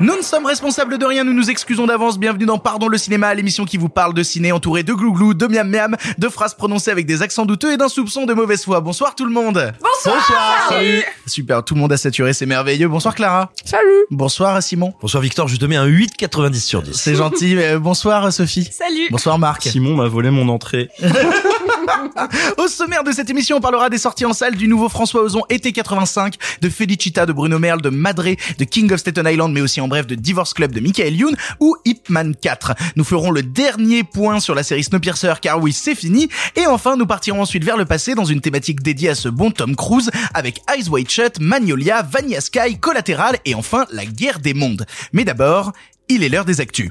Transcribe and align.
Nous 0.00 0.16
ne 0.16 0.22
sommes 0.22 0.44
responsables 0.46 0.98
de 0.98 1.06
rien, 1.06 1.22
nous 1.22 1.32
nous 1.32 1.50
excusons 1.50 1.86
d'avance. 1.86 2.18
Bienvenue 2.18 2.46
dans 2.46 2.58
Pardon 2.58 2.88
le 2.88 2.98
cinéma, 2.98 3.32
l'émission 3.32 3.64
qui 3.64 3.76
vous 3.76 3.88
parle 3.88 4.12
de 4.12 4.24
ciné 4.24 4.50
entouré 4.50 4.82
de 4.82 4.92
glouglou, 4.92 5.34
de 5.34 5.46
miam 5.46 5.68
miam, 5.70 5.96
de 6.18 6.28
phrases 6.28 6.54
prononcées 6.54 6.90
avec 6.90 7.06
des 7.06 7.22
accents 7.22 7.46
douteux 7.46 7.72
et 7.72 7.76
d'un 7.76 7.88
soupçon 7.88 8.26
de 8.26 8.34
mauvaise 8.34 8.64
foi. 8.64 8.80
Bonsoir 8.80 9.14
tout 9.14 9.24
le 9.24 9.30
monde. 9.30 9.72
Bonsoir. 9.80 10.66
Salut. 10.68 11.04
Super, 11.26 11.64
tout 11.64 11.74
le 11.74 11.80
monde 11.80 11.92
a 11.92 11.96
saturé, 11.96 12.32
c'est 12.32 12.46
merveilleux. 12.46 12.88
Bonsoir 12.88 13.14
Clara. 13.14 13.52
Salut. 13.64 14.04
Bonsoir 14.10 14.60
Simon. 14.62 14.92
Bonsoir 15.00 15.22
Victor, 15.22 15.46
je 15.46 15.56
te 15.56 15.64
mets 15.64 15.76
un 15.76 15.86
8,90 15.86 16.54
sur 16.60 16.82
10. 16.82 16.92
C'est 16.92 17.14
gentil. 17.14 17.56
Euh, 17.56 17.78
bonsoir 17.78 18.32
Sophie. 18.32 18.68
Salut. 18.72 19.08
Bonsoir 19.10 19.38
Marc. 19.38 19.62
Simon 19.62 19.94
m'a 19.94 20.08
volé 20.08 20.30
mon 20.30 20.48
entrée. 20.48 20.90
Au 22.58 22.68
sommaire 22.68 23.04
de 23.04 23.12
cette 23.12 23.30
émission, 23.30 23.56
on 23.56 23.60
parlera 23.60 23.90
des 23.90 23.98
sorties 23.98 24.24
en 24.24 24.32
salle 24.32 24.56
du 24.56 24.68
nouveau 24.68 24.88
François 24.88 25.22
Ozon 25.22 25.42
été 25.48 25.72
85, 25.72 26.34
de 26.60 26.68
Felicita, 26.68 27.26
de 27.26 27.32
Bruno 27.32 27.58
Merle, 27.58 27.82
de 27.82 27.90
Madré, 27.90 28.36
de 28.58 28.64
King 28.64 28.92
of 28.92 29.00
Staten 29.00 29.26
Island, 29.26 29.52
mais 29.52 29.60
aussi 29.60 29.80
en 29.80 29.88
bref 29.88 30.06
de 30.06 30.14
Divorce 30.14 30.54
Club 30.54 30.72
de 30.72 30.80
Michael 30.80 31.14
Youn 31.14 31.36
ou 31.60 31.76
Ip 31.84 32.08
Man 32.08 32.34
4. 32.34 32.74
Nous 32.96 33.04
ferons 33.04 33.30
le 33.30 33.42
dernier 33.42 34.04
point 34.04 34.40
sur 34.40 34.54
la 34.54 34.62
série 34.62 34.84
Snowpiercer 34.84 35.34
car 35.40 35.60
oui, 35.60 35.72
c'est 35.72 35.94
fini. 35.94 36.28
Et 36.56 36.66
enfin, 36.66 36.96
nous 36.96 37.06
partirons 37.06 37.42
ensuite 37.42 37.64
vers 37.64 37.76
le 37.76 37.84
passé 37.84 38.14
dans 38.14 38.24
une 38.24 38.40
thématique 38.40 38.82
dédiée 38.82 39.10
à 39.10 39.14
ce 39.14 39.28
bon 39.28 39.50
Tom 39.50 39.76
Cruise 39.76 40.10
avec 40.32 40.60
Eyes 40.74 40.88
Wide 40.88 41.10
Shut, 41.10 41.40
Magnolia, 41.40 42.02
Vanilla 42.02 42.40
Sky, 42.40 42.78
Collateral 42.78 43.38
et 43.44 43.54
enfin 43.54 43.86
la 43.92 44.04
guerre 44.04 44.40
des 44.40 44.54
mondes. 44.54 44.86
Mais 45.12 45.24
d'abord, 45.24 45.72
il 46.08 46.22
est 46.22 46.28
l'heure 46.28 46.44
des 46.44 46.60
actus. 46.60 46.90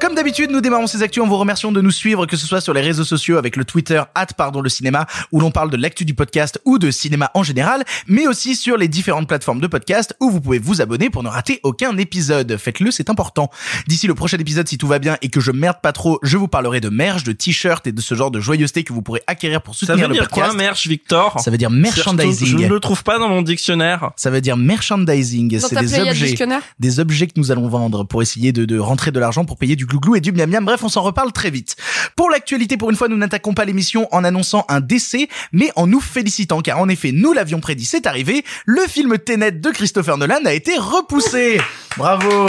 Comme 0.00 0.14
d'habitude, 0.14 0.50
nous 0.50 0.62
démarrons 0.62 0.86
ces 0.86 1.02
actus 1.02 1.22
en 1.22 1.26
vous 1.26 1.36
remerciant 1.36 1.72
de 1.72 1.80
nous 1.82 1.90
suivre, 1.90 2.24
que 2.24 2.38
ce 2.38 2.46
soit 2.46 2.62
sur 2.62 2.72
les 2.72 2.80
réseaux 2.80 3.04
sociaux 3.04 3.36
avec 3.36 3.54
le 3.56 3.66
Twitter 3.66 4.02
pardon 4.34 4.62
le 4.62 4.70
cinéma, 4.70 5.06
où 5.30 5.40
l'on 5.40 5.50
parle 5.50 5.70
de 5.70 5.76
l'actu 5.76 6.06
du 6.06 6.14
podcast 6.14 6.58
ou 6.64 6.78
de 6.78 6.90
cinéma 6.90 7.30
en 7.34 7.42
général, 7.42 7.84
mais 8.06 8.26
aussi 8.26 8.56
sur 8.56 8.78
les 8.78 8.88
différentes 8.88 9.28
plateformes 9.28 9.60
de 9.60 9.66
podcast 9.66 10.16
où 10.18 10.30
vous 10.30 10.40
pouvez 10.40 10.58
vous 10.58 10.80
abonner 10.80 11.10
pour 11.10 11.22
ne 11.22 11.28
rater 11.28 11.60
aucun 11.64 11.98
épisode. 11.98 12.56
Faites-le, 12.56 12.90
c'est 12.90 13.10
important. 13.10 13.50
D'ici 13.88 14.06
le 14.06 14.14
prochain 14.14 14.38
épisode, 14.38 14.66
si 14.68 14.78
tout 14.78 14.86
va 14.86 14.98
bien 14.98 15.18
et 15.20 15.28
que 15.28 15.40
je 15.40 15.50
merde 15.50 15.76
pas 15.82 15.92
trop, 15.92 16.18
je 16.22 16.38
vous 16.38 16.48
parlerai 16.48 16.80
de 16.80 16.88
merch, 16.88 17.22
de 17.24 17.32
t-shirts 17.32 17.86
et 17.86 17.92
de 17.92 18.00
ce 18.00 18.14
genre 18.14 18.30
de 18.30 18.40
joyeuseté 18.40 18.84
que 18.84 18.94
vous 18.94 19.02
pourrez 19.02 19.22
acquérir 19.26 19.60
pour 19.60 19.74
Ça 19.74 19.80
soutenir 19.80 20.04
veut 20.04 20.08
le 20.08 20.14
dire 20.14 20.28
podcast. 20.28 20.48
quoi, 20.52 20.56
merch, 20.56 20.86
Victor 20.86 21.38
Ça 21.40 21.50
veut 21.50 21.58
dire 21.58 21.68
Surtout, 21.68 21.82
merchandising. 21.82 22.46
Je 22.48 22.56
ne 22.56 22.68
le 22.68 22.80
trouve 22.80 23.02
pas 23.02 23.18
dans 23.18 23.28
mon 23.28 23.42
dictionnaire. 23.42 24.12
Ça 24.16 24.30
veut 24.30 24.40
dire 24.40 24.56
merchandising. 24.56 25.58
C'est 25.58 25.78
des 25.78 26.00
objets 26.00 26.26
dictionnaire 26.26 26.62
des 26.78 27.00
objets 27.00 27.26
que 27.26 27.34
nous 27.36 27.50
allons 27.50 27.68
vendre 27.68 28.04
pour 28.04 28.22
essayer 28.22 28.52
de, 28.52 28.64
de 28.64 28.78
rentrer 28.78 29.10
de 29.10 29.20
l'argent 29.20 29.44
pour 29.44 29.58
payer 29.58 29.76
du 29.76 29.86
glouglou 29.90 30.16
et 30.16 30.20
du 30.20 30.32
miam 30.32 30.48
miam. 30.48 30.64
Bref, 30.64 30.82
on 30.82 30.88
s'en 30.88 31.02
reparle 31.02 31.32
très 31.32 31.50
vite. 31.50 31.76
Pour 32.16 32.30
l'actualité, 32.30 32.76
pour 32.76 32.90
une 32.90 32.96
fois, 32.96 33.08
nous 33.08 33.16
n'attaquons 33.16 33.52
pas 33.54 33.64
l'émission 33.64 34.08
en 34.12 34.24
annonçant 34.24 34.64
un 34.68 34.80
décès, 34.80 35.28
mais 35.52 35.70
en 35.76 35.86
nous 35.86 36.00
félicitant, 36.00 36.60
car 36.60 36.78
en 36.78 36.88
effet, 36.88 37.12
nous 37.12 37.32
l'avions 37.32 37.60
prédit, 37.60 37.84
c'est 37.84 38.06
arrivé. 38.06 38.44
Le 38.64 38.82
film 38.82 39.18
Tenet 39.18 39.52
de 39.52 39.70
Christopher 39.70 40.16
Nolan 40.16 40.44
a 40.44 40.52
été 40.52 40.76
repoussé. 40.78 41.60
Bravo. 41.96 42.30
Bravo. 42.30 42.48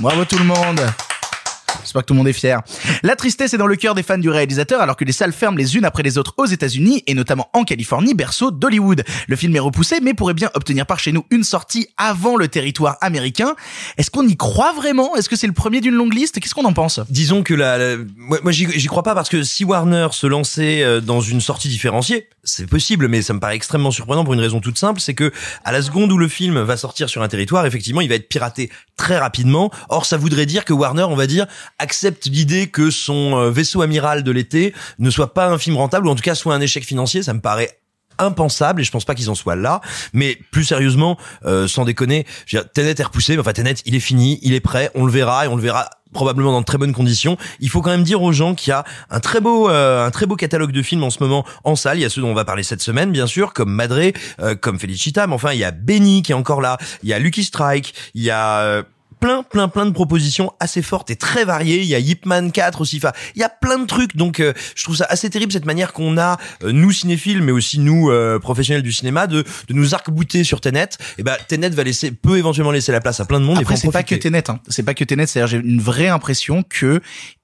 Bravo 0.00 0.24
tout 0.24 0.38
le 0.38 0.44
monde. 0.44 0.80
J'espère 1.96 2.02
que 2.02 2.06
tout 2.08 2.14
le 2.14 2.18
monde 2.18 2.28
est 2.28 2.32
fier. 2.34 2.60
La 3.02 3.16
tristesse 3.16 3.54
est 3.54 3.58
dans 3.58 3.66
le 3.66 3.76
cœur 3.76 3.94
des 3.94 4.02
fans 4.02 4.18
du 4.18 4.28
réalisateur 4.28 4.82
alors 4.82 4.96
que 4.96 5.04
les 5.06 5.12
salles 5.12 5.32
ferment 5.32 5.56
les 5.56 5.76
unes 5.76 5.86
après 5.86 6.02
les 6.02 6.18
autres 6.18 6.34
aux 6.36 6.44
États-Unis 6.44 7.02
et 7.06 7.14
notamment 7.14 7.48
en 7.54 7.64
Californie, 7.64 8.12
berceau 8.12 8.50
d'Hollywood. 8.50 9.02
Le 9.28 9.36
film 9.36 9.56
est 9.56 9.60
repoussé 9.60 10.00
mais 10.02 10.12
pourrait 10.12 10.34
bien 10.34 10.50
obtenir 10.54 10.84
par 10.84 10.98
chez 10.98 11.12
nous 11.12 11.24
une 11.30 11.42
sortie 11.42 11.88
avant 11.96 12.36
le 12.36 12.48
territoire 12.48 12.98
américain. 13.00 13.54
Est-ce 13.96 14.10
qu'on 14.10 14.26
y 14.28 14.36
croit 14.36 14.74
vraiment? 14.74 15.16
Est-ce 15.16 15.30
que 15.30 15.36
c'est 15.36 15.46
le 15.46 15.54
premier 15.54 15.80
d'une 15.80 15.94
longue 15.94 16.12
liste? 16.12 16.38
Qu'est-ce 16.38 16.54
qu'on 16.54 16.66
en 16.66 16.74
pense? 16.74 17.00
Disons 17.08 17.42
que 17.42 17.54
la, 17.54 17.78
la- 17.78 17.96
moi, 18.16 18.40
moi, 18.42 18.52
j'y 18.52 18.86
crois 18.88 19.02
pas 19.02 19.14
parce 19.14 19.30
que 19.30 19.42
si 19.42 19.64
Warner 19.64 20.08
se 20.12 20.26
lançait 20.26 20.82
euh, 20.82 21.00
dans 21.00 21.22
une 21.22 21.40
sortie 21.40 21.68
différenciée, 21.68 22.28
c'est 22.44 22.66
possible, 22.68 23.08
mais 23.08 23.22
ça 23.22 23.32
me 23.32 23.40
paraît 23.40 23.56
extrêmement 23.56 23.90
surprenant 23.90 24.22
pour 24.24 24.34
une 24.34 24.40
raison 24.40 24.60
toute 24.60 24.76
simple, 24.78 25.00
c'est 25.00 25.14
que 25.14 25.32
à 25.64 25.72
la 25.72 25.80
seconde 25.82 26.12
où 26.12 26.18
le 26.18 26.28
film 26.28 26.60
va 26.60 26.76
sortir 26.76 27.08
sur 27.08 27.22
un 27.22 27.28
territoire, 27.28 27.64
effectivement, 27.66 28.00
il 28.02 28.08
va 28.08 28.14
être 28.16 28.28
piraté 28.28 28.70
très 28.96 29.18
rapidement. 29.18 29.70
Or, 29.88 30.04
ça 30.06 30.16
voudrait 30.16 30.46
dire 30.46 30.64
que 30.64 30.72
Warner, 30.72 31.02
on 31.04 31.16
va 31.16 31.26
dire, 31.26 31.46
accepte 31.86 32.26
l'idée 32.26 32.66
que 32.66 32.90
son 32.90 33.36
euh, 33.36 33.50
vaisseau 33.52 33.80
amiral 33.80 34.24
de 34.24 34.32
l'été 34.32 34.74
ne 34.98 35.08
soit 35.08 35.34
pas 35.34 35.46
un 35.46 35.56
film 35.56 35.76
rentable 35.76 36.08
ou 36.08 36.10
en 36.10 36.16
tout 36.16 36.22
cas 36.22 36.34
soit 36.34 36.52
un 36.52 36.60
échec 36.60 36.84
financier. 36.84 37.22
Ça 37.22 37.32
me 37.32 37.40
paraît 37.40 37.78
impensable 38.18 38.80
et 38.80 38.84
je 38.84 38.90
pense 38.90 39.04
pas 39.04 39.14
qu'ils 39.14 39.28
en 39.28 39.34
soient 39.34 39.56
là 39.56 39.82
mais 40.14 40.38
plus 40.50 40.64
sérieusement 40.64 41.18
euh, 41.44 41.68
sans 41.68 41.84
déconner 41.84 42.24
je 42.46 42.56
veux 42.56 42.62
dire, 42.62 42.72
Tenet 42.72 42.94
est 42.98 43.02
repoussé 43.02 43.34
mais 43.34 43.40
enfin 43.40 43.52
Tenet 43.52 43.74
il 43.84 43.94
est 43.94 44.00
fini 44.00 44.38
il 44.40 44.54
est 44.54 44.60
prêt 44.60 44.90
on 44.94 45.04
le 45.04 45.12
verra 45.12 45.44
et 45.44 45.48
on 45.48 45.56
le 45.56 45.60
verra 45.60 45.90
probablement 46.14 46.52
dans 46.52 46.62
de 46.62 46.64
très 46.64 46.78
bonnes 46.78 46.94
conditions 46.94 47.36
il 47.60 47.68
faut 47.68 47.82
quand 47.82 47.90
même 47.90 48.04
dire 48.04 48.22
aux 48.22 48.32
gens 48.32 48.54
qu'il 48.54 48.70
y 48.70 48.72
a 48.72 48.84
un 49.10 49.20
très 49.20 49.42
beau 49.42 49.68
euh, 49.68 50.06
un 50.06 50.10
très 50.10 50.24
beau 50.24 50.34
catalogue 50.34 50.72
de 50.72 50.80
films 50.80 51.04
en 51.04 51.10
ce 51.10 51.22
moment 51.22 51.44
en 51.64 51.76
salle 51.76 51.98
il 51.98 52.00
y 52.00 52.06
a 52.06 52.08
ceux 52.08 52.22
dont 52.22 52.30
on 52.30 52.34
va 52.34 52.46
parler 52.46 52.62
cette 52.62 52.80
semaine 52.80 53.12
bien 53.12 53.26
sûr 53.26 53.52
comme 53.52 53.70
Madré 53.70 54.14
euh, 54.40 54.54
comme 54.54 54.78
Felicita 54.78 55.26
mais 55.26 55.34
enfin 55.34 55.52
il 55.52 55.58
y 55.58 55.64
a 55.64 55.72
Benny 55.72 56.22
qui 56.22 56.32
est 56.32 56.36
encore 56.36 56.62
là 56.62 56.78
il 57.02 57.10
y 57.10 57.12
a 57.12 57.18
Lucky 57.18 57.44
Strike 57.44 57.92
il 58.14 58.22
y 58.22 58.30
a 58.30 58.82
plein 59.20 59.42
plein 59.42 59.68
plein 59.68 59.86
de 59.86 59.92
propositions 59.92 60.52
assez 60.60 60.82
fortes 60.82 61.10
et 61.10 61.16
très 61.16 61.44
variées 61.44 61.80
il 61.80 61.86
y 61.86 61.94
a 61.94 61.98
Yip 61.98 62.26
Man 62.26 62.52
4 62.52 62.80
aussi 62.80 62.98
enfin 62.98 63.12
il 63.34 63.40
y 63.40 63.44
a 63.44 63.48
plein 63.48 63.78
de 63.78 63.86
trucs 63.86 64.16
donc 64.16 64.40
euh, 64.40 64.52
je 64.74 64.84
trouve 64.84 64.96
ça 64.96 65.06
assez 65.08 65.30
terrible 65.30 65.52
cette 65.52 65.66
manière 65.66 65.92
qu'on 65.92 66.18
a 66.18 66.38
euh, 66.64 66.72
nous 66.72 66.92
cinéphiles 66.92 67.42
mais 67.42 67.52
aussi 67.52 67.78
nous 67.78 68.10
euh, 68.10 68.38
professionnels 68.38 68.82
du 68.82 68.92
cinéma 68.92 69.26
de 69.26 69.44
de 69.68 69.74
nous 69.74 69.94
arc-bouter 69.94 70.44
sur 70.44 70.60
Tenet 70.60 70.90
et 71.18 71.22
ben 71.22 71.36
Tenet 71.48 71.70
va 71.70 71.84
laisser 71.84 72.10
peut 72.10 72.38
éventuellement 72.38 72.72
laisser 72.72 72.92
la 72.92 73.00
place 73.00 73.20
à 73.20 73.24
plein 73.24 73.40
de 73.40 73.44
monde 73.44 73.58
Après, 73.58 73.74
en 73.74 73.76
c'est 73.76 73.90
pas 73.90 74.02
que. 74.02 74.14
Tenet. 74.14 74.50
Hein. 74.50 74.60
C'est 74.68 74.82
pas 74.82 74.94
que 74.94 75.04
Tenet. 75.04 75.26
C'est-à-dire, 75.26 75.58
j'ai 75.60 75.68
une 75.68 75.80
vraie 75.80 76.08
impression 76.08 76.62
que 76.62 77.00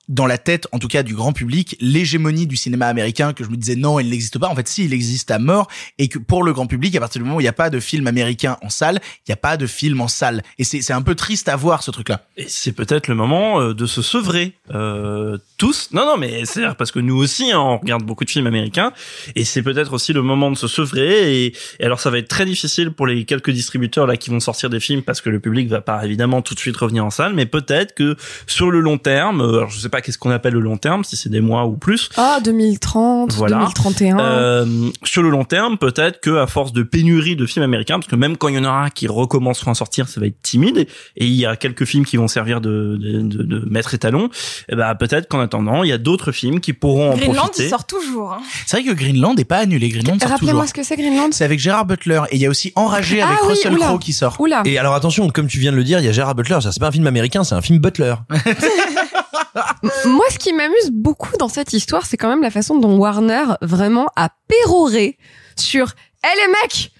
dans 0.08 0.26
la 0.26 0.38
tête, 0.38 0.66
en 0.72 0.78
tout 0.78 0.88
cas 0.88 1.02
du 1.02 1.14
grand 1.14 1.32
public, 1.32 1.76
l'hégémonie 1.80 2.46
du 2.46 2.56
cinéma 2.56 2.86
américain, 2.86 3.32
que 3.32 3.44
je 3.44 3.50
me 3.50 3.56
disais 3.56 3.76
non, 3.76 4.00
il 4.00 4.10
n'existe 4.10 4.38
pas. 4.38 4.48
En 4.48 4.54
fait, 4.54 4.68
si, 4.68 4.84
il 4.84 4.92
existe 4.92 5.30
à 5.30 5.38
mort, 5.38 5.68
et 5.98 6.08
que 6.08 6.18
pour 6.18 6.42
le 6.42 6.52
grand 6.52 6.66
public, 6.66 6.94
à 6.96 7.00
partir 7.00 7.20
du 7.20 7.24
moment 7.24 7.36
où 7.36 7.40
il 7.40 7.44
n'y 7.44 7.48
a 7.48 7.52
pas 7.54 7.70
de 7.70 7.80
film 7.80 8.06
américain 8.06 8.56
en 8.62 8.70
salle, 8.70 9.00
il 9.18 9.30
n'y 9.30 9.32
a 9.32 9.36
pas 9.36 9.56
de 9.56 9.66
film 9.66 10.00
en 10.00 10.08
salle. 10.08 10.42
Et 10.58 10.64
c'est 10.64 10.92
un 10.92 11.02
peu 11.02 11.14
triste 11.14 11.48
à 11.48 11.56
voir 11.56 11.82
ce 11.82 11.90
truc-là. 11.90 12.26
Et 12.36 12.46
c'est 12.48 12.72
peut-être 12.72 13.08
le 13.08 13.14
moment 13.14 13.60
euh, 13.60 13.74
de 13.74 13.86
se 13.86 14.02
sevrer 14.02 14.54
euh, 14.74 15.38
tous. 15.58 15.90
Non, 15.92 16.04
non, 16.04 16.16
mais 16.16 16.44
c'est 16.44 16.62
parce 16.76 16.90
que 16.90 16.98
nous 16.98 17.16
aussi, 17.16 17.52
hein, 17.52 17.60
on 17.60 17.78
regarde 17.78 18.02
beaucoup 18.04 18.24
de 18.24 18.30
films 18.30 18.46
américains, 18.46 18.92
et 19.36 19.44
c'est 19.44 19.62
peut-être 19.62 19.92
aussi 19.92 20.12
le 20.12 20.22
moment 20.22 20.50
de 20.50 20.56
se 20.56 20.68
sevrer. 20.68 21.44
Et, 21.44 21.54
et 21.80 21.84
alors, 21.84 22.00
ça 22.00 22.10
va 22.10 22.18
être 22.18 22.28
très 22.28 22.44
difficile 22.44 22.90
pour 22.90 23.06
les 23.06 23.24
quelques 23.24 23.50
distributeurs 23.50 24.06
là 24.06 24.16
qui 24.16 24.30
vont 24.30 24.40
sortir 24.40 24.70
des 24.70 24.80
films 24.80 25.02
parce 25.02 25.20
que 25.20 25.30
le 25.30 25.40
public 25.40 25.68
va 25.68 25.80
pas 25.80 26.04
évidemment 26.04 26.42
tout 26.42 26.54
de 26.54 26.58
suite 26.58 26.76
revenir 26.76 27.04
en 27.04 27.10
salle, 27.10 27.34
mais 27.34 27.46
peut-être 27.46 27.94
que 27.94 28.16
sur 28.46 28.70
le 28.70 28.80
long 28.80 28.98
terme, 28.98 29.40
euh, 29.40 29.58
alors 29.58 29.70
je 29.70 29.78
sais 29.78 29.88
pas 29.92 30.00
qu'est-ce 30.00 30.18
qu'on 30.18 30.30
appelle 30.30 30.54
le 30.54 30.60
long 30.60 30.76
terme, 30.78 31.04
si 31.04 31.16
c'est 31.16 31.28
des 31.28 31.40
mois 31.40 31.66
ou 31.66 31.76
plus. 31.76 32.08
Ah, 32.16 32.40
2030, 32.42 33.34
Voilà. 33.34 33.58
2031. 33.58 34.18
Euh, 34.18 34.66
sur 35.04 35.22
le 35.22 35.28
long 35.30 35.44
terme, 35.44 35.78
peut-être 35.78 36.20
que 36.20 36.38
à 36.38 36.46
force 36.48 36.72
de 36.72 36.82
pénurie 36.82 37.36
de 37.36 37.46
films 37.46 37.62
américains, 37.64 38.00
parce 38.00 38.08
que 38.10 38.16
même 38.16 38.36
quand 38.36 38.48
il 38.48 38.56
y 38.56 38.58
en 38.58 38.64
aura 38.64 38.90
qui 38.90 39.06
recommenceront 39.06 39.70
à 39.70 39.74
sortir, 39.74 40.08
ça 40.08 40.18
va 40.20 40.26
être 40.26 40.40
timide. 40.42 40.88
Et, 41.16 41.26
il 41.26 41.34
y 41.34 41.46
a 41.46 41.54
quelques 41.56 41.84
films 41.84 42.04
qui 42.04 42.16
vont 42.16 42.26
servir 42.26 42.60
de, 42.60 42.96
de, 43.00 43.20
de, 43.20 43.42
de 43.44 43.68
maître 43.70 43.94
étalon. 43.94 44.28
Et 44.68 44.74
ben 44.74 44.94
peut-être 44.94 45.28
qu'en 45.28 45.40
attendant, 45.40 45.82
il 45.84 45.88
y 45.90 45.92
a 45.92 45.98
d'autres 45.98 46.32
films 46.32 46.58
qui 46.60 46.72
pourront 46.72 47.12
en 47.12 47.16
Greenland, 47.16 47.36
profiter. 47.46 47.64
il 47.64 47.68
sort 47.70 47.86
toujours. 47.86 48.32
hein. 48.32 48.40
C'est 48.66 48.80
vrai 48.80 48.90
que 48.90 48.96
Greenland 48.98 49.38
est 49.38 49.44
pas 49.44 49.58
annulé. 49.58 49.88
Greenland 49.90 50.18
sort 50.20 50.30
Rappelez-moi 50.30 50.62
toujours. 50.62 50.68
ce 50.68 50.74
que 50.74 50.82
c'est 50.82 50.96
Greenland. 50.96 51.32
C'est 51.32 51.44
avec 51.44 51.58
Gérard 51.60 51.84
Butler 51.86 52.22
et 52.30 52.36
il 52.36 52.40
y 52.42 52.46
a 52.46 52.50
aussi 52.50 52.72
Enragé 52.76 53.20
Ah 53.20 53.28
avec 53.28 53.40
oui, 53.42 53.48
Russell. 53.50 53.76
Crowe 53.76 53.98
qui 53.98 54.12
sort. 54.12 54.36
Oula. 54.40 54.62
Et 54.64 54.78
alors 54.78 54.94
attention, 54.94 55.28
comme 55.28 55.46
tu 55.48 55.58
viens 55.58 55.72
de 55.72 55.76
le 55.76 55.84
dire, 55.84 55.98
il 56.00 56.04
y 56.06 56.08
a 56.08 56.12
Gérard 56.12 56.34
Butler. 56.34 56.58
Ça 56.62 56.72
c'est 56.72 56.80
pas 56.80 56.88
un 56.88 56.92
film 56.92 57.06
américain, 57.06 57.44
c'est 57.44 57.54
un 57.54 57.60
film 57.62 57.78
Butler. 57.78 58.14
Moi, 60.06 60.24
ce 60.30 60.38
qui 60.38 60.52
m'amuse 60.52 60.90
beaucoup 60.90 61.36
dans 61.38 61.48
cette 61.48 61.72
histoire, 61.72 62.06
c'est 62.06 62.16
quand 62.16 62.28
même 62.28 62.42
la 62.42 62.50
façon 62.50 62.78
dont 62.78 62.96
Warner 62.96 63.44
vraiment 63.62 64.08
a 64.16 64.30
péroré 64.48 65.18
sur 65.56 65.94
«Eh 66.24 66.36
les 66.40 66.52
mecs 66.62 66.92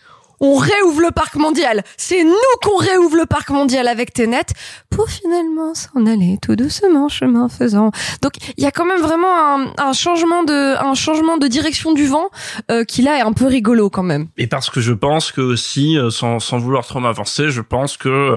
on 0.43 0.57
réouvre 0.57 1.01
le 1.01 1.11
parc 1.11 1.37
mondial. 1.37 1.83
C'est 1.97 2.23
nous 2.25 2.35
qu'on 2.63 2.77
réouvre 2.77 3.17
le 3.17 3.25
parc 3.25 3.49
mondial 3.49 3.89
avec 3.89 4.13
Tenet 4.13 4.45
pour 4.91 5.09
finalement 5.09 5.75
s'en 5.75 6.05
aller 6.05 6.37
tout 6.43 6.57
doucement 6.57 7.09
chemin 7.09 7.49
faisant. 7.49 7.91
Donc 8.21 8.33
il 8.59 8.63
y 8.63 8.67
a 8.67 8.71
quand 8.71 8.85
même 8.85 9.01
vraiment 9.01 9.33
un, 9.57 9.73
un 9.79 9.93
changement 9.95 10.43
de 10.43 10.77
un 10.77 10.95
changement 10.95 11.39
de 11.39 11.47
direction 11.47 11.95
du 11.95 12.07
vent 12.07 12.29
euh, 12.71 12.85
qui 12.85 13.01
là 13.03 13.17
est 13.19 13.23
un 13.23 13.33
peu 13.33 13.47
rigolo 13.47 13.89
quand 13.89 14.03
même. 14.03 14.27
Et 14.37 14.47
parce 14.47 14.69
que 14.69 14.81
je 14.81 14.93
pense 14.93 15.33
que 15.33 15.41
aussi, 15.41 15.97
euh, 15.97 16.11
sans, 16.11 16.41
sans 16.41 16.59
vouloir 16.59 16.87
trop 16.87 17.01
m'avancer, 17.01 17.51
je 17.51 17.61
pense 17.61 17.97
que 17.97 18.37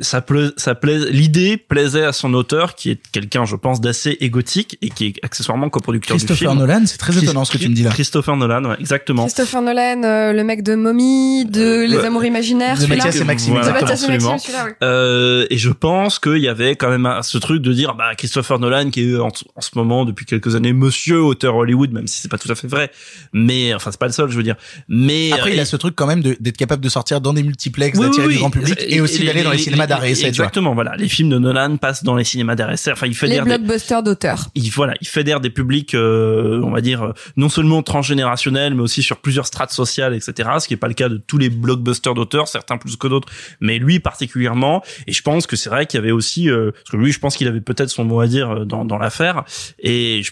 ça 0.00 0.20
plaît, 0.20 0.48
ça 0.56 0.74
plaît, 0.74 0.98
l'idée 1.10 1.56
plaisait 1.56 2.04
à 2.04 2.12
son 2.12 2.34
auteur, 2.34 2.74
qui 2.74 2.90
est 2.90 3.00
quelqu'un, 3.12 3.44
je 3.44 3.56
pense, 3.56 3.80
d'assez 3.80 4.16
égotique 4.20 4.76
et 4.82 4.90
qui 4.90 5.06
est 5.06 5.14
accessoirement 5.24 5.70
coproducteur 5.70 6.16
du 6.16 6.24
Christopher 6.24 6.52
film. 6.52 6.60
Nolan, 6.60 6.82
c'est 6.86 6.98
très 6.98 7.16
étonnant 7.16 7.44
ce 7.44 7.52
que 7.52 7.58
tu 7.58 7.68
me 7.68 7.74
dis 7.74 7.82
là. 7.82 7.90
Christopher 7.90 8.36
Nolan, 8.36 8.64
ouais, 8.64 8.76
exactement. 8.80 9.22
Christopher 9.22 9.62
Nolan, 9.62 10.02
euh, 10.02 10.32
le 10.32 10.44
mec 10.44 10.62
de 10.62 10.74
Mommy, 10.74 11.43
de 11.50 11.84
Les 11.84 11.96
Ouais. 11.96 12.06
Amours 12.06 12.24
Imaginaires, 12.24 12.76
De 12.76 12.82
celui-là. 12.82 13.04
Mathias 13.04 13.20
et 13.20 13.24
Maxime, 13.24 13.52
Voilà. 13.54 13.66
De 13.66 13.70
exactement. 13.72 13.90
Mathias 13.90 14.08
et 14.08 14.12
Maxime, 14.12 14.30
Absolument. 14.34 14.38
celui-là, 14.38 14.64
oui. 14.80 14.86
Euh, 14.86 15.46
et 15.50 15.58
je 15.58 15.70
pense 15.70 16.18
qu'il 16.18 16.38
y 16.38 16.48
avait 16.48 16.76
quand 16.76 16.90
même 16.90 17.06
un- 17.06 17.22
ce 17.22 17.38
truc 17.38 17.62
de 17.62 17.72
dire 17.72 17.94
bah 17.94 18.14
Christopher 18.16 18.58
Nolan 18.58 18.90
qui 18.90 19.10
est 19.12 19.16
en, 19.18 19.28
en 19.28 19.60
ce 19.60 19.70
moment 19.74 20.04
depuis 20.04 20.26
quelques 20.26 20.54
années 20.56 20.72
monsieur 20.72 21.20
auteur 21.22 21.56
Hollywood 21.56 21.92
même 21.92 22.06
si 22.06 22.20
c'est 22.20 22.30
pas 22.30 22.38
tout 22.38 22.50
à 22.50 22.54
fait 22.54 22.66
vrai 22.68 22.90
mais 23.32 23.74
enfin 23.74 23.90
c'est 23.90 24.00
pas 24.00 24.06
le 24.06 24.12
seul 24.12 24.30
je 24.30 24.36
veux 24.36 24.42
dire 24.42 24.56
mais 24.88 25.32
Après, 25.32 25.52
il 25.54 25.60
a 25.60 25.64
ce 25.64 25.76
truc 25.76 25.94
quand 25.96 26.06
même 26.06 26.22
d'être 26.22 26.56
capable 26.56 26.82
de 26.82 26.88
sortir 26.88 27.20
dans 27.20 27.32
des 27.32 27.42
multiplex, 27.42 27.98
Oui, 27.98 28.06
d'attirer 28.06 28.26
oui, 28.26 28.34
du 28.34 28.38
grand 28.40 28.50
public 28.50 28.78
et, 28.86 29.00
aussi 29.00 29.24
d'aller 29.24 29.42
dans 29.42 29.50
les, 29.50 29.58
cinémas 29.58 29.86
d'art 29.86 30.04
essai. 30.04 30.26
Exactement, 30.26 30.74
voilà. 30.74 30.96
Les 30.96 31.08
films 31.08 31.30
de 31.30 31.38
Nolan 31.38 31.76
passent 31.76 32.04
dans 32.04 32.14
les 32.16 32.24
cinémas 32.24 32.54
d'art 32.54 32.70
et 32.70 32.74
essai. 32.74 32.92
Enfin, 32.92 33.06
il 33.06 33.10
Les 33.10 33.14
fédère 33.14 33.44
des, 33.44 33.50
blockbusters 33.58 34.02
d'auteurs. 34.02 34.46
il, 34.54 34.70
voilà, 34.70 34.94
il 35.00 35.06
fédère 35.06 35.40
des 35.40 35.50
publics, 35.50 35.94
euh, 35.94 36.60
on 36.62 36.70
va 36.70 36.80
dire, 36.80 37.02
euh, 37.02 37.12
non 37.36 37.48
seulement 37.48 37.82
transgénérationnels, 37.82 38.74
mais 38.74 38.82
aussi 38.82 39.02
sur 39.02 39.18
plusieurs 39.18 39.46
strates 39.46 39.72
sociales, 39.72 40.14
etc. 40.14 40.48
Ce 40.60 40.68
qui 40.68 40.74
est 40.74 40.78
pas 40.78 40.88
le 40.88 40.94
cas 40.94 41.08
de 41.08 41.16
tous 41.34 41.38
les 41.38 41.50
blockbusters 41.50 42.14
d'auteurs, 42.14 42.46
certains 42.46 42.78
plus 42.78 42.94
que 42.94 43.08
d'autres, 43.08 43.28
mais 43.60 43.78
lui 43.78 43.98
particulièrement. 43.98 44.84
Et 45.08 45.12
je 45.12 45.20
pense 45.20 45.48
que 45.48 45.56
c'est 45.56 45.68
vrai 45.68 45.86
qu'il 45.86 45.98
y 45.98 46.02
avait 46.02 46.12
aussi, 46.12 46.48
euh, 46.48 46.70
parce 46.70 46.90
que 46.90 46.96
lui, 46.96 47.10
je 47.10 47.18
pense 47.18 47.36
qu'il 47.36 47.48
avait 47.48 47.60
peut-être 47.60 47.90
son 47.90 48.04
mot 48.04 48.20
à 48.20 48.28
dire 48.28 48.50
euh, 48.50 48.64
dans, 48.64 48.84
dans 48.84 48.98
l'affaire. 48.98 49.42
Et, 49.80 50.22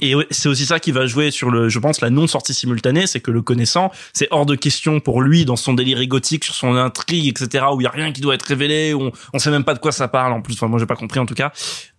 et 0.00 0.14
c'est 0.30 0.50
aussi 0.50 0.66
ça 0.66 0.78
qui 0.78 0.92
va 0.92 1.06
jouer 1.06 1.30
sur 1.30 1.50
le, 1.50 1.70
je 1.70 1.78
pense, 1.78 2.02
la 2.02 2.10
non-sortie 2.10 2.52
simultanée, 2.52 3.06
c'est 3.06 3.20
que 3.20 3.30
le 3.30 3.40
connaissant, 3.40 3.90
c'est 4.12 4.28
hors 4.30 4.44
de 4.44 4.54
question 4.54 5.00
pour 5.00 5.22
lui, 5.22 5.46
dans 5.46 5.56
son 5.56 5.72
délire 5.72 6.00
égotique, 6.00 6.44
sur 6.44 6.54
son 6.54 6.76
intrigue, 6.76 7.28
etc., 7.28 7.64
où 7.72 7.80
il 7.80 7.84
y 7.84 7.86
a 7.86 7.90
rien 7.90 8.12
qui 8.12 8.20
doit 8.20 8.34
être 8.34 8.42
révélé, 8.42 8.92
où 8.92 9.04
on, 9.04 9.12
on 9.32 9.38
sait 9.38 9.50
même 9.50 9.64
pas 9.64 9.72
de 9.72 9.78
quoi 9.78 9.92
ça 9.92 10.08
parle, 10.08 10.34
en 10.34 10.42
plus. 10.42 10.52
Enfin, 10.54 10.68
moi, 10.68 10.78
j'ai 10.78 10.86
pas 10.86 10.96
compris, 10.96 11.18
en 11.18 11.24
tout 11.24 11.34
cas. 11.34 11.50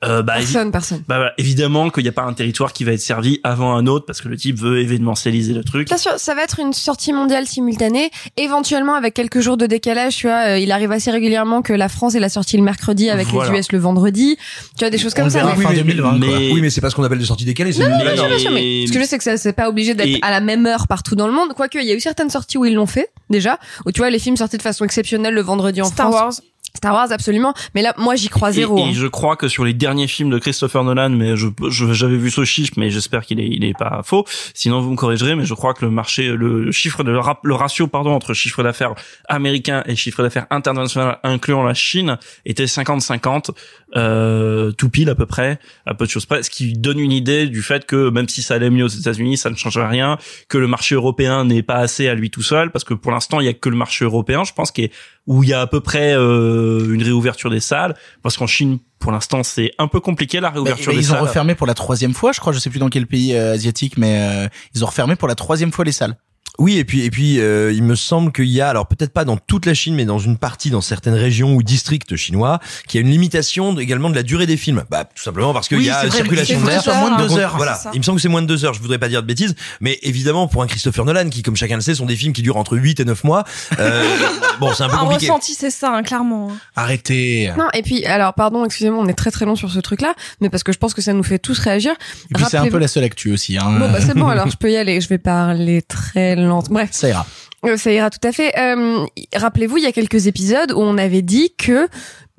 Euh, 0.06 0.22
bah, 0.22 0.34
Personne, 0.38 0.72
personne. 0.72 1.04
bah, 1.08 1.16
voilà, 1.18 1.34
évidemment 1.38 1.90
qu'il 1.90 2.04
n'y 2.04 2.10
a 2.10 2.14
pas 2.14 2.24
un 2.24 2.34
territoire 2.34 2.74
qui 2.74 2.84
va 2.84 2.92
être 2.94 3.02
servi 3.02 3.40
avant 3.44 3.76
un 3.76 3.88
autre 3.88 4.06
parce 4.06 4.22
que 4.22 4.28
le 4.28 4.38
type 4.38 4.58
veut 4.60 4.80
événementialiser 4.80 5.54
le 5.54 5.64
truc. 5.64 5.88
Bien 5.88 5.98
sûr, 5.98 6.12
ça 6.18 6.36
va 6.36 6.44
être 6.44 6.60
une 6.60 6.74
sortie 6.74 7.14
mondiale 7.14 7.48
simultanée, 7.48 8.12
éventuellement 8.38 8.96
avec 8.96 9.14
quelques 9.14 9.40
jours 9.40 9.58
de 9.58 9.66
décalage. 9.66 10.16
Tu 10.18 10.28
vois, 10.28 10.48
euh, 10.50 10.60
il 10.60 10.72
arrive 10.72 10.92
assez 10.92 11.12
régulièrement 11.12 11.62
que 11.62 11.74
la 11.74 11.90
France 11.90 12.16
ait 12.16 12.20
la 12.20 12.30
sortie 12.30 12.58
le 12.58 12.64
mercredi 12.64 13.10
avec 13.10 13.28
Voilà. 13.28 13.52
les 13.52 13.60
US 13.60 13.72
le 13.72 13.80
vendredi. 13.80 14.38
Tu 14.78 14.80
vois 14.80 14.90
des 14.90 14.98
choses 14.98 15.14
comme 15.14 15.30
ça. 15.30 15.40
verra 15.40 15.56
mais- 15.56 15.64
fin 15.64 15.74
2020, 15.74 16.10
quoi. 16.10 16.20
mais- 16.20 16.52
Oui, 16.52 16.62
mais 16.62 16.70
c'est 16.70 16.82
pas 16.82 16.90
ce 16.90 16.96
qu'on 16.96 17.04
appelle 17.04 17.20
des 17.20 17.26
sorties 17.26 17.46
décalées. 17.46 17.72
c'est 17.72 17.84
Non, 17.84 17.90
non, 17.90 17.96
une- 18.00 18.04
bien 18.04 18.16
sûr, 18.16 18.28
bien 18.28 18.38
sûr, 18.40 18.52
mais 18.52 18.88
ce 18.88 18.92
que 18.92 19.00
je 19.00 19.06
sais 19.06 19.18
que 19.18 19.24
ça 19.24 19.38
c'est 19.38 19.54
pas 19.54 19.70
obligé 19.70 19.94
d'être 19.94 20.08
Et- 20.08 20.20
à 20.22 20.32
la 20.32 20.42
même 20.42 20.66
heure 20.66 20.88
partout 20.88 21.16
dans 21.16 21.28
le 21.28 21.34
monde. 21.34 21.50
Quoique, 21.56 21.78
il 21.80 21.86
y 21.88 21.92
a 21.92 21.96
eu 21.96 22.00
certaines 22.00 22.30
sorties 22.30 22.58
où 22.58 22.66
ils 22.66 22.74
l'ont 22.74 22.86
fait 22.86 23.10
déjà, 23.30 23.60
où 23.86 23.92
tu 23.92 24.00
vois 24.02 24.10
les 24.10 24.20
films 24.20 24.38
sortis 24.38 24.58
de 24.58 24.62
façon 24.62 24.84
exceptionnelle 24.86 25.34
le 25.34 25.42
vendredi 25.42 25.82
en 25.82 25.86
Star 25.86 26.10
France. 26.12 26.22
Wars. 26.22 26.34
Star 26.75 26.94
Wars, 26.96 27.12
absolument. 27.12 27.54
Mais 27.75 27.84
là, 27.84 27.94
moi, 27.98 28.16
j'y 28.16 28.30
crois 28.30 28.52
zéro. 28.52 28.78
et 28.80 28.81
hein. 28.81 28.92
je 28.94 29.06
crois 29.06 29.36
que 29.36 29.48
sur 29.48 29.64
les 29.64 29.74
derniers 29.74 30.08
films 30.08 30.31
de 30.31 30.40
Christopher 30.40 30.84
Nolan, 30.84 31.12
mais 31.12 31.36
je 31.38 31.48
je- 31.70 31.94
j'avais 31.94 32.18
vu 32.18 32.31
ce 32.31 32.44
chiffre, 32.46 32.74
mais 32.78 32.90
j'espère 32.90 33.25
qu'il 33.25 33.40
est 33.40 33.48
il 33.48 33.64
est 33.64 33.78
pas 33.78 34.02
faux. 34.04 34.25
Sinon 34.56 34.81
vous 34.81 34.90
me 34.90 34.96
corrigerez, 34.96 35.36
mais 35.36 35.46
je 35.46 35.54
crois 35.54 35.75
que 35.75 35.86
le 35.86 35.92
marché, 35.92 36.30
le 36.30 36.72
chiffre 36.72 37.04
de 37.04 37.12
le, 37.12 37.20
rap- 37.20 37.42
le 37.44 37.54
ratio 37.54 37.86
pardon 37.88 38.12
entre 38.14 38.34
chiffre 38.34 38.64
d'affaires 38.64 38.96
américain 39.30 39.84
et 39.86 39.96
chiffre 39.96 40.24
d'affaires 40.24 40.48
international, 40.50 41.20
incluant 41.24 41.62
la 41.64 41.75
Chine, 41.75 42.18
était 42.46 42.66
50-50, 42.66 43.52
euh, 43.96 44.72
tout 44.72 44.90
pile 44.90 45.10
à 45.12 45.16
peu 45.16 45.28
près, 45.28 45.60
à 45.86 45.94
peu 45.94 46.06
de 46.06 46.10
choses 46.10 46.25
près, 46.25 46.42
ce 46.42 46.50
qui 46.50 46.74
donne 46.74 47.00
une 47.00 47.12
idée 47.12 47.46
du 47.48 47.62
fait 47.62 47.86
que 47.86 48.10
même 48.10 48.28
si 48.28 48.42
ça 48.42 48.56
allait 48.56 48.72
mieux 48.72 48.86
aux 48.86 48.88
États-Unis, 48.88 49.38
ça 49.38 49.52
ne 49.52 49.56
changerait 49.56 49.88
rien, 49.88 50.18
que 50.50 50.58
le 50.58 50.68
marché 50.68 50.96
européen 50.96 51.46
n'est 51.46 51.64
pas 51.64 51.75
assez 51.78 52.08
à 52.10 52.16
lui 52.16 52.31
tout 52.31 52.42
seul, 52.42 52.72
parce 52.72 52.84
que 52.84 52.96
pour 52.96 53.12
l'instant 53.12 53.40
il 53.40 53.46
y 53.46 53.50
a 53.50 53.54
que 53.54 53.70
le 53.70 53.75
marché 53.78 54.06
européen, 54.06 54.44
je 54.44 54.54
pense, 54.54 54.72
qui 54.72 54.86
est 54.86 54.92
où 55.28 55.44
il 55.44 55.50
y 55.50 55.54
a 55.54 55.62
à 55.62 55.68
peu 55.68 55.80
près 55.80 56.14
euh, 56.14 56.94
une 56.94 57.02
réouverture 57.04 57.50
des 57.50 57.60
salles, 57.62 57.96
parce 58.22 58.36
qu'en 58.38 58.48
Chine, 58.48 58.80
pour 59.00 59.12
l'instant, 59.12 59.44
c'est 59.44 59.72
un 59.78 59.88
peu 59.88 60.00
compliqué 60.00 60.40
la 60.40 60.50
Mais- 60.50 60.56
réouverture 60.56 60.92
mais 60.92 60.98
des 61.00 61.06
ils 61.06 61.12
ont 61.12 61.16
salles. 61.16 61.22
refermé 61.24 61.56
pour 61.56 61.68
la 61.68 61.74
troisième 61.74 62.14
fois, 62.14 62.31
je 62.34 62.40
crois. 62.40 62.52
Je 62.54 62.60
sais 62.60 62.70
plus 62.70 62.80
dans 62.80 62.90
quel 62.90 63.08
pays 63.08 63.34
euh, 63.36 63.54
asiatique, 63.54 63.98
mais 63.98 64.18
euh, 64.20 64.48
ils 64.75 64.84
ont 64.84 64.88
refermé 64.88 65.16
pour 65.16 65.28
la 65.28 65.36
troisième 65.36 65.72
fois 65.72 65.86
les 65.86 65.92
salles. 65.94 66.16
Oui, 66.60 66.78
et 66.78 66.86
puis 66.86 67.02
et 67.04 67.10
puis 67.10 67.40
euh, 67.40 67.72
il 67.74 67.82
me 67.84 67.96
semble 67.96 68.32
qu'il 68.32 68.46
y 68.46 68.62
a, 68.62 68.70
alors 68.70 68.86
peut-être 68.88 69.12
pas 69.12 69.26
dans 69.26 69.38
toute 69.38 69.66
la 69.66 69.74
Chine, 69.74 69.96
mais 69.96 70.06
dans 70.06 70.20
une 70.20 70.38
partie, 70.38 70.70
dans 70.70 70.82
certaines 70.82 71.16
régions 71.16 71.56
ou 71.56 71.64
districts 71.64 72.16
chinois, 72.16 72.60
qu'il 72.88 73.00
y 73.02 73.04
a 73.04 73.06
une 73.08 73.12
limitation 73.12 73.74
de- 73.74 73.82
également 73.82 74.10
de 74.12 74.16
la 74.16 74.22
durée 74.24 74.46
des 74.46 74.56
films. 74.58 74.84
Bah 74.92 75.04
tout 75.06 75.24
simplement 75.24 75.52
parce 75.54 75.68
qu'il 75.68 75.78
Oui, 75.78 75.86
y 75.86 75.90
a 75.90 76.10
circulation 76.12 76.62
d'air. 76.62 76.84
moins 76.96 77.18
de 77.18 77.28
deux 77.28 77.34
on- 77.34 77.38
heures. 77.38 77.54
Voilà, 77.58 77.80
il 77.94 77.98
me 78.00 78.04
semble 78.04 78.18
que 78.18 78.22
c'est 78.22 78.30
moins 78.30 78.42
de 78.44 78.48
deux 78.48 78.66
heures. 78.66 78.74
Je 78.76 78.82
voudrais 78.82 79.00
pas 79.00 79.10
dire 79.10 79.22
de 79.24 79.28
bêtises, 79.28 79.56
mais 79.82 79.98
évidemment 80.04 80.48
pour 80.48 80.62
un 80.62 80.68
Christopher 80.68 81.06
Nolan 81.06 81.30
qui, 81.30 81.42
comme 81.42 81.56
chacun 81.56 81.76
le 81.76 81.82
sait, 81.82 81.96
sont 81.96 82.06
des 82.06 82.16
films 82.16 82.34
qui 82.34 82.44
durent 82.44 82.58
entre 82.58 82.78
8 82.78 83.00
et 83.00 83.06
9 83.06 83.24
mois. 83.24 83.44
euh, 83.80 84.04
bon, 84.60 84.72
c'est 84.74 84.84
un 84.84 84.90
peu 84.90 84.96
Un 84.96 85.00
compliqué. 85.00 85.26
ressenti, 85.32 85.56
c'est 85.56 85.72
ça, 85.72 85.92
hein, 85.96 86.04
clairement. 86.04 86.50
hein. 86.52 86.56
Arrêtez. 86.76 87.52
Non, 87.58 87.68
et 87.74 87.82
puis, 87.82 88.06
alors, 88.06 88.34
pardon, 88.36 88.64
excusez-moi, 88.64 89.00
on 89.02 89.08
est 89.08 89.14
très 89.14 89.32
très 89.32 89.46
long 89.46 89.56
sur 89.56 89.72
ce 89.72 89.80
truc-là, 89.80 90.14
mais 90.40 90.50
parce 90.50 90.62
que 90.64 90.72
je 90.72 90.78
pense 90.78 90.94
que 90.94 91.02
ça 91.02 91.14
nous 91.14 91.24
fait 91.24 91.40
tous 91.40 91.58
réagir. 91.60 91.94
Et 92.30 92.34
puis 92.36 92.46
c'est 92.50 92.58
un 92.58 92.68
peu 92.68 92.78
la 92.78 92.88
seule 92.88 93.04
actu 93.06 93.32
aussi. 93.34 93.58
Hein. 93.58 93.72
Bon, 93.80 93.92
bah, 93.92 94.00
c'est 94.00 94.14
bon, 94.16 94.28
alors 94.30 94.48
je 94.50 94.58
peux 94.58 94.72
y 94.72 94.78
aller. 94.78 95.02
Je 95.02 95.10
vais 95.10 95.18
parler 95.18 95.82
très 95.82 96.36
lente. 96.48 96.69
Bref. 96.69 96.90
Ça 96.92 97.10
ira. 97.10 97.25
Euh, 97.66 97.78
Ça 97.78 97.92
ira 97.92 98.10
tout 98.10 98.25
à 98.28 98.31
fait. 98.31 98.54
Euh, 98.57 99.06
Rappelez-vous, 99.36 99.78
il 99.78 99.84
y 99.84 99.88
a 99.88 99.92
quelques 99.92 100.28
épisodes 100.28 100.72
où 100.72 100.80
on 100.80 100.98
avait 100.98 101.22
dit 101.22 101.54
que 101.57 101.88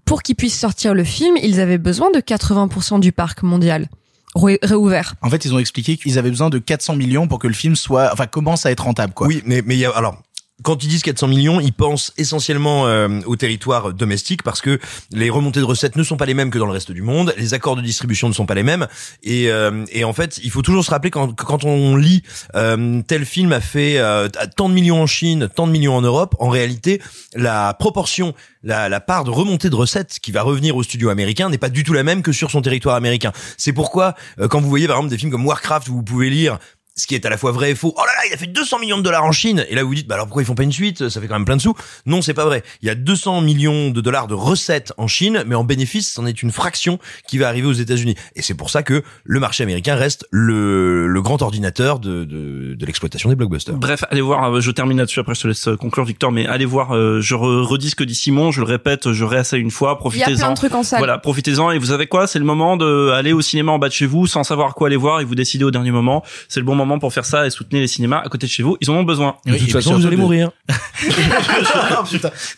pour 0.04 0.22
qu'ils 0.22 0.36
puissent 0.36 0.58
sortir 0.58 0.92
le 0.94 1.02
film, 1.04 1.36
ils 1.42 1.60
avaient 1.60 1.78
besoin 1.78 2.10
de 2.10 2.18
80% 2.20 3.00
du 3.00 3.10
parc 3.12 3.42
mondial 3.42 3.88
ré- 4.34 4.58
réouvert. 4.62 5.14
En 5.22 5.30
fait, 5.30 5.44
ils 5.46 5.54
ont 5.54 5.58
expliqué 5.58 5.96
qu'ils 5.96 6.18
avaient 6.18 6.30
besoin 6.30 6.50
de 6.50 6.58
400 6.58 6.96
millions 6.96 7.26
pour 7.26 7.38
que 7.38 7.46
le 7.48 7.54
film 7.54 7.74
soit, 7.74 8.10
enfin, 8.12 8.26
commence 8.26 8.66
à 8.66 8.70
être 8.70 8.84
rentable, 8.84 9.14
quoi. 9.14 9.26
Oui, 9.28 9.42
mais 9.46 9.62
mais 9.64 9.76
il 9.76 9.80
y 9.80 9.86
a 9.86 9.90
alors 9.90 10.22
quand 10.62 10.84
ils 10.84 10.88
disent 10.88 11.02
400 11.02 11.26
millions, 11.28 11.60
ils 11.60 11.72
pensent 11.72 12.12
essentiellement 12.16 12.86
euh, 12.86 13.20
au 13.26 13.34
territoire 13.34 13.92
domestique 13.92 14.42
parce 14.42 14.60
que 14.60 14.78
les 15.10 15.28
remontées 15.28 15.60
de 15.60 15.64
recettes 15.64 15.96
ne 15.96 16.02
sont 16.04 16.16
pas 16.16 16.26
les 16.26 16.34
mêmes 16.34 16.50
que 16.50 16.58
dans 16.58 16.66
le 16.66 16.72
reste 16.72 16.92
du 16.92 17.02
monde, 17.02 17.34
les 17.36 17.54
accords 17.54 17.74
de 17.74 17.82
distribution 17.82 18.28
ne 18.28 18.32
sont 18.32 18.46
pas 18.46 18.54
les 18.54 18.62
mêmes 18.62 18.86
et, 19.22 19.50
euh, 19.50 19.84
et 19.90 20.04
en 20.04 20.12
fait, 20.12 20.38
il 20.44 20.50
faut 20.50 20.62
toujours 20.62 20.84
se 20.84 20.90
rappeler 20.90 21.10
quand, 21.10 21.34
quand 21.34 21.64
on 21.64 21.96
lit 21.96 22.22
euh, 22.54 23.02
tel 23.06 23.24
film 23.24 23.52
a 23.52 23.60
fait 23.60 23.98
euh, 23.98 24.28
tant 24.56 24.68
de 24.68 24.74
millions 24.74 25.02
en 25.02 25.06
Chine, 25.06 25.48
tant 25.54 25.66
de 25.66 25.72
millions 25.72 25.96
en 25.96 26.02
Europe, 26.02 26.36
en 26.38 26.48
réalité, 26.48 27.02
la 27.34 27.74
proportion, 27.74 28.34
la, 28.62 28.88
la 28.88 29.00
part 29.00 29.24
de 29.24 29.30
remontée 29.30 29.70
de 29.70 29.74
recettes 29.74 30.18
qui 30.22 30.32
va 30.32 30.42
revenir 30.42 30.76
au 30.76 30.82
studio 30.82 31.10
américain 31.10 31.50
n'est 31.50 31.58
pas 31.58 31.68
du 31.68 31.82
tout 31.84 31.92
la 31.92 32.02
même 32.02 32.22
que 32.22 32.32
sur 32.32 32.50
son 32.50 32.62
territoire 32.62 32.96
américain. 32.96 33.32
C'est 33.56 33.72
pourquoi 33.72 34.14
euh, 34.40 34.48
quand 34.48 34.60
vous 34.60 34.68
voyez 34.68 34.86
par 34.86 34.96
exemple 34.96 35.10
des 35.10 35.18
films 35.18 35.30
comme 35.30 35.46
Warcraft 35.46 35.88
où 35.88 35.94
vous 35.94 36.02
pouvez 36.02 36.30
lire 36.30 36.58
ce 36.96 37.06
qui 37.08 37.14
est 37.16 37.26
à 37.26 37.30
la 37.30 37.36
fois 37.36 37.50
vrai 37.52 37.72
et 37.72 37.74
faux. 37.74 37.92
Oh 37.96 38.00
là 38.00 38.12
là, 38.12 38.20
il 38.30 38.34
a 38.34 38.36
fait 38.36 38.46
200 38.46 38.78
millions 38.78 38.98
de 38.98 39.02
dollars 39.02 39.24
en 39.24 39.32
Chine. 39.32 39.64
Et 39.68 39.74
là, 39.74 39.82
vous 39.82 39.88
vous 39.88 39.94
dites, 39.96 40.06
bah 40.06 40.14
alors 40.14 40.26
pourquoi 40.26 40.42
ils 40.42 40.46
font 40.46 40.54
pas 40.54 40.62
une 40.62 40.70
suite? 40.72 41.08
Ça 41.08 41.20
fait 41.20 41.26
quand 41.26 41.34
même 41.34 41.44
plein 41.44 41.56
de 41.56 41.60
sous. 41.60 41.74
Non, 42.06 42.22
c'est 42.22 42.34
pas 42.34 42.44
vrai. 42.44 42.62
Il 42.82 42.86
y 42.86 42.90
a 42.90 42.94
200 42.94 43.40
millions 43.40 43.90
de 43.90 44.00
dollars 44.00 44.28
de 44.28 44.34
recettes 44.34 44.92
en 44.96 45.08
Chine, 45.08 45.42
mais 45.46 45.54
en 45.56 45.64
bénéfice, 45.64 46.12
c'en 46.12 46.24
est 46.26 46.40
une 46.42 46.52
fraction 46.52 46.98
qui 47.26 47.38
va 47.38 47.48
arriver 47.48 47.66
aux 47.66 47.72
États-Unis. 47.72 48.14
Et 48.36 48.42
c'est 48.42 48.54
pour 48.54 48.70
ça 48.70 48.82
que 48.84 49.02
le 49.24 49.40
marché 49.40 49.64
américain 49.64 49.96
reste 49.96 50.26
le, 50.30 51.08
le 51.08 51.22
grand 51.22 51.42
ordinateur 51.42 51.98
de, 51.98 52.24
de, 52.24 52.74
de 52.74 52.86
l'exploitation 52.86 53.28
des 53.28 53.34
blockbusters. 53.34 53.74
Bref, 53.74 54.04
allez 54.10 54.20
voir, 54.20 54.54
euh, 54.54 54.60
je 54.60 54.70
termine 54.70 54.98
là-dessus, 54.98 55.18
après 55.20 55.34
je 55.34 55.40
te 55.40 55.48
laisse 55.48 55.66
euh, 55.68 55.76
conclure 55.76 56.04
Victor, 56.04 56.30
mais 56.30 56.46
allez 56.46 56.64
voir, 56.64 56.94
euh, 56.94 57.20
je 57.20 57.34
re- 57.34 57.62
redis 57.62 57.90
ce 57.90 57.96
que 57.96 58.04
dit 58.04 58.14
Simon, 58.14 58.52
je 58.52 58.60
le 58.60 58.66
répète, 58.66 59.12
je 59.12 59.24
réessaye 59.24 59.60
une 59.60 59.70
fois, 59.72 59.98
Il 60.12 60.18
y 60.18 60.22
a 60.22 60.26
plein 60.26 60.34
profitez-en. 60.34 60.50
de 60.50 60.56
trucs 60.56 60.74
en 60.74 60.82
salle. 60.84 60.98
Voilà, 61.00 61.18
profitez-en 61.18 61.72
et 61.72 61.78
vous 61.78 61.86
savez 61.86 62.06
quoi? 62.06 62.26
C'est 62.28 62.38
le 62.38 62.44
moment 62.44 62.76
de 62.76 63.10
aller 63.10 63.32
au 63.32 63.40
cinéma 63.40 63.72
en 63.72 63.78
bas 63.80 63.88
de 63.88 63.92
chez 63.94 64.06
vous 64.06 64.26
sans 64.28 64.44
savoir 64.44 64.74
quoi 64.74 64.86
aller 64.86 64.96
voir 64.96 65.20
et 65.20 65.24
vous 65.24 65.34
décidez 65.34 65.64
au 65.64 65.70
dernier 65.72 65.90
moment. 65.90 66.22
C'est 66.48 66.60
le 66.60 66.66
bon 66.66 66.74
moment 66.76 66.83
pour 66.98 67.12
faire 67.12 67.24
ça 67.24 67.46
et 67.46 67.50
soutenir 67.50 67.80
les 67.82 67.86
cinémas 67.88 68.20
à 68.20 68.28
côté 68.28 68.46
de 68.46 68.50
chez 68.52 68.62
vous. 68.62 68.76
Ils 68.80 68.90
en 68.90 68.94
ont 68.94 69.02
besoin. 69.02 69.36
Oui, 69.46 69.52
de 69.52 69.58
toute 69.58 69.72
façon, 69.72 69.94
vous 69.96 70.06
allez 70.06 70.16
de- 70.16 70.20
mourir. 70.20 70.50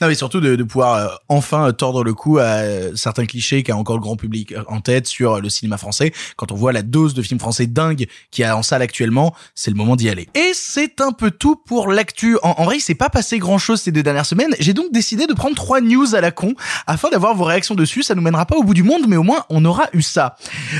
Non 0.00 0.08
mais 0.08 0.14
surtout 0.14 0.40
de, 0.40 0.56
de 0.56 0.62
pouvoir 0.62 0.94
euh, 0.96 1.08
enfin 1.28 1.72
tordre 1.72 2.04
le 2.04 2.14
cou 2.14 2.38
à 2.38 2.42
euh, 2.42 2.92
certains 2.94 3.26
clichés 3.26 3.62
qu'a 3.62 3.76
encore 3.76 3.96
le 3.96 4.02
grand 4.02 4.16
public 4.16 4.52
euh, 4.52 4.62
en 4.68 4.80
tête 4.80 5.06
sur 5.06 5.40
le 5.40 5.48
cinéma 5.48 5.78
français. 5.78 6.12
Quand 6.36 6.52
on 6.52 6.54
voit 6.54 6.72
la 6.72 6.82
dose 6.82 7.14
de 7.14 7.22
films 7.22 7.40
français 7.40 7.66
dingue 7.66 8.06
qu'il 8.30 8.42
y 8.42 8.44
a 8.44 8.56
en 8.56 8.62
salle 8.62 8.82
actuellement, 8.82 9.34
c'est 9.54 9.70
le 9.70 9.76
moment 9.76 9.96
d'y 9.96 10.08
aller. 10.08 10.28
Et 10.34 10.52
c'est 10.54 11.00
un 11.00 11.12
peu 11.12 11.30
tout 11.30 11.56
pour 11.56 11.88
l'actu. 11.88 12.36
En, 12.42 12.54
en 12.58 12.64
vrai, 12.64 12.76
il 12.76 12.80
s'est 12.80 12.94
pas 12.94 13.08
passé 13.08 13.38
grand 13.38 13.58
chose 13.58 13.80
ces 13.80 13.92
deux 13.92 14.02
dernières 14.02 14.26
semaines. 14.26 14.54
J'ai 14.60 14.74
donc 14.74 14.92
décidé 14.92 15.26
de 15.26 15.32
prendre 15.34 15.54
trois 15.56 15.80
news 15.80 16.14
à 16.14 16.20
la 16.20 16.30
con 16.30 16.54
afin 16.86 17.08
d'avoir 17.10 17.34
vos 17.34 17.44
réactions 17.44 17.74
dessus. 17.74 18.02
Ça 18.02 18.14
nous 18.14 18.22
mènera 18.22 18.46
pas 18.46 18.56
au 18.56 18.62
bout 18.62 18.74
du 18.74 18.82
monde, 18.82 19.02
mais 19.08 19.16
au 19.16 19.22
moins 19.22 19.44
on 19.50 19.64
aura 19.64 19.86
eu 19.92 20.02
ça. 20.02 20.36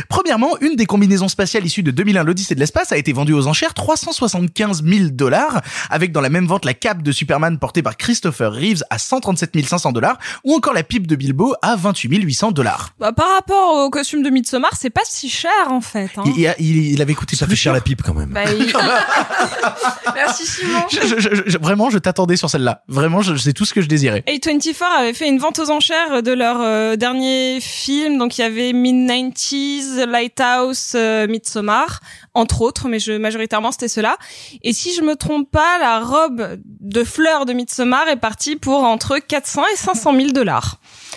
Premièrement, 0.08 0.50
une 0.60 0.76
des 0.76 0.86
combinaisons 0.86 1.28
spatiales 1.28 1.64
issues 1.64 1.82
de 1.82 1.90
2001 1.90 2.24
l'Odyssée 2.24 2.54
de 2.54 2.60
l'espace 2.60 2.92
a 2.92 2.96
été 2.96 3.12
vendue 3.12 3.34
aux 3.36 3.46
enchères 3.46 3.74
375 3.74 4.82
000 4.84 5.10
dollars, 5.10 5.60
avec 5.90 6.12
dans 6.12 6.20
la 6.20 6.28
même 6.30 6.46
vente 6.46 6.64
la 6.64 6.74
cape 6.74 7.02
de 7.02 7.12
Superman 7.12 7.58
portée 7.58 7.82
par 7.82 7.96
Christopher 7.96 8.52
Reeves 8.52 8.82
à 8.90 8.98
137 8.98 9.64
500 9.66 9.92
dollars, 9.92 10.18
ou 10.44 10.54
encore 10.54 10.72
la 10.74 10.82
pipe 10.82 11.06
de 11.06 11.16
Bilbo 11.16 11.54
à 11.62 11.76
28 11.76 12.22
800 12.22 12.52
dollars. 12.52 12.90
Bah, 12.98 13.12
par 13.12 13.30
rapport 13.34 13.84
au 13.84 13.90
costume 13.90 14.22
de 14.22 14.30
Midsommar, 14.30 14.70
c'est 14.78 14.90
pas 14.90 15.02
si 15.04 15.28
cher 15.28 15.50
en 15.68 15.80
fait. 15.80 16.10
Hein. 16.16 16.24
Il, 16.36 16.54
il, 16.58 16.76
il 16.92 17.02
avait 17.02 17.14
coûté 17.14 17.36
Ça 17.36 17.46
fait 17.46 17.56
cher 17.56 17.72
la 17.72 17.80
pipe 17.80 18.02
quand 18.02 18.14
même. 18.14 18.30
Bah, 18.30 18.44
il- 18.50 18.72
Merci 20.14 20.46
Simon. 20.46 20.80
Je- 20.90 21.00
je- 21.06 21.20
je- 21.20 21.42
je- 21.50 21.58
vraiment, 21.58 21.90
je 21.90 21.98
t'attendais 21.98 22.36
sur 22.36 22.48
celle-là. 22.50 22.82
Vraiment, 22.88 23.20
c'est 23.22 23.52
tout 23.52 23.64
ce 23.64 23.74
que 23.74 23.80
je 23.82 23.88
désirais. 23.88 24.24
A24 24.26 24.82
avait 25.00 25.12
fait 25.14 25.28
une 25.28 25.38
vente 25.38 25.58
aux 25.58 25.70
enchères 25.70 26.22
de 26.22 26.32
leur 26.32 26.60
euh, 26.60 26.96
dernier 26.96 27.58
film. 27.60 28.18
Donc 28.18 28.38
il 28.38 28.40
y 28.40 28.44
avait 28.44 28.72
Mid-90s, 28.72 30.04
Lighthouse, 30.06 30.92
euh, 30.94 31.26
Midsommar, 31.26 32.00
entre 32.34 32.62
autres, 32.62 32.88
mais 32.88 32.98
je, 32.98 33.12
majoritairement 33.26 33.72
c'était 33.72 33.88
cela. 33.88 34.16
Et 34.62 34.72
si 34.72 34.94
je 34.94 35.02
me 35.02 35.14
trompe 35.16 35.50
pas, 35.50 35.78
la 35.78 36.00
robe 36.00 36.58
de 36.64 37.04
fleurs 37.04 37.44
de 37.46 37.52
Midsommar 37.52 38.08
est 38.08 38.16
partie 38.16 38.56
pour 38.56 38.84
entre 38.84 39.18
400 39.18 39.62
et 39.72 39.76
500 39.76 40.14
000 40.16 40.30
dollars. 40.30 40.76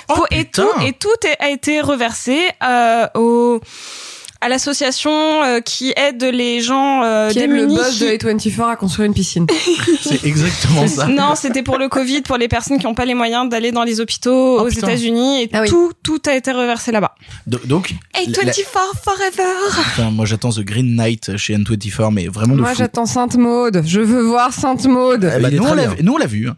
Oh, 0.10 0.26
et 0.32 0.46
putain. 0.46 0.64
tout 0.78 0.82
et 0.86 0.94
tout 0.94 1.28
est- 1.28 1.38
a 1.44 1.50
été 1.50 1.82
reversé 1.82 2.38
euh, 2.64 3.08
au 3.16 3.60
à 4.42 4.48
l'association 4.48 5.12
euh, 5.44 5.60
qui 5.60 5.94
aide 5.98 6.24
les 6.24 6.62
gens 6.62 7.04
euh, 7.04 7.30
Qui 7.30 7.40
aime 7.40 7.52
le 7.52 7.58
démunis. 7.62 7.76
boss 7.76 8.00
de 8.00 8.08
A24 8.08 8.70
à 8.72 8.76
construire 8.78 9.08
une 9.08 9.14
piscine. 9.14 9.46
C'est 10.02 10.24
exactement 10.26 10.88
ça. 10.88 11.08
Non, 11.20 11.36
c'était 11.36 11.64
pour 11.64 11.78
le 11.78 11.90
Covid, 11.90 12.22
pour 12.22 12.38
les 12.38 12.48
personnes 12.48 12.78
qui 12.80 12.86
n'ont 12.86 12.94
pas 12.94 13.04
les 13.06 13.16
moyens 13.16 13.50
d'aller 13.50 13.72
dans 13.74 13.84
les 13.84 14.00
hôpitaux 14.00 14.60
Oh, 14.60 14.64
aux. 14.64 14.70
États-unis, 14.70 15.44
et 15.44 15.50
Ah 15.54 15.62
oui. 15.64 15.68
tout, 15.70 15.92
tout 16.04 16.22
a 16.28 16.36
été 16.36 16.52
reversé 16.52 16.92
là-bas. 16.92 17.16
Do- 17.48 17.60
Donc, 17.66 17.94
la- 18.14 18.22
la- 18.22 18.52
A24 18.52 18.64
forever. 19.04 20.12
Moi 20.14 20.26
j'attends 20.26 20.52
The 20.52 20.62
Green 20.62 20.96
Knight 20.96 21.36
chez 21.38 21.56
N24, 21.58 22.12
mais 22.14 22.28
vraiment 22.28 22.56
de 22.56 22.62
Moi, 22.62 22.74
j'attends 22.74 23.06
Sainte 23.06 23.36
Maude. 23.36 23.84
Je 23.86 24.00
veux 24.00 24.22
voir 24.22 24.54
Sainte 24.54 24.86
Maude. 24.86 25.30
Eh 25.36 25.42
ben, 25.42 25.50
Il 25.50 25.56
est 25.56 25.58
nous, 25.58 25.66
nous, 26.04 26.14
on 26.14 26.18
l'a 26.18 26.26
vu. 26.28 26.48
hein. 26.50 26.56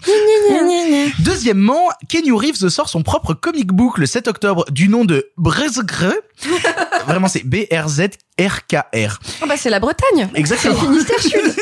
Deuxièmement, 1.20 1.90
Kenny 2.10 2.32
Reeves 2.32 2.70
sort 2.70 2.90
son 2.90 3.02
propre 3.04 3.34
comic 3.34 3.68
book 3.72 3.98
le 3.98 4.06
7 4.06 4.28
octobre 4.28 4.66
du 4.72 4.88
nom 4.90 5.06
de 5.06 5.28
Brezgre. 5.38 6.14
Vraiment, 7.08 7.28
c'est 7.28 7.44
B-R-Z-R-K-R. 7.72 9.20
Ah 9.42 9.46
bah, 9.48 9.56
c'est 9.58 9.70
la 9.70 9.80
Bretagne. 9.80 10.30
C'est 10.34 10.40
Exactement. 10.40 10.74
le 10.74 10.80
Finistère 10.80 11.20
Sud. 11.20 11.56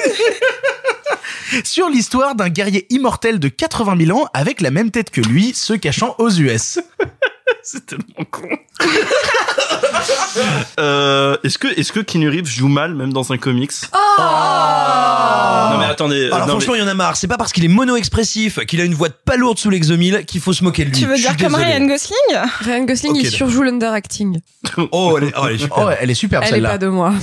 Sur 1.63 1.89
l'histoire 1.89 2.36
d'un 2.36 2.50
guerrier 2.50 2.86
immortel 2.89 3.39
de 3.39 3.48
80 3.48 4.06
000 4.06 4.18
ans 4.20 4.28
avec 4.34 4.62
la 4.62 4.72
même 4.72 4.92
tête 4.92 5.10
que 5.10 5.22
lui, 5.22 5.54
se 5.54 5.74
cachant 5.74 6.16
aux 6.20 6.30
US. 6.30 6.80
C'est 7.63 7.86
tellement 7.86 8.25
con. 8.29 8.48
euh, 10.79 11.38
est-ce 11.44 11.58
que 11.58 11.68
est-ce 11.79 11.91
que 11.91 12.00
Keanu 12.00 12.29
Reeves 12.29 12.48
joue 12.48 12.68
mal 12.68 12.96
même 12.96 13.12
dans 13.13 13.32
un 13.32 13.38
comics? 13.38 13.72
Oh 13.94 13.98
Non 15.72 15.79
mais 15.79 15.86
attendez. 15.86 16.27
Alors 16.27 16.48
non, 16.48 16.53
franchement, 16.53 16.75
il 16.75 16.82
y 16.82 16.84
en 16.84 16.88
a 16.88 16.94
marre. 16.94 17.15
C'est 17.15 17.27
pas 17.27 17.38
parce 17.38 17.51
qu'il 17.51 17.65
est 17.65 17.70
mono-expressif, 17.70 18.60
qu'il 18.65 18.79
a 18.82 18.86
une 18.86 18.94
voix 18.94 19.10
pas 19.10 19.36
lourde 19.36 19.60
sous 19.60 19.70
l'exomile, 19.70 20.25
qu'il 20.25 20.41
faut 20.41 20.53
se 20.53 20.63
moquer 20.63 20.86
de 20.86 20.91
lui. 20.91 20.98
Tu 20.98 21.06
veux 21.06 21.18
dire 21.18 21.36
comme. 21.38 21.56
Ryan 21.56 21.86
Gosling? 21.86 22.18
Ryan 22.62 22.84
Gosling, 22.86 23.15
il 23.15 23.29
surjoue 23.29 23.63
l'underacting. 23.63 24.39
Oh, 24.91 25.18
elle 25.18 25.25
est, 25.25 25.34
oh, 25.38 25.46
elle 25.48 25.56
est 25.56 25.58
super. 25.58 25.77
Oh, 25.77 25.89
elle 26.00 26.10
est 26.10 26.13
superbe 26.13 26.44
Elle 26.44 26.50
est 26.50 26.53
celle-là. 26.56 26.70
pas 26.70 26.77
de 26.77 26.88
moi. 26.88 27.13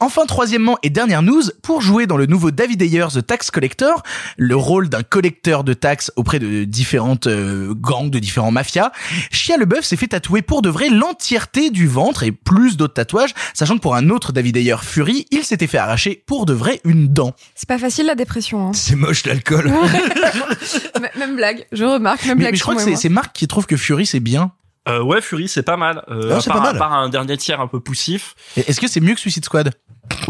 Enfin, 0.00 0.26
troisièmement 0.26 0.78
et 0.82 0.90
dernière 0.90 1.22
news, 1.22 1.42
pour 1.62 1.80
jouer 1.80 2.06
dans 2.06 2.16
le 2.16 2.26
nouveau 2.26 2.50
David 2.50 2.80
Ayer 2.82 3.06
The 3.12 3.26
Tax 3.26 3.50
Collector, 3.50 4.02
le 4.36 4.56
rôle 4.56 4.88
d'un 4.88 5.02
collecteur 5.02 5.64
de 5.64 5.74
taxes 5.74 6.12
auprès 6.16 6.38
de 6.38 6.64
différentes 6.64 7.26
euh, 7.26 7.74
gangs, 7.74 8.10
de 8.10 8.18
différents 8.18 8.50
mafias, 8.50 8.90
Shia 9.30 9.56
LeBeouf 9.64 9.84
s'est 9.84 9.96
fait 9.96 10.08
tatouer 10.08 10.42
pour 10.42 10.60
de 10.60 10.68
vrai 10.68 10.90
l'entièreté 10.90 11.70
du 11.70 11.86
ventre 11.86 12.22
et 12.22 12.32
plus 12.32 12.76
d'autres 12.76 12.92
tatouages, 12.94 13.32
sachant 13.54 13.76
que 13.76 13.80
pour 13.80 13.94
un 13.94 14.10
autre 14.10 14.32
David 14.32 14.58
Ayer 14.58 14.76
Fury, 14.82 15.26
il 15.30 15.42
s'était 15.42 15.66
fait 15.66 15.78
arracher 15.78 16.22
pour 16.26 16.44
de 16.44 16.52
vrai 16.52 16.80
une 16.84 17.08
dent. 17.08 17.34
C'est 17.54 17.68
pas 17.68 17.78
facile 17.78 18.04
la 18.06 18.14
dépression. 18.14 18.68
Hein. 18.68 18.72
C'est 18.74 18.94
moche 18.94 19.24
l'alcool. 19.24 19.72
Même 21.18 21.36
blague, 21.36 21.66
je 21.72 21.84
remarque, 21.84 22.24
même 22.26 22.36
Mais, 22.36 22.44
blague. 22.44 22.52
mais 22.52 22.58
je 22.58 22.62
crois 22.62 22.74
que 22.76 22.94
c'est 22.96 23.08
Marc 23.08 23.34
qui 23.34 23.46
trouve 23.48 23.66
que 23.66 23.76
Fury 23.76 24.04
c'est 24.06 24.20
bien. 24.20 24.52
Euh, 24.86 25.02
ouais, 25.02 25.22
Fury, 25.22 25.48
c'est 25.48 25.62
pas 25.62 25.78
mal. 25.78 26.04
Euh, 26.10 26.28
Non, 26.28 26.36
à 26.36 26.40
c'est 26.42 26.50
part, 26.50 26.58
pas 26.58 26.66
mal. 26.66 26.76
à 26.76 26.78
part 26.78 26.92
un 26.92 27.08
dernier 27.08 27.38
tiers 27.38 27.60
un 27.60 27.66
peu 27.66 27.80
poussif. 27.80 28.34
Est-ce 28.56 28.80
que 28.80 28.86
c'est 28.86 29.00
mieux 29.00 29.14
que 29.14 29.20
Suicide 29.20 29.44
Squad? 29.44 29.72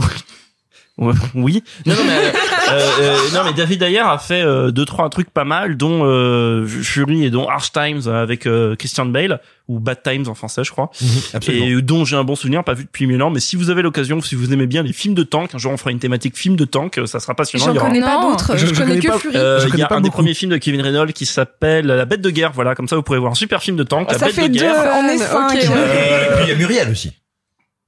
oui. 1.34 1.62
Non, 1.86 1.94
non, 1.94 2.00
mais, 2.06 2.12
euh, 2.12 2.30
euh, 2.70 2.88
euh, 3.00 3.16
non, 3.34 3.40
mais 3.44 3.52
David 3.52 3.82
Ayer 3.82 3.98
a 3.98 4.16
fait 4.18 4.42
euh, 4.42 4.70
deux 4.70 4.84
trois 4.84 5.08
trucs 5.10 5.28
pas 5.28 5.42
mal, 5.44 5.76
dont 5.76 6.02
euh, 6.04 6.64
Fury 6.66 7.24
et 7.24 7.30
dont 7.30 7.48
Harsh 7.48 7.72
Times 7.72 8.02
avec 8.06 8.46
euh, 8.46 8.76
Christian 8.76 9.06
Bale 9.06 9.40
ou 9.66 9.80
Bad 9.80 10.02
Times 10.04 10.26
en 10.28 10.34
français, 10.34 10.62
je 10.62 10.70
crois. 10.70 10.90
Absolument. 11.32 11.66
Et 11.66 11.82
dont 11.82 12.04
j'ai 12.04 12.14
un 12.16 12.22
bon 12.22 12.36
souvenir, 12.36 12.62
pas 12.62 12.74
vu 12.74 12.84
depuis 12.84 13.06
mille 13.08 13.20
ans. 13.24 13.30
Mais 13.30 13.40
si 13.40 13.56
vous 13.56 13.70
avez 13.70 13.82
l'occasion, 13.82 14.20
si 14.20 14.36
vous 14.36 14.52
aimez 14.52 14.66
bien 14.68 14.84
les 14.84 14.92
films 14.92 15.14
de 15.14 15.24
tank, 15.24 15.52
un 15.54 15.58
jour 15.58 15.72
on 15.72 15.76
fera 15.76 15.90
une 15.90 15.98
thématique 15.98 16.36
film 16.36 16.54
de 16.54 16.64
tank, 16.64 17.00
ça 17.06 17.18
sera 17.18 17.34
passionnant. 17.34 17.74
J'en 17.74 17.80
connais 17.80 18.00
pas 18.00 18.20
d'autres. 18.22 18.56
Je- 18.56 18.66
Je, 18.66 18.74
je 18.74 18.80
connais 18.80 19.00
que 19.00 19.08
pas- 19.08 19.18
Fury. 19.18 19.36
Euh, 19.36 19.58
Je 19.60 19.68
il 19.70 19.78
y 19.78 19.82
a 19.82 19.86
pas 19.88 19.96
un 19.96 20.00
des 20.00 20.10
premiers 20.10 20.34
films 20.34 20.52
de 20.52 20.58
Kevin 20.58 20.80
Reynolds 20.80 21.12
qui 21.12 21.26
s'appelle 21.26 21.86
La 21.86 22.04
Bête 22.04 22.20
de 22.20 22.30
guerre. 22.30 22.52
Voilà, 22.54 22.74
comme 22.76 22.86
ça 22.86 22.94
vous 22.94 23.02
pourrez 23.02 23.18
voir 23.18 23.32
un 23.32 23.36
super 23.36 23.62
film 23.62 23.76
de 23.76 23.82
tank. 23.82 24.12
La 24.12 24.18
Ça 24.18 24.26
Bête 24.26 24.34
fait 24.36 24.48
de 24.48 24.54
deux, 24.54 24.60
guerre. 24.60 24.92
on 24.96 25.08
est 25.08 25.18
cinq. 25.18 25.54
Et 25.54 25.58
puis 25.58 26.44
il 26.44 26.48
y 26.50 26.52
a 26.52 26.54
Muriel 26.56 26.88
aussi. 26.90 27.10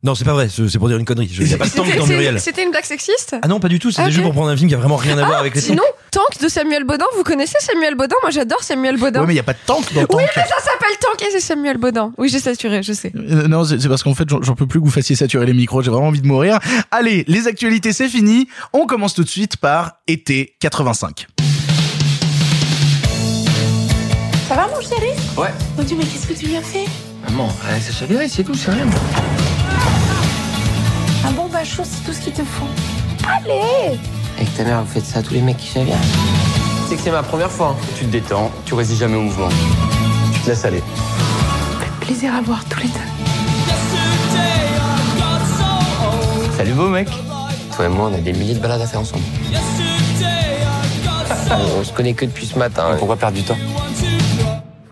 Non, 0.03 0.15
c'est 0.15 0.25
pas 0.27 0.35
vrai, 0.35 0.49
c'est 0.51 0.69
c'est 0.69 0.79
pour 0.79 0.89
dire 0.89 0.99
une 0.99 1.07
connerie. 1.07 1.29
Je- 1.33 1.55
a 1.55 1.57
pas 1.57 1.65
de 1.65 1.71
tank 1.71 1.87
C'était- 1.87 1.99
dans 1.99 2.05
c'est- 2.07 2.13
Muriel. 2.13 2.39
C'était 2.39 2.63
une 2.63 2.71
blague 2.71 2.85
sexiste? 2.85 3.35
Ah 3.43 3.49
non, 3.49 3.59
pas 3.61 3.69
du 3.69 3.79
tout, 3.79 3.91
c'était 3.91 4.03
Ok. 4.05 4.11
juste 4.11 4.23
pour 4.23 4.33
prendre 4.35 4.49
un 4.51 4.57
film 4.57 4.69
qui 4.69 4.75
a 4.75 4.79
vraiment 4.79 4.97
rien 4.97 5.17
à 5.19 5.25
voir 5.25 5.41
avec 5.41 5.55
les 5.55 5.61
Sinon, 5.61 5.83
Tank 6.11 6.39
de 6.41 6.49
Samuel 6.49 6.85
Baudin, 6.85 7.07
vous 7.17 7.23
connaissez 7.25 7.57
Samuel 7.61 7.95
Baudin? 7.95 8.15
Moi 8.23 8.31
j'adore 8.31 8.63
Samuel 8.63 8.99
Baudin. 8.99 9.21
Ouais, 9.21 9.27
mais 9.27 9.33
il 9.33 9.37
y 9.37 9.41
a 9.41 9.43
pas 9.43 9.55
de 9.55 9.59
tank 9.67 9.93
dans 9.95 10.03
Oui, 10.03 10.07
Tank. 10.07 10.21
mais 10.37 10.43
ça 10.43 10.61
s'appelle 10.63 10.97
Tank 11.01 11.23
et 11.27 11.31
c'est 11.33 11.41
Samuel 11.41 11.79
Baudin. 11.79 12.13
Oui, 12.19 12.29
j'ai 12.29 12.39
saturé, 12.41 12.83
je 12.83 12.93
sais. 12.93 13.11
Euh, 13.17 13.49
non, 13.49 13.65
c'est 13.65 13.81
c'est 13.81 13.89
parce 13.89 14.03
qu'en 14.03 14.15
fait, 14.15 14.29
j'en- 14.29 14.55
peux 14.55 14.67
plus 14.67 14.81
que 14.81 14.85
vous 14.85 14.91
fassiez 14.91 15.17
saturer 15.17 15.47
les 15.47 15.55
micros. 15.55 15.81
J'ai 15.83 15.91
vraiment 15.91 16.09
envie 16.09 16.21
de 16.21 16.27
mourir. 16.27 16.59
Allez, 16.91 17.25
les 17.27 17.47
actualités, 17.49 17.93
c'est 17.95 18.09
fini. 18.09 18.49
On 18.75 18.87
commence 18.87 19.15
tout 19.15 19.25
de 19.25 19.29
suite 19.31 19.57
par 19.57 19.95
été 20.07 20.57
85. 20.61 21.27
Ça 24.49 24.55
va 24.55 24.69
mon 24.69 24.81
chéri? 24.81 25.11
Ouais. 25.37 25.49
Mon 25.77 25.83
Dieu, 25.85 25.97
mais 25.99 26.05
qu'est-ce 26.05 26.27
que 26.27 26.35
tu 26.39 26.47
lui 26.47 26.57
as 26.57 26.63
fait 26.63 26.85
Maman, 27.29 27.49
ça 27.81 27.93
chavirait, 27.93 28.29
c'est 28.29 28.45
tout, 28.45 28.55
c'est 28.55 28.71
rien. 28.71 28.87
Un 31.27 31.33
bon 31.33 31.47
bain 31.49 31.65
chaud, 31.65 31.83
c'est 31.85 32.05
tout 32.05 32.13
ce 32.13 32.21
qu'il 32.21 32.33
te 32.33 32.43
faut. 32.45 32.67
Allez 33.27 33.99
Avec 34.37 34.55
ta 34.57 34.65
mère, 34.65 34.83
vous 34.83 34.93
faites 34.93 35.05
ça 35.07 35.19
à 35.21 35.23
tous 35.23 35.35
les 35.35 35.41
mecs 35.43 35.57
qui 35.57 35.67
chavirent. 35.69 35.97
C'est 36.89 36.97
que 36.97 37.03
c'est 37.03 37.11
ma 37.11 37.23
première 37.23 37.51
fois. 37.51 37.71
hein. 37.79 37.85
Tu 37.99 38.05
te 38.05 38.11
détends, 38.11 38.51
tu 38.65 38.75
résistes 38.75 39.01
jamais 39.01 39.17
au 39.17 39.23
mouvement. 39.23 39.49
Tu 40.33 40.41
te 40.41 40.51
laisses 40.51 40.65
aller. 40.65 40.83
Plaisir 42.01 42.33
à 42.35 42.41
voir 42.41 42.65
tous 42.67 42.81
les 42.81 42.87
deux. 42.89 43.01
Salut 46.57 46.73
beau 46.73 46.89
mec. 46.89 47.09
Toi 47.75 47.85
et 47.87 47.89
moi, 47.89 48.09
on 48.11 48.15
a 48.15 48.19
des 48.19 48.33
milliers 48.33 48.55
de 48.55 48.61
balades 48.61 48.81
à 48.81 48.87
faire 48.87 49.01
ensemble. 49.01 49.23
on 51.79 51.85
se 51.85 51.93
connaît 51.93 52.15
que 52.15 52.25
depuis 52.25 52.47
ce 52.47 52.59
matin. 52.59 52.95
Pourquoi 52.99 53.17
perdre 53.17 53.37
du 53.37 53.43
temps? 53.43 53.59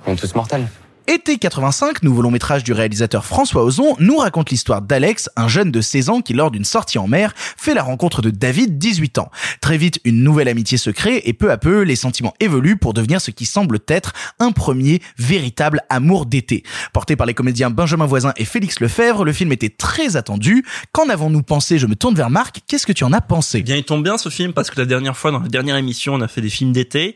On 0.07 0.12
est 0.12 0.16
tous 0.16 0.35
mortels. 0.35 0.66
Été 1.06 1.37
85, 1.37 2.02
nouveau 2.02 2.23
long 2.23 2.30
métrage 2.30 2.64
du 2.64 2.73
réalisateur 2.73 3.26
François 3.26 3.62
Ozon, 3.62 3.94
nous 3.99 4.16
raconte 4.16 4.49
l'histoire 4.50 4.80
d'Alex, 4.80 5.28
un 5.37 5.49
jeune 5.49 5.70
de 5.70 5.82
16 5.82 6.08
ans 6.08 6.20
qui, 6.23 6.32
lors 6.32 6.50
d'une 6.50 6.64
sortie 6.64 6.99
en 6.99 7.06
mer, 7.06 7.34
fait 7.37 7.75
la 7.75 7.82
rencontre 7.82 8.23
de 8.23 8.30
David, 8.30 8.78
18 8.78 9.18
ans. 9.18 9.30
Très 9.61 9.76
vite, 9.76 10.00
une 10.04 10.23
nouvelle 10.23 10.49
amitié 10.49 10.78
se 10.78 10.88
crée 10.88 11.20
et 11.26 11.34
peu 11.34 11.50
à 11.50 11.58
peu, 11.58 11.82
les 11.82 11.94
sentiments 11.94 12.32
évoluent 12.40 12.78
pour 12.78 12.94
devenir 12.94 13.20
ce 13.20 13.30
qui 13.30 13.44
semble 13.44 13.80
être 13.87 14.14
un 14.38 14.50
premier 14.50 15.02
véritable 15.18 15.82
amour 15.90 16.25
d'été. 16.25 16.62
Porté 16.94 17.16
par 17.16 17.26
les 17.26 17.34
comédiens 17.34 17.68
Benjamin 17.68 18.06
Voisin 18.06 18.32
et 18.38 18.46
Félix 18.46 18.80
Lefebvre, 18.80 19.26
le 19.26 19.32
film 19.34 19.52
était 19.52 19.68
très 19.68 20.16
attendu. 20.16 20.64
Qu'en 20.92 21.11
avons-nous 21.11 21.42
pensé? 21.42 21.78
Je 21.78 21.87
me 21.87 21.96
tourne 21.96 22.14
vers 22.14 22.30
Marc. 22.30 22.61
Qu'est-ce 22.66 22.87
que 22.87 22.92
tu 22.92 23.04
en 23.04 23.12
as 23.12 23.20
pensé? 23.20 23.58
Eh 23.58 23.62
bien, 23.62 23.76
il 23.76 23.84
tombe 23.84 24.02
bien 24.02 24.16
ce 24.16 24.30
film 24.30 24.54
parce 24.54 24.70
que 24.70 24.80
la 24.80 24.87
dernière 24.87 25.18
fois, 25.18 25.32
dans 25.32 25.40
la 25.40 25.49
dernière 25.49 25.76
émission, 25.76 26.14
on 26.14 26.23
a 26.23 26.28
fait 26.28 26.40
des 26.40 26.49
films 26.49 26.73
d'été. 26.73 27.14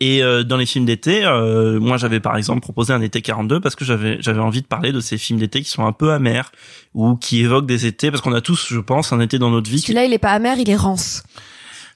Et 0.00 0.22
euh, 0.22 0.44
dans 0.44 0.56
les 0.56 0.66
films 0.66 0.84
d'été, 0.84 1.24
euh, 1.24 1.80
moi 1.80 1.96
j'avais 1.96 2.20
par 2.20 2.36
exemple 2.36 2.60
proposé 2.60 2.92
un 2.92 3.00
été 3.00 3.20
42 3.20 3.60
parce 3.60 3.74
que 3.74 3.84
j'avais 3.84 4.18
j'avais 4.20 4.38
envie 4.38 4.62
de 4.62 4.66
parler 4.66 4.92
de 4.92 5.00
ces 5.00 5.18
films 5.18 5.40
d'été 5.40 5.60
qui 5.60 5.68
sont 5.68 5.84
un 5.84 5.92
peu 5.92 6.12
amers 6.12 6.52
ou 6.94 7.16
qui 7.16 7.40
évoquent 7.40 7.66
des 7.66 7.86
étés 7.86 8.10
parce 8.12 8.22
qu'on 8.22 8.32
a 8.32 8.40
tous, 8.40 8.68
je 8.70 8.78
pense, 8.78 9.12
un 9.12 9.18
été 9.18 9.40
dans 9.40 9.50
notre 9.50 9.68
vie. 9.68 9.80
Celui-là, 9.80 10.04
il 10.04 10.12
est 10.12 10.18
pas 10.18 10.30
amer, 10.30 10.56
il 10.58 10.70
est 10.70 10.76
rance. 10.76 11.24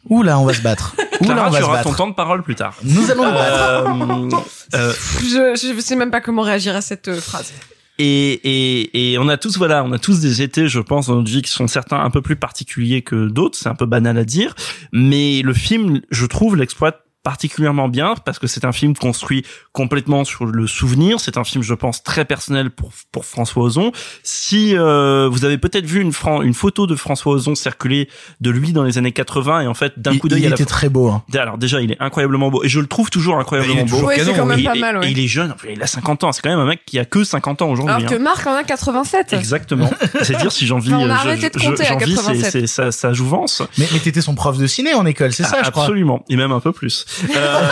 Ouh 0.09 0.23
là, 0.23 0.39
on 0.41 0.45
va 0.45 0.53
se 0.53 0.63
battre. 0.63 0.97
Ouh 1.21 1.25
là, 1.29 1.35
Clara, 1.35 1.49
on 1.49 1.51
va 1.51 1.59
tu 1.59 1.65
se 1.65 1.69
auras 1.69 1.83
ton 1.83 1.93
temps 1.93 2.09
de 2.09 2.15
parole 2.15 2.43
plus 2.43 2.57
tard. 2.57 2.77
Nous 2.83 3.11
allons 3.11 3.25
nous 3.25 3.33
battre. 3.33 3.73
Euh, 3.79 4.29
euh, 4.75 4.93
Je, 5.21 5.73
je 5.75 5.81
sais 5.81 5.97
même 5.97 6.11
pas 6.11 6.21
comment 6.21 6.43
réagir 6.43 6.75
à 6.75 6.81
cette 6.81 7.09
euh, 7.09 7.21
phrase. 7.21 7.53
Et, 7.99 8.33
et, 8.33 9.13
et 9.13 9.19
on 9.19 9.29
a 9.29 9.37
tous 9.37 9.59
voilà, 9.59 9.85
on 9.85 9.93
a 9.93 9.99
tous 9.99 10.19
des 10.19 10.43
étés, 10.43 10.67
je 10.67 10.81
pense, 10.81 11.07
dans 11.07 11.17
notre 11.17 11.31
vie 11.31 11.43
qui 11.43 11.53
sont 11.53 11.69
certains 11.69 12.01
un 12.01 12.11
peu 12.11 12.21
plus 12.21 12.37
particuliers 12.37 13.03
que 13.03 13.29
d'autres. 13.29 13.57
C'est 13.57 13.69
un 13.69 13.77
peu 13.77 13.87
banal 13.87 14.19
à 14.19 14.25
dire, 14.25 14.57
mais 14.93 15.43
le 15.43 15.53
film, 15.53 16.01
je 16.11 16.27
trouve, 16.27 16.57
l'exploite 16.57 17.05
particulièrement 17.23 17.89
bien 17.89 18.15
parce 18.25 18.39
que 18.39 18.47
c'est 18.47 18.65
un 18.65 18.73
film 18.73 18.95
construit 18.97 19.45
complètement 19.73 20.25
sur 20.25 20.45
le 20.45 20.67
souvenir. 20.67 21.21
C'est 21.21 21.37
un 21.39 21.45
film, 21.45 21.63
je 21.63 21.75
pense, 21.75 22.03
très 22.03 22.25
personnel 22.25 22.71
pour 22.71 22.91
pour 23.13 23.25
François 23.25 23.63
Ozon. 23.65 23.93
Si 24.23 24.77
euh, 24.77 25.29
vous 25.31 25.45
avez 25.45 25.59
peut-être 25.59 25.85
vu 25.87 26.01
une, 26.01 26.13
Fran- 26.13 26.43
une 26.43 26.55
photo 26.55 26.87
de 26.87 26.97
François 26.97 27.35
Ozon 27.35 27.55
circuler 27.55 28.09
de 28.41 28.51
lui 28.51 28.73
dans 28.73 28.83
les 28.85 28.99
années 28.99 29.13
80 29.13 29.63
et 29.63 29.67
en 29.67 29.75
fait 29.75 29.99
d'un 29.99 30.17
coup 30.19 30.29
d'œil, 30.29 30.43
il 30.43 30.49
la 30.49 30.55
était 30.55 30.65
très 30.65 30.89
beau. 30.89 31.09
Hein. 31.09 31.23
alors 31.35 31.59
déjà, 31.59 31.81
il 31.81 31.93
est 31.93 32.01
incroyablement 32.01 32.51
beau 32.51 32.63
et 32.65 32.69
je 32.69 32.81
le 32.81 32.87
trouve 32.87 33.11
toujours 33.11 33.39
incroyablement 33.39 33.75
Il 33.77 33.81
est 33.81 33.85
beau. 33.85 33.97
toujours 33.97 34.09
Oui, 34.09 34.15
c'est 34.19 34.25
canon, 34.25 34.37
quand 34.39 34.47
même 34.47 34.59
Et- 34.59 34.65
pas 34.65 34.77
et- 34.77 34.81
mal, 34.81 34.99
ouais. 34.99 35.09
et 35.09 35.11
il 35.13 35.19
est 35.19 35.27
jeune, 35.29 35.53
enfin, 35.53 35.69
il 35.73 35.83
a 35.83 35.87
50 35.87 36.25
ans. 36.25 36.33
C'est 36.33 36.43
quand 36.43 36.51
même 36.51 36.59
un 36.59 36.65
mec 36.67 36.81
qui 36.87 36.99
a 36.99 37.05
que 37.05 37.25
50 37.25 37.63
ans 37.63 37.71
aujourd'hui. 37.71 37.95
Alors 37.95 38.11
hein. 38.13 38.17
que 38.17 38.21
Marc 38.23 38.47
en 38.47 38.55
a 38.55 38.65
87. 38.65 39.33
Exactement. 39.33 39.91
C'est 40.23 40.37
dire 40.39 40.53
si 40.53 40.67
j'envie, 40.67 40.93
Enfin, 40.93 41.05
on 41.07 41.11
a 41.11 41.13
euh, 41.13 41.17
arrêté 41.17 41.51
de 41.51 41.59
je- 41.59 41.69
compter 41.69 41.87
à 41.87 41.89
j'envie, 41.93 42.11
c'est- 42.17 42.17
87. 42.17 42.51
c'est 42.53 42.67
sa, 42.67 42.93
sa 42.93 43.13
jouvence. 43.13 43.63
Mais, 43.79 43.87
mais 43.93 43.99
t'étais 44.01 44.21
son 44.21 44.35
prof 44.35 44.59
de 44.59 44.67
ciné 44.67 44.95
en 44.95 45.07
école, 45.07 45.33
c'est 45.33 45.43
ça, 45.45 45.59
Ah, 45.61 45.63
je 45.65 45.71
crois. 45.71 45.85
Absolument, 45.85 46.25
et 46.29 46.37
même 46.37 46.53
un 46.53 46.61
peu 46.61 46.73
plus. 46.73 47.05
Euh, 47.35 47.69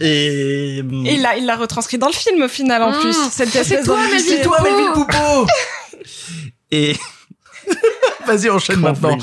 et, 0.00 0.78
Et 0.78 0.82
il 1.14 1.22
l'a, 1.22 1.36
il 1.36 1.46
l'a 1.46 1.56
retranscrit 1.56 1.98
dans 1.98 2.08
le 2.08 2.12
film 2.12 2.42
au 2.42 2.48
final 2.48 2.82
en 2.82 2.90
Mmh, 2.90 3.00
plus. 3.00 3.12
c'est- 3.30 3.46
Cette 3.46 3.64
c'est 3.64 3.82
toi. 3.82 3.96
Melville 4.10 4.40
Poupeau. 4.42 4.62
Melville 4.62 4.92
Poupeau 4.92 5.46
et 6.70 6.96
Vas-y, 8.26 8.50
enchaîne 8.50 8.80
maintenant. 8.80 9.18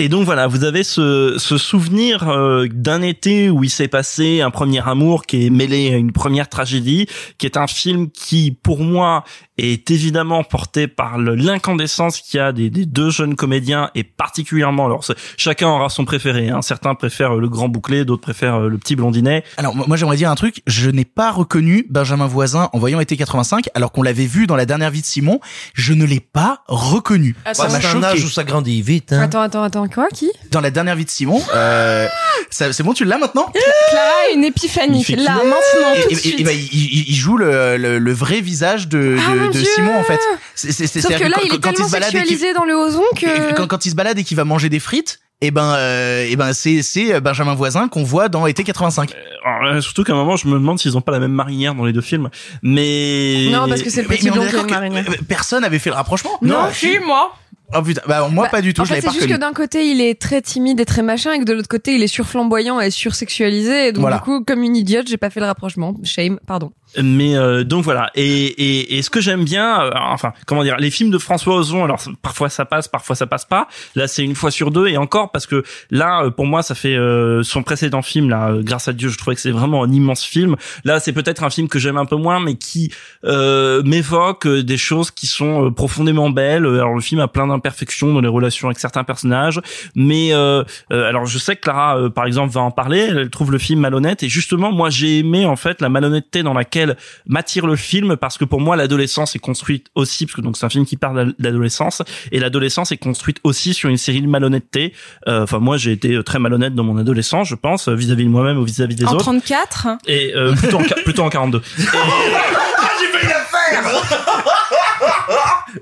Et 0.00 0.08
donc 0.08 0.24
voilà, 0.24 0.46
vous 0.46 0.64
avez 0.64 0.82
ce, 0.82 1.34
ce 1.36 1.58
souvenir 1.58 2.26
euh, 2.26 2.66
d'un 2.72 3.02
été 3.02 3.50
où 3.50 3.64
il 3.64 3.68
s'est 3.68 3.86
passé 3.86 4.40
un 4.40 4.50
premier 4.50 4.80
amour 4.88 5.26
qui 5.26 5.44
est 5.44 5.50
mêlé 5.50 5.92
à 5.92 5.98
une 5.98 6.10
première 6.10 6.48
tragédie, 6.48 7.06
qui 7.36 7.44
est 7.44 7.58
un 7.58 7.66
film 7.66 8.10
qui, 8.10 8.50
pour 8.50 8.80
moi, 8.80 9.24
est 9.58 9.90
évidemment 9.90 10.42
porté 10.42 10.88
par 10.88 11.18
l'incandescence 11.18 12.20
qu'il 12.20 12.38
y 12.38 12.40
a 12.40 12.52
des, 12.52 12.70
des 12.70 12.86
deux 12.86 13.10
jeunes 13.10 13.36
comédiens 13.36 13.90
et 13.94 14.04
particulièrement, 14.04 14.86
alors 14.86 15.04
chacun 15.36 15.68
aura 15.68 15.88
son 15.88 16.04
préféré. 16.04 16.48
Hein. 16.48 16.62
Certains 16.62 16.94
préfèrent 16.94 17.34
le 17.34 17.48
grand 17.48 17.68
bouclé, 17.68 18.04
d'autres 18.04 18.22
préfèrent 18.22 18.56
euh, 18.56 18.68
le 18.68 18.78
petit 18.78 18.96
blondinet. 18.96 19.44
Alors 19.58 19.74
moi 19.76 19.96
j'aimerais 19.96 20.16
dire 20.16 20.30
un 20.30 20.34
truc, 20.34 20.62
je 20.66 20.90
n'ai 20.90 21.04
pas 21.04 21.30
reconnu 21.30 21.86
Benjamin 21.90 22.26
Voisin 22.26 22.70
en 22.72 22.78
voyant 22.78 23.00
été 23.00 23.16
85 23.16 23.68
alors 23.74 23.92
qu'on 23.92 24.02
l'avait 24.02 24.26
vu 24.26 24.46
dans 24.46 24.56
la 24.56 24.66
dernière 24.66 24.90
vie 24.90 25.02
de 25.02 25.06
Simon, 25.06 25.40
je 25.74 25.92
ne 25.92 26.04
l'ai 26.04 26.20
pas 26.20 26.62
reconnu. 26.66 27.36
Attends. 27.44 27.64
Ça 27.64 27.68
m'a 27.68 27.80
c'est 27.80 27.86
un 27.86 27.90
choqué. 27.90 28.06
âge 28.06 28.24
où 28.24 28.28
ça 28.28 28.44
grandit 28.44 28.80
vite. 28.80 29.12
Hein. 29.12 29.22
Attends, 29.22 29.42
attends, 29.42 29.62
attends, 29.62 29.82
quoi, 29.90 30.08
qui? 30.08 30.30
Dans 30.50 30.60
la 30.60 30.70
dernière 30.70 30.96
vie 30.96 31.04
de 31.04 31.10
Simon, 31.10 31.42
euh, 31.54 32.06
ça- 32.50 32.72
c'est 32.72 32.82
bon, 32.82 32.92
tu 32.94 33.04
l'as 33.04 33.18
maintenant? 33.18 33.52
Clara 33.90 34.06
a 34.30 34.34
une 34.34 34.44
épiphanie. 34.44 35.00
Il 35.00 35.04
fait 35.04 35.16
Là, 35.16 35.34
maintenant, 35.34 35.94
Et- 35.96 36.02
tout 36.02 36.08
de 36.08 36.12
et- 36.12 36.16
suite. 36.16 36.40
et 36.40 36.44
bah, 36.44 36.52
il, 36.52 36.64
il- 36.72 37.08
il 37.08 37.14
joue 37.14 37.36
le, 37.36 37.76
le, 37.76 37.98
le 37.98 38.12
vrai 38.12 38.40
visage 38.40 38.88
de, 38.88 38.98
de, 38.98 39.16
Ah, 39.26 39.34
mon 39.34 39.46
de 39.46 39.52
Dieu 39.52 39.64
Simon 39.64 39.96
en 39.98 40.02
fait. 40.04 40.20
C'est- 40.54 40.72
c'est- 40.72 40.86
c'est- 40.86 41.00
Sauf 41.00 41.10
que 41.12 41.18
c'est-à-dire 41.18 41.28
là, 41.36 41.42
il 41.44 41.54
est 41.54 41.58
quand 41.60 41.70
tellement 41.72 41.86
se 41.86 41.92
balade 41.92 42.08
et 42.08 42.12
qu'il- 42.12 42.20
sexualisé 42.28 42.54
dans 42.54 42.64
le 42.64 42.74
ozon 42.74 43.02
que... 43.16 43.54
quand, 43.54 43.66
quand 43.66 43.84
il 43.86 43.90
se 43.90 43.94
balade 43.96 44.18
et 44.18 44.24
qu'il 44.24 44.36
va 44.36 44.44
manger 44.44 44.68
des 44.68 44.80
frites, 44.80 45.18
et 45.42 45.50
ben, 45.50 45.74
euh, 45.74 46.26
et 46.28 46.36
ben 46.36 46.52
c'est 46.52 46.82
c'est 46.82 47.18
Benjamin 47.22 47.54
Voisin 47.54 47.88
qu'on 47.88 48.04
voit 48.04 48.28
dans 48.28 48.46
été 48.46 48.62
85. 48.62 49.14
Alors, 49.42 49.72
euh, 49.76 49.80
surtout 49.80 50.04
qu'à 50.04 50.12
un 50.12 50.16
moment, 50.16 50.36
je 50.36 50.46
me 50.46 50.52
demande 50.52 50.78
s'ils 50.78 50.98
ont 50.98 51.00
pas 51.00 51.12
la 51.12 51.18
même 51.18 51.32
marinière 51.32 51.74
dans 51.74 51.86
les 51.86 51.94
deux 51.94 52.02
films. 52.02 52.28
Mais 52.62 53.48
Non, 53.50 53.66
parce 53.68 53.82
que 53.82 53.88
c'est 53.88 54.02
le 54.02 54.08
Mais- 54.08 54.16
petit 54.16 54.26
mais 54.26 54.32
on 54.32 54.34
est 54.34 54.38
blond 54.38 54.48
qui 54.48 54.54
a 54.56 54.62
d'accord 54.62 54.82
une 54.82 54.88
que, 54.90 54.94
marinière. 54.94 55.12
euh, 55.20 55.24
Personne 55.26 55.64
avait 55.64 55.78
fait 55.78 55.88
le 55.90 55.96
rapprochement. 55.96 56.38
Non, 56.42 56.68
si, 56.72 56.98
moi. 56.98 57.32
Oh 57.76 57.82
putain, 57.82 58.02
bah 58.08 58.28
moi 58.28 58.44
Bah, 58.46 58.50
pas 58.50 58.62
du 58.62 58.74
tout, 58.74 58.80
en 58.82 58.84
je 58.84 58.94
fait, 58.94 59.00
c'est 59.00 59.12
juste 59.12 59.28
que 59.28 59.36
d'un 59.36 59.52
côté, 59.52 59.86
il 59.90 60.00
est 60.00 60.20
très 60.20 60.42
timide 60.42 60.80
et 60.80 60.84
très 60.84 61.02
machin, 61.02 61.32
et 61.32 61.38
que 61.38 61.44
de 61.44 61.52
l'autre 61.52 61.68
côté, 61.68 61.94
il 61.94 62.02
est 62.02 62.08
surflamboyant 62.08 62.80
et 62.80 62.90
sursexualisé. 62.90 63.88
Et 63.88 63.92
donc, 63.92 64.00
Voilà. 64.02 64.16
du 64.16 64.22
coup, 64.22 64.42
comme 64.44 64.62
une 64.62 64.76
idiote, 64.76 65.06
j'ai 65.08 65.16
pas 65.16 65.30
fait 65.30 65.40
le 65.40 65.46
rapprochement. 65.46 65.94
Shame, 66.02 66.40
pardon. 66.46 66.72
Mais 66.98 67.36
euh, 67.36 67.62
donc 67.62 67.84
voilà. 67.84 68.10
Et, 68.16 68.46
et, 68.46 68.98
et 68.98 69.02
ce 69.02 69.10
que 69.10 69.20
j'aime 69.20 69.44
bien, 69.44 69.80
euh, 69.80 69.90
enfin 69.94 70.32
comment 70.46 70.64
dire, 70.64 70.76
les 70.78 70.90
films 70.90 71.10
de 71.10 71.18
François 71.18 71.54
Ozon. 71.54 71.84
Alors 71.84 72.00
parfois 72.20 72.48
ça 72.48 72.64
passe, 72.64 72.88
parfois 72.88 73.14
ça 73.14 73.26
passe 73.26 73.44
pas. 73.44 73.68
Là 73.94 74.08
c'est 74.08 74.24
une 74.24 74.34
fois 74.34 74.50
sur 74.50 74.72
deux 74.72 74.88
et 74.88 74.96
encore 74.96 75.30
parce 75.30 75.46
que 75.46 75.62
là 75.90 76.24
euh, 76.24 76.30
pour 76.30 76.46
moi 76.46 76.62
ça 76.62 76.74
fait 76.74 76.96
euh, 76.96 77.44
son 77.44 77.62
précédent 77.62 78.02
film 78.02 78.28
là. 78.28 78.50
euh, 78.50 78.62
grâce 78.62 78.88
à 78.88 78.92
Dieu, 78.92 79.08
je 79.08 79.18
trouvais 79.18 79.36
que 79.36 79.40
c'est 79.40 79.52
vraiment 79.52 79.84
un 79.84 79.92
immense 79.92 80.24
film. 80.24 80.56
Là 80.84 80.98
c'est 80.98 81.12
peut-être 81.12 81.44
un 81.44 81.50
film 81.50 81.68
que 81.68 81.78
j'aime 81.78 81.96
un 81.96 82.06
peu 82.06 82.16
moins, 82.16 82.40
mais 82.40 82.56
qui 82.56 82.92
euh, 83.24 83.82
m'évoque 83.84 84.48
des 84.48 84.78
choses 84.78 85.12
qui 85.12 85.28
sont 85.28 85.70
profondément 85.72 86.30
belles. 86.30 86.66
Alors 86.66 86.94
le 86.94 87.00
film 87.00 87.20
a 87.20 87.28
plein 87.28 87.46
d'imperfections 87.46 88.12
dans 88.12 88.20
les 88.20 88.28
relations 88.28 88.66
avec 88.66 88.78
certains 88.80 89.04
personnages, 89.04 89.60
mais 89.94 90.32
alors 90.32 91.26
je 91.26 91.38
sais 91.38 91.54
que 91.54 91.60
Clara 91.60 92.10
par 92.10 92.24
exemple 92.26 92.52
va 92.52 92.62
en 92.62 92.70
parler. 92.72 93.08
Elle 93.10 93.30
trouve 93.30 93.52
le 93.52 93.58
film 93.58 93.80
malhonnête 93.80 94.22
et 94.22 94.28
justement 94.28 94.72
moi 94.72 94.90
j'ai 94.90 95.18
aimé 95.18 95.46
en 95.46 95.56
fait 95.56 95.80
la 95.80 95.88
malhonnêteté 95.88 96.42
dans 96.42 96.54
laquelle 96.54 96.79
m'attire 97.26 97.66
le 97.66 97.76
film 97.76 98.16
parce 98.16 98.38
que 98.38 98.44
pour 98.44 98.60
moi 98.60 98.76
l'adolescence 98.76 99.34
est 99.36 99.38
construite 99.40 99.86
aussi 99.94 100.26
parce 100.26 100.36
que 100.36 100.40
donc 100.40 100.56
c'est 100.56 100.66
un 100.66 100.70
film 100.70 100.84
qui 100.86 100.96
parle 100.96 101.16
d'ad- 101.16 101.34
d'adolescence 101.38 102.02
et 102.32 102.38
l'adolescence 102.40 102.92
est 102.92 102.96
construite 102.96 103.38
aussi 103.44 103.74
sur 103.74 103.88
une 103.90 103.96
série 103.96 104.22
de 104.22 104.28
malhonnêtetés. 104.28 104.92
Euh, 105.28 105.42
Enfin 105.44 105.58
moi 105.58 105.76
j'ai 105.76 105.92
été 105.92 106.22
très 106.24 106.38
malhonnête 106.38 106.74
dans 106.74 106.84
mon 106.84 106.96
adolescence 106.98 107.48
je 107.48 107.54
pense 107.54 107.88
euh, 107.88 107.94
vis-à-vis 107.94 108.24
de 108.24 108.28
moi-même 108.30 108.58
ou 108.58 108.64
vis-à-vis 108.64 108.94
des 108.96 109.04
En 109.06 109.12
autres 109.12 109.24
34. 109.24 109.88
et 110.06 110.32
euh, 110.34 110.52
plutôt 110.54 110.78
en, 110.78 110.82
plutôt 111.04 111.22
en 111.22 111.28
42. 111.30 111.62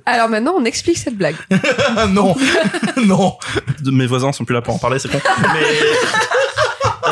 Alors 0.07 0.29
maintenant, 0.29 0.55
on 0.57 0.65
explique 0.65 0.99
cette 0.99 1.17
blague. 1.17 1.37
non, 2.11 2.35
non. 3.05 3.37
Mes 3.85 4.07
voisins 4.07 4.33
sont 4.33 4.45
plus 4.45 4.55
là 4.55 4.61
pour 4.63 4.75
en 4.75 4.79
parler 4.79 4.99
c'est 4.99 5.09
con. 5.11 5.19
Mais 5.55 5.61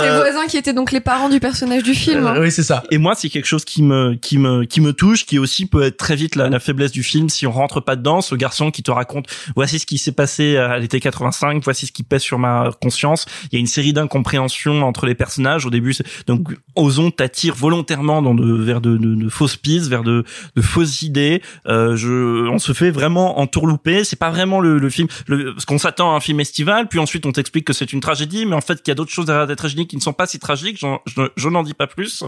Les 0.02 0.08
Euh, 0.08 0.16
voisins 0.20 0.46
qui 0.46 0.56
étaient 0.56 0.72
donc 0.72 0.92
les 0.92 1.00
parents 1.00 1.28
du 1.28 1.40
personnage 1.40 1.82
du 1.82 1.94
film. 1.94 2.26
hein. 2.26 2.36
oui, 2.40 2.50
c'est 2.50 2.62
ça. 2.62 2.82
Et 2.90 2.98
moi, 2.98 3.14
c'est 3.16 3.28
quelque 3.28 3.46
chose 3.46 3.64
qui 3.64 3.82
me, 3.82 4.14
qui 4.14 4.38
me, 4.38 4.64
qui 4.64 4.80
me 4.80 4.92
touche, 4.92 5.26
qui 5.26 5.38
aussi 5.38 5.66
peut 5.66 5.82
être 5.82 5.96
très 5.96 6.16
vite 6.16 6.36
la, 6.36 6.48
la 6.48 6.60
faiblesse 6.60 6.92
du 6.92 7.02
film 7.02 7.28
si 7.28 7.46
on 7.46 7.52
rentre 7.52 7.80
pas 7.80 7.96
dedans. 7.96 8.20
Ce 8.20 8.34
garçon 8.34 8.70
qui 8.70 8.82
te 8.82 8.90
raconte, 8.90 9.26
voici 9.54 9.78
ce 9.78 9.86
qui 9.86 9.98
s'est 9.98 10.12
passé 10.12 10.56
à 10.56 10.78
l'été 10.78 11.00
85, 11.00 11.62
voici 11.64 11.86
ce 11.86 11.92
qui 11.92 12.02
pèse 12.02 12.22
sur 12.22 12.38
ma 12.38 12.70
conscience. 12.80 13.26
Il 13.50 13.54
y 13.54 13.56
a 13.56 13.60
une 13.60 13.66
série 13.66 13.92
d'incompréhensions 13.92 14.82
entre 14.82 15.06
les 15.06 15.14
personnages. 15.14 15.66
Au 15.66 15.70
début, 15.70 15.92
c'est- 15.94 16.04
donc, 16.26 16.48
Ozon 16.74 17.10
t'attire 17.10 17.54
volontairement 17.54 18.22
dans 18.22 18.34
de, 18.34 18.52
vers 18.62 18.80
de, 18.80 18.96
de, 18.96 19.14
de 19.14 19.28
fausses 19.28 19.56
pistes, 19.56 19.88
vers 19.88 20.02
de, 20.02 20.24
de 20.56 20.62
fausses 20.62 21.02
idées. 21.02 21.42
Euh, 21.66 21.96
je, 21.96 22.48
on 22.48 22.58
se 22.58 22.72
fait 22.72 22.90
vraiment 22.90 23.38
entourlouper. 23.38 24.04
C'est 24.04 24.16
pas 24.18 24.30
vraiment 24.30 24.60
le, 24.60 24.78
le 24.78 24.90
film, 24.90 25.08
le, 25.26 25.52
parce 25.54 25.64
qu'on 25.64 25.78
s'attend 25.78 26.12
à 26.12 26.16
un 26.16 26.20
film 26.20 26.40
estival, 26.40 26.88
puis 26.88 26.98
ensuite 26.98 27.26
on 27.26 27.32
t'explique 27.32 27.64
que 27.64 27.72
c'est 27.72 27.92
une 27.92 28.00
tragédie, 28.00 28.46
mais 28.46 28.54
en 28.56 28.60
fait 28.60 28.82
qu'il 28.82 28.90
y 28.90 28.92
a 28.92 28.94
d'autres 28.94 29.10
choses 29.12 29.26
derrière 29.26 29.46
des 29.46 29.56
qui 29.87 29.97
ne 29.97 30.00
sont 30.02 30.12
pas 30.12 30.26
si 30.26 30.38
tragiques. 30.38 30.78
Je, 31.07 31.28
je 31.37 31.49
n'en 31.49 31.62
dis 31.62 31.75
pas 31.75 31.87
plus. 31.87 32.25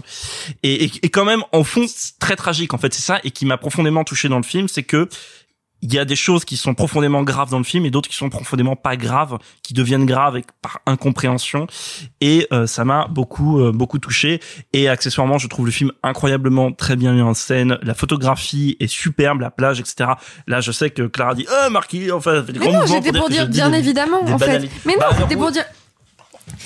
Et, 0.63 0.85
et, 0.85 0.91
et 1.03 1.09
quand 1.09 1.25
même, 1.25 1.43
en 1.51 1.63
fond, 1.63 1.85
très 2.19 2.35
tragique. 2.35 2.73
En 2.73 2.77
fait, 2.77 2.93
c'est 2.93 3.01
ça 3.01 3.19
et 3.23 3.31
qui 3.31 3.45
m'a 3.45 3.57
profondément 3.57 4.03
touché 4.03 4.29
dans 4.29 4.37
le 4.37 4.43
film, 4.43 4.67
c'est 4.67 4.83
que 4.83 5.07
il 5.81 5.93
y 5.93 5.97
a 5.97 6.03
des 6.03 6.17
choses 6.17 6.43
qui 6.43 6.57
sont 6.57 6.73
profondément 6.73 7.23
graves 7.23 7.51
dans 7.51 7.57
le 7.57 7.63
film 7.63 7.85
et 7.85 7.89
d'autres 7.89 8.09
qui 8.09 8.15
sont 8.17 8.29
profondément 8.29 8.75
pas 8.75 8.97
graves, 8.97 9.37
qui 9.63 9.73
deviennent 9.73 10.05
graves 10.05 10.33
avec, 10.33 10.47
par 10.61 10.81
incompréhension. 10.85 11.67
Et 12.19 12.47
euh, 12.51 12.67
ça 12.67 12.83
m'a 12.83 13.07
beaucoup 13.07 13.61
euh, 13.61 13.71
beaucoup 13.71 13.97
touché. 13.97 14.41
Et 14.73 14.89
accessoirement, 14.89 15.37
je 15.37 15.47
trouve 15.47 15.65
le 15.65 15.71
film 15.71 15.93
incroyablement 16.03 16.73
très 16.73 16.97
bien 16.97 17.13
mis 17.13 17.21
en 17.21 17.33
scène. 17.33 17.77
La 17.81 17.93
photographie 17.93 18.75
est 18.81 18.87
superbe, 18.87 19.39
la 19.39 19.51
plage, 19.51 19.79
etc. 19.79 20.09
Là, 20.47 20.59
je 20.59 20.73
sais 20.73 20.89
que 20.89 21.03
Clara 21.03 21.33
dit 21.33 21.45
"Ah, 21.49 21.69
Marquis, 21.69 22.11
enfin, 22.11 22.43
fait 22.43 22.51
des 22.51 22.59
Mais 22.59 22.67
grands 22.71 22.81
non, 22.81 22.85
j'étais 22.85 23.17
pour 23.17 23.29
dire, 23.29 23.47
bien 23.47 23.69
des- 23.69 23.77
évidemment, 23.77 24.21
des 24.23 24.33
en 24.33 24.37
fait. 24.37 24.69
Mais 24.85 24.95
non, 24.95 24.99
Bah, 24.99 25.15
c'était 25.17 25.37
pour 25.37 25.51
dire. 25.51 25.63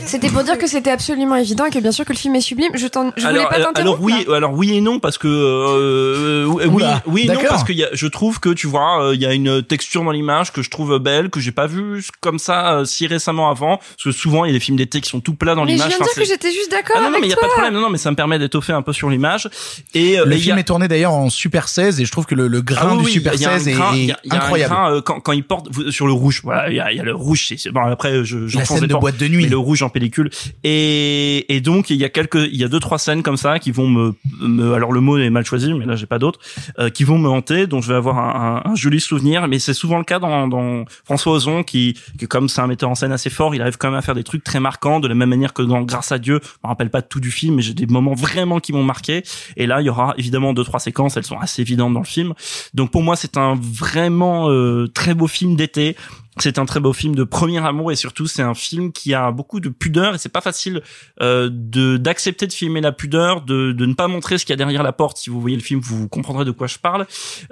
C'était 0.05 0.29
pour 0.29 0.43
dire 0.43 0.57
que 0.57 0.67
c'était 0.67 0.91
absolument 0.91 1.35
évident 1.35 1.65
et 1.65 1.69
que 1.69 1.79
bien 1.79 1.91
sûr 1.91 2.05
que 2.05 2.13
le 2.13 2.17
film 2.17 2.35
est 2.35 2.41
sublime. 2.41 2.71
Je, 2.73 2.79
je 2.87 2.87
voulais 2.97 3.23
alors, 3.25 3.49
pas 3.49 3.55
alors, 3.55 3.67
t'interrompre. 3.73 3.79
alors 3.79 4.01
oui, 4.01 4.25
là. 4.27 4.35
alors 4.37 4.53
oui 4.53 4.73
et 4.75 4.81
non 4.81 4.99
parce 4.99 5.17
que 5.17 5.27
euh, 5.27 6.45
oui, 6.45 6.65
Oula, 6.67 7.01
oui 7.05 7.21
et 7.29 7.33
non 7.33 7.39
parce 7.47 7.63
que 7.63 7.71
y 7.73 7.83
a, 7.83 7.89
je 7.93 8.07
trouve 8.07 8.39
que 8.39 8.49
tu 8.49 8.67
vois, 8.67 9.03
euh, 9.03 9.15
il 9.15 9.21
y 9.21 9.25
a 9.25 9.33
une 9.33 9.63
texture 9.63 10.03
dans 10.03 10.11
l'image 10.11 10.51
que 10.51 10.61
je 10.61 10.69
trouve 10.69 10.97
belle 10.99 11.29
que 11.29 11.39
j'ai 11.39 11.51
pas 11.51 11.67
vu 11.67 12.03
comme 12.21 12.39
ça 12.39 12.73
euh, 12.79 12.85
si 12.85 13.07
récemment 13.07 13.49
avant 13.49 13.77
parce 13.77 14.03
que 14.03 14.11
souvent 14.11 14.45
il 14.45 14.49
y 14.49 14.51
a 14.51 14.53
des 14.53 14.59
films 14.59 14.77
d'été 14.77 15.01
qui 15.01 15.09
sont 15.09 15.19
tout 15.19 15.35
plats 15.35 15.55
dans 15.55 15.65
Mais 15.65 15.71
je 15.71 15.75
l'image. 15.77 15.89
viens 15.89 15.97
de 15.99 16.03
Enfin, 16.03 16.11
dire 16.13 16.23
que 16.23 16.29
j'étais 16.29 16.51
juste 16.51 16.71
d'accord 16.71 16.95
Ah 16.97 17.01
non, 17.01 17.11
non, 17.11 17.17
mais 17.19 17.27
il 17.27 17.29
y 17.29 17.33
a 17.33 17.37
pas 17.37 17.47
de 17.47 17.51
problème. 17.51 17.73
Non, 17.73 17.81
non, 17.81 17.89
mais 17.89 17.97
ça 17.97 18.11
me 18.11 18.15
permet 18.15 18.39
d'étoffer 18.39 18.73
un 18.73 18.81
peu 18.81 18.93
sur 18.93 19.09
l'image. 19.09 19.49
Et 19.93 20.19
euh, 20.19 20.25
Le 20.25 20.33
et 20.33 20.37
film 20.37 20.57
a- 20.57 20.59
est 20.59 20.63
tourné 20.63 20.87
d'ailleurs 20.87 21.13
en 21.13 21.29
Super 21.29 21.67
16 21.69 21.99
et 22.01 22.05
je 22.05 22.11
trouve 22.11 22.25
que 22.25 22.35
le, 22.35 22.47
le 22.47 22.61
grain 22.61 22.89
ah 22.91 22.95
oui, 22.95 22.99
du 22.99 23.05
oui, 23.05 23.11
Super 23.13 23.33
il 23.35 23.41
y 23.41 23.45
a 23.45 23.51
un 23.51 23.57
16 23.59 23.67
est, 23.67 23.71
grain- 23.73 23.93
est 23.93 23.97
il 23.99 24.05
y 24.07 24.11
a- 24.11 24.19
il 24.23 24.33
y 24.33 24.35
a 24.35 24.35
un 24.35 24.43
incroyable. 24.43 24.73
grain, 24.73 24.93
euh, 24.95 25.01
quand, 25.01 25.19
quand 25.19 25.31
il 25.31 25.43
porte 25.43 25.67
sur 25.91 26.07
le 26.07 26.13
rouge, 26.13 26.41
voilà, 26.43 26.69
il 26.69 26.75
y 26.75 26.79
a, 26.79 26.91
le 27.03 27.13
rouge. 27.15 27.53
Bon, 27.71 27.81
après, 27.81 28.23
je, 28.23 28.37
La 28.57 28.65
scène 28.65 28.81
de 28.87 28.93
boîte 28.95 29.17
de 29.17 29.27
nuit. 29.27 29.43
mais 29.43 29.49
le 29.49 29.57
rouge 29.57 29.72
en 29.81 29.89
pellicule. 29.89 30.29
Et, 30.63 31.61
donc 31.63 31.89
il 31.89 31.97
y 31.97 32.03
a 32.03 32.09
quelques, 32.09 32.35
il 32.35 32.57
y 32.57 32.63
a 32.63 32.67
deux 32.67 32.79
trois 32.79 32.99
scènes 32.99 33.23
comme 33.23 33.37
ça 33.37 33.57
qui 33.57 33.71
vont 33.71 33.87
me, 33.87 34.13
me 34.41 34.73
alors 34.73 34.91
le 34.91 34.99
mot 34.99 35.17
est 35.17 35.29
mal 35.29 35.45
choisi, 35.45 35.73
mais 35.73 35.85
là 35.85 35.95
j'ai 35.95 36.05
pas 36.05 36.19
d'autres, 36.19 36.39
euh, 36.77 36.89
qui 36.89 37.05
vont 37.05 37.17
me 37.17 37.29
hanter, 37.29 37.67
dont 37.67 37.79
je 37.79 37.87
vais 37.87 37.95
avoir 37.95 38.19
un, 38.19 38.61
un, 38.65 38.71
un 38.71 38.75
joli 38.75 38.99
souvenir. 38.99 39.47
Mais 39.47 39.59
c'est 39.59 39.73
souvent 39.73 39.97
le 39.97 40.03
cas 40.03 40.19
dans, 40.19 40.47
dans 40.47 40.83
François 41.05 41.33
Ozon 41.33 41.63
qui, 41.63 41.97
qui 42.19 42.27
comme 42.27 42.49
c'est 42.49 42.61
un 42.61 42.67
metteur 42.67 42.89
en 42.89 42.95
scène 42.95 43.11
assez 43.11 43.29
fort, 43.29 43.55
il 43.55 43.61
arrive 43.61 43.77
quand 43.77 43.89
même 43.89 43.97
à 43.97 44.01
faire 44.01 44.15
des 44.15 44.23
trucs 44.23 44.43
très 44.43 44.59
marquants, 44.59 44.99
de 44.99 45.07
la 45.07 45.15
même 45.15 45.29
manière 45.29 45.53
que 45.53 45.61
dans 45.61 45.81
Grâce 45.81 46.11
à 46.11 46.19
Dieu. 46.19 46.39
Je 46.43 46.49
me 46.63 46.67
rappelle 46.67 46.89
pas 46.89 47.01
tout 47.01 47.19
du 47.19 47.31
film, 47.31 47.55
mais 47.55 47.61
j'ai 47.61 47.73
des 47.73 47.87
moments 47.87 48.13
vraiment 48.13 48.59
qui 48.59 48.73
m'ont 48.73 48.83
marqué. 48.83 49.23
Et 49.55 49.65
là, 49.65 49.81
il 49.81 49.85
y 49.85 49.89
aura 49.89 50.13
évidemment 50.17 50.53
deux 50.53 50.63
trois 50.63 50.79
séquences, 50.79 51.17
elles 51.17 51.23
sont 51.23 51.39
assez 51.39 51.61
évidentes 51.61 51.93
dans 51.93 51.99
le 51.99 52.05
film. 52.05 52.33
Donc 52.73 52.91
pour 52.91 53.03
moi, 53.03 53.15
c'est 53.15 53.37
un 53.37 53.55
vraiment 53.55 54.49
euh, 54.49 54.87
très 54.87 55.13
beau 55.13 55.27
film 55.27 55.55
d'été. 55.55 55.95
C'est 56.39 56.57
un 56.57 56.65
très 56.65 56.79
beau 56.79 56.93
film 56.93 57.15
de 57.15 57.23
premier 57.23 57.63
amour 57.63 57.91
et 57.91 57.95
surtout 57.95 58.25
c'est 58.25 58.41
un 58.41 58.55
film 58.55 58.91
qui 58.91 59.13
a 59.13 59.31
beaucoup 59.31 59.59
de 59.59 59.69
pudeur 59.69 60.15
et 60.15 60.17
c'est 60.17 60.29
pas 60.29 60.41
facile 60.41 60.81
euh, 61.21 61.49
de 61.51 61.97
d'accepter 61.97 62.47
de 62.47 62.53
filmer 62.53 62.81
la 62.81 62.91
pudeur, 62.91 63.41
de, 63.41 63.71
de 63.71 63.85
ne 63.85 63.93
pas 63.93 64.07
montrer 64.07 64.37
ce 64.37 64.45
qu'il 64.45 64.53
y 64.53 64.55
a 64.55 64.57
derrière 64.57 64.83
la 64.83 64.93
porte. 64.93 65.17
Si 65.17 65.29
vous 65.29 65.39
voyez 65.39 65.55
le 65.55 65.61
film, 65.61 65.79
vous 65.79 66.07
comprendrez 66.07 66.45
de 66.45 66.51
quoi 66.51 66.67
je 66.67 66.79
parle. 66.79 67.05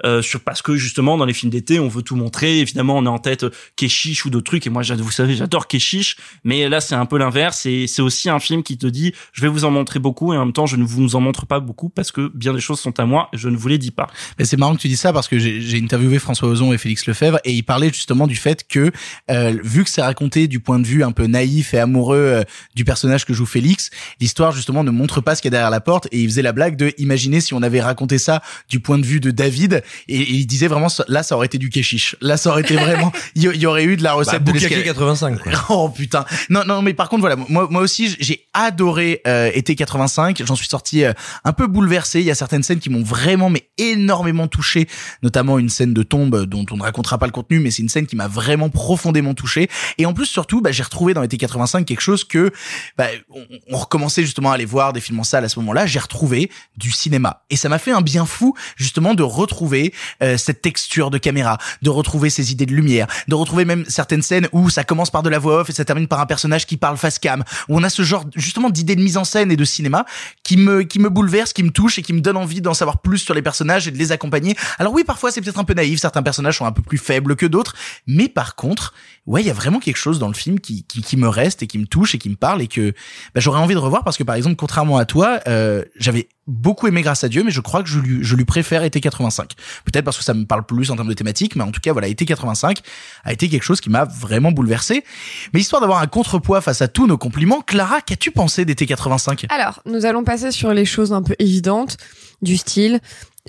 Euh, 0.04 0.20
sur, 0.20 0.40
parce 0.40 0.62
que 0.62 0.74
justement 0.74 1.16
dans 1.16 1.24
les 1.24 1.32
films 1.32 1.50
d'été, 1.50 1.78
on 1.78 1.88
veut 1.88 2.02
tout 2.02 2.16
montrer. 2.16 2.58
Évidemment, 2.58 2.96
on 2.98 3.06
a 3.06 3.10
en 3.10 3.18
tête 3.18 3.46
Keshish 3.76 4.24
ou 4.24 4.30
d'autres 4.30 4.46
trucs 4.46 4.66
et 4.66 4.70
moi, 4.70 4.82
vous 4.82 5.10
savez, 5.10 5.34
j'adore 5.34 5.68
Keshish, 5.68 6.16
mais 6.44 6.68
là 6.68 6.80
c'est 6.80 6.94
un 6.94 7.06
peu 7.06 7.18
l'inverse. 7.18 7.66
Et 7.66 7.86
c'est 7.86 8.02
aussi 8.02 8.28
un 8.30 8.40
film 8.40 8.62
qui 8.62 8.78
te 8.78 8.86
dit, 8.86 9.12
je 9.32 9.42
vais 9.42 9.48
vous 9.48 9.64
en 9.64 9.70
montrer 9.70 10.00
beaucoup 10.00 10.32
et 10.32 10.36
en 10.36 10.44
même 10.44 10.52
temps, 10.52 10.66
je 10.66 10.76
ne 10.76 10.84
vous 10.84 11.14
en 11.14 11.20
montre 11.20 11.46
pas 11.46 11.60
beaucoup 11.60 11.88
parce 11.88 12.10
que 12.10 12.30
bien 12.34 12.52
des 12.52 12.60
choses 12.60 12.80
sont 12.80 12.98
à 12.98 13.06
moi 13.06 13.28
et 13.32 13.38
je 13.38 13.48
ne 13.48 13.56
vous 13.56 13.68
les 13.68 13.78
dis 13.78 13.92
pas. 13.92 14.08
Mais 14.38 14.44
c'est 14.44 14.56
marrant 14.56 14.74
que 14.74 14.80
tu 14.80 14.88
dis 14.88 14.96
ça 14.96 15.12
parce 15.12 15.28
que 15.28 15.38
j'ai 15.38 15.78
interviewé 15.78 16.18
François 16.18 16.48
Ozon 16.48 16.72
et 16.72 16.78
Félix 16.78 17.06
Lefebvre 17.06 17.38
et 17.44 17.52
ils 17.52 17.62
parlaient 17.62 17.92
justement 17.92 18.26
du 18.26 18.36
fait 18.36 18.66
que 18.66 18.71
euh, 18.76 19.56
vu 19.62 19.84
que 19.84 19.90
c'est 19.90 20.02
raconté 20.02 20.48
du 20.48 20.60
point 20.60 20.78
de 20.78 20.86
vue 20.86 21.04
un 21.04 21.12
peu 21.12 21.26
naïf 21.26 21.74
et 21.74 21.78
amoureux 21.78 22.16
euh, 22.16 22.42
du 22.74 22.84
personnage 22.84 23.24
que 23.24 23.32
joue 23.32 23.46
Félix, 23.46 23.90
l'histoire 24.20 24.52
justement 24.52 24.84
ne 24.84 24.90
montre 24.90 25.20
pas 25.20 25.34
ce 25.34 25.42
qu'il 25.42 25.48
y 25.50 25.52
a 25.54 25.58
derrière 25.58 25.70
la 25.70 25.80
porte 25.80 26.08
et 26.12 26.20
il 26.20 26.28
faisait 26.28 26.42
la 26.42 26.52
blague 26.52 26.76
de 26.76 26.92
imaginer 26.98 27.40
si 27.40 27.54
on 27.54 27.62
avait 27.62 27.80
raconté 27.80 28.18
ça 28.18 28.42
du 28.68 28.80
point 28.80 28.98
de 28.98 29.06
vue 29.06 29.20
de 29.20 29.30
David 29.30 29.82
et, 30.08 30.20
et 30.20 30.32
il 30.32 30.46
disait 30.46 30.68
vraiment 30.68 30.88
là 31.08 31.22
ça 31.22 31.36
aurait 31.36 31.46
été 31.46 31.58
du 31.58 31.70
kéchiche. 31.70 32.16
Là 32.20 32.36
ça 32.36 32.50
aurait 32.50 32.62
été 32.62 32.74
vraiment 32.76 33.12
il 33.34 33.42
y, 33.42 33.66
aurait 33.66 33.84
eu 33.84 33.96
de 33.96 34.02
la 34.02 34.10
Bah, 34.10 34.16
recette 34.16 34.44
de 34.44 34.52
Bukake 34.52 34.70
l'escalade. 34.70 34.84
85. 34.84 35.38
Quoi. 35.40 35.52
Oh 35.68 35.88
putain. 35.88 36.24
Non 36.50 36.62
non 36.66 36.82
mais 36.82 36.94
par 36.94 37.08
contre 37.08 37.20
voilà 37.20 37.36
moi 37.36 37.68
moi 37.70 37.82
aussi 37.82 38.14
j'ai 38.18 38.46
adoré 38.54 39.20
euh, 39.26 39.50
été 39.54 39.74
85, 39.74 40.42
j'en 40.44 40.56
suis 40.56 40.66
sorti 40.66 41.04
euh, 41.04 41.12
un 41.44 41.52
peu 41.52 41.66
bouleversé, 41.66 42.20
il 42.20 42.26
y 42.26 42.30
a 42.30 42.34
certaines 42.34 42.62
scènes 42.62 42.78
qui 42.78 42.90
m'ont 42.90 43.02
vraiment 43.02 43.50
mais 43.50 43.68
énormément 43.78 44.48
touché, 44.48 44.88
notamment 45.22 45.58
une 45.58 45.68
scène 45.68 45.94
de 45.94 46.02
tombe 46.02 46.44
dont 46.46 46.66
on 46.70 46.76
ne 46.76 46.82
racontera 46.82 47.18
pas 47.18 47.26
le 47.26 47.32
contenu 47.32 47.58
mais 47.58 47.70
c'est 47.70 47.82
une 47.82 47.88
scène 47.88 48.06
qui 48.06 48.16
m'a 48.16 48.28
vraiment 48.28 48.61
profondément 48.70 49.34
touché. 49.34 49.68
Et 49.98 50.06
en 50.06 50.12
plus, 50.12 50.26
surtout, 50.26 50.60
bah, 50.60 50.72
j'ai 50.72 50.82
retrouvé 50.82 51.14
dans 51.14 51.22
l'été 51.22 51.36
85 51.36 51.86
quelque 51.86 52.00
chose 52.00 52.24
que 52.24 52.52
bah, 52.96 53.06
on, 53.30 53.46
on 53.70 53.76
recommençait 53.76 54.22
justement 54.22 54.50
à 54.50 54.54
aller 54.54 54.64
voir 54.64 54.92
des 54.92 55.00
films 55.00 55.20
en 55.20 55.24
salle 55.24 55.44
à 55.44 55.48
ce 55.48 55.58
moment-là. 55.60 55.86
J'ai 55.86 55.98
retrouvé 55.98 56.50
du 56.76 56.90
cinéma 56.90 57.42
et 57.50 57.56
ça 57.56 57.68
m'a 57.68 57.78
fait 57.78 57.92
un 57.92 58.00
bien 58.00 58.26
fou 58.26 58.54
justement 58.76 59.14
de 59.14 59.22
retrouver 59.22 59.92
euh, 60.22 60.36
cette 60.36 60.62
texture 60.62 61.10
de 61.10 61.18
caméra, 61.18 61.58
de 61.82 61.90
retrouver 61.90 62.30
ces 62.30 62.52
idées 62.52 62.66
de 62.66 62.74
lumière, 62.74 63.06
de 63.28 63.34
retrouver 63.34 63.64
même 63.64 63.84
certaines 63.88 64.22
scènes 64.22 64.48
où 64.52 64.70
ça 64.70 64.84
commence 64.84 65.10
par 65.10 65.22
de 65.22 65.28
la 65.28 65.38
voix 65.38 65.60
off 65.60 65.70
et 65.70 65.72
ça 65.72 65.84
termine 65.84 66.08
par 66.08 66.20
un 66.20 66.26
personnage 66.26 66.66
qui 66.66 66.76
parle 66.76 66.96
face 66.96 67.18
cam, 67.18 67.44
où 67.68 67.76
on 67.76 67.82
a 67.82 67.90
ce 67.90 68.02
genre 68.02 68.24
justement 68.34 68.70
d'idées 68.70 68.96
de 68.96 69.02
mise 69.02 69.16
en 69.16 69.24
scène 69.24 69.50
et 69.50 69.56
de 69.56 69.64
cinéma 69.64 70.04
qui 70.42 70.56
me 70.56 70.82
qui 70.82 70.98
me 70.98 71.08
bouleverse, 71.08 71.52
qui 71.52 71.62
me 71.62 71.70
touche 71.70 71.98
et 71.98 72.02
qui 72.02 72.12
me 72.12 72.20
donne 72.20 72.36
envie 72.36 72.60
d'en 72.60 72.74
savoir 72.74 73.00
plus 73.00 73.18
sur 73.18 73.34
les 73.34 73.42
personnages 73.42 73.88
et 73.88 73.90
de 73.90 73.98
les 73.98 74.12
accompagner. 74.12 74.56
Alors 74.78 74.92
oui, 74.92 75.04
parfois 75.04 75.30
c'est 75.30 75.40
peut-être 75.40 75.58
un 75.58 75.64
peu 75.64 75.74
naïf, 75.74 76.00
certains 76.00 76.22
personnages 76.22 76.58
sont 76.58 76.66
un 76.66 76.72
peu 76.72 76.82
plus 76.82 76.98
faibles 76.98 77.36
que 77.36 77.46
d'autres, 77.46 77.74
mais 78.06 78.28
par 78.28 78.51
contre, 78.54 78.94
ouais, 79.26 79.42
il 79.42 79.46
y 79.46 79.50
a 79.50 79.54
vraiment 79.54 79.78
quelque 79.78 79.96
chose 79.96 80.18
dans 80.18 80.28
le 80.28 80.34
film 80.34 80.60
qui, 80.60 80.84
qui, 80.84 81.02
qui 81.02 81.16
me 81.16 81.28
reste 81.28 81.62
et 81.62 81.66
qui 81.66 81.78
me 81.78 81.86
touche 81.86 82.14
et 82.14 82.18
qui 82.18 82.28
me 82.28 82.36
parle 82.36 82.62
et 82.62 82.68
que 82.68 82.92
bah, 83.34 83.40
j'aurais 83.40 83.60
envie 83.60 83.74
de 83.74 83.78
revoir 83.78 84.04
parce 84.04 84.16
que 84.16 84.24
par 84.24 84.34
exemple, 84.34 84.56
contrairement 84.56 84.98
à 84.98 85.04
toi, 85.04 85.40
euh, 85.46 85.84
j'avais 85.96 86.28
beaucoup 86.46 86.88
aimé 86.88 87.02
Grâce 87.02 87.24
à 87.24 87.28
Dieu, 87.28 87.42
mais 87.44 87.50
je 87.50 87.60
crois 87.60 87.82
que 87.82 87.88
je 87.88 87.98
lui, 87.98 88.22
je 88.22 88.36
lui 88.36 88.44
préfère 88.44 88.82
été 88.82 89.00
85. 89.00 89.52
Peut-être 89.84 90.04
parce 90.04 90.18
que 90.18 90.24
ça 90.24 90.34
me 90.34 90.44
parle 90.44 90.64
plus 90.64 90.90
en 90.90 90.96
termes 90.96 91.08
de 91.08 91.14
thématique, 91.14 91.56
mais 91.56 91.64
en 91.64 91.70
tout 91.70 91.80
cas, 91.80 91.92
voilà, 91.92 92.08
été 92.08 92.24
85 92.24 92.80
a 93.24 93.32
été 93.32 93.48
quelque 93.48 93.62
chose 93.62 93.80
qui 93.80 93.90
m'a 93.90 94.04
vraiment 94.04 94.52
bouleversé. 94.52 95.04
Mais 95.52 95.60
histoire 95.60 95.80
d'avoir 95.80 96.00
un 96.00 96.06
contrepoids 96.06 96.60
face 96.60 96.82
à 96.82 96.88
tous 96.88 97.06
nos 97.06 97.18
compliments, 97.18 97.60
Clara, 97.60 98.00
qu'as-tu 98.00 98.30
pensé 98.30 98.64
d'été 98.64 98.86
85 98.86 99.46
Alors, 99.48 99.82
nous 99.86 100.04
allons 100.04 100.24
passer 100.24 100.50
sur 100.50 100.72
les 100.72 100.84
choses 100.84 101.12
un 101.12 101.22
peu 101.22 101.34
évidentes 101.38 101.96
du 102.42 102.56
style. 102.56 103.00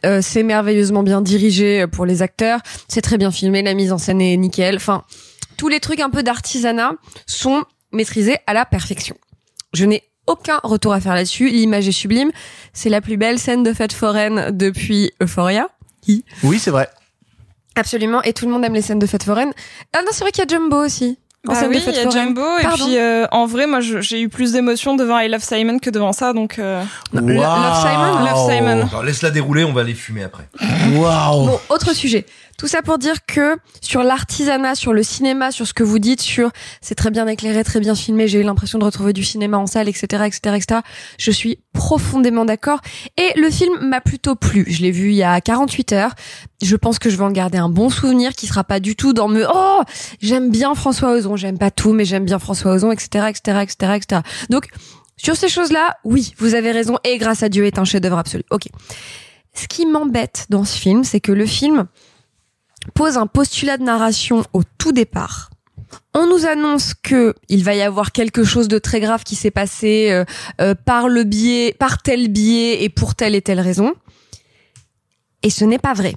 Euh, 0.05 0.19
c'est 0.21 0.43
merveilleusement 0.43 1.03
bien 1.03 1.21
dirigé 1.21 1.85
pour 1.87 2.05
les 2.05 2.21
acteurs, 2.21 2.59
c'est 2.87 3.01
très 3.01 3.17
bien 3.17 3.31
filmé, 3.31 3.61
la 3.61 3.73
mise 3.73 3.91
en 3.91 3.97
scène 3.97 4.21
est 4.21 4.35
nickel. 4.37 4.75
Enfin, 4.75 5.03
tous 5.57 5.67
les 5.67 5.79
trucs 5.79 5.99
un 5.99 6.09
peu 6.09 6.23
d'artisanat 6.23 6.93
sont 7.25 7.63
maîtrisés 7.91 8.37
à 8.47 8.53
la 8.53 8.65
perfection. 8.65 9.15
Je 9.73 9.85
n'ai 9.85 10.03
aucun 10.27 10.59
retour 10.63 10.93
à 10.93 10.99
faire 10.99 11.15
là-dessus. 11.15 11.49
L'image 11.49 11.87
est 11.87 11.93
sublime. 11.93 12.31
C'est 12.73 12.89
la 12.89 13.01
plus 13.01 13.17
belle 13.17 13.39
scène 13.39 13.63
de 13.63 13.73
fête 13.73 13.93
foraine 13.93 14.49
depuis 14.51 15.11
Euphoria. 15.21 15.67
Oui, 16.43 16.59
c'est 16.59 16.71
vrai. 16.71 16.89
Absolument. 17.75 18.21
Et 18.23 18.33
tout 18.33 18.45
le 18.45 18.51
monde 18.51 18.63
aime 18.63 18.73
les 18.73 18.81
scènes 18.81 18.99
de 18.99 19.05
fête 19.05 19.23
foraine. 19.23 19.51
Ah 19.93 20.01
non, 20.01 20.09
c'est 20.11 20.23
vrai 20.23 20.31
qu'il 20.31 20.43
y 20.43 20.45
a 20.45 20.47
Jumbo 20.47 20.77
aussi. 20.77 21.17
En 21.45 21.51
Bah 21.53 21.59
oui, 21.67 21.83
il 21.85 21.93
y 21.93 21.99
a. 21.99 22.09
Jumbo 22.09 22.41
et 22.57 22.63
Pardon. 22.63 22.85
puis 22.85 22.97
euh, 22.97 23.25
en 23.31 23.45
vrai 23.45 23.67
moi 23.67 23.79
j'ai 23.81 24.21
eu 24.21 24.29
plus 24.29 24.53
d'émotions 24.53 24.95
devant 24.95 25.19
I 25.19 25.27
Love 25.27 25.43
Simon 25.43 25.77
que 25.77 25.89
devant 25.89 26.13
ça 26.13 26.31
donc 26.31 26.57
euh... 26.57 26.81
Love 27.11 27.25
Simon, 27.27 28.25
Love 28.25 28.49
Simon. 28.49 28.87
Alors, 28.87 29.03
laisse-la 29.03 29.29
dérouler, 29.29 29.65
on 29.65 29.73
va 29.73 29.83
les 29.83 29.93
fumer 29.93 30.23
après. 30.23 30.47
Waouh. 30.95 31.47
Bon, 31.47 31.59
autre 31.69 31.93
sujet. 31.93 32.25
Tout 32.63 32.69
ça 32.69 32.81
pour 32.81 32.97
dire 32.97 33.25
que 33.25 33.57
sur 33.81 34.03
l'artisanat, 34.03 34.75
sur 34.75 34.93
le 34.93 35.03
cinéma, 35.03 35.51
sur 35.51 35.67
ce 35.67 35.73
que 35.73 35.83
vous 35.83 35.99
dites, 35.99 36.21
sur 36.21 36.49
c'est 36.79 36.95
très 36.95 37.11
bien 37.11 37.27
éclairé, 37.27 37.61
très 37.65 37.81
bien 37.81 37.93
filmé, 37.93 38.29
j'ai 38.29 38.39
eu 38.39 38.43
l'impression 38.43 38.79
de 38.79 38.85
retrouver 38.85 39.11
du 39.11 39.21
cinéma 39.21 39.57
en 39.57 39.67
salle, 39.67 39.89
etc., 39.89 40.23
etc., 40.25 40.55
etc. 40.55 40.79
Je 41.19 41.29
suis 41.31 41.59
profondément 41.73 42.45
d'accord. 42.45 42.79
Et 43.17 43.37
le 43.37 43.49
film 43.49 43.73
m'a 43.81 43.99
plutôt 43.99 44.35
plu. 44.35 44.63
Je 44.69 44.81
l'ai 44.81 44.91
vu 44.91 45.09
il 45.09 45.15
y 45.15 45.23
a 45.23 45.41
48 45.41 45.91
heures. 45.91 46.11
Je 46.61 46.77
pense 46.77 46.99
que 46.99 47.09
je 47.09 47.17
vais 47.17 47.25
en 47.25 47.31
garder 47.31 47.57
un 47.57 47.67
bon 47.67 47.89
souvenir 47.89 48.31
qui 48.31 48.47
sera 48.47 48.63
pas 48.63 48.79
du 48.79 48.95
tout 48.95 49.11
dans 49.11 49.27
me 49.27 49.45
oh 49.53 49.81
j'aime 50.21 50.49
bien 50.49 50.73
François 50.73 51.11
Ozon, 51.11 51.35
j'aime 51.35 51.57
pas 51.57 51.69
tout, 51.69 51.91
mais 51.91 52.05
j'aime 52.05 52.23
bien 52.23 52.39
François 52.39 52.71
Ozon, 52.71 52.93
etc., 52.93 53.25
etc., 53.27 53.59
etc., 53.61 53.93
etc. 53.97 54.21
Donc 54.49 54.69
sur 55.17 55.35
ces 55.35 55.49
choses-là, 55.49 55.97
oui, 56.05 56.33
vous 56.37 56.55
avez 56.55 56.71
raison. 56.71 56.97
Et 57.03 57.17
grâce 57.17 57.43
à 57.43 57.49
Dieu 57.49 57.65
est 57.65 57.77
un 57.77 57.83
chef-d'œuvre 57.83 58.19
absolu. 58.19 58.45
Ok. 58.51 58.69
Ce 59.53 59.67
qui 59.67 59.85
m'embête 59.85 60.45
dans 60.49 60.63
ce 60.63 60.77
film, 60.77 61.03
c'est 61.03 61.19
que 61.19 61.33
le 61.33 61.45
film 61.45 61.87
pose 62.93 63.17
un 63.17 63.27
postulat 63.27 63.77
de 63.77 63.83
narration 63.83 64.43
au 64.53 64.63
tout 64.77 64.91
départ. 64.91 65.49
On 66.13 66.27
nous 66.27 66.45
annonce 66.45 66.93
que 66.93 67.33
il 67.49 67.63
va 67.63 67.75
y 67.75 67.81
avoir 67.81 68.11
quelque 68.11 68.43
chose 68.43 68.67
de 68.67 68.77
très 68.77 68.99
grave 68.99 69.23
qui 69.23 69.35
s'est 69.35 69.51
passé 69.51 70.09
euh, 70.11 70.25
euh, 70.61 70.75
par 70.75 71.07
le 71.07 71.23
biais, 71.23 71.75
par 71.77 72.01
tel 72.01 72.27
biais 72.29 72.83
et 72.83 72.89
pour 72.89 73.15
telle 73.15 73.35
et 73.35 73.41
telle 73.41 73.59
raison. 73.59 73.93
Et 75.41 75.49
ce 75.49 75.65
n'est 75.65 75.79
pas 75.79 75.93
vrai. 75.93 76.15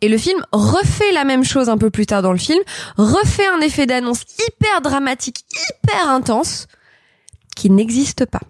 Et 0.00 0.08
le 0.08 0.18
film 0.18 0.44
refait 0.52 1.12
la 1.12 1.24
même 1.24 1.44
chose 1.44 1.68
un 1.68 1.78
peu 1.78 1.90
plus 1.90 2.06
tard 2.06 2.22
dans 2.22 2.32
le 2.32 2.38
film, 2.38 2.62
refait 2.96 3.46
un 3.46 3.60
effet 3.60 3.86
d'annonce 3.86 4.22
hyper 4.48 4.80
dramatique, 4.80 5.44
hyper 5.68 6.08
intense, 6.08 6.66
qui 7.56 7.70
n'existe 7.70 8.26
pas. 8.26 8.42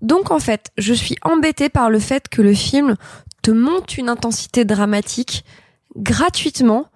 Donc 0.00 0.30
en 0.30 0.40
fait, 0.40 0.70
je 0.78 0.94
suis 0.94 1.16
embêtée 1.22 1.68
par 1.68 1.90
le 1.90 1.98
fait 1.98 2.28
que 2.28 2.42
le 2.42 2.54
film 2.54 2.96
te 3.42 3.50
monte 3.50 3.96
une 3.96 4.08
intensité 4.08 4.64
dramatique 4.64 5.44
gratuitement 5.96 6.86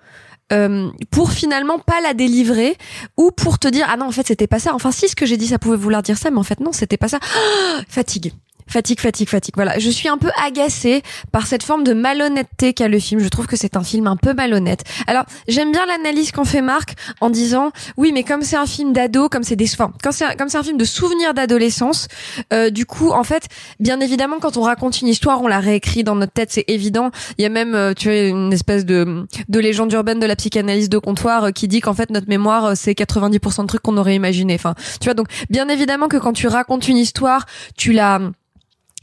euh, 0.53 0.91
pour 1.11 1.33
finalement 1.33 1.79
pas 1.79 2.01
la 2.01 2.15
délivrer 2.15 2.77
ou 3.17 3.33
pour 3.33 3.59
te 3.59 3.67
dire 3.67 3.87
ah 3.91 3.97
non 3.97 4.07
en 4.07 4.13
fait 4.13 4.27
c'était 4.27 4.47
pas 4.47 4.61
ça. 4.61 4.75
Enfin 4.75 4.93
si 4.93 5.09
ce 5.09 5.17
que 5.17 5.27
j'ai 5.27 5.37
dit 5.37 5.49
ça 5.49 5.59
pouvait 5.59 5.77
vouloir 5.77 6.03
dire 6.03 6.19
ça 6.19 6.31
mais 6.31 6.39
en 6.39 6.45
fait 6.45 6.61
non 6.61 6.73
c'était 6.73 6.97
pas 6.97 7.09
ça. 7.09 7.19
Fatigue 7.89 8.33
Fatigue, 8.69 9.01
fatigue, 9.01 9.29
fatigue. 9.29 9.55
Voilà, 9.57 9.79
je 9.79 9.91
suis 9.91 10.09
un 10.09 10.19
peu 10.19 10.31
agacée 10.45 11.03
par 11.33 11.47
cette 11.47 11.63
forme 11.63 11.85
de 11.85 11.93
malhonnêteté 11.93 12.73
qu'a 12.73 12.89
le 12.89 12.99
film. 12.99 13.21
Je 13.21 13.29
trouve 13.29 13.47
que 13.47 13.57
c'est 13.57 13.77
un 13.77 13.85
film 13.85 14.07
un 14.07 14.17
peu 14.17 14.35
malhonnête. 14.35 14.83
Alors, 15.07 15.25
j'aime 15.49 15.73
bien 15.73 15.87
l'analyse 15.87 16.33
qu'en 16.33 16.45
fait 16.45 16.63
Marc 16.63 16.95
en 17.21 17.31
disant 17.31 17.73
oui, 17.97 18.13
mais 18.13 18.25
comme 18.25 18.43
c'est 18.43 18.57
un 18.57 18.67
film 18.67 18.93
d'ado, 18.93 19.29
comme 19.29 19.43
c'est 19.43 19.57
des, 19.57 19.71
enfin, 19.73 19.93
quand 20.03 20.13
c'est 20.13 20.37
comme 20.37 20.49
c'est 20.49 20.59
un 20.59 20.63
film 20.63 20.79
de 20.79 20.85
souvenirs 20.85 21.35
d'adolescence, 21.35 22.09
euh, 22.53 22.71
du 22.71 22.87
coup, 22.87 23.11
en 23.11 23.25
fait, 23.25 23.45
bien 23.81 24.01
évidemment, 24.01 24.37
quand 24.41 24.57
on 24.57 24.63
raconte 24.63 25.01
une 25.01 25.09
histoire, 25.09 25.43
on 25.43 25.47
la 25.49 25.61
réécrit 25.61 26.05
dans 26.05 26.15
notre 26.15 26.33
tête, 26.33 26.51
c'est 26.53 26.65
évident. 26.69 27.11
Il 27.39 27.43
y 27.43 27.47
a 27.47 27.51
même, 27.51 27.75
euh, 27.75 27.93
tu 27.95 28.09
vois, 28.09 28.19
une 28.19 28.53
espèce 28.53 28.85
de 28.85 29.27
de 29.49 29.61
légende 29.61 29.93
urbaine 29.93 30.21
de 30.21 30.27
la 30.27 30.37
psychanalyse 30.37 30.89
de 30.89 30.99
comptoir 30.99 31.45
euh, 31.45 31.51
qui 31.51 31.69
dit 31.69 31.81
qu'en 31.81 31.95
fait 31.95 32.11
notre 32.11 32.29
mémoire 32.29 32.65
euh, 32.67 32.73
c'est 32.75 32.93
90% 32.93 33.63
de 33.63 33.67
trucs 33.67 33.83
qu'on 33.83 33.97
aurait 33.97 34.15
imaginé. 34.15 34.55
Enfin, 34.55 34.75
tu 35.01 35.05
vois, 35.07 35.15
donc 35.15 35.29
bien 35.51 35.69
évidemment 35.69 36.09
que 36.09 36.17
quand 36.17 36.33
tu 36.33 36.49
racontes 36.49 36.89
une 36.89 36.97
histoire, 36.97 37.47
tu 37.77 37.93
la 37.93 38.21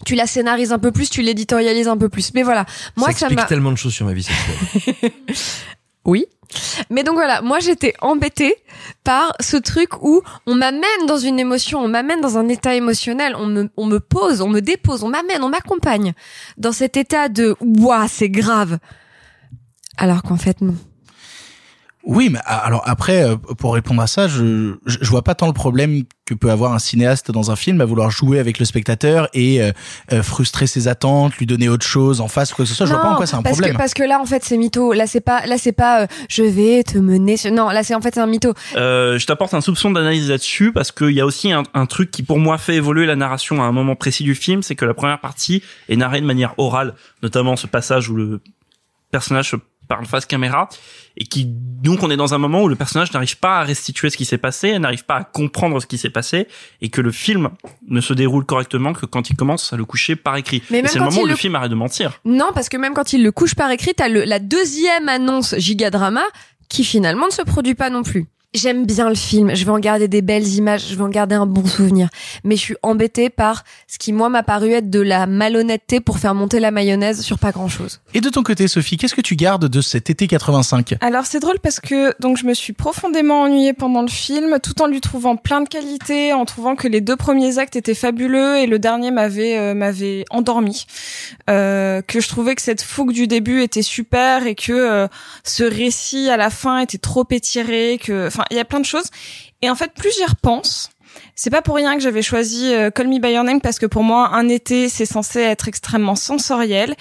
tu 0.05 0.15
la 0.15 0.27
scénarises 0.27 0.71
un 0.71 0.79
peu 0.79 0.91
plus, 0.91 1.09
tu 1.09 1.21
l'éditorialises 1.21 1.87
un 1.87 1.97
peu 1.97 2.09
plus. 2.09 2.33
Mais 2.33 2.43
voilà, 2.43 2.65
moi 2.95 3.11
ça 3.11 3.19
ça 3.19 3.27
explique 3.27 3.47
tellement 3.47 3.71
de 3.71 3.77
choses 3.77 3.93
sur 3.93 4.05
ma 4.05 4.13
vie 4.13 4.23
sexuelle. 4.23 5.11
oui. 6.05 6.25
Mais 6.91 7.03
donc 7.03 7.15
voilà, 7.15 7.41
moi 7.41 7.59
j'étais 7.59 7.93
embêtée 7.99 8.55
par 9.03 9.33
ce 9.39 9.57
truc 9.57 10.03
où 10.03 10.21
on 10.45 10.53
m'amène 10.53 11.05
dans 11.07 11.17
une 11.17 11.39
émotion, 11.39 11.79
on 11.79 11.87
m'amène 11.87 12.21
dans 12.21 12.37
un 12.37 12.47
état 12.47 12.75
émotionnel, 12.75 13.35
on 13.35 13.47
me, 13.47 13.69
on 13.75 13.87
me 13.87 13.99
pose, 13.99 14.41
on 14.41 14.49
me 14.49 14.59
dépose, 14.59 15.03
on 15.03 15.09
m'amène, 15.09 15.41
on 15.41 15.49
m'accompagne 15.49 16.13
dans 16.57 16.71
cet 16.71 16.95
état 16.95 17.27
de 17.29 17.55
ouah, 17.59 18.07
c'est 18.07 18.29
grave. 18.29 18.77
Alors 19.97 20.21
qu'en 20.21 20.37
fait 20.37 20.61
non. 20.61 20.75
Oui, 22.05 22.27
mais 22.29 22.39
alors 22.45 22.83
après, 22.85 23.23
euh, 23.23 23.37
pour 23.37 23.73
répondre 23.73 24.01
à 24.01 24.07
ça, 24.07 24.27
je, 24.27 24.73
je 24.85 24.97
je 25.01 25.09
vois 25.09 25.21
pas 25.21 25.35
tant 25.35 25.47
le 25.47 25.53
problème 25.53 26.03
que 26.25 26.33
peut 26.33 26.51
avoir 26.51 26.73
un 26.73 26.79
cinéaste 26.79 27.31
dans 27.31 27.49
un 27.49 27.55
film 27.55 27.79
à 27.79 27.85
vouloir 27.85 28.11
jouer 28.11 28.39
avec 28.39 28.59
le 28.59 28.65
spectateur 28.65 29.29
et 29.33 29.61
euh, 29.61 29.71
euh, 30.11 30.21
frustrer 30.21 30.67
ses 30.67 30.89
attentes, 30.89 31.37
lui 31.37 31.45
donner 31.45 31.69
autre 31.69 31.85
chose 31.85 32.19
en 32.19 32.27
face, 32.27 32.51
quoi 32.53 32.65
que 32.65 32.69
ce 32.69 32.75
soit. 32.75 32.85
Je 32.87 32.91
vois 32.93 33.01
pas 33.01 33.09
en 33.11 33.15
quoi 33.15 33.25
c'est 33.25 33.35
un 33.35 33.41
parce 33.41 33.55
problème. 33.55 33.73
Que, 33.73 33.77
parce 33.77 33.93
que 33.93 34.03
là 34.03 34.19
en 34.19 34.25
fait 34.25 34.43
c'est 34.43 34.57
mytho. 34.57 34.91
Là 34.91 35.07
c'est 35.07 35.21
pas, 35.21 35.45
là 35.45 35.57
c'est 35.57 35.71
pas, 35.71 36.01
euh, 36.03 36.07
je 36.29 36.43
vais 36.43 36.83
te 36.83 36.97
mener. 36.97 37.37
sur- 37.37 37.51
Non, 37.53 37.69
là 37.69 37.83
c'est 37.83 37.95
en 37.95 38.01
fait 38.01 38.13
c'est 38.15 38.19
un 38.21 38.25
mytho. 38.27 38.53
Euh, 38.75 39.17
je 39.17 39.25
t'apporte 39.25 39.53
un 39.53 39.61
soupçon 39.61 39.89
d'analyse 39.91 40.29
là-dessus 40.29 40.73
parce 40.73 40.91
qu'il 40.91 41.11
y 41.11 41.21
a 41.21 41.25
aussi 41.25 41.53
un, 41.53 41.63
un 41.73 41.85
truc 41.85 42.11
qui 42.11 42.21
pour 42.23 42.37
moi 42.37 42.57
fait 42.57 42.75
évoluer 42.75 43.05
la 43.05 43.15
narration 43.15 43.63
à 43.63 43.65
un 43.65 43.71
moment 43.71 43.95
précis 43.95 44.23
du 44.25 44.35
film, 44.35 44.61
c'est 44.61 44.75
que 44.75 44.83
la 44.83 44.93
première 44.93 45.19
partie 45.21 45.63
est 45.87 45.95
narrée 45.95 46.19
de 46.19 46.25
manière 46.25 46.53
orale, 46.57 46.95
notamment 47.21 47.55
ce 47.55 47.67
passage 47.67 48.09
où 48.09 48.15
le 48.15 48.41
personnage 49.11 49.51
se 49.51 49.55
parle 49.87 50.05
face 50.05 50.25
caméra 50.25 50.69
et 51.17 51.25
qui 51.25 51.45
donc 51.45 52.01
on 52.03 52.09
est 52.09 52.17
dans 52.17 52.33
un 52.33 52.37
moment 52.37 52.63
où 52.63 52.67
le 52.67 52.75
personnage 52.75 53.11
n'arrive 53.13 53.37
pas 53.37 53.59
à 53.59 53.63
restituer 53.63 54.09
ce 54.09 54.17
qui 54.17 54.25
s'est 54.25 54.37
passé, 54.37 54.77
n'arrive 54.79 55.05
pas 55.05 55.15
à 55.17 55.23
comprendre 55.23 55.79
ce 55.81 55.85
qui 55.85 55.97
s'est 55.97 56.09
passé 56.09 56.47
et 56.81 56.89
que 56.89 57.01
le 57.01 57.11
film 57.11 57.49
ne 57.87 58.01
se 58.01 58.13
déroule 58.13 58.45
correctement 58.45 58.93
que 58.93 59.05
quand 59.05 59.29
il 59.29 59.35
commence 59.35 59.73
à 59.73 59.77
le 59.77 59.85
coucher 59.85 60.15
par 60.15 60.37
écrit. 60.37 60.63
Mais 60.71 60.85
c'est 60.87 60.99
le 60.99 61.05
moment 61.05 61.21
où 61.21 61.25
le 61.25 61.31
le- 61.31 61.35
film 61.37 61.55
arrête 61.55 61.69
de 61.71 61.75
mentir. 61.75 62.19
Non, 62.25 62.51
parce 62.53 62.69
que 62.69 62.77
même 62.77 62.93
quand 62.93 63.13
il 63.13 63.23
le 63.23 63.31
couche 63.31 63.55
par 63.55 63.69
écrit, 63.71 63.93
t'as 63.95 64.07
le, 64.07 64.23
la 64.23 64.39
deuxième 64.39 65.09
annonce 65.09 65.55
gigadrama 65.57 66.23
qui 66.69 66.83
finalement 66.83 67.27
ne 67.27 67.31
se 67.31 67.41
produit 67.41 67.75
pas 67.75 67.89
non 67.89 68.03
plus. 68.03 68.25
J'aime 68.53 68.85
bien 68.85 69.09
le 69.09 69.15
film, 69.15 69.55
je 69.55 69.65
vais 69.65 69.71
en 69.71 69.79
garder 69.79 70.07
des 70.07 70.21
belles 70.21 70.47
images, 70.47 70.87
je 70.89 70.95
vais 70.95 71.01
en 71.01 71.09
garder 71.09 71.35
un 71.35 71.47
bon 71.47 71.65
souvenir. 71.65 72.09
Mais 72.43 72.55
je 72.55 72.61
suis 72.61 72.75
embêtée 72.83 73.29
par 73.29 73.63
ce 73.87 73.97
qui, 73.97 74.13
moi, 74.13 74.29
m'a 74.29 74.43
paru 74.43 74.71
être 74.71 74.89
de 74.89 74.99
la 74.99 75.25
malhonnêteté 75.25 75.99
pour 75.99 76.19
faire 76.19 76.35
monter 76.35 76.59
la 76.59 76.71
mayonnaise 76.71 77.21
sur 77.21 77.39
pas 77.39 77.51
grand 77.51 77.67
chose. 77.67 78.01
Et 78.13 78.21
de 78.21 78.29
ton 78.29 78.43
côté, 78.43 78.67
Sophie, 78.67 78.97
qu'est-ce 78.97 79.15
que 79.15 79.21
tu 79.21 79.35
gardes 79.35 79.67
de 79.67 79.81
cet 79.81 80.09
été 80.09 80.27
85 80.27 80.95
Alors 81.01 81.25
c'est 81.25 81.39
drôle 81.39 81.59
parce 81.59 81.79
que 81.79 82.13
donc 82.19 82.37
je 82.37 82.45
me 82.45 82.53
suis 82.53 82.73
profondément 82.73 83.41
ennuyée 83.41 83.73
pendant 83.73 84.01
le 84.01 84.07
film, 84.07 84.59
tout 84.61 84.81
en 84.81 84.87
lui 84.87 85.01
trouvant 85.01 85.35
plein 85.35 85.61
de 85.61 85.69
qualités, 85.69 86.33
en 86.33 86.45
trouvant 86.45 86.75
que 86.75 86.87
les 86.87 87.01
deux 87.01 87.15
premiers 87.15 87.57
actes 87.57 87.75
étaient 87.75 87.95
fabuleux 87.95 88.57
et 88.57 88.67
le 88.67 88.79
dernier 88.79 89.11
m'avait 89.11 89.57
euh, 89.57 89.73
m'avait 89.73 90.25
endormi. 90.29 90.85
Euh, 91.49 92.01
que 92.01 92.19
je 92.19 92.27
trouvais 92.27 92.55
que 92.55 92.61
cette 92.61 92.81
fougue 92.81 93.11
du 93.11 93.27
début 93.27 93.61
était 93.61 93.81
super 93.81 94.45
et 94.47 94.55
que 94.55 94.73
euh, 94.73 95.07
ce 95.43 95.63
récit 95.63 96.29
à 96.29 96.37
la 96.37 96.49
fin 96.49 96.79
était 96.79 96.97
trop 96.97 97.25
étiré, 97.31 97.99
que 98.01 98.27
enfin 98.27 98.42
il 98.51 98.57
y 98.57 98.59
a 98.59 98.65
plein 98.65 98.79
de 98.79 98.85
choses. 98.85 99.07
Et 99.61 99.69
en 99.69 99.75
fait 99.75 99.93
plus 99.93 100.11
j'y 100.15 100.25
repense, 100.25 100.89
c'est 101.35 101.49
pas 101.49 101.61
pour 101.61 101.75
rien 101.75 101.95
que 101.95 102.01
j'avais 102.01 102.21
choisi 102.21 102.73
euh, 102.73 102.89
Call 102.89 103.07
Me 103.07 103.19
by 103.19 103.29
Your 103.33 103.43
Name 103.43 103.61
parce 103.61 103.79
que 103.79 103.85
pour 103.85 104.03
moi 104.03 104.29
un 104.33 104.49
été 104.49 104.89
c'est 104.89 105.05
censé 105.05 105.39
être 105.41 105.67
extrêmement 105.67 106.15
sensoriel 106.15 106.95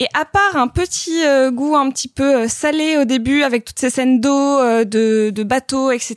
et 0.00 0.06
à 0.14 0.24
part 0.24 0.56
un 0.56 0.68
petit 0.68 1.24
euh, 1.24 1.50
goût 1.50 1.74
un 1.76 1.90
petit 1.90 2.08
peu 2.08 2.42
euh, 2.42 2.48
salé 2.48 2.96
au 2.98 3.04
début 3.04 3.42
avec 3.42 3.64
toutes 3.64 3.78
ces 3.78 3.90
scènes 3.90 4.20
d'eau, 4.20 4.60
de, 4.84 5.30
de 5.30 5.42
bateaux, 5.42 5.90
etc. 5.90 6.16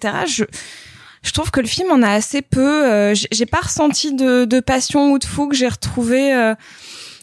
Je 1.23 1.31
trouve 1.31 1.51
que 1.51 1.59
le 1.59 1.67
film 1.67 1.91
en 1.91 2.01
a 2.03 2.11
assez 2.11 2.41
peu. 2.41 3.13
j'ai- 3.13 3.45
pas 3.45 3.59
ressenti 3.61 4.13
de, 4.13 4.59
passion 4.59 5.11
ou 5.11 5.19
de 5.19 5.25
fougue. 5.25 5.53
J'ai 5.53 5.67
retrouvé 5.67 6.53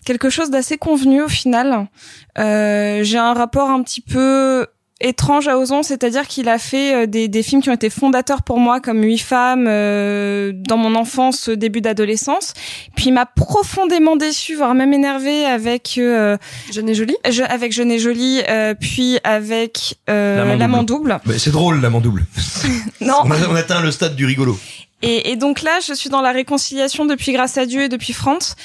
quelque 0.05 0.29
chose 0.29 0.51
d'assez 0.51 0.77
convenu 0.77 1.23
au 1.23 1.29
final. 1.29 1.87
J'ai 2.37 3.19
un 3.19 3.33
rapport 3.35 3.71
un 3.71 3.83
petit 3.83 4.03
peu 4.03 4.67
étrange 5.07 5.49
à 5.49 5.59
Ozon, 5.59 5.83
c'est-à-dire 5.83 6.27
qu'il 6.27 6.49
a 6.49 6.59
fait 6.59 6.95
euh, 6.95 7.07
des, 7.07 7.29
des 7.29 7.43
films 7.43 7.62
qui 7.62 7.71
ont 7.71 7.75
été 7.75 7.90
fondateurs 7.90 8.43
pour 8.43 8.59
moi, 8.59 8.81
comme 8.81 9.03
Huit 9.03 9.19
femmes 9.19 9.67
euh, 9.69 10.53
dans 10.55 10.77
mon 10.77 10.95
enfance, 10.95 11.49
euh, 11.49 11.57
début 11.57 11.81
d'adolescence. 11.81 12.55
Puis 12.97 13.07
il 13.07 13.12
m'a 13.12 13.27
profondément 13.27 14.17
déçu, 14.17 14.55
voire 14.57 14.75
même 14.75 14.93
énervé 14.93 15.45
avec 15.45 15.95
euh, 15.99 16.37
Jeune 16.73 16.88
et 16.88 16.95
jolie? 16.95 17.17
Je- 17.29 17.43
avec 17.43 17.73
Jeune 17.73 17.90
et 17.93 17.99
jolie, 17.99 18.40
euh, 18.49 18.75
puis 18.75 19.19
avec 19.25 19.97
euh, 20.11 20.57
L'amant 20.57 20.83
double. 20.83 21.19
Bah, 21.25 21.35
c'est 21.38 21.51
drôle, 21.53 21.81
l'amant 21.81 22.01
double. 22.01 22.25
Non. 23.01 23.17
on, 23.25 23.31
a, 23.31 23.49
on 23.51 23.55
atteint 23.55 23.83
le 23.83 23.90
stade 23.90 24.17
du 24.17 24.25
rigolo. 24.25 24.59
Et, 25.03 25.31
et 25.33 25.37
donc 25.37 25.61
là, 25.61 25.81
je 25.87 25.93
suis 25.93 26.09
dans 26.09 26.23
la 26.23 26.33
réconciliation 26.33 27.05
depuis 27.05 27.33
Grâce 27.33 27.59
à 27.59 27.67
Dieu 27.67 27.83
et 27.83 27.88
depuis 27.90 28.14
France. 28.14 28.57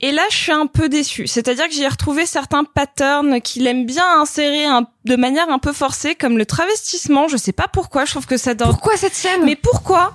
Et 0.00 0.12
là, 0.12 0.22
je 0.30 0.36
suis 0.36 0.52
un 0.52 0.66
peu 0.66 0.88
déçue. 0.90 1.26
C'est-à-dire 1.26 1.66
que 1.68 1.72
j'y 1.72 1.82
ai 1.82 1.88
retrouvé 1.88 2.26
certains 2.26 2.64
patterns 2.64 3.40
qu'il 3.40 3.66
aime 3.66 3.86
bien 3.86 4.20
insérer 4.20 4.66
un- 4.66 4.86
de 5.04 5.16
manière 5.16 5.48
un 5.48 5.58
peu 5.58 5.72
forcée, 5.72 6.14
comme 6.14 6.36
le 6.36 6.44
travestissement. 6.44 7.28
Je 7.28 7.36
sais 7.38 7.52
pas 7.52 7.66
pourquoi. 7.66 8.04
Je 8.04 8.10
trouve 8.10 8.26
que 8.26 8.36
ça 8.36 8.52
donne. 8.54 8.68
Pourquoi 8.68 8.96
cette 8.98 9.14
scène? 9.14 9.42
Mais 9.44 9.56
pourquoi? 9.56 10.14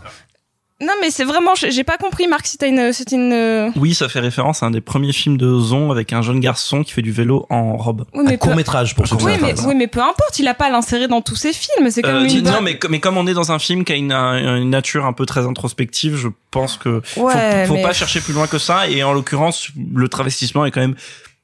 Non, 0.81 0.93
mais 0.99 1.11
c'est 1.11 1.23
vraiment. 1.23 1.51
j'ai 1.55 1.83
pas 1.83 1.97
compris, 1.97 2.27
Marc. 2.27 2.45
Si 2.47 2.57
t'as 2.57 2.67
une, 2.67 2.91
c'est 2.91 3.11
une. 3.11 3.31
euh, 3.33 3.69
Oui, 3.75 3.93
ça 3.93 4.09
fait 4.09 4.19
référence 4.19 4.63
à 4.63 4.65
un 4.65 4.71
des 4.71 4.81
premiers 4.81 5.13
films 5.13 5.37
de 5.37 5.45
Ozon 5.47 5.91
avec 5.91 6.11
un 6.13 6.21
jeune 6.21 6.39
garçon 6.39 6.83
qui 6.83 6.91
fait 6.91 7.01
du 7.01 7.11
vélo 7.11 7.45
en 7.49 7.77
robe. 7.77 8.05
Oui, 8.13 8.23
mais 8.25 8.33
Un 8.33 8.37
court 8.37 8.55
métrage 8.55 8.95
pour 8.95 9.05
qui 9.05 9.13
Oui, 9.23 9.33
mais, 9.41 9.53
oui, 9.61 9.75
mais 9.75 9.87
peu 9.87 9.99
importe. 10.01 10.39
Il 10.39 10.47
a 10.47 10.53
pas 10.53 10.65
à 10.65 10.69
l'insérer 10.71 11.07
dans 11.07 11.21
tous 11.21 11.35
ses 11.35 11.53
films. 11.53 11.89
C'est 11.91 12.01
comme 12.01 12.15
Euh, 12.15 12.27
une. 12.27 12.43
non, 12.43 12.61
mais, 12.61 12.79
mais 12.89 12.99
comme 12.99 13.17
on 13.17 13.27
est 13.27 13.33
dans 13.33 13.51
un 13.51 13.59
film 13.59 13.83
qui 13.83 13.93
a 13.93 13.95
une, 13.95 14.11
une 14.11 14.69
nature 14.69 15.05
un 15.05 15.13
peu 15.13 15.25
très 15.25 15.45
introspective, 15.45 16.15
je 16.15 16.29
pense 16.49 16.77
que 16.77 17.01
faut, 17.03 17.21
Ouais, 17.27 17.65
faut 17.67 17.75
mais- 17.75 17.81
pas 17.83 17.93
chercher 17.93 18.19
plus 18.19 18.33
loin 18.33 18.47
que 18.47 18.57
ça. 18.57 18.87
Et 18.89 19.03
en 19.03 19.13
l'occurrence, 19.13 19.69
le 19.93 20.07
travestissement 20.09 20.65
est 20.65 20.71
quand 20.71 20.81
même 20.81 20.95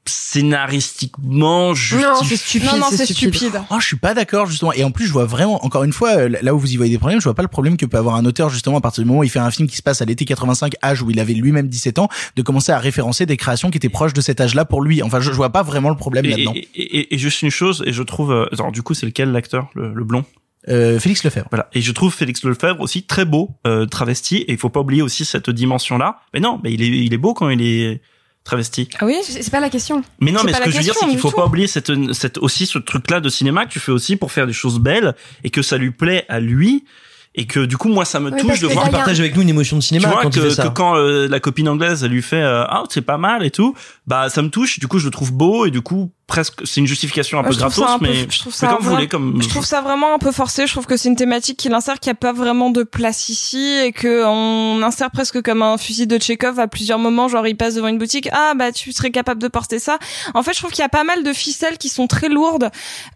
scénaristiquement 0.10 1.74
justifié. 1.74 2.08
Non, 2.08 2.16
c'est 2.24 2.38
stupide. 2.38 2.70
Non, 2.72 2.78
non, 2.80 2.86
c'est 2.90 3.06
stupide. 3.06 3.34
stupide. 3.36 3.62
Oh, 3.70 3.76
je 3.80 3.86
suis 3.86 3.96
pas 3.96 4.14
d'accord 4.14 4.46
justement. 4.48 4.74
Et 4.74 4.84
en 4.84 4.92
plus, 4.92 5.08
je 5.08 5.14
vois 5.14 5.26
vraiment, 5.26 5.64
encore 5.66 5.84
une 5.84 5.94
fois, 5.94 6.12
euh, 6.18 6.30
là 6.42 6.54
où 6.54 6.60
vous 6.60 6.72
y 6.74 6.78
voyez 6.78 6.92
des 6.92 6.98
problèmes, 6.98 7.20
je 7.20 7.24
vois 7.24 7.34
pas 7.36 7.42
le 7.42 7.48
problème 7.48 7.78
que 7.78 7.86
peut 7.86 7.98
avoir 7.98 8.16
un 8.16 8.26
auteur 8.26 8.50
justement 8.50 8.78
à 8.78 8.82
partir 8.82 9.04
du 9.04 9.08
moment 9.08 9.20
où 9.22 9.24
il 9.24 9.30
fait 9.30 9.40
un 9.40 9.52
film 9.52 9.68
qui 9.68 9.76
se 9.76 9.82
passe 9.84 10.02
à 10.02 10.06
l'été 10.06 10.26
85, 10.26 10.74
âge 10.84 11.02
où 11.02 11.10
il 11.12 11.20
avait 11.20 11.34
lui-même 11.34 11.68
17 11.68 12.00
ans, 12.00 12.10
de 12.36 12.42
commencer 12.42 12.72
à 12.72 12.80
référencer 12.80 13.26
des 13.26 13.38
créations 13.38 13.70
qui 13.72 13.78
étaient 13.78 13.90
proches 13.90 14.14
de 14.14 14.22
cet 14.22 14.42
âge-là 14.42 14.66
pour 14.66 14.82
lui. 14.82 15.02
Enfin, 15.04 15.20
je, 15.20 15.32
je 15.32 15.36
vois 15.36 15.52
pas 15.52 15.64
vraiment 15.64 15.90
le 15.90 15.96
problème 15.96 16.26
Et, 16.26 16.30
là-dedans. 16.30 16.54
et, 16.56 16.68
et- 16.76 17.16
et 17.16 17.18
juste 17.18 17.42
une 17.42 17.50
chose, 17.52 17.84
et 17.86 17.94
je 17.94 18.04
trouve, 18.04 18.32
euh, 18.32 18.46
attends, 18.52 18.72
du 18.72 18.82
coup, 18.84 18.94
c'est 18.94 19.06
lequel 19.06 19.32
l'acteur, 19.32 19.70
le, 19.76 19.94
le 19.94 20.04
blond? 20.04 20.24
Euh, 20.70 21.00
Félix 21.00 21.24
Lefebvre. 21.24 21.48
Voilà. 21.50 21.70
Et 21.74 21.82
je 21.82 21.92
trouve 21.94 22.14
Félix 22.14 22.44
Lefebvre 22.44 22.82
aussi 22.82 23.04
très 23.04 23.24
beau, 23.24 23.52
euh, 23.66 23.86
travesti. 23.86 24.38
Et 24.38 24.52
il 24.52 24.58
faut 24.58 24.70
pas 24.70 24.82
oublier 24.82 25.02
aussi 25.02 25.24
cette 25.24 25.50
dimension-là. 25.50 26.18
Mais 26.34 26.42
non, 26.42 26.60
mais 26.62 26.74
il 26.74 26.82
est, 26.82 26.88
il 26.90 27.14
est 27.14 27.18
beau 27.18 27.34
quand 27.34 27.48
il 27.50 27.62
est 27.62 28.02
travesti. 28.48 28.90
Ah 29.00 29.06
oui. 29.06 29.18
C'est 29.24 29.52
pas 29.52 29.60
la 29.60 29.70
question. 29.70 30.04
Mais 30.20 30.32
non, 30.32 30.42
mais 30.44 30.54
ce 30.54 30.62
que 30.62 30.72
je 30.72 30.78
veux 30.78 30.84
dire, 30.84 30.96
c'est 31.00 31.08
qu'il 31.08 31.20
faut 31.20 31.30
tout. 31.30 31.36
pas 31.36 31.46
oublier 31.46 31.68
cette, 31.68 31.92
cette, 32.14 32.38
aussi 32.40 32.66
ce 32.66 32.80
truc-là 32.80 33.20
de 33.20 33.30
cinéma 33.30 33.66
que 33.66 33.72
tu 33.72 33.80
fais 33.80 33.92
aussi 33.92 34.16
pour 34.16 34.32
faire 34.32 34.48
des 34.48 34.54
choses 34.54 34.80
belles 34.80 35.16
et 35.44 35.50
que 35.50 35.62
ça 35.62 35.78
lui 35.78 35.92
plaît 35.92 36.26
à 36.30 36.40
lui. 36.40 36.86
Et 37.40 37.46
que 37.46 37.60
du 37.66 37.78
coup, 37.78 37.88
moi, 37.90 38.04
ça 38.04 38.20
me 38.20 38.32
Oui, 38.32 38.42
touche 38.42 38.60
de 38.62 38.68
voir 38.68 38.88
a 38.88 38.90
Partage 38.90 39.20
avec 39.20 39.36
nous 39.36 39.44
une 39.44 39.50
émotion 39.50 39.78
de 39.78 39.82
tu 39.82 39.88
cinéma 39.90 40.08
vois 40.10 40.24
quand 40.24 40.30
que, 40.32 40.40
il 40.40 40.42
fait 40.42 40.50
ça. 40.56 40.64
que 40.64 40.70
quand 40.70 40.96
euh, 40.98 41.28
la 41.28 41.40
copine 41.40 41.70
anglaise 41.70 42.04
elle 42.04 42.10
lui 42.12 42.24
fait 42.24 42.42
euh, 42.42 42.64
ah 42.68 42.84
c'est 42.90 43.02
pas 43.02 43.18
mal 43.18 43.46
et 43.46 43.52
tout 43.52 43.76
bah 44.08 44.30
ça 44.30 44.42
me 44.42 44.50
touche 44.50 44.80
du 44.80 44.88
coup 44.88 44.98
je 44.98 45.06
le 45.06 45.12
trouve 45.12 45.32
beau 45.34 45.66
et 45.68 45.72
du 45.72 45.82
coup 45.82 46.12
presque 46.26 46.66
c'est 46.66 46.82
une 46.82 46.88
justification 46.88 47.40
un 47.40 47.44
peu 47.44 47.54
gratos 47.56 47.86
un 47.88 48.00
peu- 48.00 48.06
mais 48.08 48.28
je 48.30 48.40
trouve 48.40 48.54
c'est 48.54 48.66
ça 48.66 48.68
comme 48.68 48.78
vous 48.78 48.84
vraiment- 48.86 48.96
voulez 48.96 49.08
comme 49.08 49.42
Je 49.42 49.48
trouve 49.50 49.66
ça 49.66 49.82
vraiment 49.82 50.14
un 50.16 50.18
peu 50.20 50.32
forcé. 50.34 50.66
Je 50.68 50.72
trouve 50.74 50.86
que 50.88 50.98
c'est 50.98 51.08
une 51.10 51.16
thématique 51.16 51.58
qu'il 51.58 51.74
insère 51.74 52.00
qui 52.00 52.10
a 52.10 52.16
pas 52.16 52.34
vraiment 52.34 52.70
de 52.72 52.84
place 52.84 53.30
ici 53.30 53.64
et 53.86 53.92
que 53.94 54.26
on 54.26 54.82
insère 54.84 55.12
presque 55.12 55.42
comme 55.42 55.62
un 55.62 55.78
fusil 55.78 56.06
de 56.08 56.18
Tchekhov 56.18 56.60
à 56.60 56.68
plusieurs 56.68 57.00
moments. 57.00 57.28
Genre, 57.30 57.48
il 57.48 57.56
passe 57.56 57.76
devant 57.76 57.88
une 57.88 57.98
boutique. 57.98 58.28
Ah, 58.34 58.54
bah, 58.58 58.72
tu 58.74 58.92
serais 58.92 59.12
capable 59.12 59.42
de 59.42 59.48
porter 59.48 59.80
ça. 59.80 60.00
En 60.34 60.44
fait, 60.44 60.54
je 60.54 60.60
trouve 60.60 60.72
qu'il 60.72 60.82
y 60.82 60.86
a 60.86 60.90
pas 60.90 61.04
mal 61.06 61.24
de 61.24 61.32
ficelles 61.32 61.78
qui 61.78 61.88
sont 61.88 62.08
très 62.08 62.28
lourdes 62.30 62.72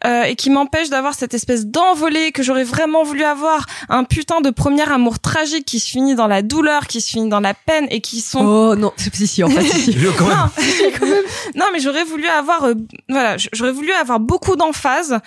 euh, 0.05 0.23
et 0.23 0.35
qui 0.37 0.49
m'empêchent 0.49 0.89
d'avoir 0.89 1.13
cette 1.13 1.33
espèce 1.33 1.65
d'envolée 1.65 2.31
que 2.31 2.43
j'aurais 2.43 2.63
vraiment 2.63 3.03
voulu 3.03 3.23
avoir. 3.23 3.65
Un 3.89 4.05
putain 4.11 4.41
de 4.41 4.49
premier 4.49 4.83
amour 4.91 5.19
tragique 5.19 5.65
qui 5.65 5.79
se 5.79 5.89
finit 5.89 6.15
dans 6.15 6.27
la 6.27 6.41
douleur, 6.41 6.85
qui 6.87 6.99
se 6.99 7.09
finit 7.09 7.29
dans 7.29 7.39
la 7.39 7.53
peine 7.53 7.87
et 7.89 8.01
qui 8.01 8.19
sont 8.19 8.45
Oh 8.45 8.75
non, 8.75 8.91
si 8.97 9.25
si 9.25 9.41
en 9.43 9.49
fait. 9.49 9.63
si. 9.63 9.95
Quand 10.17 10.27
même. 10.27 10.37
non, 10.37 11.15
non, 11.55 11.65
mais 11.71 11.79
j'aurais 11.79 12.03
voulu 12.03 12.27
avoir, 12.27 12.65
euh, 12.65 12.73
voilà, 13.07 13.37
j'aurais 13.53 13.71
voulu 13.71 13.91
avoir 13.93 14.19
beaucoup 14.19 14.57
d'emphase 14.57 15.17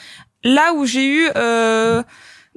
là 0.44 0.74
où 0.74 0.84
j'ai 0.84 1.06
eu, 1.06 1.28
euh, 1.34 2.02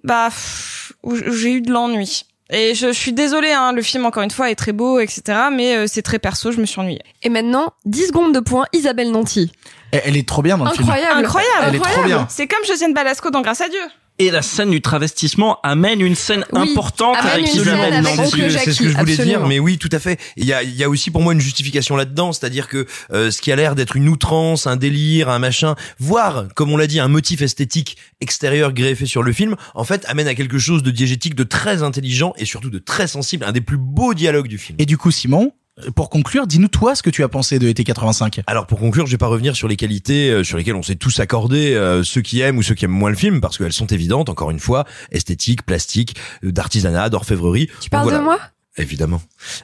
bah, 0.03 0.27
pff, 0.27 0.91
où 1.03 1.15
j'ai 1.15 1.53
eu 1.53 1.61
de 1.61 1.71
l'ennui. 1.71 2.25
Et 2.49 2.75
je, 2.75 2.87
je 2.87 2.91
suis 2.99 3.13
désolée, 3.13 3.51
hein, 3.51 3.71
le 3.71 3.81
film 3.81 4.05
encore 4.05 4.23
une 4.23 4.31
fois 4.31 4.51
est 4.51 4.55
très 4.55 4.73
beau, 4.73 4.99
etc. 4.99 5.21
Mais 5.51 5.75
euh, 5.75 5.85
c'est 5.87 6.01
très 6.01 6.19
perso, 6.19 6.51
je 6.51 6.59
me 6.59 6.65
suis 6.65 6.79
ennuyée. 6.81 7.03
Et 7.23 7.29
maintenant, 7.29 7.73
10 7.85 8.07
secondes 8.07 8.33
de 8.33 8.39
points, 8.41 8.65
Isabelle 8.73 9.11
Nanty. 9.11 9.51
Elle, 9.91 10.01
elle 10.05 10.17
est 10.17 10.27
trop 10.27 10.41
bien 10.41 10.57
dans 10.57 10.65
le 10.65 10.71
film. 10.71 10.83
Incroyable. 10.83 11.19
Incroyable, 11.25 11.63
Elle 11.67 11.75
est 11.75 11.79
trop 11.79 11.87
incroyable. 11.87 12.07
bien. 12.07 12.27
C'est 12.29 12.47
comme 12.47 12.63
Josiane 12.67 12.93
Balasco 12.93 13.29
dans 13.31 13.41
Grâce 13.41 13.61
à 13.61 13.69
Dieu. 13.69 13.81
Et 14.19 14.31
la 14.31 14.41
scène 14.41 14.71
du 14.71 14.81
travestissement 14.81 15.59
amène 15.63 16.01
une 16.01 16.15
scène 16.15 16.45
Oui, 16.51 16.71
importante 16.71 17.17
avec 17.19 17.53
Isabelle 17.53 18.03
c'est 18.05 18.49
Jackie, 18.49 18.73
ce 18.73 18.79
que 18.79 18.89
je 18.89 18.97
voulais 18.97 19.13
absolument. 19.13 19.39
dire, 19.39 19.47
mais 19.47 19.59
oui, 19.59 19.77
tout 19.77 19.89
à 19.91 19.99
fait. 19.99 20.19
Il 20.35 20.45
y 20.45 20.53
a, 20.53 20.63
il 20.63 20.75
y 20.75 20.83
a 20.83 20.89
aussi 20.89 21.11
pour 21.11 21.21
moi 21.21 21.33
une 21.33 21.39
justification 21.39 21.95
là-dedans, 21.95 22.31
c'est-à-dire 22.33 22.67
que 22.67 22.87
euh, 23.11 23.31
ce 23.31 23.41
qui 23.41 23.51
a 23.51 23.55
l'air 23.55 23.75
d'être 23.75 23.95
une 23.95 24.07
outrance, 24.09 24.67
un 24.67 24.75
délire, 24.75 25.29
un 25.29 25.39
machin, 25.39 25.75
voire, 25.99 26.47
comme 26.55 26.71
on 26.71 26.77
l'a 26.77 26.87
dit, 26.87 26.99
un 26.99 27.07
motif 27.07 27.41
esthétique 27.41 27.97
extérieur 28.21 28.73
greffé 28.73 29.05
sur 29.05 29.23
le 29.23 29.31
film, 29.33 29.55
en 29.75 29.83
fait, 29.83 30.05
amène 30.07 30.27
à 30.27 30.35
quelque 30.35 30.57
chose 30.57 30.83
de 30.83 30.91
diégétique, 30.91 31.35
de 31.35 31.43
très 31.43 31.83
intelligent 31.83 32.33
et 32.37 32.45
surtout 32.45 32.69
de 32.69 32.79
très 32.79 33.07
sensible, 33.07 33.45
un 33.45 33.51
des 33.51 33.61
plus 33.61 33.77
beaux 33.77 34.13
dialogues 34.13 34.47
du 34.47 34.57
film. 34.57 34.77
Et 34.79 34.85
du 34.85 34.97
coup, 34.97 35.11
Simon, 35.11 35.51
pour 35.95 36.09
conclure, 36.09 36.47
dis-nous 36.47 36.67
toi 36.67 36.95
ce 36.95 37.03
que 37.03 37.09
tu 37.09 37.23
as 37.23 37.29
pensé 37.29 37.59
de 37.59 37.67
été 37.67 37.83
85. 37.83 38.41
Alors 38.47 38.65
pour 38.65 38.79
conclure, 38.79 39.05
je 39.05 39.11
vais 39.11 39.17
pas 39.17 39.27
revenir 39.27 39.55
sur 39.55 39.67
les 39.67 39.75
qualités 39.75 40.31
euh, 40.31 40.43
sur 40.43 40.57
lesquelles 40.57 40.75
on 40.75 40.81
s'est 40.81 40.95
tous 40.95 41.19
accordés, 41.19 41.73
euh, 41.73 42.03
ceux 42.03 42.21
qui 42.21 42.41
aiment 42.41 42.57
ou 42.57 42.63
ceux 42.63 42.75
qui 42.75 42.85
aiment 42.85 42.91
moins 42.91 43.09
le 43.09 43.15
film, 43.15 43.41
parce 43.41 43.57
qu'elles 43.57 43.73
sont 43.73 43.87
évidentes, 43.87 44.29
encore 44.29 44.49
une 44.51 44.59
fois, 44.59 44.85
esthétique, 45.11 45.65
plastique, 45.65 46.15
euh, 46.43 46.51
d'artisanat, 46.51 47.09
d'orfèvrerie. 47.09 47.69
Tu 47.81 47.89
parles 47.89 48.11
de 48.11 48.19
moi? 48.19 48.39
Évidemment. 48.77 49.21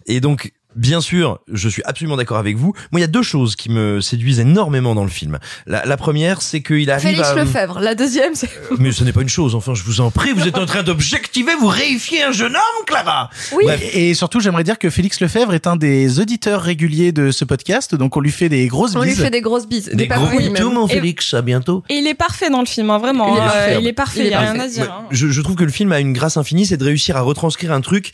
Et 0.07 0.21
donc, 0.21 0.53
bien 0.75 1.01
sûr, 1.01 1.39
je 1.51 1.69
suis 1.69 1.83
absolument 1.83 2.17
d'accord 2.17 2.37
avec 2.37 2.57
vous. 2.57 2.73
Moi, 2.91 2.99
il 2.99 3.01
y 3.01 3.03
a 3.03 3.07
deux 3.07 3.23
choses 3.23 3.55
qui 3.55 3.69
me 3.69 4.01
séduisent 4.01 4.39
énormément 4.39 4.95
dans 4.95 5.03
le 5.03 5.09
film. 5.09 5.39
La, 5.67 5.85
la 5.85 5.97
première, 5.97 6.41
c'est 6.41 6.61
qu'il 6.61 6.89
arrive 6.91 7.09
Félix 7.09 7.27
à... 7.29 7.35
Lefebvre. 7.35 7.79
La 7.79 7.95
deuxième, 7.95 8.35
c'est. 8.35 8.49
Mais 8.79 8.91
ce 8.91 9.03
n'est 9.03 9.13
pas 9.13 9.21
une 9.21 9.29
chose, 9.29 9.55
enfin, 9.55 9.73
je 9.73 9.83
vous 9.83 10.01
en 10.01 10.11
prie, 10.11 10.31
vous 10.33 10.47
êtes 10.47 10.57
en 10.57 10.65
train 10.65 10.83
d'objectiver, 10.83 11.51
vous 11.59 11.67
réifiez 11.67 12.23
un 12.23 12.31
jeune 12.31 12.55
homme, 12.55 12.85
Clara 12.85 13.29
Oui. 13.53 13.63
Bref. 13.65 13.81
Et 13.93 14.13
surtout, 14.13 14.39
j'aimerais 14.39 14.63
dire 14.63 14.79
que 14.79 14.89
Félix 14.89 15.19
Lefebvre 15.19 15.53
est 15.53 15.67
un 15.67 15.75
des 15.75 16.19
auditeurs 16.19 16.61
réguliers 16.61 17.11
de 17.11 17.31
ce 17.31 17.45
podcast, 17.45 17.95
donc 17.95 18.17
on 18.17 18.19
lui 18.19 18.31
fait 18.31 18.49
des 18.49 18.67
grosses 18.67 18.95
On 18.95 19.01
lui 19.01 19.09
bises. 19.09 19.21
fait 19.21 19.29
des 19.29 19.41
grosses 19.41 19.67
bises. 19.67 19.89
Des 19.93 20.07
pas 20.07 20.17
gros 20.17 20.37
bisous, 20.37 20.71
mon 20.71 20.87
Félix, 20.87 21.33
à 21.33 21.41
bientôt. 21.41 21.83
Et 21.89 21.95
il 21.95 22.07
est 22.07 22.13
parfait 22.13 22.49
dans 22.49 22.59
le 22.61 22.65
film, 22.65 22.89
hein, 22.89 22.97
vraiment. 22.97 23.33
Il 23.33 23.37
est 23.37 23.41
hein, 23.75 23.79
il 23.81 23.87
est 23.87 23.93
parfait, 23.93 24.19
Il 24.19 24.25
est 24.25 24.27
il 24.29 24.31
y 24.31 24.35
a 24.35 24.39
rien 24.51 24.59
à 24.59 24.67
dire. 24.67 24.91
Hein. 24.91 25.05
je, 25.11 25.27
je 25.27 25.41
trouve 25.41 25.55
que 25.55 25.63
le 25.63 25.71
film 25.71 25.91
a 25.91 25.99
une 25.99 26.13
grâce 26.13 26.37
infinie, 26.37 26.65
c'est 26.65 26.77
de 26.77 26.83
réussir 26.85 27.17
à 27.17 27.21
retranscrire 27.21 27.71
un 27.71 27.81
truc 27.81 28.11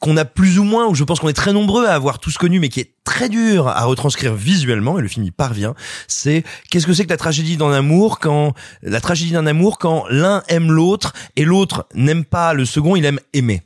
qu'on 0.00 0.16
a 0.16 0.24
plus 0.24 0.58
ou 0.58 0.64
moins, 0.64 0.86
ou 0.86 0.94
je 0.94 1.04
pense 1.04 1.18
qu'on 1.20 1.28
est 1.28 1.32
très 1.32 1.52
nombreux 1.52 1.86
à 1.86 1.94
avoir 1.94 2.18
tous 2.18 2.36
connu, 2.38 2.60
mais 2.60 2.68
qui 2.68 2.80
est 2.80 2.94
très 3.04 3.28
dur 3.28 3.68
à 3.68 3.84
retranscrire 3.84 4.34
visuellement, 4.34 4.98
et 4.98 5.02
le 5.02 5.08
film 5.08 5.24
y 5.24 5.30
parvient, 5.30 5.74
c'est 6.06 6.44
qu'est-ce 6.70 6.86
que 6.86 6.92
c'est 6.92 7.04
que 7.04 7.10
la 7.10 7.16
tragédie 7.16 7.56
d'un 7.56 7.72
amour 7.72 8.20
quand, 8.20 8.54
la 8.82 9.00
tragédie 9.00 9.32
d'un 9.32 9.46
amour 9.46 9.78
quand 9.78 10.04
l'un 10.08 10.42
aime 10.48 10.70
l'autre 10.70 11.12
et 11.36 11.44
l'autre 11.44 11.86
n'aime 11.94 12.24
pas 12.24 12.54
le 12.54 12.64
second, 12.64 12.96
il 12.96 13.04
aime 13.04 13.18
aimer. 13.32 13.62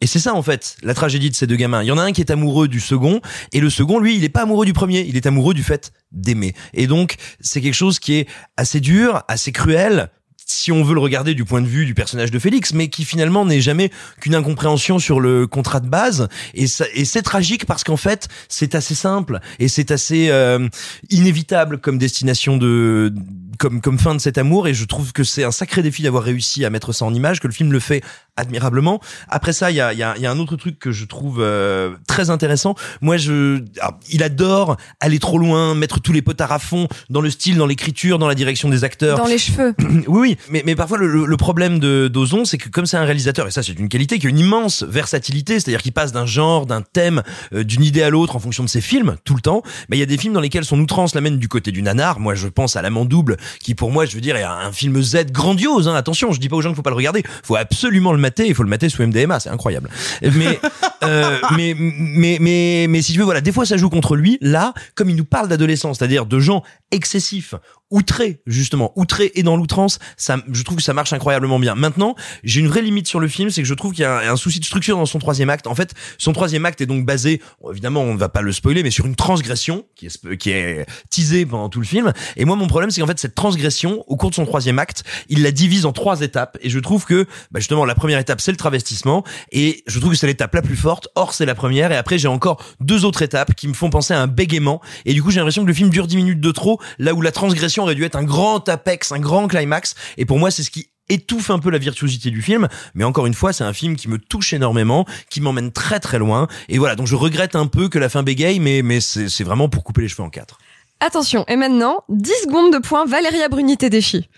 Et 0.00 0.06
c'est 0.06 0.18
ça 0.18 0.34
en 0.34 0.42
fait, 0.42 0.76
la 0.82 0.94
tragédie 0.94 1.30
de 1.30 1.34
ces 1.34 1.46
deux 1.46 1.56
gamins. 1.56 1.82
Il 1.82 1.86
y 1.86 1.92
en 1.92 1.98
a 1.98 2.02
un 2.02 2.12
qui 2.12 2.20
est 2.22 2.30
amoureux 2.30 2.68
du 2.68 2.80
second, 2.80 3.20
et 3.52 3.60
le 3.60 3.68
second, 3.68 3.98
lui, 3.98 4.16
il 4.16 4.24
est 4.24 4.30
pas 4.30 4.42
amoureux 4.42 4.64
du 4.64 4.72
premier, 4.72 5.00
il 5.00 5.16
est 5.16 5.26
amoureux 5.26 5.52
du 5.52 5.62
fait 5.62 5.92
d'aimer. 6.12 6.54
Et 6.72 6.86
donc, 6.86 7.16
c'est 7.40 7.60
quelque 7.60 7.74
chose 7.74 7.98
qui 7.98 8.14
est 8.14 8.28
assez 8.56 8.80
dur, 8.80 9.22
assez 9.28 9.52
cruel, 9.52 10.10
si 10.50 10.72
on 10.72 10.82
veut 10.82 10.94
le 10.94 11.00
regarder 11.00 11.34
du 11.34 11.44
point 11.44 11.62
de 11.62 11.66
vue 11.66 11.86
du 11.86 11.94
personnage 11.94 12.30
de 12.30 12.38
Félix, 12.38 12.72
mais 12.72 12.88
qui 12.88 13.04
finalement 13.04 13.44
n'est 13.44 13.60
jamais 13.60 13.90
qu'une 14.20 14.34
incompréhension 14.34 14.98
sur 14.98 15.20
le 15.20 15.46
contrat 15.46 15.80
de 15.80 15.88
base. 15.88 16.28
Et, 16.54 16.66
et 16.94 17.04
c'est 17.04 17.22
tragique 17.22 17.66
parce 17.66 17.84
qu'en 17.84 17.96
fait, 17.96 18.28
c'est 18.48 18.74
assez 18.74 18.94
simple 18.94 19.40
et 19.58 19.68
c'est 19.68 19.90
assez 19.90 20.28
euh, 20.30 20.68
inévitable 21.10 21.78
comme 21.78 21.98
destination 21.98 22.56
de 22.56 23.12
comme 23.58 23.80
comme 23.80 23.98
fin 23.98 24.14
de 24.14 24.20
cet 24.20 24.38
amour. 24.38 24.68
Et 24.68 24.74
je 24.74 24.84
trouve 24.84 25.12
que 25.12 25.24
c'est 25.24 25.44
un 25.44 25.52
sacré 25.52 25.82
défi 25.82 26.02
d'avoir 26.02 26.24
réussi 26.24 26.64
à 26.64 26.70
mettre 26.70 26.92
ça 26.92 27.04
en 27.04 27.14
image, 27.14 27.40
que 27.40 27.46
le 27.46 27.52
film 27.52 27.72
le 27.72 27.80
fait 27.80 28.02
admirablement. 28.40 29.00
Après 29.28 29.52
ça, 29.52 29.70
il 29.70 29.76
y 29.76 29.80
a, 29.80 29.92
y, 29.92 30.02
a, 30.02 30.16
y 30.18 30.26
a 30.26 30.30
un 30.30 30.38
autre 30.38 30.56
truc 30.56 30.78
que 30.78 30.92
je 30.92 31.04
trouve 31.04 31.38
euh, 31.40 31.94
très 32.06 32.30
intéressant. 32.30 32.74
Moi, 33.00 33.16
je, 33.16 33.62
alors, 33.80 33.98
il 34.10 34.22
adore 34.22 34.76
aller 35.00 35.18
trop 35.18 35.38
loin, 35.38 35.74
mettre 35.74 36.00
tous 36.00 36.12
les 36.12 36.22
potards 36.22 36.52
à 36.52 36.58
fond 36.58 36.88
dans 37.08 37.20
le 37.20 37.30
style, 37.30 37.56
dans 37.56 37.66
l'écriture, 37.66 38.18
dans 38.18 38.28
la 38.28 38.34
direction 38.34 38.68
des 38.68 38.84
acteurs. 38.84 39.18
Dans 39.18 39.26
les 39.26 39.38
cheveux. 39.38 39.74
oui, 39.78 40.04
oui, 40.08 40.36
mais, 40.50 40.62
mais 40.66 40.74
parfois 40.74 40.98
le, 40.98 41.26
le- 41.26 41.36
problème 41.36 41.78
de 41.78 42.08
d'Ozon, 42.12 42.44
c'est 42.44 42.58
que 42.58 42.68
comme 42.68 42.84
c'est 42.84 42.98
un 42.98 43.04
réalisateur, 43.04 43.46
et 43.46 43.50
ça 43.50 43.62
c'est 43.62 43.72
une 43.72 43.88
qualité, 43.88 44.18
qui 44.18 44.26
a 44.26 44.30
une 44.30 44.38
immense 44.38 44.82
versatilité, 44.82 45.54
c'est-à-dire 45.58 45.80
qu'il 45.80 45.92
passe 45.92 46.12
d'un 46.12 46.26
genre, 46.26 46.66
d'un 46.66 46.82
thème, 46.82 47.22
euh, 47.54 47.64
d'une 47.64 47.82
idée 47.82 48.02
à 48.02 48.10
l'autre 48.10 48.36
en 48.36 48.40
fonction 48.40 48.62
de 48.62 48.68
ses 48.68 48.82
films, 48.82 49.16
tout 49.24 49.34
le 49.34 49.40
temps. 49.40 49.62
Mais 49.88 49.96
il 49.96 50.00
y 50.00 50.02
a 50.02 50.06
des 50.06 50.18
films 50.18 50.34
dans 50.34 50.40
lesquels 50.40 50.64
son 50.64 50.78
outrance 50.78 51.14
l'amène 51.14 51.38
du 51.38 51.48
côté 51.48 51.72
du 51.72 51.82
nanar. 51.82 52.20
Moi, 52.20 52.34
je 52.34 52.46
pense 52.48 52.76
à 52.76 52.82
L'amant 52.82 53.04
double, 53.04 53.36
qui 53.60 53.74
pour 53.74 53.90
moi, 53.90 54.04
je 54.04 54.14
veux 54.14 54.20
dire, 54.20 54.36
est 54.36 54.42
un 54.42 54.72
film 54.72 55.00
Z 55.02 55.32
grandiose. 55.32 55.88
Hein. 55.88 55.94
Attention, 55.94 56.32
je 56.32 56.40
dis 56.40 56.48
pas 56.48 56.56
aux 56.56 56.60
gens 56.62 56.70
qu'il 56.70 56.76
faut 56.76 56.82
pas 56.82 56.90
le 56.90 56.96
regarder, 56.96 57.22
faut 57.42 57.56
absolument 57.56 58.12
le 58.12 58.18
mater. 58.30 58.46
Il 58.46 58.54
faut 58.54 58.62
le 58.62 58.68
mater 58.68 58.88
sous 58.88 59.02
MDMA, 59.02 59.40
c'est 59.40 59.50
incroyable. 59.50 59.90
Mais, 60.22 60.60
euh, 61.04 61.38
mais, 61.56 61.74
mais, 61.76 62.38
mais, 62.40 62.86
mais 62.88 63.02
si 63.02 63.12
tu 63.12 63.18
veux, 63.18 63.24
voilà, 63.24 63.40
des 63.40 63.52
fois 63.52 63.64
ça 63.64 63.76
joue 63.76 63.90
contre 63.90 64.16
lui. 64.16 64.38
Là, 64.40 64.72
comme 64.94 65.10
il 65.10 65.16
nous 65.16 65.24
parle 65.24 65.48
d'adolescence, 65.48 65.98
c'est-à-dire 65.98 66.26
de 66.26 66.38
gens 66.38 66.62
excessifs, 66.90 67.54
outrés 67.90 68.40
justement, 68.46 68.92
outrés 68.96 69.32
et 69.34 69.42
dans 69.42 69.56
l'outrance, 69.56 69.98
ça, 70.16 70.38
je 70.50 70.62
trouve 70.62 70.76
que 70.76 70.82
ça 70.82 70.94
marche 70.94 71.12
incroyablement 71.12 71.58
bien. 71.58 71.74
Maintenant, 71.74 72.14
j'ai 72.44 72.60
une 72.60 72.68
vraie 72.68 72.82
limite 72.82 73.06
sur 73.06 73.20
le 73.20 73.28
film, 73.28 73.50
c'est 73.50 73.62
que 73.62 73.68
je 73.68 73.74
trouve 73.74 73.92
qu'il 73.92 74.02
y 74.02 74.06
a 74.06 74.30
un, 74.30 74.36
souci 74.36 74.60
de 74.60 74.64
structure 74.64 74.96
dans 74.96 75.06
son 75.06 75.18
troisième 75.18 75.50
acte. 75.50 75.66
En 75.66 75.74
fait, 75.74 75.94
son 76.18 76.32
troisième 76.32 76.64
acte 76.66 76.80
est 76.80 76.86
donc 76.86 77.04
basé, 77.04 77.40
évidemment, 77.70 78.02
on 78.02 78.14
ne 78.14 78.18
va 78.18 78.28
pas 78.28 78.42
le 78.42 78.52
spoiler, 78.52 78.82
mais 78.82 78.90
sur 78.90 79.06
une 79.06 79.16
transgression 79.16 79.84
qui 79.94 80.06
est, 80.06 80.36
qui 80.36 80.50
est 80.50 80.86
teasée 81.10 81.46
pendant 81.46 81.68
tout 81.68 81.80
le 81.80 81.86
film. 81.86 82.12
Et 82.36 82.44
moi, 82.44 82.56
mon 82.56 82.66
problème, 82.66 82.90
c'est 82.90 83.00
qu'en 83.00 83.06
fait, 83.06 83.18
cette 83.18 83.34
transgression, 83.34 84.04
au 84.06 84.16
cours 84.16 84.30
de 84.30 84.34
son 84.34 84.46
troisième 84.46 84.78
acte, 84.78 85.04
il 85.28 85.42
la 85.42 85.52
divise 85.52 85.86
en 85.86 85.92
trois 85.92 86.20
étapes. 86.20 86.58
Et 86.62 86.70
je 86.70 86.78
trouve 86.78 87.04
que, 87.04 87.26
bah, 87.50 87.60
justement, 87.60 87.84
la 87.84 87.94
première 87.94 88.18
étape, 88.18 88.40
c'est 88.40 88.52
le 88.52 88.56
travestissement. 88.56 89.24
Et 89.52 89.82
je 89.86 89.98
trouve 89.98 90.12
que 90.12 90.16
c'est 90.16 90.26
l'étape 90.26 90.54
la 90.54 90.62
plus 90.62 90.76
forte. 90.76 91.08
Or, 91.16 91.34
c'est 91.34 91.46
la 91.46 91.54
première. 91.54 91.92
Et 91.92 91.96
après, 91.96 92.18
j'ai 92.18 92.28
encore 92.28 92.64
deux 92.80 93.04
autres 93.04 93.22
étapes 93.22 93.54
qui 93.54 93.68
me 93.68 93.74
font 93.74 93.90
penser 93.90 94.14
à 94.14 94.20
un 94.20 94.26
bégaiement. 94.26 94.80
Et 95.04 95.14
du 95.14 95.22
coup, 95.22 95.30
j'ai 95.30 95.40
l'impression 95.40 95.62
que 95.62 95.68
le 95.68 95.74
film 95.74 95.90
dure 95.90 96.06
10 96.06 96.16
minutes 96.16 96.40
de 96.40 96.50
trop, 96.50 96.80
là 96.98 97.14
où 97.14 97.20
la 97.20 97.32
transgression 97.32 97.79
aurait 97.82 97.94
dû 97.94 98.04
être 98.04 98.16
un 98.16 98.24
grand 98.24 98.68
apex, 98.68 99.12
un 99.12 99.18
grand 99.18 99.48
climax. 99.48 99.94
Et 100.16 100.24
pour 100.24 100.38
moi, 100.38 100.50
c'est 100.50 100.62
ce 100.62 100.70
qui 100.70 100.90
étouffe 101.10 101.50
un 101.50 101.58
peu 101.58 101.70
la 101.70 101.78
virtuosité 101.78 102.30
du 102.30 102.40
film, 102.40 102.68
mais 102.94 103.04
encore 103.04 103.26
une 103.26 103.34
fois, 103.34 103.52
c'est 103.52 103.64
un 103.64 103.72
film 103.72 103.96
qui 103.96 104.08
me 104.08 104.18
touche 104.18 104.52
énormément, 104.52 105.06
qui 105.28 105.40
m'emmène 105.40 105.72
très 105.72 106.00
très 106.00 106.18
loin, 106.18 106.46
et 106.68 106.78
voilà, 106.78 106.94
donc 106.94 107.06
je 107.06 107.16
regrette 107.16 107.56
un 107.56 107.66
peu 107.66 107.88
que 107.88 107.98
la 107.98 108.08
fin 108.08 108.22
bégaye, 108.22 108.60
mais, 108.60 108.82
mais 108.82 109.00
c'est 109.00 109.42
vraiment 109.44 109.68
pour 109.68 109.82
couper 109.82 110.02
les 110.02 110.08
cheveux 110.08 110.22
en 110.22 110.30
quatre. 110.30 110.58
Attention, 111.00 111.44
et 111.48 111.56
maintenant, 111.56 112.04
10 112.10 112.30
secondes 112.44 112.72
de 112.72 112.78
points 112.78 113.06
Valéria 113.06 113.48
Bruni 113.48 113.76
Tedeschi. 113.76 114.28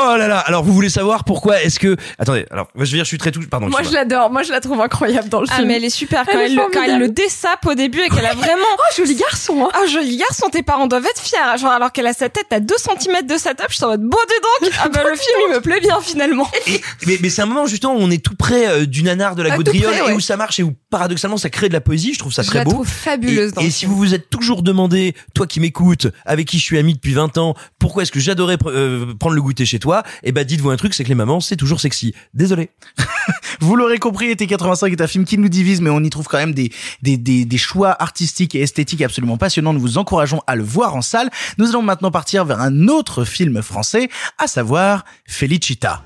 Oh 0.00 0.16
là 0.16 0.28
là, 0.28 0.38
alors 0.38 0.62
vous 0.64 0.72
voulez 0.72 0.88
savoir 0.90 1.24
pourquoi 1.24 1.60
est-ce 1.62 1.78
que... 1.80 1.96
Attendez, 2.18 2.46
alors, 2.50 2.68
je 2.76 2.80
veux 2.80 2.86
dire, 2.86 3.04
je 3.04 3.08
suis 3.08 3.18
très 3.18 3.32
touché, 3.32 3.48
pardon. 3.48 3.68
Moi 3.68 3.82
je 3.82 3.92
l'adore, 3.92 4.30
moi 4.30 4.42
je 4.42 4.52
la 4.52 4.60
trouve 4.60 4.80
incroyable 4.80 5.28
dans 5.28 5.40
le 5.40 5.46
Ah 5.50 5.56
film. 5.56 5.68
mais 5.68 5.76
elle 5.76 5.84
est 5.84 5.90
super 5.90 6.24
quand 6.26 6.38
Elle 6.38 6.54
le- 6.54 6.62
quand 6.72 6.82
elle 6.82 6.98
le 6.98 7.08
dessape 7.08 7.66
au 7.66 7.74
début 7.74 8.00
et 8.00 8.08
qu'elle 8.08 8.26
a 8.26 8.34
vraiment 8.34 8.62
Oh, 8.78 8.94
joli 8.96 9.14
garçon 9.16 9.64
hein. 9.64 9.70
Ah 9.74 9.86
joli 9.86 10.16
garçon 10.16 10.48
tes 10.50 10.62
parents 10.62 10.86
doivent 10.86 11.06
être 11.06 11.20
fiers 11.20 11.38
genre 11.60 11.72
alors 11.72 11.90
qu'elle 11.92 12.06
a 12.06 12.12
sa 12.12 12.28
tête 12.28 12.46
à 12.52 12.60
2 12.60 12.74
cm 12.76 13.26
de 13.26 13.36
sa 13.36 13.54
top 13.54 13.66
je 13.70 13.76
suis 13.76 13.84
en 13.84 13.88
mode 13.88 14.02
bon 14.02 14.16
dis 14.28 14.66
donc 14.68 14.74
ah 14.82 14.88
bah 14.88 15.00
le 15.04 15.16
film 15.16 15.38
il 15.48 15.54
me 15.54 15.60
plaît 15.60 15.80
bien 15.80 16.00
finalement 16.00 16.48
Et- 16.66 16.80
mais, 17.06 17.18
mais 17.20 17.28
c'est 17.30 17.42
un 17.42 17.46
moment 17.46 17.66
justement 17.66 17.94
où 17.94 17.98
on 18.00 18.10
est 18.10 18.22
tout 18.24 18.36
près 18.36 18.66
euh, 18.68 18.86
du 18.86 19.02
nanar 19.02 19.34
de 19.34 19.42
la 19.42 19.52
Ah, 19.52 19.56
gaudriole 19.56 19.92
près, 19.92 20.02
ouais. 20.02 20.12
et 20.12 20.14
où 20.14 20.20
ça 20.20 20.36
marche 20.36 20.58
et 20.60 20.62
où 20.62 20.72
paradoxalement 20.90 21.36
ça 21.36 21.50
crée 21.50 21.68
de 21.68 21.74
la 21.74 21.80
poésie, 21.80 22.14
je 22.14 22.18
trouve 22.18 22.32
ça 22.32 22.42
Je 22.42 22.48
très 22.48 22.58
la 22.60 22.64
beau. 22.64 22.70
trouve 22.72 22.88
fabuleuse 22.88 23.50
Et, 23.50 23.54
dans 23.54 23.60
et 23.62 23.70
si 23.70 23.80
film. 23.80 23.92
vous 23.92 23.98
vous 23.98 24.14
êtes 24.14 24.30
toujours 24.30 24.62
demandé, 24.62 25.14
toi 25.34 25.46
qui 25.46 25.60
m'écoutes, 25.60 26.06
avec 26.24 26.46
qui 26.48 26.58
je 26.58 26.62
suis 26.64 26.78
ami 26.78 26.94
depuis 26.94 27.12
20 27.14 27.36
ans, 27.38 27.54
pourquoi 27.78 28.02
est-ce 28.04 28.12
que 28.12 28.20
j'adorais 28.20 28.56
pr- 28.56 28.70
euh, 28.70 29.14
prendre 29.18 29.34
le 29.34 29.42
goûter 29.42 29.66
chez 29.66 29.78
toi 29.78 29.87
Eh 30.22 30.32
ben 30.32 30.44
dites-vous 30.44 30.70
un 30.70 30.76
truc, 30.76 30.94
c'est 30.94 31.04
que 31.04 31.08
les 31.08 31.14
mamans, 31.14 31.40
c'est 31.40 31.56
toujours 31.56 31.80
sexy. 31.80 32.14
Désolé. 32.34 32.70
Vous 33.60 33.76
l'aurez 33.76 33.98
compris, 33.98 34.30
été 34.30 34.46
85 34.46 34.92
est 34.92 35.00
un 35.00 35.06
film 35.06 35.24
qui 35.24 35.38
nous 35.38 35.48
divise, 35.48 35.80
mais 35.80 35.90
on 35.90 36.00
y 36.00 36.10
trouve 36.10 36.26
quand 36.26 36.38
même 36.38 36.54
des, 36.54 36.70
des, 37.02 37.16
des, 37.16 37.44
des 37.44 37.58
choix 37.58 37.96
artistiques 38.00 38.54
et 38.54 38.60
esthétiques 38.60 39.02
absolument 39.02 39.36
passionnants. 39.36 39.72
Nous 39.72 39.80
vous 39.80 39.98
encourageons 39.98 40.40
à 40.46 40.54
le 40.54 40.62
voir 40.62 40.94
en 40.94 41.02
salle. 41.02 41.30
Nous 41.58 41.68
allons 41.70 41.82
maintenant 41.82 42.10
partir 42.10 42.44
vers 42.44 42.60
un 42.60 42.88
autre 42.88 43.24
film 43.24 43.62
français, 43.62 44.08
à 44.38 44.46
savoir 44.46 45.04
Felicita. 45.26 46.04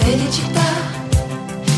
Felicità 0.00 0.60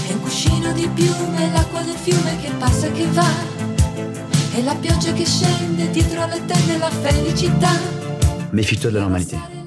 è 0.08 0.12
un 0.12 0.20
cuscino 0.20 0.72
di 0.72 0.88
piume, 0.94 1.50
l'acqua 1.52 1.82
del 1.82 1.96
fiume 1.96 2.36
che 2.42 2.50
passa 2.58 2.86
e 2.86 2.92
che 2.92 3.06
va. 3.12 3.28
E 4.54 4.62
la 4.62 4.74
pioggia 4.74 5.12
che 5.12 5.24
scende 5.24 5.90
dietro 5.90 6.26
le 6.26 6.44
tende, 6.46 6.78
la 6.78 6.90
felicità. 6.90 7.70
Méfie-toi 8.52 8.90
de 8.90 8.98
la 8.98 9.00
normalité. 9.02 9.57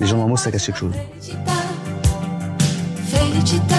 Les 0.00 0.06
gens 0.06 0.16
normaux, 0.16 0.36
ça 0.36 0.50
cache 0.52 0.66
quelque 0.66 0.78
chose. 0.78 0.94
Felicità. 0.94 1.52
Felicità. 3.10 3.74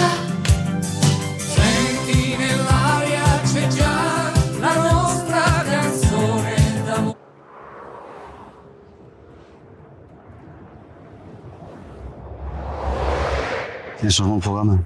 Senti 1.38 2.36
nell'aria 2.36 3.40
c'è 3.44 3.66
già 3.68 4.30
la 4.60 4.74
nostra 4.90 5.42
canzone 5.64 6.54
d'amore. 6.84 7.16
Il 13.98 14.04
y 14.04 14.06
a 14.06 14.06
un 14.06 14.10
changement 14.10 14.36
de 14.36 14.42
programme. 14.42 14.84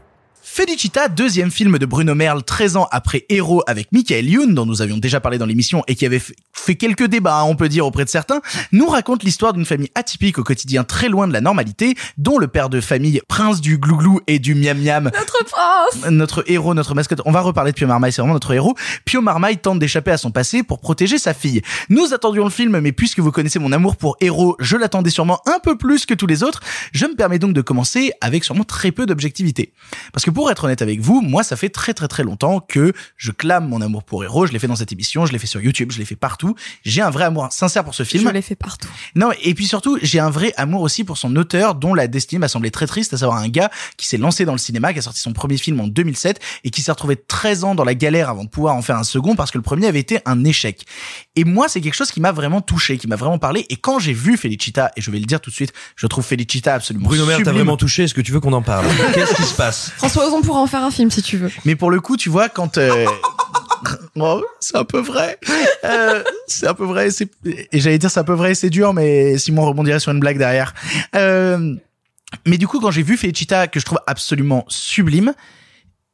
Felicita, 0.56 1.08
deuxième 1.08 1.50
film 1.50 1.78
de 1.78 1.84
Bruno 1.84 2.14
Merle, 2.14 2.44
13 2.44 2.76
ans 2.76 2.86
après 2.92 3.26
Héros 3.28 3.64
avec 3.66 3.90
Michael 3.90 4.30
Youn, 4.30 4.54
dont 4.54 4.64
nous 4.64 4.82
avions 4.82 4.98
déjà 4.98 5.18
parlé 5.18 5.36
dans 5.36 5.46
l'émission 5.46 5.82
et 5.88 5.96
qui 5.96 6.06
avait 6.06 6.20
fait- 6.20 6.76
quelques 6.76 7.08
débats, 7.08 7.40
hein, 7.40 7.42
on 7.48 7.56
peut 7.56 7.68
dire, 7.68 7.84
auprès 7.84 8.04
de 8.04 8.08
certains, 8.08 8.40
nous 8.70 8.86
raconte 8.86 9.24
l'histoire 9.24 9.52
d'une 9.52 9.64
famille 9.64 9.90
atypique 9.96 10.38
au 10.38 10.44
quotidien 10.44 10.84
très 10.84 11.08
loin 11.08 11.26
de 11.26 11.32
la 11.32 11.40
normalité, 11.40 11.96
dont 12.18 12.38
le 12.38 12.46
père 12.46 12.68
de 12.68 12.80
famille, 12.80 13.20
prince 13.26 13.60
du 13.60 13.78
glouglou 13.78 14.20
et 14.28 14.38
du 14.38 14.54
miam 14.54 14.78
miam, 14.80 15.10
Notre 15.12 15.44
prince 15.44 16.08
notre 16.12 16.44
héros, 16.48 16.72
notre 16.72 16.94
mascotte, 16.94 17.20
on 17.24 17.32
va 17.32 17.40
reparler 17.40 17.72
de 17.72 17.76
Pio 17.76 17.88
Marmaille, 17.88 18.12
c'est 18.12 18.22
vraiment 18.22 18.34
notre 18.34 18.52
héros. 18.54 18.76
Pio 19.04 19.20
Marmaille 19.22 19.58
tente 19.58 19.80
d'échapper 19.80 20.12
à 20.12 20.18
son 20.18 20.30
passé 20.30 20.62
pour 20.62 20.78
protéger 20.78 21.18
sa 21.18 21.34
fille. 21.34 21.62
Nous 21.88 22.14
attendions 22.14 22.44
le 22.44 22.50
film, 22.50 22.78
mais 22.78 22.92
puisque 22.92 23.18
vous 23.18 23.32
connaissez 23.32 23.58
mon 23.58 23.72
amour 23.72 23.96
pour 23.96 24.16
héros, 24.20 24.54
je 24.60 24.76
l'attendais 24.76 25.10
sûrement 25.10 25.40
un 25.46 25.58
peu 25.58 25.76
plus 25.76 26.06
que 26.06 26.14
tous 26.14 26.28
les 26.28 26.44
autres. 26.44 26.60
Je 26.92 27.06
me 27.06 27.16
permets 27.16 27.40
donc 27.40 27.54
de 27.54 27.60
commencer 27.60 28.12
avec 28.20 28.44
sûrement 28.44 28.62
très 28.62 28.92
peu 28.92 29.04
d'objectivité. 29.04 29.72
Parce 30.12 30.24
que 30.24 30.30
pour 30.30 30.43
être 30.50 30.64
honnête 30.64 30.82
avec 30.82 31.00
vous, 31.00 31.20
moi, 31.20 31.42
ça 31.42 31.56
fait 31.56 31.68
très 31.68 31.94
très 31.94 32.08
très 32.08 32.22
longtemps 32.22 32.60
que 32.60 32.92
je 33.16 33.30
clame 33.30 33.68
mon 33.68 33.80
amour 33.80 34.04
pour 34.04 34.24
héros. 34.24 34.46
Je 34.46 34.52
l'ai 34.52 34.58
fait 34.58 34.66
dans 34.66 34.76
cette 34.76 34.92
émission, 34.92 35.26
je 35.26 35.32
l'ai 35.32 35.38
fait 35.38 35.46
sur 35.46 35.60
YouTube, 35.60 35.92
je 35.92 35.98
l'ai 35.98 36.04
fait 36.04 36.16
partout. 36.16 36.54
J'ai 36.84 37.02
un 37.02 37.10
vrai 37.10 37.24
amour 37.24 37.48
sincère 37.50 37.84
pour 37.84 37.94
ce 37.94 38.02
film. 38.02 38.24
Je 38.24 38.32
l'ai 38.32 38.42
fait 38.42 38.54
partout. 38.54 38.88
Non, 39.14 39.30
et 39.42 39.54
puis 39.54 39.66
surtout, 39.66 39.98
j'ai 40.02 40.20
un 40.20 40.30
vrai 40.30 40.52
amour 40.56 40.82
aussi 40.82 41.04
pour 41.04 41.18
son 41.18 41.34
auteur, 41.36 41.74
dont 41.74 41.94
la 41.94 42.06
destinée 42.06 42.38
m'a 42.38 42.48
semblé 42.48 42.70
très 42.70 42.86
triste, 42.86 43.14
à 43.14 43.18
savoir 43.18 43.38
un 43.38 43.48
gars 43.48 43.70
qui 43.96 44.06
s'est 44.06 44.18
lancé 44.18 44.44
dans 44.44 44.52
le 44.52 44.58
cinéma, 44.58 44.92
qui 44.92 44.98
a 44.98 45.02
sorti 45.02 45.20
son 45.20 45.32
premier 45.32 45.56
film 45.56 45.80
en 45.80 45.86
2007 45.86 46.40
et 46.64 46.70
qui 46.70 46.82
s'est 46.82 46.92
retrouvé 46.92 47.16
13 47.16 47.64
ans 47.64 47.74
dans 47.74 47.84
la 47.84 47.94
galère 47.94 48.28
avant 48.28 48.44
de 48.44 48.48
pouvoir 48.48 48.74
en 48.74 48.82
faire 48.82 48.96
un 48.96 49.04
second 49.04 49.36
parce 49.36 49.50
que 49.50 49.58
le 49.58 49.62
premier 49.62 49.86
avait 49.86 50.00
été 50.00 50.20
un 50.24 50.44
échec. 50.44 50.84
Et 51.36 51.44
moi, 51.44 51.68
c'est 51.68 51.80
quelque 51.80 51.94
chose 51.94 52.10
qui 52.10 52.20
m'a 52.20 52.32
vraiment 52.32 52.60
touché, 52.60 52.98
qui 52.98 53.06
m'a 53.06 53.16
vraiment 53.16 53.38
parlé. 53.38 53.66
Et 53.70 53.76
quand 53.76 53.98
j'ai 53.98 54.12
vu 54.12 54.36
Felicita, 54.36 54.90
et 54.96 55.00
je 55.00 55.10
vais 55.10 55.18
le 55.18 55.26
dire 55.26 55.40
tout 55.40 55.50
de 55.50 55.54
suite, 55.54 55.72
je 55.96 56.06
trouve 56.06 56.24
Felicita 56.24 56.74
absolument 56.74 57.08
Bruno 57.08 57.26
Merle, 57.26 57.42
t'as 57.42 57.52
vraiment 57.52 57.76
touché, 57.76 58.04
est-ce 58.04 58.14
que 58.14 58.20
tu 58.20 58.32
veux 58.32 58.40
qu'on 58.40 58.52
en 58.52 58.62
parle? 58.62 58.86
Qu'est-ce 59.14 59.34
qui 59.34 59.42
se 59.42 59.54
passe? 59.54 59.92
François 59.96 60.24
Ozon 60.34 60.42
pourra 60.42 60.60
en 60.60 60.66
faire 60.66 60.82
un 60.82 60.90
film 60.90 61.10
si 61.10 61.22
tu 61.22 61.36
veux. 61.36 61.50
Mais 61.64 61.76
pour 61.76 61.90
le 61.90 62.00
coup, 62.00 62.16
tu 62.16 62.28
vois, 62.28 62.48
quand 62.48 62.78
euh, 62.78 63.06
oh, 64.16 64.44
c'est 64.60 64.76
un 64.76 64.84
peu 64.84 65.00
vrai, 65.00 65.38
Euh, 65.84 66.22
c'est 66.46 66.66
un 66.66 66.74
peu 66.74 66.84
vrai. 66.84 67.08
Et 67.44 67.80
j'allais 67.80 67.98
dire 67.98 68.10
c'est 68.10 68.20
un 68.20 68.24
peu 68.24 68.32
vrai, 68.32 68.54
c'est 68.54 68.70
dur, 68.70 68.94
mais 68.94 69.36
Simon 69.38 69.66
rebondirait 69.66 70.00
sur 70.00 70.12
une 70.12 70.20
blague 70.20 70.38
derrière. 70.38 70.74
Euh, 71.14 71.74
mais 72.46 72.58
du 72.58 72.66
coup, 72.66 72.80
quand 72.80 72.90
j'ai 72.90 73.02
vu 73.02 73.16
Felicita, 73.16 73.68
que 73.68 73.78
je 73.78 73.84
trouve 73.84 74.00
absolument 74.06 74.64
sublime, 74.68 75.34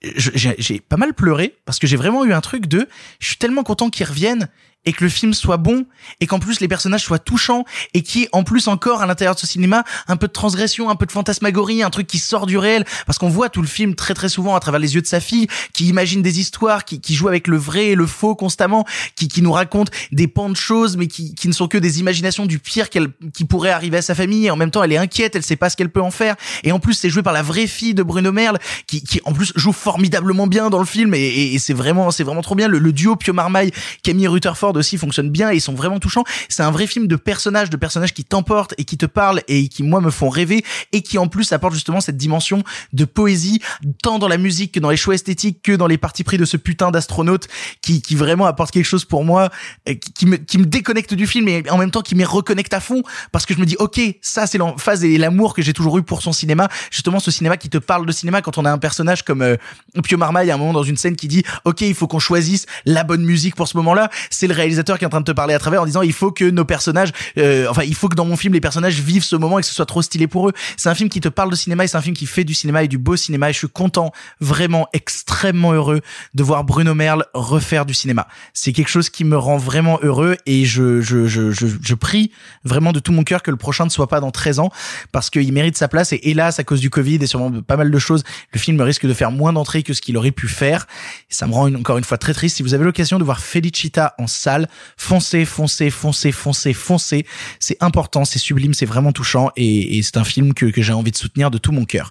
j'ai 0.03 0.55
j'ai 0.59 0.81
pas 0.81 0.97
mal 0.97 1.15
pleuré 1.15 1.55
parce 1.67 1.79
que 1.79 1.87
j'ai 1.87 1.97
vraiment 1.97 2.25
eu 2.25 2.33
un 2.33 2.41
truc 2.41 2.67
de, 2.67 2.89
je 3.21 3.29
suis 3.29 3.37
tellement 3.37 3.63
content 3.63 3.91
qu'il 3.91 4.07
revienne 4.07 4.49
et 4.87 4.93
que 4.93 5.05
le 5.05 5.11
film 5.11 5.35
soit 5.35 5.59
bon 5.59 5.85
et 6.21 6.27
qu'en 6.27 6.38
plus 6.38 6.61
les 6.61 6.69
personnages 6.69 7.05
soient 7.05 7.19
touchants 7.19 7.64
et 7.95 8.03
qui 8.03 8.29
en 8.33 8.45
plus 8.45 8.66
encore 8.69 9.03
à 9.03 9.07
l'intérieur 9.07 9.35
de 9.35 9.40
ce 9.40 9.47
cinéma 9.47 9.85
un 10.09 10.16
peu 10.16 10.27
de 10.27 10.33
transgression, 10.33 10.88
un 10.88 10.97
peu 10.97 11.05
de 11.07 11.12
fantasmagorie, 11.12 11.83
un 11.83 11.90
truc 11.90 12.07
qui 12.07 12.19
sort 12.19 12.47
du 12.47 12.57
réel. 12.57 12.85
Parce 13.07 13.19
qu'on 13.19 13.29
voit 13.29 13.49
tout 13.51 13.61
le 13.61 13.69
film 13.69 13.95
très 13.95 14.14
très 14.14 14.29
souvent 14.29 14.55
à 14.55 14.61
travers 14.61 14.81
les 14.81 14.95
yeux 14.95 15.03
de 15.03 15.07
sa 15.07 15.21
fille 15.21 15.49
qui 15.75 15.87
imagine 15.88 16.23
des 16.23 16.40
histoires, 16.40 16.85
qui, 16.85 17.01
qui 17.01 17.14
joue 17.14 17.29
avec 17.29 17.47
le 17.47 17.57
vrai 17.59 17.88
et 17.88 17.95
le 17.95 18.07
faux 18.07 18.35
constamment, 18.35 18.85
qui, 19.16 19.29
qui 19.29 19.43
nous 19.43 19.53
raconte 19.53 19.90
des 20.12 20.29
pans 20.29 20.49
de 20.49 20.57
choses 20.57 20.97
mais 20.97 21.07
qui, 21.09 21.35
qui 21.35 21.49
ne 21.49 21.53
sont 21.53 21.69
que 21.69 21.79
des 21.79 22.01
imaginations 22.01 22.47
du 22.47 22.59
pire 22.59 22.88
qu'elle 22.90 23.09
qui 23.35 23.45
pourrait 23.45 23.71
arriver 23.71 23.99
à 23.99 24.03
sa 24.03 24.14
famille. 24.14 24.47
Et 24.47 24.51
en 24.51 24.57
même 24.57 24.71
temps 24.71 24.83
elle 24.83 24.93
est 24.93 24.97
inquiète, 24.99 25.37
elle 25.37 25.43
sait 25.43 25.57
pas 25.57 25.69
ce 25.71 25.77
qu'elle 25.77 25.90
peut 25.90 26.03
en 26.03 26.11
faire. 26.11 26.37
Et 26.64 26.73
en 26.73 26.81
plus 26.81 26.95
c'est 26.95 27.11
joué 27.11 27.23
par 27.23 27.33
la 27.35 27.43
vraie 27.43 27.66
fille 27.66 27.93
de 27.95 28.03
Bruno 28.03 28.33
Merle 28.33 28.59
qui, 28.87 29.03
qui 29.03 29.21
en 29.25 29.33
plus 29.33 29.53
joue 29.57 29.73
formidablement 29.73 30.47
bien 30.47 30.71
dans 30.71 30.79
le 30.79 30.87
film. 30.87 31.14
Et, 31.14 31.55
et- 31.55 31.59
c'est 31.59 31.75
vraiment 31.75 32.11
c'est 32.11 32.25
vraiment 32.25 32.40
trop 32.40 32.55
bien. 32.55 32.69
Le, 32.69 32.79
le 32.79 32.93
duo 32.93 33.16
Pio 33.16 33.35
Marmaille 33.35 33.71
Camille 34.03 34.29
Rutherford 34.29 34.70
storyboards 34.71 34.79
aussi 34.79 34.97
fonctionnent 34.97 35.31
bien 35.31 35.51
et 35.51 35.61
sont 35.61 35.75
vraiment 35.75 35.99
touchants. 35.99 36.25
C'est 36.49 36.63
un 36.63 36.71
vrai 36.71 36.87
film 36.87 37.07
de 37.07 37.17
personnages, 37.17 37.71
de 37.71 37.77
personnages 37.77 38.15
qui 38.15 38.25
t'emportent 38.25 38.75
et 38.79 38.85
qui 38.85 38.97
te 38.97 39.07
parlent 39.07 39.43
et 39.49 39.69
qui 39.69 39.83
moi 39.83 40.01
me 40.01 40.11
font 40.11 40.29
rêver 40.29 40.65
et 40.93 41.03
qui 41.03 41.19
en 41.19 41.29
plus 41.29 41.53
apportent 41.53 41.75
justement 41.75 42.01
cette 42.01 42.17
dimension 42.17 42.63
de 42.93 43.05
poésie 43.05 43.61
tant 44.03 44.19
dans 44.19 44.29
la 44.29 44.39
musique 44.39 44.73
que 44.73 44.81
dans 44.81 44.91
les 44.91 44.97
choix 44.97 45.15
esthétiques 45.15 45.63
que 45.63 45.73
dans 45.73 45.87
les 45.87 45.99
parties 45.99 46.25
pris 46.25 46.39
de 46.39 46.45
ce 46.45 46.57
putain 46.57 46.91
d'astronaute 46.91 47.49
qui 47.83 48.03
qui 48.03 48.15
vraiment 48.15 48.47
apporte 48.47 48.71
quelque 48.71 48.85
chose 48.85 49.05
pour 49.05 49.25
moi 49.25 49.51
euh, 49.89 49.95
qui, 49.95 50.13
qui 50.13 50.27
me 50.27 50.37
qui 50.37 50.59
me 50.59 50.67
déconnecte 50.67 51.15
du 51.15 51.27
film 51.27 51.49
et 51.49 51.63
en 51.71 51.79
même 51.79 51.91
temps 51.91 52.03
qui 52.03 52.15
me 52.15 52.25
reconnecte 52.25 52.75
à 52.75 52.81
fond 52.81 53.03
parce 53.33 53.47
que 53.47 53.55
je 53.55 53.61
me 53.61 53.67
dis 53.67 53.77
ok 53.79 54.01
ça 54.21 54.47
c'est 54.47 54.59
l'emphase 54.59 55.05
et 55.05 55.19
l'amour 55.19 55.55
que 55.55 55.63
j'ai 55.63 55.73
toujours 55.73 55.99
eu 55.99 56.03
pour 56.03 56.23
son 56.23 56.33
cinéma 56.33 56.69
justement 56.91 57.21
ce 57.21 57.31
cinéma 57.31 57.57
qui 57.57 57.69
te 57.69 57.79
parle 57.79 58.07
de 58.07 58.13
cinéma 58.13 58.43
quand 58.43 58.59
on 58.59 58.65
a 58.65 58.71
un 58.71 58.79
personnage 58.79 59.25
comme 59.25 59.43
euh, 59.43 59.57
Pio 60.03 60.19
Marmaille 60.19 60.51
à 60.51 60.55
un 60.55 60.59
moment 60.59 60.73
dans 60.73 60.83
une 60.83 60.97
scène 60.97 61.17
qui 61.17 61.29
dit 61.29 61.43
ok 61.65 61.81
il 61.83 61.95
faut 61.95 62.07
qu'on 62.07 62.19
choisisse 62.19 62.67
la 62.85 63.05
bonne 63.05 63.25
musique 63.25 63.55
pour 63.55 63.69
ce 63.69 63.77
moment-là 63.77 64.11
c'est 64.31 64.47
le 64.47 64.55
réalisateur 64.61 64.99
qui 64.99 65.05
est 65.05 65.07
en 65.07 65.11
train 65.11 65.20
de 65.20 65.25
te 65.25 65.33
parler 65.33 65.55
à 65.55 65.59
travers 65.59 65.83
en 65.83 65.87
disant 65.87 66.03
il 66.03 66.12
faut 66.12 66.31
que 66.31 66.44
nos 66.44 66.64
personnages 66.64 67.11
euh, 67.38 67.66
enfin 67.68 67.83
il 67.83 67.94
faut 67.94 68.09
que 68.09 68.14
dans 68.14 68.25
mon 68.25 68.37
film 68.37 68.55
les 68.55 68.61
personnages 68.61 69.01
vivent 69.01 69.25
ce 69.25 69.37
moment 69.37 69.59
et 69.59 69.62
que 69.62 69.68
ce 69.68 69.75
soit 69.75 69.87
trop 69.87 70.03
stylé 70.03 70.27
pour 70.27 70.49
eux. 70.49 70.53
C'est 70.77 70.89
un 70.89 70.95
film 70.95 71.09
qui 71.09 71.20
te 71.20 71.28
parle 71.28 71.51
de 71.51 71.57
cinéma 71.57 71.85
et 71.85 71.87
c'est 71.87 71.97
un 71.97 72.03
film 72.03 72.16
qui 72.16 72.26
fait 72.26 72.45
du 72.45 72.55
cinéma 72.55 72.82
et 72.85 72.89
du 72.89 72.99
beau 72.99 73.16
cinéma 73.16 73.51
et 73.51 73.53
je 73.53 73.59
suis 73.59 73.68
content 73.68 74.12
vraiment 74.41 74.89
extrêmement 74.93 75.72
heureux 75.72 76.01
de 76.35 76.43
voir 76.43 76.64
Bruno 76.64 76.95
Merle 76.95 77.24
refaire 77.35 77.87
du 77.87 77.95
cinéma. 77.95 78.26
C'est 78.55 78.72
quelque 78.72 78.89
chose 78.89 79.11
qui 79.11 79.24
me 79.24 79.37
rend 79.37 79.57
vraiment 79.57 79.99
heureux 80.03 80.37
et 80.47 80.64
je 80.64 81.01
je 81.01 81.26
je 81.26 81.51
je, 81.51 81.66
je 81.80 81.95
prie 81.95 82.30
vraiment 82.64 82.93
de 82.93 83.01
tout 83.01 83.12
mon 83.12 83.24
cœur 83.24 83.43
que 83.43 83.51
le 83.51 83.57
prochain 83.57 83.85
ne 83.85 83.91
soit 83.91 84.09
pas 84.09 84.20
dans 84.20 84.30
13 84.30 84.59
ans 84.61 84.70
parce 85.12 85.30
qu'il 85.30 85.53
mérite 85.53 85.76
sa 85.76 85.89
place 85.89 86.12
et 86.12 86.20
hélas 86.22 86.59
à 86.59 86.64
cause 86.64 86.80
du 86.80 86.91
Covid 86.91 87.18
et 87.20 87.26
sûrement 87.26 87.51
pas 87.62 87.76
mal 87.76 87.91
de 87.91 87.99
choses 87.99 88.24
le 88.53 88.59
film 88.59 88.80
risque 88.80 89.07
de 89.07 89.14
faire 89.14 89.30
moins 89.30 89.53
d'entrées 89.53 89.82
que 89.82 89.95
ce 89.95 90.01
qu'il 90.01 90.16
aurait 90.16 90.30
pu 90.30 90.49
faire. 90.49 90.87
Ça 91.28 91.47
me 91.47 91.53
rend 91.53 91.72
encore 91.74 91.99
une 91.99 92.05
fois 92.05 92.18
très 92.18 92.35
triste. 92.35 92.57
Si 92.57 92.62
vous 92.62 92.74
avez 92.74 92.85
l'occasion 92.85 93.18
de 93.18 93.24
voir 93.24 93.41
Felicita 93.41 94.14
en 94.18 94.26
salle 94.26 94.49
foncez 94.96 95.44
foncez 95.44 95.90
foncez 95.90 96.32
foncez 96.32 96.72
foncez. 96.72 97.26
C'est 97.59 97.76
important 97.80 98.24
c'est 98.24 98.38
sublime 98.38 98.74
c'est 98.74 98.86
vraiment 98.86 99.12
touchant 99.12 99.51
et, 99.57 99.98
et 99.98 100.03
c'est 100.03 100.16
un 100.16 100.24
film 100.24 100.55
que, 100.55 100.66
que 100.66 100.82
j'ai 100.82 100.92
envie 100.92 101.11
de 101.11 101.16
soutenir 101.16 101.51
de 101.51 101.59
tout 101.59 101.72
mon 101.72 101.84
cœur. 101.84 102.11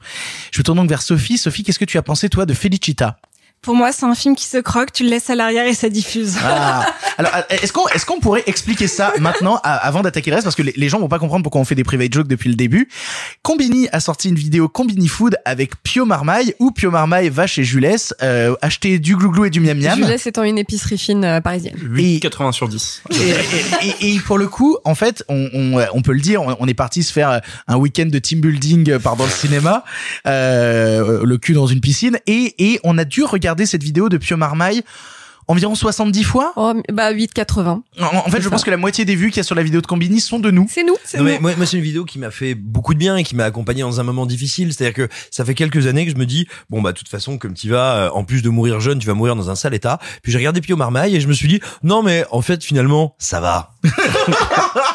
Je 0.51 0.59
me 0.59 0.63
tourne 0.63 0.77
donc 0.77 0.89
vers 0.89 1.01
Sophie. 1.01 1.37
Sophie 1.37 1.63
qu'est-ce 1.63 1.79
que 1.79 1.85
tu 1.85 1.97
as 1.97 2.03
pensé 2.03 2.29
toi 2.29 2.45
de 2.45 2.53
Felicita? 2.53 3.19
Pour 3.61 3.75
moi, 3.75 3.91
c'est 3.91 4.05
un 4.05 4.15
film 4.15 4.35
qui 4.35 4.45
se 4.45 4.57
croque, 4.57 4.93
tu 4.93 5.03
le 5.03 5.09
laisses 5.09 5.29
à 5.29 5.35
l'arrière 5.35 5.65
et 5.67 5.73
ça 5.73 5.89
diffuse. 5.89 6.37
Ah. 6.43 6.85
Alors, 7.17 7.31
euh, 7.35 7.41
est-ce 7.61 7.73
qu'on 7.73 7.87
est-ce 7.89 8.05
qu'on 8.05 8.19
pourrait 8.21 8.43
expliquer 8.47 8.87
ça 8.87 9.11
maintenant 9.19 9.59
à- 9.63 9.75
avant 9.75 10.01
d'attaquer 10.01 10.29
le 10.31 10.35
reste? 10.35 10.45
Parce 10.45 10.55
que 10.55 10.61
les, 10.61 10.73
les 10.77 10.87
gens 10.89 10.99
vont 10.99 11.09
pas 11.09 11.19
comprendre 11.19 11.43
pourquoi 11.43 11.59
on 11.59 11.65
fait 11.65 11.75
des 11.75 11.83
private 11.83 12.13
jokes 12.13 12.27
depuis 12.27 12.49
le 12.49 12.55
début. 12.55 12.87
Combini 13.43 13.89
a 13.91 13.99
sorti 13.99 14.29
une 14.29 14.35
vidéo 14.35 14.69
Combini 14.69 15.07
Food 15.09 15.37
avec 15.43 15.71
Pio 15.83 16.05
Marmaille 16.05 16.53
où 16.59 16.71
Pio 16.71 16.89
Marmaille 16.89 17.29
va 17.29 17.47
chez 17.47 17.63
Jules 17.65 17.89
euh, 18.21 18.55
acheter 18.61 18.97
du 18.99 19.15
glouglou 19.17 19.45
et 19.45 19.49
du 19.49 19.59
miam 19.59 19.77
miam. 19.77 19.97
Jules 20.05 20.15
étant 20.25 20.43
une 20.43 20.57
épicerie 20.57 20.97
fine 20.97 21.25
euh, 21.25 21.41
parisienne. 21.41 21.75
8,80 21.81 22.51
sur 22.53 22.69
10. 22.69 23.03
Et, 23.11 23.15
et- 23.15 23.87
et- 24.09 24.15
et 24.15 24.19
pour 24.19 24.37
le 24.37 24.47
coup, 24.47 24.77
en 24.85 24.95
fait, 24.95 25.23
on, 25.27 25.49
on, 25.53 25.85
on 25.93 26.01
peut 26.01 26.13
le 26.13 26.21
dire, 26.21 26.41
on, 26.41 26.55
on 26.59 26.67
est 26.67 26.73
parti 26.73 27.03
se 27.03 27.11
faire 27.11 27.41
un 27.67 27.75
week-end 27.75 28.05
de 28.05 28.19
team 28.19 28.39
building 28.41 28.97
par 28.99 29.15
dans 29.17 29.25
le 29.25 29.29
cinéma, 29.31 29.83
euh, 30.27 31.21
le 31.25 31.37
cul 31.37 31.53
dans 31.53 31.67
une 31.67 31.81
piscine, 31.81 32.17
et, 32.27 32.55
et 32.59 32.79
on 32.83 32.97
a 32.97 33.03
dû 33.05 33.23
regarder 33.23 33.48
cette 33.65 33.83
vidéo 33.83 34.09
de 34.09 34.17
Pio 34.17 34.37
Marmaille 34.37 34.83
environ 35.47 35.73
70 35.73 36.23
fois? 36.25 36.53
Oh, 36.57 36.73
bah 36.93 37.11
8,80. 37.11 37.65
En, 37.67 37.81
en 38.03 38.21
fait, 38.29 38.39
je 38.39 38.49
pense 38.49 38.63
que 38.63 38.69
la 38.69 38.77
moitié 38.77 39.03
des 39.03 39.15
vues 39.15 39.29
qu'il 39.29 39.37
y 39.37 39.39
a 39.39 39.43
sur 39.43 39.55
la 39.55 39.63
vidéo 39.63 39.81
de 39.81 39.87
Combini 39.87 40.19
sont 40.21 40.37
de 40.37 40.51
nous. 40.51 40.67
C'est 40.69 40.83
nous, 40.83 40.95
c'est 41.03 41.17
Non, 41.17 41.23
nous. 41.23 41.29
mais 41.31 41.39
moi, 41.39 41.53
moi, 41.57 41.65
c'est 41.65 41.77
une 41.77 41.83
vidéo 41.83 42.05
qui 42.05 42.19
m'a 42.19 42.29
fait 42.29 42.53
beaucoup 42.53 42.93
de 42.93 42.99
bien 42.99 43.17
et 43.17 43.23
qui 43.23 43.35
m'a 43.35 43.45
accompagné 43.45 43.81
dans 43.81 43.99
un 43.99 44.03
moment 44.03 44.27
difficile. 44.27 44.71
C'est-à-dire 44.71 44.93
que 44.93 45.11
ça 45.31 45.43
fait 45.45 45.55
quelques 45.55 45.87
années 45.87 46.05
que 46.05 46.11
je 46.11 46.17
me 46.17 46.27
dis, 46.27 46.47
bon, 46.69 46.83
bah, 46.83 46.91
de 46.91 46.97
toute 46.99 47.09
façon, 47.09 47.39
comme 47.39 47.55
tu 47.55 47.67
vas, 47.69 47.95
euh, 47.95 48.09
en 48.13 48.23
plus 48.25 48.43
de 48.43 48.49
mourir 48.49 48.79
jeune, 48.79 48.99
tu 48.99 49.07
vas 49.07 49.15
mourir 49.15 49.35
dans 49.35 49.49
un 49.49 49.55
sale 49.55 49.73
état. 49.73 49.97
Puis 50.21 50.31
j'ai 50.31 50.37
regardé 50.37 50.61
Pio 50.61 50.75
Marmaille 50.77 51.15
et 51.15 51.19
je 51.19 51.27
me 51.27 51.33
suis 51.33 51.47
dit, 51.47 51.59
non, 51.81 52.03
mais 52.03 52.25
en 52.29 52.43
fait, 52.43 52.63
finalement, 52.63 53.15
ça 53.17 53.39
va. 53.41 53.71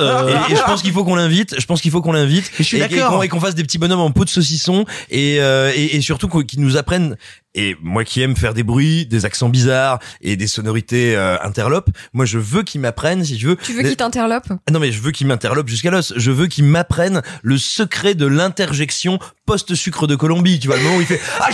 Euh, 0.01 0.39
Et, 0.49 0.53
et 0.53 0.57
je 0.57 0.63
pense 0.63 0.83
qu'il 0.83 0.93
faut 0.93 1.05
qu'on 1.05 1.15
l'invite. 1.15 1.55
Je 1.59 1.67
pense 1.67 1.81
qu'il 1.81 1.91
faut 1.91 2.03
qu'on 2.03 2.13
l'invite. 2.13 2.51
Je 2.59 2.63
suis 2.65 2.79
et, 2.79 2.81
d'accord. 2.81 3.13
qu'on- 3.13 3.23
et 3.23 3.29
qu'on 3.29 3.39
fasse 3.41 3.55
des 3.55 3.63
petits 3.63 3.79
bonhommes 3.79 4.01
en 4.01 4.11
peau 4.11 4.25
de 4.25 4.29
saucisson 4.31 4.85
et, 5.11 5.39
euh, 5.41 5.71
et, 5.75 5.97
et 5.97 6.01
surtout 6.01 6.29
qu'ils 6.29 6.61
nous 6.61 6.77
apprennent. 6.77 7.17
Et 7.55 7.77
moi 7.83 8.05
qui 8.05 8.21
aime 8.21 8.37
faire 8.37 8.53
des 8.55 8.63
bruits, 8.63 9.07
des 9.07 9.25
accents 9.25 9.49
bizarres 9.49 10.01
et 10.21 10.37
des 10.37 10.47
sonorités 10.47 11.17
euh, 11.17 11.37
interlopes, 11.43 11.89
moi 12.13 12.25
je 12.25 12.39
veux 12.39 12.63
qu'ils 12.63 12.81
m'apprennent, 12.81 13.25
si 13.25 13.37
tu 13.37 13.47
veux. 13.47 13.57
Tu 13.57 13.73
veux 13.73 13.83
les- 13.83 13.89
qu'il 13.91 13.97
t'interlope 13.97 14.47
ah 14.51 14.73
Non 14.73 14.81
mais 14.81 14.91
je 14.91 15.01
veux 15.01 15.13
qu'ils 15.13 15.27
m'interlopent 15.27 15.69
jusqu'à 15.69 15.91
l'os. 15.91 16.13
Je 16.17 16.31
veux 16.31 16.47
qu'ils 16.47 16.65
m'apprennent 16.65 17.23
le 17.43 17.59
secret 17.59 18.15
de 18.15 18.27
l'interjection 18.27 19.19
post-sucre 19.47 20.07
de 20.07 20.17
Colombie. 20.17 20.59
Tu 20.59 20.67
vois 20.67 20.77
le 20.77 20.83
moment 20.83 20.97
où 20.97 21.01
il 21.01 21.07
fait 21.07 21.21
ah. 21.41 21.49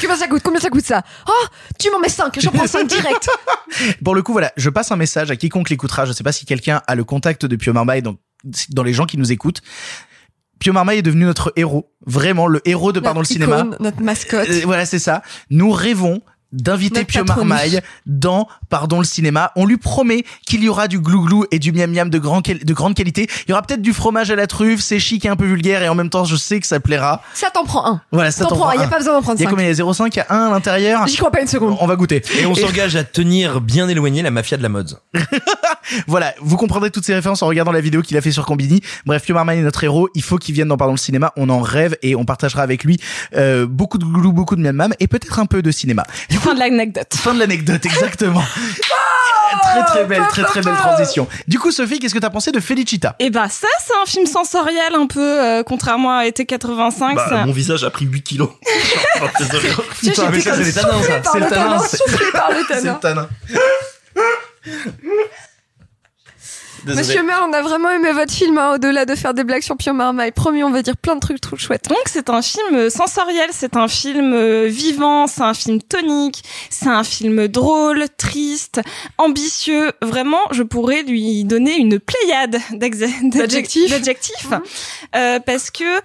Combien 0.00 0.16
ça 0.16 0.28
coûte? 0.28 0.42
Combien 0.42 0.60
ça 0.60 0.70
coûte 0.70 0.84
ça? 0.84 1.02
Oh, 1.28 1.46
tu 1.78 1.90
m'en 1.90 1.98
mets 1.98 2.08
5, 2.08 2.38
j'en 2.40 2.50
prends 2.50 2.66
5 2.66 2.86
direct. 2.86 3.28
Pour 4.04 4.14
le 4.14 4.22
coup, 4.22 4.32
voilà, 4.32 4.52
je 4.56 4.70
passe 4.70 4.90
un 4.92 4.96
message 4.96 5.30
à 5.30 5.36
quiconque 5.36 5.70
l'écoutera. 5.70 6.04
Je 6.06 6.12
sais 6.12 6.24
pas 6.24 6.32
si 6.32 6.46
quelqu'un 6.46 6.82
a 6.86 6.94
le 6.94 7.04
contact 7.04 7.46
de 7.46 7.56
Pio 7.56 7.72
Marmaille 7.72 8.02
dans, 8.02 8.16
dans 8.70 8.82
les 8.82 8.92
gens 8.94 9.06
qui 9.06 9.18
nous 9.18 9.32
écoutent. 9.32 9.62
Pio 10.58 10.72
Marmaille 10.72 10.98
est 10.98 11.02
devenu 11.02 11.24
notre 11.24 11.52
héros. 11.56 11.92
Vraiment, 12.06 12.46
le 12.46 12.60
héros 12.68 12.92
de 12.92 13.00
Pardon 13.00 13.20
le 13.20 13.26
cinéma. 13.26 13.66
Notre 13.80 14.02
mascotte. 14.02 14.48
Euh, 14.48 14.62
voilà, 14.64 14.86
c'est 14.86 14.98
ça. 14.98 15.22
Nous 15.50 15.70
rêvons 15.70 16.22
d'inviter 16.56 17.04
Pio. 17.04 17.24
Marmaille 17.24 17.80
dans 18.06 18.48
Pardon 18.68 18.98
le 18.98 19.04
cinéma. 19.04 19.52
On 19.56 19.64
lui 19.66 19.76
promet 19.76 20.24
qu'il 20.46 20.62
y 20.64 20.68
aura 20.68 20.88
du 20.88 20.98
glouglou 20.98 21.44
et 21.50 21.58
du 21.58 21.72
miam 21.72 21.90
miam 21.92 22.10
de, 22.10 22.18
grand 22.18 22.40
quali- 22.42 22.64
de 22.64 22.74
grande 22.74 22.94
qualité. 22.94 23.28
Il 23.46 23.50
y 23.50 23.52
aura 23.52 23.62
peut-être 23.62 23.82
du 23.82 23.92
fromage 23.92 24.30
à 24.30 24.36
la 24.36 24.46
truffe, 24.46 24.80
c'est 24.80 24.98
chic 24.98 25.24
et 25.24 25.28
un 25.28 25.36
peu 25.36 25.44
vulgaire 25.44 25.82
et 25.82 25.88
en 25.88 25.94
même 25.94 26.10
temps 26.10 26.24
je 26.24 26.36
sais 26.36 26.58
que 26.60 26.66
ça 26.66 26.80
plaira. 26.80 27.22
Ça 27.34 27.50
t'en 27.50 27.64
prend 27.64 27.86
un. 27.86 28.00
Voilà, 28.12 28.30
ça 28.30 28.44
T'en 28.44 28.50
t'en 28.50 28.56
prends 28.56 28.68
un, 28.68 28.72
prend 28.72 28.82
y 28.82 28.84
a 28.84 28.88
pas 28.88 28.98
besoin 28.98 29.12
d'en 29.14 29.22
prendre 29.22 29.38
Il 29.38 29.42
y 29.42 29.46
a 29.46 29.48
5. 29.48 29.50
combien? 29.50 29.66
Il 29.70 29.76
y 29.76 29.80
a 29.80 29.84
0,5 29.84 30.08
Il 30.12 30.16
y 30.16 30.20
a 30.20 30.26
1 30.30 30.46
à 30.46 30.50
l'intérieur? 30.50 31.06
J'y 31.06 31.16
crois 31.16 31.30
pas 31.30 31.40
une 31.40 31.46
seconde. 31.46 31.76
On 31.80 31.86
va 31.86 31.96
goûter. 31.96 32.22
Et 32.40 32.46
on 32.46 32.54
s'engage 32.54 32.96
à 32.96 33.04
tenir 33.04 33.60
bien 33.60 33.88
éloigné 33.88 34.22
la 34.22 34.30
mafia 34.30 34.56
de 34.56 34.62
la 34.62 34.68
mode. 34.68 34.98
Voilà, 36.08 36.34
vous 36.40 36.56
comprendrez 36.56 36.90
toutes 36.90 37.04
ces 37.04 37.14
références 37.14 37.42
en 37.42 37.46
regardant 37.46 37.70
la 37.70 37.80
vidéo 37.80 38.02
qu'il 38.02 38.16
a 38.16 38.20
fait 38.20 38.32
sur 38.32 38.44
Combini. 38.44 38.80
Bref, 39.06 39.22
Pio 39.22 39.34
Marmaille 39.34 39.60
est 39.60 39.62
notre 39.62 39.84
héros. 39.84 40.08
Il 40.14 40.22
faut 40.22 40.36
qu'il 40.36 40.52
vienne 40.54 40.66
dans 40.68 40.76
Pardon 40.76 40.94
le 40.94 40.98
cinéma. 40.98 41.32
On 41.36 41.48
en 41.48 41.60
rêve 41.60 41.96
et 42.02 42.16
on 42.16 42.24
partagera 42.24 42.62
avec 42.62 42.82
lui 42.82 42.98
euh, 43.36 43.66
beaucoup 43.66 43.98
de 43.98 44.04
glouglou, 44.04 44.32
beaucoup 44.32 44.56
de 44.56 44.60
miam 44.62 44.74
miam 44.74 44.92
et 44.98 45.06
peut-être 45.06 45.38
un 45.38 45.46
peu 45.46 45.62
de 45.62 45.70
cinéma. 45.70 46.02
Du 46.28 46.38
Fin 46.46 46.54
de 46.54 46.60
l'anecdote. 46.60 47.08
Fin 47.14 47.34
de 47.34 47.40
l'anecdote, 47.40 47.84
exactement. 47.84 48.42
très 49.62 49.84
très 49.84 50.04
belle, 50.04 50.22
très 50.28 50.44
très 50.44 50.60
belle 50.60 50.76
transition. 50.76 51.26
Du 51.48 51.58
coup, 51.58 51.72
Sophie, 51.72 51.98
qu'est-ce 51.98 52.14
que 52.14 52.20
t'as 52.20 52.30
pensé 52.30 52.52
de 52.52 52.60
Felicita? 52.60 53.16
Et 53.18 53.30
bah 53.30 53.48
ça, 53.48 53.66
c'est 53.84 53.94
un 54.00 54.06
film 54.06 54.26
sensoriel 54.26 54.94
un 54.94 55.08
peu, 55.08 55.20
euh, 55.20 55.62
contrairement 55.64 56.16
à 56.18 56.26
été 56.26 56.46
85. 56.46 57.16
bah, 57.16 57.26
ça- 57.28 57.44
mon 57.46 57.52
visage 57.52 57.82
a 57.82 57.90
pris 57.90 58.04
8 58.04 58.22
kilos. 58.22 58.50
Désolé. 59.40 59.68
Putain, 60.00 60.30
mais 60.30 60.40
ça, 60.40 60.54
c'est 60.54 60.70
ça. 60.70 60.82
le 60.82 61.22
tanin, 61.22 61.48
tanin, 61.48 61.78
c'est- 61.80 61.98
le 62.06 62.16
C'est 62.80 62.84
le 62.84 62.98
tanin. 63.00 63.28
Désolé. 66.86 67.04
Monsieur 67.06 67.22
Merle, 67.24 67.44
on 67.48 67.52
a 67.52 67.62
vraiment 67.62 67.90
aimé 67.90 68.12
votre 68.12 68.32
film, 68.32 68.56
hein, 68.58 68.74
au-delà 68.74 69.04
de 69.04 69.14
faire 69.16 69.34
des 69.34 69.42
blagues 69.42 69.62
sur 69.62 69.76
Pio 69.76 69.92
Marmaille. 69.92 70.30
Promis, 70.30 70.62
on 70.62 70.70
va 70.70 70.82
dire 70.82 70.96
plein 70.96 71.16
de 71.16 71.20
trucs 71.20 71.40
trop 71.40 71.56
chouettes. 71.56 71.88
Donc 71.88 71.98
c'est 72.06 72.30
un 72.30 72.40
film 72.42 72.74
euh, 72.74 72.90
sensoriel, 72.90 73.50
c'est 73.52 73.76
un 73.76 73.88
film 73.88 74.32
euh, 74.32 74.66
vivant, 74.66 75.26
c'est 75.26 75.42
un 75.42 75.52
film 75.54 75.82
tonique, 75.82 76.42
c'est 76.70 76.88
un 76.88 77.02
film 77.02 77.48
drôle, 77.48 78.04
triste, 78.16 78.80
ambitieux. 79.18 79.90
Vraiment, 80.00 80.38
je 80.52 80.62
pourrais 80.62 81.02
lui 81.02 81.44
donner 81.44 81.76
une 81.76 81.98
pléiade 81.98 82.58
D'adjectifs. 82.70 83.90
d'adjectifs, 83.90 84.46
Euh, 85.16 85.40
parce 85.40 85.70
que 85.70 86.00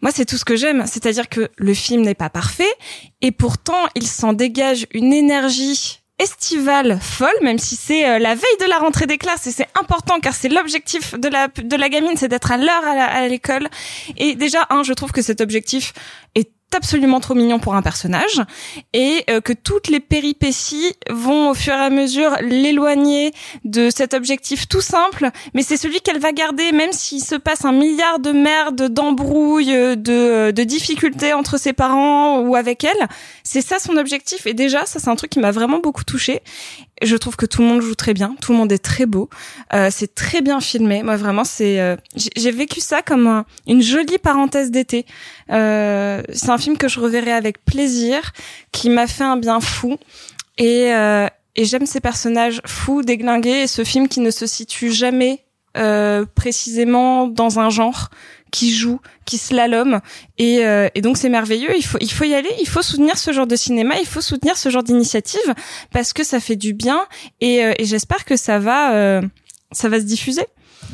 moi 0.00 0.12
c'est 0.14 0.24
tout 0.24 0.36
ce 0.36 0.44
que 0.44 0.56
j'aime, 0.56 0.84
c'est-à-dire 0.86 1.28
que 1.28 1.48
le 1.56 1.74
film 1.74 2.02
n'est 2.02 2.14
pas 2.14 2.30
parfait 2.30 2.72
et 3.20 3.32
pourtant 3.32 3.86
il 3.94 4.06
s'en 4.06 4.32
dégage 4.32 4.86
une 4.92 5.12
énergie 5.12 5.99
estivale 6.20 6.98
folle, 7.00 7.28
même 7.42 7.58
si 7.58 7.76
c'est 7.76 8.08
euh, 8.08 8.18
la 8.18 8.34
veille 8.34 8.58
de 8.60 8.66
la 8.66 8.78
rentrée 8.78 9.06
des 9.06 9.18
classes 9.18 9.46
et 9.46 9.50
c'est 9.50 9.68
important 9.78 10.20
car 10.20 10.34
c'est 10.34 10.48
l'objectif 10.48 11.18
de 11.18 11.28
la 11.28 11.48
de 11.48 11.76
la 11.76 11.88
gamine, 11.88 12.12
c'est 12.16 12.28
d'être 12.28 12.52
à 12.52 12.56
l'heure 12.56 12.84
à 12.84 13.26
l'école. 13.26 13.68
Et 14.16 14.34
déjà, 14.34 14.66
un, 14.70 14.82
je 14.82 14.92
trouve 14.92 15.12
que 15.12 15.22
cet 15.22 15.40
objectif 15.40 15.92
est 16.34 16.50
absolument 16.76 17.20
trop 17.20 17.34
mignon 17.34 17.58
pour 17.58 17.74
un 17.74 17.82
personnage 17.82 18.42
et 18.92 19.24
euh, 19.28 19.40
que 19.40 19.52
toutes 19.52 19.88
les 19.88 20.00
péripéties 20.00 20.92
vont 21.10 21.50
au 21.50 21.54
fur 21.54 21.72
et 21.72 21.76
à 21.76 21.90
mesure 21.90 22.36
l'éloigner 22.40 23.32
de 23.64 23.90
cet 23.90 24.14
objectif 24.14 24.68
tout 24.68 24.80
simple. 24.80 25.30
Mais 25.54 25.62
c'est 25.62 25.76
celui 25.76 26.00
qu'elle 26.00 26.20
va 26.20 26.32
garder 26.32 26.72
même 26.72 26.92
s'il 26.92 27.22
se 27.22 27.34
passe 27.34 27.64
un 27.64 27.72
milliard 27.72 28.18
de 28.18 28.32
merdes 28.32 28.88
d'embrouilles 28.88 29.74
euh, 29.74 29.96
de, 29.96 30.12
euh, 30.12 30.52
de 30.52 30.62
difficultés 30.64 31.32
entre 31.32 31.58
ses 31.58 31.72
parents 31.72 32.40
ou 32.40 32.54
avec 32.56 32.84
elle. 32.84 33.08
C'est 33.42 33.62
ça 33.62 33.78
son 33.78 33.96
objectif 33.96 34.46
et 34.46 34.54
déjà 34.54 34.86
ça 34.86 34.98
c'est 34.98 35.10
un 35.10 35.16
truc 35.16 35.30
qui 35.30 35.40
m'a 35.40 35.50
vraiment 35.50 35.78
beaucoup 35.78 36.04
touchée 36.04 36.42
je 37.02 37.16
trouve 37.16 37.36
que 37.36 37.46
tout 37.46 37.62
le 37.62 37.68
monde 37.68 37.80
joue 37.82 37.94
très 37.94 38.14
bien 38.14 38.36
tout 38.40 38.52
le 38.52 38.58
monde 38.58 38.72
est 38.72 38.78
très 38.78 39.06
beau. 39.06 39.28
Euh, 39.72 39.88
c'est 39.90 40.14
très 40.14 40.40
bien 40.42 40.60
filmé. 40.60 41.02
Moi 41.02 41.16
vraiment 41.16 41.44
c'est 41.44 41.80
euh, 41.80 41.96
j'ai 42.36 42.50
vécu 42.50 42.80
ça 42.80 43.02
comme 43.02 43.26
un- 43.26 43.44
une 43.66 43.82
jolie 43.82 44.18
parenthèse 44.18 44.70
d'été. 44.70 45.06
Euh, 45.50 46.22
c'est 46.32 46.50
un 46.50 46.58
film 46.58 46.76
que 46.76 46.88
je 46.88 47.00
reverrai 47.00 47.32
avec 47.32 47.64
plaisir, 47.64 48.32
qui 48.72 48.90
m'a 48.90 49.06
fait 49.06 49.24
un 49.24 49.36
bien 49.36 49.60
fou. 49.60 49.96
Et, 50.58 50.92
euh, 50.92 51.26
et 51.56 51.64
j'aime 51.64 51.86
ces 51.86 52.00
personnages 52.00 52.60
fous, 52.66 53.02
déglingués, 53.02 53.62
et 53.62 53.66
ce 53.66 53.82
film 53.84 54.08
qui 54.08 54.20
ne 54.20 54.30
se 54.30 54.46
situe 54.46 54.92
jamais 54.92 55.44
euh, 55.76 56.26
précisément 56.34 57.28
dans 57.28 57.60
un 57.60 57.70
genre 57.70 58.10
qui 58.50 58.72
joue, 58.72 59.00
qui 59.24 59.38
slalom 59.38 60.00
et, 60.38 60.64
euh, 60.64 60.88
et 60.94 61.00
donc 61.00 61.16
c'est 61.16 61.28
merveilleux. 61.28 61.76
Il 61.76 61.84
faut 61.84 61.98
il 62.00 62.10
faut 62.10 62.24
y 62.24 62.34
aller, 62.34 62.50
il 62.60 62.68
faut 62.68 62.82
soutenir 62.82 63.16
ce 63.18 63.32
genre 63.32 63.46
de 63.46 63.56
cinéma, 63.56 63.98
il 63.98 64.06
faut 64.06 64.20
soutenir 64.20 64.56
ce 64.56 64.68
genre 64.68 64.82
d'initiative 64.82 65.54
parce 65.92 66.12
que 66.12 66.24
ça 66.24 66.40
fait 66.40 66.56
du 66.56 66.72
bien 66.72 67.00
et, 67.40 67.64
euh, 67.64 67.72
et 67.78 67.84
j'espère 67.84 68.24
que 68.24 68.36
ça 68.36 68.58
va 68.58 68.94
euh, 68.94 69.22
ça 69.72 69.88
va 69.88 70.00
se 70.00 70.04
diffuser. 70.04 70.46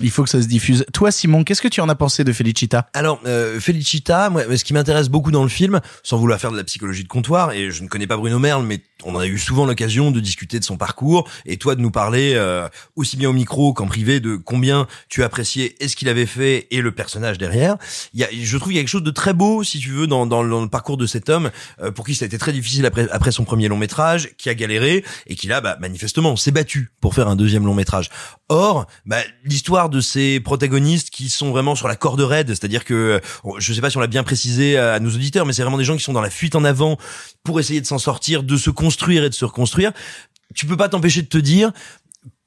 Il 0.03 0.11
faut 0.11 0.23
que 0.25 0.29
ça 0.29 0.43
se 0.43 0.47
diffuse. 0.47 0.85
Toi, 0.93 1.11
Simon, 1.11 1.45
qu'est-ce 1.45 1.63
que 1.63 1.69
tu 1.69 1.81
en 1.81 1.89
as 1.89 1.95
pensé 1.95 2.25
de 2.25 2.33
Felicita? 2.33 2.89
Alors, 2.93 3.21
euh, 3.27 3.59
Felicita, 3.61 4.31
moi, 4.31 4.43
ce 4.57 4.65
qui 4.65 4.73
m'intéresse 4.75 5.09
beaucoup 5.09 5.31
dans 5.31 5.43
le 5.43 5.49
film, 5.49 5.81
sans 6.03 6.19
vouloir 6.19 6.39
faire 6.41 6.53
de 6.53 6.57
la 6.57 6.65
psychologie 6.65 7.03
de 7.03 7.09
comptoir, 7.09 7.53
et 7.53 7.71
je 7.71 7.83
ne 7.83 7.89
connais 7.89 8.07
pas 8.07 8.17
Bruno 8.17 8.39
Merle, 8.39 8.65
mais 8.65 8.81
on 9.05 9.19
a 9.19 9.27
eu 9.27 9.39
souvent 9.39 9.65
l'occasion 9.65 10.11
de 10.11 10.21
discuter 10.21 10.59
de 10.59 10.65
son 10.65 10.77
parcours, 10.77 11.29
et 11.47 11.57
toi 11.57 11.75
de 11.77 11.81
nous 11.81 11.91
parler 11.91 12.33
euh, 12.35 12.69
aussi 12.97 13.17
bien 13.17 13.31
au 13.31 13.33
micro 13.33 13.73
qu'en 13.73 13.87
privé 13.87 14.21
de 14.21 14.37
combien 14.37 14.87
tu 15.09 15.23
appréciais 15.23 15.77
et 15.81 15.89
ce 15.89 15.97
qu'il 15.97 16.09
avait 16.09 16.27
fait 16.27 16.67
et 16.71 16.81
le 16.81 16.93
personnage 16.93 17.39
derrière. 17.39 17.77
Il 18.13 18.21
y 18.21 18.25
a, 18.25 18.29
je 18.33 18.57
trouve 18.57 18.69
qu'il 18.71 18.77
y 18.77 18.81
a 18.81 18.83
quelque 18.83 18.89
chose 18.91 19.03
de 19.03 19.11
très 19.11 19.33
beau, 19.33 19.63
si 19.63 19.79
tu 19.79 19.91
veux, 19.91 20.07
dans, 20.07 20.27
dans, 20.27 20.43
le- 20.43 20.51
dans 20.51 20.63
le 20.63 20.69
parcours 20.69 20.97
de 20.97 21.07
cet 21.07 21.29
homme, 21.31 21.51
euh, 21.81 21.91
pour 21.91 22.05
qui 22.07 22.15
ça 22.15 22.25
a 22.25 22.27
été 22.27 22.39
très 22.39 22.53
difficile 22.53 22.85
après, 22.87 23.09
après 23.11 23.33
son 23.33 23.45
premier 23.45 23.69
long 23.69 23.79
métrage, 23.79 24.31
qui 24.37 24.49
a 24.51 24.55
galéré 24.55 25.05
et 25.27 25.37
qui 25.37 25.47
là, 25.47 25.61
bah, 25.61 25.77
manifestement, 25.81 26.35
s'est 26.37 26.51
battu 26.51 26.91
pour 27.01 27.15
faire 27.15 27.29
un 27.29 27.37
deuxième 27.37 27.65
long 27.65 27.75
métrage. 27.75 28.11
Or, 28.49 28.87
bah, 29.07 29.19
l'histoire 29.45 29.86
de 29.89 30.01
ces 30.01 30.41
protagonistes 30.41 31.11
qui 31.11 31.29
sont 31.29 31.51
vraiment 31.51 31.75
sur 31.75 31.89
la 31.89 31.97
corde 31.97 32.21
raide, 32.21 32.49
c'est-à-dire 32.49 32.85
que, 32.85 33.21
euh, 33.45 33.51
je 33.59 33.73
sais 33.73 33.81
pas 33.81 33.91
si 33.91 33.97
on 33.97 34.01
l'a 34.01 34.07
bien 34.07 34.23
précisé 34.23 34.79
à 34.79 35.01
nos 35.01 35.11
auditeurs, 35.11 35.47
mais 35.47 35.53
c'est 35.53 35.63
vraiment 35.63 35.79
des 35.79 35.85
gens 35.85 35.97
qui 35.97 36.03
sont 36.03 36.13
dans 36.13 36.21
la 36.21 36.31
fuite 36.31 36.55
en 36.55 36.65
avant 36.65 36.99
pour 37.45 37.61
essayer 37.61 37.81
de 37.81 37.87
s'en 37.87 37.99
sortir, 37.99 38.43
de 38.43 38.57
se 38.57 38.71
construire 38.71 39.25
et 39.25 39.29
de 39.29 39.35
se 39.35 39.45
reconstruire. 39.45 39.93
Tu 40.55 40.67
peux 40.67 40.77
pas 40.77 40.89
t'empêcher 40.89 41.23
de 41.23 41.27
te 41.27 41.39
dire, 41.39 41.73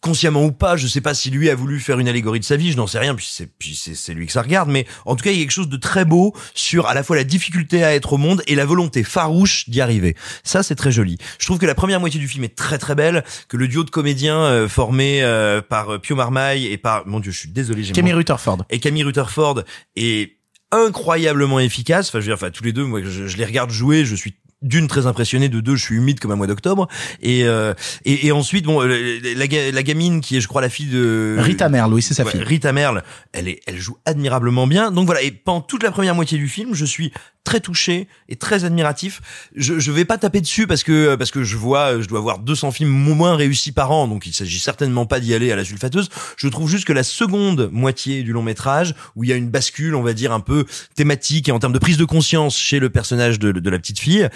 consciemment 0.01 0.45
ou 0.45 0.51
pas, 0.51 0.77
je 0.77 0.87
sais 0.87 1.01
pas 1.01 1.13
si 1.13 1.29
lui 1.29 1.49
a 1.49 1.55
voulu 1.55 1.79
faire 1.79 1.99
une 1.99 2.07
allégorie 2.07 2.39
de 2.39 2.45
sa 2.45 2.55
vie, 2.55 2.71
je 2.71 2.77
n'en 2.77 2.87
sais 2.87 2.99
rien, 2.99 3.15
puis 3.15 3.27
c'est 3.29 3.47
puis 3.47 3.75
c'est 3.75 3.95
c'est 3.95 4.13
lui 4.13 4.27
que 4.27 4.31
ça 4.31 4.41
regarde, 4.41 4.69
mais 4.69 4.85
en 5.05 5.15
tout 5.15 5.23
cas 5.23 5.31
il 5.31 5.37
y 5.37 5.39
a 5.41 5.43
quelque 5.43 5.51
chose 5.51 5.69
de 5.69 5.77
très 5.77 6.05
beau 6.05 6.33
sur 6.53 6.87
à 6.87 6.93
la 6.93 7.03
fois 7.03 7.15
la 7.15 7.23
difficulté 7.23 7.83
à 7.83 7.93
être 7.93 8.13
au 8.13 8.17
monde 8.17 8.41
et 8.47 8.55
la 8.55 8.65
volonté 8.65 9.03
farouche 9.03 9.69
d'y 9.69 9.81
arriver. 9.81 10.15
Ça 10.43 10.63
c'est 10.63 10.75
très 10.75 10.91
joli. 10.91 11.17
Je 11.37 11.45
trouve 11.45 11.59
que 11.59 11.65
la 11.65 11.75
première 11.75 11.99
moitié 11.99 12.19
du 12.19 12.27
film 12.27 12.43
est 12.43 12.55
très 12.55 12.77
très 12.77 12.95
belle, 12.95 13.23
que 13.47 13.57
le 13.57 13.67
duo 13.67 13.83
de 13.83 13.89
comédiens 13.89 14.39
euh, 14.39 14.69
formé 14.69 15.21
euh, 15.21 15.61
par 15.61 15.95
euh, 15.95 15.99
Pio 15.99 16.15
Marmaille 16.15 16.67
et 16.67 16.77
par 16.77 17.05
mon 17.05 17.19
dieu 17.19 17.31
je 17.31 17.39
suis 17.39 17.49
désolé 17.49 17.83
j'ai 17.83 17.93
Camille 17.93 18.13
Rutherford. 18.13 18.65
et 18.69 18.79
Camille 18.79 19.03
Rutherford 19.03 19.63
est 19.95 20.37
incroyablement 20.71 21.59
efficace. 21.59 22.09
Enfin, 22.09 22.19
je 22.19 22.25
veux 22.25 22.29
dire, 22.29 22.35
enfin, 22.35 22.51
tous 22.51 22.63
les 22.63 22.73
deux, 22.73 22.83
moi, 22.83 23.01
je, 23.03 23.25
je 23.27 23.37
les 23.37 23.45
regarde 23.45 23.71
jouer, 23.71 24.05
je 24.05 24.15
suis 24.15 24.35
d'une 24.61 24.87
très 24.87 25.05
impressionné, 25.07 25.47
de 25.47 25.61
deux 25.61 25.75
je 25.75 25.83
suis 25.83 25.95
humide 25.95 26.19
comme 26.19 26.31
un 26.31 26.35
mois 26.35 26.47
d'octobre 26.47 26.87
et, 27.21 27.45
euh, 27.45 27.73
et 28.03 28.27
et 28.27 28.31
ensuite 28.33 28.65
bon 28.65 28.81
la, 28.81 29.45
la 29.71 29.83
gamine 29.83 30.19
qui 30.19 30.35
est 30.35 30.41
je 30.41 30.47
crois 30.49 30.61
la 30.61 30.69
fille 30.69 30.87
de 30.87 31.37
Rita 31.39 31.69
Merle, 31.69 31.93
oui, 31.93 32.01
c'est 32.01 32.13
sa 32.13 32.23
Ouais, 32.25 32.31
fille. 32.31 32.43
Rita 32.43 32.73
Merle, 32.73 33.03
elle 33.31 33.47
est, 33.47 33.61
elle 33.67 33.77
joue 33.77 33.97
admirablement 34.05 34.67
bien. 34.67 34.91
Donc 34.91 35.05
voilà, 35.05 35.21
et 35.21 35.31
pendant 35.31 35.61
toute 35.61 35.83
la 35.83 35.91
première 35.91 36.13
moitié 36.15 36.37
du 36.37 36.49
film, 36.49 36.73
je 36.73 36.85
suis 36.85 37.13
très 37.43 37.59
touché 37.59 38.07
et 38.27 38.35
très 38.35 38.63
admiratif. 38.65 39.21
Je, 39.55 39.79
je 39.79 39.91
vais 39.91 40.05
pas 40.05 40.17
taper 40.17 40.41
dessus 40.41 40.67
parce 40.67 40.83
que 40.83 41.15
parce 41.15 41.31
que 41.31 41.43
je 41.43 41.57
vois, 41.57 42.01
je 42.01 42.07
dois 42.07 42.19
voir 42.19 42.39
200 42.39 42.71
films 42.71 42.89
moins 42.89 43.35
réussis 43.35 43.71
par 43.71 43.91
an, 43.91 44.07
donc 44.07 44.25
il 44.25 44.33
s'agit 44.33 44.59
certainement 44.59 45.05
pas 45.05 45.19
d'y 45.19 45.33
aller 45.33 45.51
à 45.51 45.55
la 45.55 45.65
sulfateuse. 45.65 46.09
Je 46.37 46.47
trouve 46.47 46.69
juste 46.69 46.85
que 46.85 46.93
la 46.93 47.03
seconde 47.03 47.69
moitié 47.71 48.23
du 48.23 48.33
long 48.33 48.43
métrage, 48.43 48.93
où 49.15 49.23
il 49.23 49.29
y 49.29 49.33
a 49.33 49.35
une 49.35 49.49
bascule, 49.49 49.95
on 49.95 50.03
va 50.03 50.13
dire 50.13 50.31
un 50.31 50.39
peu 50.39 50.65
thématique 50.95 51.49
et 51.49 51.51
en 51.51 51.59
termes 51.59 51.73
de 51.73 51.79
prise 51.79 51.97
de 51.97 52.05
conscience 52.05 52.57
chez 52.57 52.79
le 52.79 52.89
personnage 52.89 53.39
de, 53.39 53.51
de 53.51 53.69
la 53.69 53.79
petite 53.79 53.99
fille, 53.99 54.29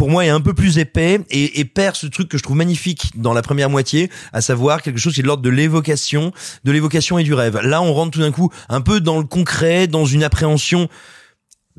pour 0.00 0.08
moi 0.08 0.24
est 0.24 0.30
un 0.30 0.40
peu 0.40 0.54
plus 0.54 0.78
épais 0.78 1.20
et, 1.30 1.60
et 1.60 1.64
perd 1.66 1.94
ce 1.94 2.06
truc 2.06 2.28
que 2.28 2.38
je 2.38 2.42
trouve 2.42 2.56
magnifique 2.56 3.12
dans 3.16 3.34
la 3.34 3.42
première 3.42 3.68
moitié, 3.68 4.10
à 4.32 4.40
savoir 4.40 4.80
quelque 4.80 4.98
chose 4.98 5.12
qui 5.12 5.20
est 5.20 5.22
de 5.22 5.28
l'ordre 5.28 5.42
de 5.42 5.50
l'évocation, 5.50 6.32
de 6.64 6.72
l'évocation 6.72 7.18
et 7.18 7.22
du 7.22 7.34
rêve. 7.34 7.60
Là, 7.62 7.82
on 7.82 7.92
rentre 7.92 8.12
tout 8.12 8.20
d'un 8.20 8.32
coup 8.32 8.50
un 8.70 8.80
peu 8.80 9.00
dans 9.00 9.18
le 9.18 9.24
concret, 9.24 9.88
dans 9.88 10.06
une 10.06 10.24
appréhension 10.24 10.88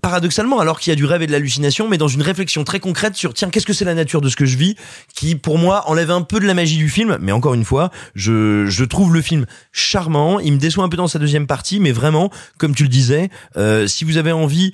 paradoxalement, 0.02 0.60
alors 0.60 0.80
qu'il 0.80 0.92
y 0.92 0.94
a 0.94 0.96
du 0.96 1.06
rêve 1.06 1.22
et 1.22 1.28
de 1.28 1.32
l'hallucination, 1.32 1.88
mais 1.88 1.98
dans 1.98 2.08
une 2.08 2.22
réflexion 2.22 2.64
très 2.64 2.80
concrète 2.80 3.16
sur 3.16 3.34
tiens, 3.34 3.50
qu'est-ce 3.50 3.66
que 3.66 3.74
c'est 3.74 3.86
la 3.86 3.94
nature 3.94 4.22
de 4.22 4.30
ce 4.30 4.36
que 4.36 4.46
je 4.46 4.58
vis, 4.58 4.76
qui 5.14 5.36
pour 5.36 5.58
moi 5.58 5.84
enlève 5.88 6.12
un 6.12 6.22
peu 6.22 6.40
de 6.40 6.46
la 6.46 6.54
magie 6.54 6.78
du 6.78 6.90
film. 6.90 7.18
Mais 7.22 7.32
encore 7.32 7.54
une 7.54 7.66
fois, 7.66 7.92
je, 8.16 8.84
trouve 8.84 9.14
le 9.14 9.22
film 9.22 9.46
charmant. 9.72 10.40
Il 10.40 10.54
me 10.54 10.58
déçoit 10.58 10.84
un 10.84 10.90
peu 10.90 10.98
dans 10.98 11.08
sa 11.08 11.20
deuxième 11.20 11.48
partie, 11.48 11.80
mais 11.80 11.92
vraiment, 11.92 12.32
comme 12.58 12.76
tu 12.76 12.84
le 12.84 12.90
disais, 12.90 13.30
euh, 13.58 13.88
si 13.88 14.04
vous 14.04 14.18
avez 14.18 14.32
envie 14.32 14.74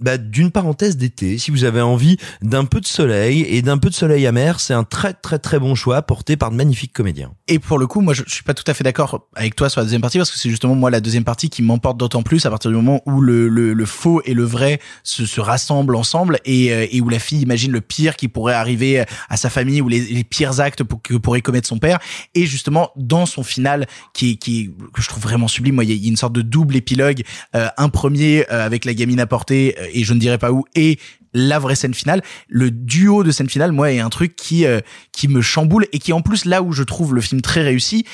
bah, 0.00 0.18
d'une 0.18 0.50
parenthèse 0.50 0.96
d'été, 0.96 1.38
si 1.38 1.50
vous 1.50 1.64
avez 1.64 1.80
envie 1.80 2.16
d'un 2.42 2.64
peu 2.64 2.80
de 2.80 2.86
soleil 2.86 3.42
et 3.42 3.62
d'un 3.62 3.78
peu 3.78 3.90
de 3.90 3.94
soleil 3.94 4.26
amer, 4.26 4.60
c'est 4.60 4.74
un 4.74 4.84
très 4.84 5.12
très 5.12 5.38
très 5.38 5.58
bon 5.58 5.74
choix 5.74 6.02
porté 6.02 6.36
par 6.36 6.50
de 6.50 6.56
magnifiques 6.56 6.92
comédiens. 6.92 7.32
Et 7.48 7.58
pour 7.58 7.78
le 7.78 7.86
coup, 7.86 8.00
moi, 8.00 8.14
je, 8.14 8.22
je 8.26 8.34
suis 8.34 8.44
pas 8.44 8.54
tout 8.54 8.64
à 8.66 8.74
fait 8.74 8.84
d'accord 8.84 9.28
avec 9.34 9.56
toi 9.56 9.68
sur 9.68 9.80
la 9.80 9.84
deuxième 9.84 10.00
partie 10.00 10.18
parce 10.18 10.30
que 10.30 10.38
c'est 10.38 10.50
justement 10.50 10.74
moi 10.74 10.90
la 10.90 11.00
deuxième 11.00 11.24
partie 11.24 11.50
qui 11.50 11.62
m'emporte 11.62 11.98
d'autant 11.98 12.22
plus 12.22 12.46
à 12.46 12.50
partir 12.50 12.70
du 12.70 12.76
moment 12.76 13.02
où 13.06 13.20
le, 13.20 13.48
le, 13.48 13.72
le 13.72 13.84
faux 13.86 14.22
et 14.24 14.34
le 14.34 14.44
vrai 14.44 14.80
se, 15.02 15.26
se 15.26 15.40
rassemblent 15.40 15.96
ensemble 15.96 16.38
et, 16.44 16.72
euh, 16.72 16.86
et 16.90 17.00
où 17.00 17.08
la 17.08 17.18
fille 17.18 17.40
imagine 17.40 17.72
le 17.72 17.80
pire 17.80 18.16
qui 18.16 18.28
pourrait 18.28 18.54
arriver 18.54 19.04
à 19.28 19.36
sa 19.36 19.50
famille 19.50 19.80
ou 19.80 19.88
les, 19.88 20.00
les 20.00 20.24
pires 20.24 20.60
actes 20.60 20.82
que 21.02 21.14
pourrait 21.14 21.40
commettre 21.40 21.68
son 21.68 21.78
père. 21.78 21.98
Et 22.34 22.46
justement, 22.46 22.90
dans 22.96 23.26
son 23.26 23.42
final, 23.42 23.86
qui, 24.14 24.38
qui 24.38 24.70
que 24.92 25.02
je 25.02 25.08
trouve 25.08 25.22
vraiment 25.22 25.48
sublime, 25.48 25.80
il 25.82 25.90
y 25.90 25.98
y 25.98 26.06
a 26.06 26.08
une 26.08 26.16
sorte 26.16 26.32
de 26.32 26.42
double 26.42 26.76
épilogue, 26.76 27.22
euh, 27.54 27.68
un 27.76 27.88
premier 27.88 28.44
euh, 28.50 28.64
avec 28.64 28.84
la 28.84 28.94
gamine 28.94 29.20
à 29.20 29.26
portée 29.26 29.76
euh, 29.78 29.87
et 29.92 30.04
je 30.04 30.14
ne 30.14 30.18
dirais 30.18 30.38
pas 30.38 30.52
où 30.52 30.64
et 30.74 30.98
la 31.34 31.58
vraie 31.58 31.74
scène 31.74 31.94
finale, 31.94 32.22
le 32.48 32.70
duo 32.70 33.22
de 33.22 33.30
scène 33.30 33.48
finale, 33.48 33.72
moi, 33.72 33.92
est 33.92 34.00
un 34.00 34.08
truc 34.08 34.34
qui 34.34 34.64
euh, 34.64 34.80
qui 35.12 35.28
me 35.28 35.42
chamboule 35.42 35.86
et 35.92 35.98
qui 35.98 36.12
en 36.12 36.22
plus 36.22 36.44
là 36.44 36.62
où 36.62 36.72
je 36.72 36.82
trouve 36.82 37.14
le 37.14 37.20
film 37.20 37.42
très 37.42 37.62
réussi, 37.62 38.04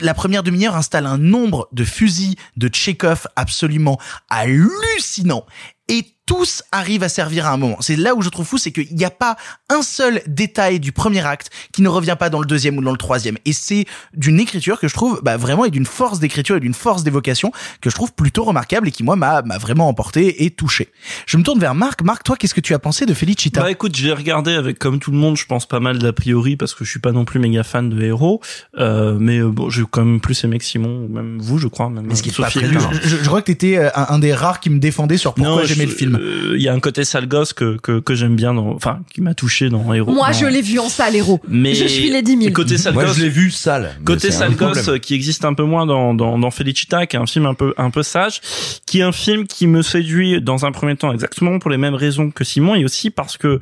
la 0.00 0.14
première 0.14 0.42
demi-heure 0.42 0.76
installe 0.76 1.06
un 1.06 1.18
nombre 1.18 1.68
de 1.72 1.84
fusils 1.84 2.36
de 2.56 2.68
Tchekhov 2.68 3.26
absolument 3.36 3.98
hallucinant. 4.30 5.44
Et 5.88 6.04
tous 6.28 6.62
arrivent 6.72 7.02
à 7.02 7.08
servir 7.08 7.46
à 7.46 7.52
un 7.52 7.56
moment. 7.56 7.78
C'est 7.80 7.96
là 7.96 8.14
où 8.14 8.20
je 8.20 8.28
trouve 8.28 8.46
fou, 8.46 8.58
c'est 8.58 8.70
qu'il 8.70 8.94
n'y 8.94 9.04
a 9.06 9.10
pas 9.10 9.36
un 9.70 9.80
seul 9.80 10.20
détail 10.26 10.78
du 10.78 10.92
premier 10.92 11.24
acte 11.26 11.48
qui 11.72 11.80
ne 11.80 11.88
revient 11.88 12.16
pas 12.18 12.28
dans 12.28 12.38
le 12.40 12.44
deuxième 12.44 12.76
ou 12.76 12.82
dans 12.82 12.90
le 12.92 12.98
troisième. 12.98 13.38
Et 13.46 13.54
c'est 13.54 13.86
d'une 14.14 14.38
écriture 14.38 14.78
que 14.78 14.88
je 14.88 14.94
trouve 14.94 15.20
bah, 15.24 15.38
vraiment 15.38 15.64
et 15.64 15.70
d'une 15.70 15.86
force 15.86 16.18
d'écriture 16.20 16.56
et 16.56 16.60
d'une 16.60 16.74
force 16.74 17.02
d'évocation 17.02 17.50
que 17.80 17.88
je 17.88 17.94
trouve 17.94 18.12
plutôt 18.12 18.44
remarquable 18.44 18.88
et 18.88 18.90
qui 18.90 19.02
moi 19.02 19.16
m'a 19.16 19.40
vraiment 19.58 19.88
emporté 19.88 20.44
et 20.44 20.50
touché. 20.50 20.90
Je 21.26 21.38
me 21.38 21.42
tourne 21.42 21.58
vers 21.60 21.74
Marc. 21.74 22.02
Marc, 22.02 22.24
toi, 22.24 22.36
qu'est-ce 22.36 22.54
que 22.54 22.60
tu 22.60 22.74
as 22.74 22.78
pensé 22.78 23.06
de 23.06 23.14
Felicita? 23.14 23.62
Bah 23.62 23.70
écoute, 23.70 23.96
j'ai 23.96 24.12
regardé 24.12 24.52
avec 24.52 24.78
comme 24.78 24.98
tout 24.98 25.10
le 25.10 25.16
monde, 25.16 25.38
je 25.38 25.46
pense 25.46 25.66
pas 25.66 25.80
mal 25.80 25.98
d'a 25.98 26.12
priori 26.12 26.56
parce 26.56 26.74
que 26.74 26.84
je 26.84 26.90
suis 26.90 27.00
pas 27.00 27.12
non 27.12 27.24
plus 27.24 27.40
méga 27.40 27.62
fan 27.62 27.88
de 27.88 28.02
héros, 28.02 28.42
euh, 28.78 29.16
mais 29.18 29.38
euh, 29.38 29.48
bon, 29.48 29.70
j'ai 29.70 29.82
quand 29.90 30.04
même 30.04 30.20
plus 30.20 30.44
aimé 30.44 30.58
que 30.58 30.64
Simon, 30.64 31.06
ou 31.06 31.08
même 31.12 31.38
vous, 31.40 31.56
je 31.58 31.68
crois, 31.68 31.88
même 31.88 32.04
Mais 32.06 32.14
ce 32.14 32.22
qui 32.22 32.28
est 32.28 32.36
pas 32.36 32.50
très 32.50 32.68
je, 32.68 33.16
je 33.16 33.26
crois 33.26 33.40
que 33.40 33.46
t'étais 33.46 33.78
euh, 33.78 33.88
un, 33.94 34.06
un 34.10 34.18
des 34.18 34.34
rares 34.34 34.60
qui 34.60 34.68
me 34.68 34.78
défendait 34.78 35.16
sur 35.16 35.32
pourquoi 35.32 35.64
j'aimais 35.64 35.84
je- 35.86 35.90
le 35.90 35.94
film. 35.96 36.17
Euh, 36.18 36.54
Il 36.56 36.62
y 36.62 36.68
a 36.68 36.72
un 36.74 36.80
côté 36.80 37.04
sale 37.04 37.26
gosse 37.28 37.52
que 37.52 37.76
que, 37.82 38.00
que 38.00 38.14
j'aime 38.14 38.36
bien 38.36 38.54
dans, 38.54 38.68
enfin, 38.74 39.00
qui 39.12 39.20
m'a 39.20 39.34
touché 39.34 39.68
dans 39.68 39.92
héros. 39.94 40.12
Moi, 40.12 40.28
dans- 40.28 40.32
je 40.32 40.46
l'ai 40.46 40.62
vu 40.62 40.78
en 40.78 40.88
salle, 40.88 41.16
héros. 41.16 41.40
Mais 41.48 41.74
Je 41.74 41.86
suis 41.86 42.10
les 42.10 42.22
10 42.22 42.38
000. 42.38 42.52
Côté 42.52 42.78
sale 42.78 42.94
Moi, 42.94 43.04
gosse, 43.04 43.16
je 43.16 43.22
l'ai 43.22 43.28
vu 43.28 43.50
sale. 43.50 43.96
Côté 44.04 44.30
sale 44.30 44.54
gosse 44.56 44.90
qui 45.02 45.14
existe 45.14 45.44
un 45.44 45.54
peu 45.54 45.64
moins 45.64 45.86
dans, 45.86 46.14
dans, 46.14 46.38
dans 46.38 46.50
Felicita, 46.50 47.06
qui 47.06 47.16
est 47.16 47.20
un 47.20 47.26
film 47.26 47.46
un 47.46 47.54
peu, 47.54 47.74
un 47.76 47.90
peu 47.90 48.02
sage, 48.02 48.40
qui 48.86 49.00
est 49.00 49.02
un 49.02 49.12
film 49.12 49.46
qui 49.46 49.66
me 49.66 49.82
séduit 49.82 50.40
dans 50.42 50.64
un 50.66 50.72
premier 50.72 50.96
temps 50.96 51.12
exactement 51.12 51.58
pour 51.58 51.70
les 51.70 51.76
mêmes 51.78 51.94
raisons 51.94 52.30
que 52.30 52.44
Simon 52.44 52.74
et 52.74 52.84
aussi 52.84 53.10
parce 53.10 53.36
que, 53.36 53.60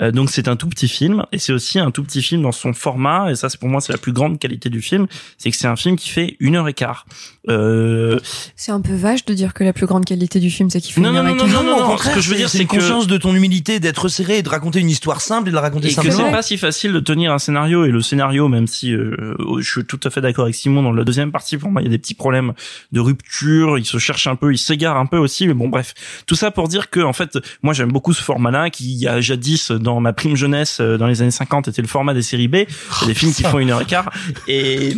euh, 0.00 0.10
donc 0.12 0.30
c'est 0.30 0.48
un 0.48 0.56
tout 0.56 0.68
petit 0.68 0.88
film 0.88 1.24
et 1.32 1.38
c'est 1.38 1.52
aussi 1.52 1.78
un 1.78 1.90
tout 1.90 2.02
petit 2.04 2.22
film 2.22 2.42
dans 2.42 2.52
son 2.52 2.72
format 2.72 3.30
et 3.30 3.34
ça 3.34 3.48
c'est 3.48 3.58
pour 3.58 3.68
moi 3.68 3.80
c'est 3.80 3.92
la 3.92 3.98
plus 3.98 4.12
grande 4.12 4.38
qualité 4.38 4.68
du 4.70 4.80
film, 4.82 5.06
c'est 5.38 5.50
que 5.50 5.56
c'est 5.56 5.66
un 5.66 5.76
film 5.76 5.96
qui 5.96 6.08
fait 6.10 6.36
une 6.40 6.56
heure 6.56 6.68
et 6.68 6.74
quart. 6.74 7.06
Euh, 7.48 8.18
C'est 8.56 8.72
un 8.72 8.80
peu 8.80 8.94
vache 8.94 9.24
de 9.24 9.34
dire 9.34 9.54
que 9.54 9.64
la 9.64 9.72
plus 9.72 9.86
grande 9.86 10.04
qualité 10.04 10.40
du 10.40 10.50
film, 10.50 10.68
c'est 10.70 10.80
qu'il 10.80 10.92
fait 10.92 11.00
Non, 11.00 11.10
une 11.10 11.14
non, 11.14 11.20
heure 11.20 11.24
non, 11.24 11.30
et 11.30 11.36
non, 11.48 11.52
quart. 11.52 11.62
non, 11.62 11.70
non, 11.80 11.88
non, 11.88 11.95
contraire, 11.96 12.12
ce 12.12 12.16
que 12.16 12.24
je 12.24 12.30
veux 12.30 12.36
dire, 12.36 12.48
c'est 12.48 12.64
que- 12.64 12.76
conscience 12.76 13.06
de 13.06 13.16
ton 13.16 13.34
humilité, 13.34 13.80
d'être 13.80 14.08
serré 14.08 14.38
et 14.38 14.42
de 14.42 14.48
raconter 14.48 14.80
une 14.80 14.90
histoire 14.90 15.20
simple 15.20 15.48
et 15.48 15.50
de 15.50 15.56
la 15.56 15.62
raconter 15.62 15.88
et 15.88 15.94
que 15.94 16.02
c'est 16.02 16.10
simplement. 16.10 16.30
pas 16.32 16.42
si 16.42 16.56
facile 16.58 16.92
de 16.92 17.00
tenir 17.00 17.32
un 17.32 17.38
scénario. 17.38 17.84
Et 17.84 17.90
le 17.90 18.00
scénario 18.00 18.48
même 18.48 18.66
si 18.66 18.92
euh, 18.92 19.34
je 19.58 19.68
suis 19.70 19.84
tout 19.84 20.00
à 20.04 20.10
fait 20.10 20.20
d'accord 20.20 20.44
avec 20.44 20.54
Simon 20.54 20.82
dans 20.82 20.92
la 20.92 21.04
deuxième 21.04 21.32
partie 21.32 21.56
pour 21.58 21.70
moi 21.70 21.82
il 21.82 21.84
y 21.84 21.88
a 21.88 21.90
des 21.90 21.98
petits 21.98 22.14
problèmes 22.14 22.52
de 22.92 23.00
rupture 23.00 23.78
il 23.78 23.84
se 23.84 23.98
cherche 23.98 24.26
un 24.26 24.36
peu 24.36 24.52
il 24.52 24.58
s'égare 24.58 24.96
un 24.96 25.06
peu 25.06 25.18
aussi 25.18 25.46
mais 25.46 25.54
bon 25.54 25.68
bref. 25.68 25.94
Tout 26.26 26.34
ça 26.36 26.50
pour 26.50 26.68
dire 26.68 26.90
que 26.90 27.00
en 27.00 27.12
fait 27.12 27.38
moi 27.62 27.72
j'aime 27.74 27.90
beaucoup 27.92 28.12
ce 28.12 28.22
format 28.22 28.50
là 28.50 28.70
qui 28.70 28.92
il 28.92 28.98
y 28.98 29.08
a 29.08 29.20
jadis 29.20 29.70
dans 29.72 30.00
ma 30.00 30.12
prime 30.12 30.36
jeunesse 30.36 30.78
euh, 30.80 30.96
dans 30.98 31.06
les 31.06 31.22
années 31.22 31.30
50 31.30 31.68
était 31.68 31.82
le 31.82 31.88
format 31.88 32.14
des 32.14 32.22
séries 32.22 32.48
B. 32.48 32.56
C'est 33.00 33.06
des 33.06 33.14
films 33.14 33.32
qui 33.32 33.42
font 33.42 33.58
une 33.58 33.70
heure 33.70 33.82
et 33.82 33.86
quart. 33.86 34.10
Et 34.48 34.92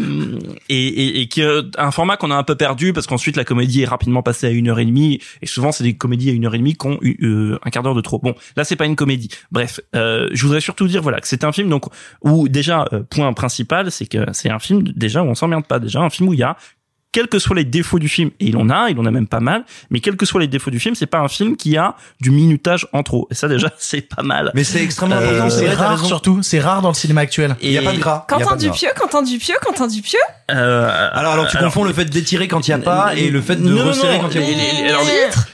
et 0.69 0.87
et, 0.89 1.21
et 1.21 1.29
qui 1.29 1.41
est 1.41 1.49
un 1.79 1.91
format 1.91 2.17
qu'on 2.17 2.31
a 2.31 2.37
un 2.37 2.43
peu 2.43 2.55
perdu 2.55 2.93
parce 2.93 3.07
qu'ensuite 3.07 3.37
la 3.37 3.45
comédie 3.45 3.83
est 3.83 3.87
rapidement 3.87 4.23
passée 4.23 4.47
à 4.47 4.51
une 4.51 4.69
heure 4.69 4.79
et 4.79 4.85
demie. 4.85 5.21
Et 5.43 5.47
souvent 5.47 5.73
c'est 5.73 5.85
des 5.85 5.95
comédies 5.95 6.31
à 6.31 6.33
une 6.33 6.47
heure 6.47 6.55
et 6.55 6.59
demie 6.59 6.75
euh, 7.03 7.59
un 7.63 7.71
quart 7.71 7.83
d'heure 7.83 7.95
de 7.95 8.01
trop. 8.01 8.19
Bon 8.19 8.35
là 8.57 8.65
c'est 8.65 8.77
pas 8.77 8.87
une 8.87 8.97
comédie. 8.97 9.29
Bref 9.51 9.81
euh, 9.95 10.29
je 10.33 10.43
voudrais 10.45 10.61
surtout 10.61 10.87
dire 10.87 11.03
voilà 11.03 11.21
que 11.21 11.29
c'est 11.29 11.45
un 11.45 11.53
film 11.53 11.69
donc 11.69 11.85
où 12.23 12.49
déjà 12.49 12.87
euh, 12.93 13.03
point 13.03 13.33
principal 13.33 13.91
c'est 13.91 14.07
que 14.07 14.27
c'est 14.33 14.51
un 14.51 14.59
film 14.59 14.83
déjà 14.83 15.23
où 15.23 15.27
on 15.27 15.35
s'emmerde 15.35 15.67
pas. 15.67 15.79
Déjà 15.79 16.01
un 16.01 16.11
film 16.11 16.29
où 16.29 16.35
il 16.35 16.41
y 16.41 16.45
a 16.45 16.57
quels 17.13 17.29
que 17.29 17.39
soient 17.39 17.57
les 17.57 17.65
défauts 17.65 17.99
du 17.99 18.09
film, 18.09 18.31
et 18.39 18.47
il 18.47 18.57
en 18.57 18.69
a, 18.71 18.91
il 18.91 18.99
en 18.99 19.07
a 19.07 19.11
même 19.11 19.27
pas 19.27 19.41
mal, 19.41 19.65
mais 19.91 20.01
quels 20.01 20.17
que 20.17 20.27
soient 20.27 20.41
les 20.41 20.47
défauts 20.47 20.71
du 20.71 20.79
film, 20.79 20.95
c'est 20.95 21.07
pas 21.07 21.19
un 21.21 21.29
film 21.29 21.57
qui 21.57 21.77
a 21.77 21.97
du 22.21 22.31
minutage 22.31 22.87
en 22.93 23.03
trop. 23.03 23.27
Et 23.31 23.35
ça 23.35 23.49
déjà, 23.49 23.73
c'est 23.79 24.03
pas 24.03 24.23
mal. 24.23 24.51
Mais 24.55 24.65
c'est 24.65 24.83
extrêmement 24.83 25.17
Euh, 25.17 25.37
important, 25.43 25.51
C'est 25.51 25.73
rare 25.73 25.91
raison. 25.93 26.05
surtout, 26.05 26.43
c'est 26.43 26.61
rare 26.61 26.83
dans 26.83 26.89
le 26.89 26.95
cinéma 26.95 27.23
actuel. 27.23 27.57
Il 27.63 27.73
y 27.73 27.79
a 27.79 27.83
pas 27.83 27.93
de 27.93 27.99
gras. 27.99 28.27
Quentin. 28.29 28.57
Dupieux, 28.57 28.89
Quentin 28.99 29.23
Dupieux, 29.23 29.55
Quentin 29.63 29.87
Dupieux. 29.89 30.19
Euh, 30.51 31.09
Alors, 31.13 31.33
alors 31.33 31.47
tu 31.49 31.57
confonds 31.59 31.85
le 31.85 31.93
fait 31.93 32.05
d'étirer 32.07 32.49
quand 32.49 32.67
il 32.67 32.71
y 32.71 32.75
a 32.75 32.79
pas 32.79 33.15
et 33.17 33.31
le 33.31 33.41
fait 33.43 33.57
de 33.57 33.69
non, 33.69 33.85
resserrer 33.87 34.17
non. 34.17 34.23
quand 34.25 34.31
il 34.35 34.41
y 34.41 34.45
a 34.45 34.47
Les- 34.47 34.55
les- 34.55 34.83
les- 34.83 34.89
alors, 34.89 35.03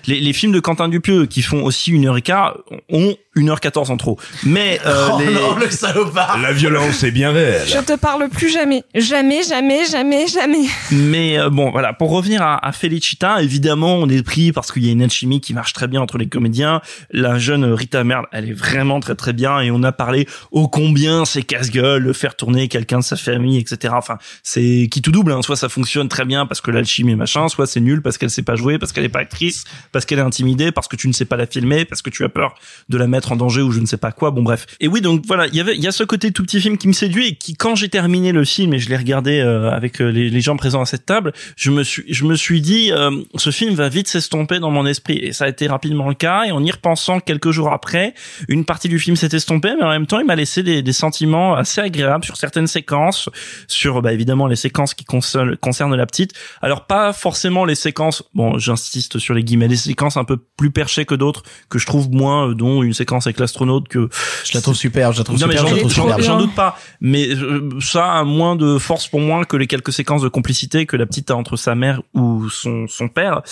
les, 0.06 0.14
les, 0.14 0.20
les 0.20 0.32
films 0.32 0.52
de 0.52 0.60
Quentin 0.60 0.88
Dupieux 0.88 1.26
qui 1.26 1.42
font 1.42 1.62
aussi 1.64 1.90
une 1.90 2.06
heure 2.06 2.16
et 2.16 2.22
quart 2.22 2.56
ont 2.90 3.16
1h14 3.36 3.90
en 3.90 3.96
trop. 3.96 4.18
Mais 4.44 4.80
euh, 4.86 5.08
Oh 5.12 5.18
les... 5.18 5.32
non, 5.32 5.56
le 5.56 5.70
salopard 5.70 6.38
La 6.40 6.52
violence 6.52 7.02
est 7.02 7.10
bien 7.10 7.32
réelle. 7.32 7.66
Je 7.66 7.78
te 7.78 7.96
parle 7.96 8.28
plus 8.28 8.50
jamais. 8.50 8.84
Jamais, 8.94 9.42
jamais, 9.42 9.84
jamais, 9.86 10.26
jamais. 10.26 10.66
Mais 10.90 11.38
euh, 11.38 11.50
bon, 11.50 11.70
voilà, 11.70 11.92
pour 11.92 12.10
revenir 12.10 12.42
à, 12.42 12.64
à 12.66 12.72
Felicita, 12.72 13.42
évidemment, 13.42 13.96
on 13.96 14.08
est 14.08 14.22
pris 14.22 14.52
parce 14.52 14.72
qu'il 14.72 14.84
y 14.84 14.88
a 14.88 14.92
une 14.92 15.02
alchimie 15.02 15.40
qui 15.40 15.54
marche 15.54 15.72
très 15.72 15.88
bien 15.88 16.00
entre 16.00 16.18
les 16.18 16.28
comédiens. 16.28 16.80
La 17.10 17.38
jeune 17.38 17.64
Rita 17.64 18.04
Merle, 18.04 18.26
elle 18.32 18.48
est 18.48 18.54
vraiment 18.54 19.00
très 19.00 19.14
très 19.14 19.32
bien 19.32 19.60
et 19.60 19.70
on 19.70 19.82
a 19.82 19.92
parlé 19.92 20.26
ô 20.50 20.68
combien 20.68 21.24
c'est 21.24 21.42
casse-gueule, 21.42 22.02
le 22.02 22.12
faire 22.12 22.36
tourner 22.36 22.68
quelqu'un 22.68 22.98
de 22.98 23.04
sa 23.04 23.16
famille, 23.16 23.58
etc. 23.58 23.94
Enfin, 23.96 24.18
c'est 24.42 24.88
qui 24.90 25.02
tout 25.02 25.12
double. 25.12 25.32
Hein. 25.32 25.42
Soit 25.42 25.56
ça 25.56 25.68
fonctionne 25.68 26.08
très 26.08 26.24
bien 26.24 26.46
parce 26.46 26.60
que 26.60 26.70
l'alchimie 26.70 27.12
est 27.12 27.16
machin, 27.16 27.48
soit 27.48 27.66
c'est 27.66 27.80
nul 27.80 28.02
parce 28.02 28.18
qu'elle 28.18 28.30
sait 28.30 28.42
pas 28.42 28.56
jouer, 28.56 28.78
parce 28.78 28.92
qu'elle 28.92 29.04
est 29.04 29.08
pas 29.08 29.20
actrice, 29.20 29.64
parce 29.92 30.04
qu'elle 30.04 30.18
est 30.18 30.22
intimidée, 30.22 30.72
parce 30.72 30.88
que 30.88 30.96
tu 30.96 31.08
ne 31.08 31.12
sais 31.12 31.24
pas 31.24 31.36
la 31.36 31.46
filmer, 31.46 31.84
parce 31.84 32.02
que 32.02 32.10
tu 32.10 32.24
as 32.24 32.28
peur 32.28 32.54
de 32.88 32.98
la 32.98 33.06
mettre 33.06 33.23
en 33.32 33.36
danger 33.36 33.62
ou 33.62 33.70
je 33.70 33.80
ne 33.80 33.86
sais 33.86 33.96
pas 33.96 34.12
quoi. 34.12 34.30
Bon 34.30 34.42
bref. 34.42 34.66
Et 34.80 34.88
oui, 34.88 35.00
donc 35.00 35.24
voilà, 35.26 35.46
il 35.46 35.54
y 35.54 35.60
avait, 35.60 35.74
il 35.74 35.82
y 35.82 35.86
a 35.86 35.92
ce 35.92 36.04
côté 36.04 36.32
tout 36.32 36.42
petit 36.42 36.60
film 36.60 36.78
qui 36.78 36.88
me 36.88 36.92
séduit 36.92 37.28
et 37.28 37.34
qui, 37.34 37.54
quand 37.54 37.74
j'ai 37.74 37.88
terminé 37.88 38.32
le 38.32 38.44
film 38.44 38.74
et 38.74 38.78
je 38.78 38.88
l'ai 38.88 38.96
regardé 38.96 39.40
euh, 39.40 39.70
avec 39.70 40.00
euh, 40.00 40.08
les, 40.08 40.30
les 40.30 40.40
gens 40.40 40.56
présents 40.56 40.82
à 40.82 40.86
cette 40.86 41.06
table, 41.06 41.32
je 41.56 41.70
me 41.70 41.82
suis, 41.82 42.04
je 42.08 42.24
me 42.24 42.34
suis 42.34 42.60
dit, 42.60 42.92
euh, 42.92 43.10
ce 43.36 43.50
film 43.50 43.74
va 43.74 43.88
vite 43.88 44.08
s'estomper 44.08 44.58
dans 44.58 44.70
mon 44.70 44.86
esprit 44.86 45.18
et 45.18 45.32
ça 45.32 45.44
a 45.44 45.48
été 45.48 45.66
rapidement 45.66 46.08
le 46.08 46.14
cas. 46.14 46.44
Et 46.44 46.52
en 46.52 46.62
y 46.62 46.70
repensant 46.70 47.20
quelques 47.20 47.50
jours 47.50 47.72
après, 47.72 48.14
une 48.48 48.64
partie 48.64 48.88
du 48.88 48.98
film 48.98 49.16
s'est 49.16 49.34
estompée, 49.34 49.74
mais 49.78 49.84
en 49.84 49.90
même 49.90 50.06
temps, 50.06 50.20
il 50.20 50.26
m'a 50.26 50.36
laissé 50.36 50.62
des, 50.62 50.82
des 50.82 50.92
sentiments 50.92 51.54
assez 51.54 51.80
agréables 51.80 52.24
sur 52.24 52.36
certaines 52.36 52.66
séquences, 52.66 53.28
sur 53.68 54.02
bah, 54.02 54.12
évidemment 54.12 54.46
les 54.46 54.56
séquences 54.56 54.94
qui 54.94 55.04
concernent, 55.04 55.56
concernent 55.56 55.96
la 55.96 56.06
petite. 56.06 56.32
Alors 56.62 56.86
pas 56.86 57.12
forcément 57.12 57.64
les 57.64 57.74
séquences, 57.74 58.22
bon, 58.34 58.58
j'insiste 58.58 59.18
sur 59.18 59.34
les 59.34 59.44
guillemets, 59.44 59.68
les 59.68 59.76
séquences 59.76 60.16
un 60.16 60.24
peu 60.24 60.36
plus 60.36 60.70
perchées 60.70 61.04
que 61.04 61.14
d'autres 61.14 61.42
que 61.68 61.78
je 61.78 61.86
trouve 61.86 62.10
moins, 62.10 62.48
euh, 62.48 62.54
dont 62.54 62.82
une 62.82 62.92
séquence 62.92 63.13
avec 63.22 63.38
l'astronaute 63.40 63.88
que 63.88 64.08
Je 64.44 64.52
la 64.54 64.60
trouve 64.60 64.74
super, 64.74 65.12
je 65.12 65.18
la 65.18 65.24
trouve 65.24 65.38
non, 65.40 65.46
super, 65.48 65.60
j'en 65.62 65.68
je 65.68 65.74
la 65.74 65.80
trouve 65.80 65.92
j'en- 65.94 66.02
superbe. 66.02 66.20
j'en 66.22 66.38
doute 66.38 66.54
pas. 66.54 66.78
Mais 67.00 67.28
euh, 67.28 67.68
ça 67.80 68.12
a 68.12 68.24
moins 68.24 68.56
de 68.56 68.78
force 68.78 69.06
pour 69.08 69.20
moi 69.20 69.44
que 69.44 69.56
les 69.56 69.66
quelques 69.66 69.92
séquences 69.92 70.22
de 70.22 70.28
complicité 70.28 70.86
que 70.86 70.96
la 70.96 71.06
petite 71.06 71.30
a 71.30 71.36
entre 71.36 71.56
sa 71.56 71.74
mère 71.74 72.02
ou 72.14 72.48
son 72.50 72.86
son 72.88 73.08
père. 73.08 73.42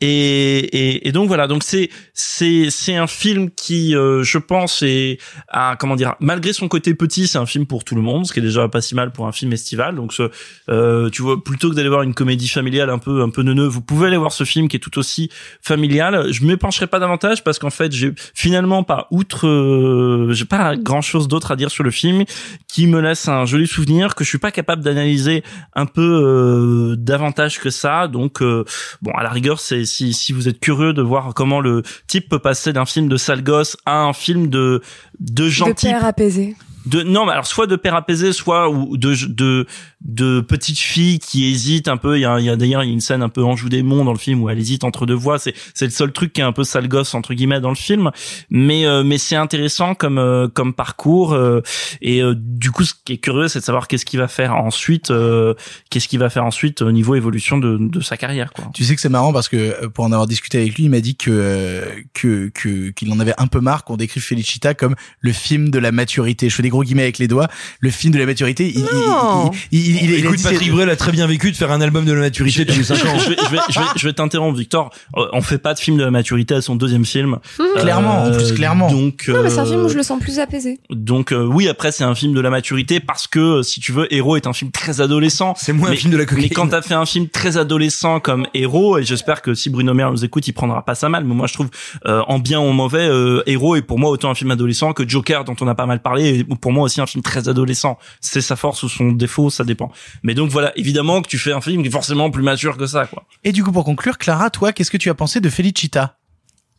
Et 0.00 0.58
et, 0.60 1.08
et 1.08 1.12
donc 1.12 1.28
voilà. 1.28 1.46
Donc 1.46 1.62
c'est 1.62 1.90
c'est 2.14 2.68
c'est 2.70 2.96
un 2.96 3.06
film 3.06 3.50
qui, 3.50 3.94
euh, 3.94 4.22
je 4.22 4.38
pense, 4.38 4.82
est 4.82 5.18
à 5.48 5.76
comment 5.78 5.96
dire, 5.96 6.14
malgré 6.20 6.52
son 6.52 6.68
côté 6.68 6.94
petit, 6.94 7.26
c'est 7.26 7.38
un 7.38 7.46
film 7.46 7.66
pour 7.66 7.84
tout 7.84 7.94
le 7.94 8.02
monde, 8.02 8.26
ce 8.26 8.32
qui 8.32 8.38
est 8.38 8.42
déjà 8.42 8.68
pas 8.68 8.80
si 8.80 8.94
mal 8.94 9.12
pour 9.12 9.26
un 9.26 9.32
film 9.32 9.52
estival. 9.52 9.94
Donc 9.94 10.12
ce, 10.12 10.30
euh, 10.68 11.10
tu 11.10 11.22
vois, 11.22 11.42
plutôt 11.42 11.70
que 11.70 11.74
d'aller 11.74 11.88
voir 11.88 12.02
une 12.02 12.14
comédie 12.14 12.48
familiale 12.48 12.90
un 12.90 12.98
peu 12.98 13.22
un 13.22 13.30
peu 13.30 13.42
neuneux, 13.42 13.66
vous 13.66 13.80
pouvez 13.82 14.08
aller 14.08 14.16
voir 14.16 14.32
ce 14.32 14.44
film 14.44 14.68
qui 14.68 14.76
est 14.76 14.80
tout 14.80 14.98
aussi 14.98 15.30
familial. 15.60 16.32
Je 16.32 16.44
m'y 16.44 16.56
pencherai 16.56 16.86
pas 16.86 16.98
davantage 16.98 17.44
parce 17.44 17.58
qu'en 17.58 17.70
fait, 17.70 17.92
j'ai 17.92 18.12
finalement 18.34 18.82
outre, 19.10 19.46
euh, 19.46 20.32
j'ai 20.32 20.44
pas 20.44 20.76
grand 20.76 21.00
chose 21.00 21.28
d'autre 21.28 21.50
à 21.50 21.56
dire 21.56 21.70
sur 21.70 21.84
le 21.84 21.90
film 21.90 22.24
qui 22.68 22.86
me 22.86 23.00
laisse 23.00 23.28
un 23.28 23.44
joli 23.44 23.66
souvenir 23.66 24.14
que 24.14 24.24
je 24.24 24.28
suis 24.28 24.38
pas 24.38 24.50
capable 24.50 24.82
d'analyser 24.82 25.42
un 25.74 25.86
peu 25.86 26.00
euh, 26.02 26.96
davantage 26.96 27.60
que 27.60 27.70
ça. 27.70 28.08
Donc 28.08 28.42
euh, 28.42 28.64
bon, 29.00 29.12
à 29.12 29.22
la 29.22 29.30
rigueur, 29.30 29.60
c'est 29.60 29.84
si 29.84 30.12
si 30.12 30.32
vous 30.32 30.48
êtes 30.48 30.60
curieux 30.60 30.92
de 30.92 31.02
voir 31.02 31.34
comment 31.34 31.60
le 31.60 31.82
type 32.06 32.28
peut 32.28 32.38
passer 32.38 32.72
d'un 32.72 32.86
film 32.86 33.08
de 33.08 33.16
sale 33.16 33.42
gosse 33.42 33.76
à 33.86 34.00
un 34.02 34.12
film 34.12 34.48
de 34.48 34.82
de 35.20 35.44
De 35.44 35.48
gentil 35.48 35.86
père 35.86 36.04
apaisé. 36.04 36.56
De 36.86 37.02
non 37.02 37.26
mais 37.26 37.32
alors 37.32 37.46
soit 37.46 37.66
de 37.66 37.76
père 37.76 37.94
apaisé 37.94 38.32
soit 38.32 38.70
ou 38.70 38.96
de 38.96 39.14
de 39.26 39.66
de 40.00 40.40
petite 40.40 40.78
fille 40.78 41.18
qui 41.18 41.46
hésite 41.50 41.88
un 41.88 41.96
peu. 41.96 42.18
Il 42.18 42.22
y 42.22 42.24
a, 42.24 42.40
il 42.40 42.44
y 42.44 42.50
a 42.50 42.56
d'ailleurs 42.56 42.82
il 42.82 42.88
y 42.88 42.90
a 42.90 42.92
une 42.92 43.00
scène 43.00 43.22
un 43.22 43.28
peu 43.28 43.42
Anjou 43.42 43.68
démon 43.68 44.04
dans 44.04 44.12
le 44.12 44.18
film 44.18 44.42
où 44.42 44.50
elle 44.50 44.58
hésite 44.58 44.84
entre 44.84 45.06
deux 45.06 45.14
voix. 45.14 45.38
C'est 45.38 45.54
c'est 45.74 45.84
le 45.84 45.90
seul 45.90 46.12
truc 46.12 46.32
qui 46.32 46.40
est 46.40 46.44
un 46.44 46.52
peu 46.52 46.64
sale 46.64 46.88
gosse 46.88 47.14
entre 47.14 47.34
guillemets 47.34 47.60
dans 47.60 47.68
le 47.68 47.76
film. 47.76 48.10
Mais 48.50 48.86
euh, 48.86 49.04
mais 49.04 49.18
c'est 49.18 49.36
intéressant 49.36 49.94
comme 49.94 50.18
euh, 50.18 50.48
comme 50.48 50.74
parcours 50.74 51.34
euh, 51.34 51.62
et 52.00 52.22
euh, 52.22 52.34
du 52.36 52.70
coup 52.70 52.84
ce 52.84 52.94
qui 53.04 53.14
est 53.14 53.18
curieux 53.18 53.48
c'est 53.48 53.60
de 53.60 53.64
savoir 53.64 53.86
qu'est-ce 53.86 54.04
qu'il 54.04 54.18
va 54.18 54.28
faire 54.28 54.54
ensuite 54.56 55.10
euh, 55.10 55.54
qu'est-ce 55.90 56.08
qu'il 56.08 56.18
va 56.18 56.30
faire 56.30 56.44
ensuite 56.44 56.82
au 56.82 56.92
niveau 56.92 57.14
évolution 57.14 57.58
de 57.58 57.78
de 57.78 58.00
sa 58.00 58.16
carrière 58.16 58.52
quoi. 58.52 58.70
Tu 58.74 58.84
sais 58.84 58.94
que 58.94 59.00
c'est 59.00 59.08
marrant 59.08 59.32
parce 59.32 59.48
que 59.48 59.56
euh, 59.56 59.88
pour 59.88 60.04
en 60.04 60.12
avoir 60.12 60.26
discuté 60.26 60.58
avec 60.58 60.74
lui, 60.74 60.84
il 60.84 60.90
m'a 60.90 61.00
dit 61.00 61.16
que 61.16 61.84
que 62.14 62.50
que 62.54 62.90
qu'il 62.90 63.12
en 63.12 63.20
avait 63.20 63.34
un 63.38 63.46
peu 63.46 63.60
marre 63.60 63.84
qu'on 63.84 63.96
décrive 63.96 64.22
Felicita 64.22 64.74
comme 64.74 64.94
le 65.20 65.32
film 65.32 65.70
de 65.70 65.78
la 65.78 65.92
maturité. 65.92 66.50
Gros 66.72 66.82
guillemets 66.82 67.02
avec 67.02 67.18
les 67.18 67.28
doigts. 67.28 67.46
Le 67.80 67.90
film 67.90 68.12
de 68.12 68.18
la 68.18 68.26
maturité. 68.26 68.72
Il, 68.74 68.82
Non. 68.82 69.50
il, 69.70 69.78
il, 69.80 69.86
il, 69.86 69.96
il- 70.04 70.10
il 70.10 70.14
a 70.14 70.18
Écoute, 70.30 70.42
Patrick 70.42 70.70
Bruel 70.72 70.90
a 70.90 70.96
très 70.96 71.12
bien 71.12 71.26
vécu 71.26 71.50
de 71.52 71.56
faire 71.56 71.70
un 71.70 71.80
album 71.80 72.04
de 72.04 72.12
la 72.12 72.20
maturité 72.20 72.64
les 72.64 72.82
5 72.82 72.94
ans. 73.06 73.18
je 73.18 73.30
vais, 73.30 73.36
je 73.36 73.50
vais, 73.50 73.58
je 73.70 73.78
vais, 73.78 73.84
je 73.96 74.06
vais 74.08 74.12
t'interrompre, 74.12 74.58
Victor. 74.58 74.90
Euh, 75.16 75.26
On 75.32 75.40
fait 75.42 75.58
pas 75.58 75.74
de 75.74 75.78
film 75.78 75.96
de 75.98 76.04
la 76.04 76.10
maturité 76.10 76.54
à 76.54 76.62
son 76.62 76.74
deuxième 76.74 77.04
film. 77.04 77.38
Clairement, 77.76 78.24
en 78.24 78.30
plus, 78.32 78.52
clairement. 78.52 78.90
Donc, 78.90 79.28
Non, 79.28 79.42
mais 79.42 79.50
c'est 79.50 79.58
un 79.58 79.62
euh, 79.66 79.70
film 79.70 79.84
où 79.84 79.88
je 79.88 79.96
le 79.96 80.02
sens 80.02 80.20
plus 80.20 80.38
apaisé. 80.38 80.80
Donc 80.90 81.32
euh, 81.32 81.44
oui, 81.44 81.68
après 81.68 81.92
c'est 81.92 82.04
un 82.04 82.14
film 82.14 82.32
de 82.34 82.40
la 82.40 82.50
maturité 82.50 83.00
parce 83.00 83.26
que 83.26 83.38
euh, 83.38 83.62
si 83.62 83.80
tu 83.80 83.92
veux, 83.92 84.12
Héros 84.12 84.36
est 84.36 84.46
un 84.46 84.52
film 84.52 84.70
très 84.70 85.00
adolescent. 85.00 85.54
C'est 85.58 85.72
moins 85.72 85.90
mais, 85.90 85.96
un 85.96 85.98
film 85.98 86.12
de 86.12 86.16
la 86.16 86.22
Mais 86.22 86.26
cocaïne. 86.28 86.48
quand 86.50 86.68
t'as 86.68 86.82
fait 86.82 86.94
un 86.94 87.06
film 87.06 87.28
très 87.28 87.56
adolescent 87.56 88.20
comme 88.20 88.46
Héros, 88.54 88.98
et 88.98 89.04
j'espère 89.04 89.42
que 89.42 89.54
si 89.54 89.70
Bruno 89.70 89.92
Maire 89.94 90.10
nous 90.10 90.24
écoute, 90.24 90.46
il 90.48 90.52
prendra 90.52 90.84
pas 90.84 90.94
ça 90.94 91.08
mal. 91.08 91.24
Mais 91.24 91.34
moi 91.34 91.46
je 91.46 91.54
trouve 91.54 91.68
euh, 92.06 92.22
en 92.28 92.38
bien 92.38 92.58
ou 92.60 92.64
en 92.64 92.72
mauvais, 92.72 93.06
euh, 93.08 93.42
Héros 93.46 93.76
est 93.76 93.82
pour 93.82 93.98
moi 93.98 94.10
autant 94.10 94.30
un 94.30 94.34
film 94.34 94.50
adolescent 94.50 94.92
que 94.92 95.08
Joker 95.08 95.44
dont 95.44 95.56
on 95.60 95.68
a 95.68 95.74
pas 95.74 95.86
mal 95.86 96.00
parlé, 96.00 96.44
pour 96.62 96.72
moi 96.72 96.84
aussi 96.84 97.02
un 97.02 97.06
film 97.06 97.22
très 97.22 97.48
adolescent. 97.48 97.98
C'est 98.22 98.40
sa 98.40 98.56
force 98.56 98.82
ou 98.84 98.88
son 98.88 99.12
défaut, 99.12 99.50
ça 99.50 99.64
dépend. 99.64 99.92
Mais 100.22 100.34
donc 100.34 100.48
voilà, 100.50 100.72
évidemment 100.76 101.20
que 101.20 101.28
tu 101.28 101.36
fais 101.36 101.52
un 101.52 101.60
film 101.60 101.82
qui 101.82 101.88
est 101.88 101.92
forcément 101.92 102.30
plus 102.30 102.42
mature 102.42 102.78
que 102.78 102.86
ça, 102.86 103.06
quoi. 103.06 103.24
Et 103.44 103.52
du 103.52 103.62
coup, 103.62 103.72
pour 103.72 103.84
conclure, 103.84 104.16
Clara, 104.16 104.48
toi, 104.48 104.72
qu'est-ce 104.72 104.90
que 104.90 104.96
tu 104.96 105.10
as 105.10 105.14
pensé 105.14 105.40
de 105.40 105.50
Felicita? 105.50 106.16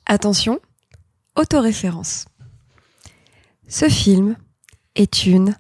Attention, 0.07 0.59
autoréférence. 1.35 2.25
Ce 3.67 3.89
film 3.89 4.35
est 4.95 5.25
une 5.25 5.55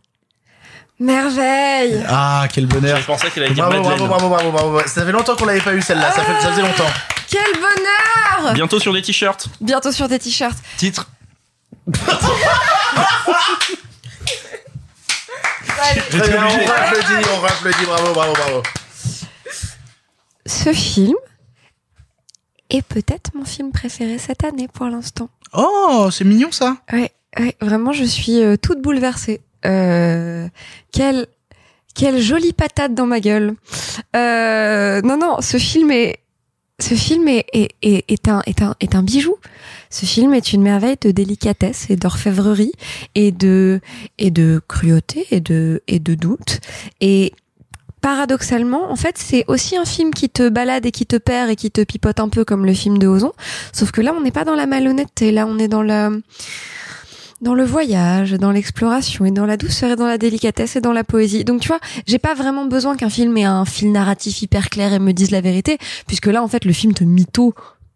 merveille. 0.99 2.03
Ah, 2.07 2.47
quel 2.51 2.65
bonheur 2.65 2.99
Je 2.99 3.05
pensais 3.05 3.29
qu'elle 3.29 3.43
allait 3.43 3.53
dire 3.53 3.67
Bravo, 3.67 3.83
bravo, 3.83 4.07
bravo, 4.07 4.29
bravo, 4.29 4.51
bravo. 4.51 4.79
Ça 4.87 5.05
fait 5.05 5.11
longtemps 5.11 5.35
qu'on 5.35 5.45
l'avait 5.45 5.61
pas 5.61 5.73
eu 5.73 5.81
celle-là. 5.81 6.11
Ça, 6.11 6.23
fait, 6.23 6.41
ça 6.41 6.49
faisait 6.51 6.61
longtemps. 6.61 6.89
Quel 7.29 7.53
bonheur 7.53 8.53
Bientôt 8.53 8.79
sur 8.79 8.93
des 8.93 9.01
t-shirts. 9.01 9.49
Bientôt 9.59 9.91
sur 9.91 10.07
des 10.07 10.19
t-shirts. 10.19 10.57
Titre. 10.77 11.09
Très 16.09 16.29
bien, 16.29 16.45
on 16.45 16.69
applaudit, 16.69 17.29
on. 17.33 17.85
Bravo, 17.85 18.13
bravo, 18.13 18.33
bravo. 18.33 18.63
Ce 20.45 20.73
film 20.73 21.15
est 22.69 22.81
peut-être 22.81 23.31
mon 23.33 23.45
film 23.45 23.71
préféré 23.71 24.17
cette 24.17 24.43
année 24.43 24.67
pour 24.67 24.87
l'instant. 24.87 25.29
Oh, 25.53 26.09
c'est 26.11 26.23
mignon 26.23 26.51
ça. 26.51 26.77
Ouais, 26.91 27.11
ouais, 27.39 27.55
vraiment, 27.61 27.91
je 27.93 28.03
suis 28.03 28.41
euh, 28.41 28.57
toute 28.57 28.81
bouleversée. 28.81 29.41
Euh, 29.65 30.47
quelle, 30.91 31.27
quelle 31.95 32.19
jolie 32.19 32.53
patate 32.53 32.93
dans 32.93 33.05
ma 33.05 33.19
gueule. 33.19 33.55
Euh, 34.15 35.01
non, 35.01 35.17
non, 35.17 35.37
ce 35.41 35.57
film 35.57 35.91
est, 35.91 36.19
ce 36.79 36.95
film 36.95 37.27
est, 37.27 37.45
est, 37.53 37.75
est, 37.81 38.03
est 38.11 38.27
un, 38.27 38.41
est 38.45 38.61
un, 38.61 38.75
est 38.79 38.95
un 38.95 39.03
bijou. 39.03 39.37
Ce 39.93 40.07
film 40.07 40.33
est 40.33 40.53
une 40.53 40.63
merveille 40.63 40.97
de 40.99 41.11
délicatesse 41.11 41.85
et 41.91 41.95
d'orfèvrerie 41.95 42.71
et 43.13 43.31
de, 43.31 43.79
et 44.17 44.31
de 44.31 44.59
cruauté 44.67 45.27
et 45.29 45.39
de, 45.39 45.83
et 45.87 45.99
de 45.99 46.15
doute. 46.15 46.61
Et 46.99 47.31
paradoxalement, 48.01 48.91
en 48.91 48.95
fait, 48.95 49.19
c'est 49.19 49.45
aussi 49.47 49.77
un 49.77 49.85
film 49.85 50.09
qui 50.11 50.31
te 50.31 50.49
balade 50.49 50.87
et 50.87 50.91
qui 50.91 51.05
te 51.05 51.15
perd 51.15 51.51
et 51.51 51.55
qui 51.55 51.69
te 51.69 51.81
pipote 51.81 52.19
un 52.19 52.27
peu 52.27 52.43
comme 52.43 52.65
le 52.65 52.73
film 52.73 52.97
de 52.97 53.05
Ozon. 53.05 53.33
Sauf 53.71 53.91
que 53.91 54.01
là, 54.01 54.15
on 54.17 54.21
n'est 54.21 54.31
pas 54.31 54.45
dans 54.45 54.55
la 54.55 54.65
malhonnêteté. 54.65 55.31
Là, 55.31 55.45
on 55.45 55.59
est 55.59 55.67
dans 55.67 55.83
la, 55.83 56.09
dans 57.41 57.53
le 57.53 57.63
voyage, 57.63 58.31
dans 58.31 58.51
l'exploration 58.51 59.25
et 59.25 59.31
dans 59.31 59.45
la 59.45 59.57
douceur 59.57 59.91
et 59.91 59.95
dans 59.95 60.07
la 60.07 60.17
délicatesse 60.17 60.75
et 60.75 60.81
dans 60.81 60.93
la 60.93 61.03
poésie. 61.03 61.43
Donc 61.43 61.61
tu 61.61 61.67
vois, 61.67 61.79
j'ai 62.07 62.17
pas 62.17 62.33
vraiment 62.33 62.65
besoin 62.65 62.97
qu'un 62.97 63.11
film 63.11 63.37
ait 63.37 63.43
un 63.43 63.65
fil 63.65 63.91
narratif 63.91 64.41
hyper 64.41 64.71
clair 64.71 64.91
et 64.91 64.97
me 64.97 65.11
dise 65.11 65.29
la 65.29 65.41
vérité, 65.41 65.77
puisque 66.07 66.25
là 66.25 66.41
en 66.41 66.47
fait 66.47 66.65
le 66.65 66.73
film 66.73 66.95
te 66.95 67.03
mytho 67.03 67.53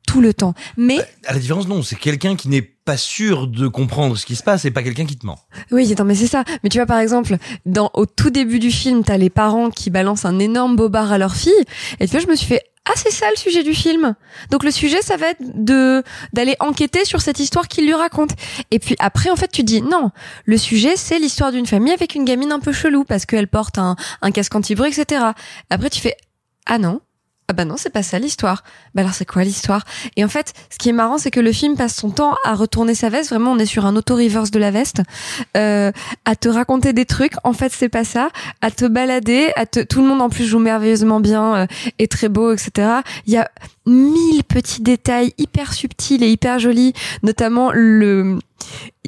tout 0.08 0.22
le 0.22 0.34
temps. 0.34 0.56
Mais 0.78 0.98
À 1.28 1.34
la 1.34 1.40
différence, 1.40 1.68
non, 1.68 1.84
c'est 1.84 1.96
quelqu'un 1.98 2.36
qui 2.36 2.50
n'est 2.50 2.64
pas 2.64 2.98
sûr 2.98 3.48
de 3.48 3.68
comprendre 3.68 4.18
ce 4.18 4.26
qui 4.26 4.36
se 4.36 4.42
passe 4.42 4.66
et 4.66 4.72
pas 4.72 4.82
quelqu'un 4.82 5.06
qui 5.06 5.18
te 5.18 5.26
ment. 5.28 5.38
oui, 5.72 5.92
attends, 5.92 6.06
mais 6.06 6.16
c'est 6.16 6.26
ça. 6.26 6.44
Mais 6.64 6.70
tu 6.70 6.80
vois 6.80 6.88
par 6.88 6.98
exemple, 7.00 7.38
dans 7.68 7.92
au 7.94 8.08
tout 8.08 8.32
début 8.32 8.58
du 8.58 8.72
film, 8.72 9.04
t'as 9.04 9.18
les 9.18 9.30
parents 9.30 9.70
qui 9.70 9.92
balancent 9.92 10.26
un 10.26 10.40
énorme 10.40 10.76
bobard 10.76 11.12
à 11.12 11.20
leur 11.20 11.36
fille, 11.36 11.52
et 12.00 12.06
tu 12.08 12.12
vois, 12.12 12.22
je 12.22 12.28
me 12.28 12.36
suis 12.36 12.48
fait 12.48 12.64
ah 12.90 12.94
c'est 12.96 13.12
ça 13.12 13.30
le 13.30 13.36
sujet 13.36 13.64
du 13.64 13.74
film. 13.74 14.16
Donc 14.50 14.64
le 14.64 14.72
sujet 14.72 15.02
ça 15.02 15.18
va 15.18 15.32
être 15.32 15.42
de 15.42 16.04
d'aller 16.32 16.56
enquêter 16.62 17.04
sur 17.04 17.20
cette 17.20 17.40
histoire 17.40 17.68
qu'il 17.68 17.86
lui 17.86 17.94
raconte. 17.94 18.30
Et 18.72 18.80
puis 18.80 18.96
après 19.00 19.30
en 19.30 19.36
fait 19.36 19.52
tu 19.52 19.64
dis 19.64 19.82
non, 19.82 20.12
le 20.46 20.58
sujet 20.58 20.96
c'est 20.96 21.20
l'histoire 21.20 21.52
d'une 21.52 21.66
famille 21.66 21.92
avec 21.92 22.16
une 22.16 22.24
gamine 22.24 22.54
un 22.54 22.62
peu 22.62 22.72
chelou 22.72 23.04
parce 23.04 23.26
qu'elle 23.26 23.50
porte 23.50 23.78
un, 23.78 23.98
un 24.22 24.32
casque 24.32 24.56
anti-bruit 24.56 24.90
etc. 24.90 25.22
Après 25.70 25.90
tu 25.90 26.00
fais 26.00 26.16
ah 26.66 26.78
non, 26.78 27.02
Ah 27.50 27.54
bah 27.54 27.64
non, 27.64 27.78
c'est 27.78 27.92
pas 27.92 28.04
ça 28.04 28.20
l'histoire. 28.20 28.66
Bah 28.94 29.04
alors 29.04 29.14
c'est 29.14 29.24
quoi 29.24 29.46
l'histoire? 29.46 29.86
Et 30.18 30.26
en 30.26 30.28
fait, 30.28 30.52
ce 30.70 30.78
qui 30.78 30.90
est 30.90 30.94
marrant, 30.94 31.18
c'est 31.18 31.32
que 31.32 31.40
le 31.40 31.54
film 31.54 31.78
passe 31.78 31.96
son 31.96 32.10
temps 32.10 32.36
à 32.44 32.54
retourner 32.56 32.94
sa 32.94 33.08
veste. 33.08 33.30
Vraiment, 33.30 33.54
on 33.54 33.58
est 33.58 33.66
sur 33.66 33.86
un 33.86 33.96
auto-reverse 33.96 34.52
de 34.52 34.60
la 34.60 34.70
veste, 34.70 35.02
euh, 35.56 35.94
à 36.26 36.36
te 36.36 36.50
raconter 36.50 36.92
des 36.92 37.06
trucs. 37.06 37.36
En 37.46 37.54
fait, 37.54 37.72
c'est 37.72 37.88
pas 37.88 38.04
ça. 38.04 38.32
À 38.60 38.70
te 38.70 38.84
balader, 38.84 39.54
à 39.56 39.66
te... 39.66 39.80
tout 39.80 40.02
le 40.02 40.10
monde 40.10 40.22
en 40.22 40.28
plus 40.28 40.44
joue 40.44 40.60
merveilleusement 40.60 41.22
bien, 41.22 41.68
euh, 42.00 42.08
très 42.10 42.28
beau, 42.28 42.52
etc. 42.52 43.00
Il 43.26 43.32
y 43.32 43.38
a 43.38 43.50
mille 43.88 44.44
petits 44.44 44.82
détails 44.82 45.34
hyper 45.38 45.74
subtils 45.74 46.24
et 46.24 46.30
hyper 46.30 46.60
jolis, 46.60 46.94
notamment 47.24 47.72
le 47.74 48.38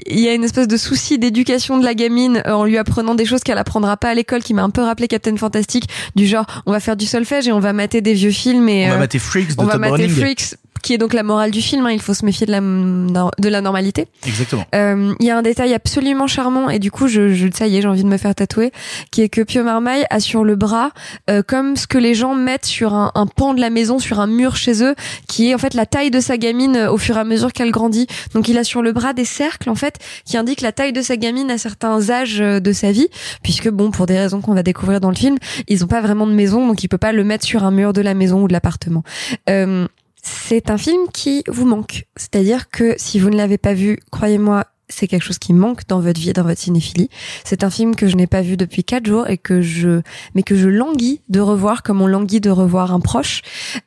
il 0.08 0.20
y 0.20 0.30
a 0.30 0.34
une 0.34 0.44
espèce 0.44 0.68
de 0.68 0.78
souci 0.78 1.20
d'éducation 1.20 1.80
de 1.80 1.84
la 1.84 1.94
gamine 1.94 2.42
euh, 2.46 2.54
en 2.54 2.66
lui 2.66 2.78
apprenant 2.78 3.16
des 3.16 3.26
choses 3.26 3.42
qu'elle 3.42 3.58
apprendra 3.58 3.98
pas 3.98 4.10
à 4.10 4.14
l'école 4.14 4.42
qui 4.42 4.54
m'a 4.54 4.64
un 4.64 4.70
peu 4.70 4.82
rappelé 4.82 5.08
Captain 5.08 5.36
Fantastic 5.36 5.86
du 6.16 6.28
genre 6.28 6.46
on 6.66 6.72
va 6.72 6.80
faire 6.80 6.96
du 6.96 7.06
solfège 7.06 7.48
et 7.48 7.52
on 7.52 7.60
va 7.60 7.74
mater 7.74 8.00
des 8.02 8.14
vieux 8.14 8.32
films 8.32 8.70
et 8.70 8.86
On 8.86 8.90
va 8.90 8.96
euh, 8.96 9.00
mater 9.00 9.20
Freaks 9.20 9.56
de 9.56 9.62
on 9.62 9.66
va 9.66 9.78
mater. 9.78 10.08
Freaks 10.08 10.56
qui 10.82 10.94
est 10.94 10.98
donc 10.98 11.14
la 11.14 11.24
morale 11.24 11.52
du 11.52 11.62
film 11.62 11.86
hein, 11.86 11.92
il 11.92 12.02
faut 12.02 12.14
se 12.14 12.26
méfier 12.26 12.46
de 12.48 12.52
la 12.52 12.60
de 12.60 13.50
la 13.50 13.62
normalité 13.62 14.08
Exactement. 14.26 14.66
euh, 14.76 15.14
il 15.20 15.26
y 15.26 15.32
a 15.32 15.38
un 15.38 15.42
détail 15.42 15.74
absolument 15.74 16.28
charmant 16.28 16.70
et 16.70 16.80
du 16.80 16.92
coup, 16.92 17.08
je, 17.08 17.34
je 17.34 17.48
ça 17.54 17.68
y 17.68 17.78
est, 17.78 17.82
j'ai 17.82 17.88
envie 17.88 18.04
de 18.04 18.10
me 18.10 18.18
faire 18.18 18.36
tatouer, 18.36 18.72
qui 19.12 19.22
est 19.22 19.30
que 19.30 19.42
Pio 19.42 19.64
Marmaille 19.64 20.06
a 20.10 20.20
sur 20.20 20.44
le 20.44 20.56
bras 20.56 20.92
euh, 21.30 21.42
comme 21.46 21.76
ce 21.76 21.88
que 21.88 21.98
les 21.98 22.14
gens 22.14 22.36
mettent 22.36 22.66
sur 22.66 22.94
un, 22.94 23.12
un 23.16 23.26
pan 23.28 23.54
de 23.54 23.62
la 23.62 23.70
maison, 23.70 24.00
sur 24.00 24.20
un 24.20 24.28
mur 24.28 24.56
chez 24.56 24.84
eux, 24.84 24.96
qui 25.28 25.50
est 25.50 25.56
en 25.56 25.58
fait 25.58 25.74
la 25.74 25.86
taille 25.86 26.12
de 26.12 26.20
sa 26.20 26.38
gamine 26.38 26.76
euh, 26.76 26.92
au 26.92 26.98
fur 26.98 27.18
et 27.18 27.20
à 27.20 27.24
mesure 27.24 27.54
qu'elle 27.54 27.72
grandit. 27.72 28.08
Donc 28.34 28.48
il 28.48 28.58
a 28.58 28.64
sur 28.64 28.82
le 28.82 28.92
bras 28.92 29.14
des 29.14 29.26
cercles 29.26 29.70
en 29.70 29.76
fait 29.76 29.96
qui 30.26 30.38
indiquent 30.38 30.62
la 30.62 30.72
taille 30.72 30.94
de 30.94 31.02
sa 31.02 31.18
gamine 31.18 31.50
à 31.52 31.58
certains 31.58 32.10
âges 32.10 32.42
euh, 32.42 32.60
de 32.60 32.72
sa 32.72 32.92
vie, 32.92 33.08
puisque 33.44 33.70
bon, 33.70 33.92
pour 33.92 34.06
des 34.06 34.18
raisons 34.18 34.42
qu'on 34.42 34.54
va 34.54 34.64
découvrir 34.64 35.00
dans 35.00 35.10
le 35.10 35.16
film, 35.16 35.38
ils 35.68 35.84
ont 35.84 35.88
pas 35.88 36.02
vraiment 36.02 36.28
de 36.28 36.34
maison, 36.34 36.68
donc 36.68 36.84
il 36.84 36.88
peut 36.88 36.98
pas 36.98 37.12
le 37.12 37.24
mettre 37.24 37.46
sur 37.46 37.64
un 37.64 37.72
mur 37.72 37.94
de 37.94 38.02
la 38.02 38.14
maison 38.14 38.44
ou 38.44 38.48
de 38.48 38.54
l'appartement. 38.54 39.04
Euh, 39.50 39.88
c'est 40.30 40.70
un 40.70 40.78
film 40.78 41.08
qui 41.14 41.44
vous 41.48 41.66
manque. 41.66 42.06
C'est-à-dire 42.16 42.70
que 42.70 42.96
si 42.98 43.20
vous 43.20 43.30
ne 43.30 43.38
l'avez 43.38 43.58
pas 43.58 43.74
vu, 43.74 44.00
croyez-moi, 44.12 44.66
c'est 44.88 45.08
quelque 45.08 45.24
chose 45.24 45.38
qui 45.38 45.54
manque 45.54 45.88
dans 45.88 46.00
votre 46.00 46.20
vie 46.20 46.32
et 46.32 46.34
dans 46.34 46.44
votre 46.44 46.60
cinéphilie. 46.60 47.10
C'est 47.44 47.64
un 47.64 47.70
film 47.70 47.96
que 47.96 48.08
je 48.08 48.16
n'ai 48.16 48.28
pas 48.28 48.42
vu 48.42 48.58
depuis 48.58 48.84
quatre 48.84 49.06
jours 49.06 49.28
et 49.28 49.38
que 49.38 49.62
je, 49.62 50.02
mais 50.36 50.44
que 50.44 50.56
je 50.56 50.68
languis 50.68 51.22
de 51.30 51.40
revoir 51.40 51.84
comme 51.84 52.02
on 52.02 52.08
languit 52.08 52.42
de 52.42 52.50
revoir 52.50 52.94
un 52.94 53.00
proche. 53.00 53.42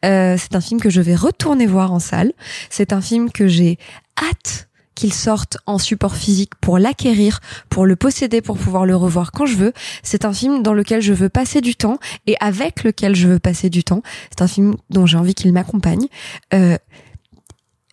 Euh, 0.05 0.36
c'est 0.38 0.55
un 0.55 0.61
film 0.61 0.80
que 0.80 0.90
je 0.90 1.01
vais 1.01 1.16
retourner 1.16 1.66
voir 1.66 1.93
en 1.93 1.99
salle. 1.99 2.32
C'est 2.70 2.93
un 2.93 3.01
film 3.01 3.30
que 3.30 3.47
j'ai 3.47 3.78
hâte 4.18 4.68
qu'il 4.95 5.12
sorte 5.12 5.59
en 5.66 5.78
support 5.78 6.16
physique 6.16 6.55
pour 6.61 6.78
l'acquérir, 6.78 7.40
pour 7.68 7.86
le 7.86 7.97
posséder, 7.97 8.40
pour 8.43 8.59
pouvoir 8.59 8.86
le 8.86 8.95
revoir 8.97 9.32
quand 9.32 9.47
je 9.47 9.57
veux. 9.57 9.72
C'est 10.03 10.24
un 10.24 10.32
film 10.32 10.62
dans 10.62 10.74
lequel 10.74 11.01
je 11.03 11.12
veux 11.12 11.28
passer 11.28 11.61
du 11.61 11.74
temps 11.74 11.99
et 12.26 12.36
avec 12.40 12.84
lequel 12.84 13.14
je 13.16 13.28
veux 13.28 13.38
passer 13.38 13.70
du 13.70 13.84
temps. 13.84 14.03
C'est 14.30 14.43
un 14.43 14.49
film 14.49 14.74
dont 14.90 15.07
j'ai 15.07 15.16
envie 15.16 15.34
qu'il 15.34 15.53
m'accompagne. 15.53 16.07
Euh, 16.55 16.76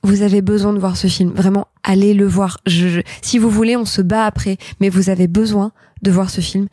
vous 0.04 0.22
avez 0.22 0.42
besoin 0.42 0.74
de 0.74 0.80
voir 0.80 0.96
ce 0.98 1.08
film. 1.08 1.32
Vraiment, 1.32 1.68
allez 1.84 2.14
le 2.14 2.26
voir. 2.26 2.60
Je, 2.66 2.88
je- 2.88 3.02
si 3.22 3.38
vous 3.38 3.50
voulez, 3.50 3.76
on 3.76 3.86
se 3.86 4.02
bat 4.02 4.26
après, 4.26 4.58
mais 4.80 4.90
vous 4.90 5.10
avez 5.10 5.28
besoin 5.28 5.72
de 6.04 6.12
voir 6.12 6.30
ce 6.30 6.40
film. 6.42 6.68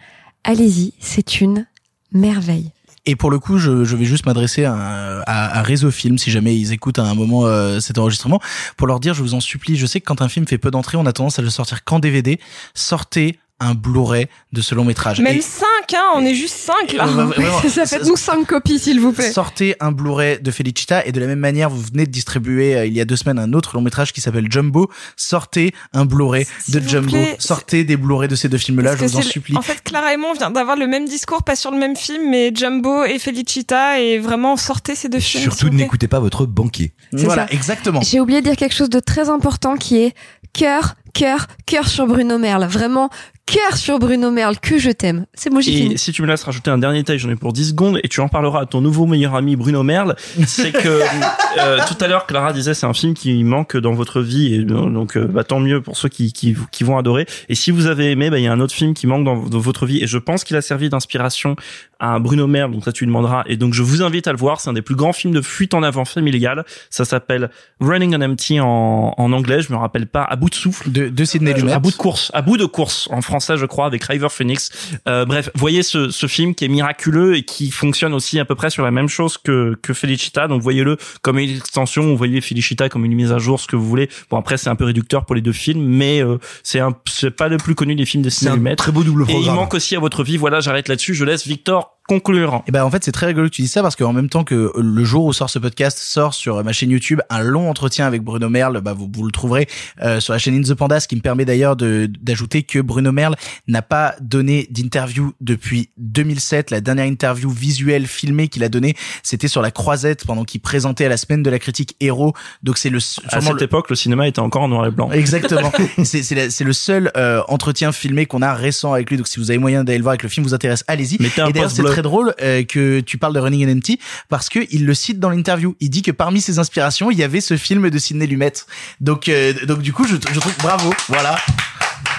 Allez-y, 0.45 0.93
c'est 1.01 1.41
une 1.41 1.67
merveille. 2.13 2.71
Et 3.07 3.15
pour 3.15 3.31
le 3.31 3.39
coup, 3.39 3.59
je, 3.59 3.85
je 3.85 3.97
vais 3.97 4.05
juste 4.05 4.27
m'adresser 4.27 4.65
à, 4.65 5.23
à, 5.27 5.63
Réseau 5.63 5.93
Film, 5.93 6.19
si 6.19 6.31
jamais 6.33 6.57
ils 6.57 6.73
écoutent 6.73 6.99
à 6.99 7.05
un 7.05 7.15
moment 7.15 7.47
euh, 7.47 7.79
cet 7.79 7.99
enregistrement, 7.99 8.41
pour 8.77 8.89
leur 8.89 8.99
dire, 8.99 9.15
je 9.15 9.23
vous 9.23 9.35
en 9.35 9.41
supplie, 9.41 9.77
je 9.77 9.87
sais 9.87 10.01
que 10.01 10.07
quand 10.07 10.23
un 10.23 10.29
film 10.29 10.47
fait 10.47 10.59
peu 10.59 10.73
d'entrées, 10.73 10.99
on 10.99 11.07
a 11.07 11.13
tendance 11.13 11.39
à 11.39 11.43
le 11.43 11.51
sortir 11.51 11.85
qu'en 11.85 12.01
DVD. 12.01 12.41
Sortez 12.75 13.39
un 13.59 13.75
Blu-ray 13.75 14.27
de 14.53 14.61
ce 14.61 14.75
long 14.75 14.85
métrage. 14.85 15.21
Même 15.21 15.37
Et 15.37 15.41
5, 15.41 15.65
hein, 15.95 16.05
on 16.17 16.25
est 16.25 16.35
juste 16.35 16.57
5 16.57 16.93
là. 16.93 17.07
Bah, 17.07 17.25
vraiment, 17.25 17.61
Ça 17.69 17.87
fait 17.87 18.05
nous 18.05 18.17
cinq 18.17 18.47
copies, 18.47 18.79
s'il 18.79 19.01
vous 19.01 19.13
plaît. 19.13 19.31
Sortez 19.33 19.77
un 19.81 19.93
Blu-ray 19.93 20.41
de 20.41 20.51
Felicita 20.51 21.05
et 21.07 21.13
de 21.13 21.21
la 21.21 21.27
même 21.27 21.39
manière, 21.39 21.71
vous 21.71 21.81
venez 21.83 22.07
de 22.07 22.11
distribuer 22.11 22.77
euh, 22.77 22.87
il 22.87 22.93
y 22.93 23.01
a 23.01 23.05
deux 23.05 23.17
semaines 23.17 23.39
un 23.39 23.53
autre 23.53 23.75
long 23.77 23.83
métrage 23.83 24.13
qui 24.13 24.21
s'appelle 24.21 24.47
Jumbo. 24.51 24.91
Sortez 25.17 25.73
un 25.93 26.05
Blu-ray 26.05 26.47
de 26.69 26.81
Jumbo. 26.81 27.11
plaît, 27.11 27.37
Sortez 27.39 27.85
des 27.85 27.97
Blu-ray 27.97 28.29
de 28.29 28.37
ces 28.37 28.49
deux 28.49 28.59
films-là, 28.59 28.97
je 28.97 29.05
vous 29.05 29.17
en 29.17 29.23
supplie. 29.23 29.57
En 29.57 29.63
fait, 29.63 29.83
Clara 29.83 30.13
et 30.13 30.17
moi, 30.17 30.31
on 30.31 30.39
vient 30.39 30.51
d'avoir 30.51 30.77
le 30.77 30.87
même 30.87 31.07
discours, 31.07 31.43
pas 31.43 31.57
sur 31.57 31.71
le 31.71 31.79
même 31.79 31.97
film, 31.97 32.29
mais 32.31 32.53
Jumbo 32.55 33.05
et 33.05 33.19
Felicita, 33.19 34.01
et 34.01 34.19
vraiment 34.19 34.57
sortez 34.57 34.95
ces 34.95 35.09
deux 35.09 35.21
films. 35.21 35.43
Surtout 35.45 35.69
n'écoutez 35.71 36.09
pas 36.09 36.21
votre 36.21 36.47
banquier. 36.47 36.93
C'est 37.17 37.25
Voilà, 37.25 37.47
ça. 37.47 37.53
exactement. 37.55 38.01
J'ai 38.03 38.21
oublié 38.21 38.41
de 38.41 38.47
dire 38.47 38.57
quelque 38.57 38.75
chose 38.75 38.91
de 38.91 39.01
très 39.01 39.29
important 39.29 39.77
qui 39.77 39.99
est 39.99 40.15
cœur, 40.53 40.95
cœur, 41.17 41.47
cœur 41.65 41.89
sur 41.89 42.07
Bruno 42.07 42.37
Merle. 42.39 42.67
Vraiment, 42.67 43.09
cœur 43.47 43.77
sur 43.77 43.99
Bruno 43.99 44.31
Merle, 44.31 44.59
que 44.59 44.77
je 44.79 44.91
t'aime. 44.91 45.25
C'est 45.33 45.51
moi, 45.51 45.61
j'ai 45.63 45.73
Et 45.73 45.77
fini. 45.77 45.99
si 45.99 46.13
tu 46.13 46.21
me 46.21 46.27
laisses 46.27 46.43
rajouter 46.43 46.71
un 46.71 46.79
dernier 46.79 46.99
détail, 46.99 47.19
j'en 47.19 47.31
ai 47.31 47.37
pour 47.37 47.53
10 47.53 47.71
secondes, 47.71 48.01
et 48.03 48.09
tu 48.09 48.21
en 48.21 48.29
parleras 48.29 48.63
à 48.63 48.67
ton 48.67 48.81
nouveau 48.81 49.07
meilleur 49.07 49.35
ami 49.35 49.57
Bruno 49.57 49.83
Merle, 49.83 50.17
c'est 50.47 50.73
que 50.73 51.01
euh, 51.59 51.79
tout 51.89 51.97
à 52.01 52.09
l'heure 52.09 52.27
Clara 52.27 52.53
disait 52.53 52.75
c'est 52.75 52.87
un 52.87 52.93
film 52.93 53.15
qui 53.15 53.43
manque 53.45 53.77
dans 53.77 53.93
votre 53.93 54.21
vie, 54.21 54.55
et 54.55 54.59
euh, 54.59 54.91
donc 54.91 55.17
euh, 55.17 55.27
bah, 55.27 55.45
tant 55.45 55.61
mieux 55.61 55.81
pour 55.81 55.97
ceux 55.97 56.09
qui, 56.09 56.33
qui, 56.33 56.55
qui 56.71 56.85
vont 56.85 56.99
adorer. 56.99 57.27
Et 57.49 57.55
si 57.55 57.71
vous 57.71 57.87
avez 57.87 58.11
aimé, 58.11 58.29
bah, 58.31 58.39
il 58.39 58.45
y 58.45 58.49
a 58.49 58.53
un 58.53 58.61
autre 58.61 58.75
film 58.75 58.93
qui 58.93 59.07
manque 59.07 59.25
dans, 59.25 59.37
dans 59.37 59.59
votre 59.59 59.87
vie, 59.87 60.03
et 60.03 60.07
je 60.07 60.19
pense 60.19 60.45
qu'il 60.45 60.57
a 60.57 60.61
servi 60.61 60.91
d'inspiration 60.91 61.57
à 61.99 62.19
Bruno 62.19 62.47
Merle, 62.47 62.73
donc 62.73 62.85
ça 62.85 62.93
tu 62.93 63.05
lui 63.05 63.09
demanderas, 63.09 63.45
et 63.47 63.57
donc 63.57 63.73
je 63.73 63.83
vous 63.83 64.03
invite 64.03 64.27
à 64.27 64.33
le 64.33 64.39
voir, 64.39 64.61
c'est 64.61 64.69
un 64.69 64.75
des 64.75 64.83
plus 64.83 64.97
grands 64.97 65.15
films 65.15 65.33
de 65.33 65.41
fuite 65.41 65.73
en 65.73 65.83
avant 65.83 66.05
familiale, 66.05 66.65
ça 66.91 67.05
s'appelle 67.07 67.49
Running 67.81 68.15
on 68.17 68.21
Empty 68.21 68.61
en, 68.61 69.15
en 69.17 69.33
anglais, 69.33 69.63
je 69.63 69.73
me 69.73 69.79
rappelle 69.79 70.07
pas, 70.07 70.23
à 70.25 70.37
bout 70.37 70.51
de 70.51 70.55
souffle. 70.55 70.91
De, 70.91 71.06
de 71.11 71.25
Sidney 71.25 71.53
Euh, 71.53 71.57
Lumet. 71.57 71.73
à 71.73 71.79
bout 71.79 71.91
de 71.91 71.97
course, 71.97 72.31
à 72.35 72.43
bout 72.43 72.57
de 72.57 72.65
course 72.67 73.09
en 73.11 73.21
français, 73.23 73.57
je 73.57 73.67
crois, 73.67 73.87
avec 73.87 74.05
River 74.05 74.29
Phoenix. 74.31 74.71
Euh, 75.09 75.25
bref, 75.25 75.51
voyez 75.55 75.83
ce, 75.83 76.11
ce 76.11 76.27
film 76.27 76.55
qui 76.55 76.65
est 76.65 76.69
miraculeux 76.69 77.37
et 77.37 77.43
qui 77.45 77.71
fonctionne 77.71 78.15
aussi 78.15 78.39
à 78.39 78.45
peu 78.45 78.55
près 78.55 78.71
sur 78.71 78.85
la 78.85 78.91
même 78.91 79.09
chose 79.09 79.39
que 79.39 79.77
que 79.83 79.93
Felicita. 79.95 80.49
Donc 80.49 80.63
voyez-le 80.63 80.97
comme 81.23 81.39
une 81.39 81.51
extension, 81.57 82.13
ou 82.13 82.17
voyez 82.17 82.41
Felicita 82.41 82.89
comme 82.89 83.05
une 83.05 83.15
mise 83.15 83.33
à 83.33 83.39
jour, 83.39 83.61
ce 83.61 83.67
que 83.67 83.77
vous 83.77 83.87
voulez. 83.87 84.09
Bon 84.31 84.37
après 84.39 84.57
c'est 84.57 84.69
un 84.71 84.77
peu 84.77 84.85
réducteur 84.85 85.25
pour 85.25 85.35
les 85.35 85.43
deux 85.43 85.53
films, 85.53 85.83
mais 85.85 86.23
euh, 86.23 86.39
c'est 86.63 86.81
un 86.81 86.95
c'est 87.07 87.31
pas 87.31 87.49
le 87.49 87.57
plus 87.57 87.75
connu 87.75 87.95
des 87.95 88.07
films 88.07 88.23
dessinés 88.23 88.51
un 88.51 88.57
Lumet. 88.57 88.77
très 88.77 88.93
beau 88.93 89.03
double 89.03 89.23
Et 89.23 89.33
il 89.33 89.35
programme. 89.37 89.55
manque 89.57 89.75
aussi 89.75 89.97
à 89.97 90.01
votre 90.01 90.23
vie. 90.23 90.37
Voilà, 90.37 90.61
j'arrête 90.61 90.89
là-dessus. 90.89 91.15
Je 91.15 91.25
laisse 91.25 91.47
Victor 91.47 91.96
conclure. 92.09 92.63
Et 92.67 92.71
ben 92.73 92.85
en 92.85 92.91
fait 92.91 93.05
c'est 93.05 93.13
très 93.13 93.27
rigolo 93.27 93.49
que 93.49 93.55
tu 93.55 93.63
dis 93.63 93.69
ça 93.69 93.83
parce 93.83 93.97
qu'en 93.97 94.13
même 94.13 94.29
temps 94.29 94.45
que 94.45 94.73
le 94.77 95.05
jour 95.05 95.25
où 95.25 95.33
sort 95.33 95.51
ce 95.51 95.59
podcast 95.59 95.99
sort 95.99 96.35
sur 96.35 96.63
ma 96.63 96.73
chaîne 96.73 96.91
YouTube 96.91 97.21
un 97.31 97.41
long 97.43 97.69
entretien 97.69 98.07
avec 98.07 98.23
Bruno 98.23 98.49
Merle, 98.49 98.81
bah 98.81 98.93
vous, 98.93 99.11
vous 99.13 99.25
le 99.25 99.33
trouverez 99.33 99.69
euh, 100.03 100.21
sur 100.21 100.33
la 100.33 100.39
chaîne 100.39 100.55
In 100.57 100.63
the 100.63 100.75
Panda, 100.75 101.01
ce 101.01 101.09
qui 101.09 101.17
me 101.17 101.21
permet 101.21 101.45
d'ailleurs 101.45 101.77
de 101.77 102.09
d'ajouter 102.21 102.63
que 102.63 102.79
Bruno 102.79 103.13
Merle 103.13 103.37
n'a 103.69 103.83
pas 103.83 104.15
donné 104.21 104.67
d'interview 104.71 105.33
depuis 105.41 105.91
2007. 105.99 106.71
La 106.71 106.81
dernière 106.81 107.07
interview 107.07 107.51
visuelle 107.51 108.07
filmée 108.07 108.49
qu'il 108.49 108.63
a 108.65 108.69
donnée, 108.69 108.95
c'était 109.23 109.49
sur 109.49 109.63
la 109.63 109.71
Croisette 109.71 110.25
pendant 110.27 110.45
qu'il 110.45 110.61
présentait 110.61 111.05
à 111.07 111.09
la 111.09 111.17
semaine 111.17 111.43
de 111.43 111.51
la 111.51 111.59
critique 111.59 111.97
Héros. 112.01 112.33
Donc 112.63 112.79
c'est 112.79 112.91
le 112.91 112.99
À 113.29 113.41
cette 113.41 113.53
le- 113.55 113.63
époque, 113.63 113.91
le 113.91 113.97
cinéma 113.97 114.29
était 114.29 114.41
encore 114.41 114.63
en 114.63 114.69
noir 114.69 114.87
et 114.87 114.91
blanc. 114.91 115.11
Exactement. 115.11 115.73
c'est 116.05 116.61
le 116.65 116.73
seul 116.73 117.11
euh, 117.17 117.43
entretien 117.49 117.93
filmé 117.93 118.27
qu'on 118.27 118.43
a 118.43 118.55
récent 118.55 118.93
avec 118.93 119.11
lui. 119.11 119.17
Donc 119.17 119.29
si 119.29 119.39
vous 119.41 119.51
avez 119.51 119.59
moyen 119.59 119.85
d'aller 119.85 119.99
le 119.99 120.03
voir 120.05 120.15
et 120.15 120.19
que 120.19 120.23
le 120.25 120.29
film 120.29 120.47
vous 120.47 120.55
intéresse, 120.55 120.85
allez-y. 120.87 121.17
Un. 121.39 121.51
Très 121.97 122.03
drôle 122.03 122.35
euh, 122.43 122.63
que 122.63 123.01
tu 123.01 123.17
parles 123.17 123.33
de 123.33 123.41
Running 123.41 123.67
and 123.67 123.79
Empty 123.79 123.99
parce 124.29 124.51
que 124.51 124.59
il 124.71 124.85
le 124.85 124.93
cite 124.93 125.19
dans 125.19 125.31
l'interview. 125.31 125.75
Il 125.81 125.89
dit 125.89 126.03
que 126.03 126.11
parmi 126.11 126.43
ses 126.43 126.59
inspirations, 126.59 127.11
il 127.11 127.17
y 127.17 127.23
avait 127.23 127.41
ce 127.41 127.57
film 127.57 127.89
de 127.89 127.99
Sidney 127.99 128.27
Lumet. 128.27 128.53
Donc 129.01 129.31
euh, 129.31 129.55
donc 129.65 129.81
du 129.81 129.95
coup 129.95 130.07
je, 130.07 130.17
je 130.17 130.41
trouve 130.41 130.55
bravo. 130.59 130.93
Voilà. 131.09 131.39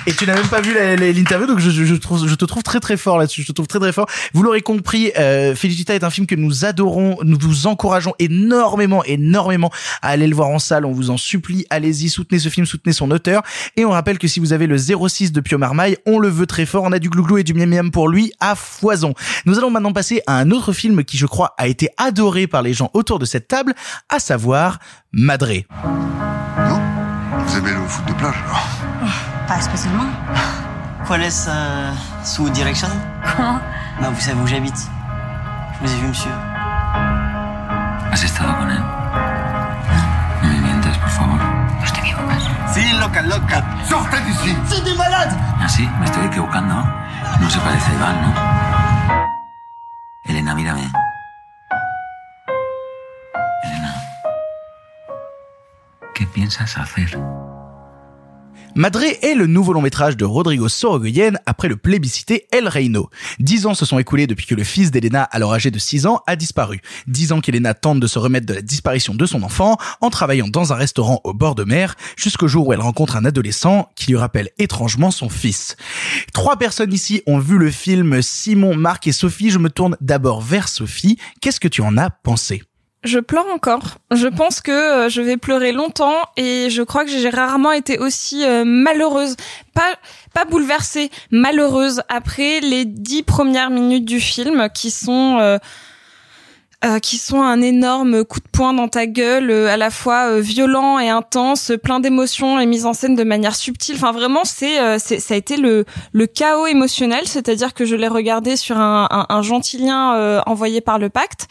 Et 0.08 0.14
tu 0.14 0.26
n'as 0.26 0.36
même 0.36 0.48
pas 0.48 0.62
vu 0.62 0.74
l'interview, 0.74 1.48
donc 1.48 1.60
je, 1.60 1.96
te 1.96 2.46
trouve 2.46 2.64
très 2.64 2.80
très 2.80 2.96
fort 2.96 3.18
là-dessus. 3.18 3.42
Je 3.42 3.48
te 3.48 3.52
trouve 3.52 3.68
très 3.68 3.80
très 3.80 3.92
fort. 3.92 4.08
Vous 4.34 4.42
l'aurez 4.42 4.62
compris, 4.62 5.12
euh, 5.18 5.54
Felicita 5.54 5.94
est 5.96 6.04
un 6.06 6.10
film 6.10 6.26
que 6.26 6.36
nous 6.36 6.64
adorons, 6.64 7.18
nous 7.24 7.38
vous 7.42 7.68
encourageons 7.68 8.14
énormément, 8.18 9.04
énormément 9.04 9.70
à 10.02 10.10
aller 10.10 10.28
le 10.28 10.34
voir 10.36 10.48
en 10.48 10.60
salle. 10.60 10.86
On 10.86 10.94
vous 10.94 11.10
en 11.10 11.18
supplie, 11.18 11.66
allez-y, 11.70 12.08
soutenez 12.08 12.40
ce 12.40 12.48
film, 12.48 12.66
soutenez 12.66 12.94
son 12.94 13.12
auteur. 13.12 13.44
Et 13.76 13.84
on 13.84 13.92
rappelle 13.92 14.18
que 14.18 14.30
si 14.30 14.40
vous 14.40 14.54
avez 14.54 14.66
le 14.66 14.78
06 14.78 15.34
de 15.34 15.42
Pio 15.42 15.58
Marmaille, 15.58 15.98
on 16.06 16.20
le 16.20 16.30
veut 16.30 16.48
très 16.48 16.66
fort. 16.66 16.84
On 16.84 16.94
a 16.94 17.00
du 17.00 17.10
glouglou 17.10 17.38
et 17.38 17.44
du 17.44 17.54
miam 17.54 17.70
miam 17.70 17.92
pour 17.92 18.08
lui 18.08 18.32
à 18.40 18.56
foison. 18.56 19.14
Nous 19.46 19.58
allons 19.58 19.72
maintenant 19.72 19.92
passer 19.92 20.22
à 20.26 20.38
un 20.38 20.52
autre 20.52 20.72
film 20.72 21.04
qui, 21.04 21.18
je 21.18 21.26
crois, 21.26 21.54
a 21.58 21.68
été 21.68 21.90
adoré 21.98 22.48
par 22.48 22.62
les 22.62 22.74
gens 22.74 22.90
autour 22.94 23.20
de 23.20 23.26
cette 23.26 23.50
table, 23.50 23.74
à 24.08 24.20
savoir 24.20 24.80
Madré. 25.12 25.68
Vous 27.46 27.58
aimez 27.58 27.72
le 27.72 27.88
foot 27.88 28.06
de 28.06 28.14
plage 28.14 28.36
Pas 29.48 29.62
spécialement. 29.62 30.10
¿Cuál 31.06 31.24
es 31.24 31.46
euh, 31.48 31.94
su 32.24 32.50
direction 32.50 32.90
Comment 33.24 33.60
Bah, 34.02 34.10
vous 34.12 34.20
savez 34.20 34.40
où 34.42 34.46
j'habite. 34.46 34.76
Je 34.76 35.88
vous 35.88 35.94
ai 35.94 35.98
vu, 36.02 36.08
monsieur. 36.08 36.32
¿Has 38.12 38.24
estado 38.24 38.54
con 38.58 38.70
él? 38.70 38.84
No 40.44 40.50
me 40.50 40.60
mientas, 40.60 40.98
por 40.98 41.10
favor. 41.10 41.38
No 41.38 41.92
te 41.94 42.00
equivocas. 42.02 42.44
Si, 42.74 42.94
loca, 43.00 43.22
loca. 43.22 43.64
Sortez 43.86 44.20
d'ici 44.22 44.56
C'est 44.68 44.84
des 44.84 44.96
malades 44.96 45.34
¿Ah, 45.62 45.70
sí? 45.70 45.88
Me 46.00 46.06
estoy 46.06 46.26
equivocando. 46.26 46.76
No 47.40 47.50
se 47.50 47.60
parece 47.60 47.92
a 47.92 47.96
Iván, 47.96 48.22
¿no? 48.22 48.34
Elena, 50.26 50.56
mírame. 50.56 50.92
Elena. 53.64 53.94
¿Qué 56.14 56.26
piensas 56.28 56.78
hacer? 56.78 57.18
Madré 58.78 59.18
est 59.24 59.34
le 59.34 59.48
nouveau 59.48 59.74
long 59.74 59.82
métrage 59.82 60.18
de 60.18 60.24
Rodrigo 60.24 60.70
Sorogoyen 60.70 61.32
après 61.48 61.68
le 61.68 61.78
plébiscité 61.78 62.46
El 62.52 62.68
Reino. 62.68 63.10
Dix 63.40 63.66
ans 63.66 63.74
se 63.74 63.88
sont 63.88 63.98
écoulés 63.98 64.28
depuis 64.28 64.46
que 64.46 64.54
le 64.54 64.64
fils 64.64 64.92
d'Elena, 64.92 65.24
alors 65.24 65.52
âgé 65.52 65.72
de 65.72 65.80
6 65.80 66.06
ans, 66.06 66.22
a 66.28 66.36
disparu. 66.36 66.82
Dix 67.08 67.32
ans 67.32 67.42
qu'Elena 67.42 67.74
tente 67.74 68.00
de 68.00 68.06
se 68.06 68.20
remettre 68.20 68.46
de 68.46 68.54
la 68.54 68.62
disparition 68.62 69.16
de 69.16 69.26
son 69.26 69.42
enfant 69.42 69.78
en 70.00 70.12
travaillant 70.12 70.48
dans 70.48 70.74
un 70.74 70.76
restaurant 70.76 71.22
au 71.24 71.34
bord 71.34 71.56
de 71.56 71.64
mer 71.64 71.96
jusqu'au 72.18 72.48
jour 72.48 72.68
où 72.68 72.74
elle 72.74 72.80
rencontre 72.80 73.16
un 73.16 73.26
adolescent 73.26 73.90
qui 73.96 74.12
lui 74.12 74.18
rappelle 74.18 74.52
étrangement 74.60 75.10
son 75.10 75.28
fils. 75.28 75.76
Trois 76.32 76.58
personnes 76.58 76.94
ici 76.94 77.24
ont 77.26 77.40
vu 77.40 77.58
le 77.58 77.72
film 77.72 78.22
Simon, 78.22 78.76
Marc 78.76 79.08
et 79.08 79.12
Sophie. 79.12 79.50
Je 79.50 79.58
me 79.58 79.72
tourne 79.72 79.98
d'abord 80.02 80.40
vers 80.40 80.70
Sophie. 80.70 81.18
Qu'est-ce 81.42 81.60
que 81.60 81.68
tu 81.68 81.82
en 81.82 81.98
as 81.98 82.12
pensé? 82.12 82.62
Je 83.08 83.20
pleure 83.20 83.48
encore. 83.48 84.00
Je 84.12 84.28
pense 84.28 84.60
que 84.60 84.72
euh, 84.72 85.10
je 85.10 85.22
vais 85.22 85.38
pleurer 85.38 85.72
longtemps 85.72 86.18
et 86.36 86.70
je 86.70 86.82
crois 86.84 87.06
que 87.06 87.10
j'ai 87.10 87.30
rarement 87.30 87.72
été 87.72 88.00
aussi 88.00 88.44
euh, 88.44 88.66
malheureuse. 88.66 89.38
Pas, 89.74 89.96
pas 90.34 90.44
bouleversée, 90.44 91.10
malheureuse 91.32 92.02
après 92.10 92.60
les 92.60 92.84
dix 92.84 93.24
premières 93.24 93.70
minutes 93.70 94.06
du 94.06 94.20
film 94.20 94.68
qui 94.74 94.92
sont... 94.92 95.58
euh, 96.86 97.00
qui 97.00 97.18
sont 97.18 97.42
un 97.42 97.60
énorme 97.60 98.24
coup 98.24 98.40
de 98.40 98.48
poing 98.52 98.72
dans 98.72 98.88
ta 98.88 99.08
gueule, 99.08 99.50
euh, 99.50 99.68
à 99.68 99.78
la 99.78 99.90
fois 99.90 100.30
euh, 100.30 100.40
violent 100.42 101.00
et 101.00 101.10
intense, 101.10 101.72
plein 101.82 102.00
d'émotions 102.00 102.60
et 102.60 102.68
mise 102.68 102.86
en 102.86 102.94
scène 102.94 103.16
de 103.16 103.24
manière 103.24 103.56
subtile. 103.56 103.96
Enfin, 103.96 104.12
vraiment, 104.12 104.46
c'est, 104.46 104.80
euh, 104.80 104.98
c'est 105.00 105.20
ça 105.20 105.34
a 105.34 105.38
été 105.38 105.58
le, 105.58 105.86
le 106.12 106.28
chaos 106.28 106.68
émotionnel, 106.68 107.28
c'est-à-dire 107.28 107.74
que 107.74 107.84
je 107.86 107.96
l'ai 107.96 108.08
regardé 108.08 108.56
sur 108.56 108.78
un, 108.78 109.08
un, 109.10 109.26
un 109.28 109.42
gentil 109.42 109.80
lien 109.80 110.16
euh, 110.18 110.40
envoyé 110.46 110.80
par 110.80 111.00
le 111.00 111.10
Pacte. 111.10 111.48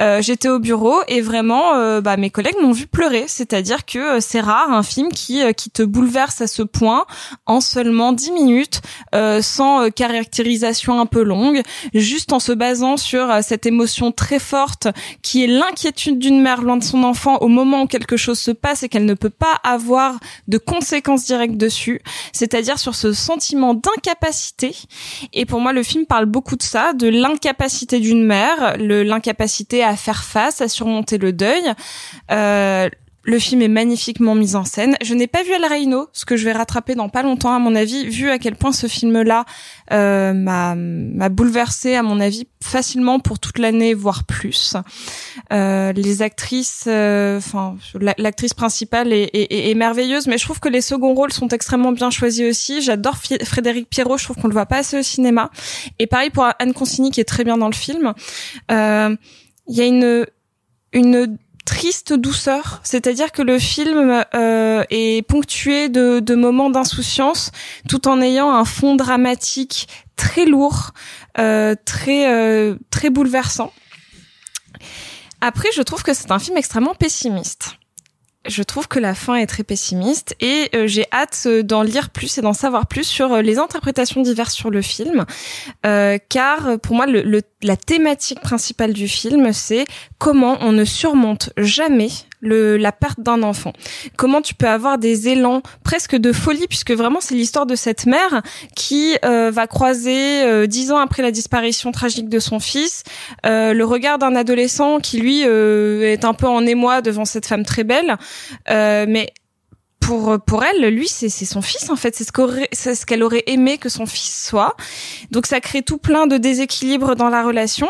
Euh, 0.00 0.22
J'étais 0.22 0.48
au 0.48 0.58
bureau 0.58 0.96
et 1.08 1.20
vraiment, 1.20 2.00
bah, 2.00 2.16
mes 2.16 2.30
collègues 2.30 2.56
m'ont 2.62 2.72
vu 2.72 2.86
pleurer, 2.86 3.24
c'est-à-dire 3.26 3.84
que 3.84 4.20
c'est 4.20 4.40
rare 4.40 4.72
un 4.72 4.82
film 4.82 5.10
qui 5.10 5.42
qui 5.54 5.70
te 5.70 5.82
bouleverse 5.82 6.40
à 6.40 6.46
ce 6.46 6.62
point 6.62 7.04
en 7.46 7.60
seulement 7.60 8.12
10 8.12 8.32
minutes, 8.32 8.80
sans 9.40 9.90
caractérisation 9.90 11.00
un 11.00 11.06
peu 11.06 11.22
longue, 11.22 11.62
juste 11.94 12.32
en 12.32 12.38
se 12.38 12.52
basant 12.52 12.96
sur 12.96 13.28
cette 13.42 13.66
émotion 13.66 14.12
très 14.12 14.38
forte 14.38 14.69
qui 15.22 15.44
est 15.44 15.46
l'inquiétude 15.46 16.18
d'une 16.18 16.40
mère 16.40 16.62
loin 16.62 16.76
de 16.76 16.84
son 16.84 17.02
enfant 17.04 17.38
au 17.38 17.48
moment 17.48 17.82
où 17.82 17.86
quelque 17.86 18.16
chose 18.16 18.38
se 18.38 18.50
passe 18.50 18.82
et 18.82 18.88
qu'elle 18.88 19.04
ne 19.04 19.14
peut 19.14 19.30
pas 19.30 19.60
avoir 19.64 20.18
de 20.48 20.58
conséquences 20.58 21.24
directes 21.24 21.56
dessus, 21.56 22.00
c'est-à-dire 22.32 22.78
sur 22.78 22.94
ce 22.94 23.12
sentiment 23.12 23.74
d'incapacité. 23.74 24.74
Et 25.32 25.46
pour 25.46 25.60
moi, 25.60 25.72
le 25.72 25.82
film 25.82 26.06
parle 26.06 26.26
beaucoup 26.26 26.56
de 26.56 26.62
ça, 26.62 26.92
de 26.92 27.08
l'incapacité 27.08 28.00
d'une 28.00 28.24
mère, 28.24 28.76
l'incapacité 28.78 29.82
à 29.82 29.96
faire 29.96 30.24
face, 30.24 30.60
à 30.60 30.68
surmonter 30.68 31.18
le 31.18 31.32
deuil. 31.32 31.62
Euh, 32.30 32.88
le 33.22 33.38
film 33.38 33.60
est 33.60 33.68
magnifiquement 33.68 34.34
mis 34.34 34.56
en 34.56 34.64
scène. 34.64 34.96
Je 35.02 35.12
n'ai 35.14 35.26
pas 35.26 35.42
vu 35.42 35.50
El 35.52 35.64
Reino, 35.66 36.08
ce 36.12 36.24
que 36.24 36.36
je 36.36 36.44
vais 36.46 36.52
rattraper 36.52 36.94
dans 36.94 37.08
pas 37.10 37.22
longtemps, 37.22 37.54
à 37.54 37.58
mon 37.58 37.74
avis, 37.74 38.06
vu 38.08 38.30
à 38.30 38.38
quel 38.38 38.56
point 38.56 38.72
ce 38.72 38.86
film-là 38.86 39.44
euh, 39.92 40.32
m'a 40.32 40.74
m'a 40.74 41.28
bouleversé, 41.28 41.94
à 41.96 42.02
mon 42.02 42.18
avis, 42.18 42.48
facilement 42.62 43.18
pour 43.20 43.38
toute 43.38 43.58
l'année, 43.58 43.92
voire 43.92 44.24
plus. 44.24 44.74
Euh, 45.52 45.92
les 45.92 46.22
actrices, 46.22 46.84
euh, 46.86 47.38
enfin, 47.38 47.76
la- 48.00 48.14
l'actrice 48.16 48.54
principale 48.54 49.12
est, 49.12 49.30
est- 49.34 49.70
est- 49.70 49.74
merveilleuse, 49.74 50.26
mais 50.26 50.38
je 50.38 50.44
trouve 50.44 50.60
que 50.60 50.68
les 50.70 50.80
seconds 50.80 51.14
rôles 51.14 51.32
sont 51.32 51.48
extrêmement 51.48 51.92
bien 51.92 52.10
choisis 52.10 52.48
aussi. 52.48 52.80
J'adore 52.80 53.16
Frédéric 53.44 53.88
Pierrot, 53.90 54.16
je 54.18 54.24
trouve 54.24 54.36
qu'on 54.36 54.48
le 54.48 54.54
voit 54.54 54.66
pas 54.66 54.78
assez 54.78 54.98
au 54.98 55.02
cinéma. 55.02 55.50
Et 55.98 56.06
pareil 56.06 56.30
pour 56.30 56.46
Anne 56.58 56.72
Consigny, 56.72 57.10
qui 57.10 57.20
est 57.20 57.24
très 57.24 57.44
bien 57.44 57.58
dans 57.58 57.68
le 57.68 57.74
film. 57.74 58.14
Euh, 58.70 59.14
Il 59.68 59.76
y 59.76 59.82
a 59.82 59.84
une 59.84 60.26
une 60.92 61.36
triste 61.70 62.12
douceur, 62.12 62.80
c'est-à-dire 62.82 63.30
que 63.30 63.42
le 63.42 63.60
film 63.60 64.24
euh, 64.34 64.82
est 64.90 65.24
ponctué 65.24 65.88
de, 65.88 66.34
moments 66.34 66.68
d'insouciance, 66.68 67.52
tout 67.88 68.08
en 68.08 68.20
ayant 68.20 68.52
un 68.52 68.64
fond 68.64 68.96
dramatique 68.96 69.86
très 70.16 70.46
lourd, 70.46 70.90
euh, 71.38 71.76
très 71.84 72.28
euh, 72.28 72.74
très 72.90 73.08
bouleversant. 73.08 73.72
Après, 75.40 75.68
je 75.72 75.82
trouve 75.82 76.02
que 76.02 76.12
c'est 76.12 76.32
un 76.32 76.40
film 76.40 76.56
extrêmement 76.56 76.96
pessimiste. 76.96 77.76
Je 78.48 78.62
trouve 78.62 78.88
que 78.88 78.98
la 78.98 79.14
fin 79.14 79.34
est 79.34 79.46
très 79.46 79.64
pessimiste 79.64 80.34
et 80.40 80.70
euh, 80.74 80.86
j'ai 80.86 81.04
hâte 81.12 81.42
euh, 81.44 81.62
d'en 81.62 81.82
lire 81.82 82.08
plus 82.08 82.38
et 82.38 82.40
d'en 82.40 82.54
savoir 82.54 82.86
plus 82.86 83.04
sur 83.04 83.34
euh, 83.34 83.42
les 83.42 83.58
interprétations 83.58 84.22
diverses 84.22 84.54
sur 84.54 84.70
le 84.70 84.80
film, 84.80 85.26
car 85.82 86.78
pour 86.82 86.96
moi 86.96 87.06
le- 87.06 87.42
la 87.62 87.76
thématique 87.76 88.40
principale 88.40 88.92
du 88.94 89.08
film 89.08 89.52
c'est 89.52 89.84
comment 90.18 90.56
on 90.62 90.72
ne 90.72 90.84
surmonte 90.84 91.50
jamais 91.58 92.08
le, 92.40 92.76
la 92.76 92.92
perte 92.92 93.20
d'un 93.20 93.42
enfant. 93.42 93.72
Comment 94.16 94.42
tu 94.42 94.54
peux 94.54 94.68
avoir 94.68 94.98
des 94.98 95.28
élans 95.28 95.62
presque 95.84 96.16
de 96.16 96.32
folie 96.32 96.66
puisque 96.66 96.92
vraiment 96.92 97.20
c'est 97.20 97.34
l'histoire 97.34 97.66
de 97.66 97.74
cette 97.74 98.06
mère 98.06 98.42
qui 98.74 99.16
euh, 99.24 99.50
va 99.50 99.66
croiser 99.66 100.42
euh, 100.42 100.66
dix 100.66 100.90
ans 100.90 100.98
après 100.98 101.22
la 101.22 101.30
disparition 101.30 101.92
tragique 101.92 102.28
de 102.28 102.38
son 102.38 102.60
fils 102.60 103.04
euh, 103.46 103.72
le 103.72 103.84
regard 103.84 104.18
d'un 104.18 104.34
adolescent 104.36 105.00
qui 105.00 105.18
lui 105.18 105.42
euh, 105.44 106.12
est 106.12 106.24
un 106.24 106.34
peu 106.34 106.46
en 106.46 106.66
émoi 106.66 107.02
devant 107.02 107.24
cette 107.24 107.46
femme 107.46 107.64
très 107.64 107.84
belle, 107.84 108.16
euh, 108.70 109.06
mais 109.08 109.32
pour 110.00 110.38
pour 110.46 110.64
elle, 110.64 110.88
lui 110.94 111.08
c'est 111.08 111.28
son 111.28 111.62
fils 111.62 111.90
en 111.90 111.96
fait, 111.96 112.16
c'est 112.16 112.94
ce 112.94 113.06
qu'elle 113.06 113.22
aurait 113.22 113.44
aimé 113.46 113.78
que 113.78 113.88
son 113.88 114.06
fils 114.06 114.46
soit. 114.48 114.76
Donc 115.30 115.46
ça 115.46 115.60
crée 115.60 115.82
tout 115.82 115.98
plein 115.98 116.26
de 116.26 116.36
déséquilibres 116.36 117.16
dans 117.16 117.28
la 117.28 117.42
relation. 117.42 117.88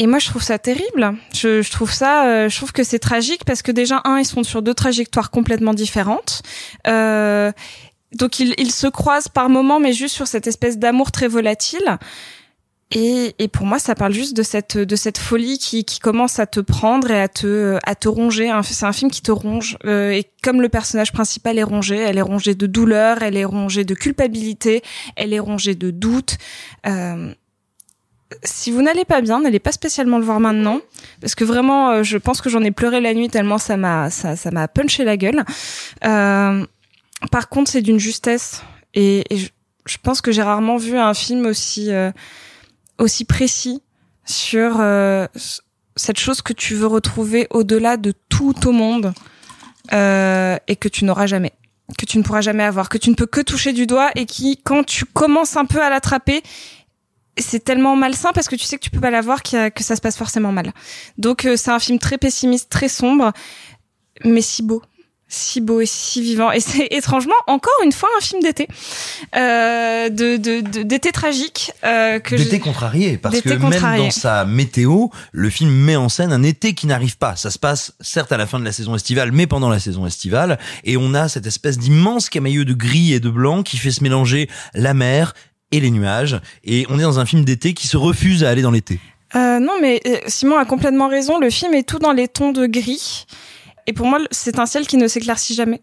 Et 0.00 0.06
moi, 0.06 0.18
je 0.18 0.28
trouve 0.30 0.42
ça 0.42 0.58
terrible. 0.58 1.12
Je, 1.34 1.60
je 1.60 1.70
trouve 1.70 1.92
ça, 1.92 2.24
euh, 2.24 2.48
je 2.48 2.56
trouve 2.56 2.72
que 2.72 2.82
c'est 2.82 2.98
tragique 2.98 3.44
parce 3.44 3.60
que 3.60 3.70
déjà 3.70 4.00
un, 4.04 4.18
ils 4.18 4.24
sont 4.24 4.42
sur 4.42 4.62
deux 4.62 4.72
trajectoires 4.72 5.30
complètement 5.30 5.74
différentes. 5.74 6.40
Euh, 6.86 7.52
donc 8.14 8.40
ils, 8.40 8.54
ils 8.56 8.72
se 8.72 8.86
croisent 8.86 9.28
par 9.28 9.50
moments, 9.50 9.78
mais 9.78 9.92
juste 9.92 10.14
sur 10.14 10.26
cette 10.26 10.46
espèce 10.46 10.78
d'amour 10.78 11.12
très 11.12 11.28
volatile. 11.28 11.98
Et, 12.92 13.34
et 13.38 13.48
pour 13.48 13.66
moi, 13.66 13.78
ça 13.78 13.94
parle 13.94 14.14
juste 14.14 14.34
de 14.34 14.42
cette 14.42 14.78
de 14.78 14.96
cette 14.96 15.18
folie 15.18 15.58
qui, 15.58 15.84
qui 15.84 16.00
commence 16.00 16.38
à 16.40 16.46
te 16.46 16.60
prendre 16.60 17.10
et 17.10 17.20
à 17.20 17.28
te 17.28 17.78
à 17.84 17.94
te 17.94 18.08
ronger. 18.08 18.50
C'est 18.64 18.86
un 18.86 18.92
film 18.92 19.10
qui 19.10 19.20
te 19.20 19.30
ronge. 19.30 19.76
Euh, 19.84 20.12
et 20.12 20.24
comme 20.42 20.62
le 20.62 20.70
personnage 20.70 21.12
principal 21.12 21.58
est 21.58 21.62
rongé, 21.62 21.98
elle 21.98 22.16
est 22.16 22.22
rongée 22.22 22.54
de 22.54 22.66
douleur, 22.66 23.22
elle 23.22 23.36
est 23.36 23.44
rongée 23.44 23.84
de 23.84 23.94
culpabilité, 23.94 24.82
elle 25.14 25.34
est 25.34 25.38
rongée 25.38 25.74
de 25.74 25.90
doute. 25.90 26.38
Euh, 26.86 27.34
si 28.44 28.70
vous 28.70 28.82
n'allez 28.82 29.04
pas 29.04 29.20
bien, 29.20 29.40
n'allez 29.40 29.58
pas 29.58 29.72
spécialement 29.72 30.18
le 30.18 30.24
voir 30.24 30.40
maintenant, 30.40 30.80
parce 31.20 31.34
que 31.34 31.44
vraiment, 31.44 31.90
euh, 31.90 32.02
je 32.02 32.16
pense 32.18 32.40
que 32.40 32.48
j'en 32.48 32.62
ai 32.62 32.70
pleuré 32.70 33.00
la 33.00 33.14
nuit 33.14 33.28
tellement 33.28 33.58
ça 33.58 33.76
m'a 33.76 34.10
ça 34.10 34.36
ça 34.36 34.50
m'a 34.50 34.68
punché 34.68 35.04
la 35.04 35.16
gueule. 35.16 35.44
Euh, 36.04 36.64
par 37.30 37.48
contre, 37.48 37.70
c'est 37.70 37.82
d'une 37.82 37.98
justesse 37.98 38.62
et, 38.94 39.24
et 39.30 39.36
je, 39.36 39.48
je 39.86 39.96
pense 40.02 40.20
que 40.20 40.32
j'ai 40.32 40.42
rarement 40.42 40.76
vu 40.76 40.96
un 40.96 41.14
film 41.14 41.46
aussi 41.46 41.92
euh, 41.92 42.10
aussi 42.98 43.24
précis 43.24 43.82
sur 44.24 44.76
euh, 44.80 45.26
cette 45.96 46.18
chose 46.18 46.42
que 46.42 46.52
tu 46.52 46.74
veux 46.74 46.86
retrouver 46.86 47.46
au-delà 47.50 47.96
de 47.96 48.12
tout 48.28 48.68
au 48.68 48.72
monde 48.72 49.12
euh, 49.92 50.56
et 50.68 50.76
que 50.76 50.88
tu 50.88 51.04
n'auras 51.04 51.26
jamais, 51.26 51.52
que 51.98 52.06
tu 52.06 52.18
ne 52.18 52.22
pourras 52.22 52.40
jamais 52.42 52.62
avoir, 52.62 52.88
que 52.88 52.98
tu 52.98 53.10
ne 53.10 53.14
peux 53.14 53.26
que 53.26 53.40
toucher 53.40 53.72
du 53.72 53.86
doigt 53.86 54.10
et 54.14 54.26
qui, 54.26 54.58
quand 54.62 54.84
tu 54.84 55.04
commences 55.04 55.56
un 55.56 55.64
peu 55.64 55.82
à 55.82 55.90
l'attraper, 55.90 56.42
c'est 57.38 57.64
tellement 57.64 57.96
malsain 57.96 58.30
parce 58.34 58.48
que 58.48 58.56
tu 58.56 58.64
sais 58.64 58.76
que 58.76 58.82
tu 58.82 58.90
peux 58.90 59.00
pas 59.00 59.10
l'avoir 59.10 59.42
qu'il 59.42 59.58
y 59.58 59.62
a- 59.62 59.70
que 59.70 59.82
ça 59.84 59.96
se 59.96 60.00
passe 60.00 60.16
forcément 60.16 60.52
mal. 60.52 60.72
Donc 61.18 61.44
euh, 61.44 61.56
c'est 61.56 61.70
un 61.70 61.78
film 61.78 61.98
très 61.98 62.18
pessimiste, 62.18 62.68
très 62.70 62.88
sombre, 62.88 63.32
mais 64.24 64.42
si 64.42 64.62
beau. 64.62 64.82
Si 65.32 65.60
beau 65.60 65.80
et 65.80 65.86
si 65.86 66.20
vivant. 66.22 66.50
Et 66.50 66.58
c'est 66.58 66.88
étrangement 66.90 67.36
encore 67.46 67.72
une 67.84 67.92
fois 67.92 68.08
un 68.18 68.20
film 68.20 68.42
d'été. 68.42 68.66
Euh, 69.36 70.08
de 70.08 70.36
de- 70.36 70.82
d'été 70.82 71.12
tragique 71.12 71.70
euh, 71.84 72.18
que 72.18 72.34
D'été 72.34 72.58
contrarié, 72.58 73.16
parce 73.16 73.40
que 73.40 73.48
même 73.50 73.70
dans 74.06 74.10
sa 74.10 74.44
météo, 74.44 75.06
le 75.30 75.50
film 75.50 75.70
met 75.70 75.94
en 75.94 76.08
scène 76.08 76.32
un 76.32 76.42
été 76.42 76.74
qui 76.74 76.88
n'arrive 76.88 77.16
pas. 77.16 77.36
Ça 77.36 77.50
se 77.52 77.60
passe 77.60 77.92
certes 78.00 78.32
à 78.32 78.36
la 78.38 78.46
fin 78.46 78.58
de 78.58 78.64
la 78.64 78.72
saison 78.72 78.96
estivale, 78.96 79.30
mais 79.30 79.46
pendant 79.46 79.68
la 79.68 79.78
saison 79.78 80.04
estivale, 80.04 80.58
et 80.82 80.96
on 80.96 81.14
a 81.14 81.28
cette 81.28 81.46
espèce 81.46 81.78
d'immense 81.78 82.28
camailleux 82.28 82.64
de 82.64 82.74
gris 82.74 83.12
et 83.12 83.20
de 83.20 83.30
blanc 83.30 83.62
qui 83.62 83.76
fait 83.76 83.92
se 83.92 84.02
mélanger 84.02 84.48
la 84.74 84.94
mer 84.94 85.34
et 85.72 85.80
les 85.80 85.90
nuages, 85.90 86.40
et 86.64 86.86
on 86.88 86.98
est 86.98 87.02
dans 87.02 87.18
un 87.18 87.26
film 87.26 87.44
d'été 87.44 87.74
qui 87.74 87.86
se 87.86 87.96
refuse 87.96 88.44
à 88.44 88.50
aller 88.50 88.62
dans 88.62 88.70
l'été. 88.70 88.98
Euh, 89.36 89.58
non, 89.60 89.74
mais 89.80 90.00
euh, 90.06 90.16
Simon 90.26 90.56
a 90.56 90.64
complètement 90.64 91.08
raison. 91.08 91.38
Le 91.38 91.50
film 91.50 91.74
est 91.74 91.88
tout 91.88 91.98
dans 91.98 92.12
les 92.12 92.28
tons 92.28 92.52
de 92.52 92.66
gris. 92.66 93.26
Et 93.86 93.92
pour 93.92 94.06
moi, 94.06 94.18
c'est 94.30 94.58
un 94.58 94.66
ciel 94.66 94.86
qui 94.86 94.96
ne 94.96 95.08
s'éclaircit 95.08 95.54
jamais. 95.54 95.80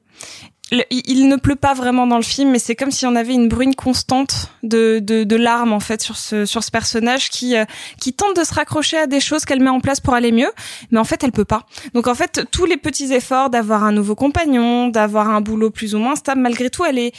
Il, 0.91 1.29
ne 1.29 1.37
pleut 1.37 1.55
pas 1.55 1.73
vraiment 1.73 2.07
dans 2.07 2.17
le 2.17 2.23
film, 2.23 2.51
mais 2.51 2.59
c'est 2.59 2.75
comme 2.75 2.91
si 2.91 3.05
on 3.05 3.15
avait 3.15 3.33
une 3.33 3.47
bruine 3.47 3.73
constante 3.73 4.51
de, 4.63 4.99
de, 4.99 5.23
de 5.23 5.35
larmes 5.37 5.71
en 5.71 5.79
fait 5.79 6.01
sur 6.01 6.17
ce 6.17 6.45
sur 6.45 6.61
ce 6.61 6.71
personnage 6.71 7.29
qui 7.29 7.55
euh, 7.55 7.63
qui 8.01 8.11
tente 8.11 8.35
de 8.35 8.43
se 8.43 8.53
raccrocher 8.53 8.97
à 8.97 9.07
des 9.07 9.21
choses 9.21 9.45
qu'elle 9.45 9.61
met 9.61 9.69
en 9.69 9.79
place 9.79 10.01
pour 10.01 10.13
aller 10.13 10.33
mieux, 10.33 10.51
mais 10.91 10.99
en 10.99 11.05
fait 11.05 11.23
elle 11.23 11.31
peut 11.31 11.45
pas. 11.45 11.65
Donc 11.93 12.07
en 12.07 12.15
fait 12.15 12.41
tous 12.51 12.65
les 12.65 12.75
petits 12.75 13.13
efforts 13.13 13.49
d'avoir 13.49 13.85
un 13.85 13.93
nouveau 13.93 14.15
compagnon, 14.15 14.89
d'avoir 14.89 15.29
un 15.29 15.39
boulot 15.39 15.69
plus 15.69 15.95
ou 15.95 15.99
moins 15.99 16.17
stable, 16.17 16.41
malgré 16.41 16.69
tout 16.69 16.83
elle 16.83 16.99
est 16.99 17.13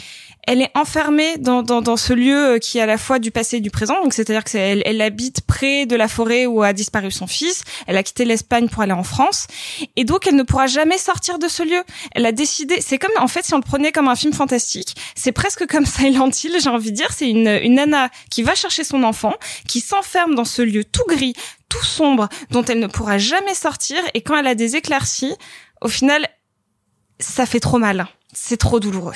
elle 0.49 0.63
est 0.63 0.71
enfermée 0.75 1.37
dans, 1.37 1.63
dans, 1.63 1.83
dans 1.83 1.99
ce 1.99 2.15
lieu 2.15 2.55
euh, 2.55 2.59
qui 2.59 2.79
est 2.79 2.81
à 2.81 2.87
la 2.87 2.97
fois 2.97 3.19
du 3.19 3.31
passé 3.31 3.59
et 3.59 3.61
du 3.61 3.71
présent. 3.71 4.03
Donc 4.03 4.15
c'est-à-dire 4.15 4.45
que 4.45 4.57
elle, 4.57 4.83
elle 4.87 5.03
habite 5.03 5.43
près 5.43 5.85
de 5.85 5.95
la 5.95 6.09
forêt 6.09 6.47
où 6.47 6.63
a 6.63 6.73
disparu 6.73 7.11
son 7.11 7.27
fils. 7.27 7.65
Elle 7.87 7.99
a 7.99 8.03
quitté 8.03 8.25
l'Espagne 8.25 8.69
pour 8.71 8.81
aller 8.81 8.95
en 8.95 9.03
France, 9.03 9.47
et 9.97 10.05
donc 10.05 10.27
elle 10.27 10.37
ne 10.37 10.43
pourra 10.43 10.67
jamais 10.67 10.97
sortir 10.97 11.39
de 11.39 11.49
ce 11.49 11.63
lieu. 11.63 11.83
Elle 12.13 12.25
a 12.25 12.33
décidé. 12.33 12.81
C'est 12.81 12.97
comme 12.97 13.13
en 13.19 13.29
fait 13.29 13.45
si 13.45 13.53
on 13.53 13.59
le 13.59 13.63
prenait 13.63 13.93
comme 13.93 14.09
un 14.09 14.17
film 14.17 14.33
fantastique, 14.33 14.97
c'est 15.15 15.33
presque 15.33 15.67
comme 15.67 15.85
Silent 15.99 16.31
Hill. 16.31 16.57
J'ai 16.63 16.71
envie 16.71 16.93
de 16.93 16.97
dire, 16.97 17.13
c'est 17.15 17.29
une 17.29 17.61
une 17.63 17.75
nana 17.75 18.09
qui 18.31 18.43
va 18.43 18.55
chercher 18.55 18.85
son 18.85 19.03
enfant, 19.03 19.35
qui 19.67 19.81
s'enferme 19.81 20.35
dans 20.35 20.47
ce 20.47 20.63
lieu 20.63 20.83
tout 20.83 21.05
gris, 21.09 21.35
tout 21.69 21.85
sombre, 21.85 22.31
dont 22.51 22.65
elle 22.65 22.81
ne 22.81 22.87
pourra 22.87 23.19
jamais 23.19 23.55
sortir. 23.55 23.99
Et 24.15 24.23
quand 24.23 24.35
elle 24.39 24.47
a 24.47 24.55
des 24.55 24.77
éclaircies, 24.77 25.35
au 25.83 25.89
final, 25.89 26.27
ça 27.21 27.45
fait 27.45 27.61
trop 27.61 27.79
mal. 27.79 28.09
C'est 28.33 28.57
trop 28.57 28.81
douloureux. 28.81 29.13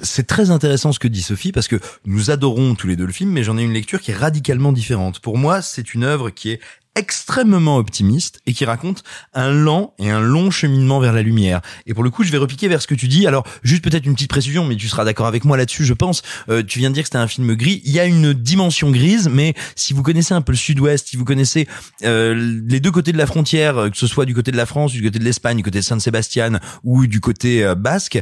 C'est 0.00 0.26
très 0.26 0.50
intéressant 0.50 0.92
ce 0.92 0.98
que 0.98 1.08
dit 1.08 1.22
Sophie 1.22 1.52
parce 1.52 1.68
que 1.68 1.80
nous 2.04 2.30
adorons 2.30 2.74
tous 2.74 2.86
les 2.86 2.96
deux 2.96 3.06
le 3.06 3.12
film, 3.12 3.30
mais 3.30 3.42
j'en 3.42 3.58
ai 3.58 3.62
une 3.62 3.72
lecture 3.72 4.00
qui 4.00 4.12
est 4.12 4.16
radicalement 4.16 4.72
différente. 4.72 5.20
Pour 5.20 5.38
moi, 5.38 5.62
c'est 5.62 5.94
une 5.94 6.04
œuvre 6.04 6.30
qui 6.30 6.50
est 6.50 6.60
extrêmement 6.98 7.76
optimiste 7.76 8.40
et 8.46 8.52
qui 8.52 8.64
raconte 8.64 9.04
un 9.32 9.52
lent 9.52 9.94
et 9.98 10.10
un 10.10 10.20
long 10.20 10.50
cheminement 10.50 10.98
vers 10.98 11.12
la 11.12 11.22
lumière. 11.22 11.60
Et 11.86 11.94
pour 11.94 12.02
le 12.02 12.10
coup, 12.10 12.24
je 12.24 12.32
vais 12.32 12.38
repiquer 12.38 12.66
vers 12.66 12.82
ce 12.82 12.88
que 12.88 12.94
tu 12.94 13.06
dis. 13.06 13.26
Alors, 13.26 13.46
juste 13.62 13.84
peut-être 13.84 14.04
une 14.04 14.14
petite 14.14 14.30
précision, 14.30 14.64
mais 14.64 14.74
tu 14.74 14.88
seras 14.88 15.04
d'accord 15.04 15.26
avec 15.26 15.44
moi 15.44 15.56
là-dessus, 15.56 15.84
je 15.84 15.94
pense. 15.94 16.22
Euh, 16.48 16.64
tu 16.64 16.80
viens 16.80 16.90
de 16.90 16.94
dire 16.94 17.04
que 17.04 17.08
c'était 17.08 17.18
un 17.18 17.28
film 17.28 17.54
gris. 17.54 17.82
Il 17.84 17.92
y 17.92 18.00
a 18.00 18.04
une 18.04 18.32
dimension 18.32 18.90
grise, 18.90 19.28
mais 19.32 19.54
si 19.76 19.94
vous 19.94 20.02
connaissez 20.02 20.34
un 20.34 20.42
peu 20.42 20.52
le 20.52 20.58
sud-ouest, 20.58 21.06
si 21.08 21.16
vous 21.16 21.24
connaissez 21.24 21.68
euh, 22.04 22.34
les 22.66 22.80
deux 22.80 22.90
côtés 22.90 23.12
de 23.12 23.18
la 23.18 23.26
frontière, 23.26 23.78
euh, 23.78 23.90
que 23.90 23.96
ce 23.96 24.08
soit 24.08 24.24
du 24.24 24.34
côté 24.34 24.50
de 24.50 24.56
la 24.56 24.66
France, 24.66 24.90
du 24.90 25.02
côté 25.02 25.20
de 25.20 25.24
l'Espagne, 25.24 25.58
du 25.58 25.62
côté 25.62 25.78
de 25.78 25.84
Saint-Sébastien 25.84 26.58
ou 26.82 27.06
du 27.06 27.20
côté 27.20 27.64
euh, 27.64 27.76
basque, 27.76 28.20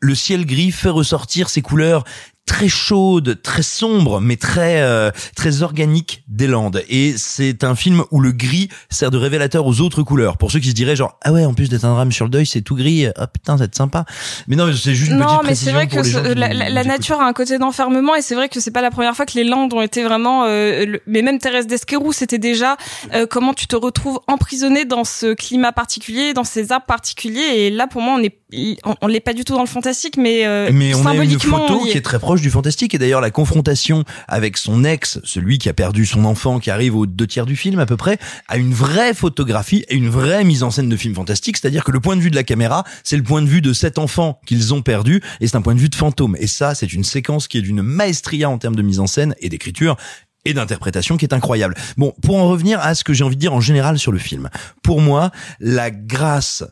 le 0.00 0.14
ciel 0.14 0.46
gris 0.46 0.70
fait 0.72 0.88
ressortir 0.90 1.48
ces 1.48 1.62
couleurs 1.62 2.04
très 2.48 2.68
chaudes, 2.68 3.42
très 3.42 3.64
sombres, 3.64 4.20
mais 4.20 4.36
très 4.36 4.80
euh, 4.80 5.10
très 5.34 5.62
organiques 5.62 6.22
des 6.28 6.46
Landes. 6.46 6.80
Et 6.88 7.14
c'est 7.16 7.64
un 7.64 7.74
film 7.74 8.04
où 8.12 8.20
le 8.20 8.30
gris 8.30 8.68
sert 8.88 9.10
de 9.10 9.18
révélateur 9.18 9.66
aux 9.66 9.80
autres 9.80 10.04
couleurs. 10.04 10.38
Pour 10.38 10.52
ceux 10.52 10.60
qui 10.60 10.68
se 10.68 10.74
diraient 10.74 10.94
genre 10.94 11.18
ah 11.24 11.32
ouais 11.32 11.44
en 11.44 11.54
plus 11.54 11.68
d'être 11.68 11.84
un 11.84 11.92
drame 11.94 12.12
sur 12.12 12.24
le 12.24 12.30
deuil 12.30 12.46
c'est 12.46 12.60
tout 12.60 12.76
gris, 12.76 13.08
ah 13.16 13.26
putain 13.26 13.58
c'est 13.58 13.74
sympa. 13.74 14.04
Mais 14.46 14.54
non 14.54 14.72
c'est 14.72 14.94
juste 14.94 15.10
une 15.10 15.18
non, 15.18 15.38
petite 15.38 15.42
mais 15.48 15.54
c'est 15.56 15.72
vrai 15.72 15.88
que 15.88 16.04
ce- 16.04 16.34
la, 16.34 16.84
nature 16.84 17.20
a 17.20 17.26
un 17.26 17.32
côté 17.32 17.58
d'enfermement 17.58 18.14
et 18.14 18.22
c'est 18.22 18.36
vrai 18.36 18.48
que 18.48 18.60
c'est 18.60 18.70
pas 18.70 18.80
la 18.82 18.92
première 18.92 19.16
fois 19.16 19.26
que 19.26 19.34
les 19.34 19.42
Landes 19.44 19.74
ont 19.74 19.82
été 19.82 20.04
vraiment. 20.04 20.44
euh, 20.44 20.86
le- 20.86 21.02
mais 21.08 21.22
même 21.22 21.40
Thérèse 21.40 21.66
d'Esquerou, 21.66 22.12
c'était 22.12 22.38
déjà 22.38 22.76
euh, 23.12 23.26
comment 23.28 23.54
tu 23.54 23.66
te 23.66 23.74
retrouves 23.74 24.20
emprisonné 24.28 24.84
dans 24.84 25.02
ce 25.02 25.34
climat 25.34 25.72
particulier, 25.72 26.32
dans 26.32 26.44
ces 26.44 26.70
arbres 26.70 26.86
particuliers. 26.86 27.40
Et 27.56 27.70
là, 27.70 27.88
pour 27.88 28.02
moi, 28.02 28.14
on 28.20 28.22
est, 28.22 28.38
on, 29.00 29.06
l'est 29.06 29.20
pas 29.20 29.32
du 29.32 29.44
tout 29.44 29.54
dans 29.54 29.62
le 29.62 29.68
fantastique, 29.68 30.16
mais, 30.16 30.46
euh, 30.46 30.70
Mais 30.72 30.94
on 30.94 31.06
a 31.06 31.14
une 31.14 31.38
photo 31.38 31.80
on 31.80 31.84
y 31.86 31.90
qui 31.90 31.98
est 31.98 32.02
très 32.02 32.18
proche 32.18 32.40
du 32.40 32.50
fantastique 32.50 32.94
et 32.94 32.98
d'ailleurs 32.98 33.20
la 33.20 33.30
confrontation 33.30 34.04
avec 34.28 34.56
son 34.56 34.84
ex, 34.84 35.20
celui 35.24 35.58
qui 35.58 35.68
a 35.68 35.72
perdu 35.72 36.06
son 36.06 36.24
enfant, 36.24 36.58
qui 36.58 36.70
arrive 36.70 36.96
aux 36.96 37.06
deux 37.06 37.26
tiers 37.26 37.46
du 37.46 37.56
film 37.56 37.78
à 37.78 37.86
peu 37.86 37.96
près, 37.96 38.18
a 38.48 38.56
une 38.56 38.72
vraie 38.72 39.14
photographie 39.14 39.84
et 39.88 39.94
une 39.94 40.08
vraie 40.08 40.44
mise 40.44 40.62
en 40.62 40.70
scène 40.70 40.88
de 40.88 40.96
film 40.96 41.14
fantastique, 41.14 41.56
c'est-à-dire 41.56 41.84
que 41.84 41.92
le 41.92 42.00
point 42.00 42.16
de 42.16 42.20
vue 42.20 42.30
de 42.30 42.36
la 42.36 42.44
caméra, 42.44 42.84
c'est 43.04 43.16
le 43.16 43.22
point 43.22 43.42
de 43.42 43.48
vue 43.48 43.62
de 43.62 43.72
cet 43.72 43.98
enfant 43.98 44.40
qu'ils 44.46 44.74
ont 44.74 44.82
perdu 44.82 45.22
et 45.40 45.46
c'est 45.46 45.56
un 45.56 45.62
point 45.62 45.74
de 45.74 45.80
vue 45.80 45.88
de 45.88 45.94
fantôme. 45.94 46.36
Et 46.38 46.46
ça, 46.46 46.74
c'est 46.74 46.92
une 46.92 47.04
séquence 47.04 47.48
qui 47.48 47.58
est 47.58 47.62
d'une 47.62 47.82
maestria 47.82 48.48
en 48.50 48.58
termes 48.58 48.76
de 48.76 48.82
mise 48.82 49.00
en 49.00 49.06
scène 49.06 49.34
et 49.40 49.48
d'écriture 49.48 49.96
et 50.46 50.54
d'interprétation 50.54 51.16
qui 51.16 51.24
est 51.24 51.34
incroyable. 51.34 51.74
Bon, 51.96 52.14
pour 52.22 52.36
en 52.36 52.48
revenir 52.48 52.80
à 52.80 52.94
ce 52.94 53.04
que 53.04 53.12
j'ai 53.12 53.24
envie 53.24 53.36
de 53.36 53.40
dire 53.40 53.52
en 53.52 53.60
général 53.60 53.98
sur 53.98 54.12
le 54.12 54.18
film. 54.18 54.48
Pour 54.82 55.00
moi, 55.00 55.30
la 55.60 55.90
grâce 55.90 56.64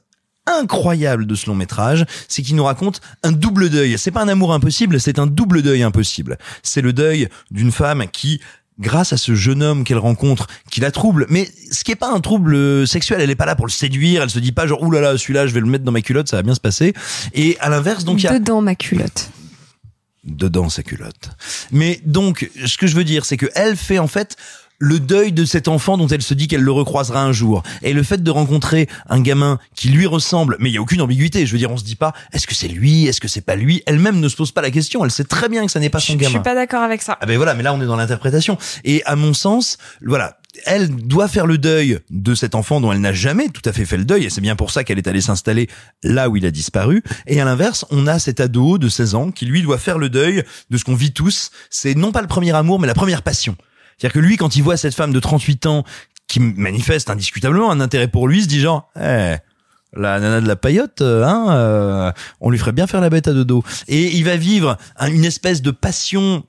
incroyable 0.47 1.27
de 1.27 1.35
ce 1.35 1.47
long 1.47 1.55
métrage, 1.55 2.05
c'est 2.29 2.43
qu'il 2.43 2.57
nous 2.57 2.65
raconte 2.65 3.01
un 3.23 3.33
double 3.33 3.71
deuil. 3.71 3.97
C'est 3.99 4.11
pas 4.11 4.23
un 4.23 4.29
amour 4.29 4.53
impossible, 4.53 5.01
c'est 5.01 5.19
un 5.19 5.27
double 5.27 5.63
deuil 5.63 5.83
impossible. 5.83 6.39
C'est 6.63 6.81
le 6.83 6.93
deuil 6.93 7.29
d'une 7.51 7.73
femme 7.73 8.05
qui 8.13 8.41
grâce 8.79 9.13
à 9.13 9.17
ce 9.17 9.35
jeune 9.35 9.63
homme 9.63 9.85
qu'elle 9.85 9.99
rencontre, 9.99 10.49
qui 10.71 10.81
la 10.81 10.91
trouble, 10.91 11.27
mais 11.29 11.49
ce 11.71 11.85
qui 11.85 11.93
est 11.93 11.97
pas 11.97 12.11
un 12.11 12.21
trouble 12.21 12.87
sexuel, 12.89 13.21
elle 13.21 13.31
est 13.31 13.37
pas 13.37 13.47
là 13.47 13.55
pour 13.55 13.67
le 13.67 13.71
séduire, 13.71 14.23
elle 14.23 14.31
se 14.31 14.41
dit 14.41 14.51
pas 14.51 14.67
genre 14.67 14.83
oulala, 14.83 15.17
celui-là, 15.17 15.47
je 15.47 15.55
vais 15.55 15.61
le 15.61 15.67
mettre 15.67 15.85
dans 15.85 15.93
ma 15.93 16.01
culotte, 16.01 16.29
ça 16.29 16.37
va 16.37 16.43
bien 16.43 16.55
se 16.55 16.61
passer. 16.61 16.93
Et 17.35 17.57
à 17.61 17.69
l'inverse, 17.69 18.05
donc 18.05 18.21
il 18.21 18.25
y 18.25 18.27
a 18.27 18.39
Dedans 18.39 18.63
ma 18.63 18.75
culotte. 18.75 19.31
dedans 20.25 20.69
sa 20.69 20.83
culotte. 20.83 21.31
Mais 21.71 22.01
donc, 22.05 22.51
ce 22.67 22.77
que 22.77 22.87
je 22.87 22.97
veux 22.97 23.05
dire, 23.05 23.25
c'est 23.25 23.37
que 23.37 23.47
elle 23.55 23.77
fait 23.77 23.99
en 23.99 24.09
fait 24.09 24.37
le 24.79 25.01
deuil 25.01 25.33
de 25.33 25.45
cet 25.45 25.69
enfant 25.69 25.97
dont 25.97 26.09
elle 26.09 26.23
se 26.23 26.35
dit 26.35 26.49
qu'elle 26.49 26.63
le 26.63 26.73
recroisera 26.73 27.23
un 27.23 27.33
jour. 27.33 27.63
Et 27.83 27.93
le 27.93 28.03
fait 28.03 28.23
de 28.23 28.31
rencontrer 28.31 28.89
un 29.09 29.21
gamin 29.21 29.59
qui 29.75 29.89
lui 29.89 30.07
ressemble, 30.07 30.57
mais 30.61 30.71
il 30.71 30.75
y 30.75 30.79
a 30.79 30.83
aucune 30.83 31.01
ambiguïté. 31.01 31.47
Je 31.47 31.53
veux 31.53 31.59
dire, 31.59 31.71
on 31.71 31.77
se 31.77 31.85
dit 31.85 31.97
pas, 31.97 32.13
est-ce 32.33 32.47
que 32.47 32.55
c'est 32.55 32.69
lui, 32.69 33.07
est-ce 33.07 33.21
que 33.21 33.29
c'est 33.29 33.41
pas 33.41 33.57
lui? 33.57 33.83
Elle-même 33.87 34.21
ne 34.21 34.29
se 34.29 34.37
pose 34.37 34.53
pas 34.53 34.63
la 34.63 34.71
question. 34.71 35.05
Elle 35.05 35.11
sait 35.11 35.25
très 35.25 35.49
bien 35.49 35.65
que 35.65 35.71
ça 35.73 35.81
n'est 35.81 35.91
pas 35.91 36.01
son 36.01 36.15
Je 36.15 36.19
gamin. 36.19 36.31
suis 36.31 36.43
pas 36.43 36.55
d'accord 36.55 36.83
avec 36.83 37.03
ça. 37.03 37.17
Ah 37.21 37.27
ben 37.27 37.37
voilà, 37.37 37.55
mais 37.55 37.63
là 37.63 37.73
on 37.73 37.81
est 37.81 37.87
dans 37.87 37.97
l'interprétation. 37.97 38.59
Et 38.85 39.03
à 39.05 39.17
mon 39.17 39.33
sens, 39.33 39.79
voilà, 40.05 40.39
elle 40.67 40.89
doit 40.95 41.29
faire 41.29 41.47
le 41.47 41.59
deuil 41.59 41.99
de 42.11 42.35
cet 42.35 42.55
enfant 42.55 42.81
dont 42.81 42.93
elle 42.93 43.01
n'a 43.01 43.13
jamais 43.13 43.49
tout 43.49 43.63
à 43.65 43.73
fait 43.73 43.85
fait 43.85 43.97
le 43.97 44.05
deuil, 44.05 44.25
et 44.25 44.31
c'est 44.31 44.41
bien 44.41 44.57
pour 44.57 44.71
ça 44.71 44.85
qu'elle 44.85 44.99
est 44.99 45.09
allée 45.09 45.21
s'installer 45.21 45.69
là 46.03 46.29
où 46.29 46.37
il 46.37 46.47
a 46.47 46.51
disparu. 46.51 47.03
Et 47.27 47.41
à 47.41 47.45
l'inverse, 47.45 47.85
on 47.91 48.07
a 48.07 48.19
cet 48.19 48.41
ado 48.41 48.79
de 48.79 48.89
16 48.89 49.15
ans 49.15 49.31
qui 49.31 49.47
lui 49.47 49.63
doit 49.63 49.79
faire 49.79 49.99
le 49.99 50.09
deuil 50.09 50.43
de 50.71 50.77
ce 50.79 50.85
qu'on 50.85 50.95
vit 50.95 51.13
tous. 51.13 51.51
C'est 51.71 51.95
non 51.95 52.13
pas 52.13 52.23
le 52.23 52.29
premier 52.29 52.53
amour, 52.55 52.79
mais 52.81 52.87
la 52.87 52.95
première 52.95 53.23
passion. 53.23 53.57
C'est-à-dire 53.99 54.15
que 54.15 54.19
lui, 54.27 54.37
quand 54.37 54.57
il 54.57 54.63
voit 54.63 54.77
cette 54.77 54.95
femme 54.95 55.13
de 55.13 55.21
38 55.21 55.67
ans 55.67 55.85
qui 56.27 56.41
manifeste 56.41 57.11
indiscutablement 57.11 57.71
un 57.71 57.81
intérêt 57.81 58.09
pour 58.09 58.29
lui, 58.29 58.43
se 58.43 58.49
dit 58.49 58.61
genre, 58.61 58.91
eh, 58.97 59.37
la 59.97 60.19
nana 60.21 60.41
de 60.41 60.49
la 60.49 60.57
paillote, 60.57 61.01
euh, 61.03 61.25
hein, 61.25 61.47
euh, 61.51 62.13
on 62.41 62.51
lui 62.51 62.59
ferait 62.59 62.73
bien 62.73 62.87
faire 62.87 63.01
la 63.01 63.11
bête 63.11 63.29
à 63.29 63.33
deux 63.33 63.45
dos. 63.45 63.63
Et 63.89 64.17
il 64.17 64.25
va 64.25 64.37
vivre 64.37 64.77
un- 64.97 65.11
une 65.11 65.25
espèce 65.25 65.63
de 65.63 65.71
passion 65.71 66.45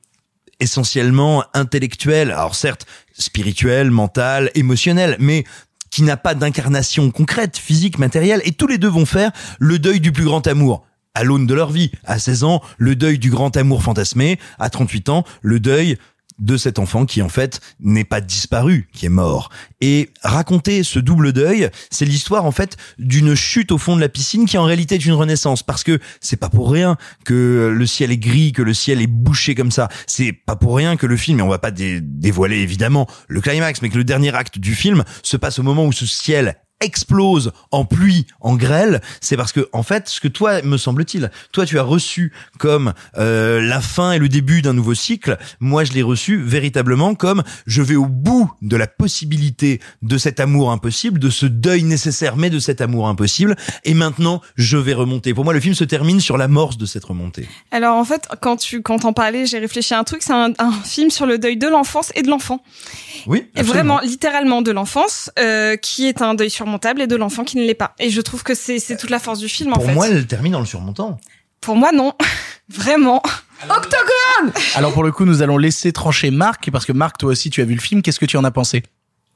essentiellement 0.60 1.44
intellectuelle, 1.54 2.32
alors 2.32 2.56
certes 2.56 2.86
spirituelle, 3.18 3.92
mentale, 3.92 4.52
émotionnelle, 4.56 5.16
mais 5.20 5.44
qui 5.92 6.02
n'a 6.04 6.18
pas 6.18 6.34
d'incarnation 6.36 7.12
concrète, 7.12 7.58
physique, 7.58 8.00
matérielle, 8.00 8.42
et 8.46 8.52
tous 8.52 8.68
les 8.68 8.78
deux 8.78 8.88
vont 8.90 9.06
faire 9.06 9.32
le 9.60 9.80
deuil 9.80 10.00
du 10.00 10.12
plus 10.12 10.26
grand 10.26 10.46
amour. 10.48 10.86
À 11.14 11.24
l'aune 11.24 11.48
de 11.48 11.54
leur 11.54 11.72
vie. 11.72 11.92
À 12.04 12.20
16 12.20 12.44
ans, 12.44 12.62
le 12.78 12.96
deuil 12.98 13.18
du 13.20 13.30
grand 13.30 13.56
amour 13.56 13.82
fantasmé. 13.84 14.38
À 14.60 14.70
38 14.70 15.08
ans, 15.08 15.24
le 15.42 15.62
deuil 15.62 15.98
de 16.40 16.58
cet 16.58 16.80
enfant 16.80 17.06
qui 17.06 17.22
en 17.22 17.30
fait 17.30 17.62
n'est 17.80 18.04
pas 18.04 18.22
disparu, 18.22 18.90
qui 18.94 19.06
est 19.06 19.10
mort. 19.10 19.50
Et 19.82 20.10
raconter 20.24 20.84
ce 20.84 21.00
double 21.00 21.32
deuil, 21.34 21.70
c'est 21.92 22.06
l'histoire 22.06 22.46
en 22.46 22.52
fait 22.52 22.78
d'une 22.98 23.36
chute 23.36 23.72
au 23.72 23.78
fond 23.78 23.96
de 23.96 24.02
la 24.02 24.10
piscine 24.10 24.46
qui 24.46 24.58
en 24.58 24.66
réalité 24.66 24.96
est 24.96 25.06
une 25.06 25.14
renaissance 25.14 25.64
parce 25.64 25.84
que 25.84 26.00
c'est 26.20 26.36
pas 26.38 26.50
pour 26.50 26.72
rien 26.72 26.98
que 27.24 27.72
le 27.74 27.86
ciel 27.86 28.12
est 28.12 28.18
gris, 28.18 28.52
que 28.52 28.62
le 28.62 28.74
ciel 28.74 29.02
est 29.02 29.08
bouché 29.08 29.56
comme 29.56 29.72
ça. 29.72 29.88
C'est 30.08 30.34
pas 30.34 30.56
pour 30.56 30.76
rien 30.76 30.98
que 30.98 31.06
le 31.06 31.18
film, 31.18 31.40
et 31.40 31.42
on 31.42 31.48
va 31.48 31.60
pas 31.60 31.72
dé- 31.72 32.00
dévoiler 32.02 32.58
évidemment 32.58 33.08
le 33.28 33.42
climax, 33.42 33.82
mais 33.82 33.90
que 33.90 33.98
le 33.98 34.04
dernier 34.04 34.34
acte 34.36 34.60
du 34.60 34.76
film 34.76 35.04
se 35.24 35.38
passe 35.38 35.60
au 35.60 35.64
moment 35.64 35.86
où 35.86 35.92
ce 35.92 36.06
ciel 36.06 36.56
explose 36.82 37.52
en 37.72 37.86
pluie, 37.86 38.28
en 38.42 38.56
grêle, 38.56 39.02
c'est 39.22 39.38
parce 39.38 39.52
que 39.52 39.68
en 39.72 39.84
fait, 39.84 40.10
ce 40.10 40.20
que 40.20 40.28
toi, 40.28 40.62
me 40.62 40.78
semble-t-il, 40.78 41.32
toi 41.52 41.66
tu 41.66 41.80
as 41.80 41.84
reçu 41.84 42.34
comme 42.60 42.94
euh, 43.18 43.62
la 43.62 43.82
fin 43.82 44.12
et 44.12 44.20
le 44.20 44.28
début 44.28 44.62
d'un 44.62 44.74
nouveau 44.74 44.94
cycle, 44.94 45.38
moi 45.60 45.84
je 45.84 45.94
l'ai 45.94 46.02
reçu 46.02 46.38
véritablement 46.38 47.16
comme 47.16 47.44
je 47.66 47.82
vais 47.82 47.96
au 47.96 48.08
bout 48.08 48.52
de 48.62 48.76
la 48.76 48.88
possibilité 48.88 49.80
de 50.02 50.18
cet 50.18 50.40
amour 50.40 50.72
impossible, 50.72 51.20
de 51.20 51.30
ce 51.30 51.46
deuil 51.46 51.84
nécessaire, 51.84 52.36
mais 52.36 52.50
de 52.50 52.60
cet 52.60 52.82
amour 52.82 53.08
impossible, 53.08 53.56
et 53.84 53.94
maintenant 53.94 54.42
je 54.56 54.78
vais 54.78 54.94
remonter. 54.94 55.34
Pour 55.34 55.46
moi, 55.46 55.54
le 55.54 55.60
film 55.60 55.76
se 55.76 55.84
termine 55.84 56.20
sur 56.20 56.38
l'amorce 56.38 56.78
de 56.78 56.86
cette 56.86 57.06
remontée. 57.06 57.48
Alors 57.72 57.96
en 57.96 58.06
fait, 58.06 58.28
quand 58.42 58.58
tu 58.58 58.82
quand 58.82 59.00
t'en 59.00 59.14
parlais, 59.14 59.46
j'ai 59.46 59.60
réfléchi 59.60 59.94
à 59.94 60.00
un 60.00 60.04
truc. 60.04 60.22
C'est 60.22 60.34
un, 60.34 60.54
un 60.60 60.72
film 60.72 61.10
sur 61.10 61.26
le 61.26 61.38
deuil 61.38 61.58
de 61.58 61.68
l'enfance 61.68 62.12
et 62.16 62.22
de 62.22 62.30
l'enfant. 62.30 62.62
Oui, 63.28 63.48
Et 63.56 63.64
vraiment, 63.64 64.00
littéralement 64.02 64.62
de 64.62 64.72
l'enfance, 64.72 65.32
euh, 65.40 65.78
qui 65.78 66.06
est 66.06 66.22
un 66.22 66.36
deuil 66.36 66.50
surmontable, 66.66 67.02
et 67.02 67.08
de 67.08 67.16
l'enfant 67.16 67.44
qui 67.44 67.58
ne 67.58 67.64
l'est 67.64 67.76
pas. 67.76 67.94
Et 68.00 68.10
je 68.10 68.22
trouve 68.22 68.42
que 68.44 68.56
c'est 68.56 68.80
c'est 68.80 68.98
toute 68.98 69.12
la 69.12 69.20
force 69.20 69.40
du 69.40 69.48
film 69.48 69.72
en 69.72 69.76
Pour 69.76 69.86
fait. 69.86 69.94
moi, 69.94 70.08
elle 70.08 70.26
termine 70.26 70.56
en 70.56 70.60
le 70.60 70.66
surmontant. 70.66 71.20
Pour 71.62 71.76
moi, 71.76 71.92
non. 71.92 72.14
Vraiment. 72.70 73.22
Octogone 73.70 74.52
Alors 74.76 74.92
pour 74.92 75.04
le 75.04 75.12
coup, 75.12 75.26
nous 75.26 75.42
allons 75.44 75.58
laisser 75.60 75.94
trancher 75.94 76.32
Marc, 76.32 76.72
parce 76.72 76.86
que 76.86 76.92
Marc, 76.92 77.18
toi 77.20 77.32
aussi, 77.32 77.50
tu 77.52 77.62
as 77.62 77.66
vu 77.66 77.76
le 77.76 77.82
film. 77.82 78.02
Qu'est-ce 78.02 78.20
que 78.20 78.26
tu 78.26 78.38
en 78.38 78.44
as 78.44 78.52
pensé? 78.52 78.82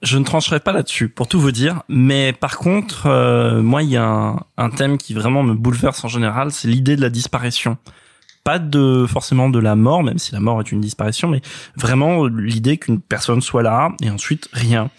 Je 0.01 0.17
ne 0.17 0.23
trancherai 0.23 0.59
pas 0.59 0.71
là-dessus, 0.71 1.09
pour 1.09 1.27
tout 1.27 1.39
vous 1.39 1.51
dire. 1.51 1.83
Mais 1.87 2.33
par 2.33 2.57
contre, 2.57 3.05
euh, 3.05 3.61
moi, 3.61 3.83
il 3.83 3.89
y 3.89 3.97
a 3.97 4.03
un, 4.03 4.39
un 4.57 4.69
thème 4.71 4.97
qui 4.97 5.13
vraiment 5.13 5.43
me 5.43 5.53
bouleverse 5.53 6.03
en 6.03 6.07
général, 6.07 6.51
c'est 6.51 6.67
l'idée 6.67 6.95
de 6.95 7.01
la 7.01 7.09
disparition. 7.09 7.77
Pas 8.43 8.57
de 8.57 9.05
forcément 9.07 9.49
de 9.49 9.59
la 9.59 9.75
mort, 9.75 10.01
même 10.03 10.17
si 10.17 10.31
la 10.31 10.39
mort 10.39 10.59
est 10.61 10.71
une 10.71 10.81
disparition, 10.81 11.27
mais 11.27 11.41
vraiment 11.75 12.25
l'idée 12.25 12.77
qu'une 12.77 12.99
personne 12.99 13.41
soit 13.41 13.61
là 13.61 13.89
et 14.01 14.09
ensuite 14.09 14.47
rien. 14.53 14.89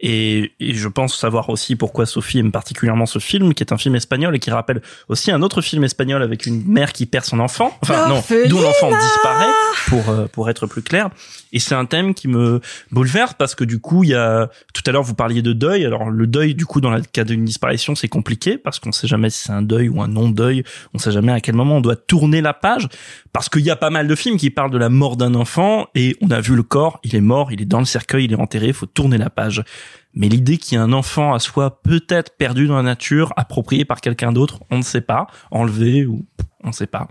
Et, 0.00 0.52
et 0.60 0.74
je 0.74 0.88
pense 0.88 1.18
savoir 1.18 1.48
aussi 1.48 1.74
pourquoi 1.74 2.04
Sophie 2.04 2.38
aime 2.38 2.52
particulièrement 2.52 3.06
ce 3.06 3.18
film, 3.18 3.54
qui 3.54 3.62
est 3.62 3.72
un 3.72 3.78
film 3.78 3.94
espagnol 3.94 4.36
et 4.36 4.38
qui 4.38 4.50
rappelle 4.50 4.82
aussi 5.08 5.30
un 5.30 5.40
autre 5.40 5.62
film 5.62 5.84
espagnol 5.84 6.22
avec 6.22 6.44
une 6.46 6.64
mère 6.66 6.92
qui 6.92 7.06
perd 7.06 7.24
son 7.24 7.40
enfant. 7.40 7.76
Enfin 7.80 8.08
non, 8.08 8.22
dont 8.48 8.60
l'enfant 8.60 8.90
disparaît, 8.90 9.52
pour 9.88 10.10
euh, 10.10 10.26
pour 10.26 10.50
être 10.50 10.66
plus 10.66 10.82
clair. 10.82 11.08
Et 11.52 11.58
c'est 11.58 11.74
un 11.74 11.86
thème 11.86 12.12
qui 12.12 12.28
me 12.28 12.60
bouleverse 12.90 13.34
parce 13.38 13.54
que 13.54 13.64
du 13.64 13.78
coup, 13.78 14.04
il 14.04 14.10
y 14.10 14.14
a 14.14 14.50
tout 14.74 14.82
à 14.86 14.92
l'heure 14.92 15.02
vous 15.02 15.14
parliez 15.14 15.40
de 15.40 15.54
deuil. 15.54 15.86
Alors 15.86 16.10
le 16.10 16.26
deuil, 16.26 16.54
du 16.54 16.66
coup, 16.66 16.82
dans 16.82 16.90
le 16.90 17.00
cas 17.00 17.24
d'une 17.24 17.44
disparition, 17.44 17.94
c'est 17.94 18.08
compliqué 18.08 18.58
parce 18.58 18.78
qu'on 18.78 18.92
sait 18.92 19.06
jamais 19.06 19.30
si 19.30 19.44
c'est 19.44 19.52
un 19.52 19.62
deuil 19.62 19.88
ou 19.88 20.02
un 20.02 20.08
non 20.08 20.28
deuil. 20.28 20.62
On 20.92 20.98
sait 20.98 21.12
jamais 21.12 21.32
à 21.32 21.40
quel 21.40 21.54
moment 21.54 21.76
on 21.76 21.80
doit 21.80 21.96
tourner 21.96 22.42
la 22.42 22.52
page 22.52 22.88
parce 23.32 23.48
qu'il 23.48 23.62
y 23.62 23.70
a 23.70 23.76
pas 23.76 23.90
mal 23.90 24.08
de 24.08 24.14
films 24.14 24.36
qui 24.36 24.50
parlent 24.50 24.70
de 24.70 24.78
la 24.78 24.88
mort 24.88 25.16
d'un 25.16 25.34
enfant 25.34 25.88
et 25.94 26.16
on 26.20 26.30
a 26.30 26.40
vu 26.40 26.54
le 26.54 26.62
corps, 26.62 27.00
il 27.04 27.14
est 27.14 27.20
mort, 27.20 27.52
il 27.52 27.62
est 27.62 27.66
dans 27.66 27.78
le 27.78 27.84
cercueil, 27.84 28.24
il 28.24 28.32
est 28.32 28.40
enterré, 28.40 28.68
il 28.68 28.74
faut 28.74 28.86
tourner 28.86 29.18
la 29.18 29.30
page. 29.30 29.62
Mais 30.16 30.28
l'idée 30.28 30.58
qu'il 30.58 30.76
y 30.76 30.80
ait 30.80 30.84
un 30.84 30.92
enfant 30.92 31.34
à 31.34 31.38
soi 31.38 31.82
peut-être 31.82 32.36
perdu 32.36 32.66
dans 32.66 32.76
la 32.76 32.82
nature, 32.82 33.32
approprié 33.36 33.84
par 33.84 34.00
quelqu'un 34.00 34.32
d'autre, 34.32 34.60
on 34.70 34.78
ne 34.78 34.82
sait 34.82 35.02
pas, 35.02 35.28
enlevé 35.52 36.06
ou 36.06 36.26
on 36.64 36.68
ne 36.68 36.72
sait 36.72 36.88
pas. 36.88 37.06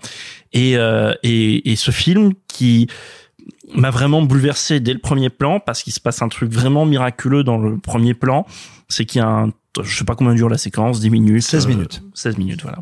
Et, 0.52 0.76
euh, 0.76 1.14
et, 1.24 1.72
et 1.72 1.76
ce 1.78 1.92
film 1.92 2.34
qui 2.48 2.88
m'a 3.74 3.92
vraiment 3.92 4.22
bouleversé 4.22 4.80
dès 4.80 4.94
le 4.94 5.00
premier 5.00 5.30
plan 5.30 5.60
parce 5.60 5.84
qu'il 5.84 5.94
se 5.94 6.00
passe 6.00 6.22
un 6.22 6.30
truc 6.30 6.52
vraiment 6.52 6.86
miraculeux 6.86 7.44
dans 7.44 7.58
le 7.58 7.78
premier 7.78 8.14
plan, 8.14 8.46
c'est 8.90 9.06
qu'il 9.06 9.20
y 9.20 9.24
a 9.24 9.30
un 9.30 9.52
je 9.84 9.98
sais 9.98 10.06
pas 10.06 10.16
combien 10.16 10.34
dure 10.34 10.50
la 10.50 10.58
séquence, 10.58 11.00
10 11.00 11.10
minutes. 11.10 11.44
16 11.44 11.68
minutes. 11.68 12.02
16 12.14 12.38
minutes, 12.38 12.62
voilà. 12.62 12.80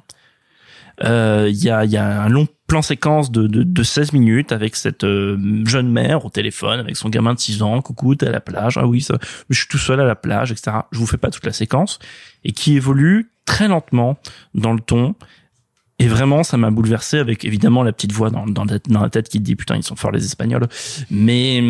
Euh, 1.04 1.48
Il 1.50 1.64
y, 1.64 1.70
a, 1.70 1.86
y 1.86 1.98
a 1.98 2.22
un 2.24 2.30
long 2.30 2.48
plan 2.68 2.82
séquence 2.82 3.32
de, 3.32 3.48
de, 3.48 3.64
de 3.64 3.84
16 3.84 4.14
minutes 4.14 4.52
avec 4.52 4.76
cette 4.76 5.04
euh, 5.04 5.38
jeune 5.66 5.92
mère 5.92 6.26
au 6.26 6.30
téléphone 6.30 6.80
avec 6.80 6.96
son 6.98 7.10
gamin 7.10 7.34
de 7.34 7.40
6 7.40 7.62
ans. 7.62 7.82
Coucou, 7.82 8.16
t'es 8.16 8.28
à 8.28 8.32
la 8.32 8.42
plage. 8.42 8.78
Ah 8.78 8.88
oui, 8.88 9.02
ça, 9.02 9.18
je 9.50 9.58
suis 9.58 9.68
tout 9.68 9.78
seul 9.78 10.00
à 10.00 10.06
la 10.06 10.16
plage, 10.16 10.52
etc. 10.52 10.78
Je 10.92 11.00
vous 11.00 11.08
fais 11.08 11.18
pas 11.18 11.30
toute 11.30 11.46
la 11.46 11.54
séquence. 11.54 12.00
Et 12.44 12.52
qui 12.52 12.76
évolue 12.76 13.32
très 13.46 13.68
lentement 13.68 14.18
dans 14.54 14.74
le 14.74 14.80
ton. 14.80 15.16
Et 16.00 16.08
vraiment, 16.08 16.44
ça 16.44 16.58
m'a 16.58 16.72
bouleversé 16.72 17.20
avec 17.20 17.46
évidemment 17.46 17.84
la 17.84 17.94
petite 17.94 18.12
voix 18.12 18.30
dans, 18.30 18.46
dans, 18.48 18.66
la, 18.66 18.80
dans 18.90 19.02
la 19.02 19.10
tête 19.10 19.30
qui 19.30 19.38
te 19.38 19.44
dit 19.44 19.56
putain, 19.56 19.76
ils 19.76 19.84
sont 19.84 19.96
forts 19.96 20.12
les 20.12 20.26
Espagnols. 20.26 20.68
Mais, 21.12 21.62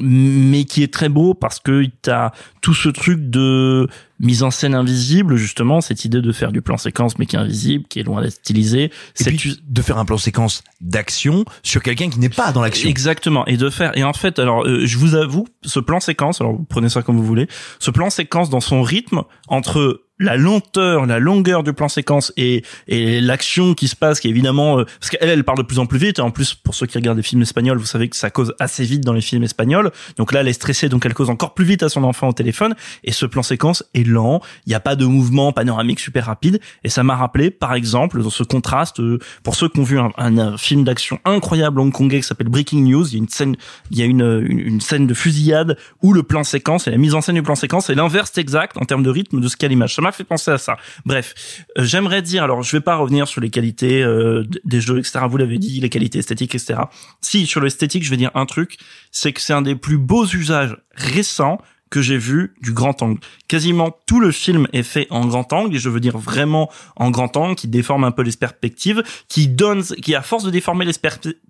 mais 0.00 0.64
qui 0.64 0.82
est 0.82 0.92
très 0.92 1.08
beau 1.08 1.34
parce 1.34 1.58
que 1.58 1.84
t'as 2.00 2.30
tout 2.60 2.72
ce 2.72 2.88
truc 2.88 3.30
de 3.30 3.88
mise 4.20 4.44
en 4.44 4.52
scène 4.52 4.74
invisible, 4.74 5.36
justement, 5.36 5.80
cette 5.80 6.04
idée 6.04 6.22
de 6.22 6.32
faire 6.32 6.52
du 6.52 6.62
plan 6.62 6.76
séquence 6.76 7.18
mais 7.18 7.26
qui 7.26 7.34
est 7.34 7.40
invisible, 7.40 7.84
qui 7.88 7.98
est 7.98 8.04
loin 8.04 8.22
d'être 8.22 8.34
stylisé. 8.34 8.92
Et 9.18 9.24
puis, 9.24 9.60
de 9.66 9.82
faire 9.82 9.98
un 9.98 10.04
plan 10.04 10.18
séquence 10.18 10.62
d'action 10.80 11.44
sur 11.64 11.82
quelqu'un 11.82 12.08
qui 12.10 12.20
n'est 12.20 12.28
pas 12.28 12.52
dans 12.52 12.62
l'action. 12.62 12.88
Exactement. 12.88 13.44
Et 13.46 13.56
de 13.56 13.70
faire, 13.70 13.96
et 13.98 14.04
en 14.04 14.12
fait, 14.12 14.38
alors, 14.38 14.64
euh, 14.64 14.86
je 14.86 14.98
vous 14.98 15.16
avoue, 15.16 15.46
ce 15.62 15.80
plan 15.80 15.98
séquence, 15.98 16.40
alors 16.40 16.54
vous 16.54 16.64
prenez 16.64 16.88
ça 16.88 17.02
comme 17.02 17.16
vous 17.16 17.26
voulez, 17.26 17.48
ce 17.80 17.90
plan 17.90 18.08
séquence 18.08 18.50
dans 18.50 18.60
son 18.60 18.82
rythme, 18.82 19.22
entre 19.48 20.03
la 20.18 20.36
lenteur, 20.36 21.06
la 21.06 21.18
longueur 21.18 21.62
du 21.62 21.72
plan 21.72 21.88
séquence 21.88 22.32
et, 22.36 22.62
et 22.86 23.20
l'action 23.20 23.74
qui 23.74 23.88
se 23.88 23.96
passe, 23.96 24.20
qui 24.20 24.28
évidemment 24.28 24.78
euh, 24.78 24.84
parce 25.00 25.10
qu'elle 25.10 25.28
elle 25.28 25.44
parle 25.44 25.58
de 25.58 25.64
plus 25.64 25.78
en 25.78 25.86
plus 25.86 25.98
vite. 25.98 26.18
Et 26.18 26.22
en 26.22 26.30
plus, 26.30 26.54
pour 26.54 26.74
ceux 26.74 26.86
qui 26.86 26.96
regardent 26.98 27.16
des 27.16 27.22
films 27.22 27.42
espagnols, 27.42 27.78
vous 27.78 27.84
savez 27.84 28.08
que 28.08 28.16
ça 28.16 28.30
cause 28.30 28.54
assez 28.60 28.84
vite 28.84 29.02
dans 29.02 29.12
les 29.12 29.20
films 29.20 29.42
espagnols. 29.42 29.90
Donc 30.16 30.32
là, 30.32 30.40
elle 30.40 30.48
est 30.48 30.52
stressée, 30.52 30.88
donc 30.88 31.04
elle 31.04 31.14
cause 31.14 31.30
encore 31.30 31.54
plus 31.54 31.64
vite 31.64 31.82
à 31.82 31.88
son 31.88 32.04
enfant 32.04 32.28
au 32.28 32.32
téléphone. 32.32 32.74
Et 33.02 33.12
ce 33.12 33.26
plan 33.26 33.42
séquence 33.42 33.84
est 33.94 34.06
lent. 34.06 34.40
Il 34.66 34.70
n'y 34.70 34.74
a 34.74 34.80
pas 34.80 34.94
de 34.94 35.04
mouvement 35.04 35.52
panoramique 35.52 36.00
super 36.00 36.26
rapide. 36.26 36.60
Et 36.84 36.88
ça 36.88 37.02
m'a 37.02 37.16
rappelé, 37.16 37.50
par 37.50 37.74
exemple, 37.74 38.22
dans 38.22 38.30
ce 38.30 38.44
contraste, 38.44 39.00
euh, 39.00 39.18
pour 39.42 39.56
ceux 39.56 39.68
qui 39.68 39.80
ont 39.80 39.84
vu 39.84 39.98
un, 39.98 40.10
un, 40.16 40.56
film 40.56 40.84
d'action 40.84 41.18
incroyable 41.24 41.80
hongkongais 41.80 42.20
qui 42.20 42.26
s'appelle 42.26 42.48
Breaking 42.48 42.82
News, 42.82 43.08
il 43.08 43.14
y 43.14 43.16
a 43.16 43.18
une 43.18 43.28
scène, 43.28 43.56
il 43.90 43.98
y 43.98 44.02
a 44.02 44.04
une, 44.04 44.44
une, 44.46 44.60
une 44.60 44.80
scène 44.80 45.06
de 45.06 45.14
fusillade 45.14 45.76
où 46.02 46.12
le 46.12 46.22
plan 46.22 46.44
séquence 46.44 46.86
et 46.86 46.90
la 46.90 46.96
mise 46.96 47.14
en 47.14 47.20
scène 47.20 47.34
du 47.34 47.42
plan 47.42 47.54
séquence 47.54 47.90
est 47.90 47.94
l'inverse 47.94 48.36
exact 48.38 48.76
en 48.76 48.84
termes 48.84 49.02
de 49.02 49.10
rythme 49.10 49.40
de 49.40 49.48
ce 49.48 49.56
qu'est 49.56 49.68
l'image. 49.68 49.94
M'a 50.04 50.12
fait 50.12 50.24
penser 50.24 50.50
à 50.50 50.58
ça. 50.58 50.76
Bref, 51.06 51.34
euh, 51.78 51.82
j'aimerais 51.82 52.20
dire, 52.20 52.44
alors 52.44 52.62
je 52.62 52.76
vais 52.76 52.82
pas 52.82 52.96
revenir 52.96 53.26
sur 53.26 53.40
les 53.40 53.48
qualités 53.48 54.02
euh, 54.02 54.44
des 54.64 54.78
jeux, 54.78 54.98
etc. 54.98 55.20
Vous 55.26 55.38
l'avez 55.38 55.56
dit, 55.56 55.80
les 55.80 55.88
qualités 55.88 56.18
esthétiques, 56.18 56.54
etc. 56.54 56.78
Si 57.22 57.46
sur 57.46 57.62
l'esthétique, 57.62 58.04
je 58.04 58.10
vais 58.10 58.18
dire 58.18 58.30
un 58.34 58.44
truc, 58.44 58.76
c'est 59.12 59.32
que 59.32 59.40
c'est 59.40 59.54
un 59.54 59.62
des 59.62 59.76
plus 59.76 59.96
beaux 59.96 60.26
usages 60.26 60.76
récents 60.94 61.56
que 61.94 62.02
j'ai 62.02 62.18
vu 62.18 62.54
du 62.60 62.72
grand 62.72 63.00
angle. 63.02 63.20
Quasiment 63.46 63.96
tout 64.06 64.18
le 64.18 64.32
film 64.32 64.66
est 64.72 64.82
fait 64.82 65.06
en 65.10 65.26
grand 65.26 65.52
angle, 65.52 65.76
et 65.76 65.78
je 65.78 65.88
veux 65.88 66.00
dire 66.00 66.18
vraiment 66.18 66.68
en 66.96 67.12
grand 67.12 67.36
angle, 67.36 67.54
qui 67.54 67.68
déforme 67.68 68.02
un 68.02 68.10
peu 68.10 68.22
les 68.22 68.32
perspectives, 68.32 69.04
qui 69.28 69.46
donne, 69.46 69.84
qui 69.84 70.16
à 70.16 70.22
force 70.22 70.42
de 70.42 70.50
déformer 70.50 70.86
les 70.86 70.92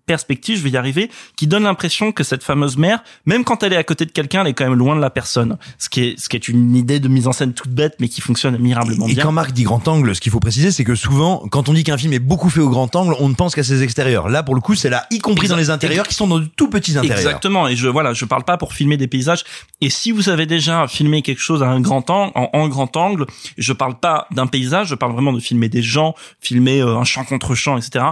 perspectives, 0.05 0.59
je 0.59 0.63
vais 0.63 0.69
y 0.69 0.77
arriver, 0.77 1.11
qui 1.37 1.47
donne 1.47 1.63
l'impression 1.63 2.13
que 2.13 2.25
cette 2.25 2.43
fameuse 2.43 2.77
mère, 2.77 3.03
même 3.25 3.43
quand 3.43 3.63
elle 3.63 3.73
est 3.73 3.79
à 3.79 3.85
côté 3.85 4.05
de 4.05 4.11
quelqu'un, 4.11 4.43
elle 4.43 4.49
est 4.49 4.53
quand 4.53 4.69
même 4.69 4.79
loin 4.79 4.95
de 4.95 5.01
la 5.01 5.09
personne. 5.09 5.57
Ce 5.79 5.89
qui 5.89 6.03
est, 6.03 6.21
ce 6.21 6.29
qui 6.29 6.37
est 6.37 6.47
une 6.47 6.77
idée 6.77 7.01
de 7.01 7.09
mise 7.09 7.27
en 7.27 7.33
scène 7.33 7.55
toute 7.55 7.71
bête, 7.71 7.95
mais 7.99 8.09
qui 8.09 8.21
fonctionne 8.21 8.55
admirablement 8.55 9.09
et 9.09 9.15
bien. 9.15 9.23
quand 9.23 9.33
Marc 9.33 9.53
dit 9.53 9.63
grand 9.63 9.89
angle, 9.89 10.15
ce 10.15 10.21
qu'il 10.21 10.31
faut 10.31 10.41
préciser, 10.41 10.73
c'est 10.73 10.85
que 10.85 10.95
souvent, 10.95 11.39
quand 11.51 11.71
on 11.71 11.73
dit 11.73 11.85
qu'un 11.85 11.97
film 11.97 12.13
est 12.13 12.19
beaucoup 12.19 12.51
fait 12.51 12.61
au 12.61 12.69
grand 12.69 12.95
angle, 12.97 13.17
on 13.19 13.31
ne 13.31 13.35
pense 13.35 13.55
qu'à 13.55 13.65
ses 13.65 13.83
extérieurs. 13.83 14.29
Là, 14.29 14.43
pour 14.43 14.55
le 14.55 14.61
coup, 14.61 14.75
c'est 14.75 14.91
là, 14.91 15.07
y 15.11 15.21
compris 15.21 15.49
dans 15.49 15.57
les 15.57 15.71
intérieurs, 15.71 16.07
qui 16.07 16.15
sont 16.15 16.27
dans 16.27 16.39
de 16.39 16.45
tout 16.45 16.69
petits 16.69 16.99
intérieurs. 16.99 17.17
Exactement. 17.17 17.67
Et 17.67 17.77
je, 17.77 17.89
voilà, 17.89 18.13
je 18.13 18.27
parle 18.27 18.45
pas 18.45 18.59
pour 18.59 18.75
filmer 18.75 18.99
des 18.99 19.07
paysages. 19.07 19.45
Et 19.81 19.89
si 19.89 20.13
vous 20.13 20.29
avez 20.29 20.34
déjà 20.43 20.87
filmé 20.89 21.23
quelque 21.23 21.41
chose 21.41 21.63
à 21.63 21.69
un 21.69 21.81
grand 21.81 22.09
angle, 22.11 22.33
en, 22.35 22.51
en 22.53 22.69
grand 22.69 22.97
angle, 22.97 23.27
je 23.57 23.73
parle 23.73 23.99
pas 23.99 24.27
d'un 24.31 24.47
paysage, 24.47 24.89
je 24.89 24.95
parle 24.95 25.13
vraiment 25.13 25.33
de 25.33 25.41
filmer 25.41 25.69
des 25.69 25.83
gens, 25.83 26.15
filmer 26.41 26.81
euh, 26.81 26.97
un 26.97 27.05
champ 27.05 27.25
contre 27.25 27.55
champ, 27.55 27.77
etc. 27.77 28.05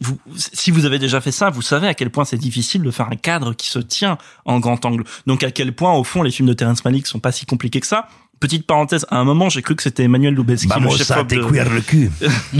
Vous, 0.00 0.18
si 0.36 0.70
vous 0.70 0.84
avez 0.84 0.98
déjà 0.98 1.20
fait 1.20 1.32
ça, 1.32 1.50
vous 1.50 1.62
savez 1.62 1.88
à 1.88 1.94
quel 1.94 2.10
point 2.10 2.24
c'est 2.24 2.36
difficile 2.36 2.82
de 2.82 2.90
faire 2.90 3.08
un 3.10 3.16
cadre 3.16 3.52
qui 3.54 3.68
se 3.68 3.80
tient 3.80 4.16
en 4.44 4.60
grand 4.60 4.84
angle. 4.84 5.04
Donc 5.26 5.42
à 5.42 5.50
quel 5.50 5.74
point, 5.74 5.92
au 5.94 6.04
fond, 6.04 6.22
les 6.22 6.30
films 6.30 6.48
de 6.48 6.52
Terrence 6.52 6.84
Malick 6.84 7.06
sont 7.06 7.18
pas 7.18 7.32
si 7.32 7.46
compliqués 7.46 7.80
que 7.80 7.86
ça. 7.86 8.08
Petite 8.40 8.66
parenthèse, 8.66 9.04
à 9.10 9.18
un 9.18 9.24
moment, 9.24 9.48
j'ai 9.48 9.62
cru 9.62 9.74
que 9.74 9.82
c'était 9.82 10.04
Emmanuel 10.04 10.34
Lubezki, 10.34 10.68
Vamos 10.68 10.92
le 10.92 10.96
chef 10.98 11.26
de... 11.26 11.36
le 11.36 11.80
cul. 11.80 12.10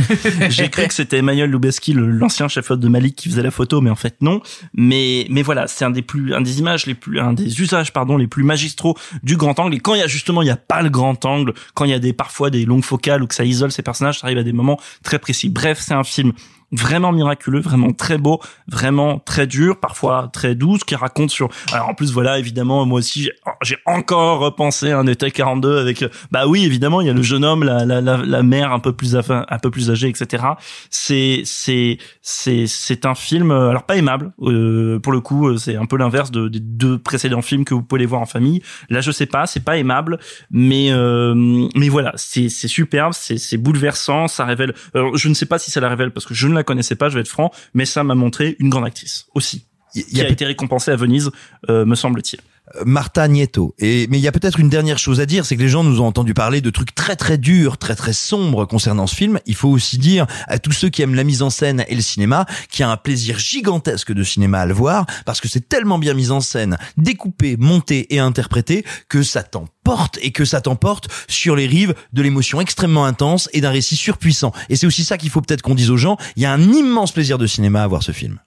j'ai 0.51 0.69
cru 0.71 0.89
que 0.89 0.95
c'était 0.95 1.19
Emmanuel 1.19 1.51
Lubezki, 1.51 1.93
le- 1.93 2.11
l'ancien 2.11 2.49
chef 2.49 2.73
de 2.73 2.89
Malik, 2.89 3.15
qui 3.17 3.29
faisait 3.29 3.43
la 3.43 3.51
photo, 3.51 3.81
mais 3.81 3.91
en 3.91 3.95
fait 3.95 4.17
non. 4.21 4.41
Mais 4.75 5.27
mais 5.31 5.43
voilà, 5.43 5.67
c'est 5.69 5.85
un 5.85 5.91
des 5.91 6.03
plus, 6.03 6.35
un 6.35 6.41
des 6.41 6.59
images 6.59 6.87
les 6.87 6.95
plus, 6.95 7.21
un 7.21 7.33
des 7.33 7.61
usages 7.61 7.93
pardon 7.93 8.17
les 8.17 8.27
plus 8.27 8.43
magistraux 8.43 8.97
du 9.23 9.37
grand 9.37 9.59
angle. 9.61 9.75
Et 9.77 9.81
quand 9.81 9.95
il 9.95 10.01
y 10.01 10.03
a 10.03 10.09
justement, 10.09 10.43
il 10.43 10.49
y 10.49 10.51
a 10.51 10.57
pas 10.57 10.83
le 10.83 10.91
grand 10.91 11.25
angle, 11.25 11.55
quand 11.75 11.85
il 11.85 11.91
y 11.91 11.95
a 11.95 11.99
des 11.99 12.13
parfois 12.13 12.51
des 12.51 12.65
longues 12.65 12.85
focales 12.85 13.23
ou 13.23 13.27
que 13.27 13.35
ça 13.35 13.45
isole 13.45 13.71
ces 13.71 13.83
personnages, 13.83 14.19
ça 14.21 14.27
arrive 14.27 14.39
à 14.39 14.43
des 14.43 14.53
moments 14.53 14.81
très 15.03 15.19
précis. 15.19 15.49
Bref, 15.49 15.79
c'est 15.81 15.95
un 15.95 16.05
film 16.05 16.33
vraiment 16.73 17.13
miraculeux, 17.13 17.61
vraiment 17.61 17.93
très 17.93 18.19
beau, 18.19 18.41
vraiment 18.67 19.19
très 19.19 19.47
dur, 19.47 19.79
parfois 19.81 20.29
très 20.33 20.55
douce, 20.55 20.85
qui 20.85 20.95
raconte 20.95 21.31
sur. 21.31 21.49
Alors 21.73 21.89
en 21.89 21.95
plus 21.95 22.13
voilà, 22.13 22.39
évidemment, 22.39 22.85
moi 22.87 22.99
aussi 22.99 23.23
j'ai- 23.25 23.33
j'ai 23.63 23.77
encore 23.87 24.41
repensé 24.41 24.91
à 24.91 24.99
un 24.99 25.07
été 25.07 25.31
42 25.31 25.79
avec. 25.79 26.03
euh, 26.03 26.09
Bah 26.31 26.47
oui, 26.47 26.65
évidemment, 26.65 27.01
il 27.01 27.07
y 27.07 27.11
a 27.11 27.15
le 27.15 27.23
jeune 27.23 27.45
homme, 27.45 27.65
la 27.65 27.85
la 27.85 28.01
la, 28.01 28.17
la 28.19 28.43
mère 28.43 28.73
un 28.73 28.81
peu 28.81 28.93
plus 28.93 29.17
un 29.17 29.59
peu 29.63 29.71
plus 29.71 29.91
âgée, 29.91 30.09
etc. 30.09 30.45
C'est 30.91 31.43
c'est 31.45 31.99
c'est 32.23 32.67
c'est 32.67 33.07
un 33.07 33.15
film 33.15 33.51
euh, 33.51 33.71
alors 33.71 33.85
pas 33.85 33.97
aimable 33.97 34.33
euh, 34.43 34.99
pour 34.99 35.13
le 35.13 35.21
coup, 35.21 35.49
euh, 35.49 35.57
c'est 35.57 35.77
un 35.77 35.87
peu 35.87 35.97
l'inverse 35.97 36.31
de, 36.31 36.49
des 36.49 36.61
deux 36.61 36.99
précédents 36.99 37.43
films 37.43 37.65
que 37.65 37.75
vous 37.75 37.83
pouvez 37.83 38.01
les 38.01 38.07
voir 38.07 38.21
en 38.21 38.27
famille. 38.27 38.63
Là, 38.91 39.01
je 39.01 39.11
sais 39.11 39.27
pas, 39.27 39.47
c'est 39.47 39.65
pas 39.65 39.77
aimable, 39.79 40.19
mais 40.51 40.91
euh, 40.93 41.35
mais 41.75 41.89
voilà, 41.89 42.13
c'est 42.17 42.49
c'est 42.49 42.69
superbe, 42.69 43.13
c'est 43.15 43.39
c'est 43.39 43.57
bouleversant, 43.57 44.29
ça 44.29 44.45
révèle. 44.45 44.75
alors, 44.95 45.17
je 45.17 45.29
ne 45.29 45.35
sais 45.35 45.47
pas 45.47 45.59
si 45.59 45.71
ça 45.71 45.81
la 45.81 45.89
révèle 45.89 46.11
parce 46.11 46.27
que 46.27 46.35
je 46.35 46.47
ne 46.49 46.55
la 46.59 46.65
connaissais 46.65 46.97
pas, 46.97 47.09
je 47.09 47.15
vais 47.15 47.21
être 47.21 47.29
franc, 47.29 47.51
mais 47.75 47.85
ça 47.85 48.05
m'a 48.05 48.15
montré 48.15 48.57
une 48.59 48.69
grande 48.69 48.85
actrice 48.85 49.27
aussi, 49.35 49.67
qui 49.93 50.21
a 50.21 50.29
été 50.29 50.45
récompensée 50.45 50.91
à 50.91 50.97
Venise, 50.97 51.31
euh, 51.69 51.85
me 51.85 51.95
semble-t-il. 51.95 52.41
Marta 52.85 53.27
Nieto. 53.29 53.75
Et 53.79 54.07
mais 54.09 54.19
il 54.19 54.23
y 54.23 54.29
a 54.29 54.33
peut-être 54.33 54.61
une 54.61 54.69
dernière 54.69 54.99
chose 54.99 55.21
à 55.21 55.27
dire, 55.27 55.47
c'est 55.47 55.57
que 55.57 55.63
les 55.63 55.69
gens 55.69 55.85
nous 55.85 56.01
ont 56.01 56.07
entendu 56.07 56.35
parler 56.35 56.61
de 56.61 56.71
trucs 56.71 56.95
très 56.95 57.17
très 57.17 57.39
durs, 57.39 57.79
très 57.79 57.95
très 57.95 58.13
sombres 58.13 58.65
concernant 58.65 59.07
ce 59.07 59.15
film. 59.15 59.39
Il 59.47 59.55
faut 59.55 59.69
aussi 59.69 59.99
dire 59.99 60.27
à 60.47 60.59
tous 60.59 60.73
ceux 60.73 60.89
qui 60.89 61.03
aiment 61.03 61.15
la 61.15 61.25
mise 61.25 61.43
en 61.43 61.51
scène 61.51 61.85
et 61.89 61.95
le 61.95 62.01
cinéma 62.01 62.47
qu'il 62.71 62.81
y 62.81 62.83
a 62.85 62.91
un 62.91 62.97
plaisir 62.97 63.39
gigantesque 63.39 64.13
de 64.13 64.23
cinéma 64.23 64.61
à 64.61 64.67
le 64.67 64.75
voir 64.75 65.07
parce 65.25 65.41
que 65.41 65.49
c'est 65.49 65.69
tellement 65.69 65.99
bien 65.99 66.15
mis 66.15 66.31
en 66.31 66.41
scène, 66.41 66.79
découpé, 66.97 67.57
monté 67.57 68.15
et 68.15 68.19
interprété 68.19 68.85
que 69.09 69.23
ça 69.23 69.43
t'emporte 69.43 70.19
et 70.23 70.33
que 70.33 70.45
ça 70.45 70.61
t'emporte 70.61 71.09
sur 71.29 71.57
les 71.57 71.67
rives 71.67 71.95
de 72.13 72.23
l'émotion 72.23 72.61
extrêmement 72.61 73.05
intense 73.05 73.49
et 73.53 73.61
d'un 73.61 73.71
récit 73.71 73.97
surpuissant. 73.97 74.53
Et 74.69 74.77
c'est 74.77 74.87
aussi 74.87 75.05
ça 75.05 75.19
qu'il 75.19 75.31
faut 75.31 75.41
peut-être 75.41 75.63
qu'on 75.63 75.75
dise 75.75 75.91
aux 75.91 75.97
gens. 75.97 76.17
Il 76.37 76.43
y 76.43 76.47
a 76.47 76.53
un 76.53 76.73
immense 76.73 77.13
plaisir 77.13 77.39
de 77.39 77.47
cinéma 77.47 77.83
à 77.83 77.87
voir 77.87 78.03
ce 78.03 78.13
film. 78.13 78.39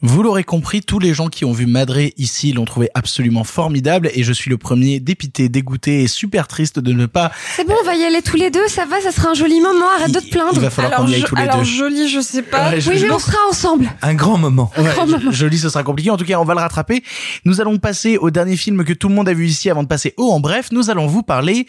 Vous 0.00 0.22
l'aurez 0.22 0.44
compris, 0.44 0.80
tous 0.80 1.00
les 1.00 1.12
gens 1.12 1.26
qui 1.26 1.44
ont 1.44 1.50
vu 1.52 1.66
Madré 1.66 2.14
ici 2.18 2.52
l'ont 2.52 2.64
trouvé 2.64 2.88
absolument 2.94 3.42
formidable 3.42 4.10
et 4.14 4.22
je 4.22 4.32
suis 4.32 4.48
le 4.48 4.56
premier 4.56 5.00
dépité, 5.00 5.48
dégoûté 5.48 6.02
et 6.02 6.06
super 6.08 6.46
triste 6.46 6.78
de 6.78 6.92
ne 6.92 7.06
pas. 7.06 7.32
C'est 7.56 7.66
bon, 7.66 7.74
on 7.82 7.84
va 7.84 7.96
y 7.96 8.04
aller 8.04 8.22
tous 8.22 8.36
les 8.36 8.50
deux, 8.50 8.68
ça 8.68 8.84
va, 8.86 9.00
ça 9.00 9.10
sera 9.10 9.30
un 9.30 9.34
joli 9.34 9.60
moment, 9.60 9.86
arrête 9.98 10.12
de 10.14 10.20
te 10.20 10.30
plaindre. 10.30 10.52
il 10.54 10.60
va 10.60 10.70
falloir 10.70 10.92
Alors, 10.94 11.06
qu'on 11.06 11.10
y 11.10 11.14
aille 11.16 11.20
je- 11.22 11.26
tous 11.26 11.34
les 11.34 11.42
alors 11.42 11.58
deux. 11.58 11.64
joli, 11.64 12.08
je 12.08 12.20
sais 12.20 12.42
pas. 12.42 12.70
Ouais, 12.70 12.80
je- 12.80 12.90
Oui, 12.90 12.98
je- 12.98 13.06
mais 13.06 13.10
on 13.12 13.18
sera 13.18 13.38
ensemble. 13.50 13.90
Un 14.02 14.14
grand 14.14 14.38
moment. 14.38 14.70
Ouais, 14.78 14.84
je, 15.26 15.32
je 15.32 15.46
lis, 15.46 15.58
ce 15.58 15.68
sera 15.68 15.82
compliqué. 15.82 16.10
En 16.10 16.16
tout 16.16 16.24
cas, 16.24 16.38
on 16.38 16.44
va 16.44 16.54
le 16.54 16.60
rattraper. 16.60 17.02
Nous 17.44 17.60
allons 17.60 17.78
passer 17.78 18.18
au 18.18 18.30
dernier 18.30 18.56
film 18.56 18.84
que 18.84 18.92
tout 18.92 19.08
le 19.08 19.14
monde 19.16 19.28
a 19.28 19.34
vu 19.34 19.46
ici 19.48 19.68
avant 19.68 19.82
de 19.82 19.88
passer 19.88 20.14
au 20.16 20.30
en 20.30 20.38
bref. 20.38 20.68
Nous 20.70 20.90
allons 20.90 21.08
vous 21.08 21.24
parler 21.24 21.66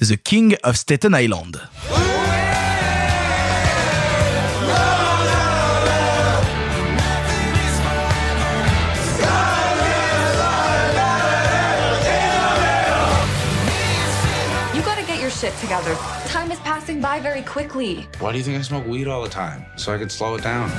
de 0.00 0.06
The 0.06 0.16
King 0.16 0.56
of 0.64 0.76
Staten 0.76 1.14
Island. 1.14 1.60
Together. 15.66 15.96
Time 16.28 16.52
is 16.52 16.60
passing 16.60 17.00
by 17.00 17.18
very 17.18 17.42
quickly. 17.42 18.06
Why 18.20 18.30
do 18.30 18.38
you 18.38 18.44
think 18.44 18.56
I 18.56 18.62
smoke 18.62 18.86
weed 18.86 19.08
all 19.08 19.22
the 19.24 19.28
time? 19.28 19.66
So 19.74 19.92
I 19.92 19.98
could 19.98 20.12
slow 20.12 20.36
it 20.36 20.42
down. 20.44 20.70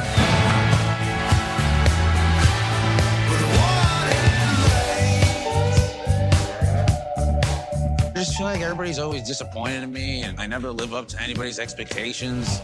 I 8.10 8.14
just 8.16 8.38
feel 8.38 8.46
like 8.46 8.62
everybody's 8.62 8.98
always 8.98 9.24
disappointed 9.24 9.84
in 9.84 9.92
me 9.92 10.22
and 10.22 10.40
I 10.40 10.48
never 10.48 10.72
live 10.72 10.94
up 10.94 11.10
to 11.10 11.22
anybody's 11.22 11.60
expectations. 11.60 12.62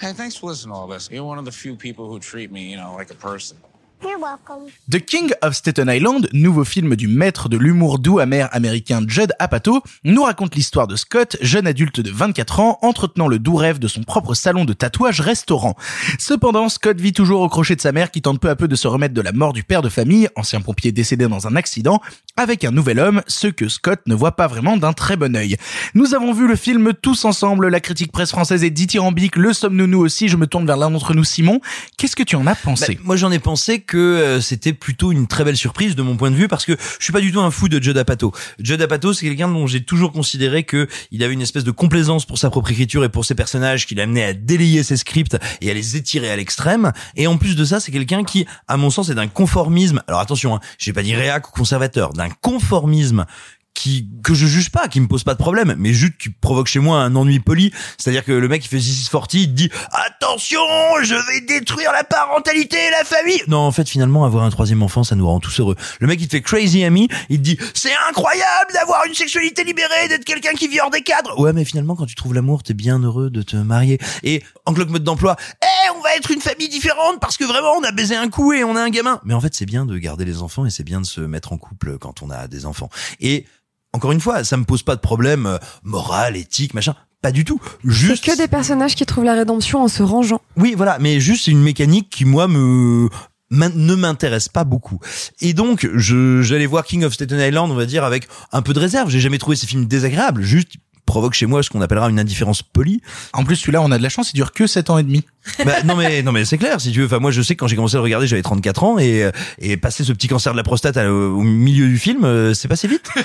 Hey, 0.00 0.12
thanks 0.12 0.34
for 0.34 0.48
listening 0.48 0.74
to 0.74 0.78
all 0.80 0.88
this. 0.88 1.08
You're 1.12 1.22
one 1.22 1.38
of 1.38 1.44
the 1.44 1.52
few 1.52 1.76
people 1.76 2.10
who 2.10 2.18
treat 2.18 2.50
me, 2.50 2.72
you 2.72 2.76
know, 2.76 2.94
like 2.94 3.12
a 3.12 3.14
person. 3.14 3.56
You're 4.02 4.18
welcome. 4.18 4.68
The 4.90 4.98
King 4.98 5.32
of 5.42 5.54
Staten 5.54 5.88
Island, 5.88 6.28
nouveau 6.32 6.64
film 6.64 6.96
du 6.96 7.06
maître 7.06 7.48
de 7.48 7.56
l'humour 7.56 8.00
doux 8.00 8.18
amer 8.18 8.48
américain 8.50 9.00
Judd 9.06 9.32
Apatow, 9.38 9.80
nous 10.02 10.24
raconte 10.24 10.56
l'histoire 10.56 10.88
de 10.88 10.96
Scott, 10.96 11.36
jeune 11.40 11.68
adulte 11.68 12.00
de 12.00 12.10
24 12.10 12.58
ans, 12.58 12.78
entretenant 12.82 13.28
le 13.28 13.38
doux 13.38 13.54
rêve 13.54 13.78
de 13.78 13.86
son 13.86 14.02
propre 14.02 14.34
salon 14.34 14.64
de 14.64 14.72
tatouage 14.72 15.20
restaurant. 15.20 15.76
Cependant, 16.18 16.68
Scott 16.68 17.00
vit 17.00 17.12
toujours 17.12 17.42
au 17.42 17.48
crochet 17.48 17.76
de 17.76 17.80
sa 17.80 17.92
mère 17.92 18.10
qui 18.10 18.22
tente 18.22 18.40
peu 18.40 18.50
à 18.50 18.56
peu 18.56 18.66
de 18.66 18.74
se 18.74 18.88
remettre 18.88 19.14
de 19.14 19.20
la 19.20 19.30
mort 19.30 19.52
du 19.52 19.62
père 19.62 19.82
de 19.82 19.88
famille, 19.88 20.28
ancien 20.34 20.60
pompier 20.60 20.90
décédé 20.90 21.28
dans 21.28 21.46
un 21.46 21.54
accident, 21.54 22.00
avec 22.36 22.64
un 22.64 22.72
nouvel 22.72 22.98
homme, 22.98 23.22
ce 23.28 23.46
que 23.46 23.68
Scott 23.68 24.00
ne 24.06 24.16
voit 24.16 24.34
pas 24.34 24.48
vraiment 24.48 24.76
d'un 24.76 24.94
très 24.94 25.14
bon 25.14 25.36
œil. 25.36 25.56
Nous 25.94 26.14
avons 26.14 26.32
vu 26.32 26.48
le 26.48 26.56
film 26.56 26.92
tous 27.00 27.24
ensemble, 27.24 27.68
la 27.68 27.80
critique 27.80 28.10
presse 28.10 28.30
française 28.30 28.64
est 28.64 28.70
dithyrambique, 28.70 29.36
le 29.36 29.52
sommes-nous 29.52 29.86
nous 29.86 30.00
aussi, 30.00 30.28
je 30.28 30.36
me 30.36 30.48
tourne 30.48 30.66
vers 30.66 30.76
l'un 30.76 30.90
d'entre 30.90 31.14
nous, 31.14 31.24
Simon. 31.24 31.60
Qu'est-ce 31.98 32.16
que 32.16 32.24
tu 32.24 32.34
en 32.34 32.48
as 32.48 32.56
pensé? 32.56 32.96
Bah, 32.96 33.00
moi 33.04 33.16
j'en 33.16 33.30
ai 33.30 33.38
pensé 33.38 33.80
que 33.80 33.91
euh, 33.96 34.40
c'était 34.40 34.72
plutôt 34.72 35.12
une 35.12 35.26
très 35.26 35.44
belle 35.44 35.56
surprise 35.56 35.96
de 35.96 36.02
mon 36.02 36.16
point 36.16 36.30
de 36.30 36.36
vue 36.36 36.48
parce 36.48 36.64
que 36.64 36.72
je 36.98 37.04
suis 37.04 37.12
pas 37.12 37.20
du 37.20 37.32
tout 37.32 37.40
un 37.40 37.50
fou 37.50 37.68
de 37.68 37.82
Judd 37.82 37.96
Apatow. 37.96 38.32
Judd 38.58 38.80
Apatow 38.80 39.12
c'est 39.12 39.26
quelqu'un 39.26 39.48
dont 39.48 39.66
j'ai 39.66 39.82
toujours 39.82 40.12
considéré 40.12 40.64
que 40.64 40.88
il 41.10 41.22
avait 41.22 41.34
une 41.34 41.42
espèce 41.42 41.64
de 41.64 41.70
complaisance 41.70 42.24
pour 42.24 42.38
sa 42.38 42.50
propre 42.50 42.70
écriture 42.70 43.04
et 43.04 43.08
pour 43.08 43.24
ses 43.24 43.34
personnages 43.34 43.86
qui 43.86 43.94
l'amenait 43.94 44.24
à 44.24 44.32
délayer 44.32 44.82
ses 44.82 44.96
scripts 44.96 45.36
et 45.60 45.70
à 45.70 45.74
les 45.74 45.96
étirer 45.96 46.30
à 46.30 46.36
l'extrême. 46.36 46.92
Et 47.16 47.26
en 47.26 47.36
plus 47.36 47.56
de 47.56 47.64
ça 47.64 47.80
c'est 47.80 47.92
quelqu'un 47.92 48.24
qui 48.24 48.46
à 48.68 48.76
mon 48.76 48.90
sens 48.90 49.08
est 49.08 49.14
d'un 49.14 49.28
conformisme. 49.28 50.02
Alors 50.06 50.20
attention, 50.20 50.56
hein, 50.56 50.60
j'ai 50.78 50.92
pas 50.92 51.02
dit 51.02 51.14
réac 51.14 51.48
ou 51.48 51.52
conservateur, 51.52 52.12
d'un 52.12 52.30
conformisme 52.30 53.26
qui 53.74 54.08
que 54.22 54.34
je 54.34 54.46
juge 54.46 54.70
pas, 54.70 54.88
qui 54.88 55.00
me 55.00 55.08
pose 55.08 55.24
pas 55.24 55.34
de 55.34 55.38
problème, 55.38 55.74
mais 55.78 55.92
juste 55.92 56.16
qui 56.18 56.28
provoque 56.30 56.68
chez 56.68 56.78
moi 56.78 56.98
un 56.98 57.16
ennui 57.16 57.40
poli. 57.40 57.72
C'est-à-dire 57.98 58.24
que 58.24 58.32
le 58.32 58.48
mec 58.48 58.62
qui 58.62 58.68
fait 58.68 58.80
640, 58.80 59.34
il 59.34 59.54
dit 59.54 59.70
attention, 59.90 60.60
je 61.02 61.14
vais 61.14 61.40
détruire 61.40 61.90
la 61.92 62.04
parentalité 62.04 62.76
et 62.76 62.90
la 62.90 63.04
famille. 63.04 63.42
Non, 63.48 63.58
en 63.58 63.72
fait, 63.72 63.88
finalement, 63.88 64.24
avoir 64.24 64.44
un 64.44 64.50
troisième 64.50 64.82
enfant, 64.82 65.04
ça 65.04 65.16
nous 65.16 65.26
rend 65.26 65.40
tous 65.40 65.60
heureux. 65.60 65.76
Le 66.00 66.06
mec, 66.06 66.20
il 66.20 66.28
te 66.28 66.36
fait 66.36 66.42
crazy 66.42 66.84
ami, 66.84 67.08
il 67.28 67.38
te 67.38 67.42
dit 67.42 67.58
c'est 67.74 67.92
incroyable 68.08 68.72
d'avoir 68.72 69.04
une 69.06 69.14
sexualité 69.14 69.64
libérée, 69.64 70.08
d'être 70.08 70.24
quelqu'un 70.24 70.52
qui 70.52 70.68
vit 70.68 70.80
hors 70.80 70.90
des 70.90 71.02
cadres. 71.02 71.38
Ouais, 71.38 71.52
mais 71.52 71.64
finalement, 71.64 71.96
quand 71.96 72.06
tu 72.06 72.14
trouves 72.14 72.34
l'amour, 72.34 72.62
t'es 72.62 72.74
bien 72.74 72.98
heureux 73.00 73.30
de 73.30 73.42
te 73.42 73.56
marier. 73.56 73.98
Et 74.22 74.42
en 74.66 74.74
cloque 74.74 74.90
mode 74.90 75.04
d'emploi, 75.04 75.36
eh, 75.62 75.90
on 75.96 76.00
va 76.02 76.14
être 76.16 76.30
une 76.30 76.40
famille 76.40 76.68
différente 76.68 77.20
parce 77.20 77.36
que 77.36 77.44
vraiment, 77.44 77.72
on 77.80 77.82
a 77.82 77.92
baisé 77.92 78.14
un 78.14 78.28
coup 78.28 78.52
et 78.52 78.64
on 78.64 78.76
a 78.76 78.80
un 78.80 78.90
gamin. 78.90 79.20
Mais 79.24 79.34
en 79.34 79.40
fait, 79.40 79.54
c'est 79.54 79.66
bien 79.66 79.86
de 79.86 79.98
garder 79.98 80.24
les 80.24 80.42
enfants 80.42 80.66
et 80.66 80.70
c'est 80.70 80.84
bien 80.84 81.00
de 81.00 81.06
se 81.06 81.20
mettre 81.20 81.52
en 81.52 81.58
couple 81.58 81.98
quand 81.98 82.22
on 82.22 82.30
a 82.30 82.46
des 82.48 82.66
enfants. 82.66 82.90
Et 83.20 83.46
encore 83.92 84.12
une 84.12 84.20
fois, 84.20 84.44
ça 84.44 84.56
me 84.56 84.64
pose 84.64 84.82
pas 84.82 84.96
de 84.96 85.00
problème 85.00 85.46
euh, 85.46 85.58
moral, 85.82 86.36
éthique, 86.36 86.74
machin. 86.74 86.94
Pas 87.20 87.30
du 87.30 87.44
tout. 87.44 87.60
Juste. 87.84 88.24
C'est 88.24 88.32
que 88.32 88.36
des 88.36 88.48
personnages 88.48 88.96
qui 88.96 89.06
trouvent 89.06 89.24
la 89.24 89.34
rédemption 89.34 89.82
en 89.82 89.88
se 89.88 90.02
rangeant. 90.02 90.40
Oui, 90.56 90.74
voilà. 90.76 90.98
Mais 90.98 91.20
juste, 91.20 91.44
c'est 91.44 91.52
une 91.52 91.62
mécanique 91.62 92.10
qui, 92.10 92.24
moi, 92.24 92.48
me 92.48 93.08
ne 93.52 93.94
m'intéresse 93.94 94.48
pas 94.48 94.64
beaucoup. 94.64 94.98
Et 95.40 95.52
donc, 95.52 95.88
je 95.94 96.42
j'allais 96.42 96.66
voir 96.66 96.84
King 96.84 97.04
of 97.04 97.12
Staten 97.12 97.38
Island, 97.38 97.70
on 97.70 97.74
va 97.74 97.86
dire, 97.86 98.02
avec 98.02 98.26
un 98.50 98.62
peu 98.62 98.72
de 98.72 98.80
réserve. 98.80 99.10
J'ai 99.10 99.20
jamais 99.20 99.38
trouvé 99.38 99.56
ces 99.56 99.66
films 99.66 99.84
désagréables. 99.84 100.42
Juste, 100.42 100.72
ils 101.02 101.06
provoquent 101.06 101.34
chez 101.34 101.46
moi 101.46 101.62
ce 101.62 101.68
qu'on 101.70 101.80
appellera 101.82 102.08
une 102.08 102.18
indifférence 102.20 102.62
polie. 102.62 103.00
En 103.32 103.44
plus, 103.44 103.56
celui-là, 103.56 103.82
on 103.82 103.90
a 103.90 103.98
de 103.98 104.02
la 104.02 104.08
chance, 104.08 104.30
il 104.32 104.36
dure 104.36 104.52
que 104.52 104.66
7 104.66 104.90
ans 104.90 104.98
et 104.98 105.02
demi. 105.02 105.22
Bah, 105.66 105.82
non 105.84 105.96
mais 105.96 106.22
non 106.22 106.30
mais 106.30 106.44
c'est 106.44 106.56
clair 106.56 106.80
si 106.80 106.92
tu 106.92 107.00
veux 107.00 107.06
enfin 107.06 107.18
moi 107.18 107.32
je 107.32 107.42
sais 107.42 107.56
que 107.56 107.58
quand 107.60 107.66
j'ai 107.66 107.74
commencé 107.74 107.96
à 107.96 107.98
le 107.98 108.04
regarder 108.04 108.28
j'avais 108.28 108.42
34 108.42 108.84
ans 108.84 108.98
et 109.00 109.24
euh, 109.24 109.32
et 109.58 109.76
passer 109.76 110.04
ce 110.04 110.12
petit 110.12 110.28
cancer 110.28 110.52
de 110.52 110.56
la 110.56 110.62
prostate 110.62 110.96
à- 110.96 111.12
au 111.12 111.36
au 111.36 111.42
milieu 111.42 111.88
du 111.88 111.98
film 111.98 112.22
euh, 112.24 112.54
c'est 112.54 112.68
passé 112.68 112.86
vite 112.86 113.10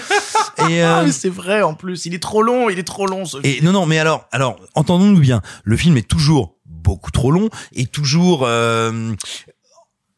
et 0.68 0.82
Ah, 0.82 1.02
euh, 1.02 1.06
mais 1.06 1.12
c'est 1.12 1.30
vrai, 1.30 1.62
en 1.62 1.76
plus, 1.76 2.08
il 2.08 2.16
est 2.16 2.20
trop 2.22 2.42
long, 2.42 2.72
il 2.72 2.80
est 2.80 2.84
trop 2.88 3.06
long, 3.06 3.26
ce 3.26 3.38
Et 3.44 3.62
non, 3.62 3.72
non, 3.72 3.86
mais 3.86 4.00
alors, 4.00 4.26
alors, 4.32 4.60
entendons-nous 4.74 5.20
bien. 5.20 5.42
Le 5.64 5.78
film 5.78 5.96
est 5.98 6.08
toujours 6.08 6.56
beaucoup 6.66 7.12
trop 7.12 7.30
long 7.32 7.50
et 7.74 7.86
toujours 7.86 8.42
euh, 8.46 9.14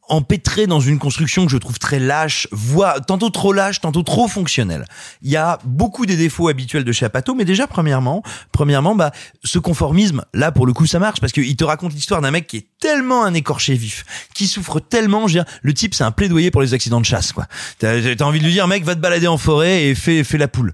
empêtré 0.09 0.67
dans 0.67 0.79
une 0.79 0.99
construction 0.99 1.45
que 1.45 1.51
je 1.51 1.57
trouve 1.57 1.79
très 1.79 1.99
lâche, 1.99 2.47
voire 2.51 3.05
tantôt 3.05 3.29
trop 3.29 3.53
lâche, 3.53 3.81
tantôt 3.81 4.03
trop 4.03 4.27
fonctionnelle. 4.27 4.85
Il 5.21 5.31
y 5.31 5.37
a 5.37 5.59
beaucoup 5.63 6.05
des 6.05 6.17
défauts 6.17 6.47
habituels 6.47 6.83
de 6.83 6.91
chez 6.91 7.05
Apatow, 7.05 7.35
mais 7.35 7.45
déjà 7.45 7.67
premièrement, 7.67 8.23
premièrement, 8.51 8.95
bah 8.95 9.11
ce 9.43 9.59
conformisme, 9.59 10.23
là 10.33 10.51
pour 10.51 10.65
le 10.65 10.73
coup 10.73 10.85
ça 10.85 10.99
marche 10.99 11.19
parce 11.21 11.31
qu'il 11.31 11.55
te 11.55 11.63
raconte 11.63 11.93
l'histoire 11.93 12.21
d'un 12.21 12.31
mec 12.31 12.47
qui 12.47 12.57
est 12.57 12.67
tellement 12.79 13.23
un 13.23 13.33
écorché 13.33 13.75
vif, 13.75 14.05
qui 14.33 14.47
souffre 14.47 14.79
tellement, 14.79 15.27
je 15.27 15.37
veux 15.37 15.43
dire, 15.43 15.53
le 15.61 15.73
type 15.73 15.93
c'est 15.93 16.03
un 16.03 16.11
plaidoyer 16.11 16.51
pour 16.51 16.61
les 16.61 16.73
accidents 16.73 17.01
de 17.01 17.05
chasse 17.05 17.31
quoi. 17.31 17.45
T'as 17.77 18.15
t'as 18.15 18.25
envie 18.25 18.39
de 18.39 18.45
lui 18.45 18.51
dire 18.53 18.67
mec 18.67 18.83
va 18.83 18.95
te 18.95 18.99
balader 18.99 19.27
en 19.27 19.37
forêt 19.37 19.83
et 19.85 19.95
fais 19.95 20.23
fais 20.23 20.37
la 20.37 20.47
poule. 20.47 20.73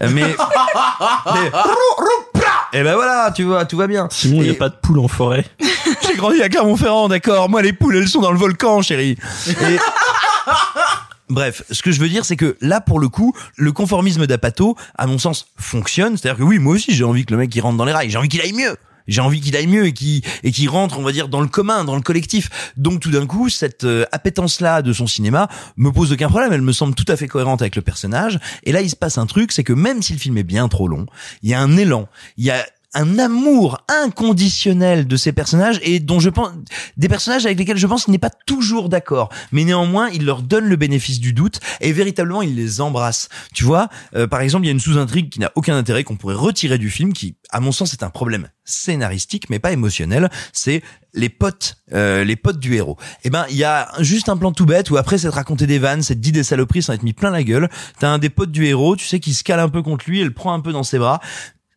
Euh, 0.00 0.10
Mais, 0.12 0.22
mais 1.34 1.50
et 2.76 2.82
ben 2.82 2.94
voilà, 2.94 3.32
tu 3.34 3.42
vois, 3.44 3.64
tout 3.64 3.76
va 3.76 3.86
bien. 3.86 4.08
Simon, 4.10 4.42
il 4.42 4.44
n'y 4.44 4.50
a 4.50 4.54
pas 4.54 4.68
de 4.68 4.74
poule 4.80 4.98
en 4.98 5.08
forêt. 5.08 5.44
J'ai 6.06 6.16
grandi 6.16 6.42
à 6.42 6.48
Clermont-Ferrand, 6.48 7.08
d'accord. 7.08 7.48
Moi, 7.48 7.62
les 7.62 7.72
poules, 7.72 7.96
elles 7.96 8.08
sont 8.08 8.20
dans 8.20 8.32
le 8.32 8.38
volcan, 8.38 8.82
chérie. 8.82 9.16
Et- 9.48 9.78
Bref, 11.28 11.62
ce 11.72 11.82
que 11.82 11.90
je 11.90 12.00
veux 12.00 12.08
dire, 12.08 12.24
c'est 12.24 12.36
que 12.36 12.56
là, 12.60 12.80
pour 12.80 13.00
le 13.00 13.08
coup, 13.08 13.34
le 13.56 13.72
conformisme 13.72 14.26
d'Apato, 14.28 14.76
à 14.96 15.08
mon 15.08 15.18
sens, 15.18 15.48
fonctionne. 15.56 16.16
C'est-à-dire 16.16 16.38
que 16.38 16.44
oui, 16.44 16.58
moi 16.60 16.74
aussi, 16.74 16.94
j'ai 16.94 17.02
envie 17.02 17.24
que 17.26 17.32
le 17.32 17.38
mec 17.38 17.52
il 17.54 17.60
rentre 17.60 17.76
dans 17.76 17.84
les 17.84 17.92
rails. 17.92 18.10
J'ai 18.10 18.18
envie 18.18 18.28
qu'il 18.28 18.40
aille 18.40 18.52
mieux. 18.52 18.76
J'ai 19.06 19.20
envie 19.20 19.40
qu'il 19.40 19.56
aille 19.56 19.66
mieux 19.66 19.86
et 19.86 19.92
qu'il 19.92 20.22
et 20.42 20.52
qu'il 20.52 20.68
rentre, 20.68 20.98
on 20.98 21.02
va 21.02 21.12
dire, 21.12 21.28
dans 21.28 21.40
le 21.40 21.48
commun, 21.48 21.84
dans 21.84 21.96
le 21.96 22.02
collectif. 22.02 22.72
Donc 22.76 23.00
tout 23.00 23.10
d'un 23.10 23.26
coup, 23.26 23.48
cette 23.48 23.84
euh, 23.84 24.04
appétence-là 24.12 24.82
de 24.82 24.92
son 24.92 25.06
cinéma 25.06 25.48
me 25.76 25.90
pose 25.90 26.12
aucun 26.12 26.28
problème. 26.28 26.52
Elle 26.52 26.62
me 26.62 26.72
semble 26.72 26.94
tout 26.94 27.04
à 27.08 27.16
fait 27.16 27.28
cohérente 27.28 27.62
avec 27.62 27.76
le 27.76 27.82
personnage. 27.82 28.38
Et 28.64 28.72
là, 28.72 28.80
il 28.80 28.90
se 28.90 28.96
passe 28.96 29.18
un 29.18 29.26
truc, 29.26 29.52
c'est 29.52 29.64
que 29.64 29.72
même 29.72 30.02
si 30.02 30.12
le 30.12 30.18
film 30.18 30.38
est 30.38 30.44
bien 30.44 30.68
trop 30.68 30.88
long, 30.88 31.06
il 31.42 31.50
y 31.50 31.54
a 31.54 31.60
un 31.60 31.76
élan, 31.76 32.08
il 32.36 32.44
y 32.44 32.50
a 32.50 32.64
un 32.96 33.18
amour 33.18 33.78
inconditionnel 33.88 35.06
de 35.06 35.16
ces 35.16 35.32
personnages 35.32 35.78
et 35.82 36.00
dont 36.00 36.18
je 36.18 36.30
pense 36.30 36.50
des 36.96 37.08
personnages 37.08 37.44
avec 37.44 37.58
lesquels 37.58 37.76
je 37.76 37.86
pense 37.86 38.04
qu'il 38.06 38.12
n'est 38.12 38.18
pas 38.18 38.30
toujours 38.46 38.88
d'accord. 38.88 39.28
Mais 39.52 39.64
néanmoins 39.64 40.08
il 40.08 40.24
leur 40.24 40.42
donne 40.42 40.64
le 40.64 40.76
bénéfice 40.76 41.20
du 41.20 41.34
doute 41.34 41.60
et 41.82 41.92
véritablement 41.92 42.40
il 42.40 42.56
les 42.56 42.80
embrasse. 42.80 43.28
Tu 43.54 43.64
vois 43.64 43.88
Euh, 44.14 44.26
par 44.26 44.40
exemple 44.40 44.64
il 44.64 44.68
y 44.68 44.70
a 44.70 44.72
une 44.72 44.80
sous-intrigue 44.80 45.28
qui 45.28 45.40
n'a 45.40 45.52
aucun 45.56 45.76
intérêt 45.76 46.04
qu'on 46.04 46.16
pourrait 46.16 46.34
retirer 46.34 46.78
du 46.78 46.88
film 46.90 47.12
qui 47.12 47.36
à 47.50 47.60
mon 47.60 47.70
sens 47.70 47.92
est 47.92 48.02
un 48.02 48.10
problème 48.10 48.48
scénaristique 48.64 49.50
mais 49.50 49.58
pas 49.58 49.72
émotionnel. 49.72 50.30
C'est 50.54 50.82
les 51.12 51.28
potes 51.28 51.76
euh, 51.92 52.24
les 52.24 52.36
potes 52.36 52.58
du 52.58 52.74
héros. 52.76 52.96
Et 53.24 53.30
ben 53.30 53.44
il 53.50 53.56
y 53.56 53.64
a 53.64 53.92
juste 54.00 54.30
un 54.30 54.38
plan 54.38 54.52
tout 54.52 54.66
bête 54.66 54.90
où 54.90 54.96
après 54.96 55.18
s'être 55.18 55.34
raconté 55.34 55.66
des 55.66 55.78
vannes 55.78 56.02
s'être 56.02 56.20
dit 56.20 56.32
des 56.32 56.44
saloperies 56.44 56.82
s'en 56.82 56.94
être 56.94 57.02
mis 57.02 57.12
plein 57.12 57.30
la 57.30 57.42
gueule 57.42 57.68
t'as 57.98 58.08
un 58.08 58.18
des 58.18 58.30
potes 58.30 58.52
du 58.52 58.64
héros 58.64 58.96
tu 58.96 59.06
sais 59.06 59.20
qui 59.20 59.34
se 59.34 59.44
cale 59.44 59.60
un 59.60 59.68
peu 59.68 59.82
contre 59.82 60.08
lui 60.08 60.20
et 60.20 60.24
le 60.24 60.32
prend 60.32 60.54
un 60.54 60.60
peu 60.60 60.72
dans 60.72 60.82
ses 60.82 60.98
bras. 60.98 61.20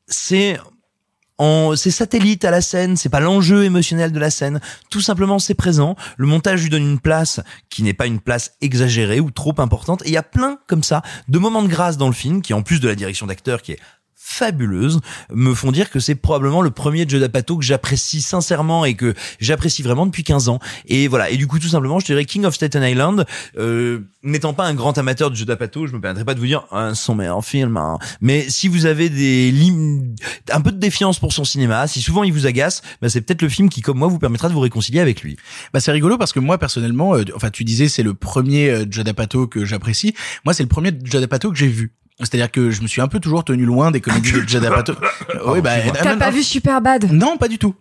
C'est 0.07 0.57
en, 1.39 1.75
c'est 1.75 1.89
satellite 1.89 2.45
à 2.45 2.51
la 2.51 2.61
scène, 2.61 2.97
c'est 2.97 3.09
pas 3.09 3.21
l'enjeu 3.21 3.63
émotionnel 3.63 4.11
de 4.11 4.19
la 4.19 4.29
scène. 4.29 4.59
Tout 4.89 5.01
simplement, 5.01 5.39
c'est 5.39 5.55
présent. 5.55 5.95
Le 6.17 6.27
montage 6.27 6.61
lui 6.61 6.69
donne 6.69 6.83
une 6.83 6.99
place 6.99 7.39
qui 7.69 7.81
n'est 7.81 7.93
pas 7.93 8.05
une 8.05 8.19
place 8.19 8.53
exagérée 8.61 9.19
ou 9.19 9.31
trop 9.31 9.55
importante. 9.57 10.03
Et 10.03 10.09
il 10.09 10.13
y 10.13 10.17
a 10.17 10.23
plein 10.23 10.59
comme 10.67 10.83
ça 10.83 11.01
de 11.27 11.39
moments 11.39 11.63
de 11.63 11.69
grâce 11.69 11.97
dans 11.97 12.07
le 12.07 12.13
film 12.13 12.41
qui, 12.41 12.53
en 12.53 12.61
plus 12.61 12.79
de 12.79 12.87
la 12.87 12.95
direction 12.95 13.25
d'acteur 13.25 13.61
qui 13.61 13.71
est 13.71 13.79
fabuleuse, 14.21 14.99
me 15.33 15.53
font 15.53 15.71
dire 15.71 15.89
que 15.89 15.99
c'est 15.99 16.15
probablement 16.15 16.61
le 16.61 16.71
premier 16.71 17.07
Joe 17.07 17.21
D'Apato 17.21 17.57
que 17.57 17.63
j'apprécie 17.63 18.21
sincèrement 18.21 18.85
et 18.85 18.95
que 18.95 19.13
j'apprécie 19.39 19.81
vraiment 19.81 20.05
depuis 20.05 20.23
15 20.23 20.49
ans. 20.49 20.59
Et 20.85 21.07
voilà. 21.07 21.29
Et 21.29 21.37
du 21.37 21.47
coup, 21.47 21.57
tout 21.57 21.69
simplement, 21.69 21.99
je 21.99 22.05
dirais 22.05 22.25
King 22.25 22.45
of 22.45 22.53
Staten 22.53 22.83
Island, 22.83 23.25
euh, 23.57 23.99
n'étant 24.23 24.53
pas 24.53 24.65
un 24.65 24.73
grand 24.73 24.97
amateur 24.97 25.31
de 25.31 25.35
Joe 25.35 25.47
D'Apato, 25.47 25.87
je 25.87 25.93
me 25.93 26.01
permettrai 26.01 26.25
pas 26.25 26.33
de 26.33 26.39
vous 26.39 26.45
dire, 26.45 26.65
ah, 26.71 26.93
son 26.93 27.15
meilleur 27.15 27.43
film, 27.43 27.77
hein. 27.77 27.97
Mais 28.21 28.49
si 28.49 28.67
vous 28.67 28.85
avez 28.85 29.09
des 29.09 29.53
un 30.51 30.61
peu 30.61 30.71
de 30.71 30.77
défiance 30.77 31.19
pour 31.19 31.33
son 31.33 31.43
cinéma, 31.43 31.87
si 31.87 32.01
souvent 32.01 32.23
il 32.23 32.33
vous 32.33 32.45
agace, 32.45 32.81
bah, 33.01 33.09
c'est 33.09 33.21
peut-être 33.21 33.41
le 33.41 33.49
film 33.49 33.69
qui, 33.69 33.81
comme 33.81 33.97
moi, 33.97 34.07
vous 34.07 34.19
permettra 34.19 34.49
de 34.49 34.53
vous 34.53 34.59
réconcilier 34.59 34.99
avec 34.99 35.21
lui. 35.21 35.37
Bah 35.73 35.79
c'est 35.79 35.91
rigolo 35.91 36.17
parce 36.17 36.33
que 36.33 36.39
moi 36.39 36.57
personnellement, 36.57 37.15
euh, 37.15 37.23
enfin 37.35 37.49
tu 37.49 37.63
disais 37.63 37.87
c'est 37.87 38.03
le 38.03 38.13
premier 38.13 38.69
euh, 38.69 38.85
Judd 38.89 39.07
Apatow 39.07 39.47
que 39.47 39.65
j'apprécie. 39.65 40.13
Moi 40.45 40.53
c'est 40.53 40.63
le 40.63 40.69
premier 40.69 40.91
Judd 41.03 41.23
Apatow 41.23 41.51
que 41.51 41.57
j'ai 41.57 41.67
vu. 41.67 41.93
C'est-à-dire 42.19 42.51
que 42.51 42.69
je 42.71 42.81
me 42.81 42.87
suis 42.87 43.01
un 43.01 43.07
peu 43.07 43.19
toujours 43.19 43.43
tenu 43.43 43.63
loin 43.65 43.91
des 43.91 44.01
comédies 44.01 44.31
de 44.33 44.47
Judd 44.47 44.63
Apatow. 44.65 44.93
Euh, 44.93 45.37
oui 45.47 45.61
bah 45.61 45.71
T'as 45.93 46.15
pas 46.17 46.31
vu 46.31 46.43
Superbad 46.43 47.11
Non, 47.11 47.37
pas 47.37 47.47
du 47.47 47.57
tout. 47.57 47.73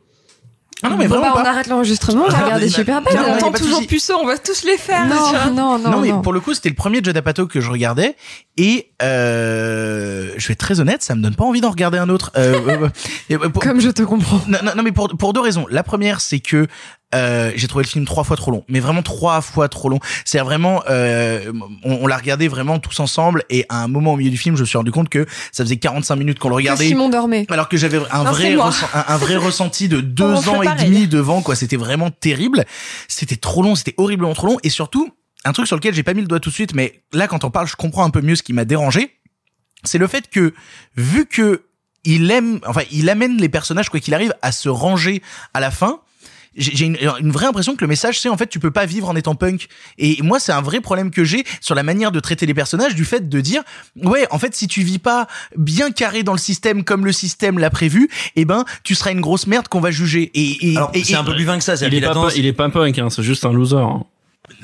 Ah 0.80 0.90
non 0.90 0.96
mais 0.96 1.08
Bon, 1.08 1.16
vraiment 1.16 1.34
bah, 1.34 1.40
on 1.40 1.42
pas. 1.42 1.50
arrête 1.50 1.66
l'enregistrement, 1.66 2.26
on 2.28 2.30
va 2.30 2.38
regarder 2.44 2.68
Superbad. 2.68 3.12
non, 3.12 3.22
On 3.26 3.34
entend 3.34 3.50
toujours 3.50 3.84
puceau, 3.84 4.14
on 4.22 4.26
va 4.26 4.38
tous 4.38 4.62
les 4.62 4.76
faire. 4.78 5.06
Non, 5.06 5.52
non, 5.52 5.78
non, 5.80 5.90
Non, 5.90 6.00
mais 6.00 6.12
pour 6.22 6.32
le 6.32 6.38
coup, 6.38 6.54
c'était 6.54 6.68
le 6.68 6.76
premier 6.76 7.02
Judd 7.02 7.16
Apatow 7.16 7.48
que 7.48 7.60
je 7.60 7.68
regardais 7.68 8.14
et 8.56 8.92
euh, 9.02 10.30
je 10.36 10.46
vais 10.46 10.52
être 10.52 10.58
très 10.60 10.78
honnête, 10.78 11.02
ça 11.02 11.16
me 11.16 11.20
donne 11.22 11.34
pas 11.34 11.44
envie 11.44 11.60
d'en 11.60 11.70
regarder 11.70 11.98
un 11.98 12.08
autre. 12.08 12.30
Euh, 12.36 12.90
euh, 13.32 13.48
pour- 13.48 13.60
Comme 13.62 13.80
je 13.80 13.90
te 13.90 14.02
comprends. 14.02 14.40
non, 14.46 14.58
non, 14.62 14.72
non, 14.76 14.82
mais 14.84 14.92
pour 14.92 15.08
pour 15.16 15.32
deux 15.32 15.40
raisons. 15.40 15.66
La 15.68 15.82
première, 15.82 16.20
c'est 16.20 16.38
que 16.40 16.68
euh, 17.14 17.52
j'ai 17.56 17.68
trouvé 17.68 17.84
le 17.84 17.88
film 17.88 18.04
trois 18.04 18.22
fois 18.24 18.36
trop 18.36 18.50
long, 18.50 18.64
mais 18.68 18.80
vraiment 18.80 19.02
trois 19.02 19.40
fois 19.40 19.68
trop 19.68 19.88
long. 19.88 19.98
C'est 20.24 20.38
vraiment, 20.40 20.82
euh, 20.90 21.52
on, 21.82 22.00
on 22.02 22.06
l'a 22.06 22.16
regardé 22.18 22.48
vraiment 22.48 22.78
tous 22.78 23.00
ensemble 23.00 23.44
et 23.48 23.64
à 23.70 23.82
un 23.82 23.88
moment 23.88 24.12
au 24.12 24.16
milieu 24.16 24.30
du 24.30 24.36
film, 24.36 24.56
je 24.56 24.60
me 24.60 24.66
suis 24.66 24.76
rendu 24.76 24.90
compte 24.90 25.08
que 25.08 25.26
ça 25.50 25.64
faisait 25.64 25.78
45 25.78 26.16
minutes 26.16 26.38
qu'on 26.38 26.50
le 26.50 26.56
regardait. 26.56 26.86
Simon 26.86 27.08
dormait. 27.08 27.46
Alors 27.50 27.68
que 27.68 27.76
j'avais 27.78 27.98
un 28.10 28.24
Non, 28.24 28.30
vrai 28.30 28.54
un, 28.54 29.04
un 29.08 29.16
vrai 29.16 29.36
ressenti 29.48 29.88
de 29.88 30.00
deux 30.00 30.24
On 30.24 30.48
ans 30.48 30.62
et 30.62 30.84
demi 30.84 31.08
devant 31.08 31.40
quoi. 31.40 31.56
C'était 31.56 31.76
vraiment 31.76 32.10
terrible. 32.10 32.64
C'était 33.08 33.36
trop 33.36 33.62
long, 33.62 33.74
c'était 33.74 33.94
horriblement 33.96 34.34
trop 34.34 34.48
long 34.48 34.58
et 34.62 34.70
surtout 34.70 35.10
un 35.44 35.52
truc 35.52 35.66
sur 35.66 35.76
lequel 35.76 35.94
j'ai 35.94 36.02
pas 36.02 36.14
mis 36.14 36.20
le 36.20 36.26
doigt 36.26 36.40
tout 36.40 36.50
de 36.50 36.54
suite, 36.54 36.74
mais 36.74 37.00
là 37.12 37.26
quand 37.26 37.44
on 37.44 37.50
parle, 37.50 37.68
je 37.68 37.76
comprends 37.76 38.04
un 38.04 38.10
peu 38.10 38.20
mieux 38.20 38.36
ce 38.36 38.42
qui 38.42 38.52
m'a 38.52 38.64
dérangé. 38.64 39.14
C'est 39.84 39.98
le 39.98 40.08
fait 40.08 40.28
que 40.28 40.52
vu 40.96 41.24
que 41.26 41.62
il 42.04 42.30
aime, 42.30 42.60
enfin 42.66 42.82
il 42.90 43.08
amène 43.08 43.38
les 43.38 43.48
personnages 43.48 43.88
quoi 43.88 44.00
qu'il 44.00 44.14
arrive 44.14 44.34
à 44.42 44.52
se 44.52 44.68
ranger 44.68 45.22
à 45.54 45.60
la 45.60 45.70
fin 45.70 46.00
j'ai 46.58 46.76
j'ai 46.76 46.84
une, 46.86 46.98
une 47.20 47.30
vraie 47.30 47.46
impression 47.46 47.74
que 47.76 47.80
le 47.82 47.88
message 47.88 48.20
c'est 48.20 48.28
en 48.28 48.36
fait 48.36 48.48
tu 48.48 48.58
peux 48.58 48.70
pas 48.70 48.84
vivre 48.84 49.08
en 49.08 49.16
étant 49.16 49.34
punk 49.34 49.68
et 49.96 50.18
moi 50.22 50.38
c'est 50.40 50.52
un 50.52 50.60
vrai 50.60 50.80
problème 50.80 51.10
que 51.10 51.24
j'ai 51.24 51.44
sur 51.60 51.74
la 51.74 51.82
manière 51.82 52.12
de 52.12 52.20
traiter 52.20 52.44
les 52.46 52.54
personnages 52.54 52.94
du 52.94 53.04
fait 53.04 53.28
de 53.28 53.40
dire 53.40 53.62
ouais 53.96 54.26
en 54.30 54.38
fait 54.38 54.54
si 54.54 54.66
tu 54.68 54.82
vis 54.82 54.98
pas 54.98 55.26
bien 55.56 55.90
carré 55.90 56.22
dans 56.22 56.32
le 56.32 56.38
système 56.38 56.84
comme 56.84 57.04
le 57.04 57.12
système 57.12 57.58
l'a 57.58 57.70
prévu 57.70 58.08
eh 58.36 58.44
ben 58.44 58.64
tu 58.84 58.94
seras 58.94 59.12
une 59.12 59.20
grosse 59.20 59.46
merde 59.46 59.68
qu'on 59.68 59.80
va 59.80 59.90
juger 59.90 60.30
et, 60.34 60.72
et, 60.72 60.74
et- 60.94 61.04
c'est 61.04 61.14
un 61.14 61.24
peu 61.24 61.34
plus 61.34 61.44
vain 61.44 61.56
que 61.58 61.64
ça. 61.64 61.74
Il 61.74 61.78
c'est-à-dire 61.78 62.10
est, 62.10 62.14
pas, 62.14 62.28
il 62.36 62.46
est 62.46 62.52
pas 62.52 62.68
punk, 62.68 62.98
hein, 62.98 63.08
c'est 63.10 63.22
juste 63.22 63.44
un 63.46 63.52
loser. 63.52 63.76
hein. 63.76 64.04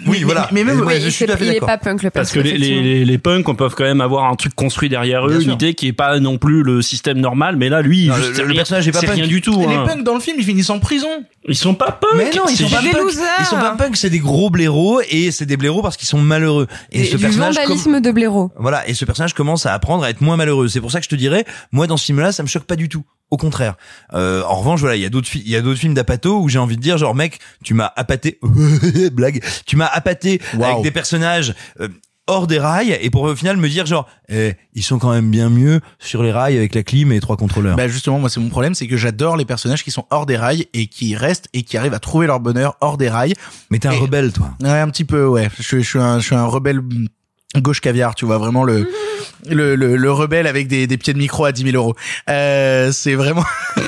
Oui, 0.07 0.23
voilà. 0.25 0.49
mais 0.51 0.65
même- 0.65 0.81
Ouais, 0.81 1.01
je 1.01 1.09
suis 1.09 1.25
il 1.27 1.31
est 1.51 1.61
pas 1.61 1.77
punk 1.79 2.03
le 2.03 2.11
Parce 2.11 2.33
que 2.33 2.41
les, 2.41 2.57
les, 2.57 2.83
les, 2.83 3.05
les 3.05 3.19
punks, 3.19 3.47
on 3.49 3.55
peuvent 3.55 3.75
quand 3.75 3.85
même 3.85 4.01
avoir 4.01 4.25
un 4.31 4.35
truc 4.35 4.55
construit 4.55 4.89
derrière 4.89 5.25
eux, 5.27 5.31
Bien 5.31 5.37
une 5.39 5.45
sûr. 5.45 5.53
idée 5.55 5.75
qui 5.75 5.89
est 5.89 5.93
pas 5.93 6.19
non 6.21 6.39
plus 6.39 6.63
le 6.63 6.81
système 6.83 7.19
normal, 7.19 7.57
mais 7.57 7.69
là, 7.69 7.83
lui, 7.83 8.09
Non, 8.09 8.15
juste, 8.17 8.39
le- 8.41 8.55
personnage 8.55 8.89
est 8.89 8.93
pas 8.93 9.01
c'est 9.01 9.07
punk. 9.07 9.17
rien 9.17 9.27
du 9.27 9.41
tout. 9.43 9.61
Les 9.61 9.75
hein. 9.75 9.85
punks 9.87 10.03
dans 10.05 10.15
le 10.15 10.21
film 10.21 10.37
ils 10.39 10.45
finissent 10.45 10.71
en 10.71 10.79
prison 10.81 11.09
Ils 11.47 11.55
sont 11.57 11.75
pas 11.75 11.93
punks. 11.93 12.11
Mais 12.17 12.31
non, 12.35 12.45
ils 12.49 12.57
c'est 12.57 12.65
sont 12.65 12.71
pas 12.71 12.81
des 12.83 12.91
punk. 12.91 13.03
losers. 13.03 13.25
Ils 13.41 13.45
sont 13.47 13.57
pas 13.59 13.75
punk, 13.77 13.97
c'est 13.97 14.09
des 14.11 14.19
gros 14.19 14.49
blaireaux 14.51 15.01
et 15.11 15.31
c'est 15.31 15.45
des 15.47 15.57
blaireaux 15.59 15.83
parce 15.83 15.97
qu'ils 15.99 16.09
sont 16.09 16.19
malheureux. 16.19 16.67
Et 16.91 17.01
Et 17.03 17.05
ce 17.05 17.17
du 17.17 17.23
personnage 17.23 17.57
vandalisme 17.57 18.01
de 18.01 18.11
blaireau. 18.11 18.51
Voilà, 18.59 18.89
et 18.89 18.95
ce 18.95 19.05
personnage 19.05 19.35
commence 19.35 19.67
à 19.67 19.75
apprendre 19.75 20.05
à 20.05 20.11
être 20.11 20.21
moins 20.23 20.37
malheureux. 20.37 20.69
C'est 20.69 20.81
pour 20.81 20.91
ça 20.91 21.01
que 21.01 21.05
je 21.05 21.11
te 21.11 21.15
dirais, 21.17 21.45
moi 21.71 21.87
dans 21.87 21.97
ce 21.99 22.07
film-là, 22.07 22.33
ça 22.33 22.43
me 22.43 22.49
choque 22.49 22.65
pas 22.65 22.77
du 22.77 22.89
tout. 22.89 23.05
Au 23.31 23.37
contraire. 23.37 23.75
Euh, 24.13 24.43
en 24.45 24.55
revanche, 24.57 24.81
voilà, 24.81 24.97
il 24.97 25.03
y 25.03 25.07
a 25.07 25.09
d'autres, 25.11 25.29
il 25.35 25.49
y 25.49 25.57
a 25.57 25.61
d'autres 25.63 25.81
films 25.81 25.95
d'Apato 25.95 26.39
où 26.41 26.49
j'ai 26.49 26.59
envie 26.59 26.77
de 26.77 26.81
dire, 26.83 26.99
genre 26.99 27.15
mec, 27.15 27.41
tu 27.65 27.75
m'as 27.75 27.91
appâté, 27.97 28.39
blague, 29.13 29.43
tu 29.67 29.77
m'as 29.77 29.87
appâté 29.87 30.41
Wow. 30.55 30.65
avec 30.65 30.83
des 30.83 30.91
personnages 30.91 31.55
euh, 31.81 31.89
hors 32.27 32.47
des 32.47 32.59
rails 32.59 32.97
et 33.01 33.11
pour 33.11 33.23
au 33.23 33.35
final 33.37 33.57
me 33.59 33.69
dire 33.69 33.85
genre, 33.87 34.09
eh, 34.31 34.55
ils 34.75 34.83
sont 34.83 34.99
quand 34.99 35.11
même 35.13 35.31
bien 35.31 35.51
mieux 35.51 35.81
sur 35.99 36.23
les 36.23 36.33
rails 36.33 36.57
avec 36.57 36.75
la 36.75 36.83
clim 36.83 37.13
et 37.13 37.17
les 37.17 37.21
trois 37.21 37.37
contrôleurs. 37.37 37.77
Bah 37.77 37.87
justement, 37.89 38.19
moi 38.19 38.31
c'est 38.31 38.41
mon 38.41 38.49
problème, 38.49 38.75
c'est 38.75 38.87
que 38.87 38.97
j'adore 38.97 39.37
les 39.37 39.45
personnages 39.45 39.85
qui 39.85 39.91
sont 39.91 40.07
hors 40.11 40.25
des 40.27 40.37
rails 40.37 40.67
et 40.73 40.87
qui 40.87 41.17
restent 41.17 41.49
et 41.53 41.63
qui 41.63 41.77
arrivent 41.77 41.95
à 41.95 41.99
trouver 41.99 42.27
leur 42.27 42.41
bonheur 42.41 42.77
hors 42.81 42.97
des 42.97 43.09
rails. 43.11 43.35
Mais 43.71 43.79
t'es 43.79 43.89
un 43.89 43.93
Et- 43.93 43.99
rebelle, 43.99 44.33
toi. 44.33 44.51
Ouais, 44.63 44.71
un 44.71 44.89
petit 44.89 45.05
peu, 45.05 45.27
ouais. 45.27 45.49
Je, 45.59 45.63
suis- 45.63 45.83
je 45.83 45.89
suis 45.89 45.99
un, 45.99 46.19
je 46.19 46.25
suis 46.25 46.35
un 46.35 46.47
rebelle 46.47 46.81
gauche 47.59 47.81
caviar, 47.81 48.15
tu 48.15 48.25
vois, 48.25 48.39
vraiment 48.39 48.65
le, 48.65 48.89
le, 49.49 49.77
le, 49.77 49.97
le 49.97 50.11
rebelle 50.13 50.47
avec 50.49 50.67
des, 50.67 50.87
des 50.87 50.97
pieds 50.99 51.13
de 51.13 51.19
micro 51.19 51.45
à 51.45 51.53
10 51.53 51.63
000 51.71 51.77
euros. 51.77 51.95
Euh, 52.31 52.91
c'est 52.91 53.15
vraiment. 53.15 53.45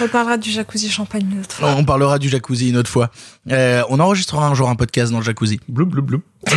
On 0.00 0.04
reparlera 0.04 0.36
du 0.38 0.50
jacuzzi 0.50 0.90
champagne 0.90 1.26
une 1.30 1.40
autre 1.40 1.54
fois. 1.56 1.74
On 1.76 1.84
parlera 1.84 2.18
du 2.18 2.28
jacuzzi 2.28 2.70
une 2.70 2.76
autre 2.76 2.90
fois. 2.90 3.10
Euh, 3.50 3.82
on 3.88 3.98
enregistrera 4.00 4.46
un 4.46 4.54
jour 4.54 4.68
un 4.68 4.76
podcast 4.76 5.10
dans 5.12 5.18
le 5.18 5.24
jacuzzi. 5.24 5.60
Blou, 5.68 5.86
blou, 5.86 6.02
blou. 6.02 6.22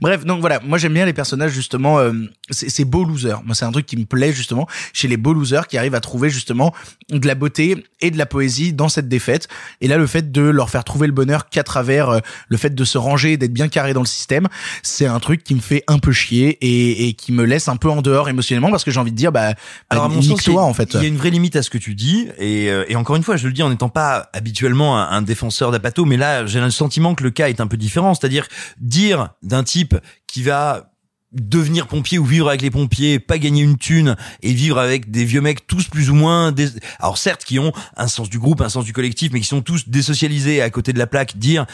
Bref, 0.00 0.24
donc 0.24 0.40
voilà, 0.40 0.60
moi 0.64 0.78
j'aime 0.78 0.94
bien 0.94 1.04
les 1.06 1.12
personnages 1.12 1.50
justement, 1.52 1.98
euh, 1.98 2.12
c'est 2.50 2.68
c'est 2.70 2.84
beaux 2.84 3.04
losers. 3.04 3.42
Moi 3.44 3.54
c'est 3.54 3.64
un 3.64 3.72
truc 3.72 3.86
qui 3.86 3.96
me 3.96 4.04
plaît 4.04 4.32
justement 4.32 4.66
chez 4.92 5.08
les 5.08 5.16
beaux 5.16 5.32
losers 5.32 5.66
qui 5.66 5.76
arrivent 5.76 5.94
à 5.94 6.00
trouver 6.00 6.30
justement 6.30 6.72
de 7.10 7.26
la 7.26 7.34
beauté 7.34 7.84
et 8.00 8.10
de 8.10 8.18
la 8.18 8.26
poésie 8.26 8.72
dans 8.72 8.88
cette 8.88 9.08
défaite. 9.08 9.48
Et 9.80 9.88
là 9.88 9.96
le 9.96 10.06
fait 10.06 10.30
de 10.30 10.42
leur 10.42 10.70
faire 10.70 10.84
trouver 10.84 11.06
le 11.08 11.12
bonheur 11.12 11.48
qu'à 11.48 11.64
travers 11.64 12.10
euh, 12.10 12.18
le 12.48 12.56
fait 12.56 12.74
de 12.74 12.84
se 12.84 12.98
ranger, 12.98 13.36
d'être 13.36 13.52
bien 13.52 13.68
carré 13.68 13.92
dans 13.94 14.00
le 14.02 14.06
système, 14.06 14.46
c'est 14.82 15.06
un 15.06 15.18
truc 15.20 15.42
qui 15.42 15.54
me 15.54 15.60
fait 15.60 15.82
un 15.88 15.98
peu 15.98 16.12
chier 16.12 16.58
et, 16.60 17.08
et 17.08 17.12
qui 17.14 17.32
me 17.32 17.44
laisse 17.44 17.68
un 17.68 17.76
peu 17.76 17.90
en 17.90 18.00
dehors 18.02 18.28
émotionnellement 18.28 18.70
parce 18.70 18.84
que 18.84 18.90
j'ai 18.92 19.00
envie 19.00 19.12
de 19.12 19.16
dire 19.16 19.32
bah, 19.32 19.54
Alors 19.90 20.04
à 20.04 20.08
bah 20.08 20.14
mon 20.14 20.22
sens, 20.22 20.46
a- 20.48 20.52
en 20.58 20.74
fait. 20.74 20.94
Il 20.94 21.02
y 21.02 21.04
a 21.04 21.08
une 21.08 21.16
vraie 21.16 21.30
limite 21.30 21.56
à 21.56 21.62
ce 21.68 21.70
que 21.70 21.78
tu 21.78 21.94
dis 21.94 22.28
et, 22.38 22.70
euh, 22.70 22.84
et 22.88 22.96
encore 22.96 23.16
une 23.16 23.22
fois, 23.22 23.36
je 23.36 23.46
le 23.46 23.52
dis 23.52 23.62
en 23.62 23.68
n'étant 23.68 23.90
pas 23.90 24.30
habituellement 24.32 24.98
un, 24.98 25.20
défenseur 25.20 25.70
d'Apato, 25.70 26.06
mais 26.06 26.16
là 26.16 26.46
j'ai 26.46 26.60
le 26.60 26.70
sentiment 26.70 27.14
que 27.14 27.22
le 27.22 27.30
cas 27.30 27.50
est 27.50 27.60
un 27.60 27.66
peu 27.66 27.76
différent. 27.76 28.14
C'est-à-dire 28.14 28.48
dire 28.80 29.30
d'un 29.42 29.62
type 29.62 29.94
qui 30.26 30.42
va 30.42 30.92
devenir 31.32 31.86
pompier 31.86 32.18
ou 32.18 32.24
vivre 32.24 32.48
avec 32.48 32.62
les 32.62 32.70
pompiers, 32.70 33.18
pas 33.18 33.36
gagner 33.36 33.62
une 33.62 33.76
thune 33.76 34.16
et 34.42 34.54
vivre 34.54 34.78
avec 34.78 35.10
des 35.10 35.26
vieux 35.26 35.42
mecs 35.42 35.66
tous 35.66 35.88
plus 35.88 36.08
ou 36.08 36.14
moins 36.14 36.52
dés- 36.52 36.70
alors 37.00 37.18
certes 37.18 37.44
qui 37.44 37.58
ont 37.58 37.72
un 37.98 38.08
sens 38.08 38.30
du 38.30 38.38
groupe, 38.38 38.62
un 38.62 38.70
sens 38.70 38.86
du 38.86 38.94
collectif 38.94 39.30
mais 39.32 39.40
qui 39.40 39.46
sont 39.46 39.60
tous 39.60 39.90
désocialisés 39.90 40.62
à 40.62 40.70
côté 40.70 40.94
de 40.94 40.98
la 40.98 41.06
plaque 41.06 41.36
dire 41.36 41.66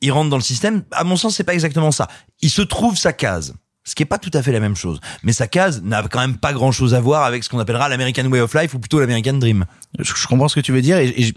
il 0.00 0.10
rentre 0.12 0.30
dans 0.30 0.38
le 0.38 0.42
système, 0.42 0.82
à 0.92 1.04
mon 1.04 1.16
sens 1.16 1.36
c'est 1.36 1.44
pas 1.44 1.52
exactement 1.52 1.92
ça. 1.92 2.08
Il 2.40 2.50
se 2.50 2.62
trouve 2.62 2.96
sa 2.96 3.12
case. 3.12 3.54
Ce 3.84 3.94
qui 3.94 4.02
est 4.02 4.06
pas 4.06 4.18
tout 4.18 4.30
à 4.34 4.42
fait 4.42 4.52
la 4.52 4.60
même 4.60 4.76
chose. 4.76 5.00
Mais 5.22 5.32
sa 5.32 5.48
case 5.48 5.82
n'a 5.82 6.02
quand 6.04 6.20
même 6.20 6.36
pas 6.36 6.52
grand 6.52 6.70
chose 6.70 6.94
à 6.94 7.00
voir 7.00 7.24
avec 7.24 7.42
ce 7.42 7.48
qu'on 7.48 7.58
appellera 7.58 7.88
l'American 7.88 8.26
Way 8.26 8.40
of 8.40 8.54
Life 8.54 8.74
ou 8.74 8.78
plutôt 8.78 9.00
l'American 9.00 9.34
Dream. 9.34 9.64
je, 9.98 10.26
comprends 10.26 10.48
ce 10.48 10.54
que 10.54 10.60
tu 10.60 10.72
veux 10.72 10.82
dire 10.82 10.98
et, 10.98 11.08
et 11.16 11.22
je, 11.24 11.32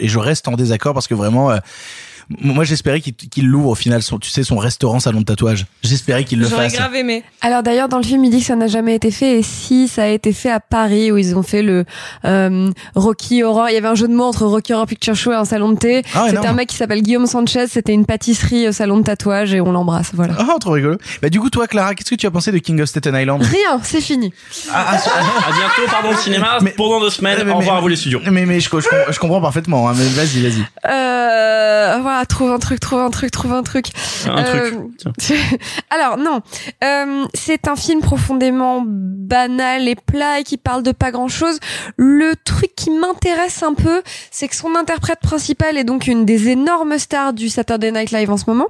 et 0.00 0.08
je 0.08 0.18
reste 0.18 0.48
en 0.48 0.52
désaccord 0.52 0.94
parce 0.94 1.06
que 1.06 1.14
vraiment 1.14 1.50
euh, 1.50 1.58
moi 2.40 2.62
j'espérais 2.64 3.00
qu'il 3.00 3.14
qu'il 3.14 3.46
l'ouvre 3.48 3.70
au 3.70 3.74
final 3.74 4.02
son 4.02 4.18
tu 4.18 4.30
sais 4.30 4.42
son 4.44 4.56
restaurant 4.56 5.00
salon 5.00 5.20
de 5.20 5.24
tatouage 5.24 5.66
j'espérais 5.82 6.24
qu'il 6.24 6.38
le 6.38 6.46
J'aurais 6.48 6.70
fasse 6.70 6.78
grave 6.78 6.94
aimé. 6.94 7.24
Alors 7.40 7.62
d'ailleurs 7.64 7.88
dans 7.88 7.96
le 7.98 8.04
film 8.04 8.24
il 8.24 8.30
dit 8.30 8.38
que 8.40 8.46
ça 8.46 8.54
n'a 8.56 8.68
jamais 8.68 8.94
été 8.94 9.10
fait 9.10 9.38
et 9.38 9.42
si 9.42 9.88
ça 9.88 10.04
a 10.04 10.06
été 10.06 10.32
fait 10.32 10.50
à 10.50 10.60
Paris 10.60 11.10
où 11.10 11.16
ils 11.18 11.34
ont 11.36 11.42
fait 11.42 11.62
le 11.62 11.84
euh, 12.24 12.70
Rocky 12.94 13.42
Horror, 13.42 13.68
il 13.70 13.74
y 13.74 13.76
avait 13.76 13.88
un 13.88 13.94
jeu 13.94 14.06
de 14.08 14.14
mots 14.14 14.24
entre 14.24 14.46
Rocky 14.46 14.72
Horror 14.72 14.86
Picture 14.86 15.14
Show 15.16 15.32
et 15.32 15.36
un 15.36 15.44
salon 15.44 15.70
de 15.72 15.78
thé. 15.78 16.02
Ah, 16.14 16.26
c'était 16.30 16.46
un 16.46 16.52
mec 16.52 16.68
qui 16.68 16.76
s'appelle 16.76 17.02
Guillaume 17.02 17.26
Sanchez, 17.26 17.66
c'était 17.68 17.92
une 17.92 18.06
pâtisserie 18.06 18.68
au 18.68 18.72
salon 18.72 18.98
de 18.98 19.02
tatouage 19.04 19.52
et 19.52 19.60
on 19.60 19.72
l'embrasse, 19.72 20.10
voilà. 20.14 20.34
ah 20.38 20.56
trop 20.60 20.70
rigolo 20.72 20.98
bah 21.22 21.28
du 21.30 21.40
coup 21.40 21.50
toi 21.50 21.66
Clara 21.66 21.94
qu'est-ce 21.94 22.10
que 22.10 22.14
tu 22.14 22.26
as 22.26 22.30
pensé 22.30 22.52
de 22.52 22.58
King 22.58 22.80
of 22.80 22.88
Staten 22.88 23.14
Island? 23.16 23.42
Rien, 23.42 23.80
c'est 23.82 24.00
fini. 24.00 24.32
ah, 24.72 24.86
ah, 24.92 24.96
À 25.48 25.52
bientôt, 25.52 25.90
pardon, 25.90 26.10
le 26.12 26.16
cinéma. 26.16 26.58
Mais- 26.62 26.70
pour 26.70 26.90
dans 26.90 27.00
deux 27.00 27.10
semaines. 27.10 27.38
mais- 27.44 27.50
Au 27.52 27.56
revoir 27.56 27.74
mais- 27.74 27.78
à 27.78 27.82
vous 27.82 27.88
les 27.88 27.96
studios. 27.96 28.20
mais 28.30 28.46
mais 28.46 28.60
je, 28.60 28.66
je, 28.66 28.70
comprends- 28.70 29.10
je 29.10 29.18
comprends 29.18 29.40
parfaitement 29.40 29.88
hein, 29.88 29.94
mais 29.96 30.04
vas-y 30.08 30.42
vas-y 30.42 30.64
Euh, 30.86 31.98
voilà, 32.02 32.19
trouve 32.26 32.50
un 32.50 32.58
truc, 32.58 32.80
trouve 32.80 33.00
un 33.00 33.10
truc, 33.10 33.30
trouve 33.30 33.52
un 33.52 33.62
truc. 33.62 33.86
Un 34.26 34.44
Euh, 34.44 34.70
Alors 35.90 36.16
non, 36.16 36.40
Euh, 36.84 37.24
c'est 37.34 37.68
un 37.68 37.76
film 37.76 38.00
profondément 38.00 38.82
banal 38.86 39.88
et 39.88 39.94
plat 39.94 40.40
et 40.40 40.44
qui 40.44 40.56
parle 40.56 40.82
de 40.82 40.92
pas 40.92 41.10
grand-chose. 41.10 41.58
Le 41.96 42.34
truc 42.44 42.74
qui 42.76 42.90
m'intéresse 42.90 43.62
un 43.62 43.74
peu, 43.74 44.02
c'est 44.30 44.48
que 44.48 44.56
son 44.56 44.74
interprète 44.74 45.20
principal 45.20 45.76
est 45.76 45.84
donc 45.84 46.06
une 46.06 46.24
des 46.24 46.48
énormes 46.48 46.98
stars 46.98 47.32
du 47.32 47.48
Saturday 47.48 47.92
Night 47.92 48.10
Live 48.10 48.30
en 48.30 48.36
ce 48.36 48.44
moment. 48.46 48.68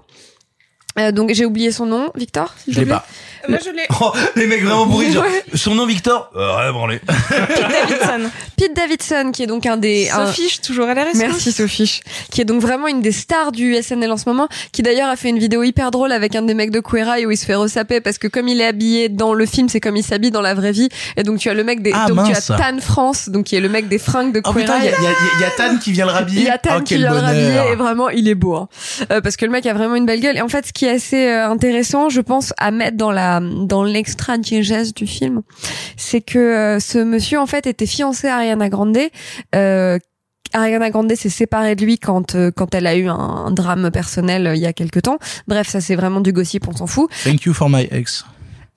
Euh, 0.98 1.12
donc 1.12 1.32
j'ai 1.32 1.44
oublié 1.44 1.70
son 1.70 1.86
nom, 1.86 2.10
Victor. 2.16 2.54
je 2.68 2.80
l'ai 2.80 2.86
pas 2.86 3.06
Moi, 3.48 3.58
je 3.64 3.70
l'ai. 3.70 3.86
Oh, 4.00 4.12
les 4.36 4.46
mecs 4.46 4.62
vraiment 4.64 4.86
pourris, 4.86 5.12
genre, 5.12 5.22
Ouais. 5.24 5.44
son 5.54 5.74
nom 5.74 5.86
Victor? 5.86 6.30
Euh, 6.36 6.56
rien 6.56 6.72
branlé. 6.72 7.00
Davidson. 7.08 8.30
Pete 8.56 8.74
Davidson, 8.76 9.30
qui 9.32 9.42
est 9.44 9.46
donc 9.46 9.66
un 9.66 9.76
des 9.76 10.10
un- 10.10 10.26
Sophie, 10.26 10.58
toujours 10.60 10.88
à 10.88 10.94
la 10.94 11.04
rescousse. 11.04 11.20
Merci 11.22 11.52
Sophie, 11.52 12.00
qui 12.30 12.40
est 12.40 12.44
donc 12.44 12.60
vraiment 12.60 12.88
une 12.88 13.00
des 13.02 13.12
stars 13.12 13.52
du 13.52 13.74
SNL 13.80 14.10
en 14.10 14.16
ce 14.16 14.28
moment, 14.28 14.48
qui 14.72 14.82
d'ailleurs 14.82 15.08
a 15.08 15.16
fait 15.16 15.28
une 15.30 15.38
vidéo 15.38 15.62
hyper 15.62 15.90
drôle 15.90 16.12
avec 16.12 16.34
un 16.36 16.42
des 16.42 16.54
mecs 16.54 16.70
de 16.70 16.80
Queer 16.80 17.08
Eye 17.08 17.26
où 17.26 17.30
il 17.30 17.36
se 17.36 17.46
fait 17.46 17.54
ressaper 17.54 18.00
parce 18.00 18.18
que 18.18 18.26
comme 18.28 18.48
il 18.48 18.60
est 18.60 18.66
habillé 18.66 19.08
dans 19.08 19.32
le 19.32 19.46
film, 19.46 19.68
c'est 19.68 19.80
comme 19.80 19.96
il 19.96 20.02
s'habille 20.04 20.30
dans 20.32 20.42
la 20.42 20.54
vraie 20.54 20.72
vie. 20.72 20.88
Et 21.16 21.22
donc 21.22 21.38
tu 21.38 21.48
as 21.48 21.54
le 21.54 21.64
mec 21.64 21.82
des, 21.82 21.92
Ah, 21.94 22.06
donc 22.08 22.16
mince. 22.16 22.46
tu 22.46 22.52
as 22.52 22.56
Tan 22.58 22.78
France, 22.80 23.28
donc 23.28 23.46
qui 23.46 23.56
est 23.56 23.60
le 23.60 23.68
mec 23.68 23.88
des 23.88 23.98
fringues 23.98 24.32
de 24.34 24.42
oh 24.44 24.52
Queer 24.52 24.64
putain 24.66 24.78
il 24.78 24.84
y 24.84 24.88
Eye. 24.88 24.94
a, 24.94 24.98
il 24.98 25.04
y, 25.04 25.06
a, 25.06 25.10
il 25.36 25.40
y 25.40 25.44
a 25.44 25.50
Tan 25.50 25.78
qui 25.78 25.92
vient 25.92 26.06
le 26.06 26.12
rhabiller 26.12 26.40
Il 26.42 26.46
y 26.46 26.50
a 26.50 26.58
Tan 26.58 26.76
oh, 26.78 26.82
qui 26.82 26.96
vient 26.96 27.10
le 27.12 27.18
rhabiller 27.18 27.46
bonheur 27.48 27.72
et 27.72 27.76
vraiment 27.76 28.08
il 28.10 28.28
est 28.28 28.34
beau 28.34 28.54
hein. 28.56 28.68
Euh, 29.12 29.20
parce 29.20 29.36
que 29.36 29.44
le 29.46 29.50
mec 29.52 29.64
a 29.66 29.72
vraiment 29.72 29.94
une 29.94 30.06
belle 30.06 30.20
gueule 30.20 30.36
et 30.36 30.42
en 30.42 30.48
fait 30.48 30.66
ce 30.66 30.72
qui 30.80 30.86
est 30.86 30.92
assez 30.92 31.26
euh, 31.26 31.46
intéressant 31.46 32.08
je 32.08 32.22
pense 32.22 32.54
à 32.56 32.70
mettre 32.70 32.96
dans 32.96 33.12
la 33.12 33.38
dans 33.40 33.84
l'extra 33.84 34.38
digeste 34.38 34.96
du 34.96 35.06
film 35.06 35.42
c'est 35.98 36.22
que 36.22 36.38
euh, 36.38 36.80
ce 36.80 36.96
monsieur 36.96 37.38
en 37.38 37.44
fait 37.44 37.66
était 37.66 37.84
fiancé 37.84 38.28
à 38.28 38.36
Ariana 38.36 38.70
Grande 38.70 38.96
euh, 39.54 39.98
Ariana 40.54 40.88
Grande 40.88 41.14
s'est 41.14 41.28
séparée 41.28 41.76
de 41.76 41.84
lui 41.84 41.98
quand 41.98 42.34
quand 42.56 42.74
elle 42.74 42.86
a 42.86 42.96
eu 42.96 43.08
un, 43.08 43.50
drame 43.50 43.90
personnel 43.90 44.52
il 44.54 44.60
y 44.60 44.66
a 44.66 44.72
quelque 44.72 44.98
temps. 44.98 45.18
Bref, 45.46 45.68
ça 45.68 45.82
c'est 45.82 45.96
vraiment 45.96 46.22
du 46.22 46.32
gossip, 46.32 46.66
on 46.66 46.74
s'en 46.74 46.86
fout. 46.86 47.10
thank 47.24 47.44
you 47.44 47.52
for 47.52 47.68
my 47.68 47.86
ex 47.90 48.24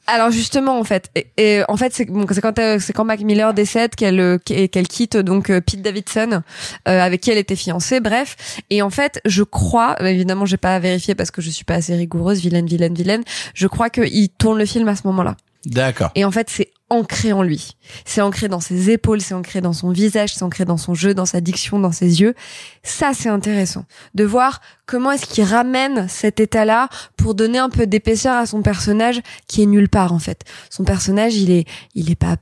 Alors 0.05 0.31
justement 0.31 0.77
en 0.79 0.83
fait, 0.83 1.09
et, 1.15 1.27
et 1.37 1.61
en 1.69 1.77
fait 1.77 1.93
c'est 1.93 2.05
bon, 2.05 2.25
quand 2.25 2.59
euh, 2.59 2.77
c'est 2.79 2.91
quand 2.91 3.05
Mac 3.05 3.21
Miller 3.21 3.53
décède 3.53 3.95
qu'elle 3.95 4.19
euh, 4.19 4.37
qu'elle 4.37 4.87
quitte 4.87 5.15
donc 5.15 5.49
euh, 5.49 5.61
Pete 5.61 5.81
Davidson 5.81 6.41
euh, 6.87 6.99
avec 7.01 7.21
qui 7.21 7.31
elle 7.31 7.37
était 7.37 7.55
fiancée. 7.55 8.01
Bref, 8.01 8.35
et 8.69 8.81
en 8.81 8.89
fait 8.89 9.21
je 9.23 9.43
crois, 9.43 9.95
euh, 10.01 10.05
évidemment 10.05 10.45
j'ai 10.45 10.57
pas 10.57 10.77
vérifié 10.79 11.15
parce 11.15 11.31
que 11.31 11.41
je 11.41 11.49
suis 11.49 11.63
pas 11.63 11.75
assez 11.75 11.95
rigoureuse, 11.95 12.41
vilaine, 12.41 12.65
vilaine, 12.65 12.93
vilaine. 12.93 13.23
Je 13.53 13.67
crois 13.67 13.89
qu'il 13.89 14.29
tourne 14.29 14.57
le 14.57 14.65
film 14.65 14.89
à 14.89 14.95
ce 14.97 15.07
moment-là. 15.07 15.37
d'accord 15.65 16.11
Et 16.15 16.25
en 16.25 16.31
fait 16.31 16.49
c'est 16.49 16.71
ancré 16.89 17.33
en 17.33 17.41
lui. 17.41 17.71
C'est 18.05 18.21
ancré 18.21 18.47
dans 18.47 18.59
ses 18.59 18.91
épaules, 18.91 19.21
c'est 19.21 19.33
ancré 19.33 19.61
dans 19.61 19.73
son 19.73 19.89
visage, 19.91 20.33
c'est 20.35 20.43
ancré 20.43 20.63
dans 20.65 20.77
son 20.77 20.93
jeu, 20.93 21.13
dans 21.13 21.25
sa 21.25 21.41
diction, 21.41 21.79
dans 21.79 21.91
ses 21.91 22.21
yeux. 22.21 22.35
Ça, 22.83 23.11
c'est 23.13 23.29
intéressant 23.29 23.85
de 24.13 24.23
voir 24.23 24.61
comment 24.85 25.11
est-ce 25.11 25.25
qu'il 25.25 25.43
ramène 25.43 26.07
cet 26.07 26.39
état-là 26.39 26.89
pour 27.17 27.33
donner 27.35 27.57
un 27.57 27.69
peu 27.69 27.87
d'épaisseur 27.87 28.35
à 28.35 28.45
son 28.45 28.61
personnage 28.61 29.21
qui 29.47 29.63
est 29.63 29.65
nulle 29.65 29.89
part 29.89 30.13
en 30.13 30.19
fait. 30.19 30.43
Son 30.69 30.83
personnage, 30.83 31.35
il 31.35 31.51
est, 31.51 31.65
il 31.95 32.11
est 32.11 32.15
pas, 32.15 32.35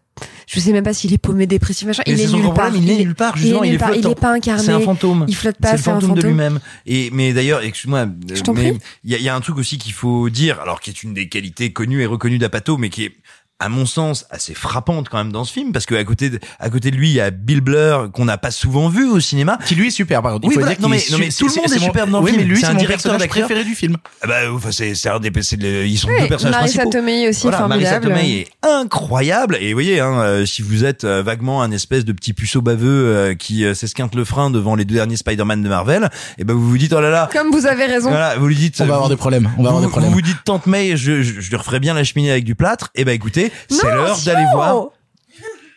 je 0.47 0.59
sais 0.59 0.73
même 0.73 0.83
pas 0.83 0.93
s'il 0.93 1.13
est 1.13 1.17
paumé 1.17 1.45
dépressif 1.47 1.87
machin. 1.87 2.03
Mais 2.07 2.13
Il 2.13 2.21
est 2.21 2.33
nulle 2.33 2.53
part. 2.53 2.75
il 2.75 2.89
est 2.89 2.97
nulle 2.97 3.15
part, 3.15 3.37
justement, 3.37 3.63
il 3.63 3.67
est 3.67 3.71
nulle 3.71 3.79
part. 3.79 3.89
Il 3.95 4.01
flottant. 4.01 4.09
est 4.11 4.19
pas 4.19 4.33
incarné. 4.33 4.63
C'est 4.63 4.71
un 4.71 4.79
fantôme. 4.81 5.25
Il 5.29 5.35
flotte 5.35 5.57
pas. 5.57 5.69
C'est 5.69 5.77
le 5.77 5.81
fantôme 5.83 6.15
de 6.15 6.21
lui-même. 6.23 6.59
Et 6.85 7.09
mais 7.13 7.31
d'ailleurs, 7.31 7.61
excuse-moi, 7.61 7.99
euh, 7.99 8.35
Je 8.35 8.41
t'en 8.41 8.53
mais 8.53 8.71
prie. 8.73 8.81
il 9.05 9.11
y 9.11 9.15
a, 9.15 9.17
il 9.19 9.23
y 9.23 9.29
a 9.29 9.35
un 9.35 9.41
truc 9.41 9.57
aussi 9.57 9.77
qu'il 9.77 9.93
faut 9.93 10.29
dire, 10.29 10.59
alors 10.59 10.81
qui 10.81 10.89
est 10.89 11.03
une 11.03 11.13
des 11.13 11.29
qualités 11.29 11.71
connues 11.71 12.01
et 12.01 12.05
reconnues 12.05 12.39
d'Apato, 12.39 12.77
mais 12.77 12.89
qui 12.89 13.05
est 13.05 13.13
à 13.61 13.69
mon 13.69 13.85
sens 13.85 14.25
assez 14.31 14.53
frappante 14.53 15.07
quand 15.09 15.17
même 15.19 15.31
dans 15.31 15.45
ce 15.45 15.53
film 15.53 15.71
parce 15.71 15.85
que 15.85 15.95
à 15.95 16.03
côté 16.03 16.29
de, 16.29 16.39
à 16.59 16.69
côté 16.69 16.91
de 16.91 16.95
lui 16.95 17.09
il 17.09 17.13
y 17.13 17.21
a 17.21 17.29
Bill 17.31 17.61
Blur 17.61 18.09
qu'on 18.11 18.25
n'a 18.25 18.37
pas 18.37 18.51
souvent 18.51 18.89
vu 18.89 19.07
au 19.07 19.19
cinéma 19.19 19.57
qui 19.65 19.75
lui 19.75 19.87
est 19.87 19.91
super 19.91 20.21
par 20.21 20.33
contre. 20.33 20.45
Il 20.45 20.49
oui, 20.49 20.53
faut 20.55 20.59
voilà. 20.61 20.75
dire 20.75 20.81
non 20.83 20.89
mais, 20.89 20.97
est 20.97 21.11
non, 21.11 21.17
mais 21.19 21.29
tout 21.29 21.45
le 21.45 21.51
c'est- 21.51 21.61
monde 21.61 21.71
est 21.71 21.79
mon- 21.79 21.85
superbe 21.85 22.09
dans 22.09 22.19
le 22.19 22.25
oui, 22.25 22.31
film 22.31 22.41
mais 22.43 22.47
lui, 22.49 22.59
c'est 22.59 22.65
un 22.65 22.73
mon 22.73 22.79
directeur 22.79 23.17
préféré 23.17 23.63
du 23.63 23.75
film. 23.75 23.97
ah 24.23 24.27
bah 24.27 24.35
enfin 24.53 24.71
c'est 24.71 24.95
c'est 24.95 25.09
un 25.09 25.19
des 25.19 25.31
c'est 25.41 25.61
le- 25.61 25.85
ils 25.85 25.97
sont 25.97 26.07
Oui, 26.09 26.21
deux 26.21 26.27
personnages 26.27 26.55
Marissa 26.61 26.81
principaux 26.81 26.99
Tomei 26.99 27.29
aussi, 27.29 27.41
voilà, 27.43 27.67
Marissa 27.67 27.91
formidable. 28.01 28.19
Tomei 28.21 28.39
est 28.39 28.47
incroyable 28.67 29.57
et 29.61 29.67
vous 29.69 29.75
voyez 29.75 29.99
hein, 29.99 30.19
euh, 30.21 30.45
si 30.45 30.61
vous 30.61 30.83
êtes 30.83 31.03
euh, 31.03 31.21
vaguement 31.23 31.61
un 31.61 31.71
espèce 31.71 32.03
de 32.05 32.11
petit 32.13 32.33
puceau 32.33 32.61
baveux 32.61 32.87
euh, 33.15 33.35
qui 33.35 33.63
euh, 33.63 33.73
s'esquinte 33.73 34.15
le 34.15 34.25
frein 34.25 34.49
devant 34.49 34.75
les 34.75 34.85
deux 34.85 34.95
derniers 34.95 35.15
Spider-Man 35.17 35.61
de 35.63 35.69
Marvel 35.69 36.09
et 36.37 36.43
ben 36.43 36.53
vous 36.53 36.67
vous 36.69 36.77
dites 36.77 36.93
oh 36.93 36.99
là 37.01 37.09
là 37.09 37.29
Comme 37.31 37.51
vous 37.51 37.65
avez 37.67 37.85
raison. 37.85 38.09
voilà, 38.09 38.35
vous 38.37 38.47
lui 38.47 38.55
dites 38.55 38.79
On 38.81 38.85
va 38.85 38.95
avoir 38.95 39.09
des 39.09 39.15
problèmes. 39.17 39.49
On 39.57 39.63
va 39.63 39.69
avoir 39.69 39.81
vous, 39.81 39.87
des 39.87 39.91
problèmes. 39.91 40.09
vous 40.09 40.15
vous 40.15 40.21
dites 40.21 40.43
tante 40.43 40.65
May, 40.67 40.97
je, 40.97 41.21
je, 41.21 41.39
je 41.41 41.49
lui 41.49 41.55
referai 41.55 41.79
bien 41.79 41.93
la 41.93 42.03
cheminée 42.03 42.31
avec 42.31 42.43
du 42.43 42.55
plâtre. 42.55 42.89
Et 42.95 43.05
ben 43.05 43.13
écoutez, 43.13 43.50
c'est 43.69 43.91
l'heure 43.91 44.19
d'aller 44.25 44.45
voir. 44.53 44.89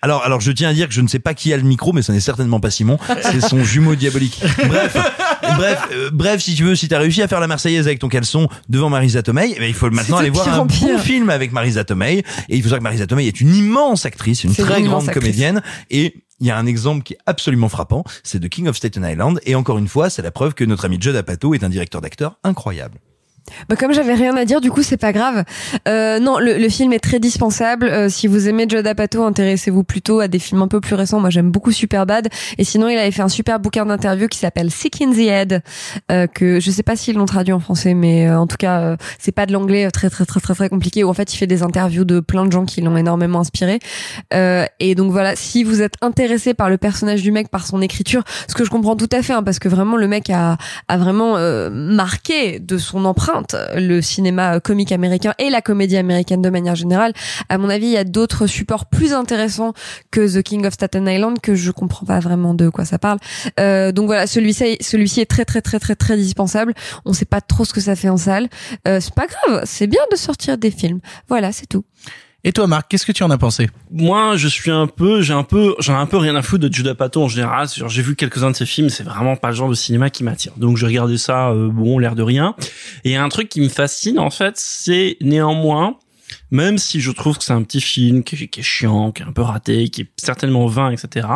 Alors, 0.05 0.23
alors, 0.23 0.43
je 0.43 0.53
tiens 0.53 0.69
à 0.69 0.75
dire 0.75 0.87
que 0.87 0.93
je 0.93 1.01
ne 1.01 1.09
sais 1.09 1.19
pas 1.19 1.33
qui 1.33 1.51
a 1.55 1.57
le 1.57 1.63
micro, 1.63 1.95
mais 1.95 2.03
ce 2.03 2.13
n'est 2.13 2.21
certainement 2.21 2.61
pas 2.61 2.71
Simon. 2.71 2.99
C'est 3.23 3.41
son 3.41 3.65
jumeau 3.65 3.95
diabolique. 3.95 4.39
Bref, 4.69 4.97
bref, 5.57 5.89
euh, 5.93 6.11
bref, 6.13 6.43
si 6.43 6.55
tu 6.55 6.63
veux, 6.63 6.77
si 6.77 6.89
t'as 6.89 6.99
réussi 6.99 7.23
à 7.23 7.29
faire 7.29 7.41
la 7.41 7.47
Marseillaise 7.47 7.87
avec 7.87 8.01
ton 8.01 8.11
caleçon 8.11 8.51
devant 8.69 8.91
Marisa 8.91 9.23
Tomei, 9.23 9.55
eh 9.57 9.59
ben, 9.59 9.67
il 9.67 9.73
faut 9.73 9.91
maintenant 9.91 10.19
aller 10.19 10.29
voir 10.29 10.47
un 10.61 10.67
bon 10.67 10.99
film 10.99 11.31
avec 11.31 11.53
Marisa 11.53 11.85
Tomei. 11.85 12.19
Et 12.19 12.25
il 12.51 12.63
faut 12.63 12.69
savoir 12.69 12.81
que 12.81 12.85
Marisa 12.85 13.07
Tomei 13.07 13.29
est 13.29 13.41
une 13.41 13.55
immense 13.55 14.05
actrice, 14.05 14.45
une 14.45 14.55
très 14.55 14.83
grande 14.83 15.11
comédienne. 15.11 15.63
Et 15.91 16.23
il 16.39 16.47
y 16.47 16.51
a 16.51 16.59
un 16.59 16.67
exemple 16.67 17.03
qui 17.03 17.15
est 17.15 17.19
absolument 17.25 17.71
frappant, 17.71 18.05
c'est 18.23 18.41
de 18.41 18.49
King 18.49 18.69
of 18.69 18.77
Staten 18.77 19.09
Island. 19.11 19.41
Et 19.47 19.55
encore 19.55 19.79
une 19.79 19.89
fois, 19.89 20.11
c'est 20.11 20.21
la 20.21 20.33
preuve 20.33 20.53
que 20.53 20.65
notre 20.65 20.85
ami 20.85 20.99
Judd 21.01 21.17
Apatow 21.17 21.55
est 21.55 21.65
un 21.65 21.71
directeur 21.71 22.03
d'acteur 22.03 22.37
incroyable. 22.45 22.99
Bah, 23.69 23.77
comme 23.77 23.93
j'avais 23.93 24.15
rien 24.15 24.37
à 24.37 24.45
dire, 24.45 24.61
du 24.61 24.71
coup, 24.71 24.83
c'est 24.83 24.97
pas 24.97 25.13
grave. 25.13 25.45
Euh, 25.87 26.19
non, 26.19 26.39
le, 26.39 26.59
le 26.59 26.69
film 26.69 26.93
est 26.93 26.99
très 26.99 27.19
dispensable. 27.19 27.87
Euh, 27.87 28.09
si 28.09 28.27
vous 28.27 28.49
aimez 28.49 28.67
Judd 28.69 28.87
intéressez-vous 28.87 29.85
plutôt 29.85 30.21
à 30.21 30.29
des 30.29 30.39
films 30.39 30.63
un 30.63 30.69
peu 30.69 30.81
plus 30.81 30.95
récents. 30.95 31.21
Moi, 31.21 31.31
j'aime 31.31 31.51
beaucoup 31.51 31.73
Superbad. 31.73 32.29
Et 32.59 32.65
sinon, 32.65 32.89
il 32.89 32.97
avait 32.97 33.11
fait 33.11 33.23
un 33.23 33.29
super 33.29 33.61
bouquin 33.61 33.87
d'interview 33.87 34.29
qui 34.29 34.39
s'appelle 34.39 34.71
Sick 34.71 35.01
in 35.03 35.13
the 35.13 35.19
Head, 35.19 35.63
euh, 36.11 36.27
que 36.27 36.59
je 36.61 36.71
sais 36.71 36.83
pas 36.83 36.97
s'ils 36.97 37.17
l'ont 37.17 37.27
traduit 37.27 37.53
en 37.53 37.61
français, 37.61 37.95
mais 37.95 38.29
euh, 38.29 38.39
en 38.39 38.47
tout 38.47 38.57
cas, 38.57 38.81
euh, 38.81 38.97
c'est 39.19 39.33
pas 39.33 39.47
de 39.47 39.53
l'anglais 39.53 39.87
euh, 39.87 39.91
très 39.91 40.11
très 40.11 40.25
très 40.25 40.41
très 40.41 40.55
très 40.55 40.69
compliqué. 40.69 41.05
Où 41.05 41.09
en 41.09 41.15
fait, 41.15 41.33
il 41.35 41.37
fait 41.37 41.47
des 41.47 41.63
interviews 41.63 42.05
de 42.05 42.21
plein 42.21 42.47
de 42.47 42.53
gens 42.53 42.65
qui 42.65 42.81
l'ont 42.81 42.97
énormément 42.97 43.41
inspiré. 43.41 43.79
Et 44.81 44.95
donc 44.95 45.13
voilà, 45.13 45.37
si 45.37 45.65
vous 45.65 45.83
êtes 45.83 45.95
intéressé 46.01 46.55
par 46.55 46.71
le 46.71 46.79
personnage 46.79 47.23
du 47.23 47.31
mec, 47.31 47.49
par 47.49 47.67
son 47.67 47.81
écriture, 47.83 48.23
ce 48.49 48.55
que 48.55 48.65
je 48.65 48.71
comprends 48.71 48.97
tout 48.97 49.09
à 49.13 49.23
fait, 49.23 49.33
hein, 49.33 49.43
parce 49.43 49.59
que 49.59 49.69
vraiment 49.69 49.97
le 49.97 50.09
mec 50.09 50.31
a, 50.31 50.57
a 50.89 50.97
vraiment 50.97 51.37
marqué 51.71 52.59
de 52.59 52.79
son 52.79 53.05
empreinte 53.05 53.34
le 53.75 54.01
cinéma 54.01 54.61
comique 54.61 54.93
américain 54.93 55.35
et 55.39 55.51
la 55.51 55.61
comédie 55.61 55.97
américaine 55.97 56.43
de 56.43 56.51
manière 56.51 56.75
générale. 56.75 57.13
À 57.49 57.59
mon 57.59 57.69
avis, 57.69 57.87
il 57.87 57.93
y 57.93 57.97
a 57.97 58.05
d'autres 58.05 58.47
supports 58.47 58.87
plus 58.87 59.13
intéressants 59.13 59.73
que 60.11 60.39
The 60.39 60.43
King 60.43 60.67
of 60.67 60.75
Staten 60.75 61.07
Island 61.07 61.41
que 61.41 61.55
je 61.55 61.71
comprends 61.71 62.07
pas 62.07 62.21
vraiment 62.21 62.55
de 62.55 62.69
quoi 62.69 62.85
ça 62.85 62.99
parle. 62.99 63.19
Euh, 63.61 63.93
donc 63.93 64.07
voilà, 64.07 64.27
celui-ci, 64.27 64.77
celui-ci 64.81 65.21
est 65.21 65.27
très 65.27 65.45
très 65.45 65.61
très 65.61 65.79
très 65.79 65.97
très 65.97 66.17
dispensable. 66.17 66.75
On 67.05 67.13
sait 67.13 67.25
pas 67.25 67.41
trop 67.41 67.65
ce 67.65 67.73
que 67.73 67.81
ça 67.81 67.97
fait 67.97 68.09
en 68.09 68.17
salle. 68.17 68.49
Euh, 68.89 69.01
c'est 69.01 69.15
pas 69.15 69.27
grave, 69.27 69.63
c'est 69.65 69.87
bien 69.87 70.03
de 70.11 70.17
sortir 70.17 70.59
des 70.59 70.71
films. 70.71 71.01
Voilà, 71.29 71.53
c'est 71.53 71.67
tout. 71.67 71.85
Et 72.47 72.53
toi, 72.53 72.67
Marc, 72.67 72.89
qu'est-ce 72.91 73.07
que 73.07 73.13
tu 73.13 73.23
en 73.23 73.31
as 73.31 73.39
pensé? 73.39 73.71
Moi, 73.91 74.37
je 74.37 74.49
suis 74.49 74.71
un 74.71 74.87
peu, 74.87 75.23
j'ai 75.23 75.33
un 75.33 75.45
peu, 75.45 75.75
j'en 75.79 75.95
ai 75.95 75.97
un 75.97 76.07
peu 76.07 76.19
rien 76.19 76.37
à 76.37 76.43
foutre 76.43 76.69
de 76.69 76.73
Judah 76.73 76.95
Pato 76.95 77.23
en 77.23 77.29
général. 77.29 77.69
J'ai 77.87 78.03
vu 78.03 78.17
quelques-uns 78.17 78.51
de 78.51 78.57
ses 78.57 78.67
films, 78.67 78.91
c'est 78.91 79.03
vraiment 79.03 79.35
pas 79.35 79.49
le 79.49 79.55
genre 79.55 79.71
de 79.71 79.75
cinéma 79.75 80.11
qui 80.11 80.25
m'attire. 80.25 80.53
Donc, 80.59 80.77
j'ai 80.77 80.85
regardé 80.85 81.17
ça, 81.17 81.49
euh, 81.49 81.71
bon, 81.71 81.99
l'air 81.99 82.15
de 82.15 82.23
rien. 82.23 82.55
Et 83.05 83.17
un 83.17 83.31
truc 83.31 83.49
qui 83.49 83.63
me 83.63 83.71
fascine, 83.71 84.19
en 84.19 84.29
fait, 84.29 84.55
c'est 84.59 85.17
néanmoins, 85.23 85.97
même 86.51 86.77
si 86.77 87.01
je 87.01 87.11
trouve 87.13 87.39
que 87.39 87.45
c'est 87.45 87.55
un 87.55 87.63
petit 87.63 87.81
film 87.81 88.23
qui, 88.23 88.49
qui 88.49 88.61
est 88.61 88.63
chiant, 88.63 89.11
qui 89.11 89.23
est 89.23 89.27
un 89.27 89.33
peu 89.33 89.43
raté, 89.43 89.89
qui 89.89 90.03
est 90.03 90.09
certainement 90.19 90.67
vain, 90.67 90.91
etc. 90.91 91.27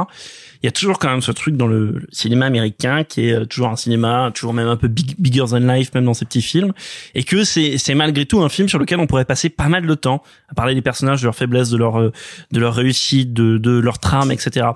Il 0.62 0.66
y 0.66 0.68
a 0.68 0.72
toujours 0.72 0.98
quand 0.98 1.08
même 1.08 1.22
ce 1.22 1.30
truc 1.32 1.56
dans 1.56 1.66
le, 1.66 1.92
le 1.92 2.06
cinéma 2.10 2.46
américain 2.46 3.04
qui 3.04 3.28
est 3.28 3.32
euh, 3.32 3.44
toujours 3.44 3.68
un 3.68 3.76
cinéma, 3.76 4.30
toujours 4.34 4.52
même 4.54 4.66
un 4.68 4.76
peu 4.76 4.88
big- 4.88 5.14
bigger 5.18 5.44
than 5.50 5.58
life, 5.58 5.94
même 5.94 6.04
dans 6.04 6.14
ces 6.14 6.24
petits 6.24 6.42
films, 6.42 6.72
et 7.14 7.22
que 7.24 7.44
c'est 7.44 7.78
c'est 7.78 7.94
malgré 7.94 8.26
tout 8.26 8.40
un 8.42 8.48
film 8.48 8.68
sur 8.68 8.78
lequel 8.78 8.98
on 9.00 9.06
pourrait 9.06 9.24
passer 9.24 9.48
pas 9.50 9.68
mal 9.68 9.86
de 9.86 9.94
temps 9.94 10.22
à 10.48 10.54
parler 10.54 10.74
des 10.74 10.82
personnages, 10.82 11.20
de 11.20 11.26
leurs 11.26 11.36
faiblesses, 11.36 11.70
de 11.70 11.76
leur 11.76 12.00
euh, 12.00 12.12
de 12.52 12.58
leur 12.60 12.74
réussite, 12.74 13.32
de 13.32 13.58
de 13.58 13.78
leur 13.78 13.98
trame, 13.98 14.32
etc. 14.32 14.66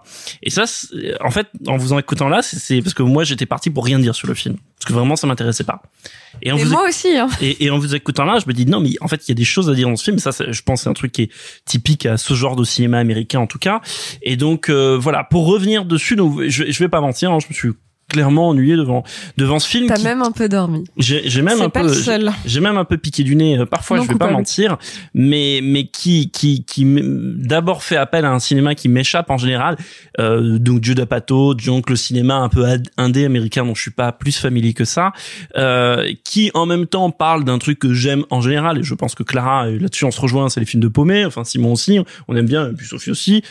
Et 0.43 0.51
ça, 0.51 0.67
c'est- 0.67 1.21
en 1.23 1.31
fait, 1.31 1.49
en 1.67 1.77
vous 1.77 1.93
en 1.93 1.99
écoutant 1.99 2.29
là, 2.29 2.43
c'est- 2.43 2.81
parce 2.83 2.95
que 2.95 3.03
moi 3.03 3.25
j'étais 3.25 3.47
parti 3.47 3.71
pour 3.71 3.85
rien 3.85 3.99
dire 3.99 4.15
sur 4.15 4.29
le 4.29 4.35
film, 4.35 4.57
parce 4.79 4.87
que 4.87 4.93
vraiment 4.93 5.17
ça 5.17 5.27
m'intéressait 5.27 5.65
pas. 5.65 5.83
Et 6.43 6.51
en 6.53 6.57
Et 6.59 6.65
vous 6.65 6.71
moi 6.73 6.89
aussi. 6.89 7.17
Hein. 7.17 7.29
et, 7.43 7.65
et 7.65 7.71
en 7.71 7.79
vous 7.79 7.95
écoutant 7.95 8.25
là, 8.25 8.39
je 8.41 8.47
me 8.47 8.53
dis 8.53 8.67
non, 8.67 8.81
mais 8.81 8.91
en 9.01 9.09
fait, 9.09 9.27
il 9.27 9.31
y 9.31 9.33
a 9.33 9.35
des 9.35 9.45
choses 9.45 9.69
à 9.69 9.75
dire 9.75 9.89
dans 9.89 9.97
ce 9.97 10.05
film. 10.05 10.19
Ça, 10.19 10.31
je 10.49 10.63
pense, 10.63 10.83
c'est 10.83 10.89
un 10.89 10.93
truc 10.95 11.13
qui 11.13 11.23
est 11.23 11.31
typique 11.65 12.07
à 12.07 12.17
ce 12.17 12.35
genre 12.35 12.57
de 12.57 12.65
cinéma 12.65 12.99
américain, 12.99 13.41
en 13.41 13.47
tout 13.47 13.59
cas. 13.59 13.81
Et 14.23 14.37
donc, 14.37 14.69
euh, 14.69 14.97
voilà, 15.01 15.25
pour 15.25 15.47
revenir 15.47 15.72
dessus, 15.81 16.16
donc, 16.16 16.43
je, 16.49 16.65
je 16.70 16.78
vais 16.78 16.89
pas 16.89 17.01
mentir, 17.01 17.31
hein, 17.32 17.39
je 17.40 17.49
me 17.49 17.55
suis 17.55 17.70
clairement 18.11 18.49
ennuyé 18.51 18.77
devant 18.77 19.05
devant 19.39 19.59
ce 19.59 19.66
film. 19.66 19.86
T'as 19.86 19.94
qui- 19.97 20.05
même 20.05 20.20
un 20.20 20.32
peu 20.32 20.47
dormi. 20.47 20.85
j'ai 20.99 21.23
même 21.40 21.62
un 21.62 21.70
pas 21.70 21.82
peu 21.82 21.94
j'ai- 22.44 22.61
même 22.61 22.77
un 22.77 22.85
peu 22.85 22.99
piqué 22.99 23.23
du 23.23 23.36
nez 23.36 23.57
euh, 23.59 23.65
parfois 23.65 23.97
Non 23.97 24.03
je 24.03 24.09
vais 24.09 24.15
pas 24.15 24.27
coupable. 24.27 24.39
mentir 24.40 24.77
mais 25.15 25.61
mais 25.62 25.86
qui 25.86 26.31
qui 26.31 26.62
qui 26.66 26.85
d'abord 26.85 27.82
fait 27.82 27.97
appel 27.97 28.27
à 28.27 28.32
un 28.32 28.39
cinéma 28.39 28.74
qui 28.74 28.90
m'échappe 28.90 29.31
en 29.31 29.39
général 29.39 29.78
euh, 30.20 30.59
donc 30.59 30.85
Judd 30.85 31.01
Apatow 31.01 31.55
donc 31.55 31.89
le 31.89 31.97
cinéma 31.97 32.35
un 32.36 32.51
peu 32.51 32.66
indé 32.99 33.24
américain 33.24 33.65
dont 33.65 33.74
je 33.74 33.81
suis 33.81 33.90
pas 33.93 34.12
plus 34.12 34.36
familier 34.36 34.74
que 34.74 34.85
ça 34.85 35.12
euh, 35.57 36.12
qui 36.24 36.51
en 36.53 36.66
même 36.66 36.86
temps 36.86 37.11
parle 37.11 37.44
d'un 37.44 37.59
truc 37.59 37.78
que 37.78 37.94
j'aime 37.94 38.24
en 38.31 38.43
général 38.43 38.78
et 38.78 38.82
je 38.82 38.94
pense 38.94 39.15
que 39.15 39.23
Clara 39.23 39.69
là-dessus 39.69 40.05
on 40.05 40.11
se 40.11 40.20
rejoint 40.20 40.51
c'est 40.51 40.61
les 40.61 40.66
films 40.66 40.82
de 40.82 40.89
Paumé 40.89 41.24
enfin 41.24 41.44
Simon 41.44 41.73
aussi 41.73 41.99
on 42.28 42.36
aime 42.36 42.47
bien 42.47 42.69
et 42.69 42.73
puis 42.74 42.86
Sophie 42.86 43.11
aussi 43.12 43.43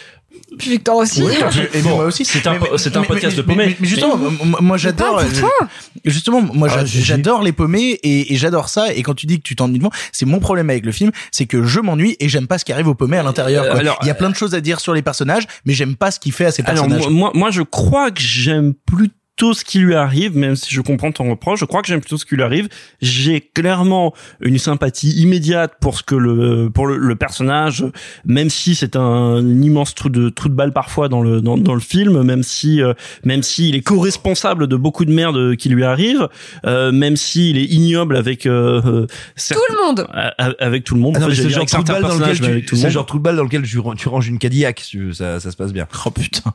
Puis 0.57 0.69
Victor 0.71 0.97
aussi. 0.97 1.23
Oui, 1.23 1.33
et 1.73 1.81
moi 1.81 2.05
aussi. 2.05 2.25
c'est 2.25 2.45
un 2.47 2.53
Mais- 2.53 2.59
po- 2.59 2.77
c'est 2.77 2.95
un 2.95 3.01
mais- 3.01 3.07
podcast 3.07 3.35
mais- 3.37 3.43
de 3.43 3.47
paumé 3.47 3.65
mais- 3.67 3.77
Mais 3.79 3.87
justement, 3.87 4.17
moi- 4.17 4.59
moi 4.61 4.77
j'adore. 4.77 5.15
parle 5.17 5.27
pour 5.29 5.39
toi. 5.39 5.67
Justement, 6.05 6.41
moi 6.41 6.67
Ah, 6.71 6.83
j'adore 6.85 7.41
les 7.41 7.51
paumés 7.51 7.99
et, 8.03 8.33
et 8.33 8.37
j'adore 8.37 8.69
ça. 8.69 8.93
Et 8.93 9.01
quand 9.03 9.13
tu 9.13 9.25
dis 9.25 9.37
que 9.37 9.43
tu 9.43 9.55
t'ennuies 9.55 9.79
devant, 9.79 9.91
c'est 10.11 10.25
mon 10.25 10.39
problème 10.39 10.69
avec 10.69 10.85
le 10.85 10.91
film, 10.91 11.11
c'est 11.31 11.45
que 11.45 11.63
je 11.63 11.79
m'ennuie 11.79 12.15
et 12.19 12.27
j'aime 12.29 12.47
pas 12.47 12.57
ce 12.57 12.65
qui 12.65 12.73
arrive 12.73 12.87
aux 12.87 12.95
paumés 12.95 13.17
à 13.17 13.23
l'intérieur. 13.23 13.65
quoi. 13.65 13.75
Euh, 13.75 13.79
alors, 13.79 13.99
Il 14.01 14.07
y 14.07 14.11
a 14.11 14.15
plein 14.15 14.29
de 14.29 14.35
choses 14.35 14.53
à 14.55 14.61
dire 14.61 14.79
sur 14.79 14.93
les 14.93 15.01
personnages, 15.01 15.43
mais 15.65 15.73
j'aime 15.73 15.95
pas 15.95 16.11
ce 16.11 16.19
qu'il 16.19 16.31
fait 16.33 16.45
à 16.45 16.51
ces 16.51 16.63
Alors 16.63 16.83
personnages. 16.85 17.01
moi, 17.09 17.11
moi, 17.11 17.31
moi, 17.33 17.51
je 17.51 17.61
crois 17.61 18.11
que 18.11 18.21
j'aime 18.21 18.73
plutôt 18.73 19.13
ce 19.53 19.65
qui 19.65 19.79
lui 19.79 19.95
arrive, 19.95 20.37
même 20.37 20.55
si 20.55 20.73
je 20.73 20.81
comprends 20.81 21.11
ton 21.11 21.29
reproche. 21.29 21.59
Je 21.59 21.65
crois 21.65 21.81
que 21.81 21.87
j'aime 21.87 21.99
plutôt 21.99 22.17
ce 22.17 22.25
qui 22.25 22.35
lui 22.35 22.43
arrive. 22.43 22.69
J'ai 23.01 23.41
clairement 23.41 24.13
une 24.39 24.57
sympathie 24.57 25.11
immédiate 25.21 25.73
pour 25.81 25.97
ce 25.97 26.03
que 26.03 26.15
le 26.15 26.69
pour 26.73 26.87
le, 26.87 26.97
le 26.97 27.15
personnage, 27.15 27.85
même 28.25 28.49
si 28.49 28.75
c'est 28.75 28.95
un, 28.95 29.39
immense 29.39 29.95
trou 29.95 30.09
de 30.09 30.29
trou 30.29 30.49
de 30.49 30.53
balle 30.53 30.73
parfois 30.73 31.09
dans 31.09 31.21
le 31.21 31.41
dans, 31.41 31.57
dans 31.57 31.73
le 31.73 31.81
film, 31.81 32.21
même 32.23 32.43
si 32.43 32.81
euh, 32.81 32.93
même 33.23 33.43
s'il 33.43 33.75
est 33.75 33.81
co-responsable 33.81 34.67
de 34.67 34.75
beaucoup 34.75 35.05
de 35.05 35.11
merde 35.11 35.55
qui 35.55 35.69
lui 35.69 35.83
arrive, 35.83 36.27
euh, 36.65 36.91
même 36.91 37.15
s'il 37.15 37.57
est 37.57 37.65
ignoble 37.65 38.15
avec 38.15 38.45
euh, 38.45 38.81
euh, 38.85 39.07
Tout 39.49 39.59
le 39.69 39.85
monde. 39.85 40.07
avec 40.37 40.83
tout 40.83 40.95
le 40.95 41.01
monde. 41.01 41.17
Ah 41.17 41.21
non, 41.21 41.29
c'est 41.33 41.49
genre 41.49 41.65
trou 41.65 41.83
de 41.83 41.87
balle 41.87 42.01
dans 42.01 42.17
lequel 42.17 42.61
tu, 42.61 42.65
tout 42.65 42.75
le 42.75 42.89
genre 42.89 43.05
trou 43.05 43.17
de 43.17 43.23
balle 43.23 43.35
dans 43.35 43.43
lequel 43.43 43.63
tu, 43.63 43.79
tu 43.97 44.09
ranges 44.09 44.27
une 44.27 44.39
Cadillac, 44.39 44.79
si 44.79 44.91
tu 44.91 45.05
veux, 45.05 45.13
ça, 45.13 45.39
ça 45.39 45.51
se 45.51 45.57
passe 45.57 45.73
bien. 45.73 45.87
Oh 46.05 46.11
putain. 46.11 46.53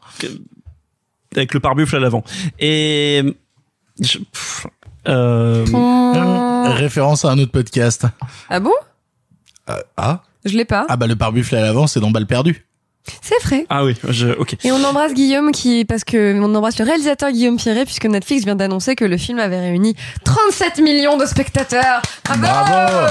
Avec 1.37 1.55
le 1.55 1.61
pare-buffle 1.61 1.97
à 1.97 2.01
l'avant. 2.01 2.25
Et 2.59 3.23
je- 4.01 4.19
pff, 4.19 4.67
euh, 5.09 5.65
Mmh. 5.67 6.73
Référence 6.73 7.25
à 7.25 7.31
un 7.31 7.39
autre 7.39 7.53
podcast. 7.53 8.07
Ah 8.51 8.59
bon? 8.61 8.73
Euh, 9.71 9.75
ah 9.97 10.23
Je 10.45 10.57
l'ai 10.57 10.65
pas. 10.65 10.85
Ah 10.89 10.97
bah 10.97 11.07
le 11.07 11.17
pare-buffle 11.17 11.55
à 11.57 11.61
l'avant, 11.61 11.87
c'est 11.87 12.01
dans 12.01 12.11
Balle 12.11 12.27
perdue. 12.27 12.67
C'est 13.23 13.43
vrai. 13.45 13.67
ah 13.69 13.85
oui, 13.85 13.95
je, 14.09 14.29
ok. 14.29 14.57
Et 14.65 14.73
on 14.73 14.83
embrasse 14.85 15.15
Guillaume 15.15 15.53
qui, 15.53 15.85
parce 15.85 16.05
que 16.05 16.39
on 16.41 16.55
embrasse 16.55 16.79
le 16.79 16.85
réalisateur 16.85 17.31
Guillaume 17.31 17.57
Pierret 17.57 17.85
puisque 17.85 18.07
Netflix 18.07 18.45
vient 18.45 18.57
d'annoncer 18.57 18.95
que 18.95 19.05
le 19.05 19.17
film 19.17 19.39
avait 19.39 19.61
réuni 19.61 19.95
37 20.25 20.79
millions 20.79 21.17
de 21.17 21.27
spectateurs. 21.27 22.03
Bravo! 22.25 22.43
Bravo 22.43 23.09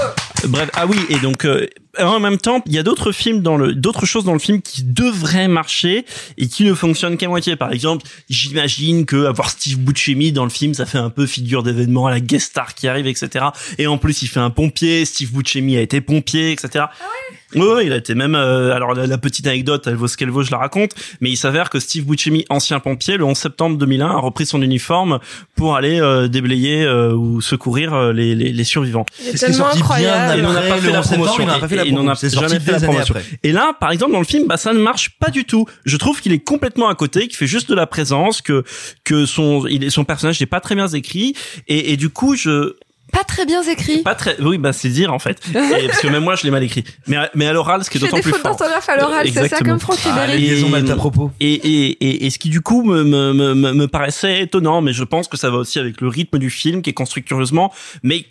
Bref, 0.48 0.70
ah 0.76 0.86
oui, 0.86 0.98
et 1.10 1.18
donc 1.20 1.46
euh, 1.46 1.68
en 2.00 2.20
même 2.20 2.38
temps, 2.38 2.62
il 2.66 2.74
y 2.74 2.78
a 2.78 2.84
d'autres 2.84 3.12
films 3.12 3.42
dans 3.42 3.58
le, 3.58 3.74
d'autres 3.74 4.06
choses 4.06 4.26
dans 4.26 4.34
le 4.34 4.40
film 4.40 4.62
qui 4.62 4.84
devraient 4.84 5.48
marcher 5.48 6.06
et 6.38 6.48
qui 6.48 6.66
ne 6.66 6.74
fonctionnent 6.74 7.18
qu'à 7.18 7.28
moitié. 7.28 7.56
Par 7.56 7.72
exemple, 7.72 8.06
j'imagine 8.30 9.06
que 9.06 9.26
avoir 9.26 9.50
Steve 9.50 9.78
Buscemi 9.80 10.32
dans 10.32 10.44
le 10.44 10.50
film, 10.50 10.74
ça 10.74 10.86
fait 10.86 10.98
un 10.98 11.10
peu 11.10 11.26
figure 11.26 11.64
d'événement 11.64 12.08
à 12.08 12.12
la 12.12 12.20
guest 12.20 12.52
star 12.52 12.76
qui 12.76 12.88
arrive, 12.88 13.08
etc. 13.08 13.46
Et 13.78 13.88
en 13.88 13.98
plus, 13.98 14.22
il 14.22 14.28
fait 14.28 14.40
un 14.40 14.50
pompier. 14.50 15.06
Steve 15.06 15.32
Buscemi 15.32 15.78
a 15.78 15.82
été 15.82 16.02
pompier, 16.02 16.52
etc. 16.52 16.86
Oui, 17.02 17.38
oui, 17.56 17.84
il 17.86 17.94
a 17.94 17.98
été 17.98 18.16
même. 18.16 18.36
euh, 18.36 18.74
alors 18.76 18.94
la, 18.94 19.08
la 19.08 19.18
petite 19.18 19.48
anecdote, 19.48 19.86
elle 19.88 19.96
vaut 19.96 20.08
ce 20.08 20.18
qu'elle 20.18 20.30
vaut, 20.30 20.44
je 20.44 20.52
la 20.52 20.58
raconte. 20.58 20.92
Mais 21.22 21.30
il 21.30 21.38
s'avère 21.38 21.70
que 21.70 21.80
Steve 21.80 22.06
Buscemi, 22.06 22.46
ancien 22.50 22.80
pompier, 22.80 23.18
le 23.18 23.24
11 23.26 23.38
septembre 23.38 23.78
2001, 23.78 24.08
a 24.08 24.18
repris 24.18 24.46
son 24.46 24.62
uniforme 24.62 25.20
pour 25.56 25.76
aller 25.76 26.00
euh, 26.00 26.28
déblayer 26.28 26.84
euh, 26.84 27.14
ou 27.14 27.42
secourir 27.42 27.94
euh, 27.94 28.14
les, 28.14 28.36
les, 28.36 28.52
les 28.54 28.64
survivants. 28.64 29.06
Il 29.22 29.30
est 29.30 29.38
tellement 29.38 29.68
incroyable. 29.68 30.34
Et 30.34 30.38
il 30.40 30.44
n'en 30.44 30.52
a 30.52 30.62
pas 30.62 30.62
Après 30.68 30.80
fait 30.80 30.88
le 30.88 30.94
la 30.94 31.00
11 31.00 31.06
septembre, 31.06 31.26
promotion. 31.36 31.44
il 31.44 31.48
n'en 31.48 31.54
a 31.54 31.60
pas 31.60 31.68
fait 31.68 31.76
la 31.76 31.84
Et 31.84 31.88
il 31.88 31.94
n'en 31.94 31.98
promo. 32.00 32.12
a 32.12 32.16
C'est 32.16 32.30
jamais 32.34 32.60
fait 32.60 32.72
la 32.72 32.80
promotion. 32.80 33.16
Et 33.44 33.52
là, 33.52 33.74
par 33.80 33.92
exemple, 33.92 34.12
dans 34.14 34.20
le 34.20 34.26
film, 34.26 34.48
bah 34.48 34.58
ça 34.58 34.74
ne 34.74 34.80
marche 34.80 35.18
pas 35.20 35.30
du 35.32 35.46
tout. 35.46 35.66
Je 35.86 35.98
trouve 35.98 36.22
qu'il 36.22 36.32
est 36.34 36.40
complètement 36.40 36.88
à 36.90 36.96
côté, 36.96 37.28
qu'il 37.28 37.36
fait 37.38 37.48
juste 37.48 37.70
de 37.70 37.76
la 37.76 37.88
présence, 37.88 38.42
que 38.42 38.64
que 39.04 39.26
son 39.26 39.66
il 39.68 39.84
est, 39.84 39.90
son 39.90 40.04
personnage 40.04 40.40
n'est 40.40 40.46
pas 40.46 40.60
très 40.60 40.76
bien 40.76 40.88
écrit, 40.88 41.36
et, 41.68 41.92
et 41.94 41.98
du 41.98 42.10
coup 42.10 42.36
je 42.36 42.76
Pas 43.16 43.24
très 43.24 43.46
bien 43.46 43.64
écrit. 43.64 44.00
pas 44.04 44.14
très 44.16 44.36
oui 44.42 44.58
bah 44.58 44.74
c'est 44.74 44.90
dire 44.90 45.14
en 45.14 45.20
fait 45.20 45.40
Et- 45.50 45.88
parce 45.88 46.00
que 46.02 46.08
même 46.08 46.24
moi 46.24 46.36
je 46.36 46.44
l'ai 46.44 46.52
mal 46.52 46.64
écrit 46.64 46.84
mais 47.08 47.18
mais 47.34 47.48
à 47.48 47.54
l'oral 47.54 47.84
ce 47.84 47.90
qui 47.90 47.98
est 47.98 48.02
d'autant 48.02 48.18
des 48.18 48.22
plus 48.22 48.32
fautes 48.32 48.42
fort 48.42 48.52
d'orthographe 48.52 48.90
à 48.90 48.98
l'oral, 48.98 49.28
c'est 49.28 49.34
ça, 49.34 49.42
Exactement. 49.46 49.72
comme 49.72 49.80
Franck 49.80 50.00
Ah, 50.06 50.28
liaisons 50.28 50.70
mal 50.70 50.90
à 50.92 50.96
propos. 50.96 51.32
Et, 51.40 51.54
et, 51.54 51.88
et, 52.06 52.26
et 52.26 52.30
ce 52.30 52.38
qui 52.40 52.50
du 52.50 52.62
coup 52.62 52.84
me, 52.84 53.04
me, 53.04 53.34
me, 53.34 53.54
me 53.74 53.88
paraissait 53.88 54.42
étonnant, 54.42 54.82
mais 54.82 54.94
je 54.94 55.04
pense 55.04 55.28
que 55.28 55.38
ça 55.38 55.50
va 55.50 55.58
aussi 55.58 55.80
avec 55.80 56.02
le 56.02 56.08
rythme 56.08 56.38
du 56.40 56.50
film 56.50 56.82
qui 56.82 56.90
est 56.90 56.94
construit 56.94 57.24
curieusement. 57.24 57.72
Mais 58.04 58.26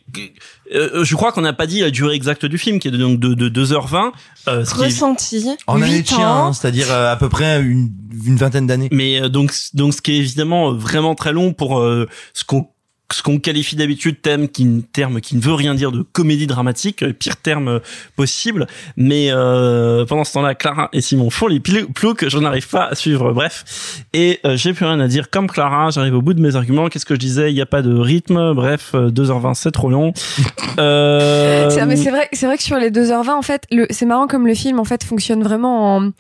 euh, 0.75 1.05
je 1.05 1.15
crois 1.17 1.33
qu'on 1.33 1.41
n'a 1.43 1.53
pas 1.53 1.67
dit 1.67 1.81
la 1.81 1.91
durée 1.91 2.15
exacte 2.15 2.47
du 2.47 2.59
film, 2.59 2.79
qui 2.79 2.89
est 2.89 2.91
de, 2.91 2.97
donc 2.97 3.19
de, 3.21 3.35
de 3.35 3.65
2h20. 3.65 4.13
Euh, 4.49 4.65
ce 4.65 4.75
qui 4.75 4.81
est- 4.83 4.85
Ressenti. 4.87 5.47
En 5.67 5.81
année 5.81 5.91
de 5.93 5.97
Huit 5.99 6.09
chien, 6.09 6.19
ans. 6.29 6.47
hein, 6.49 6.53
c'est-à-dire 6.53 6.91
euh, 6.91 7.13
à 7.13 7.17
peu 7.17 7.29
près 7.29 7.61
une, 7.63 7.91
une 8.27 8.37
vingtaine 8.37 8.67
d'années. 8.67 8.89
Mais 8.93 9.21
euh, 9.23 9.29
donc 9.29 9.53
donc 9.75 9.95
ce 9.95 10.03
qui 10.03 10.13
est 10.13 10.19
évidemment 10.19 10.73
vraiment 10.75 11.15
très 11.15 11.33
long 11.33 11.53
pour 11.53 11.79
euh, 11.81 12.09
ce 12.35 12.45
qu'on 12.45 12.69
ce 13.13 13.23
qu'on 13.23 13.39
qualifie 13.39 13.77
d'habitude 13.77 14.21
thème 14.23 14.49
qui 14.49 14.85
terme 14.93 15.21
qui 15.21 15.37
ne 15.37 15.41
veut 15.41 15.53
rien 15.55 15.75
dire 15.75 15.93
de 15.93 16.03
comédie 16.03 16.47
dramatique 16.47 17.03
euh, 17.03 17.13
pire 17.13 17.37
terme 17.37 17.69
euh, 17.69 17.79
possible. 18.17 18.67
Mais 18.97 19.29
euh, 19.31 20.05
pendant 20.07 20.25
ce 20.25 20.33
temps-là 20.33 20.55
Clara 20.55 20.89
et 20.93 21.01
Simon 21.01 21.29
font 21.31 21.47
les 21.47 21.61
plou- 21.61 21.87
ploucs 21.93 22.29
je 22.29 22.39
n'arrive 22.39 22.69
pas 22.69 22.87
à 22.87 22.95
suivre 22.95 23.33
bref. 23.33 24.03
Et 24.15 24.41
euh, 24.47 24.57
j'ai 24.57 24.73
plus 24.73 24.87
rien 24.87 24.99
à 25.01 25.07
dire. 25.09 25.31
Comme 25.31 25.49
Clara 25.49 25.91
j'arrive 25.91 26.15
au 26.15 26.23
bout 26.23 26.35
de 26.35 26.41
mes 26.41 26.57
arguments. 26.57 26.89
Qu'est-ce 26.89 27.07
que 27.07 27.15
je 27.15 27.21
disais? 27.21 27.51
Il 27.51 27.55
n'y 27.55 27.61
a 27.61 27.67
pas 27.67 27.83
de 27.83 27.95
rythme. 27.95 28.55
Bref 28.55 28.93
euh, 28.95 29.11
2h20 29.11 29.55
c'est 29.55 29.71
trop 29.73 29.91
long. 29.91 30.13
Euh, 30.77 31.71
c'est 31.71 32.11
vrai, 32.11 32.29
c'est 32.33 32.47
vrai 32.47 32.57
que 32.57 32.63
sur 32.65 32.77
les 32.79 32.91
2h20, 32.91 33.31
en 33.31 33.43
fait, 33.43 33.63
le, 33.71 33.87
c'est 33.91 34.07
marrant 34.07 34.27
comme 34.27 34.47
le 34.47 34.55
film, 34.55 34.81
en 34.81 34.85
fait, 34.85 35.05
fonctionne 35.05 35.43
vraiment 35.43 35.97
en, 35.99 36.11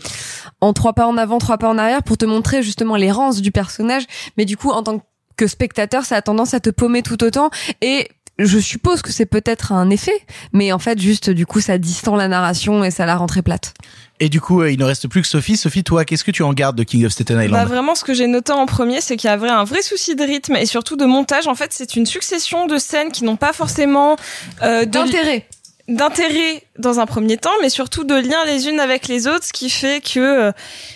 en 0.60 0.72
trois 0.72 0.92
pas 0.92 1.06
en 1.08 1.16
avant, 1.16 1.38
trois 1.38 1.58
pas 1.58 1.68
en 1.68 1.76
arrière 1.76 2.04
pour 2.04 2.16
te 2.16 2.24
montrer 2.24 2.62
justement 2.62 2.94
l'errance 2.96 3.42
du 3.42 3.50
personnage. 3.50 4.04
Mais 4.36 4.44
du 4.44 4.56
coup, 4.56 4.70
en 4.70 4.82
tant 4.84 4.98
que 4.98 5.04
spectateur, 5.46 6.04
ça 6.04 6.16
a 6.16 6.22
tendance 6.22 6.54
à 6.54 6.60
te 6.60 6.70
paumer 6.70 7.02
tout 7.02 7.22
autant 7.24 7.50
et 7.80 8.08
je 8.38 8.58
suppose 8.58 9.02
que 9.02 9.12
c'est 9.12 9.26
peut-être 9.26 9.72
un 9.72 9.90
effet, 9.90 10.24
mais 10.52 10.72
en 10.72 10.80
fait, 10.80 11.00
juste, 11.00 11.30
du 11.30 11.46
coup, 11.46 11.60
ça 11.60 11.78
distend 11.78 12.16
la 12.16 12.26
narration 12.26 12.82
et 12.82 12.90
ça 12.90 13.06
la 13.06 13.16
rend 13.16 13.26
très 13.26 13.42
plate. 13.42 13.74
Et 14.20 14.28
du 14.28 14.40
coup, 14.40 14.62
euh, 14.62 14.70
il 14.70 14.78
ne 14.78 14.84
reste 14.84 15.08
plus 15.08 15.22
que 15.22 15.28
Sophie. 15.28 15.56
Sophie, 15.56 15.82
toi, 15.82 16.04
qu'est-ce 16.04 16.24
que 16.24 16.30
tu 16.30 16.42
en 16.42 16.52
gardes 16.52 16.76
de 16.76 16.84
King 16.84 17.04
of 17.04 17.12
Staten 17.12 17.36
Island 17.40 17.52
Bah 17.52 17.64
vraiment, 17.64 17.94
ce 17.94 18.04
que 18.04 18.14
j'ai 18.14 18.26
noté 18.26 18.52
en 18.52 18.66
premier, 18.66 19.00
c'est 19.00 19.16
qu'il 19.16 19.28
y 19.28 19.32
a 19.32 19.36
vrai, 19.36 19.50
un 19.50 19.64
vrai 19.64 19.82
souci 19.82 20.14
de 20.14 20.22
rythme 20.22 20.56
et 20.56 20.66
surtout 20.66 20.96
de 20.96 21.04
montage. 21.04 21.48
En 21.48 21.54
fait, 21.54 21.72
c'est 21.72 21.96
une 21.96 22.06
succession 22.06 22.66
de 22.66 22.78
scènes 22.78 23.10
qui 23.10 23.24
n'ont 23.24 23.36
pas 23.36 23.52
forcément 23.52 24.16
euh, 24.62 24.84
D'intérêt. 24.84 25.48
D'intérêt 25.88 26.62
dans 26.78 26.98
un 26.98 27.06
premier 27.06 27.36
temps, 27.36 27.52
mais 27.60 27.68
surtout 27.68 28.04
de 28.04 28.14
liens 28.14 28.44
les 28.46 28.68
unes 28.68 28.80
avec 28.80 29.06
les 29.06 29.28
autres, 29.28 29.44
ce 29.44 29.52
qui 29.52 29.68
fait 29.68 30.00
que 30.00 30.18
euh, 30.18 30.52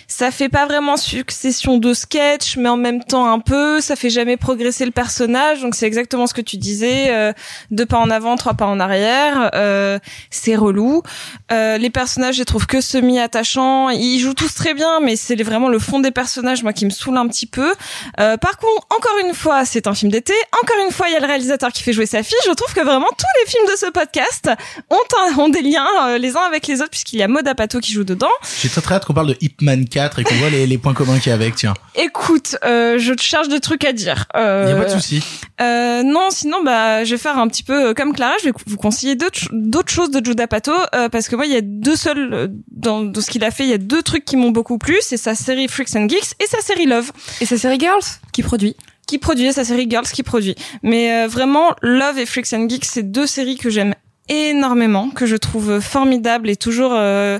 ça 0.07 0.31
fait 0.31 0.49
pas 0.49 0.65
vraiment 0.65 0.97
succession 0.97 1.77
de 1.77 1.93
sketchs, 1.93 2.57
mais 2.57 2.69
en 2.69 2.75
même 2.75 3.03
temps 3.03 3.31
un 3.31 3.39
peu, 3.39 3.79
ça 3.81 3.95
fait 3.95 4.09
jamais 4.09 4.35
progresser 4.35 4.85
le 4.85 4.91
personnage, 4.91 5.61
donc 5.61 5.75
c'est 5.75 5.85
exactement 5.85 6.25
ce 6.25 6.33
que 6.33 6.41
tu 6.41 6.57
disais, 6.57 7.11
euh, 7.11 7.33
deux 7.71 7.85
pas 7.85 7.97
en 7.97 8.09
avant, 8.09 8.35
trois 8.35 8.55
pas 8.55 8.65
en 8.65 8.79
arrière, 8.79 9.51
euh, 9.53 9.99
c'est 10.31 10.55
relou. 10.55 11.03
Euh, 11.51 11.77
les 11.77 11.89
personnages, 11.91 12.35
je 12.35 12.39
les 12.39 12.45
trouve 12.45 12.65
que 12.65 12.81
semi-attachants, 12.81 13.89
ils 13.89 14.19
jouent 14.19 14.33
tous 14.33 14.53
très 14.55 14.73
bien, 14.73 14.99
mais 15.01 15.15
c'est 15.15 15.41
vraiment 15.43 15.69
le 15.69 15.79
fond 15.79 15.99
des 15.99 16.11
personnages, 16.11 16.63
moi, 16.63 16.73
qui 16.73 16.85
me 16.85 16.89
saoule 16.89 17.17
un 17.17 17.27
petit 17.27 17.45
peu. 17.45 17.73
Euh, 18.19 18.37
par 18.37 18.57
contre, 18.57 18.87
encore 18.89 19.17
une 19.23 19.33
fois, 19.33 19.65
c'est 19.65 19.87
un 19.87 19.93
film 19.93 20.11
d'été, 20.11 20.33
encore 20.63 20.83
une 20.85 20.91
fois, 20.91 21.07
il 21.09 21.13
y 21.13 21.15
a 21.15 21.19
le 21.19 21.27
réalisateur 21.27 21.71
qui 21.71 21.83
fait 21.83 21.93
jouer 21.93 22.07
sa 22.07 22.23
fille, 22.23 22.37
je 22.45 22.51
trouve 22.51 22.73
que 22.73 22.81
vraiment 22.81 23.09
tous 23.17 23.43
les 23.43 23.49
films 23.49 23.65
de 23.67 23.77
ce 23.77 23.85
podcast 23.91 24.49
ont, 24.89 24.97
un, 25.31 25.37
ont 25.37 25.49
des 25.49 25.61
liens 25.61 25.85
euh, 26.07 26.17
les 26.17 26.35
uns 26.35 26.41
avec 26.41 26.67
les 26.67 26.81
autres, 26.81 26.89
puisqu'il 26.91 27.19
y 27.19 27.23
a 27.23 27.27
Maud 27.27 27.47
Apato 27.47 27.79
qui 27.79 27.91
joue 27.93 28.03
dedans. 28.03 28.27
J'ai 28.61 28.69
très 28.69 28.81
très 28.81 28.95
hâte 28.95 29.05
qu'on 29.05 29.13
parle 29.13 29.27
de 29.27 29.37
Ip 29.41 29.61
Man 29.61 29.87
4 29.87 30.19
et 30.19 30.23
qu'on 30.23 30.35
voit 30.35 30.49
les, 30.49 30.67
les 30.67 30.77
points 30.77 30.93
communs 30.93 31.17
qu'il 31.19 31.29
y 31.29 31.31
a 31.31 31.35
avec, 31.35 31.55
tiens. 31.55 31.73
Écoute, 31.95 32.55
euh, 32.63 32.97
je 32.97 33.13
te 33.13 33.21
cherche 33.21 33.47
des 33.49 33.59
trucs 33.59 33.83
à 33.85 33.93
dire. 33.93 34.25
Euh, 34.35 34.65
Il 34.67 34.71
y 34.71 34.73
a 34.73 34.79
pas 34.79 34.85
de 34.85 34.91
souci. 34.99 35.23
Euh, 35.61 36.03
non, 36.03 36.27
sinon, 36.29 36.63
bah, 36.63 37.03
je 37.03 37.11
vais 37.11 37.17
faire 37.17 37.37
un 37.37 37.47
petit 37.47 37.63
peu 37.63 37.89
euh, 37.89 37.93
comme 37.93 38.13
Clara. 38.13 38.33
Je 38.39 38.45
vais 38.45 38.53
vous 38.67 38.77
conseiller 38.77 39.15
d'autres 39.15 39.47
d'autres 39.51 39.91
choses 39.91 40.11
de 40.11 40.23
Judd 40.23 40.39
Apatow 40.39 40.71
euh, 40.95 41.09
parce 41.09 41.27
que 41.27 41.35
moi, 41.35 41.45
il 41.45 41.51
y 41.51 41.57
a 41.57 41.61
deux 41.61 41.95
seuls 41.95 42.33
euh, 42.33 42.47
dans, 42.71 43.01
dans 43.03 43.21
ce 43.21 43.29
qu'il 43.29 43.43
a 43.43 43.51
fait. 43.51 43.63
Il 43.63 43.69
y 43.69 43.73
a 43.73 43.77
deux 43.77 44.01
trucs 44.01 44.25
qui 44.25 44.37
m'ont 44.37 44.51
beaucoup 44.51 44.77
plu. 44.77 44.97
C'est 45.01 45.17
sa 45.17 45.35
série 45.35 45.67
Freaks 45.67 45.95
and 45.95 46.07
Geeks 46.07 46.33
et 46.39 46.45
sa 46.47 46.61
série 46.61 46.85
Love. 46.85 47.11
Et 47.41 47.45
sa 47.45 47.57
série 47.57 47.79
Girls 47.79 48.01
qui 48.31 48.43
produit. 48.43 48.75
Qui 49.07 49.17
produit 49.17 49.45
et 49.47 49.51
sa 49.53 49.63
série 49.65 49.87
Girls 49.89 50.05
qui 50.05 50.23
produit. 50.23 50.55
Mais 50.83 51.11
euh, 51.23 51.27
vraiment, 51.27 51.75
Love 51.81 52.19
et 52.19 52.25
Freaks 52.25 52.53
and 52.53 52.69
Geeks, 52.69 52.85
c'est 52.85 53.03
deux 53.11 53.25
séries 53.27 53.57
que 53.57 53.69
j'aime 53.69 53.93
énormément, 54.29 55.09
que 55.09 55.25
je 55.25 55.35
trouve 55.35 55.79
formidables 55.79 56.49
et 56.49 56.55
toujours. 56.55 56.93
euh, 56.93 57.39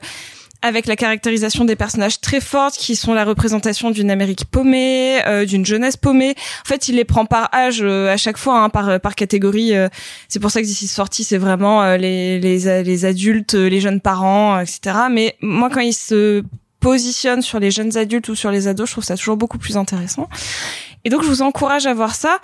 avec 0.61 0.87
la 0.87 0.97
caractérisation 0.97 1.63
des 1.63 1.77
personnages 1.77 2.19
très 2.19 2.41
fortes 2.41 2.75
qui 2.75 2.97
sont 2.97 3.13
la 3.13 3.23
représentation 3.23 3.91
d'une 3.91 4.11
Amérique 4.11 4.43
paumée, 4.43 5.21
euh, 5.25 5.45
d'une 5.45 5.65
jeunesse 5.65 5.95
paumée. 5.95 6.35
En 6.65 6.67
fait, 6.67 6.89
il 6.89 6.95
les 6.97 7.05
prend 7.05 7.25
par 7.25 7.49
âge 7.53 7.79
euh, 7.81 8.11
à 8.11 8.17
chaque 8.17 8.37
fois, 8.37 8.61
hein, 8.61 8.69
par 8.69 8.99
par 8.99 9.15
catégorie. 9.15 9.73
euh, 9.73 9.87
c'est 10.27 10.39
pour 10.39 10.51
ça 10.51 10.59
que 10.61 10.65
d'ici 10.65 10.87
sorti, 10.87 11.23
c'est 11.23 11.37
vraiment 11.37 11.81
euh, 11.81 11.95
les 11.95 12.39
les 12.39 12.83
les 12.83 13.05
adultes, 13.05 13.55
euh, 13.55 13.69
les 13.69 13.79
jeunes 13.79 14.01
parents, 14.01 14.59
etc. 14.59 14.81
Mais 15.09 15.37
moi, 15.41 15.69
quand 15.69 15.79
il 15.79 15.93
se 15.93 16.43
positionne 16.81 17.41
sur 17.41 17.59
les 17.59 17.71
jeunes 17.71 17.95
adultes 17.97 18.27
ou 18.27 18.35
sur 18.35 18.51
les 18.51 18.67
ados, 18.67 18.87
je 18.89 18.93
trouve 18.95 19.03
ça 19.05 19.15
toujours 19.15 19.37
beaucoup 19.37 19.59
plus 19.59 19.77
intéressant. 19.77 20.27
Et 21.05 21.09
donc, 21.09 21.23
je 21.23 21.27
vous 21.29 21.41
encourage 21.41 21.87
à 21.87 21.93
voir 21.93 22.15
ça. 22.15 22.39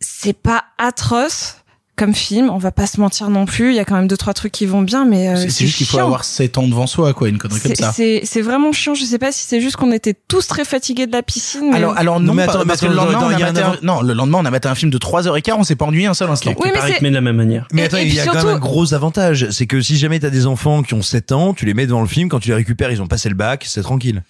C'est 0.00 0.36
pas 0.36 0.64
atroce 0.78 1.58
comme 2.00 2.14
film, 2.14 2.48
on 2.50 2.56
va 2.58 2.72
pas 2.72 2.86
se 2.86 2.98
mentir 3.00 3.28
non 3.30 3.44
plus. 3.44 3.70
Il 3.70 3.76
y 3.76 3.78
a 3.78 3.84
quand 3.84 3.94
même 3.94 4.08
deux 4.08 4.16
trois 4.16 4.32
trucs 4.34 4.50
qui 4.52 4.64
vont 4.66 4.80
bien, 4.82 5.04
mais 5.04 5.28
euh, 5.28 5.36
C'est- 5.36 5.66
juste 5.66 5.76
qu'il 5.76 5.86
faut 5.86 5.98
avoir 5.98 6.24
7 6.24 6.56
ans 6.58 6.66
devant 6.66 6.86
soi, 6.86 7.12
quoi, 7.12 7.28
une 7.28 7.36
connerie 7.38 7.60
comme 7.60 7.74
ça. 7.74 7.92
C'est 7.94 8.22
c'est 8.24 8.40
vraiment 8.40 8.72
chiant. 8.72 8.94
Je 8.94 9.04
sais 9.04 9.18
pas 9.18 9.30
si 9.32 9.46
c'est 9.46 9.60
juste 9.60 9.76
qu'on 9.76 9.92
était 9.92 10.14
tous 10.26 10.46
très 10.48 10.64
fatigués 10.64 11.06
de 11.06 11.12
la 11.12 11.22
piscine. 11.22 11.68
mais- 11.70 11.76
Alors, 11.76 11.96
alors 11.98 12.18
non, 12.20 12.32
mais 12.34 12.46
pas- 12.46 12.54
attends, 12.54 12.66
parce 12.66 12.80
que 12.80 12.86
le 12.86 12.94
lendemain, 12.94 13.18
on 13.22 13.28
a 13.28 13.34
un 13.36 13.38
maté 13.38 13.60
un- 13.60 13.66
avant- 13.66 13.76
non, 13.82 14.00
le 14.02 14.14
lendemain, 14.14 14.38
on 14.40 14.44
a 14.46 14.50
maté 14.50 14.66
un 14.68 14.74
film 14.74 14.90
de 14.90 14.98
3h15, 14.98 15.56
on 15.58 15.62
s'est 15.64 15.76
pas 15.76 15.84
ennuyé 15.84 16.06
un 16.06 16.14
seul 16.14 16.30
instant. 16.30 16.54
Oui, 16.58 16.70
mais 16.74 16.80
rythmé 16.80 17.10
de 17.10 17.14
la 17.14 17.20
même 17.20 17.36
manière. 17.36 17.68
Mais 17.72 17.82
Et- 17.82 17.84
attends, 17.84 17.98
et 17.98 18.04
il 18.06 18.14
y 18.14 18.18
a 18.20 18.24
quand 18.26 18.34
même 18.34 18.48
un 18.48 18.58
gros 18.58 18.94
avantage, 18.94 19.48
c'est 19.50 19.66
que 19.66 19.80
si 19.82 19.96
jamais 19.98 20.18
t'as 20.20 20.30
des 20.30 20.46
enfants 20.46 20.82
qui 20.82 20.94
ont 20.94 21.02
7 21.02 21.32
ans, 21.32 21.52
tu 21.54 21.66
les 21.66 21.74
mets 21.74 21.86
devant 21.86 22.00
le 22.00 22.08
film, 22.08 22.28
quand 22.30 22.40
tu 22.40 22.48
les 22.48 22.54
récupères, 22.54 22.90
ils 22.90 23.02
ont 23.02 23.06
passé 23.06 23.28
le 23.28 23.34
bac, 23.34 23.64
c'est 23.68 23.82
tranquille. 23.82 24.22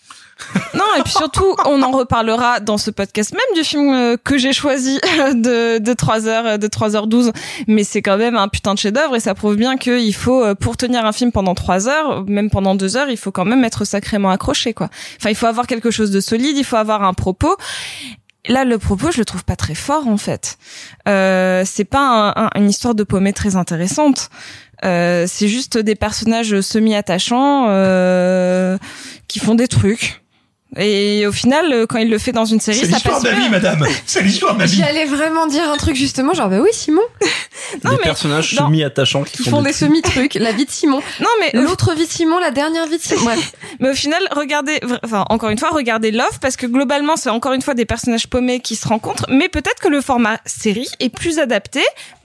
Non, 0.75 0.85
et 0.99 1.03
puis 1.03 1.13
surtout, 1.13 1.55
on 1.67 1.83
en 1.83 1.91
reparlera 1.91 2.61
dans 2.61 2.79
ce 2.79 2.91
podcast 2.91 3.33
même 3.33 3.55
du 3.57 3.65
film 3.65 3.93
euh, 3.93 4.17
que 4.23 4.39
j'ai 4.39 4.53
choisi 4.53 4.99
de, 5.35 5.79
de 5.79 5.93
3h, 5.93 6.59
de 6.59 6.67
3h12. 6.69 7.33
Mais 7.67 7.85
c'est 7.85 8.03
quand 8.03 8.17
même 8.17 8.37
un 8.37 8.49
putain 8.49 8.75
de 8.75 8.79
chef-d'œuvre 8.79 9.17
et 9.17 9.21
ça 9.21 9.35
prouve 9.35 9.57
bien 9.57 9.77
qu'il 9.77 10.15
faut, 10.15 10.43
euh, 10.45 10.55
pour 10.55 10.77
tenir 10.77 11.05
un 11.05 11.13
film 11.13 11.33
pendant 11.33 11.55
3 11.55 11.89
heures, 11.89 12.25
même 12.27 12.51
pendant 12.51 12.75
2 12.75 12.97
heures, 12.97 13.11
il 13.11 13.17
faut 13.17 13.33
quand 13.33 13.45
même 13.45 13.65
être 13.65 13.85
sacrément 13.85 14.31
accroché, 14.31 14.73
quoi. 14.75 14.89
Enfin, 15.19 15.31
il 15.31 15.37
faut 15.37 15.47
avoir 15.47 15.67
quelque 15.67 15.91
chose 15.91 16.11
de 16.11 16.21
solide, 16.21 16.57
il 16.57 16.65
faut 16.65 16.77
avoir 16.77 17.03
un 17.05 17.15
propos. 17.15 17.57
Là, 18.49 18.65
le 18.65 18.79
propos, 18.79 19.11
je 19.11 19.19
le 19.19 19.25
trouve 19.27 19.45
pas 19.45 19.57
très 19.57 19.75
fort, 19.75 20.09
en 20.09 20.17
fait. 20.17 20.57
Euh, 21.09 21.63
c'est 21.67 21.85
pas 21.85 22.33
un- 22.35 22.47
un- 22.47 22.51
une 22.57 22.71
histoire 22.71 22.95
de 22.95 23.03
paumé 23.05 23.33
très 23.35 23.57
intéressante. 23.57 24.31
Euh, 24.83 25.27
c'est 25.29 25.49
juste 25.49 25.77
des 25.77 25.95
personnages 25.95 26.59
semi-attachants 26.63 27.67
euh, 27.69 28.79
qui 29.29 29.41
font 29.41 29.55
des 29.55 29.69
trucs. 29.69 30.20
Et 30.77 31.27
au 31.27 31.33
final, 31.33 31.73
euh, 31.73 31.87
quand 31.87 31.99
il 31.99 32.09
le 32.09 32.19
fait 32.19 32.31
dans 32.33 32.45
une 32.45 32.61
série, 32.61 32.87
ça 32.87 33.01
passe 33.01 33.23
bien. 33.23 33.49
madame. 33.51 33.85
C'est 34.07 34.23
l'histoire 34.23 34.57
de 34.57 34.67
J'allais 34.67 35.05
vraiment 35.05 35.47
dire 35.49 35.69
un 35.69 35.77
truc 35.77 35.97
justement, 35.97 36.33
genre 36.33 36.49
bah 36.49 36.61
oui 36.61 36.69
Simon, 36.73 37.03
Non, 37.85 37.91
des 37.91 37.97
mais 37.97 38.03
personnages 38.05 38.55
dans- 38.55 38.67
semi-attachants 38.67 39.25
qui, 39.25 39.43
qui 39.43 39.51
font 39.51 39.63
des 39.63 39.73
semi-trucs, 39.73 40.35
la 40.35 40.53
vie 40.53 40.67
de 40.67 40.71
Simon, 40.71 41.01
Non, 41.21 41.27
mais 41.41 41.59
au- 41.59 41.63
l'autre 41.63 41.95
vie 41.95 42.07
de 42.07 42.11
Simon, 42.13 42.39
la 42.39 42.53
dernière 42.53 42.87
vie 42.87 42.99
de 42.99 43.03
Simon. 43.03 43.25
Bref. 43.25 43.53
Mais 43.81 43.91
au 43.91 43.95
final, 43.95 44.23
regardez, 44.31 44.79
enfin 45.05 45.25
encore 45.29 45.51
une 45.51 45.59
fois, 45.59 45.71
regardez 45.73 46.13
Love 46.13 46.39
parce 46.41 46.57
que 46.57 46.67
globalement, 46.67 47.17
c'est 47.17 47.31
encore 47.31 47.53
une 47.53 47.63
fois 47.63 47.75
des 47.75 47.85
personnages 47.85 48.29
paumés 48.29 48.61
qui 48.61 48.77
se 48.77 48.87
rencontrent, 48.87 49.27
mais 49.29 49.49
peut-être 49.49 49.81
que 49.81 49.89
le 49.89 50.01
format 50.01 50.39
série 50.47 50.89
est 51.01 51.09
plus 51.11 51.39
adapté 51.41 51.81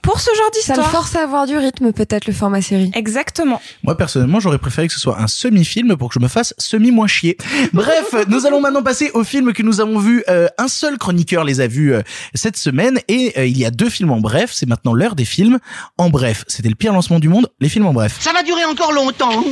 pour 0.06 0.20
ce 0.20 0.30
genre 0.36 0.50
Ça 0.52 0.74
le 0.74 0.78
d'histoire. 0.78 0.90
force 0.90 1.16
à 1.16 1.24
avoir 1.24 1.46
du 1.48 1.56
rythme 1.58 1.92
peut-être 1.92 2.26
le 2.26 2.32
format 2.32 2.62
série. 2.62 2.92
Exactement. 2.94 3.60
Moi, 3.82 3.96
personnellement, 3.96 4.38
j'aurais 4.38 4.58
préféré 4.58 4.86
que 4.86 4.94
ce 4.94 5.00
soit 5.00 5.20
un 5.20 5.26
semi-film 5.26 5.96
pour 5.96 6.10
que 6.10 6.14
je 6.14 6.20
me 6.20 6.28
fasse 6.28 6.54
semi-moins 6.58 7.08
chier. 7.08 7.36
Bref, 7.72 8.14
nous 8.28 8.46
allons 8.46 8.60
maintenant 8.60 8.84
passer 8.84 9.10
aux 9.14 9.24
films 9.24 9.52
que 9.52 9.64
nous 9.64 9.80
avons 9.80 9.98
vus. 9.98 10.22
Euh, 10.28 10.46
un 10.58 10.68
seul 10.68 10.96
chroniqueur 10.96 11.42
les 11.42 11.60
a 11.60 11.66
vus 11.66 11.92
euh, 11.92 12.02
cette 12.34 12.56
semaine 12.56 13.00
et 13.08 13.32
euh, 13.36 13.46
il 13.46 13.58
y 13.58 13.64
a 13.64 13.72
deux 13.72 13.90
films 13.90 14.12
en 14.12 14.20
bref. 14.20 14.50
C'est 14.52 14.68
maintenant 14.68 14.94
l'heure 14.94 15.16
des 15.16 15.24
films 15.24 15.58
en 15.98 16.08
bref. 16.08 16.44
C'était 16.46 16.68
le 16.68 16.76
pire 16.76 16.92
lancement 16.92 17.18
du 17.18 17.28
monde, 17.28 17.48
les 17.60 17.68
films 17.68 17.86
en 17.86 17.92
bref. 17.92 18.16
Ça 18.20 18.32
va 18.32 18.44
durer 18.44 18.64
encore 18.64 18.92
longtemps. 18.92 19.42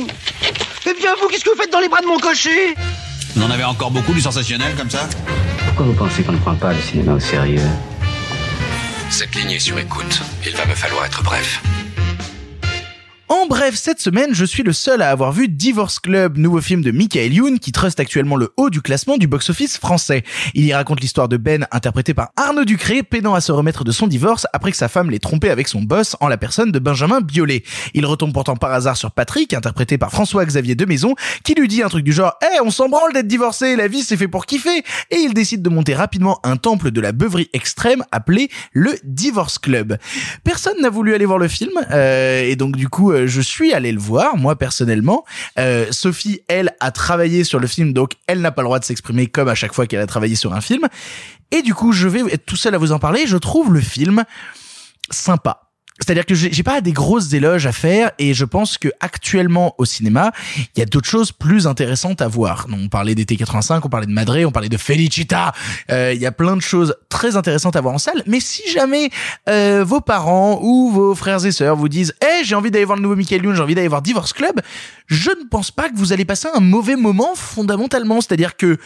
Eh 0.87 0.93
bien, 0.93 1.11
vous, 1.21 1.27
qu'est-ce 1.27 1.43
que 1.43 1.49
vous 1.49 1.61
faites 1.61 1.71
dans 1.71 1.81
les 1.81 1.89
bras 1.89 1.99
de 1.99 2.07
mon 2.07 2.17
cocher? 2.17 2.75
On 3.37 3.41
en 3.41 3.51
avait 3.51 3.65
encore 3.65 3.91
beaucoup 3.91 4.13
du 4.13 4.21
sensationnel 4.21 4.73
comme 4.77 4.89
ça 4.89 5.09
Pourquoi 5.65 5.85
vous 5.87 5.93
pensez 5.93 6.23
qu'on 6.23 6.31
ne 6.31 6.37
prend 6.37 6.55
pas 6.55 6.71
le 6.71 6.79
cinéma 6.79 7.13
au 7.13 7.19
sérieux? 7.19 7.59
Cette 9.09 9.35
ligne 9.35 9.51
est 9.51 9.59
sur 9.59 9.77
écoute. 9.79 10.21
Il 10.45 10.55
va 10.55 10.65
me 10.65 10.75
falloir 10.75 11.05
être 11.05 11.23
bref. 11.23 11.61
En 13.27 13.47
bref, 13.47 13.73
cette 13.73 13.99
semaine, 13.99 14.35
je 14.35 14.45
suis 14.45 14.61
le 14.61 14.71
seul 14.71 15.01
à 15.01 15.09
avoir 15.09 15.31
vu 15.31 15.47
Divorce 15.47 15.97
Club, 15.97 16.37
nouveau 16.37 16.61
film 16.61 16.83
de 16.83 16.91
Michael 16.91 17.33
Youn 17.33 17.57
qui 17.57 17.71
truste 17.71 17.99
actuellement 17.99 18.35
le 18.35 18.53
haut 18.55 18.69
du 18.69 18.83
classement 18.83 19.17
du 19.17 19.25
box-office 19.25 19.79
français. 19.79 20.23
Il 20.53 20.63
y 20.63 20.71
raconte 20.71 21.01
l'histoire 21.01 21.27
de 21.27 21.37
Ben, 21.37 21.65
interprété 21.71 22.13
par 22.13 22.29
Arnaud 22.37 22.65
Ducré, 22.65 23.01
peinant 23.01 23.33
à 23.33 23.41
se 23.41 23.51
remettre 23.51 23.83
de 23.83 23.91
son 23.91 24.05
divorce 24.05 24.45
après 24.53 24.69
que 24.69 24.77
sa 24.77 24.89
femme 24.89 25.09
l'ait 25.09 25.17
trompé 25.17 25.49
avec 25.49 25.67
son 25.67 25.81
boss 25.81 26.15
en 26.19 26.27
la 26.27 26.37
personne 26.37 26.71
de 26.71 26.77
Benjamin 26.77 27.19
Biolay. 27.19 27.63
Il 27.95 28.05
retombe 28.05 28.31
pourtant 28.31 28.55
par 28.57 28.71
hasard 28.71 28.95
sur 28.95 29.09
Patrick, 29.09 29.55
interprété 29.55 29.97
par 29.97 30.11
François-Xavier 30.11 30.75
de 30.75 30.85
Maison, 30.85 31.15
qui 31.43 31.55
lui 31.55 31.67
dit 31.67 31.81
un 31.81 31.89
truc 31.89 32.03
du 32.03 32.13
genre 32.13 32.37
Eh, 32.43 32.61
on 32.61 32.69
s'en 32.69 32.89
branle 32.89 33.13
d'être 33.13 33.27
divorcé, 33.27 33.75
la 33.75 33.87
vie 33.87 34.03
c'est 34.03 34.17
fait 34.17 34.27
pour 34.27 34.45
kiffer!» 34.45 34.83
Et 35.09 35.17
il 35.17 35.33
décide 35.33 35.63
de 35.63 35.69
monter 35.69 35.95
rapidement 35.95 36.39
un 36.43 36.57
temple 36.57 36.91
de 36.91 37.01
la 37.01 37.11
beuverie 37.11 37.49
extrême 37.53 38.03
appelé 38.11 38.51
le 38.71 38.93
Divorce 39.03 39.57
Club. 39.57 39.97
Personne 40.43 40.79
n'a 40.79 40.91
voulu 40.91 41.15
aller 41.15 41.25
voir 41.25 41.39
le 41.39 41.47
film, 41.47 41.71
euh, 41.89 42.43
et 42.43 42.55
donc 42.55 42.75
du 42.75 42.87
coup, 42.87 43.14
euh, 43.15 43.27
je 43.27 43.41
suis 43.41 43.73
allé 43.73 43.91
le 43.91 43.99
voir, 43.99 44.37
moi 44.37 44.55
personnellement. 44.55 45.25
Euh, 45.57 45.87
Sophie, 45.91 46.41
elle, 46.47 46.75
a 46.79 46.91
travaillé 46.91 47.43
sur 47.43 47.59
le 47.59 47.67
film, 47.67 47.93
donc 47.93 48.13
elle 48.27 48.41
n'a 48.41 48.51
pas 48.51 48.61
le 48.61 48.67
droit 48.67 48.79
de 48.79 48.85
s'exprimer 48.85 49.27
comme 49.27 49.47
à 49.47 49.55
chaque 49.55 49.73
fois 49.73 49.87
qu'elle 49.87 50.01
a 50.01 50.07
travaillé 50.07 50.35
sur 50.35 50.53
un 50.53 50.61
film. 50.61 50.87
Et 51.51 51.61
du 51.61 51.73
coup, 51.73 51.91
je 51.91 52.07
vais 52.07 52.21
être 52.33 52.45
tout 52.45 52.55
seul 52.55 52.75
à 52.75 52.77
vous 52.77 52.91
en 52.91 52.99
parler. 52.99 53.27
Je 53.27 53.37
trouve 53.37 53.73
le 53.73 53.81
film 53.81 54.23
sympa. 55.09 55.64
C'est-à-dire 55.99 56.25
que 56.25 56.35
j'ai 56.35 56.63
pas 56.63 56.81
des 56.81 56.91
grosses 56.91 57.31
éloges 57.31 57.65
à 57.65 57.71
faire 57.71 58.11
et 58.19 58.33
je 58.33 58.43
pense 58.43 58.77
que 58.77 58.89
actuellement 58.99 59.73
au 59.77 59.85
cinéma, 59.85 60.33
il 60.75 60.79
y 60.79 60.81
a 60.81 60.85
d'autres 60.85 61.07
choses 61.07 61.31
plus 61.31 61.67
intéressantes 61.67 62.21
à 62.21 62.27
voir. 62.27 62.67
On 62.69 62.89
parlait 62.89 63.15
d'été 63.15 63.37
85, 63.37 63.85
on 63.85 63.89
parlait 63.89 64.05
de 64.05 64.11
Madré, 64.11 64.43
on 64.45 64.51
parlait 64.51 64.67
de 64.67 64.75
Felicita. 64.75 65.53
Euh, 65.89 66.11
Il 66.13 66.19
y 66.21 66.25
a 66.25 66.33
plein 66.33 66.57
de 66.57 66.61
choses 66.61 66.95
très 67.07 67.37
intéressantes 67.37 67.77
à 67.77 67.81
voir 67.81 67.93
en 67.93 67.97
salle. 67.97 68.23
Mais 68.27 68.41
si 68.41 68.69
jamais 68.69 69.09
euh, 69.47 69.85
vos 69.87 70.01
parents 70.01 70.59
ou 70.61 70.91
vos 70.91 71.15
frères 71.15 71.45
et 71.45 71.53
sœurs 71.53 71.77
vous 71.77 71.87
disent 71.89 72.13
"Eh, 72.21 72.43
j'ai 72.43 72.55
envie 72.55 72.71
d'aller 72.71 72.85
voir 72.85 72.97
le 72.97 73.01
nouveau 73.03 73.15
Michael 73.15 73.45
Youn, 73.45 73.55
j'ai 73.55 73.61
envie 73.61 73.75
d'aller 73.75 73.87
voir 73.87 74.01
Divorce 74.01 74.33
Club", 74.33 74.59
je 75.07 75.29
ne 75.29 75.47
pense 75.49 75.71
pas 75.71 75.87
que 75.87 75.95
vous 75.95 76.11
allez 76.11 76.25
passer 76.25 76.49
un 76.53 76.59
mauvais 76.59 76.97
moment 76.97 77.35
fondamentalement. 77.35 78.19
C'est-à-dire 78.19 78.57
que 78.57 78.77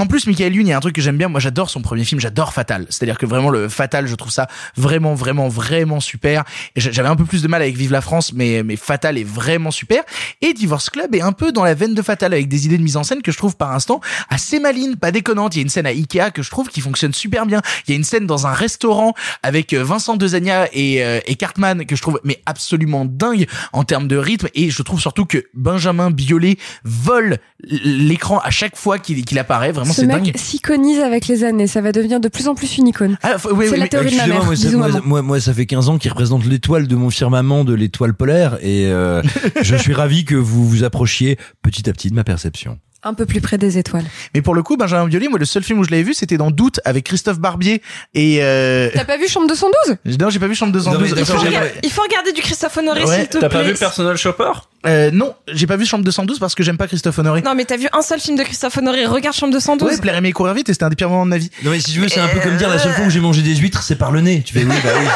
en 0.00 0.06
plus, 0.06 0.26
Michael 0.26 0.54
Youn, 0.54 0.66
il 0.66 0.70
y 0.70 0.72
a 0.72 0.78
un 0.78 0.80
truc 0.80 0.94
que 0.94 1.02
j'aime 1.02 1.18
bien. 1.18 1.28
Moi, 1.28 1.40
j'adore 1.40 1.68
son 1.68 1.82
premier 1.82 2.04
film. 2.04 2.22
J'adore 2.22 2.54
Fatal. 2.54 2.86
C'est-à-dire 2.88 3.18
que 3.18 3.26
vraiment, 3.26 3.50
le 3.50 3.68
Fatal, 3.68 4.06
je 4.06 4.14
trouve 4.14 4.32
ça 4.32 4.48
vraiment, 4.74 5.14
vraiment, 5.14 5.48
vraiment 5.48 6.00
super. 6.00 6.44
J'avais 6.74 7.08
un 7.08 7.16
peu 7.16 7.26
plus 7.26 7.42
de 7.42 7.48
mal 7.48 7.60
avec 7.60 7.76
Vive 7.76 7.92
la 7.92 8.00
France, 8.00 8.32
mais, 8.32 8.62
mais 8.62 8.76
Fatal 8.76 9.18
est 9.18 9.24
vraiment 9.24 9.70
super. 9.70 10.02
Et 10.40 10.54
Divorce 10.54 10.88
Club 10.88 11.14
est 11.14 11.20
un 11.20 11.32
peu 11.32 11.52
dans 11.52 11.64
la 11.64 11.74
veine 11.74 11.92
de 11.92 12.00
Fatal 12.00 12.32
avec 12.32 12.48
des 12.48 12.64
idées 12.64 12.78
de 12.78 12.82
mise 12.82 12.96
en 12.96 13.02
scène 13.02 13.20
que 13.20 13.30
je 13.30 13.36
trouve 13.36 13.56
par 13.56 13.72
instant 13.72 14.00
assez 14.30 14.58
malines, 14.58 14.96
pas 14.96 15.12
déconnantes. 15.12 15.54
Il 15.54 15.58
y 15.58 15.60
a 15.60 15.64
une 15.64 15.68
scène 15.68 15.86
à 15.86 15.90
Ikea 15.90 16.30
que 16.32 16.42
je 16.42 16.48
trouve 16.48 16.68
qui 16.68 16.80
fonctionne 16.80 17.12
super 17.12 17.44
bien. 17.44 17.60
Il 17.86 17.90
y 17.90 17.94
a 17.94 17.96
une 17.96 18.04
scène 18.04 18.26
dans 18.26 18.46
un 18.46 18.52
restaurant 18.52 19.12
avec 19.42 19.74
euh, 19.74 19.84
Vincent 19.84 20.16
Dezania 20.16 20.66
et, 20.72 21.04
euh, 21.04 21.20
et 21.26 21.34
Cartman 21.34 21.84
que 21.84 21.94
je 21.94 22.00
trouve 22.00 22.20
mais 22.24 22.40
absolument 22.46 23.04
dingue 23.04 23.46
en 23.74 23.84
termes 23.84 24.08
de 24.08 24.16
rythme. 24.16 24.48
Et 24.54 24.70
je 24.70 24.82
trouve 24.82 25.00
surtout 25.00 25.26
que 25.26 25.44
Benjamin 25.52 26.10
Biolay 26.10 26.56
vole 26.84 27.38
l'écran 27.62 28.38
à 28.38 28.50
chaque 28.50 28.76
fois 28.76 28.98
qu'il 28.98 29.38
apparaît. 29.38 29.72
Ce 29.92 30.00
c'est 30.02 30.06
mec 30.06 30.22
dingue. 30.24 30.32
s'iconise 30.36 31.00
avec 31.00 31.26
les 31.28 31.44
années, 31.44 31.66
ça 31.66 31.80
va 31.80 31.92
devenir 31.92 32.20
de 32.20 32.28
plus 32.28 32.48
en 32.48 32.54
plus 32.54 32.78
une 32.78 32.88
icône. 32.88 33.18
Ah, 33.22 33.36
oui, 33.52 33.66
c'est 33.66 33.70
oui, 33.72 33.76
la 33.76 33.76
mais- 33.84 33.88
théorie 33.88 34.10
de 34.12 34.16
ma 34.16 34.26
mère. 34.26 34.44
moi, 34.44 34.56
ça, 34.56 34.66
Bisous, 34.66 34.78
moi, 34.78 34.88
maman. 34.88 35.00
moi, 35.04 35.22
moi, 35.22 35.40
ça 35.40 35.52
fait 35.54 35.66
15 35.66 35.88
ans 35.88 35.98
qu'il 35.98 36.10
représente 36.10 36.44
l'étoile 36.46 36.86
de 36.86 36.96
mon 36.96 37.10
firmament 37.10 37.64
de 37.64 37.74
l'étoile 37.74 38.14
polaire 38.14 38.58
et 38.62 38.86
euh, 38.86 39.22
je 39.62 39.76
suis 39.76 39.92
ravi 39.94 40.24
que 40.24 40.34
vous 40.34 40.68
vous 40.68 40.84
approchiez 40.84 41.38
petit 41.62 41.88
à 41.88 41.92
petit 41.92 42.10
de 42.10 42.14
ma 42.14 42.24
perception. 42.24 42.78
Un 43.02 43.14
peu 43.14 43.24
plus 43.24 43.40
près 43.40 43.56
des 43.56 43.78
étoiles. 43.78 44.04
Mais 44.34 44.42
pour 44.42 44.54
le 44.54 44.62
coup, 44.62 44.76
Benjamin 44.76 45.06
Biolay, 45.06 45.28
moi, 45.28 45.38
le 45.38 45.46
seul 45.46 45.62
film 45.62 45.78
où 45.78 45.84
je 45.84 45.90
l'avais 45.90 46.02
vu, 46.02 46.12
c'était 46.12 46.36
dans 46.36 46.50
Doute 46.50 46.80
avec 46.84 47.04
Christophe 47.06 47.40
Barbier. 47.40 47.80
Et 48.12 48.40
euh... 48.42 48.90
T'as 48.92 49.06
pas 49.06 49.16
vu 49.16 49.26
Chambre 49.26 49.46
212 49.46 49.96
non, 50.20 50.28
j'ai 50.28 50.38
pas 50.38 50.48
vu 50.48 50.54
Chambre 50.54 50.72
212. 50.72 51.00
Non, 51.00 51.14
mais 51.16 51.20
Il 51.20 51.24
faut, 51.24 51.38
regarder, 51.38 51.68
j'ai- 51.76 51.80
il 51.84 51.90
faut 51.90 52.02
regarder 52.02 52.32
du 52.32 52.42
Christophe 52.42 52.76
Honoré, 52.76 53.04
Ouais, 53.04 53.20
s'il 53.20 53.28
te 53.28 53.38
T'as 53.38 53.48
plaît. 53.48 53.58
pas 53.60 53.62
vu 53.62 53.72
Personal 53.72 54.18
Shopper? 54.18 54.50
Euh, 54.86 55.10
non, 55.12 55.34
j'ai 55.52 55.66
pas 55.66 55.76
vu 55.76 55.84
Chambre 55.84 56.04
212 56.04 56.38
parce 56.38 56.54
que 56.54 56.62
j'aime 56.62 56.78
pas 56.78 56.86
Christophe 56.86 57.18
Honoré. 57.18 57.42
Non, 57.42 57.54
mais 57.54 57.66
t'as 57.66 57.76
vu 57.76 57.86
un 57.92 58.00
seul 58.00 58.18
film 58.18 58.38
de 58.38 58.42
Christophe 58.42 58.78
Honoré. 58.78 59.04
Regarde 59.04 59.36
Chambre 59.36 59.52
212. 59.52 59.90
Ouais, 59.90 59.98
plaire 60.00 60.14
aimer 60.16 60.30
et 60.30 60.32
courir 60.32 60.54
vite, 60.54 60.68
et 60.70 60.72
c'était 60.72 60.84
un 60.84 60.88
des 60.88 60.96
pires 60.96 61.10
moments 61.10 61.26
de 61.26 61.30
ma 61.30 61.36
vie. 61.38 61.50
Non 61.64 61.70
mais 61.70 61.80
si 61.80 61.92
tu 61.92 62.00
veux, 62.00 62.08
c'est 62.08 62.20
un 62.20 62.28
peu 62.28 62.40
comme 62.40 62.56
dire 62.56 62.70
la 62.70 62.78
seule 62.78 62.92
fois 62.94 63.04
où 63.04 63.10
j'ai 63.10 63.20
mangé 63.20 63.42
des 63.42 63.54
huîtres, 63.56 63.82
c'est 63.82 63.96
par 63.96 64.10
le 64.10 64.22
nez. 64.22 64.42
Tu 64.42 64.54
fais 64.54 64.64
oui, 64.64 64.74
bah 64.82 64.90
oui, 64.98 65.06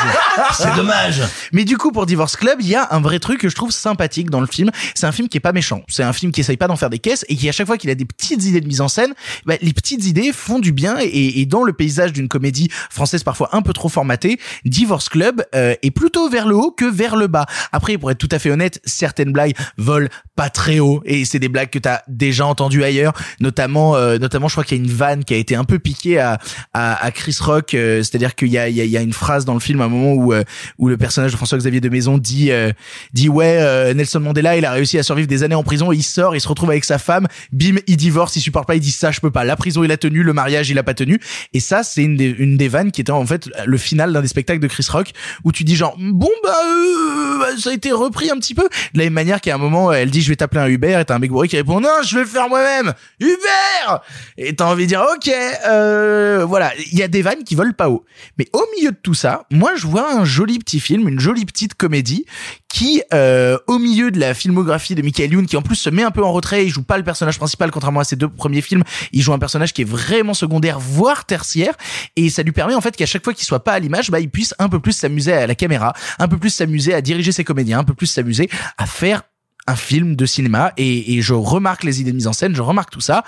c'est- 0.58 0.64
c'est 0.64 0.74
dommage. 0.76 1.22
Mais 1.52 1.64
du 1.64 1.78
coup, 1.78 1.92
pour 1.92 2.04
Divorce 2.04 2.36
Club, 2.36 2.58
il 2.60 2.68
y 2.68 2.74
a 2.74 2.88
un 2.90 3.00
vrai 3.00 3.18
truc 3.20 3.40
que 3.40 3.48
je 3.48 3.54
trouve 3.54 3.70
sympathique 3.70 4.28
dans 4.28 4.40
le 4.40 4.46
film. 4.46 4.70
C'est 4.94 5.06
un 5.06 5.12
film 5.12 5.28
qui 5.28 5.38
est 5.38 5.40
pas 5.40 5.52
méchant. 5.52 5.82
C'est 5.88 6.02
un 6.02 6.12
film 6.12 6.30
qui 6.30 6.40
essaye 6.40 6.56
pas 6.58 6.66
d'en 6.66 6.76
faire 6.76 6.90
des 6.90 6.98
caisses 6.98 7.24
et 7.30 7.36
qui, 7.36 7.48
à 7.48 7.52
chaque 7.52 7.66
fois 7.66 7.78
qu'il 7.78 7.88
a 7.88 7.94
des 7.94 8.04
petites 8.04 8.44
idées 8.44 8.60
de 8.60 8.66
mise 8.66 8.82
en 8.82 8.88
scène, 8.88 9.14
bah, 9.46 9.54
les 9.62 9.72
petites 9.72 10.04
idées 10.04 10.32
font 10.32 10.58
du 10.58 10.72
bien 10.72 10.96
et, 11.00 11.40
et 11.40 11.46
dans 11.46 11.62
le 11.62 11.72
paysage 11.72 12.12
d'une 12.12 12.28
comédie 12.28 12.68
française 12.90 13.22
parfois 13.22 13.48
un 13.52 13.62
peu 13.62 13.72
trop 13.72 13.88
formatée, 13.88 14.38
Divorce 14.66 15.08
Club 15.08 15.42
euh, 15.54 15.74
est 15.82 15.90
plutôt 15.90 16.28
vers 16.28 16.46
le 16.46 16.54
haut 16.56 16.70
que 16.70 16.84
vers 16.84 17.16
le 17.16 17.28
bas. 17.28 17.46
Après, 17.72 17.96
pour 17.96 18.10
être 18.10 18.18
tout 18.18 18.28
à 18.30 18.38
fait 18.38 18.50
honnête, 18.50 18.80
certaines 18.84 19.32
blagues 19.32 19.53
volent 19.76 20.08
pas 20.36 20.50
très 20.50 20.80
haut. 20.80 21.02
Et 21.04 21.24
c'est 21.24 21.38
des 21.38 21.48
blagues 21.48 21.70
que 21.70 21.78
t'as 21.78 22.00
déjà 22.08 22.46
entendues 22.46 22.84
ailleurs, 22.84 23.12
notamment, 23.40 23.96
euh, 23.96 24.18
notamment, 24.18 24.48
je 24.48 24.54
crois 24.54 24.64
qu'il 24.64 24.78
y 24.78 24.80
a 24.80 24.84
une 24.84 24.90
vanne 24.90 25.24
qui 25.24 25.34
a 25.34 25.36
été 25.36 25.54
un 25.54 25.64
peu 25.64 25.78
piquée 25.78 26.18
à, 26.18 26.38
à, 26.72 27.04
à 27.04 27.10
Chris 27.10 27.36
Rock, 27.40 27.74
euh, 27.74 28.02
c'est-à-dire 28.02 28.34
qu'il 28.34 28.48
y 28.48 28.58
a, 28.58 28.68
il 28.68 28.76
y, 28.76 28.80
a, 28.80 28.84
y 28.84 28.96
a 28.96 29.00
une 29.00 29.12
phrase 29.12 29.44
dans 29.44 29.54
le 29.54 29.60
film 29.60 29.80
à 29.80 29.84
un 29.84 29.88
moment 29.88 30.12
où, 30.12 30.32
euh, 30.32 30.44
où 30.78 30.88
le 30.88 30.96
personnage 30.96 31.32
de 31.32 31.36
François-Xavier 31.36 31.80
de 31.80 31.88
Maison 31.88 32.18
dit, 32.18 32.50
euh, 32.50 32.72
dit 33.12 33.28
ouais, 33.28 33.58
euh, 33.60 33.94
Nelson 33.94 34.20
Mandela, 34.20 34.56
il 34.56 34.64
a 34.64 34.72
réussi 34.72 34.98
à 34.98 35.02
survivre 35.02 35.28
des 35.28 35.42
années 35.42 35.54
en 35.54 35.62
prison, 35.62 35.92
il 35.92 36.02
sort, 36.02 36.34
il 36.34 36.40
se 36.40 36.48
retrouve 36.48 36.70
avec 36.70 36.84
sa 36.84 36.98
femme, 36.98 37.26
bim, 37.52 37.76
il 37.86 37.96
divorce, 37.96 38.36
il 38.36 38.40
supporte 38.40 38.66
pas, 38.66 38.74
il 38.74 38.80
dit 38.80 38.90
ça, 38.90 39.10
je 39.10 39.20
peux 39.20 39.30
pas. 39.30 39.44
La 39.44 39.56
prison, 39.56 39.84
il 39.84 39.92
a 39.92 39.96
tenu, 39.96 40.22
le 40.22 40.32
mariage, 40.32 40.70
il 40.70 40.78
a 40.78 40.82
pas 40.82 40.94
tenu. 40.94 41.20
Et 41.52 41.60
ça, 41.60 41.82
c'est 41.82 42.02
une 42.02 42.16
des, 42.16 42.34
une 42.38 42.56
des 42.56 42.68
vannes 42.68 42.90
qui 42.90 43.00
était 43.00 43.12
en 43.12 43.26
fait 43.26 43.48
le 43.64 43.76
final 43.78 44.12
d'un 44.12 44.22
des 44.22 44.28
spectacles 44.28 44.60
de 44.60 44.66
Chris 44.66 44.86
Rock 44.90 45.12
où 45.44 45.52
tu 45.52 45.64
dis 45.64 45.76
genre 45.76 45.96
bon 45.98 46.30
bah, 46.42 46.50
euh, 46.64 47.38
bah, 47.38 47.46
ça 47.58 47.70
a 47.70 47.72
été 47.72 47.92
repris 47.92 48.30
un 48.30 48.36
petit 48.36 48.54
peu 48.54 48.68
de 48.92 48.98
la 48.98 49.04
même 49.04 49.12
manière 49.12 49.40
qu'à 49.44 49.54
un 49.54 49.58
moment 49.58 49.92
elle 49.92 50.10
dit 50.10 50.22
je 50.22 50.30
vais 50.30 50.36
t'appeler 50.36 50.62
un 50.62 50.66
Uber 50.66 50.98
et 51.00 51.04
t'as 51.04 51.14
un 51.14 51.18
mec 51.18 51.30
bourré 51.30 51.48
qui 51.48 51.56
répond 51.56 51.80
non 51.80 51.88
je 52.04 52.14
vais 52.16 52.22
le 52.22 52.28
faire 52.28 52.48
moi-même. 52.48 52.94
Uber! 53.20 53.98
Et 54.38 54.56
t'as 54.56 54.64
envie 54.64 54.84
de 54.84 54.88
dire 54.88 55.04
ok 55.14 55.30
euh, 55.66 56.44
voilà. 56.48 56.72
Il 56.90 56.98
y 56.98 57.02
a 57.02 57.08
des 57.08 57.22
vannes 57.22 57.44
qui 57.44 57.54
volent 57.54 57.72
pas 57.76 57.90
haut. 57.90 58.04
Mais 58.38 58.48
au 58.52 58.64
milieu 58.76 58.90
de 58.90 58.96
tout 58.96 59.14
ça 59.14 59.44
moi 59.50 59.72
je 59.76 59.86
vois 59.86 60.12
un 60.12 60.24
joli 60.24 60.58
petit 60.58 60.80
film 60.80 61.08
une 61.08 61.20
jolie 61.20 61.44
petite 61.44 61.74
comédie 61.74 62.24
qui 62.68 63.02
euh, 63.12 63.58
au 63.66 63.78
milieu 63.78 64.10
de 64.10 64.18
la 64.18 64.34
filmographie 64.34 64.94
de 64.94 65.02
Michael 65.02 65.32
Youn 65.32 65.46
qui 65.46 65.56
en 65.56 65.62
plus 65.62 65.76
se 65.76 65.90
met 65.90 66.02
un 66.02 66.10
peu 66.10 66.24
en 66.24 66.32
retrait 66.32 66.64
il 66.64 66.70
joue 66.70 66.82
pas 66.82 66.96
le 66.96 67.04
personnage 67.04 67.38
principal 67.38 67.70
contrairement 67.70 68.00
à 68.00 68.04
ses 68.04 68.16
deux 68.16 68.28
premiers 68.28 68.62
films 68.62 68.82
il 69.12 69.22
joue 69.22 69.32
un 69.32 69.38
personnage 69.38 69.72
qui 69.72 69.82
est 69.82 69.88
vraiment 69.88 70.34
secondaire 70.34 70.80
voire 70.80 71.24
tertiaire 71.24 71.74
et 72.16 72.30
ça 72.30 72.42
lui 72.42 72.52
permet 72.52 72.74
en 72.74 72.80
fait 72.80 72.96
qu'à 72.96 73.06
chaque 73.06 73.22
fois 73.22 73.34
qu'il 73.34 73.44
soit 73.44 73.62
pas 73.62 73.74
à 73.74 73.78
l'image 73.78 74.10
bah 74.10 74.20
il 74.20 74.30
puisse 74.30 74.54
un 74.58 74.68
peu 74.68 74.80
plus 74.80 74.92
s'amuser 74.92 75.32
à 75.32 75.46
la 75.46 75.54
caméra 75.54 75.92
un 76.18 76.28
peu 76.28 76.38
plus 76.38 76.50
s'amuser 76.50 76.94
à 76.94 77.00
diriger 77.00 77.30
ses 77.30 77.44
comédiens 77.44 77.78
un 77.78 77.84
peu 77.84 77.94
plus 77.94 78.06
s'amuser 78.06 78.48
à 78.78 78.86
faire 78.86 79.22
un 79.66 79.76
film 79.76 80.16
de 80.16 80.26
cinéma 80.26 80.72
et, 80.76 81.14
et 81.14 81.22
je 81.22 81.34
remarque 81.34 81.84
les 81.84 82.00
idées 82.00 82.12
de 82.12 82.16
mise 82.16 82.26
en 82.26 82.32
scène 82.32 82.54
je 82.54 82.62
remarque 82.62 82.90
tout 82.90 83.00
ça 83.00 83.24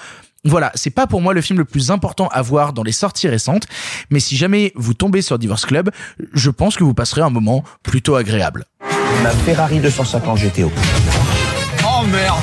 voilà, 0.46 0.70
c'est 0.76 0.90
pas 0.90 1.08
pour 1.08 1.20
moi 1.20 1.34
le 1.34 1.40
film 1.40 1.58
le 1.58 1.64
plus 1.64 1.90
important 1.90 2.28
à 2.28 2.40
voir 2.40 2.72
dans 2.72 2.84
les 2.84 2.92
sorties 2.92 3.26
récentes, 3.26 3.66
mais 4.10 4.20
si 4.20 4.36
jamais 4.36 4.72
vous 4.76 4.94
tombez 4.94 5.20
sur 5.20 5.38
Divorce 5.38 5.66
Club, 5.66 5.90
je 6.32 6.50
pense 6.50 6.76
que 6.76 6.84
vous 6.84 6.94
passerez 6.94 7.22
un 7.22 7.30
moment 7.30 7.64
plutôt 7.82 8.14
agréable. 8.14 8.64
Ma 9.24 9.30
Ferrari 9.30 9.80
250 9.80 10.38
GTO. 10.38 10.70
Oh 11.84 12.04
merde 12.06 12.38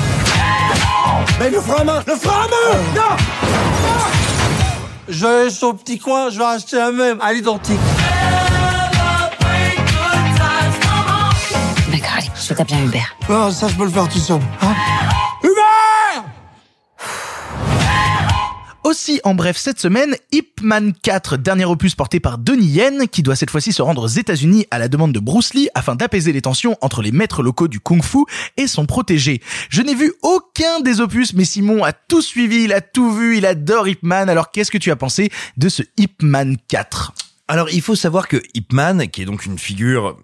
Mais 1.40 1.50
le 1.50 1.60
frein 1.60 1.80
à 1.80 1.84
main 1.84 2.02
Le 2.06 2.14
frein 2.14 2.42
à 2.42 2.48
main 2.48 2.78
Non 2.94 3.16
Je 5.08 5.26
vais 5.26 5.32
aller 5.32 5.50
sur 5.50 5.72
le 5.72 5.78
petit 5.78 5.98
coin, 5.98 6.28
je 6.28 6.38
vais 6.38 6.44
acheter 6.44 6.76
la 6.76 6.92
même, 6.92 7.18
à 7.22 7.32
l'identique. 7.32 7.80
Je 12.44 12.50
vais 12.50 12.54
t'appeler 12.56 12.76
un 12.76 12.84
Uber. 12.84 13.02
Non, 13.28 13.50
ça 13.50 13.68
je 13.68 13.74
peux 13.74 13.84
le 13.84 13.90
faire 13.90 14.08
tout 14.08 14.18
seul. 14.18 14.40
Hein 14.60 14.74
Hubert 15.42 16.24
Aussi, 18.84 19.18
en 19.24 19.34
bref, 19.34 19.56
cette 19.56 19.80
semaine, 19.80 20.14
Ip 20.30 20.60
Man 20.60 20.92
4, 20.92 21.38
dernier 21.38 21.64
opus 21.64 21.94
porté 21.94 22.20
par 22.20 22.36
Donnie 22.36 22.66
Yen, 22.66 23.08
qui 23.08 23.22
doit 23.22 23.34
cette 23.34 23.48
fois-ci 23.48 23.72
se 23.72 23.80
rendre 23.80 24.02
aux 24.02 24.08
États-Unis 24.08 24.66
à 24.70 24.78
la 24.78 24.88
demande 24.88 25.12
de 25.12 25.20
Bruce 25.20 25.54
Lee 25.54 25.70
afin 25.74 25.94
d'apaiser 25.94 26.34
les 26.34 26.42
tensions 26.42 26.76
entre 26.82 27.00
les 27.00 27.12
maîtres 27.12 27.42
locaux 27.42 27.66
du 27.66 27.80
kung-fu 27.80 28.24
et 28.58 28.66
son 28.66 28.84
protégé. 28.84 29.40
Je 29.70 29.80
n'ai 29.80 29.94
vu 29.94 30.12
aucun 30.20 30.80
des 30.80 31.00
opus, 31.00 31.32
mais 31.32 31.46
Simon 31.46 31.82
a 31.82 31.94
tout 31.94 32.20
suivi, 32.20 32.64
il 32.64 32.74
a 32.74 32.82
tout 32.82 33.10
vu, 33.10 33.38
il 33.38 33.46
adore 33.46 33.88
Ip 33.88 34.02
Man. 34.02 34.28
Alors, 34.28 34.50
qu'est-ce 34.50 34.70
que 34.70 34.78
tu 34.78 34.90
as 34.90 34.96
pensé 34.96 35.30
de 35.56 35.70
ce 35.70 35.82
Ip 35.96 36.22
Man 36.22 36.58
4 36.68 37.14
Alors, 37.48 37.70
il 37.70 37.80
faut 37.80 37.96
savoir 37.96 38.28
que 38.28 38.42
Ip 38.52 38.74
Man, 38.74 39.08
qui 39.08 39.22
est 39.22 39.26
donc 39.26 39.46
une 39.46 39.58
figure 39.58 40.18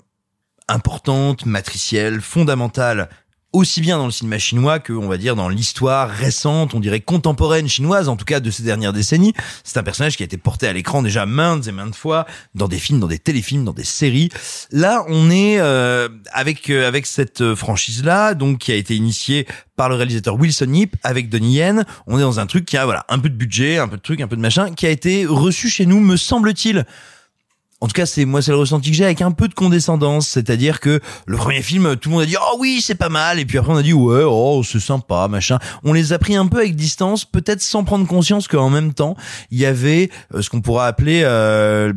importante, 0.70 1.46
matricielle, 1.46 2.20
fondamentale, 2.20 3.08
aussi 3.52 3.80
bien 3.80 3.98
dans 3.98 4.06
le 4.06 4.12
cinéma 4.12 4.38
chinois 4.38 4.78
que, 4.78 4.92
on 4.92 5.08
va 5.08 5.16
dire, 5.16 5.34
dans 5.34 5.48
l'histoire 5.48 6.08
récente, 6.08 6.74
on 6.74 6.80
dirait 6.80 7.00
contemporaine 7.00 7.68
chinoise, 7.68 8.08
en 8.08 8.16
tout 8.16 8.24
cas 8.24 8.38
de 8.38 8.50
ces 8.50 8.62
dernières 8.62 8.92
décennies. 8.92 9.34
C'est 9.64 9.78
un 9.78 9.82
personnage 9.82 10.16
qui 10.16 10.22
a 10.22 10.26
été 10.26 10.36
porté 10.36 10.68
à 10.68 10.72
l'écran 10.72 11.02
déjà 11.02 11.26
maintes 11.26 11.66
et 11.66 11.72
maintes 11.72 11.96
fois, 11.96 12.26
dans 12.54 12.68
des 12.68 12.78
films, 12.78 13.00
dans 13.00 13.08
des 13.08 13.18
téléfilms, 13.18 13.64
dans 13.64 13.72
des 13.72 13.84
séries. 13.84 14.28
Là, 14.70 15.04
on 15.08 15.30
est 15.30 15.58
euh, 15.58 16.08
avec 16.32 16.70
euh, 16.70 16.86
avec 16.86 17.06
cette 17.06 17.54
franchise-là, 17.54 18.34
donc 18.34 18.58
qui 18.58 18.72
a 18.72 18.76
été 18.76 18.94
initiée 18.94 19.46
par 19.74 19.88
le 19.88 19.96
réalisateur 19.96 20.38
Wilson 20.38 20.72
Yip 20.72 20.96
avec 21.02 21.28
Donnie 21.28 21.54
Yen. 21.54 21.84
On 22.06 22.18
est 22.18 22.22
dans 22.22 22.38
un 22.38 22.46
truc 22.46 22.64
qui 22.66 22.76
a 22.76 22.84
voilà 22.84 23.04
un 23.08 23.18
peu 23.18 23.28
de 23.28 23.34
budget, 23.34 23.78
un 23.78 23.88
peu 23.88 23.96
de 23.96 24.02
truc, 24.02 24.20
un 24.20 24.28
peu 24.28 24.36
de 24.36 24.42
machin, 24.42 24.72
qui 24.72 24.86
a 24.86 24.90
été 24.90 25.26
reçu 25.26 25.68
chez 25.68 25.86
nous, 25.86 25.98
me 25.98 26.16
semble-t-il 26.16 26.86
en 27.80 27.86
tout 27.86 27.94
cas, 27.94 28.06
c'est 28.06 28.24
moi, 28.24 28.42
c'est 28.42 28.50
le 28.50 28.58
ressenti 28.58 28.90
que 28.90 28.96
j'ai 28.96 29.04
avec 29.04 29.22
un 29.22 29.32
peu 29.32 29.48
de 29.48 29.54
condescendance. 29.54 30.28
C'est-à-dire 30.28 30.80
que 30.80 31.00
le 31.26 31.36
premier 31.36 31.62
film, 31.62 31.96
tout 31.96 32.10
le 32.10 32.14
monde 32.14 32.22
a 32.22 32.26
dit 32.26 32.36
oh 32.38 32.56
oui, 32.58 32.80
c'est 32.82 32.94
pas 32.94 33.08
mal, 33.08 33.38
et 33.38 33.44
puis 33.44 33.58
après 33.58 33.72
on 33.72 33.76
a 33.76 33.82
dit 33.82 33.92
ouais, 33.92 34.22
oh 34.24 34.62
c'est 34.64 34.80
sympa, 34.80 35.28
machin. 35.28 35.58
On 35.84 35.92
les 35.92 36.12
a 36.12 36.18
pris 36.18 36.36
un 36.36 36.46
peu 36.46 36.58
avec 36.58 36.76
distance, 36.76 37.24
peut-être 37.24 37.62
sans 37.62 37.84
prendre 37.84 38.06
conscience 38.06 38.48
qu'en 38.48 38.70
même 38.70 38.92
temps, 38.92 39.16
il 39.50 39.58
y 39.58 39.66
avait 39.66 40.10
euh, 40.34 40.42
ce 40.42 40.50
qu'on 40.50 40.60
pourrait 40.60 40.86
appeler 40.86 41.22
euh, 41.24 41.92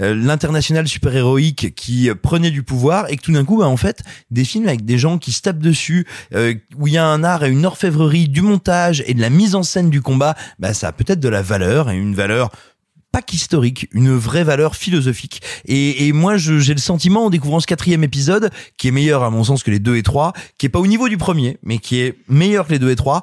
euh, 0.00 0.14
l'international 0.14 0.88
super 0.88 1.14
héroïque 1.14 1.74
qui 1.74 2.10
prenait 2.22 2.50
du 2.50 2.62
pouvoir, 2.62 3.10
et 3.10 3.16
que 3.16 3.22
tout 3.22 3.32
d'un 3.32 3.44
coup, 3.44 3.58
bah, 3.58 3.68
en 3.68 3.76
fait, 3.76 4.02
des 4.30 4.44
films 4.44 4.66
avec 4.68 4.84
des 4.84 4.98
gens 4.98 5.18
qui 5.18 5.32
se 5.32 5.42
tapent 5.42 5.58
dessus, 5.58 6.06
euh, 6.34 6.54
où 6.76 6.86
il 6.86 6.94
y 6.94 6.98
a 6.98 7.06
un 7.06 7.22
art 7.24 7.44
et 7.44 7.50
une 7.50 7.64
orfèvrerie 7.64 8.28
du 8.28 8.42
montage 8.42 9.02
et 9.06 9.14
de 9.14 9.20
la 9.20 9.30
mise 9.30 9.54
en 9.54 9.62
scène 9.62 9.90
du 9.90 10.02
combat, 10.02 10.34
bah 10.58 10.74
ça 10.74 10.88
a 10.88 10.92
peut-être 10.92 11.20
de 11.20 11.28
la 11.28 11.42
valeur 11.42 11.90
et 11.90 11.96
une 11.96 12.14
valeur 12.14 12.50
pas 13.12 13.22
qu'historique, 13.22 13.88
une 13.92 14.14
vraie 14.14 14.44
valeur 14.44 14.76
philosophique. 14.76 15.42
Et, 15.64 16.06
et 16.06 16.12
moi, 16.12 16.36
j'ai 16.36 16.74
le 16.74 16.80
sentiment, 16.80 17.26
en 17.26 17.30
découvrant 17.30 17.60
ce 17.60 17.66
quatrième 17.66 18.04
épisode, 18.04 18.50
qui 18.76 18.88
est 18.88 18.92
meilleur 18.92 19.22
à 19.22 19.30
mon 19.30 19.44
sens 19.44 19.62
que 19.62 19.70
les 19.70 19.78
deux 19.78 19.96
et 19.96 20.02
trois, 20.02 20.32
qui 20.58 20.66
est 20.66 20.68
pas 20.68 20.78
au 20.78 20.86
niveau 20.86 21.08
du 21.08 21.16
premier, 21.16 21.58
mais 21.62 21.78
qui 21.78 22.00
est 22.00 22.16
meilleur 22.28 22.66
que 22.66 22.72
les 22.72 22.78
deux 22.78 22.90
et 22.90 22.96
trois, 22.96 23.22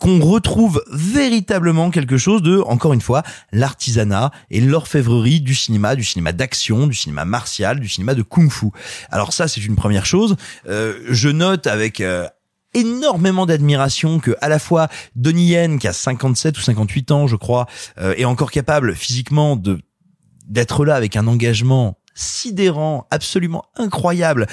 qu'on 0.00 0.20
retrouve 0.20 0.82
véritablement 0.90 1.90
quelque 1.90 2.18
chose 2.18 2.42
de, 2.42 2.58
encore 2.58 2.92
une 2.92 3.00
fois, 3.00 3.22
l'artisanat 3.52 4.32
et 4.50 4.60
l'orfèvrerie 4.60 5.40
du 5.40 5.54
cinéma, 5.54 5.94
du 5.94 6.04
cinéma 6.04 6.32
d'action, 6.32 6.86
du 6.86 6.94
cinéma 6.94 7.24
martial, 7.24 7.80
du 7.80 7.88
cinéma 7.88 8.14
de 8.14 8.22
kung-fu. 8.22 8.66
Alors 9.10 9.32
ça, 9.32 9.46
c'est 9.46 9.64
une 9.64 9.76
première 9.76 10.06
chose. 10.06 10.36
Euh, 10.68 10.98
je 11.10 11.28
note 11.28 11.66
avec 11.66 12.00
euh, 12.00 12.26
énormément 12.74 13.46
d'admiration 13.46 14.18
que 14.18 14.36
à 14.40 14.48
la 14.48 14.58
fois 14.58 14.88
Donnie 15.16 15.46
Yen 15.46 15.78
qui 15.78 15.88
a 15.88 15.92
57 15.92 16.58
ou 16.58 16.60
58 16.60 17.10
ans 17.10 17.26
je 17.26 17.36
crois 17.36 17.66
euh, 17.98 18.14
est 18.16 18.24
encore 18.24 18.50
capable 18.50 18.94
physiquement 18.94 19.56
de 19.56 19.80
d'être 20.46 20.84
là 20.84 20.94
avec 20.96 21.16
un 21.16 21.26
engagement 21.26 21.96
sidérant 22.14 23.06
absolument 23.10 23.64
incroyable 23.76 24.46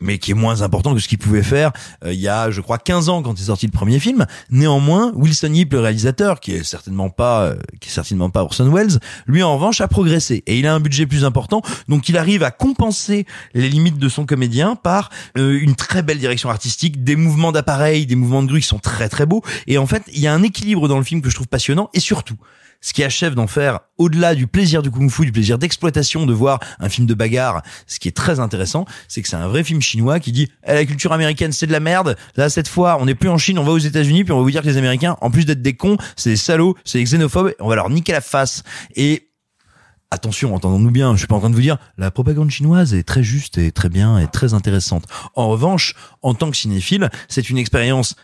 mais 0.00 0.18
qui 0.18 0.30
est 0.30 0.34
moins 0.34 0.62
important 0.62 0.94
que 0.94 1.00
ce 1.00 1.08
qu'il 1.08 1.18
pouvait 1.18 1.42
faire 1.42 1.72
euh, 2.04 2.12
il 2.12 2.20
y 2.20 2.28
a 2.28 2.50
je 2.50 2.60
crois 2.60 2.78
15 2.78 3.08
ans 3.08 3.22
quand 3.22 3.38
est 3.38 3.44
sorti 3.44 3.66
le 3.66 3.72
premier 3.72 3.98
film. 3.98 4.26
Néanmoins 4.50 5.12
Wilson 5.14 5.52
Yip 5.52 5.72
le 5.72 5.80
réalisateur 5.80 6.40
qui 6.40 6.52
est 6.52 6.64
certainement 6.64 7.10
pas 7.10 7.42
euh, 7.42 7.56
qui 7.80 7.88
est 7.88 7.92
certainement 7.92 8.30
pas 8.30 8.42
Orson 8.42 8.70
Welles 8.70 8.98
lui 9.26 9.42
en 9.42 9.54
revanche 9.54 9.80
a 9.80 9.88
progressé. 9.88 10.42
Et 10.46 10.58
il 10.58 10.66
a 10.66 10.74
un 10.74 10.80
budget 10.80 11.06
plus 11.06 11.24
important 11.24 11.62
donc 11.88 12.08
il 12.08 12.16
arrive 12.16 12.42
à 12.42 12.50
compenser 12.50 13.26
les 13.54 13.68
limites 13.68 13.98
de 13.98 14.08
son 14.08 14.26
comédien 14.26 14.76
par 14.76 15.10
euh, 15.38 15.58
une 15.60 15.74
très 15.74 16.02
belle 16.02 16.18
direction 16.18 16.50
artistique 16.50 17.04
des 17.04 17.16
mouvements 17.16 17.52
d'appareil 17.52 18.06
des 18.06 18.16
mouvements 18.16 18.42
de 18.42 18.48
grue 18.48 18.60
qui 18.60 18.66
sont 18.66 18.78
très 18.78 19.08
très 19.08 19.26
beaux. 19.26 19.42
Et 19.66 19.78
en 19.78 19.86
fait 19.86 20.02
il 20.12 20.20
y 20.20 20.26
a 20.26 20.34
un 20.34 20.42
équilibre 20.42 20.88
dans 20.88 20.98
le 20.98 21.04
film 21.04 21.22
que 21.22 21.30
je 21.30 21.34
trouve 21.34 21.48
passionnant 21.48 21.90
et 21.94 22.00
surtout 22.00 22.36
ce 22.80 22.92
qui 22.92 23.04
achève 23.04 23.34
d'en 23.34 23.46
faire 23.46 23.80
au-delà 23.98 24.34
du 24.34 24.46
plaisir 24.46 24.82
du 24.82 24.90
kung-fu, 24.90 25.26
du 25.26 25.32
plaisir 25.32 25.58
d'exploitation 25.58 26.26
de 26.26 26.32
voir 26.32 26.60
un 26.78 26.88
film 26.88 27.06
de 27.06 27.14
bagarre, 27.14 27.62
ce 27.86 27.98
qui 27.98 28.08
est 28.08 28.16
très 28.16 28.40
intéressant, 28.40 28.86
c'est 29.08 29.22
que 29.22 29.28
c'est 29.28 29.36
un 29.36 29.48
vrai 29.48 29.64
film 29.64 29.80
chinois 29.80 30.20
qui 30.20 30.32
dit 30.32 30.48
eh, 30.66 30.74
la 30.74 30.84
culture 30.84 31.12
américaine 31.12 31.52
c'est 31.52 31.66
de 31.66 31.72
la 31.72 31.80
merde. 31.80 32.16
Là 32.36 32.48
cette 32.48 32.68
fois, 32.68 32.98
on 33.00 33.06
n'est 33.06 33.14
plus 33.14 33.28
en 33.28 33.38
Chine, 33.38 33.58
on 33.58 33.64
va 33.64 33.72
aux 33.72 33.78
États-Unis 33.78 34.24
puis 34.24 34.32
on 34.32 34.38
va 34.38 34.42
vous 34.42 34.50
dire 34.50 34.62
que 34.62 34.68
les 34.68 34.76
Américains 34.76 35.16
en 35.20 35.30
plus 35.30 35.44
d'être 35.44 35.62
des 35.62 35.74
cons, 35.74 35.96
c'est 36.16 36.30
des 36.30 36.36
salauds, 36.36 36.76
c'est 36.84 36.98
des 36.98 37.04
xénophobes, 37.04 37.52
on 37.60 37.68
va 37.68 37.74
leur 37.74 37.90
niquer 37.90 38.12
la 38.12 38.20
face. 38.20 38.62
Et 38.96 39.26
Attention, 40.12 40.52
entendons-nous 40.56 40.90
bien, 40.90 41.12
je 41.12 41.18
suis 41.18 41.28
pas 41.28 41.36
en 41.36 41.38
train 41.38 41.50
de 41.50 41.54
vous 41.54 41.60
dire 41.60 41.78
la 41.96 42.10
propagande 42.10 42.50
chinoise 42.50 42.94
est 42.94 43.04
très 43.04 43.22
juste 43.22 43.58
et 43.58 43.70
très 43.70 43.88
bien 43.88 44.18
et 44.18 44.26
très 44.26 44.54
intéressante. 44.54 45.04
En 45.36 45.48
revanche, 45.48 45.94
en 46.22 46.34
tant 46.34 46.50
que 46.50 46.56
cinéphile, 46.56 47.10
c'est 47.28 47.48
une 47.48 47.58
expérience 47.58 48.16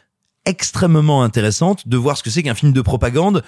extrêmement 0.46 1.22
intéressante 1.22 1.86
de 1.86 1.96
voir 1.96 2.16
ce 2.16 2.24
que 2.24 2.30
c'est 2.30 2.42
qu'un 2.42 2.56
film 2.56 2.72
de 2.72 2.80
propagande 2.80 3.44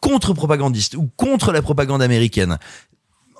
contre-propagandiste 0.00 0.94
ou 0.94 1.10
contre 1.16 1.52
la 1.52 1.62
propagande 1.62 2.02
américaine. 2.02 2.58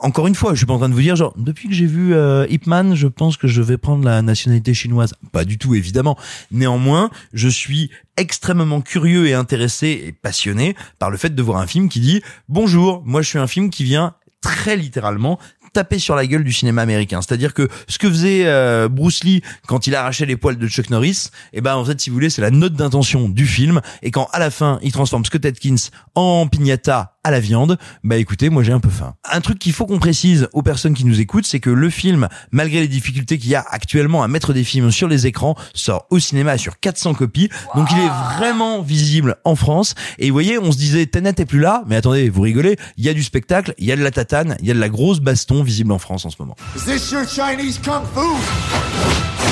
Encore 0.02 0.26
une 0.26 0.34
fois, 0.34 0.52
je 0.52 0.58
suis 0.58 0.66
pas 0.66 0.72
en 0.72 0.78
train 0.78 0.88
de 0.88 0.94
vous 0.94 1.02
dire 1.02 1.14
genre 1.14 1.34
depuis 1.36 1.68
que 1.68 1.74
j'ai 1.74 1.84
vu 1.84 2.14
euh, 2.14 2.46
Ip 2.48 2.66
Man, 2.66 2.94
je 2.94 3.06
pense 3.06 3.36
que 3.36 3.46
je 3.46 3.60
vais 3.60 3.76
prendre 3.76 4.02
la 4.02 4.22
nationalité 4.22 4.72
chinoise. 4.72 5.14
Pas 5.30 5.44
du 5.44 5.58
tout 5.58 5.74
évidemment. 5.74 6.16
Néanmoins, 6.50 7.10
je 7.34 7.48
suis 7.48 7.90
extrêmement 8.16 8.80
curieux 8.80 9.26
et 9.26 9.34
intéressé 9.34 10.02
et 10.06 10.12
passionné 10.12 10.74
par 10.98 11.10
le 11.10 11.18
fait 11.18 11.34
de 11.34 11.42
voir 11.42 11.58
un 11.58 11.66
film 11.66 11.90
qui 11.90 12.00
dit 12.00 12.22
bonjour, 12.48 13.02
moi 13.04 13.20
je 13.20 13.28
suis 13.28 13.38
un 13.38 13.46
film 13.46 13.68
qui 13.68 13.84
vient 13.84 14.14
très 14.40 14.76
littéralement 14.76 15.38
taper 15.72 15.98
sur 15.98 16.14
la 16.14 16.26
gueule 16.26 16.44
du 16.44 16.52
cinéma 16.52 16.82
américain. 16.82 17.20
C'est-à-dire 17.22 17.54
que 17.54 17.68
ce 17.88 17.98
que 17.98 18.08
faisait 18.08 18.46
euh, 18.46 18.88
Bruce 18.88 19.24
Lee 19.24 19.42
quand 19.66 19.86
il 19.86 19.94
arrachait 19.94 20.26
les 20.26 20.36
poils 20.36 20.58
de 20.58 20.68
Chuck 20.68 20.90
Norris, 20.90 21.30
et 21.52 21.60
ben 21.60 21.76
en 21.76 21.84
fait 21.84 22.00
si 22.00 22.10
vous 22.10 22.14
voulez 22.14 22.30
c'est 22.30 22.42
la 22.42 22.50
note 22.50 22.74
d'intention 22.74 23.28
du 23.28 23.46
film 23.46 23.80
et 24.02 24.10
quand 24.10 24.28
à 24.32 24.38
la 24.38 24.50
fin 24.50 24.78
il 24.82 24.92
transforme 24.92 25.24
Scott 25.24 25.44
Atkins 25.44 25.90
en 26.14 26.46
pignata 26.46 27.16
à 27.22 27.30
la 27.30 27.40
viande, 27.40 27.76
bah 28.02 28.16
écoutez, 28.16 28.48
moi 28.48 28.62
j'ai 28.62 28.72
un 28.72 28.80
peu 28.80 28.88
faim. 28.88 29.14
Un 29.30 29.40
truc 29.42 29.58
qu'il 29.58 29.72
faut 29.72 29.84
qu'on 29.84 29.98
précise 29.98 30.48
aux 30.54 30.62
personnes 30.62 30.94
qui 30.94 31.04
nous 31.04 31.20
écoutent, 31.20 31.44
c'est 31.44 31.60
que 31.60 31.68
le 31.68 31.90
film, 31.90 32.28
malgré 32.50 32.80
les 32.80 32.88
difficultés 32.88 33.36
qu'il 33.36 33.50
y 33.50 33.54
a 33.54 33.64
actuellement 33.68 34.22
à 34.22 34.28
mettre 34.28 34.54
des 34.54 34.64
films 34.64 34.90
sur 34.90 35.06
les 35.06 35.26
écrans, 35.26 35.54
sort 35.74 36.06
au 36.10 36.18
cinéma 36.18 36.56
sur 36.56 36.80
400 36.80 37.14
copies. 37.14 37.50
Donc 37.74 37.88
il 37.92 37.98
est 37.98 38.38
vraiment 38.38 38.80
visible 38.80 39.36
en 39.44 39.54
France. 39.54 39.94
Et 40.18 40.28
vous 40.28 40.32
voyez, 40.32 40.58
on 40.58 40.72
se 40.72 40.78
disait 40.78 41.06
Tenet 41.06 41.34
est 41.36 41.44
plus 41.44 41.60
là, 41.60 41.84
mais 41.86 41.96
attendez, 41.96 42.30
vous 42.30 42.40
rigolez, 42.40 42.76
il 42.96 43.04
y 43.04 43.10
a 43.10 43.14
du 43.14 43.22
spectacle, 43.22 43.74
il 43.76 43.84
y 43.84 43.92
a 43.92 43.96
de 43.96 44.02
la 44.02 44.10
tatane, 44.10 44.56
il 44.60 44.66
y 44.66 44.70
a 44.70 44.74
de 44.74 44.80
la 44.80 44.88
grosse 44.88 45.20
baston 45.20 45.59
visible 45.62 45.92
en 45.92 45.98
France 45.98 46.24
en 46.24 46.30
ce 46.30 46.36
moment. 46.38 46.56
Is 46.76 46.84
this 46.84 47.10
your 47.10 47.24
Chinese 47.26 47.78
kung 47.78 48.04
fu? 48.14 49.49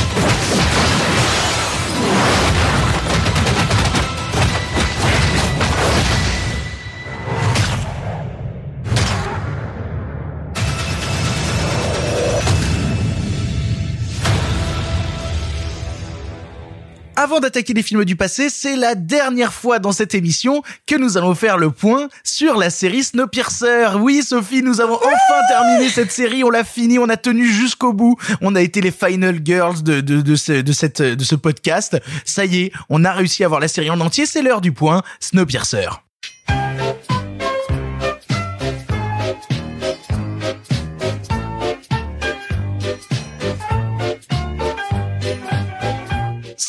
Avant 17.20 17.40
d'attaquer 17.40 17.74
les 17.74 17.82
films 17.82 18.04
du 18.04 18.14
passé, 18.14 18.48
c'est 18.48 18.76
la 18.76 18.94
dernière 18.94 19.52
fois 19.52 19.80
dans 19.80 19.90
cette 19.90 20.14
émission 20.14 20.62
que 20.86 20.94
nous 20.94 21.18
allons 21.18 21.34
faire 21.34 21.58
le 21.58 21.72
point 21.72 22.08
sur 22.22 22.56
la 22.56 22.70
série 22.70 23.02
Snowpiercer. 23.02 23.88
Oui, 23.98 24.22
Sophie, 24.22 24.62
nous 24.62 24.80
avons 24.80 24.94
enfin 24.94 25.40
terminé 25.48 25.88
cette 25.88 26.12
série, 26.12 26.44
on 26.44 26.50
l'a 26.50 26.62
fini, 26.62 26.96
on 27.00 27.08
a 27.08 27.16
tenu 27.16 27.44
jusqu'au 27.44 27.92
bout. 27.92 28.14
On 28.40 28.54
a 28.54 28.60
été 28.60 28.80
les 28.80 28.92
final 28.92 29.40
girls 29.44 29.82
de, 29.82 30.00
de, 30.00 30.36
ce, 30.36 30.62
de, 30.62 30.72
cette, 30.72 31.02
de 31.02 31.24
ce 31.24 31.34
podcast. 31.34 32.00
Ça 32.24 32.44
y 32.44 32.60
est, 32.60 32.72
on 32.88 33.04
a 33.04 33.10
réussi 33.10 33.42
à 33.42 33.48
voir 33.48 33.58
la 33.58 33.66
série 33.66 33.90
en 33.90 33.98
entier, 33.98 34.24
c'est 34.24 34.40
l'heure 34.40 34.60
du 34.60 34.70
point 34.70 35.02
Snowpiercer. 35.18 35.88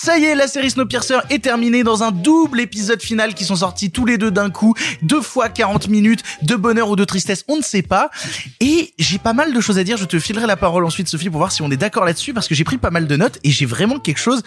Ça 0.09 0.17
y 0.17 0.25
est, 0.25 0.33
la 0.33 0.47
série 0.47 0.71
Snowpiercer 0.71 1.19
est 1.29 1.43
terminée 1.43 1.83
dans 1.83 2.01
un 2.01 2.09
double 2.09 2.61
épisode 2.61 2.99
final 2.99 3.35
qui 3.35 3.45
sont 3.45 3.57
sortis 3.57 3.91
tous 3.91 4.07
les 4.07 4.17
deux 4.17 4.31
d'un 4.31 4.49
coup, 4.49 4.73
deux 5.03 5.21
fois 5.21 5.49
40 5.49 5.87
minutes, 5.87 6.23
de 6.41 6.55
bonheur 6.55 6.89
ou 6.89 6.95
de 6.95 7.05
tristesse, 7.05 7.45
on 7.47 7.57
ne 7.57 7.61
sait 7.61 7.83
pas. 7.83 8.09
Et 8.59 8.91
j'ai 8.97 9.19
pas 9.19 9.33
mal 9.33 9.53
de 9.53 9.61
choses 9.61 9.77
à 9.77 9.83
dire, 9.83 9.97
je 9.97 10.05
te 10.05 10.17
filerai 10.17 10.47
la 10.47 10.57
parole 10.57 10.83
ensuite 10.83 11.07
Sophie 11.07 11.29
pour 11.29 11.37
voir 11.37 11.51
si 11.51 11.61
on 11.61 11.69
est 11.69 11.77
d'accord 11.77 12.05
là-dessus 12.05 12.33
parce 12.33 12.47
que 12.47 12.55
j'ai 12.55 12.63
pris 12.63 12.79
pas 12.79 12.89
mal 12.89 13.05
de 13.05 13.15
notes 13.15 13.37
et 13.43 13.51
j'ai 13.51 13.67
vraiment 13.67 13.99
quelque 13.99 14.17
chose 14.17 14.41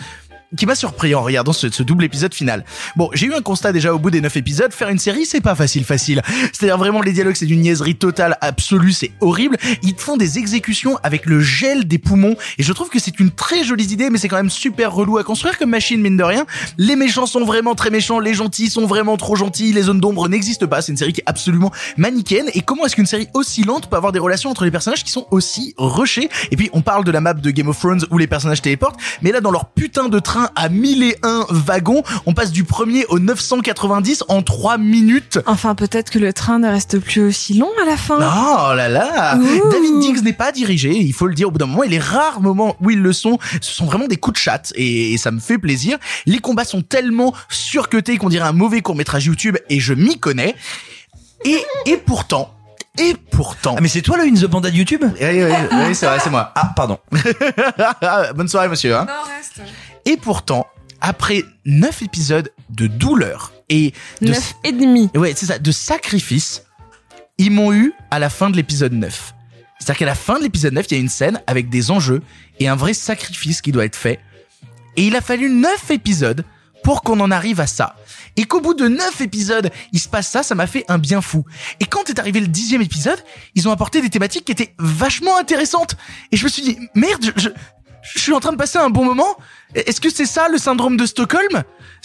qui 0.57 0.67
m'a 0.67 0.75
surpris 0.75 1.15
en 1.15 1.23
regardant 1.23 1.53
ce, 1.53 1.83
double 1.83 2.05
épisode 2.05 2.35
final. 2.35 2.65
Bon, 2.97 3.11
j'ai 3.15 3.27
eu 3.27 3.35
un 3.35 3.41
constat 3.41 3.73
déjà 3.73 3.95
au 3.95 3.99
bout 3.99 4.11
des 4.11 4.21
neuf 4.21 4.37
épisodes, 4.37 4.73
faire 4.73 4.89
une 4.89 4.99
série 4.99 5.27
c'est 5.27 5.41
pas 5.41 5.55
facile 5.55 5.85
facile. 5.85 6.23
C'est-à-dire 6.53 6.79
vraiment 6.79 7.01
les 7.01 7.13
dialogues 7.13 7.37
c'est 7.37 7.47
d'une 7.47 7.61
niaiserie 7.61 7.97
totale, 7.97 8.37
absolue, 8.41 8.93
c'est 8.93 9.13
horrible. 9.21 9.57
Ils 9.83 9.95
font 9.97 10.17
des 10.17 10.39
exécutions 10.39 10.99
avec 11.03 11.27
le 11.27 11.41
gel 11.41 11.87
des 11.87 11.99
poumons 11.99 12.37
et 12.59 12.63
je 12.63 12.73
trouve 12.73 12.89
que 12.89 12.99
c'est 12.99 13.19
une 13.21 13.31
très 13.31 13.65
jolie 13.65 13.87
idée 13.87 14.11
mais 14.11 14.19
c'est 14.19 14.29
quand 14.29 14.37
même 14.37 14.51
super 14.51 14.93
relou 14.93 15.19
à 15.19 15.25
construire 15.25 15.59
comme 15.59 15.71
machine 15.71 16.01
mine 16.01 16.17
de 16.17 16.23
rien. 16.23 16.47
Les 16.79 16.97
méchants 16.97 17.27
sont 17.27 17.45
vraiment 17.45 17.75
très 17.75 17.91
méchants, 17.91 18.21
les 18.21 18.35
gentils 18.35 18.71
sont 18.71 18.87
vraiment 18.87 19.17
trop 19.17 19.37
gentils, 19.37 19.73
les 19.73 19.83
zones 19.83 20.01
d'ombre 20.01 20.29
n'existent 20.29 20.67
pas, 20.67 20.83
c'est 20.83 20.93
une 20.93 20.99
série 20.99 21.13
qui 21.13 21.21
est 21.21 21.29
absolument 21.29 21.73
manichéenne 21.97 22.47
et 22.55 22.61
comment 22.61 22.85
est-ce 22.87 22.97
qu'une 22.97 23.07
série 23.07 23.29
aussi 23.35 23.65
lente 23.65 23.89
peut 23.89 23.97
avoir 23.97 24.13
des 24.13 24.19
relations 24.19 24.51
entre 24.51 24.65
les 24.65 24.71
personnages 24.71 25.05
qui 25.05 25.11
sont 25.11 25.27
aussi 25.31 25.75
rushés? 25.79 26.29
Et 26.51 26.57
puis 26.57 26.71
on 26.73 26.83
parle 26.83 27.05
de 27.05 27.11
la 27.11 27.21
map 27.21 27.35
de 27.35 27.51
Game 27.51 27.69
of 27.69 27.79
Thrones 27.79 28.05
où 28.11 28.19
les 28.19 28.27
personnages 28.27 28.63
téléportent, 28.63 29.01
mais 29.23 29.33
là 29.33 29.41
dans 29.41 29.51
leur 29.51 29.71
putain 29.71 30.09
de 30.09 30.19
train 30.19 30.42
à 30.57 30.69
1001 30.69 31.47
wagons, 31.51 32.03
on 32.27 32.35
passe 32.35 32.53
du 32.53 32.65
premier 32.65 33.05
au 33.07 33.19
990 33.19 34.25
en 34.29 34.43
3 34.43 34.79
minutes. 34.79 35.39
Enfin, 35.47 35.75
peut-être 35.75 36.11
que 36.11 36.19
le 36.19 36.33
train 36.33 36.59
ne 36.59 36.69
reste 36.69 36.99
plus 36.99 37.23
aussi 37.23 37.55
long 37.55 37.71
à 37.83 37.87
la 37.87 37.97
fin. 37.97 38.17
Oh 38.17 38.75
là 38.75 38.89
là 38.89 39.37
Ouh. 39.37 39.71
David 39.71 40.01
Diggs 40.01 40.23
n'est 40.23 40.33
pas 40.33 40.53
dirigé, 40.53 40.91
il 40.97 41.13
faut 41.13 41.27
le 41.27 41.35
dire 41.35 41.49
au 41.49 41.51
bout 41.51 41.59
d'un 41.59 41.67
moment, 41.67 41.83
et 41.83 41.89
les 41.89 41.99
rares 41.99 42.41
moments 42.41 42.77
où 42.81 42.91
ils 42.91 43.01
le 43.01 43.13
sont, 43.13 43.39
ce 43.61 43.73
sont 43.73 43.87
vraiment 43.87 44.09
des 44.09 44.17
coups 44.17 44.35
de 44.35 44.43
chatte, 44.43 44.73
et, 44.77 45.15
et 45.15 45.19
ça 45.19 45.31
me 45.31 45.41
fait 45.41 45.59
plaisir. 45.59 45.99
Les 46.27 46.39
combats 46.39 46.65
sont 46.65 46.83
tellement 46.83 47.35
surcutés 47.49 48.17
qu'on 48.19 48.29
dirait 48.29 48.49
un 48.49 48.53
mauvais 48.53 48.81
court-métrage 48.81 49.27
YouTube, 49.27 49.57
et 49.69 49.81
je 49.81 49.95
m'y 49.95 50.19
connais. 50.19 50.55
Et, 51.45 51.59
et 51.87 51.97
pourtant, 51.97 52.55
et 52.99 53.15
pourtant... 53.31 53.75
Ah 53.79 53.81
mais 53.81 53.89
c'est 53.89 54.03
toi 54.03 54.17
le 54.19 54.25
In 54.25 54.35
the 54.35 54.47
Panda 54.47 54.71
de 54.71 54.77
YouTube? 54.77 55.03
Oui, 55.03 55.19
oui, 55.21 55.53
oui, 55.89 55.95
c'est 55.95 56.07
vrai, 56.07 56.19
c'est 56.23 56.31
moi. 56.31 56.53
Ah 56.55 56.73
pardon. 56.77 56.99
Bonne 58.37 58.49
soirée 58.49 58.69
monsieur. 58.69 58.95
Hein. 58.95 59.07
Non, 59.09 59.33
reste. 59.35 59.63
Et 60.05 60.17
pourtant, 60.17 60.67
après 61.01 61.43
neuf 61.65 62.03
épisodes 62.03 62.53
de 62.71 62.87
douleur 62.87 63.53
et 63.69 63.93
de 64.21 64.29
Neuf 64.29 64.55
et 64.65 64.73
demi. 64.73 65.11
ouais, 65.15 65.35
c'est 65.37 65.47
ça, 65.47 65.59
de 65.59 65.73
sacrifice, 65.73 66.65
ils 67.39 67.51
m'ont 67.51 67.73
eu 67.73 67.93
à 68.11 68.19
la 68.19 68.31
fin 68.31 68.51
de 68.51 68.57
l'épisode 68.57 68.93
9. 68.93 69.35
C'est-à-dire 69.79 69.99
qu'à 69.99 70.07
la 70.07 70.15
fin 70.15 70.39
de 70.39 70.45
l'épisode 70.45 70.75
9, 70.75 70.87
il 70.91 70.95
y 70.95 70.97
a 70.97 71.01
une 71.01 71.09
scène 71.09 71.41
avec 71.47 71.69
des 71.69 71.91
enjeux 71.91 72.23
et 72.61 72.69
un 72.69 72.77
vrai 72.77 72.95
sacrifice 72.95 73.61
qui 73.61 73.73
doit 73.73 73.85
être 73.85 73.97
fait. 73.97 74.21
Et 74.97 75.07
il 75.07 75.17
a 75.17 75.21
fallu 75.21 75.51
9 75.51 75.91
épisodes 75.91 76.45
pour 76.85 77.03
qu'on 77.03 77.19
en 77.21 77.31
arrive 77.31 77.61
à 77.61 77.67
ça. 77.67 77.97
Et 78.37 78.45
qu'au 78.45 78.61
bout 78.61 78.75
de 78.75 78.89
9 78.89 79.21
épisodes, 79.21 79.71
il 79.93 79.99
se 79.99 80.09
passe 80.09 80.29
ça, 80.29 80.43
ça 80.43 80.55
m'a 80.55 80.67
fait 80.67 80.85
un 80.89 80.99
bien 80.99 81.21
fou. 81.21 81.45
Et 81.81 81.85
quand 81.85 82.11
est 82.11 82.19
arrivé 82.19 82.41
le 82.41 82.49
dixième 82.49 82.83
épisode, 82.83 83.23
ils 83.55 83.69
ont 83.69 83.73
apporté 83.73 84.01
des 84.01 84.11
thématiques 84.11 84.45
qui 84.45 84.53
étaient 84.53 84.75
vachement 84.79 85.37
intéressantes. 85.37 85.97
Et 86.31 86.37
je 86.37 86.45
me 86.45 86.49
suis 86.49 86.63
dit, 86.63 86.79
merde, 86.95 87.33
je, 87.37 87.49
je, 88.03 88.19
suis 88.21 88.33
en 88.33 88.41
train 88.41 88.53
de 88.53 88.57
passer 88.57 88.79
un 88.79 88.91
bon 88.91 89.05
moment. 89.05 89.37
Est-ce 89.75 90.01
que 90.01 90.11
c'est 90.11 90.27
ça 90.27 90.49
le 90.49 90.59
syndrome 90.59 90.97
de 90.97 91.07
Stockholm? 91.07 91.63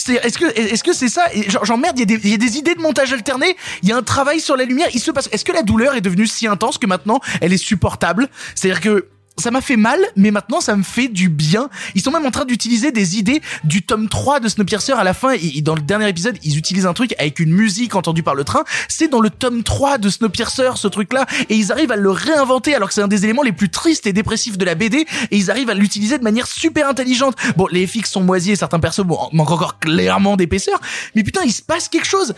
Est-ce 0.07 0.83
que, 0.83 0.93
c'est 0.93 1.09
ça? 1.09 1.23
Genre, 1.63 1.77
merde, 1.77 1.97
il 1.97 2.09
y, 2.09 2.13
a 2.13 2.17
des- 2.17 2.23
il 2.23 2.31
y 2.31 2.33
a 2.33 2.37
des 2.37 2.57
idées 2.57 2.75
de 2.75 2.81
montage 2.81 3.11
alterné. 3.11 3.57
Il 3.83 3.89
y 3.89 3.91
a 3.91 3.97
un 3.97 4.03
travail 4.03 4.39
sur 4.39 4.55
la 4.55 4.63
lumière. 4.63 4.87
Il 4.93 4.99
se 5.01 5.11
passe. 5.11 5.27
Est-ce 5.31 5.43
que 5.43 5.51
la 5.51 5.63
douleur 5.63 5.95
est 5.95 6.01
devenue 6.01 6.27
si 6.27 6.47
intense 6.47 6.77
que 6.77 6.85
maintenant 6.87 7.19
elle 7.41 7.51
est 7.51 7.57
supportable? 7.57 8.29
C'est-à-dire 8.55 8.81
que 8.81 9.07
ça 9.39 9.51
m'a 9.51 9.61
fait 9.61 9.77
mal, 9.77 9.99
mais 10.15 10.31
maintenant 10.31 10.61
ça 10.61 10.75
me 10.75 10.83
fait 10.83 11.07
du 11.07 11.29
bien. 11.29 11.69
Ils 11.95 12.01
sont 12.01 12.11
même 12.11 12.25
en 12.25 12.31
train 12.31 12.45
d'utiliser 12.45 12.91
des 12.91 13.17
idées 13.17 13.41
du 13.63 13.83
tome 13.83 14.09
3 14.09 14.39
de 14.39 14.47
Snowpiercer 14.47 14.93
à 14.93 15.03
la 15.03 15.13
fin. 15.13 15.31
Et 15.31 15.61
dans 15.61 15.75
le 15.75 15.81
dernier 15.81 16.09
épisode, 16.09 16.37
ils 16.43 16.57
utilisent 16.57 16.85
un 16.85 16.93
truc 16.93 17.13
avec 17.19 17.39
une 17.39 17.51
musique 17.51 17.95
entendue 17.95 18.23
par 18.23 18.35
le 18.35 18.43
train. 18.43 18.63
C'est 18.87 19.07
dans 19.07 19.19
le 19.19 19.29
tome 19.29 19.63
3 19.63 19.99
de 19.99 20.09
Snowpiercer, 20.09 20.71
ce 20.75 20.87
truc-là. 20.87 21.25
Et 21.49 21.55
ils 21.55 21.71
arrivent 21.71 21.91
à 21.91 21.95
le 21.95 22.09
réinventer 22.09 22.73
alors 22.73 22.87
que 22.87 22.93
c'est 22.93 23.01
un 23.01 23.07
des 23.07 23.25
éléments 23.25 23.43
les 23.43 23.51
plus 23.51 23.69
tristes 23.69 24.07
et 24.07 24.13
dépressifs 24.13 24.57
de 24.57 24.65
la 24.65 24.75
BD. 24.75 25.05
Et 25.31 25.37
ils 25.37 25.51
arrivent 25.51 25.69
à 25.69 25.75
l'utiliser 25.75 26.17
de 26.17 26.23
manière 26.23 26.47
super 26.47 26.89
intelligente. 26.89 27.35
Bon, 27.55 27.67
les 27.71 27.85
FX 27.85 28.11
sont 28.11 28.21
moisis 28.21 28.53
et 28.53 28.55
certains 28.55 28.79
persos 28.79 29.05
manquent 29.33 29.51
encore 29.51 29.79
clairement 29.79 30.35
d'épaisseur. 30.35 30.79
Mais 31.15 31.23
putain, 31.23 31.41
il 31.45 31.53
se 31.53 31.61
passe 31.61 31.89
quelque 31.89 32.07
chose. 32.07 32.33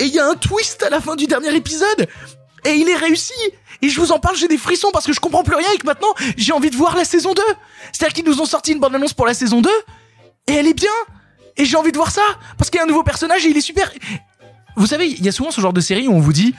Et 0.00 0.04
il 0.04 0.14
y 0.14 0.18
a 0.18 0.26
un 0.26 0.34
twist 0.34 0.82
à 0.82 0.90
la 0.90 1.00
fin 1.00 1.14
du 1.14 1.26
dernier 1.26 1.54
épisode. 1.54 2.08
Et 2.64 2.72
il 2.74 2.88
est 2.88 2.96
réussi 2.96 3.32
Et 3.82 3.88
je 3.88 4.00
vous 4.00 4.12
en 4.12 4.18
parle, 4.18 4.36
j'ai 4.36 4.48
des 4.48 4.58
frissons 4.58 4.88
parce 4.92 5.06
que 5.06 5.12
je 5.12 5.20
comprends 5.20 5.42
plus 5.42 5.56
rien 5.56 5.66
et 5.74 5.78
que 5.78 5.86
maintenant, 5.86 6.14
j'ai 6.36 6.52
envie 6.52 6.70
de 6.70 6.76
voir 6.76 6.96
la 6.96 7.04
saison 7.04 7.32
2 7.34 7.42
C'est-à-dire 7.92 8.14
qu'ils 8.14 8.24
nous 8.24 8.40
ont 8.40 8.46
sorti 8.46 8.72
une 8.72 8.80
bande-annonce 8.80 9.14
pour 9.14 9.26
la 9.26 9.34
saison 9.34 9.60
2, 9.60 9.70
et 10.48 10.52
elle 10.52 10.66
est 10.66 10.74
bien 10.74 10.90
Et 11.56 11.64
j'ai 11.64 11.76
envie 11.76 11.92
de 11.92 11.96
voir 11.96 12.10
ça 12.10 12.22
Parce 12.58 12.70
qu'il 12.70 12.78
y 12.78 12.80
a 12.80 12.84
un 12.84 12.88
nouveau 12.88 13.02
personnage 13.02 13.44
et 13.46 13.50
il 13.50 13.56
est 13.56 13.62
super 13.62 13.90
Vous 14.76 14.86
savez, 14.86 15.08
il 15.08 15.24
y 15.24 15.28
a 15.28 15.32
souvent 15.32 15.50
ce 15.50 15.60
genre 15.60 15.72
de 15.72 15.80
série 15.80 16.08
où 16.08 16.12
on 16.12 16.20
vous 16.20 16.32
dit... 16.32 16.54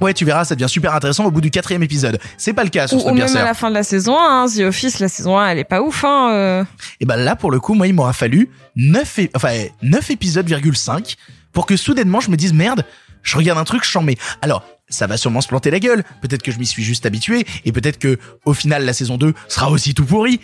Ouais, 0.00 0.12
tu 0.12 0.24
verras, 0.24 0.44
ça 0.44 0.56
devient 0.56 0.68
super 0.68 0.92
intéressant 0.92 1.24
au 1.24 1.30
bout 1.30 1.40
du 1.40 1.52
quatrième 1.52 1.84
épisode. 1.84 2.18
C'est 2.36 2.52
pas 2.52 2.64
le 2.64 2.70
cas 2.70 2.88
sur 2.88 2.98
Ou, 3.06 3.10
ou 3.10 3.14
même 3.14 3.36
à 3.36 3.44
la 3.44 3.54
fin 3.54 3.68
de 3.68 3.74
la 3.74 3.84
saison 3.84 4.18
1, 4.18 4.42
hein, 4.42 4.46
The 4.48 4.60
Office, 4.62 4.98
la 4.98 5.08
saison 5.08 5.38
1, 5.38 5.50
elle 5.50 5.58
est 5.60 5.64
pas 5.64 5.82
ouf, 5.82 6.04
hein. 6.04 6.30
euh. 6.32 6.64
Et 6.98 7.06
ben 7.06 7.16
là, 7.16 7.36
pour 7.36 7.52
le 7.52 7.60
coup, 7.60 7.74
moi, 7.74 7.86
il 7.86 7.94
m'aura 7.94 8.12
fallu 8.12 8.50
9, 8.74 9.18
é- 9.20 9.30
enfin, 9.36 9.52
9 9.82 10.10
épisodes, 10.10 10.46
virgule 10.46 10.76
5, 10.76 11.14
pour 11.52 11.64
que 11.64 11.76
soudainement 11.76 12.18
je 12.18 12.28
me 12.30 12.36
dise 12.36 12.52
merde, 12.52 12.84
je 13.24 13.36
regarde 13.36 13.58
un 13.58 13.64
truc, 13.64 13.82
je 13.84 13.90
chambé. 13.90 14.16
Alors, 14.42 14.64
ça 14.88 15.08
va 15.08 15.16
sûrement 15.16 15.40
se 15.40 15.48
planter 15.48 15.70
la 15.72 15.80
gueule. 15.80 16.04
Peut-être 16.22 16.42
que 16.42 16.52
je 16.52 16.58
m'y 16.58 16.66
suis 16.66 16.84
juste 16.84 17.06
habitué, 17.06 17.44
et 17.64 17.72
peut-être 17.72 17.98
que, 17.98 18.18
au 18.44 18.54
final, 18.54 18.84
la 18.84 18.92
saison 18.92 19.16
2 19.16 19.34
sera 19.48 19.70
aussi 19.70 19.94
tout 19.94 20.04
pourri. 20.04 20.40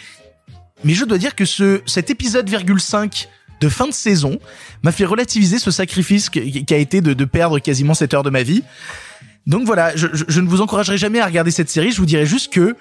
Mais 0.82 0.94
je 0.94 1.04
dois 1.04 1.18
dire 1.18 1.34
que 1.36 1.44
ce, 1.44 1.82
cet 1.86 2.10
épisode, 2.10 2.48
virgule 2.48 2.80
5 2.80 3.28
de 3.60 3.68
fin 3.68 3.86
de 3.86 3.92
saison 3.92 4.38
m'a 4.82 4.90
fait 4.92 5.04
relativiser 5.04 5.58
ce 5.58 5.70
sacrifice 5.70 6.30
qui 6.30 6.64
qui 6.64 6.72
a 6.74 6.78
été 6.78 7.02
de, 7.02 7.24
perdre 7.26 7.58
quasiment 7.58 7.92
7 7.92 8.14
heures 8.14 8.22
de 8.22 8.30
ma 8.30 8.42
vie. 8.42 8.62
Donc 9.46 9.66
voilà, 9.66 9.94
je, 9.94 10.06
je- 10.14 10.24
je 10.26 10.40
ne 10.40 10.48
vous 10.48 10.62
encouragerai 10.62 10.96
jamais 10.96 11.20
à 11.20 11.26
regarder 11.26 11.50
cette 11.50 11.68
série, 11.68 11.92
je 11.92 11.98
vous 11.98 12.06
dirai 12.06 12.24
juste 12.24 12.50
que 12.52 12.74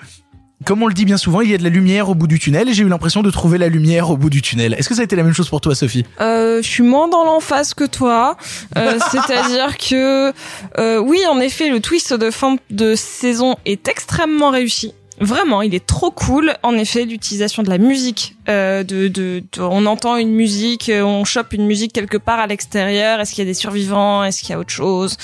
comme 0.66 0.84
on 0.84 0.88
le 0.88 0.94
dit 0.94 1.06
bien 1.06 1.18
souvent, 1.18 1.42
il 1.42 1.50
y 1.50 1.54
a 1.54 1.58
de 1.58 1.64
la 1.64 1.70
lumière 1.70 2.10
au 2.10 2.16
bout 2.16 2.28
du 2.28 2.38
tunnel 2.40 2.68
et 2.70 2.74
j'ai 2.74 2.84
eu 2.84 2.90
l'impression 2.90 3.22
de 3.24 3.32
trouver 3.32 3.58
la 3.58 3.70
lumière 3.70 4.10
au 4.10 4.18
bout 4.18 4.30
du 4.30 4.42
tunnel. 4.42 4.74
Est-ce 4.78 4.90
que 4.90 4.96
ça 4.96 5.02
a 5.02 5.04
été 5.06 5.16
la 5.16 5.24
même 5.24 5.34
chose 5.34 5.50
pour 5.50 5.62
toi, 5.62 5.74
Sophie 5.76 6.06
Euh, 6.20 6.62
je 6.62 6.68
suis 6.68 6.84
moins 6.84 7.08
dans 7.08 7.24
l'emphase 7.24 7.74
que 7.74 7.86
toi. 7.86 8.36
Euh, 8.78 9.00
C'est-à-dire 9.12 9.78
que, 9.78 10.34
euh, 10.78 11.00
oui, 11.00 11.20
en 11.30 11.40
effet, 11.40 11.70
le 11.70 11.80
twist 11.80 12.14
de 12.14 12.30
fin 12.30 12.58
de 12.70 12.96
saison 12.96 13.56
est 13.66 13.88
extrêmement 13.88 14.50
réussi. 14.52 14.94
Vraiment, 15.22 15.62
il 15.62 15.76
est 15.76 15.86
trop 15.86 16.12
cool. 16.12 16.54
En 16.64 16.74
effet, 16.76 17.04
l'utilisation 17.04 17.62
de 17.62 17.70
la 17.70 17.78
musique, 17.78 18.36
euh, 18.48 18.84
de, 18.84 19.10
de, 19.10 19.44
de- 19.52 19.62
on 19.62 19.86
entend 19.86 20.16
une 20.16 20.32
musique, 20.32 20.88
euh, 20.88 21.02
on 21.04 21.26
chope 21.26 21.52
une 21.52 21.66
musique 21.66 21.92
quelque 21.92 22.16
part 22.16 22.40
à 22.40 22.48
l'extérieur. 22.48 23.20
Est-ce 23.20 23.32
qu'il 23.34 23.44
y 23.44 23.48
a 23.48 23.50
des 23.50 23.54
survivants? 23.54 24.24
Est-ce 24.24 24.40
qu'il 24.42 24.52
y 24.52 24.54
a 24.54 24.60
autre 24.60 24.70
chose? 24.70 25.18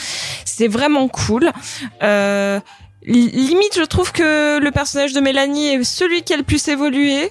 C'est 0.44 0.68
vraiment 0.68 1.08
cool. 1.08 1.50
Euh, 2.04 2.60
limite, 3.06 3.78
je 3.78 3.84
trouve 3.84 4.12
que 4.12 4.60
le 4.60 4.72
personnage 4.72 5.14
de 5.14 5.20
Mélanie 5.20 5.68
est 5.68 5.84
celui 5.84 6.24
qui 6.24 6.34
a 6.34 6.38
le 6.38 6.44
plus 6.44 6.68
évolué. 6.68 7.30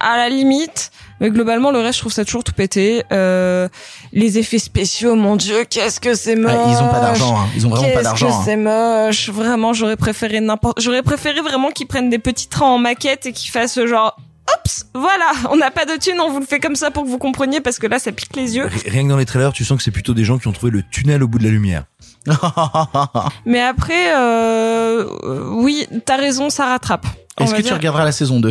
À 0.00 0.16
la 0.16 0.30
limite, 0.30 0.90
mais 1.20 1.30
globalement, 1.30 1.70
le 1.70 1.78
reste, 1.78 1.96
je 1.96 2.00
trouve 2.00 2.12
ça 2.12 2.24
toujours 2.24 2.42
tout 2.42 2.54
pété. 2.54 3.04
Euh, 3.12 3.68
les 4.12 4.38
effets 4.38 4.58
spéciaux, 4.58 5.14
mon 5.14 5.36
dieu, 5.36 5.64
qu'est-ce 5.68 6.00
que 6.00 6.14
c'est 6.14 6.34
moche. 6.34 6.50
Ah, 6.52 6.66
ils 6.70 6.82
ont 6.82 6.88
pas 6.88 7.00
d'argent, 7.00 7.38
hein. 7.38 7.46
Ils 7.54 7.66
ont 7.66 7.70
vraiment 7.70 7.82
pas 7.84 7.92
Qu'est-ce 7.92 8.02
d'argent, 8.02 8.26
que 8.26 8.32
hein. 8.32 8.42
c'est 8.44 8.56
moche. 8.56 9.28
Vraiment, 9.28 9.74
j'aurais 9.74 9.98
préféré 9.98 10.40
n'importe, 10.40 10.80
j'aurais 10.80 11.02
préféré 11.02 11.40
vraiment 11.40 11.70
qu'ils 11.70 11.86
prennent 11.86 12.10
des 12.10 12.18
petits 12.18 12.48
trains 12.48 12.66
en 12.66 12.78
maquette 12.78 13.26
et 13.26 13.32
qu'ils 13.32 13.52
fassent 13.52 13.78
genre, 13.84 14.16
Oups, 14.50 14.86
voilà, 14.94 15.30
on 15.50 15.56
n'a 15.56 15.70
pas 15.70 15.84
de 15.84 15.96
thunes, 15.96 16.20
on 16.20 16.30
vous 16.30 16.40
le 16.40 16.46
fait 16.46 16.58
comme 16.58 16.74
ça 16.74 16.90
pour 16.90 17.04
que 17.04 17.08
vous 17.08 17.18
compreniez 17.18 17.60
parce 17.60 17.78
que 17.78 17.86
là, 17.86 18.00
ça 18.00 18.10
pique 18.10 18.34
les 18.34 18.56
yeux. 18.56 18.68
Rien 18.86 19.04
que 19.04 19.08
dans 19.08 19.18
les 19.18 19.26
trailers, 19.26 19.52
tu 19.52 19.64
sens 19.64 19.76
que 19.76 19.84
c'est 19.84 19.92
plutôt 19.92 20.14
des 20.14 20.24
gens 20.24 20.38
qui 20.38 20.48
ont 20.48 20.52
trouvé 20.52 20.72
le 20.72 20.82
tunnel 20.90 21.22
au 21.22 21.28
bout 21.28 21.38
de 21.38 21.44
la 21.44 21.50
lumière. 21.50 21.84
Mais 23.46 23.60
après, 23.60 24.14
euh, 24.16 25.06
oui, 25.50 25.86
t'as 26.04 26.16
raison, 26.16 26.50
ça 26.50 26.66
rattrape. 26.66 27.06
Est-ce 27.40 27.54
que 27.54 27.62
tu 27.62 27.72
regarderas 27.72 28.04
la 28.04 28.12
saison 28.12 28.40
2 28.40 28.50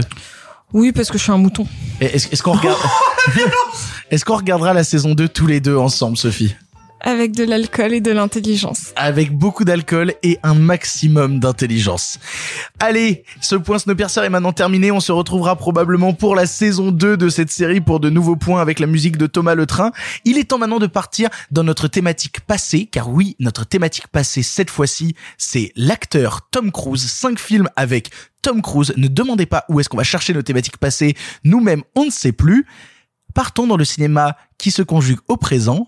Oui, 0.74 0.92
parce 0.92 1.10
que 1.10 1.18
je 1.18 1.24
suis 1.24 1.32
un 1.32 1.38
mouton. 1.38 1.66
Est-ce 2.00 2.42
qu'on 2.44 2.54
regarde 2.54 2.80
Est-ce 4.12 4.26
qu'on 4.26 4.38
regardera 4.38 4.74
la 4.74 4.84
saison 4.84 5.14
2 5.14 5.30
tous 5.30 5.48
les 5.48 5.60
deux 5.60 5.78
ensemble, 5.78 6.18
Sophie? 6.18 6.56
Avec 7.04 7.32
de 7.32 7.44
l'alcool 7.44 7.94
et 7.94 8.02
de 8.02 8.12
l'intelligence. 8.12 8.94
avec 8.96 9.36
beaucoup 9.36 9.66
d'alcool 9.66 10.14
et 10.22 10.38
un 10.44 10.54
maximum 10.54 11.40
d'intelligence. 11.40 12.20
Allez, 12.80 13.24
ce 13.42 13.56
point 13.56 13.80
Snowpiercer 13.80 14.22
est 14.22 14.30
maintenant 14.30 14.54
terminé. 14.54 14.92
On 14.92 15.00
se 15.00 15.12
retrouvera 15.12 15.56
probablement 15.56 16.14
pour 16.14 16.36
la 16.36 16.46
saison 16.46 16.92
2 16.92 17.18
de 17.18 17.30
cette 17.30 17.50
série 17.52 17.82
pour 17.82 18.00
de 18.00 18.10
nouveaux 18.10 18.36
points 18.36 18.62
avec 18.62 18.80
la 18.80 18.88
musique 18.88 19.18
de 19.18 19.26
Thomas 19.26 19.56
Le 19.56 19.66
Train. 19.66 19.92
Il 20.26 20.38
est 20.38 20.44
temps 20.46 20.60
maintenant 20.60 20.80
de 20.80 20.88
partir 20.88 21.30
dans 21.50 21.64
notre 21.64 21.88
thématique 21.88 22.42
passée, 22.42 22.86
car 22.86 23.10
oui, 23.10 23.36
notre 23.40 23.66
thématique 23.66 24.08
passée 24.08 24.44
cette 24.44 24.70
fois-ci, 24.70 25.16
c'est 25.38 25.72
l'acteur 25.76 26.48
Tom 26.52 26.72
Cruise. 26.72 27.10
Cinq 27.10 27.40
films 27.40 27.68
avec 27.76 28.12
Tom 28.42 28.62
Cruise. 28.62 28.94
Ne 28.98 29.08
demandez 29.08 29.46
pas 29.46 29.66
où 29.70 29.80
est-ce 29.80 29.90
qu'on 29.90 29.98
va 29.98 30.04
chercher 30.04 30.34
nos 30.34 30.42
thématiques 30.44 30.78
passées. 30.78 31.16
Nous-mêmes, 31.44 31.82
on 31.96 32.06
ne 32.06 32.12
sait 32.12 32.32
plus. 32.32 32.66
Partons 33.34 33.66
dans 33.66 33.78
le 33.78 33.86
cinéma 33.86 34.36
qui 34.58 34.72
se 34.72 34.82
conjugue 34.82 35.20
au 35.28 35.38
présent, 35.38 35.88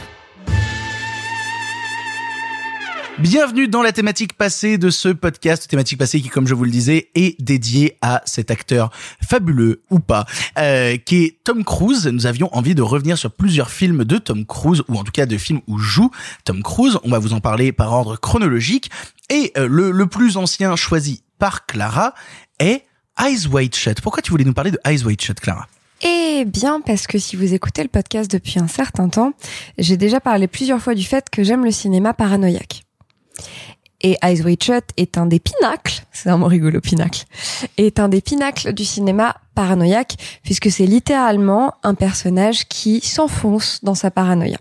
Bienvenue 3.21 3.67
dans 3.67 3.83
la 3.83 3.91
thématique 3.91 4.33
passée 4.33 4.79
de 4.79 4.89
ce 4.89 5.09
podcast, 5.09 5.69
thématique 5.69 5.99
passée 5.99 6.19
qui, 6.21 6.29
comme 6.29 6.47
je 6.47 6.55
vous 6.55 6.63
le 6.63 6.71
disais, 6.71 7.11
est 7.13 7.39
dédiée 7.39 7.99
à 8.01 8.23
cet 8.25 8.49
acteur 8.49 8.91
fabuleux 9.23 9.83
ou 9.91 9.99
pas, 9.99 10.25
euh, 10.57 10.97
qui 10.97 11.25
est 11.25 11.37
Tom 11.43 11.63
Cruise. 11.63 12.07
Nous 12.07 12.25
avions 12.25 12.49
envie 12.51 12.73
de 12.73 12.81
revenir 12.81 13.19
sur 13.19 13.31
plusieurs 13.31 13.69
films 13.69 14.05
de 14.05 14.17
Tom 14.17 14.43
Cruise, 14.43 14.81
ou 14.87 14.97
en 14.97 15.03
tout 15.03 15.11
cas 15.11 15.27
de 15.27 15.37
films 15.37 15.61
où 15.67 15.77
joue 15.77 16.09
Tom 16.45 16.63
Cruise. 16.63 16.97
On 17.03 17.09
va 17.09 17.19
vous 17.19 17.33
en 17.33 17.41
parler 17.41 17.71
par 17.71 17.93
ordre 17.93 18.17
chronologique. 18.17 18.89
Et 19.29 19.51
euh, 19.55 19.67
le, 19.67 19.91
le 19.91 20.07
plus 20.07 20.37
ancien 20.37 20.75
choisi 20.75 21.21
par 21.37 21.67
Clara 21.67 22.15
est 22.57 22.85
Eyes 23.19 23.45
Wide 23.45 23.75
Shut. 23.75 24.01
Pourquoi 24.01 24.23
tu 24.23 24.31
voulais 24.31 24.45
nous 24.45 24.53
parler 24.53 24.71
de 24.71 24.79
Eyes 24.83 25.03
Wide 25.03 25.21
Shut, 25.21 25.39
Clara? 25.39 25.67
Eh 26.01 26.43
bien, 26.45 26.81
parce 26.81 27.05
que 27.05 27.19
si 27.19 27.35
vous 27.35 27.53
écoutez 27.53 27.83
le 27.83 27.89
podcast 27.89 28.31
depuis 28.31 28.59
un 28.59 28.67
certain 28.67 29.09
temps, 29.09 29.33
j'ai 29.77 29.95
déjà 29.95 30.19
parlé 30.19 30.47
plusieurs 30.47 30.81
fois 30.81 30.95
du 30.95 31.03
fait 31.03 31.29
que 31.29 31.43
j'aime 31.43 31.63
le 31.63 31.71
cinéma 31.71 32.15
paranoïaque. 32.15 32.81
Et 34.03 34.17
Eyes 34.23 34.41
Wide 34.41 34.63
Shut 34.63 34.85
est 34.97 35.17
un 35.17 35.27
des 35.27 35.39
pinacles, 35.39 36.03
c'est 36.11 36.29
un 36.29 36.37
mot 36.37 36.47
rigolo, 36.47 36.81
pinacle, 36.81 37.25
est 37.77 37.99
un 37.99 38.09
des 38.09 38.21
pinacles 38.21 38.73
du 38.73 38.83
cinéma 38.83 39.35
paranoïaque, 39.53 40.15
puisque 40.43 40.71
c'est 40.71 40.87
littéralement 40.87 41.75
un 41.83 41.93
personnage 41.93 42.67
qui 42.67 43.01
s'enfonce 43.01 43.79
dans 43.83 43.93
sa 43.93 44.09
paranoïa. 44.09 44.57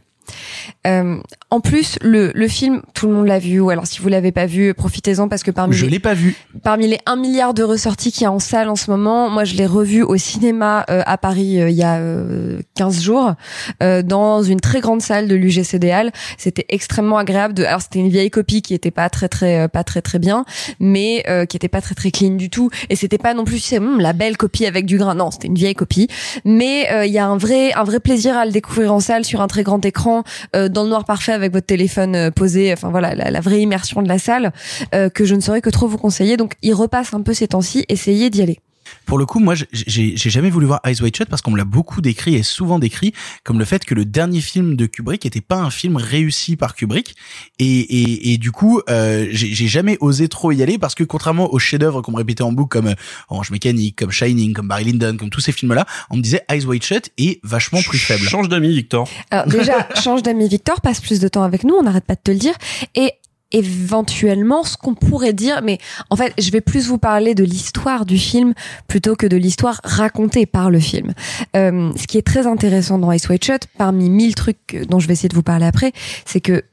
Euh, 0.87 1.17
en 1.51 1.61
plus, 1.61 1.99
le, 2.01 2.31
le 2.35 2.49
film, 2.49 2.83
tout 2.95 3.07
le 3.07 3.13
monde 3.15 3.27
l'a 3.27 3.39
vu, 3.39 3.61
ou 3.61 3.71
alors 3.71 3.87
si 3.87 4.01
vous 4.01 4.09
l'avez 4.09 4.33
pas 4.33 4.47
vu, 4.47 4.73
profitez-en 4.75 5.29
parce 5.29 5.43
que 5.43 5.51
parmi 5.51 5.75
Je 5.75 5.85
les- 5.85 5.93
l'ai 5.93 5.99
pas 5.99 6.15
vu. 6.15 6.37
Parmi 6.63 6.87
les 6.89 6.99
1 7.07 7.17
milliard 7.17 7.55
de 7.55 7.63
ressorties 7.63 8.13
qu'il 8.13 8.23
y 8.23 8.27
a 8.27 8.33
en 8.33 8.39
salle 8.39 8.69
en 8.69 8.77
ce 8.77 8.91
moment, 8.91 9.29
moi 9.29 9.45
je 9.45 9.55
l'ai 9.55 9.67
revu 9.67 10.03
au 10.03 10.17
cinéma 10.17 10.85
euh, 10.91 11.03
à 11.07 11.19
Paris 11.19 11.61
euh, 11.61 11.71
il 11.71 11.77
y 11.77 11.83
a 11.83 11.97
euh, 11.97 12.61
15 12.77 13.03
jours 13.03 13.35
euh, 13.83 14.03
dans 14.03 14.43
une 14.43 14.61
très 14.61 14.81
grande 14.81 15.03
salle 15.03 15.29
de 15.29 15.35
l'UGC 15.35 15.83
Halles. 15.91 16.13
C'était 16.39 16.67
extrêmement 16.69 17.19
agréable 17.19 17.55
de 17.55 17.65
alors 17.65 17.81
c'était 17.83 17.99
une 17.99 18.09
vieille 18.09 18.31
copie 18.31 18.63
qui 18.63 18.75
était 18.75 18.91
pas 18.91 19.09
très 19.11 19.29
très 19.29 19.61
euh, 19.61 19.69
pas 19.69 19.85
très 19.85 20.03
très 20.03 20.19
bien 20.19 20.45
mais 20.79 21.25
euh, 21.29 21.45
qui 21.47 21.57
était 21.57 21.69
pas 21.69 21.81
très 21.81 21.95
très 21.95 22.11
clean 22.11 22.37
du 22.37 22.51
tout 22.51 22.71
et 22.89 22.97
c'était 22.97 23.19
pas 23.19 23.35
non 23.35 23.45
plus 23.45 23.57
tu 23.57 23.63
sais, 23.63 23.79
hum, 23.79 24.01
la 24.01 24.13
belle 24.13 24.37
copie 24.37 24.67
avec 24.67 24.87
du 24.87 24.99
grain. 24.99 25.15
Non, 25.15 25.31
c'était 25.31 25.49
une 25.49 25.55
vieille 25.55 25.75
copie 25.75 26.09
mais 26.45 26.91
euh, 26.93 27.05
il 27.07 27.13
y 27.13 27.19
a 27.19 27.27
un 27.27 27.37
vrai 27.37 27.73
un 27.75 27.85
vrai 27.85 28.01
plaisir 28.01 28.37
à 28.37 28.45
le 28.47 28.53
découvrir 28.53 28.93
en 28.95 29.01
salle 29.01 29.25
sur 29.25 29.41
un 29.41 29.47
très 29.49 29.63
grand 29.63 29.85
écran 29.85 30.20
euh, 30.57 30.69
dans 30.69 30.85
le 30.85 30.91
noir 30.91 31.05
parfait 31.05 31.33
avec 31.33 31.53
votre 31.53 31.67
téléphone 31.67 32.15
euh, 32.15 32.31
posé, 32.31 32.73
enfin 32.73 32.91
voilà, 32.91 33.15
la, 33.15 33.31
la 33.31 33.41
vraie 33.41 33.61
immersion 33.61 34.03
de 34.03 34.09
la 34.09 34.19
salle, 34.19 34.53
euh, 34.95 35.09
que 35.09 35.25
je 35.25 35.35
ne 35.35 35.41
saurais 35.41 35.61
que 35.61 35.71
trop 35.71 35.89
vous 35.89 35.99
conseiller. 35.99 36.37
Donc, 36.37 36.55
il 36.63 36.75
repasse 36.75 37.15
un 37.15 37.23
peu 37.23 37.35
ces 37.35 37.49
temps-ci, 37.49 37.85
essayez 37.89 38.31
d'y 38.31 38.43
aller. 38.43 38.61
Pour 39.07 39.19
le 39.19 39.27
coup, 39.27 39.39
moi, 39.41 39.55
j'ai- 39.55 39.67
j'ai 39.73 40.17
j'ai 40.17 40.31
jamais 40.31 40.51
voulu 40.51 40.67
voir 40.67 40.81
Eyes 40.85 41.01
Wide 41.03 41.17
Shut 41.17 41.29
parce 41.29 41.43
qu'on 41.43 41.51
me 41.51 41.57
l'a 41.59 41.65
beaucoup 41.65 42.01
décrit 42.01 42.35
et 42.35 42.43
souvent 42.43 42.79
décrit 42.79 43.13
comme 43.45 43.59
le 43.59 43.65
fait 43.65 43.85
que 43.85 43.95
le 43.95 44.05
dernier 44.05 44.41
film 44.41 44.77
de 44.77 44.87
Kubrick 44.87 45.27
était 45.27 45.41
pas 45.41 45.57
un 45.57 45.71
film 45.71 45.97
réussi 45.97 46.57
par 46.57 46.75
Kubrick 46.75 47.15
et 47.59 47.81
et, 47.81 48.33
et 48.33 48.39
du 48.39 48.53
coup, 48.53 48.81
euh, 48.89 49.27
j'ai 49.31 49.55
j'ai 49.55 49.69
jamais 49.69 49.97
osé 50.01 50.29
trop 50.29 50.53
y 50.53 50.63
aller 50.63 50.79
parce 50.79 50.95
que 50.95 51.05
contrairement 51.05 51.53
aux 51.53 51.59
chefs-d'œuvre 51.59 52.03
qu'on 52.03 52.13
me 52.13 52.17
répétait 52.17 52.43
en 52.43 52.53
boucle 52.53 52.71
comme 52.79 52.89
euh, 52.89 52.95
Orange 53.29 53.51
Mécanique, 53.51 53.97
comme 53.97 54.11
Shining, 54.11 54.53
comme 54.53 54.69
Barry 54.69 54.85
Lyndon, 54.85 55.17
comme 55.17 55.31
tous 55.31 55.41
ces 55.41 55.53
films-là, 55.53 55.87
on 56.11 56.17
me 56.17 56.23
disait 56.23 56.43
Eyes 56.51 56.65
Wide 56.67 56.83
Shut 56.85 57.11
est 57.19 57.41
vachement 57.45 57.81
plus 57.83 57.99
faible. 57.99 58.25
Change 58.29 58.49
d'amis, 58.49 58.75
Victor. 58.75 59.09
Alors 59.31 59.47
déjà, 59.47 59.89
change 60.03 60.23
d'amis 60.23 60.49
Victor, 60.49 60.81
passe 60.81 61.01
plus 61.01 61.21
de 61.21 61.29
temps 61.29 61.43
avec 61.43 61.65
nous, 61.65 61.75
on 61.75 61.83
n'arrête 61.83 62.05
pas 62.05 62.15
de 62.15 62.21
te 62.23 62.31
le 62.31 62.39
dire. 62.39 62.55
Et 62.95 63.13
éventuellement, 63.53 64.63
ce 64.63 64.77
qu'on 64.77 64.95
pourrait 64.95 65.33
dire, 65.33 65.61
mais 65.63 65.79
en 66.09 66.17
fait, 66.17 66.33
je 66.39 66.51
vais 66.51 66.61
plus 66.61 66.87
vous 66.87 66.99
parler 66.99 67.35
de 67.35 67.45
l'histoire 67.45 68.07
du 68.07 68.19
film 68.19 68.55
plutôt 68.87 69.17
que 69.17 69.27
de 69.27 69.37
l'histoire 69.37 69.81
racontée 69.85 70.47
par 70.47 70.71
le 70.71 70.81
film. 70.81 71.15
Euh, 71.57 71.93
ce 71.97 72.07
qui 72.07 72.19
est 72.19 72.27
très 72.27 72.47
intéressant 72.47 72.99
dans 72.99 73.11
Ice 73.13 73.29
White 73.29 73.45
Shut, 73.45 73.67
parmi 73.77 74.09
mille 74.09 74.35
trucs 74.35 74.87
dont 74.89 74.99
je 74.99 75.07
vais 75.07 75.15
essayer 75.15 75.29
de 75.29 75.35
vous 75.35 75.43
parler 75.43 75.67
après, 75.67 75.93
c'est 76.25 76.41
que 76.41 76.65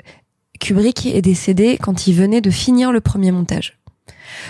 Kubrick 0.60 1.06
est 1.06 1.22
décédé 1.22 1.78
quand 1.82 2.08
il 2.08 2.14
venait 2.14 2.42
de 2.42 2.50
finir 2.50 2.92
le 2.92 3.02
premier 3.02 3.32
montage. 3.32 3.78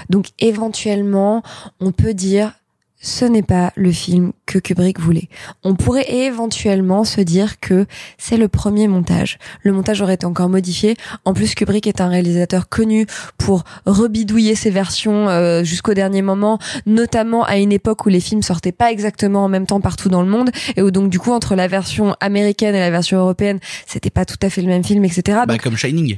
Donc 0.09 0.27
éventuellement, 0.39 1.43
on 1.79 1.91
peut 1.91 2.13
dire 2.13 2.53
ce 2.99 3.25
n'est 3.25 3.43
pas 3.43 3.71
le 3.75 3.91
film 3.91 4.33
que 4.45 4.57
Kubrick 4.57 4.99
voulait. 4.99 5.29
On 5.63 5.75
pourrait 5.75 6.11
éventuellement 6.11 7.03
se 7.03 7.21
dire 7.21 7.59
que 7.59 7.85
c'est 8.17 8.37
le 8.37 8.47
premier 8.47 8.87
montage. 8.87 9.37
Le 9.61 9.71
montage 9.71 10.01
aurait 10.01 10.15
été 10.15 10.25
encore 10.25 10.49
modifié. 10.49 10.95
En 11.23 11.33
plus, 11.33 11.53
Kubrick 11.53 11.85
est 11.85 12.01
un 12.01 12.07
réalisateur 12.07 12.69
connu 12.69 13.05
pour 13.37 13.63
rebidouiller 13.85 14.55
ses 14.55 14.71
versions 14.71 15.29
euh, 15.29 15.63
jusqu'au 15.63 15.93
dernier 15.93 16.21
moment, 16.21 16.57
notamment 16.85 17.43
à 17.43 17.57
une 17.57 17.71
époque 17.71 18.05
où 18.05 18.09
les 18.09 18.19
films 18.19 18.41
sortaient 18.41 18.71
pas 18.71 18.91
exactement 18.91 19.43
en 19.45 19.49
même 19.49 19.67
temps 19.67 19.81
partout 19.81 20.09
dans 20.09 20.23
le 20.23 20.29
monde 20.29 20.49
et 20.75 20.81
où 20.81 20.89
donc 20.89 21.09
du 21.09 21.19
coup 21.19 21.31
entre 21.31 21.55
la 21.55 21.67
version 21.67 22.15
américaine 22.19 22.73
et 22.73 22.79
la 22.79 22.91
version 22.91 23.19
européenne, 23.19 23.59
c'était 23.85 24.09
pas 24.09 24.25
tout 24.25 24.37
à 24.41 24.49
fait 24.49 24.61
le 24.61 24.67
même 24.67 24.83
film, 24.83 25.05
etc. 25.05 25.39
Bah 25.47 25.57
comme 25.57 25.77
Shining. 25.77 26.17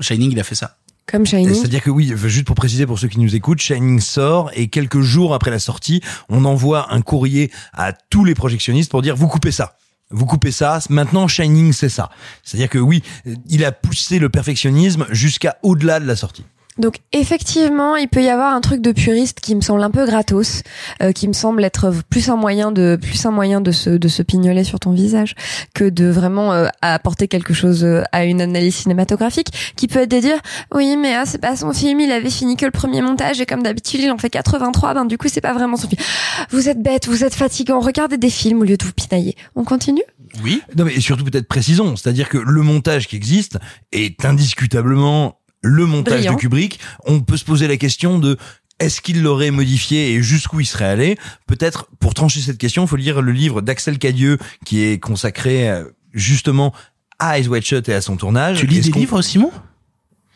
Shining, 0.00 0.32
il 0.32 0.40
a 0.40 0.44
fait 0.44 0.54
ça. 0.54 0.76
Comme 1.06 1.24
Shining. 1.24 1.54
C'est-à-dire 1.54 1.82
que 1.82 1.90
oui, 1.90 2.12
juste 2.24 2.46
pour 2.46 2.56
préciser 2.56 2.86
pour 2.86 2.98
ceux 2.98 3.08
qui 3.08 3.20
nous 3.20 3.34
écoutent, 3.34 3.60
Shining 3.60 4.00
sort 4.00 4.50
et 4.54 4.68
quelques 4.68 5.00
jours 5.00 5.34
après 5.34 5.50
la 5.50 5.58
sortie, 5.58 6.00
on 6.28 6.44
envoie 6.44 6.92
un 6.92 7.00
courrier 7.00 7.50
à 7.72 7.92
tous 7.92 8.24
les 8.24 8.34
projectionnistes 8.34 8.90
pour 8.90 9.02
dire 9.02 9.16
vous 9.16 9.28
coupez 9.28 9.52
ça. 9.52 9.76
Vous 10.10 10.26
coupez 10.26 10.52
ça. 10.52 10.78
Maintenant, 10.88 11.26
Shining, 11.26 11.72
c'est 11.72 11.88
ça. 11.88 12.10
C'est-à-dire 12.44 12.68
que 12.68 12.78
oui, 12.78 13.02
il 13.48 13.64
a 13.64 13.72
poussé 13.72 14.18
le 14.18 14.28
perfectionnisme 14.28 15.06
jusqu'à 15.10 15.58
au-delà 15.62 15.98
de 15.98 16.06
la 16.06 16.14
sortie. 16.14 16.44
Donc 16.78 16.96
effectivement, 17.12 17.96
il 17.96 18.08
peut 18.08 18.22
y 18.22 18.28
avoir 18.28 18.54
un 18.54 18.60
truc 18.60 18.82
de 18.82 18.92
puriste 18.92 19.40
qui 19.40 19.54
me 19.54 19.60
semble 19.60 19.82
un 19.82 19.90
peu 19.90 20.04
gratos, 20.04 20.62
euh, 21.02 21.12
qui 21.12 21.26
me 21.28 21.32
semble 21.32 21.64
être 21.64 21.92
plus 22.10 22.28
un 22.28 22.36
moyen 22.36 22.70
de 22.72 22.98
plus 23.00 23.24
un 23.24 23.30
moyen 23.30 23.60
de 23.60 23.72
se 23.72 23.90
de 23.90 24.08
se 24.08 24.22
pignoler 24.22 24.64
sur 24.64 24.78
ton 24.78 24.92
visage 24.92 25.34
que 25.74 25.88
de 25.88 26.06
vraiment 26.06 26.52
euh, 26.52 26.68
apporter 26.82 27.28
quelque 27.28 27.54
chose 27.54 27.84
euh, 27.84 28.02
à 28.12 28.24
une 28.24 28.40
analyse 28.40 28.76
cinématographique, 28.76 29.72
qui 29.76 29.88
peut 29.88 30.00
être 30.00 30.10
de 30.10 30.20
dire 30.20 30.38
oui 30.74 30.96
mais 30.96 31.14
ah, 31.14 31.24
c'est 31.24 31.38
pas 31.38 31.56
son 31.56 31.72
film, 31.72 32.00
il 32.00 32.12
avait 32.12 32.30
fini 32.30 32.56
que 32.56 32.66
le 32.66 32.72
premier 32.72 33.00
montage 33.00 33.40
et 33.40 33.46
comme 33.46 33.62
d'habitude 33.62 34.00
il 34.00 34.10
en 34.10 34.18
fait 34.18 34.30
83, 34.30 34.94
ben 34.94 35.04
du 35.06 35.16
coup 35.16 35.28
c'est 35.28 35.40
pas 35.40 35.54
vraiment 35.54 35.76
son 35.76 35.88
film. 35.88 36.02
Vous 36.50 36.68
êtes 36.68 36.82
bête, 36.82 37.08
vous 37.08 37.24
êtes 37.24 37.34
fatigant, 37.34 37.80
regardez 37.80 38.18
des 38.18 38.30
films 38.30 38.60
au 38.60 38.64
lieu 38.64 38.76
de 38.76 38.84
vous 38.84 38.92
pinailler. 38.92 39.34
On 39.54 39.64
continue? 39.64 40.02
Oui. 40.44 40.60
Non, 40.76 40.84
mais 40.84 41.00
surtout 41.00 41.24
peut-être 41.24 41.48
précisons. 41.48 41.96
C'est-à-dire 41.96 42.28
que 42.28 42.38
le 42.38 42.62
montage 42.62 43.08
qui 43.08 43.16
existe 43.16 43.58
est 43.92 44.24
indiscutablement 44.24 45.38
le 45.66 45.86
montage 45.86 46.24
de 46.26 46.34
Kubrick. 46.34 46.80
On 47.04 47.20
peut 47.20 47.36
se 47.36 47.44
poser 47.44 47.66
la 47.68 47.76
question 47.76 48.18
de 48.18 48.38
est-ce 48.78 49.00
qu'il 49.00 49.22
l'aurait 49.22 49.50
modifié 49.50 50.12
et 50.12 50.22
jusqu'où 50.22 50.60
il 50.60 50.66
serait 50.66 50.84
allé 50.84 51.18
Peut-être, 51.46 51.88
pour 51.98 52.14
trancher 52.14 52.40
cette 52.40 52.58
question, 52.58 52.84
il 52.84 52.88
faut 52.88 52.96
lire 52.96 53.22
le 53.22 53.32
livre 53.32 53.62
d'Axel 53.62 53.98
Cadieux 53.98 54.38
qui 54.64 54.84
est 54.84 54.98
consacré 54.98 55.68
euh, 55.68 55.84
justement 56.12 56.74
à 57.18 57.38
Eyes 57.38 57.48
Wide 57.48 57.64
Shut 57.64 57.88
et 57.88 57.94
à 57.94 58.00
son 58.00 58.16
tournage. 58.16 58.58
Tu 58.58 58.66
lis 58.66 58.80
des 58.80 58.90
livres, 58.90 59.22
Simon? 59.22 59.50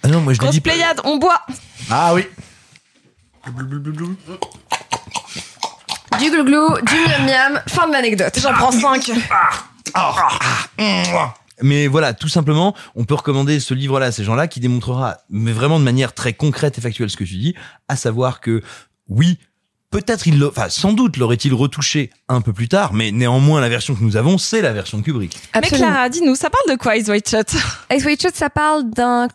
Ah 0.03 0.09
non, 0.09 0.23
moi 0.23 0.33
je 0.33 0.39
Grosse 0.39 0.53
dit. 0.53 0.61
pléiade, 0.63 1.01
on 1.05 1.19
boit. 1.19 1.45
Ah 1.91 2.15
oui. 2.15 2.25
Du 6.19 6.31
glouglou, 6.31 6.77
du 6.83 6.95
miam 6.95 7.27
miam, 7.27 7.63
fin 7.69 7.87
de 7.87 7.93
l'anecdote. 7.93 8.39
J'en 8.41 8.53
prends 8.55 8.73
5. 8.73 9.11
Mais 11.63 11.87
voilà, 11.87 12.15
tout 12.15 12.29
simplement, 12.29 12.75
on 12.95 13.05
peut 13.05 13.15
recommander 13.15 13.61
ce 13.61 13.75
livre-là 13.75 14.07
à 14.07 14.13
ces 14.13 14.25
gens-là 14.25 14.49
qui 14.49 14.61
démontrera, 14.61 15.19
mais 15.29 15.53
vraiment 15.53 15.79
de 15.79 15.85
manière 15.85 16.13
très 16.15 16.33
concrète 16.33 16.79
et 16.79 16.81
factuelle 16.81 17.11
ce 17.11 17.17
que 17.17 17.25
tu 17.25 17.37
dis, 17.37 17.55
à 17.89 17.97
savoir 17.97 18.41
que 18.41 18.63
oui, 19.09 19.39
peut-être 19.91 20.27
il, 20.27 20.39
l'a- 20.39 20.49
enfin 20.49 20.69
sans 20.69 20.93
doute 20.93 21.17
l'aurait-il 21.17 21.53
retouché 21.53 22.11
un 22.29 22.41
peu 22.41 22.53
plus 22.53 22.69
tard, 22.69 22.93
mais 22.93 23.11
néanmoins 23.11 23.61
la 23.61 23.69
version 23.69 23.95
que 23.95 24.03
nous 24.05 24.17
avons, 24.17 24.39
c'est 24.39 24.63
la 24.63 24.73
version 24.73 24.99
de 24.99 25.03
Kubrick. 25.03 25.37
Mais 25.55 25.63
Clara, 25.79 26.09
dis-nous, 26.09 26.35
ça 26.37 26.49
parle 26.51 26.77
de 26.77 26.81
quoi, 26.81 26.97
Ice 26.97 27.09
White 27.09 27.29
Shut 27.29 27.55
Ice 27.93 28.05
White 28.05 28.23
Shut, 28.23 28.37
ça 28.37 28.51
parle 28.51 28.89
d'un 28.91 29.27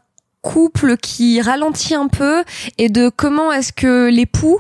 couple 0.42 0.96
qui 0.98 1.42
ralentit 1.42 1.96
un 1.96 2.08
peu 2.08 2.44
et 2.78 2.88
de 2.88 3.10
comment 3.10 3.52
est-ce 3.52 3.74
que 3.74 4.10
l'époux 4.10 4.60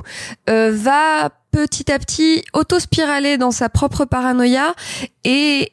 euh, 0.49 0.71
va 0.75 1.29
petit 1.51 1.89
à 1.91 1.99
petit 1.99 2.43
auto-spiraler 2.53 3.37
dans 3.37 3.51
sa 3.51 3.69
propre 3.69 4.03
paranoïa 4.03 4.73
et 5.23 5.71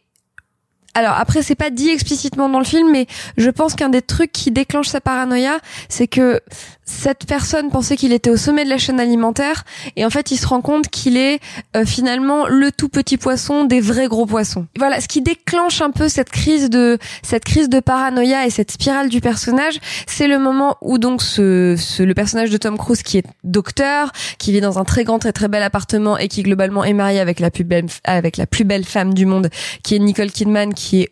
alors 0.94 1.14
après 1.18 1.42
c'est 1.42 1.54
pas 1.54 1.70
dit 1.70 1.90
explicitement 1.90 2.48
dans 2.48 2.58
le 2.58 2.64
film 2.64 2.90
mais 2.90 3.06
je 3.36 3.50
pense 3.50 3.74
qu'un 3.74 3.88
des 3.88 4.02
trucs 4.02 4.32
qui 4.32 4.50
déclenche 4.50 4.88
sa 4.88 5.00
paranoïa 5.00 5.58
c'est 5.88 6.06
que 6.06 6.40
cette 6.84 7.26
personne 7.26 7.70
pensait 7.70 7.96
qu'il 7.96 8.12
était 8.12 8.30
au 8.30 8.36
sommet 8.36 8.64
de 8.64 8.70
la 8.70 8.78
chaîne 8.78 9.00
alimentaire 9.00 9.64
et 9.96 10.04
en 10.04 10.10
fait 10.10 10.30
il 10.30 10.36
se 10.36 10.46
rend 10.46 10.60
compte 10.60 10.88
qu'il 10.88 11.16
est 11.16 11.40
euh, 11.76 11.84
finalement 11.84 12.46
le 12.46 12.70
tout 12.72 12.88
petit 12.88 13.16
poisson 13.16 13.64
des 13.64 13.80
vrais 13.80 14.08
gros 14.08 14.26
poissons. 14.26 14.66
Voilà, 14.76 15.00
ce 15.00 15.08
qui 15.08 15.22
déclenche 15.22 15.80
un 15.80 15.90
peu 15.90 16.08
cette 16.08 16.30
crise 16.30 16.70
de 16.70 16.98
cette 17.22 17.44
crise 17.44 17.68
de 17.68 17.80
paranoïa 17.80 18.46
et 18.46 18.50
cette 18.50 18.72
spirale 18.72 19.08
du 19.08 19.20
personnage, 19.20 19.78
c'est 20.06 20.28
le 20.28 20.38
moment 20.38 20.76
où 20.80 20.98
donc 20.98 21.22
ce, 21.22 21.76
ce 21.78 22.02
le 22.02 22.14
personnage 22.14 22.50
de 22.50 22.56
Tom 22.56 22.76
Cruise 22.76 23.02
qui 23.02 23.18
est 23.18 23.26
docteur, 23.44 24.12
qui 24.38 24.52
vit 24.52 24.60
dans 24.60 24.78
un 24.78 24.84
très 24.84 25.04
grand 25.04 25.18
très 25.18 25.32
très 25.32 25.48
bel 25.48 25.62
appartement 25.62 26.18
et 26.18 26.28
qui 26.28 26.42
globalement 26.42 26.84
est 26.84 26.94
marié 26.94 27.20
avec 27.20 27.40
la 27.40 27.50
plus 27.50 27.64
belle 27.64 27.86
avec 28.04 28.36
la 28.36 28.46
plus 28.46 28.64
belle 28.64 28.84
femme 28.84 29.14
du 29.14 29.24
monde 29.24 29.48
qui 29.82 29.94
est 29.94 29.98
Nicole 29.98 30.30
Kidman 30.30 30.74
qui 30.74 30.81
est 31.02 31.10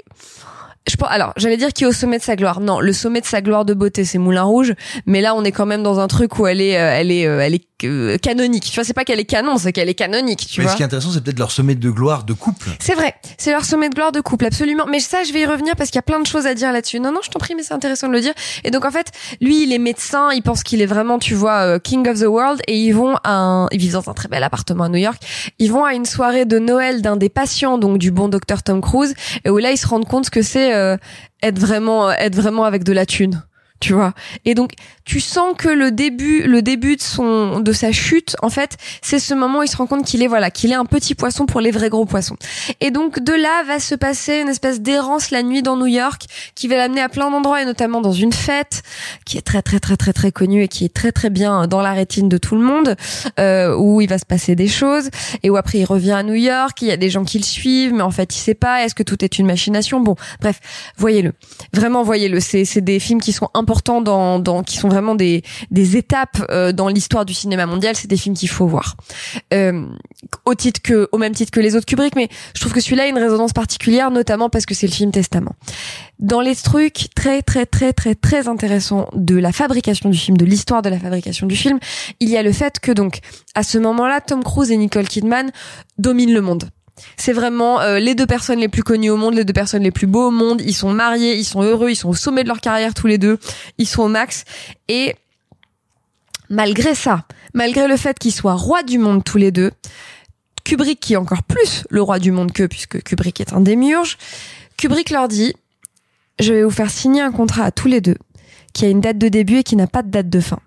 je 0.88 0.96
pense, 0.96 1.08
alors, 1.10 1.32
j'allais 1.36 1.56
dire 1.56 1.72
qui 1.72 1.84
est 1.84 1.86
au 1.86 1.92
sommet 1.92 2.18
de 2.18 2.22
sa 2.22 2.36
gloire. 2.36 2.60
Non, 2.60 2.80
le 2.80 2.92
sommet 2.92 3.20
de 3.20 3.26
sa 3.26 3.42
gloire 3.42 3.64
de 3.64 3.74
beauté, 3.74 4.04
c'est 4.04 4.18
Moulin 4.18 4.42
Rouge. 4.42 4.74
Mais 5.06 5.20
là, 5.20 5.34
on 5.34 5.44
est 5.44 5.52
quand 5.52 5.66
même 5.66 5.82
dans 5.82 6.00
un 6.00 6.08
truc 6.08 6.38
où 6.38 6.46
elle 6.46 6.60
est, 6.60 6.78
euh, 6.78 6.92
elle 6.94 7.12
est, 7.12 7.26
euh, 7.26 7.40
elle 7.40 7.54
est 7.54 7.66
euh, 7.84 8.16
canonique. 8.18 8.64
Tu 8.64 8.74
vois, 8.74 8.84
c'est 8.84 8.94
pas 8.94 9.04
qu'elle 9.04 9.20
est 9.20 9.24
canon, 9.24 9.58
c'est 9.58 9.72
qu'elle 9.72 9.88
est 9.88 9.94
canonique. 9.94 10.46
Tu 10.46 10.60
mais 10.60 10.64
vois. 10.64 10.72
ce 10.72 10.76
qui 10.76 10.82
est 10.82 10.86
intéressant, 10.86 11.10
c'est 11.10 11.22
peut-être 11.22 11.38
leur 11.38 11.50
sommet 11.50 11.74
de 11.74 11.90
gloire 11.90 12.24
de 12.24 12.32
couple. 12.32 12.68
C'est 12.78 12.94
vrai, 12.94 13.14
c'est 13.38 13.52
leur 13.52 13.64
sommet 13.64 13.88
de 13.88 13.94
gloire 13.94 14.12
de 14.12 14.20
couple, 14.20 14.46
absolument. 14.46 14.86
Mais 14.86 15.00
ça, 15.00 15.24
je 15.24 15.32
vais 15.32 15.40
y 15.40 15.46
revenir 15.46 15.76
parce 15.76 15.90
qu'il 15.90 15.98
y 15.98 16.00
a 16.00 16.02
plein 16.02 16.20
de 16.20 16.26
choses 16.26 16.46
à 16.46 16.54
dire 16.54 16.72
là-dessus. 16.72 17.00
Non, 17.00 17.12
non, 17.12 17.20
je 17.22 17.30
t'en 17.30 17.38
prie, 17.38 17.54
mais 17.54 17.62
c'est 17.62 17.74
intéressant 17.74 18.08
de 18.08 18.12
le 18.12 18.20
dire. 18.20 18.34
Et 18.64 18.70
donc, 18.70 18.84
en 18.84 18.90
fait, 18.90 19.12
lui, 19.40 19.62
il 19.62 19.72
est 19.72 19.78
médecin, 19.78 20.30
il 20.32 20.42
pense 20.42 20.62
qu'il 20.62 20.82
est 20.82 20.86
vraiment, 20.86 21.18
tu 21.18 21.34
vois, 21.34 21.60
euh, 21.60 21.78
king 21.78 22.08
of 22.08 22.20
the 22.20 22.26
world, 22.26 22.60
et 22.66 22.78
ils 22.78 22.92
vont 22.92 23.16
à 23.24 23.34
un, 23.34 23.68
ils 23.70 23.78
vivent 23.78 23.92
dans 23.92 24.08
un 24.08 24.14
très 24.14 24.28
bel 24.28 24.42
appartement 24.42 24.84
à 24.84 24.88
New 24.88 24.98
York. 24.98 25.22
Ils 25.58 25.70
vont 25.72 25.84
à 25.84 25.94
une 25.94 26.04
soirée 26.06 26.44
de 26.44 26.58
Noël 26.58 27.02
d'un 27.02 27.16
des 27.16 27.28
patients, 27.28 27.78
donc 27.78 27.98
du 27.98 28.10
bon 28.10 28.28
docteur 28.28 28.62
Tom 28.62 28.80
Cruise, 28.80 29.14
et 29.44 29.50
où 29.50 29.58
là, 29.58 29.70
ils 29.70 29.78
se 29.78 29.86
rendent 29.86 30.08
compte 30.08 30.30
que 30.30 30.42
c'est 30.42 30.74
euh, 30.74 30.96
être 31.42 31.58
vraiment, 31.58 32.08
euh, 32.08 32.14
être 32.18 32.34
vraiment 32.34 32.64
avec 32.64 32.84
de 32.84 32.92
la 32.92 33.06
thune. 33.06 33.42
Tu 33.80 33.94
vois. 33.94 34.12
Et 34.44 34.54
donc, 34.54 34.72
tu 35.06 35.20
sens 35.20 35.54
que 35.56 35.68
le 35.68 35.90
début, 35.90 36.42
le 36.42 36.60
début 36.60 36.96
de 36.96 37.00
son, 37.00 37.60
de 37.60 37.72
sa 37.72 37.92
chute, 37.92 38.36
en 38.42 38.50
fait, 38.50 38.76
c'est 39.00 39.18
ce 39.18 39.32
moment 39.32 39.60
où 39.60 39.62
il 39.62 39.68
se 39.68 39.76
rend 39.78 39.86
compte 39.86 40.04
qu'il 40.04 40.22
est, 40.22 40.26
voilà, 40.26 40.50
qu'il 40.50 40.70
est 40.70 40.74
un 40.74 40.84
petit 40.84 41.14
poisson 41.14 41.46
pour 41.46 41.62
les 41.62 41.70
vrais 41.70 41.88
gros 41.88 42.04
poissons. 42.04 42.36
Et 42.82 42.90
donc, 42.90 43.20
de 43.20 43.32
là 43.32 43.62
va 43.66 43.80
se 43.80 43.94
passer 43.94 44.40
une 44.40 44.48
espèce 44.48 44.82
d'errance 44.82 45.30
la 45.30 45.42
nuit 45.42 45.62
dans 45.62 45.78
New 45.78 45.86
York, 45.86 46.24
qui 46.54 46.68
va 46.68 46.76
l'amener 46.76 47.00
à 47.00 47.08
plein 47.08 47.30
d'endroits, 47.30 47.62
et 47.62 47.64
notamment 47.64 48.02
dans 48.02 48.12
une 48.12 48.34
fête, 48.34 48.82
qui 49.24 49.38
est 49.38 49.42
très, 49.42 49.62
très, 49.62 49.80
très, 49.80 49.96
très, 49.96 50.12
très 50.12 50.30
connue 50.30 50.64
et 50.64 50.68
qui 50.68 50.84
est 50.84 50.92
très, 50.92 51.10
très 51.10 51.30
bien 51.30 51.66
dans 51.66 51.80
la 51.80 51.92
rétine 51.92 52.28
de 52.28 52.36
tout 52.36 52.56
le 52.56 52.62
monde, 52.62 52.96
euh, 53.38 53.74
où 53.74 54.02
il 54.02 54.10
va 54.10 54.18
se 54.18 54.26
passer 54.26 54.56
des 54.56 54.68
choses, 54.68 55.08
et 55.42 55.48
où 55.48 55.56
après 55.56 55.78
il 55.78 55.86
revient 55.86 56.12
à 56.12 56.22
New 56.22 56.34
York, 56.34 56.82
il 56.82 56.88
y 56.88 56.92
a 56.92 56.98
des 56.98 57.08
gens 57.08 57.24
qui 57.24 57.38
le 57.38 57.44
suivent, 57.44 57.94
mais 57.94 58.02
en 58.02 58.10
fait, 58.10 58.36
il 58.36 58.38
sait 58.38 58.54
pas, 58.54 58.84
est-ce 58.84 58.94
que 58.94 59.02
tout 59.02 59.24
est 59.24 59.38
une 59.38 59.46
machination? 59.46 60.00
Bon, 60.00 60.16
bref, 60.40 60.60
voyez-le. 60.98 61.32
Vraiment, 61.72 62.02
voyez-le. 62.02 62.40
C'est, 62.40 62.66
c'est 62.66 62.82
des 62.82 63.00
films 63.00 63.22
qui 63.22 63.32
sont 63.32 63.48
importants 63.70 64.00
dans, 64.00 64.40
dans, 64.40 64.64
qui 64.64 64.76
sont 64.76 64.88
vraiment 64.88 65.14
des, 65.14 65.42
des 65.70 65.96
étapes 65.96 66.44
euh, 66.50 66.72
dans 66.72 66.88
l'histoire 66.88 67.24
du 67.24 67.34
cinéma 67.34 67.66
mondial. 67.66 67.94
C'est 67.94 68.08
des 68.08 68.16
films 68.16 68.34
qu'il 68.34 68.48
faut 68.48 68.66
voir. 68.66 68.96
Euh, 69.54 69.86
au 70.44 70.54
titre 70.54 70.82
que, 70.82 71.08
au 71.12 71.18
même 71.18 71.32
titre 71.34 71.52
que 71.52 71.60
les 71.60 71.76
autres 71.76 71.86
Kubrick, 71.86 72.16
mais 72.16 72.28
je 72.54 72.60
trouve 72.60 72.72
que 72.72 72.80
celui-là 72.80 73.04
a 73.04 73.06
une 73.06 73.18
résonance 73.18 73.52
particulière, 73.52 74.10
notamment 74.10 74.50
parce 74.50 74.66
que 74.66 74.74
c'est 74.74 74.88
le 74.88 74.92
film 74.92 75.12
Testament. 75.12 75.54
Dans 76.18 76.40
les 76.40 76.56
trucs 76.56 77.14
très, 77.14 77.42
très, 77.42 77.64
très, 77.64 77.92
très, 77.92 78.16
très 78.16 78.48
intéressants 78.48 79.08
de 79.14 79.36
la 79.36 79.52
fabrication 79.52 80.10
du 80.10 80.18
film, 80.18 80.36
de 80.36 80.44
l'histoire 80.44 80.82
de 80.82 80.88
la 80.88 80.98
fabrication 80.98 81.46
du 81.46 81.54
film, 81.54 81.78
il 82.18 82.28
y 82.28 82.36
a 82.36 82.42
le 82.42 82.52
fait 82.52 82.80
que 82.80 82.90
donc, 82.90 83.20
à 83.54 83.62
ce 83.62 83.78
moment-là, 83.78 84.20
Tom 84.20 84.42
Cruise 84.42 84.72
et 84.72 84.76
Nicole 84.76 85.06
Kidman 85.06 85.52
dominent 85.98 86.34
le 86.34 86.40
monde. 86.40 86.64
C'est 87.16 87.32
vraiment 87.32 87.80
euh, 87.80 87.98
les 87.98 88.14
deux 88.14 88.26
personnes 88.26 88.58
les 88.58 88.68
plus 88.68 88.82
connues 88.82 89.10
au 89.10 89.16
monde, 89.16 89.34
les 89.34 89.44
deux 89.44 89.52
personnes 89.52 89.82
les 89.82 89.90
plus 89.90 90.06
beaux 90.06 90.28
au 90.28 90.30
monde. 90.30 90.60
Ils 90.64 90.74
sont 90.74 90.92
mariés, 90.92 91.36
ils 91.36 91.44
sont 91.44 91.62
heureux, 91.62 91.90
ils 91.90 91.96
sont 91.96 92.08
au 92.08 92.14
sommet 92.14 92.42
de 92.42 92.48
leur 92.48 92.60
carrière 92.60 92.94
tous 92.94 93.06
les 93.06 93.18
deux. 93.18 93.38
Ils 93.78 93.86
sont 93.86 94.02
au 94.02 94.08
max. 94.08 94.44
Et 94.88 95.14
malgré 96.48 96.94
ça, 96.94 97.24
malgré 97.54 97.88
le 97.88 97.96
fait 97.96 98.18
qu'ils 98.18 98.32
soient 98.32 98.54
rois 98.54 98.82
du 98.82 98.98
monde 98.98 99.24
tous 99.24 99.38
les 99.38 99.50
deux, 99.50 99.70
Kubrick 100.64 101.00
qui 101.00 101.14
est 101.14 101.16
encore 101.16 101.42
plus 101.42 101.84
le 101.90 102.02
roi 102.02 102.18
du 102.18 102.30
monde 102.30 102.52
qu'eux, 102.52 102.68
puisque 102.68 103.02
Kubrick 103.02 103.40
est 103.40 103.52
un 103.52 103.60
démiurge, 103.60 104.18
Kubrick 104.76 105.10
leur 105.10 105.28
dit, 105.28 105.54
je 106.38 106.52
vais 106.52 106.62
vous 106.62 106.70
faire 106.70 106.90
signer 106.90 107.22
un 107.22 107.32
contrat 107.32 107.64
à 107.64 107.70
tous 107.70 107.88
les 107.88 108.00
deux, 108.00 108.16
qui 108.72 108.84
a 108.84 108.88
une 108.88 109.00
date 109.00 109.18
de 109.18 109.28
début 109.28 109.58
et 109.58 109.62
qui 109.62 109.76
n'a 109.76 109.86
pas 109.86 110.02
de 110.02 110.10
date 110.10 110.28
de 110.28 110.40
fin. 110.40 110.60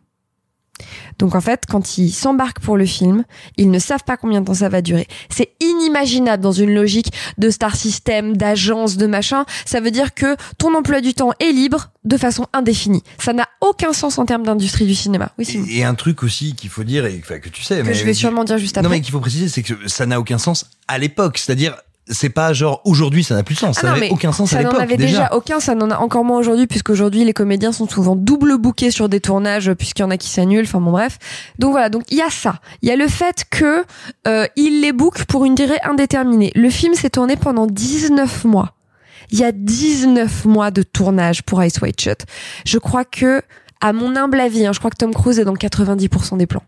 Donc 1.20 1.36
en 1.36 1.42
fait, 1.42 1.64
quand 1.70 1.98
ils 1.98 2.12
s'embarquent 2.12 2.60
pour 2.60 2.78
le 2.78 2.86
film, 2.86 3.24
ils 3.58 3.70
ne 3.70 3.80
savent 3.80 4.04
pas 4.04 4.18
combien 4.18 4.42
de 4.42 4.46
temps 4.46 4.54
ça 4.54 4.70
va 4.70 4.82
durer. 4.82 5.08
C'est 5.30 5.52
inimaginable 5.60 6.42
dans 6.42 6.52
une 6.52 6.74
logique 6.74 7.12
de 7.38 7.50
star 7.50 7.76
system, 7.76 8.36
d'agence, 8.38 8.98
de 8.98 9.08
machin. 9.08 9.46
Ça 9.66 9.80
veut 9.80 9.92
dire 9.92 10.14
que 10.14 10.36
ton 10.58 10.74
emploi 10.76 11.02
du 11.02 11.14
temps 11.14 11.32
est 11.40 11.52
libre 11.52 11.92
de 12.04 12.18
façon 12.18 12.48
indéfinie. 12.54 13.04
Ça 13.18 13.34
n'a 13.34 13.48
aucun 13.62 13.94
sens 13.94 14.18
en 14.18 14.26
termes 14.26 14.44
d'industrie 14.44 14.86
du 14.86 14.96
cinéma. 14.96 15.32
Oui, 15.38 15.46
Simon. 15.46 15.66
Et 15.70 15.84
un 15.84 15.96
truc 15.96 16.24
aussi 16.24 16.54
qu'il 16.56 16.70
faut 16.70 16.84
dire, 16.84 17.06
et 17.06 17.20
que 17.20 17.50
tu 17.50 17.64
sais, 17.64 17.78
Que 17.78 17.84
mais 17.84 17.94
je 17.94 18.04
vais 18.04 18.14
sûrement 18.14 18.44
dire 18.44 18.58
juste 18.58 18.78
après. 18.78 18.90
Non, 18.90 18.96
mais 18.96 19.02
qu'il 19.02 19.12
faut 19.12 19.20
préciser, 19.20 19.48
c'est 19.48 19.64
que 19.64 19.88
ça 19.88 20.06
n'a 20.06 20.20
aucun 20.20 20.38
sens 20.38 20.70
à 20.88 20.98
l'époque. 20.98 21.38
C'est-à-dire, 21.38 21.78
c'est 22.08 22.30
pas 22.30 22.52
genre 22.54 22.82
aujourd'hui 22.84 23.24
ça 23.24 23.36
n'a 23.36 23.44
plus 23.44 23.56
de 23.56 23.60
sens. 23.60 23.78
Ah 23.78 23.82
ça 23.82 23.88
n'avait 23.94 24.10
aucun 24.10 24.32
sens 24.32 24.50
ça 24.50 24.58
à 24.58 24.64
n'en 24.64 24.70
l'époque. 24.70 24.84
avait 24.84 24.98
déjà. 24.98 25.34
aucun, 25.34 25.60
ça 25.60 25.74
n'en 25.74 25.90
a 25.90 25.98
encore 25.98 26.26
moins 26.26 26.38
aujourd'hui, 26.38 26.68
puisqu'aujourd'hui 26.68 27.24
les 27.24 27.34
comédiens 27.34 27.72
sont 27.72 27.88
souvent 27.88 28.16
double 28.16 28.58
bookés 28.58 28.92
sur 28.92 29.08
des 29.10 29.22
tournages, 29.22 29.72
puisqu'il 29.74 30.02
y 30.02 30.06
en 30.06 30.12
a 30.12 30.18
qui 30.18 30.30
s'annulent. 30.30 30.66
Enfin 30.66 30.82
bon, 30.82 30.92
bref. 30.92 31.18
Donc 31.60 31.72
voilà, 31.72 31.90
donc 31.90 32.04
il 32.10 32.18
y 32.18 32.22
a 32.22 32.30
ça. 32.30 32.60
Il 32.82 32.90
y 32.90 32.92
a 32.92 32.96
le 32.96 33.08
fait 33.08 33.46
que 33.50 33.86
euh, 34.28 34.48
il 34.56 34.82
les 34.82 34.92
book 34.92 35.24
pour 35.26 35.46
une 35.46 35.56
durée 35.56 35.80
indéterminée. 35.84 36.52
Le 36.56 36.70
film 36.70 36.94
s'est 36.94 37.10
tourné 37.10 37.38
pendant 37.38 37.68
19 37.68 38.46
mois. 38.46 38.74
Il 39.32 39.40
y 39.40 39.46
a 39.46 39.52
19 39.54 40.46
mois 40.46 40.72
de 40.72 40.84
tournage 40.84 41.44
pour 41.44 41.64
Ice 41.64 41.80
White 41.82 42.02
Shut. 42.02 42.26
Je 42.66 42.78
crois 42.78 43.06
que, 43.06 43.42
à 43.82 43.94
mon 43.94 44.16
humble 44.16 44.40
avis, 44.40 44.66
hein, 44.66 44.74
je 44.74 44.80
crois 44.80 44.92
que 44.92 44.98
Tom 44.98 45.14
Cruise 45.14 45.40
est 45.40 45.46
dans 45.46 45.56
90% 45.56 46.38
des 46.38 46.46
plans. 46.48 46.64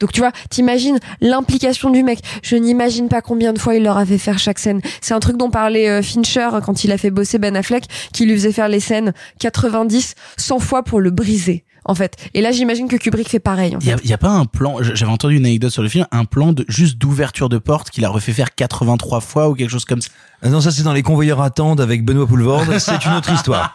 Donc 0.00 0.12
tu 0.12 0.20
vois, 0.20 0.32
t'imagines 0.50 0.98
l'implication 1.20 1.90
du 1.90 2.02
mec. 2.02 2.20
Je 2.42 2.56
n'imagine 2.56 3.08
pas 3.08 3.20
combien 3.20 3.52
de 3.52 3.58
fois 3.58 3.74
il 3.74 3.82
leur 3.82 3.96
a 3.98 4.06
fait 4.06 4.18
faire 4.18 4.38
chaque 4.38 4.58
scène. 4.58 4.80
C'est 5.00 5.14
un 5.14 5.20
truc 5.20 5.36
dont 5.36 5.50
parlait 5.50 5.88
euh, 5.88 6.02
Fincher 6.02 6.48
quand 6.64 6.84
il 6.84 6.92
a 6.92 6.98
fait 6.98 7.10
bosser 7.10 7.38
Ben 7.38 7.56
Affleck, 7.56 7.84
qui 8.12 8.26
lui 8.26 8.34
faisait 8.34 8.52
faire 8.52 8.68
les 8.68 8.80
scènes 8.80 9.12
90, 9.38 10.14
100 10.36 10.58
fois 10.58 10.82
pour 10.82 11.00
le 11.00 11.10
briser. 11.10 11.64
En 11.84 11.94
fait. 11.94 12.16
Et 12.34 12.42
là, 12.42 12.52
j'imagine 12.52 12.86
que 12.86 12.96
Kubrick 12.96 13.30
fait 13.30 13.38
pareil. 13.38 13.74
En 13.74 13.78
Il 13.78 13.86
y 13.86 13.92
a, 13.92 13.96
fait. 13.96 14.04
il 14.04 14.10
y 14.10 14.12
a 14.12 14.18
pas 14.18 14.28
un 14.28 14.44
plan, 14.44 14.82
j'avais 14.82 15.10
entendu 15.10 15.36
une 15.36 15.46
anecdote 15.46 15.70
sur 15.70 15.82
le 15.82 15.88
film, 15.88 16.06
un 16.10 16.26
plan 16.26 16.52
de 16.52 16.66
juste 16.68 16.98
d'ouverture 16.98 17.48
de 17.48 17.56
porte 17.56 17.88
qu'il 17.88 18.04
a 18.04 18.10
refait 18.10 18.32
faire 18.32 18.54
83 18.54 19.20
fois 19.20 19.48
ou 19.48 19.54
quelque 19.54 19.70
chose 19.70 19.86
comme 19.86 20.02
ça. 20.02 20.10
Ah 20.42 20.50
non, 20.50 20.60
ça 20.60 20.70
c'est 20.70 20.82
dans 20.82 20.92
les 20.92 21.02
convoyeurs 21.02 21.40
attendent 21.40 21.80
avec 21.80 22.04
Benoît 22.04 22.26
Poulvorde. 22.26 22.78
c'est 22.78 23.06
une 23.06 23.14
autre 23.14 23.32
histoire. 23.32 23.74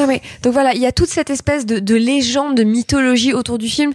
Non 0.00 0.08
mais 0.08 0.20
donc 0.42 0.52
voilà, 0.52 0.74
il 0.74 0.80
y 0.80 0.86
a 0.86 0.90
toute 0.90 1.08
cette 1.08 1.30
espèce 1.30 1.64
de, 1.64 1.78
de 1.78 1.94
légende, 1.94 2.56
de 2.56 2.64
mythologie 2.64 3.32
autour 3.32 3.58
du 3.58 3.68
film. 3.68 3.92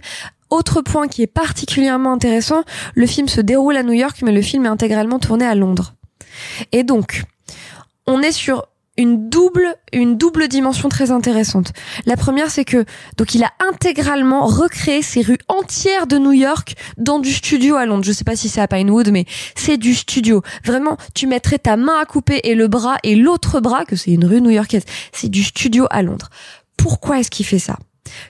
Autre 0.50 0.82
point 0.82 1.08
qui 1.08 1.22
est 1.22 1.26
particulièrement 1.26 2.12
intéressant, 2.12 2.64
le 2.94 3.06
film 3.06 3.28
se 3.28 3.40
déroule 3.40 3.76
à 3.76 3.82
New 3.82 3.92
York, 3.92 4.18
mais 4.22 4.32
le 4.32 4.42
film 4.42 4.66
est 4.66 4.70
intégralement 4.70 5.18
tourné 5.18 5.46
à 5.46 5.54
Londres. 5.54 5.94
Et 6.72 6.82
donc, 6.82 7.22
on 8.06 8.20
est 8.20 8.32
sur 8.32 8.66
une 8.96 9.30
double, 9.30 9.74
une 9.92 10.18
double 10.18 10.48
dimension 10.48 10.88
très 10.88 11.10
intéressante. 11.10 11.72
La 12.04 12.16
première, 12.16 12.50
c'est 12.50 12.64
que, 12.64 12.84
donc 13.16 13.34
il 13.34 13.42
a 13.42 13.52
intégralement 13.60 14.44
recréé 14.44 15.00
ces 15.00 15.22
rues 15.22 15.38
entières 15.48 16.06
de 16.06 16.18
New 16.18 16.32
York 16.32 16.74
dans 16.98 17.18
du 17.18 17.32
studio 17.32 17.76
à 17.76 17.86
Londres. 17.86 18.04
Je 18.04 18.12
sais 18.12 18.24
pas 18.24 18.36
si 18.36 18.48
c'est 18.48 18.60
à 18.60 18.68
Pinewood, 18.68 19.10
mais 19.10 19.24
c'est 19.54 19.78
du 19.78 19.94
studio. 19.94 20.42
Vraiment, 20.64 20.98
tu 21.14 21.26
mettrais 21.26 21.58
ta 21.58 21.76
main 21.76 21.98
à 21.98 22.04
couper 22.04 22.40
et 22.44 22.54
le 22.54 22.68
bras 22.68 22.98
et 23.02 23.14
l'autre 23.14 23.60
bras, 23.60 23.84
que 23.84 23.96
c'est 23.96 24.10
une 24.10 24.26
rue 24.26 24.42
new-yorkaise. 24.42 24.84
C'est 25.12 25.28
du 25.30 25.44
studio 25.44 25.86
à 25.90 26.02
Londres. 26.02 26.28
Pourquoi 26.76 27.20
est-ce 27.20 27.30
qu'il 27.30 27.46
fait 27.46 27.58
ça? 27.58 27.78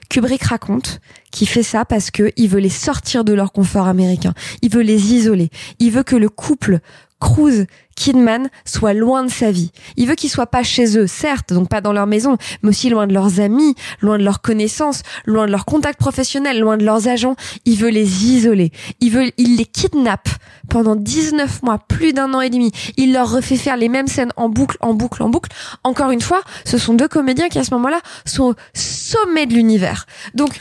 Kubrick 0.09 0.43
raconte 0.43 1.01
qu'il 1.31 1.47
fait 1.47 1.63
ça 1.63 1.85
parce 1.85 2.11
que 2.11 2.31
il 2.35 2.49
veut 2.49 2.59
les 2.59 2.69
sortir 2.69 3.23
de 3.23 3.33
leur 3.33 3.51
confort 3.51 3.87
américain. 3.87 4.33
Il 4.61 4.71
veut 4.71 4.81
les 4.81 5.13
isoler. 5.13 5.49
Il 5.79 5.91
veut 5.91 6.03
que 6.03 6.15
le 6.15 6.29
couple 6.29 6.79
Cruise 7.19 7.67
Kidman 7.95 8.49
soit 8.65 8.93
loin 8.93 9.23
de 9.23 9.31
sa 9.31 9.51
vie. 9.51 9.71
Il 9.97 10.07
veut 10.07 10.15
qu'ils 10.15 10.29
soient 10.29 10.47
pas 10.47 10.63
chez 10.63 10.97
eux, 10.97 11.07
certes, 11.07 11.53
donc 11.53 11.69
pas 11.69 11.81
dans 11.81 11.93
leur 11.93 12.07
maison, 12.07 12.37
mais 12.61 12.69
aussi 12.69 12.89
loin 12.89 13.07
de 13.07 13.13
leurs 13.13 13.39
amis, 13.39 13.75
loin 14.01 14.17
de 14.17 14.23
leurs 14.23 14.41
connaissances, 14.41 15.03
loin 15.25 15.45
de 15.45 15.51
leurs 15.51 15.65
contacts 15.65 15.99
professionnels, 15.99 16.59
loin 16.59 16.77
de 16.77 16.85
leurs 16.85 17.07
agents. 17.07 17.35
Il 17.65 17.77
veut 17.77 17.89
les 17.89 18.25
isoler. 18.25 18.71
Il 18.99 19.11
veut, 19.11 19.31
il 19.37 19.57
les 19.57 19.65
kidnappe 19.65 20.29
pendant 20.69 20.95
19 20.95 21.63
mois, 21.63 21.79
plus 21.79 22.13
d'un 22.13 22.33
an 22.33 22.41
et 22.41 22.49
demi. 22.49 22.71
Il 22.97 23.13
leur 23.13 23.31
refait 23.31 23.57
faire 23.57 23.77
les 23.77 23.89
mêmes 23.89 24.07
scènes 24.07 24.31
en 24.37 24.49
boucle, 24.49 24.77
en 24.79 24.93
boucle, 24.93 25.21
en 25.21 25.29
boucle. 25.29 25.51
Encore 25.83 26.11
une 26.11 26.21
fois, 26.21 26.41
ce 26.65 26.77
sont 26.77 26.93
deux 26.93 27.07
comédiens 27.07 27.49
qui 27.49 27.59
à 27.59 27.63
ce 27.63 27.73
moment-là 27.73 27.99
sont 28.25 28.43
au 28.43 28.55
sommet 28.73 29.45
de 29.45 29.53
l'univers. 29.53 30.05
Donc, 30.33 30.51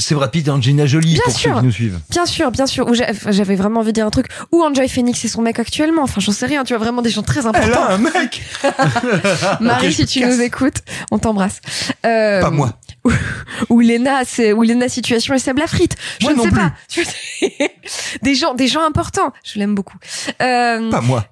C'est 0.00 0.14
Brad 0.14 0.30
Pitt 0.30 0.46
et 0.46 0.50
Angelina 0.50 0.86
Jolie 0.86 1.14
Bien 1.14 1.22
pour 1.24 1.32
sûr. 1.32 1.52
ceux 1.54 1.58
qui 1.60 1.66
nous 1.66 1.72
suivent. 1.72 1.98
Bien 2.10 2.24
sûr, 2.24 2.50
bien 2.52 2.66
sûr. 2.66 2.86
J'avais 3.30 3.56
vraiment 3.56 3.80
envie 3.80 3.88
de 3.88 3.94
dire 3.94 4.06
un 4.06 4.10
truc. 4.10 4.26
Ou 4.52 4.62
Enjoy 4.62 4.88
Phoenix 4.88 5.24
et 5.24 5.28
son 5.28 5.42
mec 5.42 5.58
actuellement. 5.58 6.02
Enfin, 6.02 6.20
j'en 6.20 6.30
sais 6.32 6.46
rien. 6.46 6.62
Tu 6.64 6.72
vois 6.74 6.82
vraiment 6.84 7.02
des 7.02 7.10
gens 7.10 7.22
très 7.22 7.46
importants. 7.46 7.84
un 7.88 7.98
mec. 7.98 8.42
Marie, 9.60 9.92
si 9.92 10.06
tu 10.06 10.20
casse. 10.20 10.36
nous 10.36 10.40
écoutes, 10.42 10.78
on 11.10 11.18
t'embrasse. 11.18 11.60
Euh, 12.06 12.40
Pas 12.40 12.50
moi. 12.50 12.74
Ou, 13.04 13.10
ou 13.70 13.80
Lena, 13.80 14.20
c'est 14.24 14.52
ou 14.52 14.62
Lena 14.62 14.88
Situation 14.88 15.34
et 15.34 15.38
Seb 15.38 15.58
Lafrite. 15.58 15.96
Je 16.20 16.26
Moi 16.26 16.32
ne 16.34 16.38
non 16.38 16.44
sais 16.44 16.50
plus. 16.50 17.04
pas. 17.04 17.68
Des 18.22 18.34
gens, 18.34 18.54
des 18.54 18.68
gens 18.68 18.84
importants. 18.84 19.32
Je 19.44 19.58
l'aime 19.58 19.74
beaucoup. 19.74 19.96
Euh, 20.42 20.90
Pas 20.90 21.00
moi. 21.00 21.24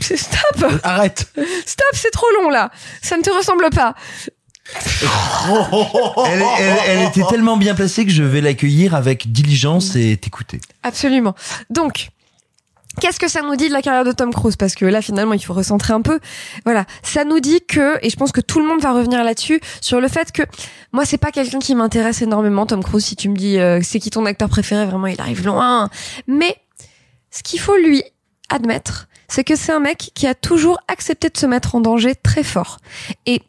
Stop. 0.00 0.64
Arrête. 0.84 1.26
Stop, 1.66 1.86
c'est 1.94 2.10
trop 2.12 2.26
long 2.40 2.50
là. 2.50 2.70
Ça 3.02 3.16
ne 3.16 3.22
te 3.22 3.30
ressemble 3.30 3.68
pas. 3.70 3.94
Elle, 6.26 6.42
elle- 6.86 7.08
était 7.08 7.22
tellement 7.28 7.56
bien 7.56 7.74
placée 7.74 8.04
que 8.04 8.10
je 8.12 8.22
vais 8.22 8.40
l'accueillir 8.40 8.94
avec 8.94 9.30
diligence 9.30 9.94
et 9.96 10.16
t'écouter. 10.16 10.60
Absolument. 10.82 11.34
Donc, 11.70 12.08
qu'est-ce 13.00 13.20
que 13.20 13.28
ça 13.28 13.42
nous 13.42 13.56
dit 13.56 13.68
de 13.68 13.72
la 13.72 13.82
carrière 13.82 14.04
de 14.04 14.12
Tom 14.12 14.32
Cruise? 14.32 14.56
Parce 14.56 14.74
que 14.74 14.84
là, 14.86 15.02
finalement, 15.02 15.34
il 15.34 15.44
faut 15.44 15.52
recentrer 15.52 15.92
un 15.92 16.00
peu. 16.00 16.18
Voilà, 16.64 16.86
ça 17.02 17.24
nous 17.24 17.40
dit 17.40 17.60
que, 17.66 17.98
et 18.04 18.08
je 18.10 18.16
pense 18.16 18.32
que 18.32 18.40
tout 18.40 18.58
le 18.58 18.66
monde 18.66 18.80
va 18.80 18.92
revenir 18.92 19.22
là-dessus, 19.22 19.60
sur 19.80 20.00
le 20.00 20.08
fait 20.08 20.32
que 20.32 20.42
moi, 20.92 21.04
c'est 21.04 21.18
pas 21.18 21.30
quelqu'un 21.30 21.58
qui 21.58 21.74
m'intéresse 21.74 22.22
énormément, 22.22 22.64
Tom 22.66 22.82
Cruise. 22.82 23.04
Si 23.04 23.16
tu 23.16 23.28
me 23.28 23.36
dis, 23.36 23.58
euh, 23.58 23.80
c'est 23.82 24.00
qui 24.00 24.10
ton 24.10 24.24
acteur 24.26 24.48
préféré, 24.48 24.86
vraiment, 24.86 25.08
il 25.08 25.20
arrive 25.20 25.44
loin. 25.44 25.90
Mais 26.26 26.56
ce 27.30 27.42
qu'il 27.42 27.60
faut 27.60 27.76
lui 27.76 28.02
admettre, 28.48 29.08
c'est 29.28 29.44
que 29.44 29.56
c'est 29.56 29.72
un 29.72 29.80
mec 29.80 30.10
qui 30.14 30.26
a 30.26 30.34
toujours 30.34 30.78
accepté 30.88 31.28
de 31.28 31.36
se 31.36 31.46
mettre 31.46 31.74
en 31.74 31.80
danger 31.80 32.14
très 32.14 32.42
fort. 32.44 32.78
Et 33.26 33.42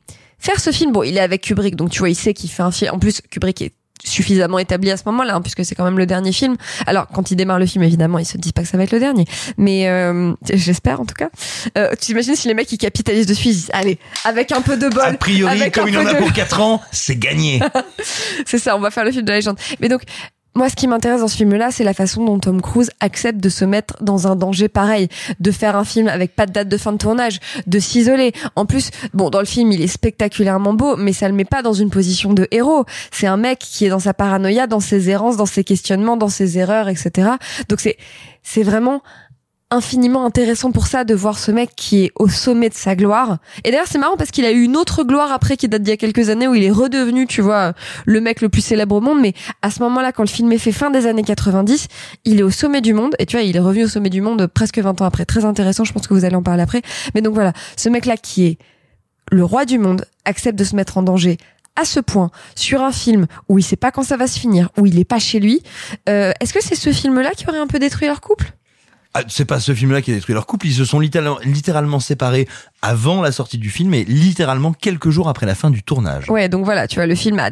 faire 0.46 0.60
ce 0.60 0.72
film, 0.72 0.92
bon, 0.92 1.04
il 1.04 1.18
est 1.18 1.22
avec 1.22 1.42
Kubrick, 1.42 1.76
donc 1.76 1.90
tu 1.90 2.00
vois, 2.00 2.10
il 2.10 2.16
sait 2.16 2.34
qu'il 2.34 2.50
fait 2.50 2.64
un 2.64 2.72
film. 2.72 2.92
En 2.94 3.00
plus, 3.00 3.22
Kubrick 3.32 3.62
est 3.62 3.74
suffisamment 4.04 4.60
établi 4.60 4.92
à 4.92 4.98
ce 4.98 5.04
moment-là, 5.08 5.36
hein, 5.36 5.42
puisque 5.42 5.66
c'est 5.66 5.74
quand 5.74 5.84
même 5.84 5.98
le 5.98 6.06
dernier 6.06 6.32
film. 6.32 6.56
Alors, 6.86 7.08
quand 7.08 7.32
il 7.32 7.36
démarre 7.36 7.58
le 7.58 7.66
film, 7.66 7.84
évidemment, 7.84 8.20
ils 8.20 8.26
se 8.26 8.38
disent 8.38 8.52
pas 8.52 8.62
que 8.62 8.68
ça 8.68 8.78
va 8.78 8.84
être 8.84 8.92
le 8.92 9.00
dernier, 9.00 9.26
mais 9.58 9.88
euh, 9.88 10.34
j'espère 10.54 11.02
en 11.02 11.06
tout 11.06 11.16
cas. 11.16 11.30
Euh, 11.78 11.92
tu 12.00 12.12
imagines 12.12 12.36
si 12.36 12.48
les 12.48 12.54
mecs 12.54 12.72
ils 12.72 12.78
capitalisent 12.78 13.26
dessus, 13.26 13.48
ils 13.48 13.54
disent, 13.54 13.70
allez, 13.74 13.98
avec 14.24 14.52
un 14.52 14.62
peu 14.62 14.78
de 14.78 14.90
bol. 14.90 15.02
A 15.02 15.14
priori, 15.14 15.60
avec 15.60 15.74
comme 15.74 15.88
il 15.88 15.98
en 15.98 16.06
a 16.06 16.14
de- 16.14 16.20
pour 16.20 16.32
4 16.32 16.60
ans, 16.62 16.82
c'est 16.92 17.16
gagné. 17.18 17.60
c'est 18.46 18.60
ça, 18.60 18.76
on 18.76 18.80
va 18.80 18.92
faire 18.92 19.06
le 19.06 19.12
film 19.12 19.24
de 19.24 19.32
la 19.32 19.38
légende. 19.38 19.58
Mais 19.80 19.90
donc, 19.90 20.02
moi, 20.56 20.70
ce 20.70 20.76
qui 20.76 20.88
m'intéresse 20.88 21.20
dans 21.20 21.28
ce 21.28 21.36
film-là, 21.36 21.70
c'est 21.70 21.84
la 21.84 21.94
façon 21.94 22.24
dont 22.24 22.40
Tom 22.40 22.62
Cruise 22.62 22.90
accepte 23.02 23.40
de 23.40 23.50
se 23.50 23.66
mettre 23.66 24.02
dans 24.02 24.28
un 24.28 24.38
danger 24.38 24.70
pareil, 24.70 25.10
de 25.42 25.52
faire 25.52 25.76
un 25.76 25.84
film 25.84 26.08
avec 26.08 26.34
pas 26.34 26.46
de 26.46 26.54
date 26.54 26.70
de 26.70 26.78
fin 26.78 26.94
de 26.94 26.98
tournage, 26.98 27.40
de 27.68 27.78
s'isoler. 27.78 28.32
En 28.56 28.66
plus, 28.66 28.90
bon, 29.14 29.30
dans 29.30 29.40
le 29.40 29.46
film, 29.46 29.74
il 29.74 29.82
est 29.82 29.88
spectaculairement 29.88 30.74
beau, 30.74 30.96
mais 30.96 31.12
ça 31.12 31.28
le 31.28 31.36
met 31.36 31.44
pas 31.46 31.62
dans 31.62 31.74
une 31.74 31.90
position 31.90 32.34
de 32.34 32.48
héros. 32.52 32.86
C'est 33.12 33.28
un 33.28 33.38
mec 33.38 33.60
qui 33.60 33.86
est 33.86 33.90
dans 33.90 34.00
sa 34.00 34.14
paranoïa, 34.14 34.66
dans 34.66 34.80
ses 34.80 35.10
errances, 35.10 35.36
dans 35.36 35.46
ses 35.46 35.66
questionnements, 35.66 36.16
dans 36.16 36.30
ses 36.30 36.58
erreurs, 36.58 36.88
etc. 36.88 37.32
Donc 37.68 37.82
c'est, 37.82 37.98
c'est 38.42 38.64
vraiment 38.64 39.02
infiniment 39.72 40.26
intéressant 40.26 40.72
pour 40.72 40.86
ça 40.88 41.04
de 41.04 41.16
voir 41.16 41.40
ce 41.40 41.52
mec 41.52 41.72
qui 41.76 42.06
est 42.06 42.12
au 42.16 42.28
sommet 42.28 42.70
de 42.70 42.76
sa 42.76 42.96
gloire. 42.96 43.40
Et 43.64 43.72
d'ailleurs, 43.72 43.88
c'est 43.90 43.98
marrant 43.98 44.16
parce 44.16 44.30
qu'il 44.32 44.46
a 44.46 44.52
eu 44.52 44.62
une 44.62 44.78
autre 44.78 45.04
gloire 45.04 45.32
après 45.32 45.58
qui 45.58 45.68
date 45.68 45.82
d'il 45.82 45.90
y 45.90 45.94
a 45.94 45.98
quelques 45.98 46.30
années 46.30 46.48
où 46.48 46.54
il 46.54 46.64
est 46.64 46.72
redevenu, 46.72 47.26
tu 47.26 47.42
vois, 47.42 47.74
le 48.06 48.22
mec 48.22 48.42
le 48.42 48.50
plus 48.50 48.62
célèbre 48.62 48.96
au 48.96 49.02
monde. 49.02 49.20
Mais 49.22 49.34
à 49.62 49.72
ce 49.72 49.82
moment-là, 49.82 50.12
quand 50.12 50.24
le 50.24 50.30
film 50.30 50.52
est 50.52 50.60
fait 50.60 50.72
fin 50.72 50.92
des 50.92 51.08
années 51.08 51.24
90, 51.24 51.88
il 52.26 52.40
est 52.40 52.44
au 52.44 52.52
sommet 52.52 52.82
du 52.82 52.94
monde. 52.94 53.16
Et 53.18 53.26
tu 53.26 53.38
vois, 53.38 53.44
il 53.44 53.56
est 53.56 53.60
revenu 53.60 53.86
au 53.86 53.88
sommet 53.88 54.10
du 54.10 54.22
monde 54.22 54.48
presque 54.48 54.78
20 54.78 55.02
ans 55.02 55.06
après. 55.06 55.26
Très 55.26 55.46
intéressant. 55.46 55.84
Je 55.84 55.94
pense 55.94 56.08
que 56.08 56.14
vous 56.14 56.26
allez 56.26 56.36
en 56.36 56.44
parler 56.44 56.62
après. 56.64 56.84
Mais 57.16 57.22
donc 57.22 57.34
voilà, 57.34 57.54
ce 57.76 57.90
mec-là 57.90 58.18
qui 58.18 58.46
est 58.46 58.58
le 59.32 59.44
roi 59.44 59.66
du 59.66 59.80
monde 59.80 60.06
accepte 60.26 60.60
de 60.60 60.64
se 60.64 60.76
mettre 60.76 61.00
en 61.00 61.04
danger 61.04 61.38
à 61.76 61.86
ce 61.86 62.00
point 62.00 62.30
sur 62.56 62.82
un 62.84 62.92
film 62.92 63.26
où 63.50 63.58
il 63.60 63.64
sait 63.64 63.76
pas 63.76 63.92
quand 63.92 64.04
ça 64.04 64.16
va 64.16 64.28
se 64.28 64.40
finir, 64.40 64.70
où 64.78 64.86
il 64.86 64.98
est 65.00 65.06
pas 65.06 65.20
chez 65.20 65.40
lui. 65.40 65.62
Euh, 66.08 66.32
Est-ce 66.40 66.54
que 66.54 66.64
c'est 66.64 66.76
ce 66.76 66.92
film-là 66.92 67.32
qui 67.36 67.48
aurait 67.50 67.58
un 67.58 67.68
peu 67.68 67.80
détruit 67.80 68.08
leur 68.08 68.22
couple? 68.22 68.54
C'est 69.28 69.46
pas 69.46 69.60
ce 69.60 69.74
film-là 69.74 70.02
qui 70.02 70.12
a 70.12 70.16
détruit 70.16 70.34
leur 70.34 70.46
couple. 70.46 70.68
Ils 70.68 70.74
se 70.74 70.86
sont 70.86 71.00
littéralement, 71.00 71.40
littéralement 71.44 72.00
séparés 72.00 72.48
avant 72.82 73.22
la 73.22 73.32
sortie 73.32 73.58
du 73.58 73.70
film 73.70 73.94
et 73.94 74.04
littéralement 74.04 74.74
quelques 74.74 75.10
jours 75.10 75.30
après 75.30 75.46
la 75.46 75.56
fin 75.56 75.70
du 75.70 75.84
tournage. 75.84 76.30
Ouais, 76.30 76.50
donc 76.50 76.66
voilà, 76.66 76.88
tu 76.88 76.96
vois, 76.96 77.06
le 77.08 77.16
film 77.16 77.40
a 77.40 77.50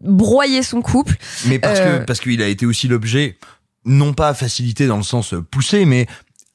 broyé 0.00 0.62
son 0.62 0.82
couple. 0.82 1.16
Mais 1.46 1.58
parce 1.58 1.80
Euh, 1.80 1.98
que 2.00 2.04
parce 2.04 2.20
qu'il 2.20 2.40
a 2.42 2.46
été 2.48 2.66
aussi 2.66 2.88
l'objet, 2.88 3.36
non 3.84 4.12
pas 4.12 4.34
facilité 4.34 4.86
dans 4.86 4.96
le 4.96 5.02
sens 5.02 5.34
poussé, 5.50 5.84
mais 5.84 6.06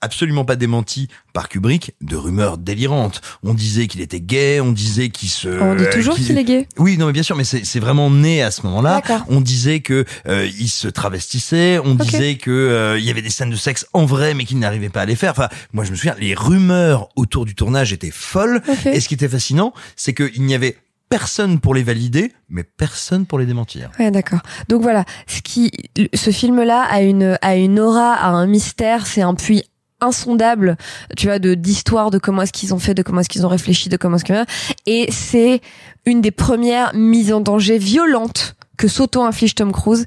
absolument 0.02 0.46
pas 0.46 0.56
démenti 0.56 1.08
par 1.34 1.50
Kubrick 1.50 1.94
de 2.02 2.16
rumeurs 2.16 2.58
délirantes. 2.58 3.22
On 3.44 3.54
disait 3.54 3.88
qu'il 3.88 4.02
était 4.02 4.20
gay, 4.20 4.60
on 4.60 4.72
disait 4.72 5.10
qu'il 5.10 5.30
se... 5.30 5.48
On 5.48 5.76
dit 5.76 5.86
toujours 5.92 6.16
qu'il 6.16 6.38
est 6.38 6.44
gay. 6.44 6.68
Oui, 6.78 6.98
non, 6.98 7.08
mais 7.08 7.14
bien 7.14 7.24
sûr, 7.24 7.36
mais 7.36 7.44
c'est 7.44 7.80
vraiment 7.80 8.10
né 8.10 8.42
à 8.42 8.52
ce 8.52 8.62
moment-là. 8.64 9.02
On 9.28 9.42
disait 9.42 9.80
que 9.80 10.06
euh, 10.28 10.48
il 10.60 10.70
se 10.70 10.88
travestissait, 10.88 11.80
on 11.80 11.96
disait 11.96 12.36
que 12.36 12.52
euh, 12.52 13.00
il 13.00 13.06
y 13.06 13.10
avait 13.10 13.22
des 13.22 13.30
scènes 13.30 13.50
de 13.50 13.56
sexe 13.56 13.86
en 13.94 14.06
vrai, 14.06 14.34
mais 14.34 14.46
qu'il 14.46 14.60
n'arrivait 14.60 14.90
pas 14.90 15.02
à 15.02 15.06
les 15.06 15.16
faire. 15.16 15.32
Enfin, 15.32 15.50
moi, 15.74 15.84
je 15.84 15.92
me 15.92 15.96
souviens, 15.96 16.16
les 16.20 16.36
rumeurs 16.36 17.10
autour 17.16 17.46
du 17.46 17.56
tournage 17.56 17.94
étaient 17.94 18.12
folles. 18.12 18.62
Et 18.86 19.00
ce 19.00 19.08
qui 19.08 19.16
était 19.16 19.30
fascinant, 19.30 19.74
c'est 19.96 20.14
qu'il 20.14 20.44
n'y 20.44 20.54
avait 20.54 20.78
personne 21.10 21.60
pour 21.60 21.74
les 21.74 21.84
valider, 21.84 22.34
mais 22.50 22.64
personne 22.64 23.26
pour 23.26 23.40
les 23.40 23.46
démentir. 23.46 23.90
Ouais, 23.98 24.12
d'accord. 24.12 24.42
Donc 24.68 24.82
voilà, 24.82 25.06
ce 25.26 25.42
qui, 25.42 25.72
ce 26.14 26.32
film-là 26.32 26.82
a 26.82 27.02
une, 27.02 27.38
a 27.42 27.56
une 27.56 27.80
aura, 27.80 28.14
a 28.14 28.28
un 28.28 28.46
mystère, 28.46 29.08
c'est 29.08 29.22
un 29.22 29.34
puits 29.34 29.64
insondable, 30.02 30.78
tu 31.16 31.28
vois, 31.28 31.40
de 31.40 31.54
d'histoire, 31.54 32.12
de 32.12 32.18
comment 32.18 32.44
est-ce 32.44 32.54
qu'ils 32.54 32.74
ont 32.74 32.80
fait, 32.80 32.94
de 32.94 33.02
comment 33.02 33.22
est-ce 33.22 33.30
qu'ils 33.30 33.46
ont 33.46 33.50
réfléchi, 33.50 33.90
de 33.90 33.98
comment 33.98 34.18
est-ce 34.18 34.26
que 34.26 34.46
et 34.86 35.12
c'est 35.12 35.62
une 36.06 36.22
des 36.22 36.32
premières 36.32 36.94
mises 36.94 37.34
en 37.34 37.42
danger 37.42 37.78
violentes 37.78 38.56
que 38.78 38.88
s'auto-inflige 38.88 39.56
Tom 39.56 39.72
Cruise. 39.72 40.06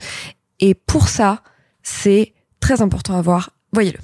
Et 0.61 0.75
pour 0.75 1.09
ça, 1.09 1.43
c'est 1.83 2.33
très 2.61 2.83
important 2.83 3.17
à 3.17 3.23
voir. 3.23 3.51
Voyez-le. 3.73 3.99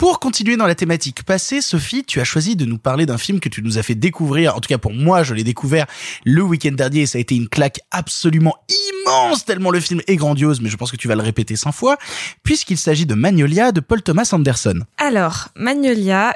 Pour 0.00 0.18
continuer 0.18 0.56
dans 0.56 0.66
la 0.66 0.74
thématique 0.74 1.24
passée, 1.24 1.60
Sophie, 1.60 2.04
tu 2.04 2.20
as 2.22 2.24
choisi 2.24 2.56
de 2.56 2.64
nous 2.64 2.78
parler 2.78 3.04
d'un 3.04 3.18
film 3.18 3.38
que 3.38 3.50
tu 3.50 3.60
nous 3.60 3.76
as 3.76 3.82
fait 3.82 3.94
découvrir. 3.94 4.56
En 4.56 4.60
tout 4.60 4.68
cas, 4.68 4.78
pour 4.78 4.94
moi, 4.94 5.22
je 5.24 5.34
l'ai 5.34 5.44
découvert 5.44 5.84
le 6.24 6.40
week-end 6.40 6.72
dernier 6.72 7.00
et 7.00 7.06
ça 7.06 7.18
a 7.18 7.20
été 7.20 7.36
une 7.36 7.50
claque 7.50 7.80
absolument 7.90 8.56
immense 9.04 9.44
tellement 9.44 9.70
le 9.70 9.78
film 9.78 10.00
est 10.06 10.16
grandiose, 10.16 10.62
mais 10.62 10.70
je 10.70 10.78
pense 10.78 10.90
que 10.90 10.96
tu 10.96 11.06
vas 11.06 11.16
le 11.16 11.22
répéter 11.22 11.54
100 11.54 11.72
fois, 11.72 11.98
puisqu'il 12.42 12.78
s'agit 12.78 13.04
de 13.04 13.14
Magnolia 13.14 13.72
de 13.72 13.80
Paul 13.80 14.00
Thomas 14.00 14.30
Anderson. 14.32 14.80
Alors, 14.96 15.48
Magnolia 15.54 16.32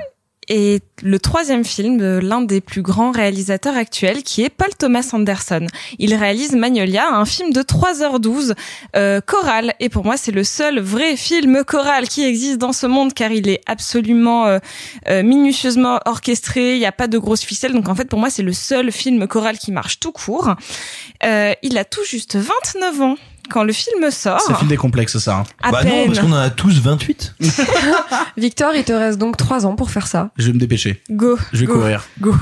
est 0.48 0.84
le 1.02 1.18
troisième 1.18 1.64
film 1.64 1.98
de 1.98 2.18
l'un 2.22 2.40
des 2.40 2.60
plus 2.60 2.82
grands 2.82 3.10
réalisateurs 3.10 3.76
actuels, 3.76 4.22
qui 4.22 4.42
est 4.42 4.48
Paul 4.48 4.68
Thomas 4.78 5.08
Anderson. 5.12 5.66
Il 5.98 6.14
réalise 6.14 6.52
Magnolia, 6.52 7.08
un 7.12 7.24
film 7.24 7.52
de 7.52 7.62
3h12, 7.62 8.54
euh, 8.96 9.20
choral. 9.20 9.74
Et 9.80 9.88
pour 9.88 10.04
moi, 10.04 10.16
c'est 10.16 10.32
le 10.32 10.44
seul 10.44 10.80
vrai 10.80 11.16
film 11.16 11.64
choral 11.64 12.08
qui 12.08 12.24
existe 12.24 12.58
dans 12.58 12.72
ce 12.72 12.86
monde, 12.86 13.12
car 13.14 13.32
il 13.32 13.48
est 13.48 13.60
absolument 13.66 14.46
euh, 14.46 14.58
euh, 15.08 15.22
minutieusement 15.22 16.00
orchestré, 16.04 16.74
il 16.74 16.78
n'y 16.78 16.86
a 16.86 16.92
pas 16.92 17.08
de 17.08 17.18
grosses 17.18 17.44
ficelles. 17.44 17.72
Donc 17.72 17.88
en 17.88 17.94
fait, 17.94 18.06
pour 18.06 18.18
moi, 18.18 18.30
c'est 18.30 18.42
le 18.42 18.52
seul 18.52 18.92
film 18.92 19.26
choral 19.26 19.58
qui 19.58 19.72
marche 19.72 20.00
tout 20.00 20.12
court. 20.12 20.54
Euh, 21.24 21.52
il 21.62 21.78
a 21.78 21.84
tout 21.84 22.04
juste 22.04 22.36
29 22.36 23.00
ans 23.00 23.16
quand 23.50 23.62
le 23.64 23.72
film 23.72 24.10
sort. 24.10 24.40
C'est 24.40 24.52
un 24.52 24.56
film 24.56 24.68
des 24.68 24.76
complexes, 24.76 25.18
ça. 25.18 25.38
hein. 25.38 25.44
À 25.62 25.70
bah 25.70 25.84
non, 25.84 26.06
parce 26.06 26.18
qu'on 26.20 26.32
en 26.32 26.36
a 26.36 26.50
tous 26.50 26.80
28. 26.80 27.34
Victor, 28.36 28.74
il 28.74 28.84
te 28.84 28.92
reste 28.92 29.18
donc 29.18 29.36
trois 29.36 29.66
ans 29.66 29.76
pour 29.76 29.90
faire 29.90 30.06
ça. 30.06 30.30
Je 30.36 30.46
vais 30.46 30.52
me 30.52 30.58
dépêcher. 30.58 31.02
Go. 31.10 31.38
Je 31.52 31.60
vais 31.60 31.66
go. 31.66 31.74
courir. 31.74 32.04
Go. 32.20 32.34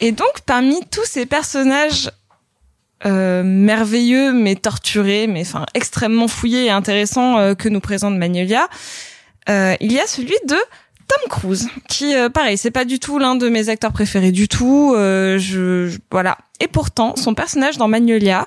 Et 0.00 0.12
donc, 0.12 0.40
parmi 0.46 0.80
tous 0.90 1.04
ces 1.04 1.26
personnages 1.26 2.10
euh, 3.04 3.42
merveilleux, 3.44 4.32
mais 4.32 4.54
torturés, 4.56 5.26
mais 5.26 5.42
enfin 5.42 5.66
extrêmement 5.74 6.28
fouillés 6.28 6.66
et 6.66 6.70
intéressants 6.70 7.38
euh, 7.38 7.54
que 7.54 7.68
nous 7.68 7.80
présente 7.80 8.16
Magnolia, 8.16 8.68
euh, 9.48 9.74
il 9.80 9.92
y 9.92 10.00
a 10.00 10.06
celui 10.06 10.34
de 10.48 10.54
Tom 11.08 11.30
Cruise, 11.30 11.68
qui, 11.88 12.14
euh, 12.16 12.28
pareil, 12.28 12.58
c'est 12.58 12.70
pas 12.70 12.84
du 12.84 12.98
tout 12.98 13.18
l'un 13.18 13.36
de 13.36 13.48
mes 13.48 13.68
acteurs 13.68 13.92
préférés 13.92 14.32
du 14.32 14.48
tout. 14.48 14.92
euh, 14.96 15.38
je, 15.38 15.88
je- 15.88 15.98
voilà. 16.10 16.36
Et 16.58 16.66
pourtant, 16.68 17.14
son 17.16 17.34
personnage 17.34 17.76
dans 17.78 17.86
Magnolia 17.86 18.46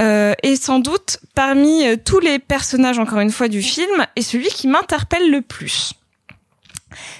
euh, 0.00 0.34
est 0.42 0.56
sans 0.56 0.78
doute 0.78 1.18
parmi 1.34 1.86
euh, 1.86 1.96
tous 2.02 2.20
les 2.20 2.38
personnages, 2.38 2.98
encore 2.98 3.20
une 3.20 3.30
fois, 3.30 3.48
du 3.48 3.62
film, 3.62 4.06
est 4.16 4.22
celui 4.22 4.48
qui 4.48 4.68
m'interpelle 4.68 5.30
le 5.30 5.42
plus. 5.42 5.92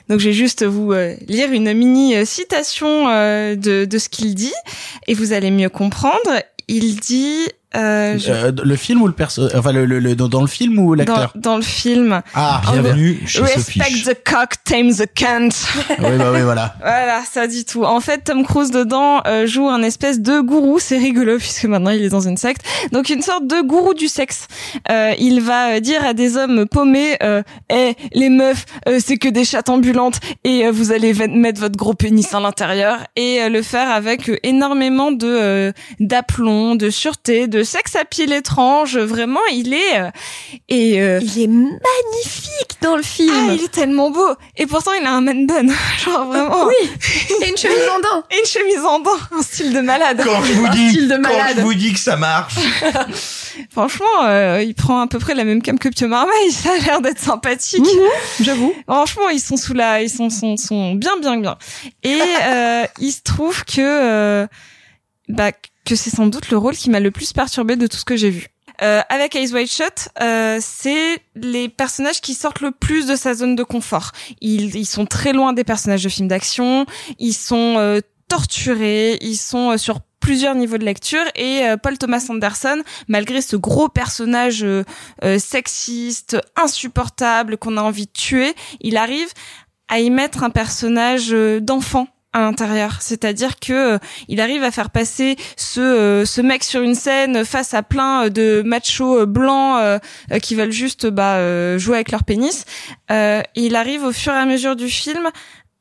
Donc 0.09 0.21
je 0.21 0.27
vais 0.27 0.35
juste 0.35 0.65
vous 0.65 0.93
euh, 0.93 1.15
lire 1.29 1.51
une 1.53 1.73
mini 1.73 2.15
euh, 2.17 2.25
citation 2.25 3.07
de, 3.07 3.85
de 3.85 3.99
ce 3.99 4.09
qu'il 4.09 4.35
dit 4.35 4.53
et 5.07 5.15
vous 5.15 5.33
allez 5.33 5.51
mieux 5.51 5.71
comprendre. 5.71 6.43
Il 6.69 6.97
dit 6.97 7.49
euh, 7.77 8.19
je- 8.19 8.31
Euh, 8.33 8.53
le 8.65 8.77
film 8.77 9.03
ou 9.03 9.07
le 9.07 9.13
perso, 9.13 9.43
enfin 9.55 9.73
le, 9.73 9.85
le, 9.85 9.99
le- 9.99 10.15
dans, 10.15 10.29
dans 10.29 10.41
le 10.41 10.47
film 10.47 10.79
ou 10.79 10.95
dans, 10.97 11.05
l'acteur 11.05 11.33
dans 11.35 11.57
le 11.57 11.63
film. 11.63 12.23
Ah, 12.35 12.61
En 12.69 12.73
bienvenue 12.73 13.15
gros, 13.19 13.27
chez 13.27 13.43
Respect 13.43 13.85
Sophie. 13.85 14.03
the 14.05 14.17
cock, 14.25 14.51
tame 14.65 14.93
the 14.95 15.07
cunt. 15.15 15.49
Oui, 15.99 16.17
bah 16.19 16.31
oui, 16.33 16.41
voilà. 16.43 16.75
Voilà, 16.81 17.23
ça 17.31 17.47
dit 17.47 17.65
tout. 17.65 17.85
En 17.85 18.01
fait, 18.01 18.19
Tom 18.25 18.45
Cruise 18.45 18.71
dedans 18.71 19.21
euh, 19.27 19.47
joue 19.47 19.69
un 19.69 19.83
espèce 19.83 20.21
de 20.21 20.41
gourou. 20.41 20.79
C'est 20.79 20.99
rigolo 20.99 21.37
puisque 21.39 21.65
maintenant 21.65 21.91
il 21.91 22.03
est 22.05 22.09
dans 22.09 22.27
une 22.29 22.37
secte. 22.37 22.63
Donc 22.93 23.09
une 23.11 23.23
sorte 23.23 23.47
de 23.47 23.61
gourou 23.63 23.95
du 23.95 24.09
sexe. 24.09 24.47
Euh, 24.91 25.13
il 25.19 25.41
va 25.41 25.75
euh, 25.77 25.81
dire 25.81 26.05
à 26.05 26.15
des 26.15 26.37
hommes 26.37 26.67
paumés, 26.67 27.17
euh, 27.23 27.43
Eh, 27.71 27.95
les 28.13 28.29
meufs, 28.29 28.65
euh, 28.89 28.99
c'est 29.05 29.17
que 29.17 29.29
des 29.29 29.45
chattes 29.45 29.69
ambulantes 29.69 30.19
et 30.45 30.69
vous 30.71 30.93
allez 30.93 31.13
mettre 31.29 31.61
votre 31.61 31.77
gros 31.77 31.95
pénis 31.95 32.33
à 32.35 32.41
l'intérieur 32.41 32.99
et 33.17 33.49
le 33.49 33.63
faire 33.63 33.91
avec 33.91 34.31
énormément 34.43 35.13
de 35.13 35.27
euh, 35.27 35.73
d'aplomb, 36.01 36.75
de 36.75 36.91
sûreté, 36.91 37.47
de 37.47 37.62
sexe 37.65 37.97
à 37.97 38.05
pile 38.05 38.33
étrange. 38.33 38.97
Vraiment, 38.99 39.41
il 39.53 39.73
est 39.75 39.99
euh, 40.01 40.11
et 40.69 41.01
euh, 41.01 41.21
Il 41.23 41.43
est 41.43 41.47
magnifique 41.47 42.77
dans 42.81 42.97
le 42.97 43.03
film. 43.03 43.33
ah, 43.51 43.53
il 43.55 43.63
est 43.65 43.73
tellement 43.73 44.11
beau. 44.11 44.29
Et 44.57 44.67
pourtant, 44.67 44.93
il 44.99 45.07
a 45.07 45.13
un 45.13 45.21
man 45.21 45.47
bun. 45.47 45.67
Genre 46.05 46.27
vraiment. 46.27 46.67
Oui. 46.67 46.91
Et 47.43 47.49
une 47.51 47.57
chemise 47.57 47.89
en 47.95 47.99
dents. 48.01 48.25
Et 48.31 48.39
une 48.39 48.47
chemise 48.47 48.85
en 48.85 48.99
dents. 49.01 49.11
Un 49.37 49.43
style 49.43 49.73
de 49.73 49.81
malade. 49.81 50.21
Quand 50.25 50.43
je 50.45 50.53
vous 50.53 50.67
Un 50.67 50.71
dis, 50.71 50.89
style 50.91 51.09
de 51.09 51.15
quand 51.15 51.21
malade. 51.23 51.57
je 51.59 51.63
vous 51.63 51.75
dis 51.75 51.93
que 51.93 51.99
ça 51.99 52.17
marche. 52.17 52.55
Franchement, 53.71 54.07
euh, 54.25 54.63
il 54.63 54.75
prend 54.75 55.01
à 55.01 55.07
peu 55.07 55.19
près 55.19 55.35
la 55.35 55.45
même 55.45 55.63
cam 55.63 55.79
que 55.79 55.89
Pio 55.89 56.09
Marmaille. 56.09 56.51
Ça 56.53 56.71
a 56.73 56.79
l'air 56.79 57.01
d'être 57.01 57.19
sympathique. 57.21 57.85
J'avoue. 58.41 58.75
Franchement, 58.87 59.29
ils 59.29 59.41
sont 59.41 59.57
sous 59.57 59.75
la, 59.75 60.03
ils 60.03 60.11
sont, 60.11 60.31
sont, 60.31 60.57
sont 60.57 60.95
bien, 60.95 61.17
bien, 61.21 61.37
bien. 61.39 61.57
Et 62.03 62.19
euh, 62.43 62.85
il 62.99 63.13
se 63.13 63.21
trouve 63.23 63.65
que, 63.65 63.81
euh, 63.81 64.47
bah, 65.29 65.53
que 65.85 65.97
c'est 65.97 66.11
sans 66.11 66.27
doute 66.27 66.51
le 66.51 66.59
rôle 66.59 66.75
qui 66.75 66.91
m'a 66.91 67.01
le 67.01 67.11
plus 67.11 67.33
perturbé 67.33 67.77
de 67.77 67.87
tout 67.87 67.97
ce 67.97 68.05
que 68.05 68.17
j'ai 68.17 68.31
vu. 68.31 68.49
Euh, 68.83 69.01
avec 69.09 69.37
Eyes 69.37 69.53
Wide 69.53 69.71
Shut, 69.71 70.09
euh, 70.21 70.59
c'est 70.61 71.21
les 71.37 71.69
personnages 71.69 72.21
qui 72.21 72.35
sortent 72.35 72.61
le 72.61 72.73
plus 72.73 73.07
de 73.07 73.17
sa 73.17 73.35
zone 73.35 73.55
de 73.55 73.63
confort. 73.63 74.13
Ils, 74.41 74.75
ils 74.75 74.87
sont 74.87 75.07
très 75.07 75.33
loin 75.33 75.53
des 75.53 75.63
personnages 75.63 76.03
de 76.03 76.09
films 76.09 76.29
d'action. 76.29 76.87
Ils 77.19 77.35
sont 77.35 77.77
euh, 77.79 78.01
torturés. 78.33 79.19
Ils 79.21 79.37
sont 79.37 79.73
euh, 79.73 79.77
sur 79.77 80.01
plusieurs 80.19 80.55
niveaux 80.55 80.79
de 80.79 80.85
lecture 80.85 81.25
et 81.35 81.67
euh, 81.67 81.77
Paul 81.77 81.99
Thomas 81.99 82.25
Anderson, 82.31 82.83
malgré 83.09 83.43
ce 83.43 83.57
gros 83.57 83.89
personnage 83.89 84.65
euh, 84.65 84.85
sexiste, 85.39 86.39
insupportable 86.57 87.59
qu'on 87.59 87.77
a 87.77 87.83
envie 87.83 88.07
de 88.07 88.13
tuer, 88.13 88.55
il 88.81 88.97
arrive 88.97 89.29
à 89.89 90.01
y 90.01 90.09
mettre 90.09 90.45
un 90.45 90.51
personnage 90.51 91.31
d'enfant 91.61 92.07
à 92.33 92.41
l'intérieur, 92.41 92.99
c'est-à-dire 93.01 93.59
que 93.61 93.95
euh, 93.95 93.99
il 94.29 94.41
arrive 94.41 94.63
à 94.63 94.71
faire 94.71 94.91
passer 94.91 95.37
ce 95.57 95.81
euh, 95.81 96.25
ce 96.25 96.41
mec 96.41 96.65
sur 96.65 96.81
une 96.81 96.95
scène 96.95 97.45
face 97.45 97.75
à 97.75 97.83
plein 97.83 98.25
euh, 98.25 98.29
de 98.31 98.63
machos 98.65 99.21
euh, 99.21 99.27
blancs 99.27 99.79
euh, 99.81 99.99
euh, 100.33 100.39
qui 100.39 100.55
veulent 100.55 100.73
juste 100.73 101.07
bah 101.07 101.77
jouer 101.79 101.97
avec 101.97 102.11
leur 102.11 102.25
pénis. 102.25 102.65
Il 103.55 103.77
arrive 103.77 104.05
au 104.05 104.13
fur 104.13 104.33
et 104.33 104.37
à 104.37 104.47
mesure 104.47 104.77
du 104.77 104.89
film 104.89 105.29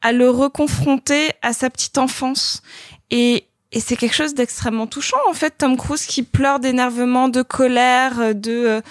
à 0.02 0.12
le 0.12 0.30
reconfronter 0.30 1.30
à 1.42 1.54
sa 1.54 1.70
petite 1.70 1.98
enfance 1.98 2.62
et 3.10 3.46
et 3.74 3.80
c'est 3.80 3.96
quelque 3.96 4.16
chose 4.16 4.34
d'extrêmement 4.34 4.88
touchant 4.88 5.18
en 5.30 5.34
fait 5.34 5.60
Tom 5.60 5.78
Cruise 5.78 6.06
qui 6.06 6.24
pleure 6.24 6.60
d'énervement, 6.60 7.30
de 7.30 7.42
colère, 7.42 8.36
de 8.36 8.82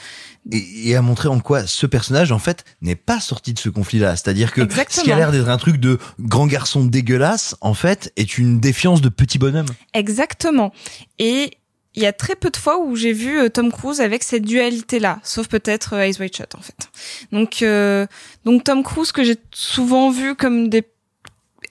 et, 0.50 0.90
et 0.90 0.96
à 0.96 1.02
montrer 1.02 1.28
en 1.28 1.40
quoi 1.40 1.66
ce 1.66 1.86
personnage 1.86 2.32
en 2.32 2.38
fait 2.38 2.64
n'est 2.82 2.96
pas 2.96 3.20
sorti 3.20 3.52
de 3.52 3.58
ce 3.58 3.68
conflit-là. 3.68 4.16
C'est-à-dire 4.16 4.52
que 4.52 4.62
Exactement. 4.62 5.00
ce 5.00 5.04
qui 5.04 5.12
a 5.12 5.16
l'air 5.16 5.32
d'être 5.32 5.48
un 5.48 5.58
truc 5.58 5.78
de 5.78 5.98
grand 6.18 6.46
garçon 6.46 6.84
dégueulasse, 6.84 7.56
en 7.60 7.74
fait, 7.74 8.12
est 8.16 8.38
une 8.38 8.60
défiance 8.60 9.00
de 9.00 9.08
petit 9.08 9.38
bonhomme. 9.38 9.68
Exactement. 9.94 10.72
Et 11.18 11.50
il 11.94 12.02
y 12.02 12.06
a 12.06 12.12
très 12.12 12.36
peu 12.36 12.50
de 12.50 12.56
fois 12.56 12.78
où 12.78 12.94
j'ai 12.94 13.12
vu 13.12 13.38
euh, 13.38 13.48
Tom 13.48 13.72
Cruise 13.72 14.00
avec 14.00 14.22
cette 14.22 14.44
dualité-là, 14.44 15.18
sauf 15.24 15.48
peut-être 15.48 15.94
euh, 15.94 16.02
Eyes 16.02 16.16
Wide 16.20 16.34
Shut 16.34 16.54
en 16.54 16.60
fait. 16.60 16.88
Donc, 17.32 17.62
euh, 17.62 18.06
donc 18.44 18.64
Tom 18.64 18.82
Cruise 18.82 19.12
que 19.12 19.24
j'ai 19.24 19.36
souvent 19.52 20.10
vu 20.10 20.34
comme 20.36 20.68
des 20.68 20.84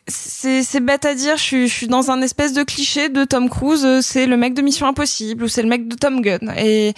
c'est 0.10 0.80
bête 0.80 1.06
à 1.06 1.16
dire, 1.16 1.38
je 1.38 1.42
suis, 1.44 1.68
je 1.68 1.74
suis 1.74 1.88
dans 1.88 2.12
un 2.12 2.22
espèce 2.22 2.54
de 2.54 2.64
cliché 2.64 3.10
de 3.10 3.24
Tom 3.24 3.50
Cruise, 3.50 3.86
euh, 3.86 4.02
c'est 4.02 4.26
le 4.26 4.38
mec 4.38 4.54
de 4.54 4.62
Mission 4.62 4.88
Impossible 4.88 5.44
ou 5.44 5.48
c'est 5.48 5.62
le 5.64 5.70
mec 5.70 5.88
de 5.88 5.96
Tom 5.96 6.22
Gunn. 6.22 6.54
Et, 6.58 6.94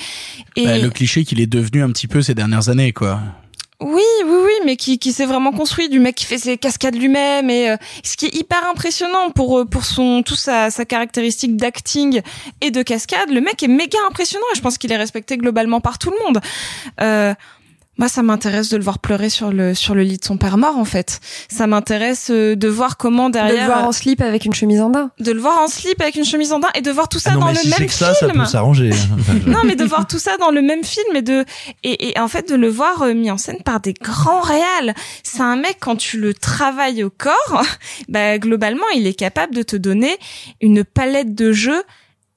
et 0.55 0.65
Bah, 0.65 0.77
le 0.77 0.89
cliché 0.89 1.23
qu'il 1.23 1.39
est 1.39 1.47
devenu 1.47 1.83
un 1.83 1.89
petit 1.91 2.07
peu 2.07 2.21
ces 2.21 2.33
dernières 2.33 2.69
années, 2.69 2.93
quoi. 2.93 3.19
oui, 3.79 4.03
oui, 4.25 4.37
oui, 4.45 4.53
mais 4.65 4.75
qui, 4.75 4.99
qui 4.99 5.11
s'est 5.11 5.25
vraiment 5.25 5.51
construit 5.51 5.89
du 5.89 5.99
mec 5.99 6.15
qui 6.15 6.25
fait 6.25 6.37
ses 6.37 6.57
cascades 6.57 6.95
lui-même 6.95 7.49
et 7.49 7.71
euh, 7.71 7.77
ce 8.03 8.15
qui 8.15 8.27
est 8.27 8.35
hyper 8.35 8.63
impressionnant 8.69 9.31
pour 9.31 9.59
euh, 9.59 9.65
pour 9.65 9.85
son 9.85 10.21
tout 10.21 10.35
sa, 10.35 10.69
sa 10.69 10.85
caractéristique 10.85 11.57
d'acting 11.57 12.21
et 12.61 12.69
de 12.69 12.83
cascade, 12.83 13.31
le 13.31 13.41
mec 13.41 13.63
est 13.63 13.67
méga 13.67 13.97
impressionnant 14.07 14.45
et 14.53 14.55
je 14.55 14.61
pense 14.61 14.77
qu'il 14.77 14.91
est 14.91 14.97
respecté 14.97 15.35
globalement 15.37 15.81
par 15.81 15.97
tout 15.97 16.11
le 16.11 16.23
monde. 16.23 16.41
Euh, 17.01 17.33
moi, 17.97 18.07
ça 18.07 18.23
m'intéresse 18.23 18.69
de 18.69 18.77
le 18.77 18.83
voir 18.83 18.97
pleurer 18.99 19.29
sur 19.29 19.51
le 19.51 19.75
sur 19.75 19.93
le 19.93 20.01
lit 20.03 20.17
de 20.17 20.25
son 20.25 20.37
père 20.37 20.57
mort, 20.57 20.77
en 20.77 20.85
fait. 20.85 21.19
Ça 21.49 21.67
m'intéresse 21.67 22.29
euh, 22.31 22.55
de 22.55 22.67
voir 22.67 22.97
comment 22.97 23.27
De 23.29 23.33
derrière, 23.33 23.67
le 23.67 23.73
voir 23.73 23.85
en 23.87 23.91
slip 23.91 24.21
avec 24.21 24.45
une 24.45 24.53
chemise 24.53 24.81
en 24.81 24.89
daim. 24.89 25.11
de 25.19 25.31
le 25.31 25.39
voir 25.39 25.59
en 25.59 25.67
slip 25.67 26.01
avec 26.01 26.15
une 26.15 26.25
chemise 26.25 26.51
en 26.53 26.59
daim 26.59 26.69
et 26.73 26.81
de 26.81 26.89
voir 26.89 27.09
tout 27.09 27.19
ça 27.19 27.31
Ah 27.33 27.35
non, 27.35 27.39
dans 27.41 27.45
mais 27.47 27.53
le 27.53 27.59
si 27.59 27.69
même 27.69 27.87
que 27.87 27.93
ça, 27.93 28.13
ça 28.15 28.27
film. 28.29 28.39
peut 28.41 28.45
s'arranger. 28.49 28.89
Enfin, 29.19 29.33
je- 29.45 29.49
non, 29.49 29.59
mais 29.65 29.75
de 29.75 29.83
voir 29.83 30.07
tout 30.07 30.17
ça 30.19 30.37
dans 30.37 30.49
le 30.51 30.61
même 30.61 30.83
film 30.83 31.15
et 31.15 31.21
de 31.21 31.45
et, 31.83 32.11
et 32.11 32.19
en 32.19 32.27
fait 32.27 32.49
de 32.49 32.55
le 32.55 32.69
voir 32.69 33.03
euh, 33.03 33.13
mis 33.13 33.29
en 33.29 33.37
scène 33.37 33.61
par 33.63 33.79
des 33.81 33.93
grands 33.93 34.41
réals. 34.41 34.95
C'est 35.23 35.41
un 35.41 35.57
mec 35.57 35.77
quand 35.79 35.95
tu 35.97 36.17
le 36.19 36.33
travailles 36.33 37.03
au 37.03 37.09
corps, 37.11 37.63
bah 38.09 38.39
globalement 38.39 38.85
il 38.95 39.05
est 39.05 39.13
capable 39.13 39.53
de 39.53 39.63
te 39.63 39.75
donner 39.75 40.17
une 40.61 40.83
palette 40.83 41.35
de 41.35 41.51
jeux 41.51 41.83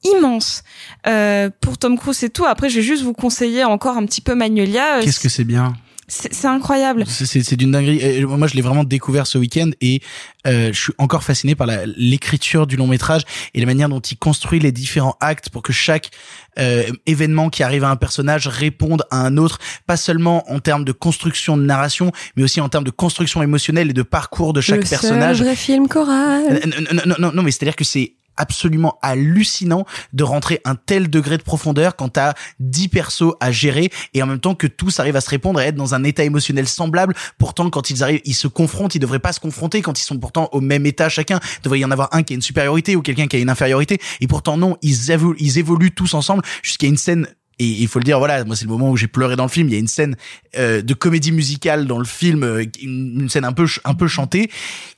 immense. 0.05 0.63
Euh, 1.07 1.51
pour 1.61 1.79
Tom 1.79 1.99
Cruise 1.99 2.23
et 2.25 2.31
tout. 2.31 2.45
Après, 2.45 2.69
je 2.71 2.77
vais 2.77 2.83
juste 2.83 3.03
vous 3.03 3.13
conseiller 3.15 3.65
encore 3.65 3.97
un 3.97 4.07
petit 4.07 4.21
peu 4.21 4.35
Magnolia. 4.35 4.99
Euh, 4.99 5.03
Qu'est-ce 5.03 5.21
que 5.21 5.29
c'est 5.29 5.45
bien 5.45 5.75
c'est 6.07 6.47
incroyable. 6.47 7.05
C'est- 7.07 7.55
d'une 7.55 7.73
dinguerie. 7.73 8.25
Moi, 8.27 8.47
je 8.47 8.55
l'ai 8.55 8.61
vraiment 8.63 8.85
découvert 8.85 9.27
ce 9.27 9.39
week-end 9.39 9.71
et 9.81 10.01
euh, 10.47 10.71
je 10.73 10.79
suis 10.79 10.93
encore 10.99 11.25
fasciné 11.25 11.55
par 11.55 11.67
l'écriture 11.97 12.67
du 12.67 12.77
long 12.77 12.87
métrage 12.87 13.23
et 13.55 13.61
la 13.61 13.67
manière 13.67 13.89
dont 13.89 14.01
il 14.01 14.17
construit 14.19 14.61
les 14.61 14.71
différents 14.73 15.17
actes 15.21 15.49
pour 15.49 15.63
que 15.63 15.73
chaque 15.73 16.11
euh, 16.59 16.85
événement 17.07 17.49
qui 17.49 17.63
arrive 17.63 17.85
à 17.85 17.91
un 17.91 17.97
personnage 17.97 18.49
réponde 18.49 19.05
à 19.11 19.25
un 19.25 19.39
autre, 19.39 19.59
pas 19.87 19.97
seulement 19.97 20.45
en 20.53 20.59
termes 20.61 20.85
de 20.85 20.93
construction 20.93 21.57
de 21.57 21.63
narration, 21.63 22.13
mais 22.37 22.43
aussi 22.43 22.61
en 22.61 22.69
termes 22.69 22.85
de 22.85 22.91
construction 22.91 23.43
émotionnelle 23.43 23.91
et 23.91 23.95
de 23.95 24.03
parcours 24.03 24.53
de 24.53 24.61
chaque 24.61 24.83
le 24.83 24.89
personnage. 24.89 25.39
seul 25.39 25.47
vrai 25.47 25.57
film 25.57 25.89
choral. 25.89 26.61
Non, 26.67 26.85
non, 26.93 27.01
non, 27.07 27.15
non, 27.19 27.33
non, 27.33 27.43
mais 27.43 27.51
c'est-à-dire 27.51 27.77
que 27.77 27.85
c'est 27.85 28.15
absolument 28.37 28.99
hallucinant 29.03 29.87
de 30.13 30.25
rentrer 30.25 30.61
un 30.65 30.75
tel 30.75 31.11
degré 31.11 31.37
de 31.37 31.43
profondeur 31.43 31.97
quand 31.97 32.11
t'as 32.11 32.35
10 32.61 32.89
persos 32.89 33.35
à 33.41 33.51
gérer 33.51 33.91
et 34.15 34.23
en 34.23 34.27
même 34.27 34.41
temps 34.41 34.55
que 34.55 34.67
tous 34.67 35.01
arrivent 35.01 35.17
à 35.17 35.21
se 35.21 35.31
répondre 35.31 35.61
et 35.61 35.65
être 35.65 35.75
dans 35.75 35.95
un 35.95 36.05
état 36.05 36.25
émotionnel 36.25 36.69
semblable. 36.69 37.15
Pourtant, 37.39 37.71
quand 37.71 37.91
ils 37.91 38.03
arrivent, 38.03 38.21
ils 38.25 38.35
se 38.35 38.49
confrontent, 38.49 38.95
ils 38.95 39.01
devraient 39.01 39.19
pas 39.19 39.33
se 39.33 39.41
confronter 39.41 39.83
quand 39.83 39.99
ils 39.99 40.05
sont 40.05 40.19
pourtant 40.19 40.49
au 40.53 40.61
même 40.61 40.87
état 40.87 41.09
chacun. 41.09 41.41
Il 41.59 41.63
devrait 41.65 41.81
y 41.81 41.85
en 41.85 41.91
avoir 41.91 42.09
un 42.13 42.23
qui 42.23 42.33
a 42.33 42.37
une 42.37 42.43
supériorité 42.43 42.97
ou 42.97 43.03
quelqu'un 43.03 43.27
qui 43.27 43.37
a 43.37 43.39
une 43.39 43.51
infériorité. 43.51 43.99
Et 44.21 44.27
pourtant, 44.27 44.57
non, 44.57 44.77
ils, 44.83 45.11
évoluent, 45.11 45.37
ils 45.39 45.59
évoluent 45.59 45.95
tous 45.95 46.15
ensemble 46.15 46.43
jusqu'à 46.63 46.87
une 46.87 46.97
scène 46.97 47.29
et 47.59 47.67
il 47.67 47.89
faut 47.89 47.99
le 47.99 48.05
dire, 48.05 48.19
voilà, 48.19 48.45
moi 48.45 48.57
c'est 48.57 48.65
le 48.65 48.71
moment 48.71 48.91
où 48.91 48.97
j'ai 48.97 49.07
pleuré 49.07 49.37
dans 49.37 49.45
le 49.45 49.49
film. 49.49 49.69
Il 49.69 49.73
y 49.73 49.77
a 49.77 49.79
une 49.81 49.89
scène 49.89 50.17
euh, 50.57 50.83
de 50.83 50.95
comédie 50.95 51.33
musicale 51.33 51.87
dans 51.87 51.99
le 51.99 52.05
film, 52.05 52.43
euh, 52.43 52.65
une, 52.83 53.21
une 53.23 53.29
scène 53.29 53.45
un 53.45 53.53
peu 53.53 53.67
un 53.85 53.95
peu 53.95 54.09
chantée, 54.09 54.51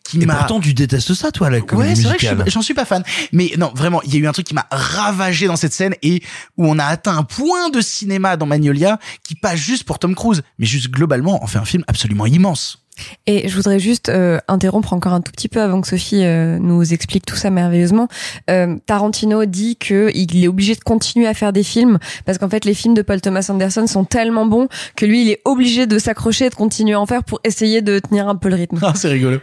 qui 0.04 0.18
m'a. 0.26 0.36
pourtant, 0.36 0.60
tu 0.60 0.72
détestes 0.74 1.14
ça, 1.14 1.30
toi, 1.32 1.50
la 1.50 1.60
comédie 1.60 1.90
Ouais, 1.90 1.94
c'est 1.96 2.02
vrai 2.04 2.16
que 2.16 2.22
je 2.22 2.26
musicale. 2.28 2.46
suis- 2.46 2.52
j'en 2.52 2.62
suis 2.62 2.74
pas 2.74 2.84
fan. 2.84 3.02
Mais 3.32 3.52
non, 3.58 3.72
vraiment, 3.74 4.02
il 4.02 4.14
y 4.14 4.16
a 4.16 4.20
eu 4.20 4.26
un 4.26 4.32
truc 4.32 4.46
qui 4.46 4.54
m'a 4.54 4.66
ravagé 4.70 5.46
dans 5.46 5.56
cette 5.56 5.72
scène 5.72 5.94
et 6.02 6.22
où 6.56 6.66
on 6.66 6.78
a 6.78 6.84
atteint 6.84 7.16
un 7.16 7.24
point 7.24 7.70
de 7.70 7.80
cinéma 7.80 8.36
dans 8.36 8.46
Magnolia 8.46 8.98
qui 9.22 9.34
pas 9.34 9.56
juste 9.56 9.84
pour 9.84 9.98
Tom 9.98 10.14
Cruise, 10.14 10.42
mais 10.58 10.66
juste 10.66 10.90
globalement, 10.90 11.42
on 11.42 11.46
fait 11.46 11.58
un 11.58 11.64
film 11.64 11.84
absolument 11.88 12.26
immense. 12.26 12.85
Et 13.26 13.48
je 13.48 13.56
voudrais 13.56 13.78
juste 13.78 14.08
euh, 14.08 14.38
interrompre 14.48 14.92
encore 14.92 15.12
un 15.12 15.20
tout 15.20 15.32
petit 15.32 15.48
peu 15.48 15.60
avant 15.60 15.80
que 15.80 15.88
Sophie 15.88 16.24
euh, 16.24 16.58
nous 16.58 16.92
explique 16.92 17.26
tout 17.26 17.36
ça 17.36 17.50
merveilleusement. 17.50 18.08
Euh, 18.50 18.76
Tarantino 18.86 19.44
dit 19.44 19.76
que 19.76 20.10
il 20.14 20.42
est 20.42 20.48
obligé 20.48 20.74
de 20.74 20.80
continuer 20.80 21.26
à 21.26 21.34
faire 21.34 21.52
des 21.52 21.62
films 21.62 21.98
parce 22.24 22.38
qu'en 22.38 22.48
fait 22.48 22.64
les 22.64 22.74
films 22.74 22.94
de 22.94 23.02
Paul 23.02 23.20
Thomas 23.20 23.46
Anderson 23.48 23.86
sont 23.86 24.04
tellement 24.04 24.46
bons 24.46 24.68
que 24.96 25.06
lui 25.06 25.22
il 25.22 25.30
est 25.30 25.40
obligé 25.44 25.86
de 25.86 25.98
s'accrocher 25.98 26.46
et 26.46 26.50
de 26.50 26.54
continuer 26.54 26.94
à 26.94 27.00
en 27.00 27.06
faire 27.06 27.24
pour 27.24 27.40
essayer 27.44 27.82
de 27.82 27.98
tenir 27.98 28.28
un 28.28 28.36
peu 28.36 28.48
le 28.48 28.56
rythme. 28.56 28.78
Ah, 28.82 28.92
c'est 28.94 29.08
rigolo. 29.08 29.38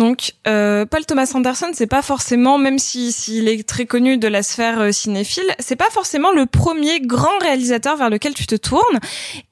Donc, 0.00 0.32
euh, 0.48 0.86
Paul 0.86 1.04
Thomas 1.04 1.30
Anderson, 1.34 1.72
c'est 1.74 1.86
pas 1.86 2.00
forcément, 2.00 2.56
même 2.56 2.78
si 2.78 3.12
s'il 3.12 3.48
est 3.48 3.68
très 3.68 3.84
connu 3.84 4.16
de 4.16 4.28
la 4.28 4.42
sphère 4.42 4.80
euh, 4.80 4.92
cinéphile, 4.92 5.44
c'est 5.58 5.76
pas 5.76 5.90
forcément 5.90 6.32
le 6.32 6.46
premier 6.46 7.00
grand 7.02 7.36
réalisateur 7.42 7.98
vers 7.98 8.08
lequel 8.08 8.32
tu 8.32 8.46
te 8.46 8.54
tournes. 8.54 8.98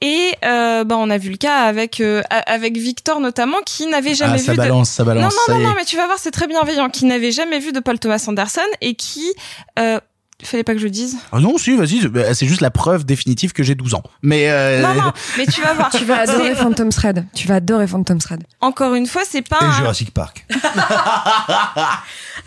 Et 0.00 0.30
euh, 0.46 0.84
bah, 0.84 0.96
on 0.98 1.10
a 1.10 1.18
vu 1.18 1.28
le 1.28 1.36
cas 1.36 1.64
avec 1.64 2.00
euh, 2.00 2.22
avec 2.30 2.78
Victor 2.78 3.20
notamment, 3.20 3.58
qui 3.66 3.86
n'avait 3.88 4.14
jamais 4.14 4.36
Ah, 4.36 4.38
vu 4.38 4.44
ça 4.44 4.52
de. 4.52 4.56
balance, 4.56 4.88
ça 4.90 5.04
balance, 5.04 5.34
Non, 5.48 5.54
non, 5.54 5.60
non, 5.60 5.68
non, 5.68 5.74
mais 5.76 5.84
tu 5.84 5.96
vas 5.98 6.06
voir, 6.06 6.18
c'est 6.18 6.30
très 6.30 6.46
bienveillant, 6.46 6.88
qui 6.88 7.04
n'avait 7.04 7.30
jamais 7.30 7.58
vu 7.58 7.72
de 7.72 7.80
Paul 7.80 7.98
Thomas 7.98 8.24
Anderson 8.26 8.62
et 8.80 8.94
qui. 8.94 9.34
Fallait 10.44 10.62
pas 10.65 10.73
que 10.73 10.78
je 10.78 10.85
le 10.85 10.90
dise. 10.90 11.16
Ah 11.32 11.40
non, 11.40 11.59
si, 11.59 11.77
vas-y, 11.77 12.01
c'est- 12.01 12.35
c'est 12.35 12.47
juste 12.47 12.60
la 12.60 12.70
preuve 12.70 13.05
définitive 13.05 13.52
que 13.52 13.62
j'ai 13.65 13.74
12 13.74 13.94
ans. 13.94 14.05
Mais 14.23 14.48
euh... 14.51 14.81
Non, 14.82 14.94
non, 14.94 15.12
mais 15.36 15.47
tu 15.47 15.60
vas 15.60 15.74
voir. 15.74 15.90
Tu 15.90 16.05
vas 16.05 16.20
adorer 16.20 16.55
Phantom 16.55 16.90
Thread. 16.90 17.27
Tu 17.35 17.48
vas 17.48 17.56
adorer 17.56 17.86
Phantom 17.89 18.19
Thread. 18.19 18.44
Encore 18.60 18.94
une 18.94 19.06
fois, 19.06 19.23
c'est 19.28 19.43
pas. 19.43 19.59
Et 19.60 19.65
un- 19.65 19.73
Jurassic 19.73 20.12
Park. 20.12 20.47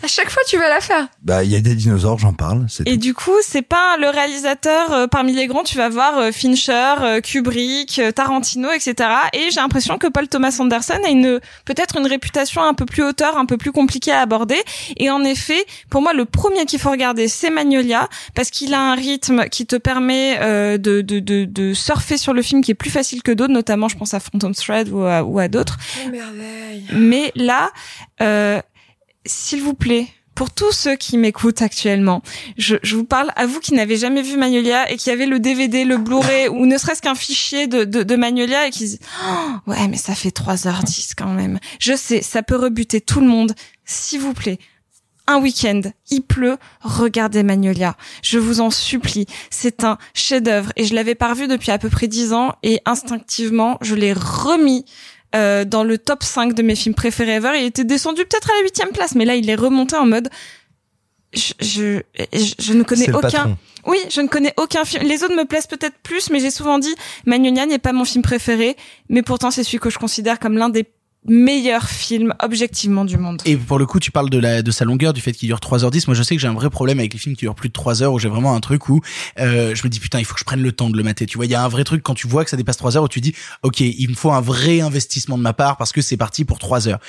À 0.04 0.08
chaque 0.08 0.30
fois 0.30 0.42
tu 0.48 0.58
vas 0.58 0.68
la 0.68 0.80
faire. 0.80 1.06
Bah, 1.22 1.44
il 1.44 1.50
y 1.50 1.54
a 1.56 1.60
des 1.60 1.74
dinosaures, 1.76 2.18
j'en 2.18 2.32
parle. 2.32 2.66
Et 2.86 2.96
du 2.96 3.14
coup, 3.14 3.36
c'est 3.42 3.62
pas 3.62 3.96
le 3.98 4.08
réalisateur 4.08 4.92
euh, 4.92 5.06
parmi 5.06 5.32
les 5.32 5.46
grands. 5.46 5.62
Tu 5.62 5.76
vas 5.76 5.88
voir 5.90 6.18
euh, 6.18 6.32
Fincher, 6.32 6.94
euh, 7.02 7.20
Kubrick, 7.20 7.98
euh, 8.00 8.10
Tarantino, 8.10 8.70
etc. 8.72 9.08
Et 9.32 9.50
j'ai 9.52 9.60
l'impression 9.60 9.98
que 9.98 10.08
Paul 10.08 10.26
Thomas 10.26 10.56
Anderson 10.58 10.98
a 11.04 11.08
une 11.08 11.38
peut-être 11.66 11.98
une 11.98 12.06
réputation 12.06 12.62
un 12.62 12.74
peu 12.74 12.84
plus 12.84 13.04
hauteur, 13.04 13.36
un 13.36 13.46
peu 13.46 13.56
plus 13.58 13.70
compliquée 13.70 14.10
à 14.12 14.20
aborder. 14.22 14.60
Et 14.96 15.08
en 15.10 15.22
effet, 15.22 15.64
pour 15.88 16.02
moi, 16.02 16.12
le 16.14 16.24
premier 16.24 16.64
qu'il 16.64 16.80
faut 16.80 16.90
regarder, 16.90 17.28
c'est 17.28 17.50
Magnolia, 17.50 17.81
parce 18.34 18.50
qu'il 18.50 18.74
a 18.74 18.80
un 18.80 18.94
rythme 18.94 19.48
qui 19.48 19.66
te 19.66 19.76
permet 19.76 20.38
euh, 20.40 20.78
de, 20.78 21.00
de, 21.00 21.18
de, 21.20 21.44
de 21.44 21.74
surfer 21.74 22.16
sur 22.16 22.32
le 22.32 22.42
film 22.42 22.62
qui 22.62 22.70
est 22.70 22.74
plus 22.74 22.90
facile 22.90 23.22
que 23.22 23.32
d'autres, 23.32 23.52
notamment, 23.52 23.88
je 23.88 23.96
pense 23.96 24.14
à 24.14 24.20
Phantom 24.20 24.54
Thread 24.54 24.88
ou 24.88 25.02
à, 25.02 25.22
ou 25.24 25.38
à 25.38 25.48
d'autres. 25.48 25.78
merveille. 26.10 26.84
Mais 26.92 27.32
là, 27.34 27.70
euh, 28.20 28.60
s'il 29.26 29.62
vous 29.62 29.74
plaît, 29.74 30.08
pour 30.34 30.50
tous 30.50 30.72
ceux 30.72 30.96
qui 30.96 31.18
m'écoutent 31.18 31.60
actuellement, 31.60 32.22
je, 32.56 32.76
je 32.82 32.96
vous 32.96 33.04
parle 33.04 33.30
à 33.36 33.44
vous 33.46 33.60
qui 33.60 33.74
n'avez 33.74 33.96
jamais 33.96 34.22
vu 34.22 34.38
Magnolia 34.38 34.90
et 34.90 34.96
qui 34.96 35.10
avez 35.10 35.26
le 35.26 35.38
DVD, 35.38 35.84
le 35.84 35.98
Blu-ray 35.98 36.48
ou 36.50 36.64
ne 36.66 36.78
serait-ce 36.78 37.02
qu'un 37.02 37.14
fichier 37.14 37.66
de, 37.66 37.84
de, 37.84 38.02
de 38.02 38.16
Magnolia 38.16 38.66
et 38.66 38.70
qui 38.70 38.80
disent 38.80 38.98
Oh, 39.24 39.70
ouais 39.70 39.88
mais 39.88 39.98
ça 39.98 40.14
fait 40.14 40.34
3h10 40.34 41.12
quand 41.16 41.32
même. 41.34 41.58
Je 41.78 41.94
sais, 41.94 42.22
ça 42.22 42.42
peut 42.42 42.56
rebuter 42.56 43.00
tout 43.00 43.20
le 43.20 43.26
monde. 43.26 43.54
S'il 43.84 44.20
vous 44.20 44.32
plaît, 44.32 44.58
un 45.26 45.40
week-end, 45.40 45.80
il 46.10 46.22
pleut, 46.22 46.56
regardez 46.80 47.42
Magnolia. 47.42 47.96
Je 48.22 48.38
vous 48.38 48.60
en 48.60 48.70
supplie. 48.70 49.26
C'est 49.50 49.84
un 49.84 49.98
chef-d'œuvre 50.14 50.72
et 50.76 50.84
je 50.84 50.94
l'avais 50.94 51.14
pas 51.14 51.30
revu 51.30 51.48
depuis 51.48 51.70
à 51.70 51.78
peu 51.78 51.88
près 51.88 52.08
10 52.08 52.32
ans 52.32 52.54
et 52.62 52.80
instinctivement, 52.86 53.78
je 53.82 53.94
l'ai 53.94 54.12
remis 54.12 54.84
euh, 55.34 55.64
dans 55.64 55.84
le 55.84 55.96
top 55.98 56.22
5 56.22 56.54
de 56.54 56.62
mes 56.62 56.74
films 56.74 56.94
préférés 56.94 57.32
ever. 57.36 57.52
Il 57.58 57.64
était 57.64 57.84
descendu 57.84 58.22
peut-être 58.24 58.50
à 58.50 58.54
la 58.58 58.62
huitième 58.64 58.90
place, 58.90 59.14
mais 59.14 59.24
là, 59.24 59.34
il 59.34 59.48
est 59.48 59.54
remonté 59.54 59.96
en 59.96 60.06
mode. 60.06 60.28
Je, 61.32 61.54
je, 61.60 62.00
je, 62.34 62.54
je 62.58 62.72
ne 62.74 62.82
connais 62.82 63.10
aucun. 63.10 63.20
patron. 63.30 63.56
Oui, 63.86 63.98
je 64.10 64.20
ne 64.20 64.28
connais 64.28 64.52
aucun 64.58 64.84
film. 64.84 65.04
Les 65.04 65.24
autres 65.24 65.34
me 65.34 65.44
plaisent 65.44 65.66
peut-être 65.66 65.96
plus, 66.02 66.30
mais 66.30 66.38
j'ai 66.40 66.50
souvent 66.50 66.78
dit 66.78 66.94
Magnolia 67.26 67.66
n'est 67.66 67.78
pas 67.78 67.92
mon 67.92 68.04
film 68.04 68.22
préféré, 68.22 68.76
mais 69.08 69.22
pourtant 69.22 69.50
c'est 69.50 69.64
celui 69.64 69.78
que 69.78 69.90
je 69.90 69.98
considère 69.98 70.38
comme 70.38 70.56
l'un 70.58 70.68
des 70.68 70.84
meilleurs 71.24 71.88
films 71.88 72.34
objectivement 72.40 73.04
du 73.04 73.16
monde. 73.16 73.40
Et 73.44 73.56
pour 73.56 73.78
le 73.78 73.86
coup, 73.86 74.00
tu 74.00 74.10
parles 74.10 74.30
de 74.30 74.38
la 74.38 74.62
de 74.62 74.70
sa 74.70 74.84
longueur, 74.84 75.12
du 75.12 75.20
fait 75.20 75.32
qu'il 75.32 75.48
dure 75.48 75.58
3h10. 75.58 76.04
Moi, 76.06 76.14
je 76.14 76.22
sais 76.22 76.34
que 76.34 76.40
j'ai 76.40 76.48
un 76.48 76.54
vrai 76.54 76.70
problème 76.70 76.98
avec 76.98 77.12
les 77.12 77.18
films 77.18 77.36
qui 77.36 77.44
durent 77.44 77.54
plus 77.54 77.68
de 77.68 77.72
3 77.72 78.02
heures, 78.02 78.12
où 78.12 78.18
j'ai 78.18 78.28
vraiment 78.28 78.54
un 78.54 78.60
truc 78.60 78.88
où 78.88 79.00
euh, 79.38 79.74
je 79.74 79.84
me 79.84 79.88
dis 79.88 80.00
putain, 80.00 80.18
il 80.18 80.24
faut 80.24 80.34
que 80.34 80.40
je 80.40 80.44
prenne 80.44 80.62
le 80.62 80.72
temps 80.72 80.90
de 80.90 80.96
le 80.96 81.02
mater. 81.02 81.26
Tu 81.26 81.36
vois, 81.36 81.46
il 81.46 81.50
y 81.50 81.54
a 81.54 81.62
un 81.62 81.68
vrai 81.68 81.84
truc 81.84 82.02
quand 82.02 82.14
tu 82.14 82.26
vois 82.26 82.44
que 82.44 82.50
ça 82.50 82.56
dépasse 82.56 82.76
3 82.76 82.96
heures 82.96 83.04
où 83.04 83.08
tu 83.08 83.20
dis 83.20 83.34
OK, 83.62 83.80
il 83.80 84.08
me 84.08 84.14
faut 84.14 84.32
un 84.32 84.40
vrai 84.40 84.80
investissement 84.80 85.38
de 85.38 85.42
ma 85.42 85.52
part 85.52 85.76
parce 85.76 85.92
que 85.92 86.00
c'est 86.00 86.16
parti 86.16 86.44
pour 86.44 86.58
3 86.58 86.88
heures. 86.88 87.00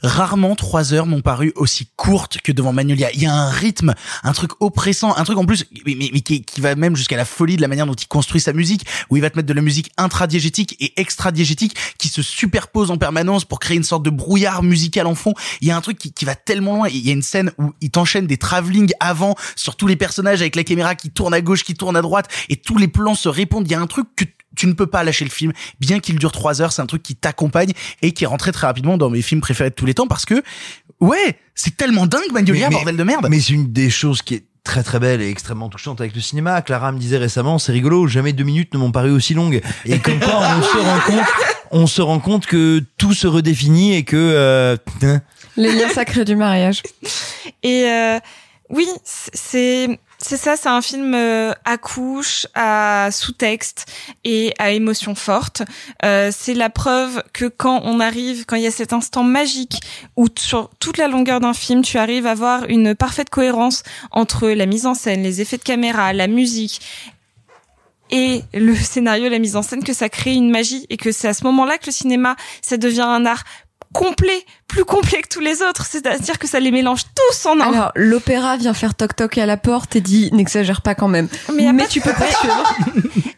Rarement 0.00 0.54
trois 0.54 0.94
heures 0.94 1.06
m'ont 1.06 1.22
paru 1.22 1.52
aussi 1.56 1.88
courtes 1.96 2.38
que 2.40 2.52
devant 2.52 2.72
Magnolia. 2.72 3.10
Il 3.14 3.20
y 3.20 3.26
a 3.26 3.34
un 3.34 3.50
rythme, 3.50 3.94
un 4.22 4.32
truc 4.32 4.52
oppressant, 4.60 5.16
un 5.16 5.24
truc 5.24 5.38
en 5.38 5.44
plus, 5.44 5.64
mais, 5.84 6.20
qui, 6.20 6.44
va 6.58 6.76
même 6.76 6.94
jusqu'à 6.94 7.16
la 7.16 7.24
folie 7.24 7.56
de 7.56 7.62
la 7.62 7.66
manière 7.66 7.86
dont 7.86 7.94
il 7.94 8.06
construit 8.06 8.40
sa 8.40 8.52
musique, 8.52 8.86
où 9.10 9.16
il 9.16 9.22
va 9.22 9.28
te 9.28 9.36
mettre 9.36 9.48
de 9.48 9.52
la 9.52 9.60
musique 9.60 9.90
intradiégétique 9.96 10.76
et 10.78 11.00
extradiégétique 11.00 11.76
qui 11.98 12.08
se 12.08 12.22
superpose 12.22 12.92
en 12.92 12.96
permanence 12.96 13.44
pour 13.44 13.58
créer 13.58 13.76
une 13.76 13.82
sorte 13.82 14.04
de 14.04 14.10
brouillard 14.10 14.62
musical 14.62 15.08
en 15.08 15.16
fond. 15.16 15.34
Il 15.60 15.66
y 15.66 15.72
a 15.72 15.76
un 15.76 15.80
truc 15.80 15.98
qui, 15.98 16.12
qui 16.12 16.24
va 16.24 16.36
tellement 16.36 16.76
loin. 16.76 16.88
Il 16.88 17.04
y 17.04 17.10
a 17.10 17.12
une 17.12 17.22
scène 17.22 17.50
où 17.58 17.72
il 17.80 17.90
t'enchaîne 17.90 18.28
des 18.28 18.36
travelling 18.36 18.92
avant 19.00 19.34
sur 19.56 19.74
tous 19.74 19.88
les 19.88 19.96
personnages 19.96 20.40
avec 20.42 20.54
la 20.54 20.62
caméra 20.62 20.94
qui 20.94 21.10
tourne 21.10 21.34
à 21.34 21.40
gauche, 21.40 21.64
qui 21.64 21.74
tourne 21.74 21.96
à 21.96 22.02
droite, 22.02 22.28
et 22.48 22.56
tous 22.56 22.78
les 22.78 22.88
plans 22.88 23.16
se 23.16 23.28
répondent. 23.28 23.66
Il 23.66 23.72
y 23.72 23.74
a 23.74 23.80
un 23.80 23.88
truc 23.88 24.06
que 24.14 24.24
tu 24.58 24.66
ne 24.66 24.72
peux 24.72 24.88
pas 24.88 25.04
lâcher 25.04 25.24
le 25.24 25.30
film, 25.30 25.52
bien 25.80 26.00
qu'il 26.00 26.18
dure 26.18 26.32
trois 26.32 26.60
heures. 26.60 26.72
C'est 26.72 26.82
un 26.82 26.86
truc 26.86 27.02
qui 27.02 27.14
t'accompagne 27.14 27.72
et 28.02 28.12
qui 28.12 28.24
est 28.24 28.26
rentré 28.26 28.50
très 28.52 28.66
rapidement 28.66 28.98
dans 28.98 29.08
mes 29.08 29.22
films 29.22 29.40
préférés 29.40 29.70
de 29.70 29.74
tous 29.74 29.86
les 29.86 29.94
temps 29.94 30.08
parce 30.08 30.24
que, 30.26 30.42
ouais, 31.00 31.38
c'est 31.54 31.76
tellement 31.76 32.06
dingue, 32.06 32.32
Magnolia, 32.32 32.68
Mais- 32.68 32.74
bordel 32.74 32.96
de 32.96 33.04
merde. 33.04 33.26
Mais 33.30 33.40
c'est 33.40 33.52
une 33.52 33.72
des 33.72 33.88
choses 33.88 34.20
qui 34.20 34.34
est 34.34 34.44
très 34.64 34.82
très 34.82 34.98
belle 34.98 35.22
et 35.22 35.30
extrêmement 35.30 35.68
touchante 35.68 36.00
avec 36.00 36.14
le 36.14 36.20
cinéma. 36.20 36.60
Clara 36.60 36.90
me 36.92 36.98
disait 36.98 37.18
récemment, 37.18 37.58
c'est 37.58 37.70
rigolo, 37.72 38.08
jamais 38.08 38.32
deux 38.32 38.44
minutes 38.44 38.74
ne 38.74 38.78
m'ont 38.78 38.90
paru 38.90 39.10
aussi 39.12 39.32
longues. 39.32 39.62
Et 39.86 39.98
comme 40.00 40.18
quoi, 40.18 40.40
on 40.58 40.62
se 40.62 40.76
rend 40.76 41.00
compte, 41.06 41.26
on 41.70 41.86
se 41.86 42.02
rend 42.02 42.18
compte 42.18 42.46
que 42.46 42.82
tout 42.98 43.14
se 43.14 43.28
redéfinit 43.28 43.94
et 43.94 44.02
que, 44.02 44.16
euh, 44.16 44.76
Les 45.56 45.72
liens 45.72 45.88
sacrés 45.88 46.24
du 46.24 46.34
mariage. 46.36 46.82
Et 47.62 47.84
euh, 47.84 48.18
oui, 48.70 48.86
c'est 49.04 49.98
c'est 50.20 50.36
ça, 50.36 50.56
c'est 50.56 50.68
un 50.68 50.82
film 50.82 51.14
euh, 51.14 51.52
à 51.64 51.78
couche, 51.78 52.46
à 52.54 53.10
sous-texte 53.12 53.86
et 54.24 54.52
à 54.58 54.72
émotion 54.72 55.14
forte. 55.14 55.62
Euh, 56.04 56.30
c'est 56.36 56.54
la 56.54 56.70
preuve 56.70 57.22
que 57.32 57.44
quand 57.44 57.82
on 57.84 58.00
arrive, 58.00 58.44
quand 58.44 58.56
il 58.56 58.62
y 58.62 58.66
a 58.66 58.72
cet 58.72 58.92
instant 58.92 59.22
magique 59.22 59.80
où 60.16 60.26
sur 60.36 60.70
toute 60.80 60.98
la 60.98 61.06
longueur 61.06 61.38
d'un 61.38 61.54
film, 61.54 61.82
tu 61.82 61.98
arrives 61.98 62.26
à 62.26 62.32
avoir 62.32 62.64
une 62.68 62.96
parfaite 62.96 63.30
cohérence 63.30 63.84
entre 64.10 64.48
la 64.48 64.66
mise 64.66 64.86
en 64.86 64.94
scène, 64.94 65.22
les 65.22 65.40
effets 65.40 65.56
de 65.56 65.62
caméra, 65.62 66.12
la 66.12 66.26
musique 66.26 66.80
et 68.10 68.42
le 68.54 68.74
scénario, 68.74 69.28
la 69.28 69.38
mise 69.38 69.54
en 69.54 69.62
scène, 69.62 69.84
que 69.84 69.92
ça 69.92 70.08
crée 70.08 70.34
une 70.34 70.50
magie 70.50 70.86
et 70.90 70.96
que 70.96 71.12
c'est 71.12 71.28
à 71.28 71.34
ce 71.34 71.44
moment-là 71.44 71.78
que 71.78 71.86
le 71.86 71.92
cinéma, 71.92 72.34
ça 72.60 72.76
devient 72.76 73.02
un 73.02 73.24
art 73.24 73.44
complet, 73.98 74.44
plus 74.68 74.84
complet 74.84 75.22
que 75.22 75.28
tous 75.28 75.40
les 75.40 75.60
autres. 75.62 75.84
C'est-à-dire 75.84 76.38
que 76.38 76.46
ça 76.46 76.60
les 76.60 76.70
mélange 76.70 77.02
tous 77.14 77.46
en 77.46 77.60
un. 77.60 77.72
Alors, 77.72 77.92
l'opéra 77.96 78.56
vient 78.56 78.74
faire 78.74 78.94
toc-toc 78.94 79.38
à 79.38 79.46
la 79.46 79.56
porte 79.56 79.96
et 79.96 80.00
dit 80.00 80.30
n'exagère 80.32 80.82
pas 80.82 80.94
quand 80.94 81.08
même. 81.08 81.28
Mais, 81.52 81.64
y 81.64 81.68
a 81.68 81.74
pas 81.74 81.86
tu 81.86 82.00
peux 82.00 82.12
pas 82.12 82.30
suivre. 82.30 82.74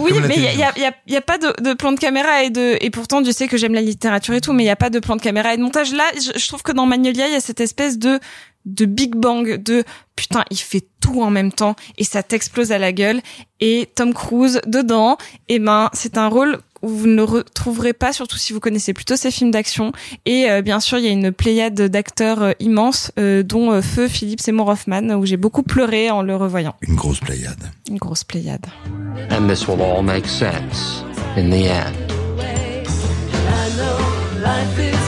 Oui, 0.00 0.10
mais 0.26 0.34
il 0.34 0.42
y 0.42 0.48
a, 0.48 0.72
télévision. 0.72 0.72
y, 0.76 0.84
a, 0.86 0.92
y 1.06 1.16
a 1.16 1.20
pas 1.20 1.38
de, 1.38 1.62
de 1.62 1.72
plan 1.72 1.92
de 1.92 2.00
caméra 2.00 2.42
et 2.42 2.50
de 2.50 2.76
et 2.80 2.90
pourtant 2.90 3.20
Dieu 3.20 3.30
sait 3.30 3.46
que 3.46 3.56
j'aime 3.56 3.74
la 3.74 3.80
littérature 3.80 4.34
et 4.34 4.40
tout, 4.40 4.52
mais 4.52 4.64
il 4.64 4.66
y 4.66 4.70
a 4.70 4.74
pas 4.74 4.90
de 4.90 4.98
plan 4.98 5.14
de 5.14 5.22
caméra 5.22 5.54
et 5.54 5.56
de 5.56 5.62
montage. 5.62 5.92
Là, 5.92 6.02
je, 6.16 6.36
je 6.36 6.48
trouve 6.48 6.64
que 6.64 6.72
dans 6.72 6.84
Magnolia, 6.84 7.28
il 7.28 7.32
y 7.32 7.36
a 7.36 7.40
cette 7.40 7.60
espèce 7.60 7.96
de 7.96 8.18
de 8.64 8.86
Big 8.86 9.14
Bang, 9.14 9.62
de 9.62 9.84
putain, 10.16 10.44
il 10.50 10.58
fait 10.58 10.86
tout 11.00 11.22
en 11.22 11.30
même 11.30 11.52
temps 11.52 11.76
et 11.98 12.04
ça 12.04 12.22
t'explose 12.22 12.72
à 12.72 12.78
la 12.78 12.92
gueule. 12.92 13.20
Et 13.60 13.88
Tom 13.94 14.14
Cruise 14.14 14.60
dedans, 14.66 15.16
eh 15.48 15.58
ben, 15.58 15.90
c'est 15.92 16.18
un 16.18 16.28
rôle 16.28 16.58
où 16.84 16.88
vous 16.88 17.06
ne 17.06 17.16
le 17.16 17.24
retrouverez 17.24 17.92
pas, 17.92 18.12
surtout 18.12 18.36
si 18.36 18.52
vous 18.52 18.60
connaissez 18.60 18.92
plutôt 18.92 19.16
ces 19.16 19.30
films 19.30 19.50
d'action. 19.50 19.92
Et 20.26 20.50
euh, 20.50 20.62
bien 20.62 20.80
sûr, 20.80 20.98
il 20.98 21.04
y 21.04 21.08
a 21.08 21.12
une 21.12 21.32
pléiade 21.32 21.80
d'acteurs 21.80 22.42
euh, 22.42 22.52
immenses, 22.60 23.10
euh, 23.18 23.42
dont 23.42 23.72
euh, 23.72 23.80
Feu 23.80 24.08
Philippe 24.08 24.40
Seymour 24.40 24.68
Hoffman, 24.68 25.14
où 25.14 25.26
j'ai 25.26 25.36
beaucoup 25.36 25.62
pleuré 25.62 26.10
en 26.10 26.22
le 26.22 26.36
revoyant. 26.36 26.74
Une 26.82 26.94
grosse 26.94 27.20
pléiade. 27.20 27.70
Une 27.88 27.98
grosse 27.98 28.24
pléiade. 28.24 28.66
And 29.30 29.48
this 29.48 29.66
will 29.66 29.80
all 29.80 30.02
make 30.02 30.26
sense 30.26 31.04
in 31.36 31.50
the 31.50 31.66
end. 31.66 31.94
I 33.46 33.70
know 33.76 33.98
life 34.42 34.78
is 34.78 35.03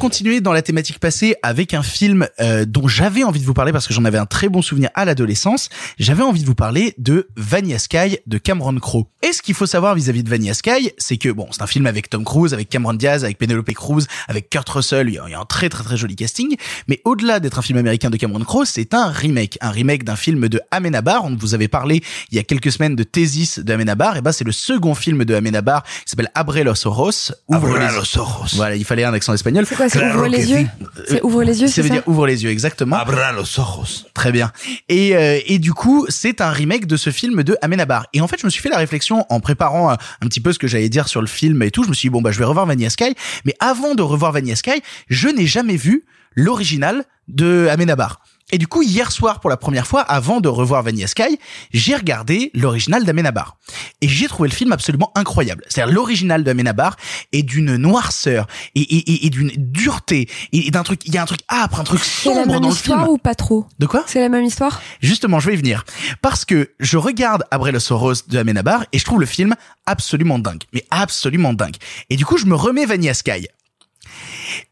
continuer 0.00 0.40
dans 0.40 0.52
la 0.52 0.62
thématique 0.62 0.98
passée 0.98 1.36
avec 1.42 1.74
un 1.74 1.82
film 1.82 2.26
euh, 2.40 2.64
dont 2.64 2.88
j'avais 2.88 3.22
envie 3.22 3.38
de 3.40 3.44
vous 3.44 3.52
parler 3.54 3.70
parce 3.70 3.86
que 3.86 3.92
j'en 3.94 4.04
avais 4.06 4.16
un 4.18 4.26
très 4.26 4.48
bon 4.48 4.62
souvenir 4.62 4.88
à 4.94 5.04
l'adolescence, 5.04 5.68
j'avais 5.98 6.22
envie 6.22 6.40
de 6.40 6.46
vous 6.46 6.54
parler 6.54 6.94
de 6.98 7.28
Vanilla 7.36 7.78
Sky 7.78 8.18
de 8.26 8.38
Cameron 8.38 8.74
Crowe. 8.78 9.04
Et 9.22 9.32
ce 9.32 9.42
qu'il 9.42 9.54
faut 9.54 9.66
savoir 9.66 9.94
vis-à-vis 9.94 10.22
de 10.22 10.30
Vanilla 10.30 10.54
Sky, 10.54 10.92
c'est 10.96 11.18
que 11.18 11.28
bon, 11.28 11.48
c'est 11.50 11.60
un 11.62 11.66
film 11.66 11.86
avec 11.86 12.08
Tom 12.08 12.24
Cruise, 12.24 12.54
avec 12.54 12.70
Cameron 12.70 12.94
Diaz, 12.94 13.24
avec 13.24 13.36
Penelope 13.36 13.70
Cruz, 13.74 14.04
avec 14.28 14.48
Kurt 14.48 14.68
Russell, 14.70 15.08
il 15.08 15.14
y 15.14 15.18
a 15.18 15.24
il 15.26 15.32
y 15.32 15.34
a 15.34 15.40
un 15.40 15.44
très 15.44 15.68
très 15.68 15.84
très 15.84 15.96
joli 15.98 16.16
casting, 16.16 16.56
mais 16.88 17.00
au-delà 17.04 17.38
d'être 17.38 17.58
un 17.58 17.62
film 17.62 17.78
américain 17.78 18.08
de 18.08 18.16
Cameron 18.16 18.40
Crowe, 18.44 18.64
c'est 18.64 18.94
un 18.94 19.08
remake, 19.10 19.58
un 19.60 19.70
remake 19.70 20.04
d'un 20.04 20.16
film 20.16 20.48
de 20.48 20.60
Amenabar, 20.70 21.24
on 21.24 21.36
vous 21.36 21.54
avait 21.54 21.68
parlé 21.68 22.02
il 22.30 22.36
y 22.36 22.38
a 22.38 22.42
quelques 22.42 22.72
semaines 22.72 22.96
de 22.96 23.02
Thésis 23.02 23.58
de 23.58 23.72
Amenabar, 23.72 24.16
et 24.16 24.22
ben 24.22 24.32
c'est 24.32 24.44
le 24.44 24.52
second 24.52 24.94
film 24.94 25.24
de 25.26 25.34
Amenabar 25.34 25.82
qui 25.82 25.90
s'appelle 26.06 26.30
Abre 26.34 26.58
los 26.62 26.86
Ojos. 26.86 27.32
Ouvre 27.48 27.78
les- 27.78 27.84
Abre 27.84 27.96
los 27.96 28.18
ojos. 28.18 28.56
Voilà, 28.56 28.76
il 28.76 28.84
fallait 28.86 29.04
un 29.04 29.12
accent 29.12 29.34
espagnol. 29.34 29.66
C'est 29.66 29.76
quoi, 29.76 29.89
c'est 29.90 29.98
Claro 29.98 30.18
ouvre 30.20 30.28
les 30.28 30.50
yeux. 30.50 30.66
C'est 31.06 31.22
ouvre 31.22 31.42
les 31.42 31.60
yeux, 31.60 31.66
Ça 31.66 31.74
c'est 31.74 31.82
veut 31.82 31.88
ça 31.88 31.94
dire 31.94 32.02
ouvre 32.06 32.26
les 32.26 32.44
yeux, 32.44 32.50
exactement. 32.50 32.96
Abra 32.96 33.32
los 33.32 33.60
ojos. 33.60 34.06
Très 34.14 34.32
bien. 34.32 34.52
Et, 34.88 35.16
euh, 35.16 35.38
et 35.46 35.58
du 35.58 35.72
coup, 35.72 36.06
c'est 36.08 36.40
un 36.40 36.50
remake 36.50 36.86
de 36.86 36.96
ce 36.96 37.10
film 37.10 37.42
de 37.42 37.56
Amenabar. 37.62 38.06
Et 38.12 38.20
en 38.20 38.28
fait, 38.28 38.40
je 38.40 38.46
me 38.46 38.50
suis 38.50 38.62
fait 38.62 38.68
la 38.68 38.78
réflexion 38.78 39.26
en 39.28 39.40
préparant 39.40 39.90
euh, 39.90 39.94
un 39.94 40.26
petit 40.26 40.40
peu 40.40 40.52
ce 40.52 40.58
que 40.58 40.66
j'allais 40.66 40.88
dire 40.88 41.08
sur 41.08 41.20
le 41.20 41.26
film 41.26 41.62
et 41.62 41.70
tout. 41.70 41.84
Je 41.84 41.88
me 41.88 41.94
suis 41.94 42.08
dit, 42.08 42.10
bon, 42.10 42.22
bah, 42.22 42.30
je 42.30 42.38
vais 42.38 42.44
revoir 42.44 42.66
Vanilla 42.66 42.90
Sky. 42.90 43.14
Mais 43.44 43.54
avant 43.60 43.94
de 43.94 44.02
revoir 44.02 44.32
Vanilla 44.32 44.56
Sky, 44.56 44.82
je 45.08 45.28
n'ai 45.28 45.46
jamais 45.46 45.76
vu 45.76 46.04
l'original 46.34 47.04
de 47.28 47.68
Amenabar. 47.70 48.22
Et 48.52 48.58
du 48.58 48.66
coup, 48.66 48.82
hier 48.82 49.12
soir, 49.12 49.40
pour 49.40 49.50
la 49.50 49.56
première 49.56 49.86
fois, 49.86 50.00
avant 50.02 50.40
de 50.40 50.48
revoir 50.48 50.82
Vanilla 50.82 51.06
Sky, 51.06 51.38
j'ai 51.72 51.94
regardé 51.94 52.50
l'original 52.54 53.04
d'Amenabar. 53.04 53.56
Et 54.00 54.08
j'ai 54.08 54.26
trouvé 54.26 54.48
le 54.48 54.54
film 54.54 54.72
absolument 54.72 55.12
incroyable. 55.14 55.64
C'est-à-dire, 55.68 55.94
l'original 55.94 56.44
d'Amenabar 56.44 56.96
est 57.32 57.42
d'une 57.42 57.76
noirceur 57.76 58.46
et, 58.74 58.80
et, 58.80 59.10
et, 59.12 59.26
et 59.26 59.30
d'une 59.30 59.50
dureté 59.56 60.28
et, 60.52 60.70
d'un 60.70 60.82
truc, 60.82 61.00
il 61.06 61.14
y 61.14 61.18
a 61.18 61.22
un 61.22 61.26
truc 61.26 61.40
âpre, 61.48 61.80
un 61.80 61.84
truc 61.84 62.00
C'est 62.02 62.28
la 62.30 62.34
sombre 62.34 62.52
même 62.52 62.60
dans 62.60 62.68
le 62.68 62.74
film. 62.74 62.94
histoire 62.96 63.10
ou 63.10 63.18
pas 63.18 63.34
trop? 63.34 63.66
De 63.78 63.86
quoi? 63.86 64.04
C'est 64.06 64.20
la 64.20 64.28
même 64.28 64.44
histoire? 64.44 64.80
Justement, 65.00 65.40
je 65.40 65.48
vais 65.48 65.54
y 65.54 65.58
venir. 65.58 65.84
Parce 66.22 66.44
que 66.44 66.72
je 66.80 66.96
regarde 66.96 67.44
Abre 67.50 67.70
los 67.70 67.92
Ojos 67.92 68.22
de 68.28 68.38
Amenabar 68.38 68.84
et 68.92 68.98
je 68.98 69.04
trouve 69.04 69.20
le 69.20 69.26
film 69.26 69.54
absolument 69.86 70.38
dingue. 70.38 70.62
Mais 70.72 70.84
absolument 70.90 71.52
dingue. 71.52 71.76
Et 72.10 72.16
du 72.16 72.24
coup, 72.24 72.36
je 72.36 72.46
me 72.46 72.54
remets 72.54 72.86
Vanilla 72.86 73.14
Sky. 73.14 73.46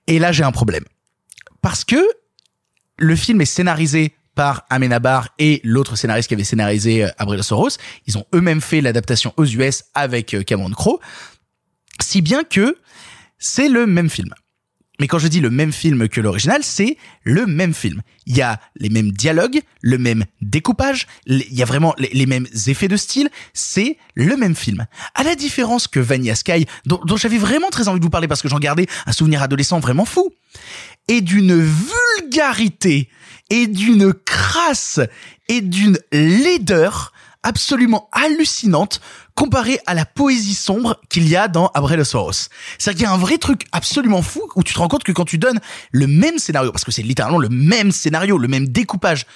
Et 0.06 0.18
là, 0.18 0.32
j'ai 0.32 0.44
un 0.44 0.52
problème. 0.52 0.84
Parce 1.62 1.84
que 1.84 1.96
le 2.98 3.16
film 3.16 3.40
est 3.40 3.46
scénarisé 3.46 4.12
par 4.34 4.66
Amenabar 4.70 5.30
et 5.38 5.60
l'autre 5.64 5.96
scénariste 5.96 6.28
qui 6.28 6.34
avait 6.34 6.44
scénarisé 6.44 7.04
euh, 7.04 7.10
Abre 7.18 7.34
los 7.34 7.52
Ojos. 7.52 7.78
Ils 8.06 8.18
ont 8.18 8.24
eux-mêmes 8.34 8.60
fait 8.60 8.80
l'adaptation 8.80 9.32
aux 9.36 9.46
US 9.46 9.84
avec 9.94 10.34
euh, 10.34 10.42
Cameron 10.42 10.70
Crowe. 10.70 11.00
Si 12.00 12.22
bien 12.22 12.44
que 12.44 12.76
c'est 13.38 13.68
le 13.68 13.86
même 13.86 14.10
film. 14.10 14.32
Mais 15.00 15.06
quand 15.06 15.18
je 15.18 15.28
dis 15.28 15.40
le 15.40 15.50
même 15.50 15.72
film 15.72 16.08
que 16.08 16.20
l'original, 16.20 16.62
c'est 16.64 16.96
le 17.22 17.46
même 17.46 17.72
film. 17.72 18.02
Il 18.26 18.36
y 18.36 18.42
a 18.42 18.60
les 18.76 18.90
mêmes 18.90 19.12
dialogues, 19.12 19.60
le 19.80 19.96
même 19.96 20.24
découpage, 20.40 21.06
il 21.26 21.54
y 21.54 21.62
a 21.62 21.64
vraiment 21.64 21.94
les, 21.98 22.26
mêmes 22.26 22.48
effets 22.66 22.88
de 22.88 22.96
style. 22.96 23.30
C'est 23.54 23.96
le 24.14 24.36
même 24.36 24.56
film. 24.56 24.86
À 25.14 25.22
la 25.22 25.36
différence 25.36 25.86
que 25.86 26.00
Vanilla 26.00 26.34
Sky, 26.34 26.66
dont, 26.84 27.00
dont 27.04 27.16
j'avais 27.16 27.38
vraiment 27.38 27.70
très 27.70 27.86
envie 27.86 28.00
de 28.00 28.04
vous 28.04 28.10
parler 28.10 28.26
parce 28.26 28.42
que 28.42 28.48
j'en 28.48 28.58
gardais 28.58 28.86
un 29.06 29.12
souvenir 29.12 29.40
adolescent 29.40 29.78
vraiment 29.78 30.04
fou, 30.04 30.32
et 31.08 31.20
d'une 31.22 31.54
vulgarité, 32.18 33.08
et 33.50 33.66
d'une 33.66 34.12
crasse, 34.12 35.00
et 35.48 35.60
d'une 35.60 35.98
laideur 36.12 37.12
absolument 37.42 38.08
hallucinante 38.12 39.00
comparée 39.34 39.78
à 39.86 39.94
la 39.94 40.04
poésie 40.04 40.54
sombre 40.54 41.00
qu'il 41.08 41.28
y 41.28 41.36
a 41.36 41.48
dans 41.48 41.68
Abre 41.68 41.96
los 41.96 42.16
Ojos. 42.16 42.48
C'est-à-dire 42.78 42.98
qu'il 42.98 43.02
y 43.02 43.06
a 43.06 43.12
un 43.12 43.18
vrai 43.18 43.38
truc 43.38 43.66
absolument 43.72 44.22
fou 44.22 44.42
où 44.56 44.62
tu 44.62 44.74
te 44.74 44.78
rends 44.78 44.88
compte 44.88 45.04
que 45.04 45.12
quand 45.12 45.24
tu 45.24 45.38
donnes 45.38 45.60
le 45.92 46.06
même 46.06 46.38
scénario, 46.38 46.72
parce 46.72 46.84
que 46.84 46.90
c'est 46.90 47.02
littéralement 47.02 47.38
le 47.38 47.48
même 47.48 47.92
scénario, 47.92 48.36
le 48.36 48.48
même 48.48 48.68
découpage, 48.68 49.26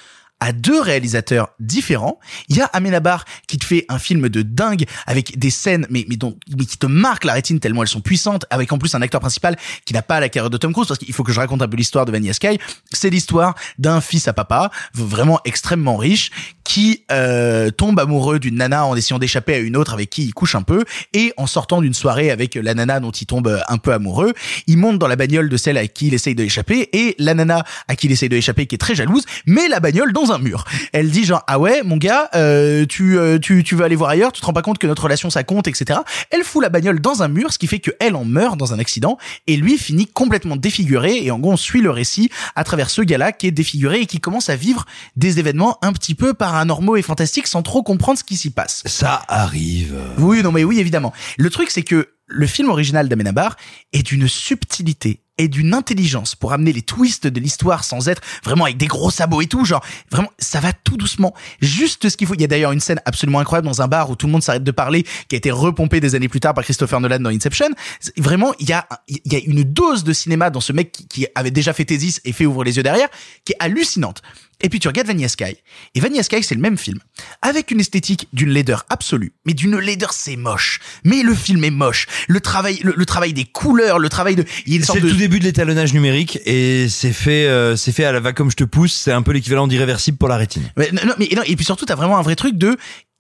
à 0.43 0.51
deux 0.51 0.81
réalisateurs 0.81 1.51
différents. 1.61 2.19
Il 2.49 2.57
y 2.57 2.61
a 2.61 2.65
Amenabar 2.65 3.25
qui 3.47 3.59
te 3.59 3.65
fait 3.65 3.87
un 3.89 4.01
film 4.01 4.29
de 4.29 4.43
dingue 4.43 4.87
avec 5.07 5.39
des 5.39 5.51
scènes 5.51 5.87
mais 5.89 6.05
mais, 6.09 6.17
dont, 6.17 6.37
mais 6.59 6.65
qui 6.65 6.79
te 6.79 6.87
marquent 6.87 7.25
la 7.25 7.35
rétine 7.35 7.61
tellement 7.61 7.83
elles 7.83 7.89
sont 7.89 8.01
puissantes 8.01 8.45
avec 8.51 8.73
en 8.73 8.79
plus 8.79 8.93
un 8.97 9.03
acteur 9.03 9.21
principal 9.21 9.57
qui 9.85 9.95
n'a 9.95 10.03
pas 10.03 10.19
la 10.19 10.29
carrière 10.29 10.51
de 10.51 10.57
Tom 10.57 10.73
Cruise 10.73 10.89
parce 10.89 10.99
qu'il 10.99 11.15
faut 11.15 11.23
que 11.23 11.31
je 11.31 11.39
raconte 11.39 11.63
un 11.63 11.69
peu 11.69 11.77
l'histoire 11.77 12.07
de 12.07 12.11
Vanilla 12.11 12.33
Sky. 12.33 12.59
C'est 12.91 13.11
l'histoire 13.11 13.55
d'un 13.79 14.01
fils 14.01 14.27
à 14.27 14.33
papa 14.33 14.73
vraiment 14.95 15.39
extrêmement 15.45 15.97
riche 15.97 16.33
qui 16.65 17.05
euh, 17.11 17.71
tombe 17.71 17.99
amoureux 17.99 18.39
d'une 18.39 18.57
nana 18.57 18.87
en 18.87 18.97
essayant 18.97 19.19
d'échapper 19.19 19.55
à 19.55 19.59
une 19.59 19.77
autre 19.77 19.95
avec 19.95 20.11
qui 20.11 20.25
il 20.25 20.35
couche 20.35 20.55
un 20.55 20.63
peu 20.63 20.85
et 21.13 21.33
en 21.37 21.47
sortant 21.47 21.81
d'une 21.81 21.95
soirée 21.95 22.31
avec 22.31 22.55
la 22.55 22.75
nana 22.75 23.01
dont 23.01 23.11
il 23.11 23.27
tombe 23.27 23.61
un 23.69 23.79
peu 23.79 23.93
amoureux, 23.93 24.33
il 24.67 24.79
monte 24.79 24.99
dans 24.99 25.09
la 25.09 25.17
bagnole 25.17 25.49
de 25.49 25.57
celle 25.57 25.77
à 25.77 25.87
qui 25.87 26.09
il 26.09 26.15
essaye 26.15 26.35
de 26.35 26.45
échapper 26.45 26.89
et 26.93 27.15
la 27.19 27.35
nana 27.35 27.65
à 27.89 27.97
qui 27.97 28.07
il 28.07 28.13
essaye 28.13 28.29
de 28.29 28.37
échapper 28.37 28.67
qui 28.67 28.75
est 28.75 28.79
très 28.79 28.95
jalouse 28.95 29.25
met 29.47 29.69
la 29.69 29.81
bagnole 29.81 30.13
dans 30.13 30.33
un 30.33 30.39
mur. 30.39 30.65
Elle 30.93 31.11
dit 31.11 31.25
genre 31.25 31.43
ah 31.47 31.59
ouais 31.59 31.83
mon 31.83 31.97
gars 31.97 32.29
euh, 32.35 32.87
tu, 32.87 33.19
euh, 33.19 33.39
tu 33.39 33.65
tu 33.65 33.75
veux 33.75 33.85
aller 33.85 33.97
voir 33.97 34.11
ailleurs, 34.11 34.33
tu 34.33 34.41
te 34.41 34.47
rends 34.47 34.53
pas 34.53 34.63
compte 34.63 34.79
que 34.79 34.87
notre 34.87 35.03
relation 35.03 35.31
ça 35.31 35.45
compte 35.45 35.69
etc. 35.69 36.01
Elle 36.31 36.45
fout 36.45 36.63
la 36.63 36.69
bagnole 36.69 37.01
dans 37.01 37.23
un 37.23 37.29
mur 37.29 37.53
ce 37.53 37.59
qui 37.59 37.67
fait 37.67 37.81
que 37.81 37.91
elle 38.01 38.17
en 38.17 38.25
meurt 38.25 38.57
dans 38.57 38.73
un 38.73 38.79
accident 38.79 39.19
et 39.47 39.57
lui 39.57 39.79
finit 39.79 40.07
complètement 40.07 40.57
défiguré 40.57 41.25
et 41.25 41.31
en 41.31 41.39
gros 41.39 41.53
on 41.53 41.57
suit 41.57 41.81
le 41.81 41.91
récit 41.91 42.31
à 42.55 42.65
travers 42.65 42.91
ce 42.91 43.03
gars-là 43.03 43.33
qui 43.33 43.47
est 43.47 43.53
défiguré 43.53 44.01
et 44.01 44.07
qui 44.07 44.21
commence 44.21 44.49
à 44.49 44.57
vivre 44.57 44.87
des 45.17 45.39
événements 45.39 45.79
un 45.83 45.93
petit 45.93 46.15
peu 46.15 46.35
paranormaux 46.53 46.97
et 46.97 47.03
fantastiques 47.03 47.47
sans 47.47 47.63
trop 47.63 47.83
comprendre 47.83 48.19
ce 48.19 48.25
qui 48.25 48.37
s'y 48.37 48.51
passe. 48.51 48.83
Ça 48.85 49.23
arrive. 49.27 49.99
Oui, 50.19 50.43
non, 50.43 50.53
mais 50.53 50.65
oui, 50.65 50.81
évidemment. 50.81 51.15
Le 51.39 51.49
truc, 51.49 51.71
c'est 51.71 51.83
que 51.83 52.11
le 52.27 52.47
film 52.47 52.69
original 52.69 53.09
d'Amenabar 53.09 53.57
est 53.95 54.03
d'une 54.03 54.29
subtilité 54.29 55.23
et 55.39 55.49
d'une 55.49 55.75
intelligence 55.75 56.35
pour 56.35 56.53
amener 56.53 56.73
les 56.73 56.83
twists 56.83 57.27
de 57.27 57.41
l'histoire 57.41 57.85
sans 57.85 58.09
être 58.09 58.23
vraiment 58.45 58.65
avec 58.65 58.77
des 58.77 58.87
gros 58.87 59.11
sabots 59.11 59.41
et 59.41 59.47
tout. 59.47 59.65
Genre, 59.65 59.85
vraiment, 60.11 60.31
ça 60.39 60.61
va 60.61 60.73
tout 60.73 60.97
doucement. 60.97 61.35
Juste 61.61 62.09
ce 62.09 62.17
qu'il 62.17 62.27
faut. 62.27 62.35
Il 62.35 62.41
y 62.41 62.45
a 62.45 62.49
d'ailleurs 62.49 62.73
une 62.73 62.81
scène 62.81 63.01
absolument 63.05 63.39
incroyable 63.41 63.67
dans 63.67 63.83
un 63.83 63.89
bar 63.89 64.11
où 64.11 64.17
tout 64.17 64.27
le 64.27 64.33
monde 64.33 64.43
s'arrête 64.43 64.65
de 64.65 64.71
parler, 64.71 65.05
qui 65.29 65.35
a 65.35 65.39
été 65.39 65.51
repompée 65.51 66.01
des 66.01 66.15
années 66.15 66.29
plus 66.29 66.41
tard 66.41 66.55
par 66.55 66.65
Christopher 66.65 67.01
Nolan 67.01 67.21
dans 67.21 67.31
Inception. 67.31 67.71
Vraiment, 68.17 68.55
il 68.59 68.69
y 68.69 68.73
a, 68.73 68.87
il 69.09 69.33
y 69.33 69.37
a 69.37 69.41
une 69.45 69.65
dose 69.65 70.05
de 70.05 70.13
cinéma 70.13 70.51
dans 70.51 70.61
ce 70.61 70.73
mec 70.73 70.93
qui, 70.93 71.07
qui 71.07 71.27
avait 71.35 71.51
déjà 71.51 71.73
fait 71.73 71.85
Thésis 71.85 72.21
et 72.25 72.33
fait 72.33 72.47
Ouvre 72.47 72.65
les 72.65 72.77
yeux 72.77 72.83
derrière, 72.83 73.09
qui 73.45 73.53
est 73.53 73.57
hallucinante. 73.61 74.23
Et 74.63 74.69
puis 74.69 74.79
tu 74.79 74.89
regardes 74.89 75.09
Vanilla 75.09 75.29
Sky. 75.29 75.57
Et 75.95 76.01
Vanilla 76.01 76.23
Sky, 76.23 76.43
c'est 76.43 76.55
le 76.55 76.61
même 76.61 76.79
film. 76.79 77.01
Avec 77.43 77.71
une 77.71 77.81
esthétique 77.81 78.29
d'une 78.33 78.51
laideur 78.51 78.87
absolue. 78.89 79.33
Mais 79.45 79.55
d'une 79.55 79.77
laideur, 79.77 80.13
c'est 80.13 80.37
moche. 80.37 80.81
Mais 81.05 81.23
le 81.23 81.35
film 81.35 81.65
est 81.65 81.71
moche. 81.71 82.07
Le 82.29 82.41
travail, 82.41 82.79
le, 82.83 82.95
le 82.97 83.07
travail 83.07 83.33
des 83.33 83.45
couleurs, 83.45 83.99
le 83.99 84.09
travail 84.09 84.37
de, 84.37 84.45
il 84.67 84.73
y 84.73 84.77
a 84.77 84.79
une 84.79 84.85
sorte 84.85 85.01
de, 85.01 85.22
début 85.23 85.39
de 85.39 85.45
l'étalonnage 85.45 85.95
numérique 85.95 86.41
et 86.47 86.89
c'est 86.89 87.13
fait, 87.13 87.47
euh, 87.47 87.77
c'est 87.77 87.93
fait 87.93 88.05
à 88.05 88.11
la 88.11 88.19
va 88.19 88.33
comme 88.33 88.51
je 88.51 88.57
te 88.57 88.65
pousse. 88.65 88.93
C'est 88.93 89.13
un 89.13 89.23
peu 89.23 89.31
l'équivalent 89.31 89.69
d'irréversible 89.69 90.19
pour 90.19 90.29
la 90.29 90.37
rétine. 90.37 90.65
Non, 90.77 91.15
mais, 91.19 91.27
et 91.27 91.57
puis 91.57 91.65
surtout, 91.65 91.85
t'as 91.85 91.95
vraiment 91.95 92.19
un 92.19 92.23
vrai 92.23 92.35
truc 92.35 92.59
de, 92.59 92.77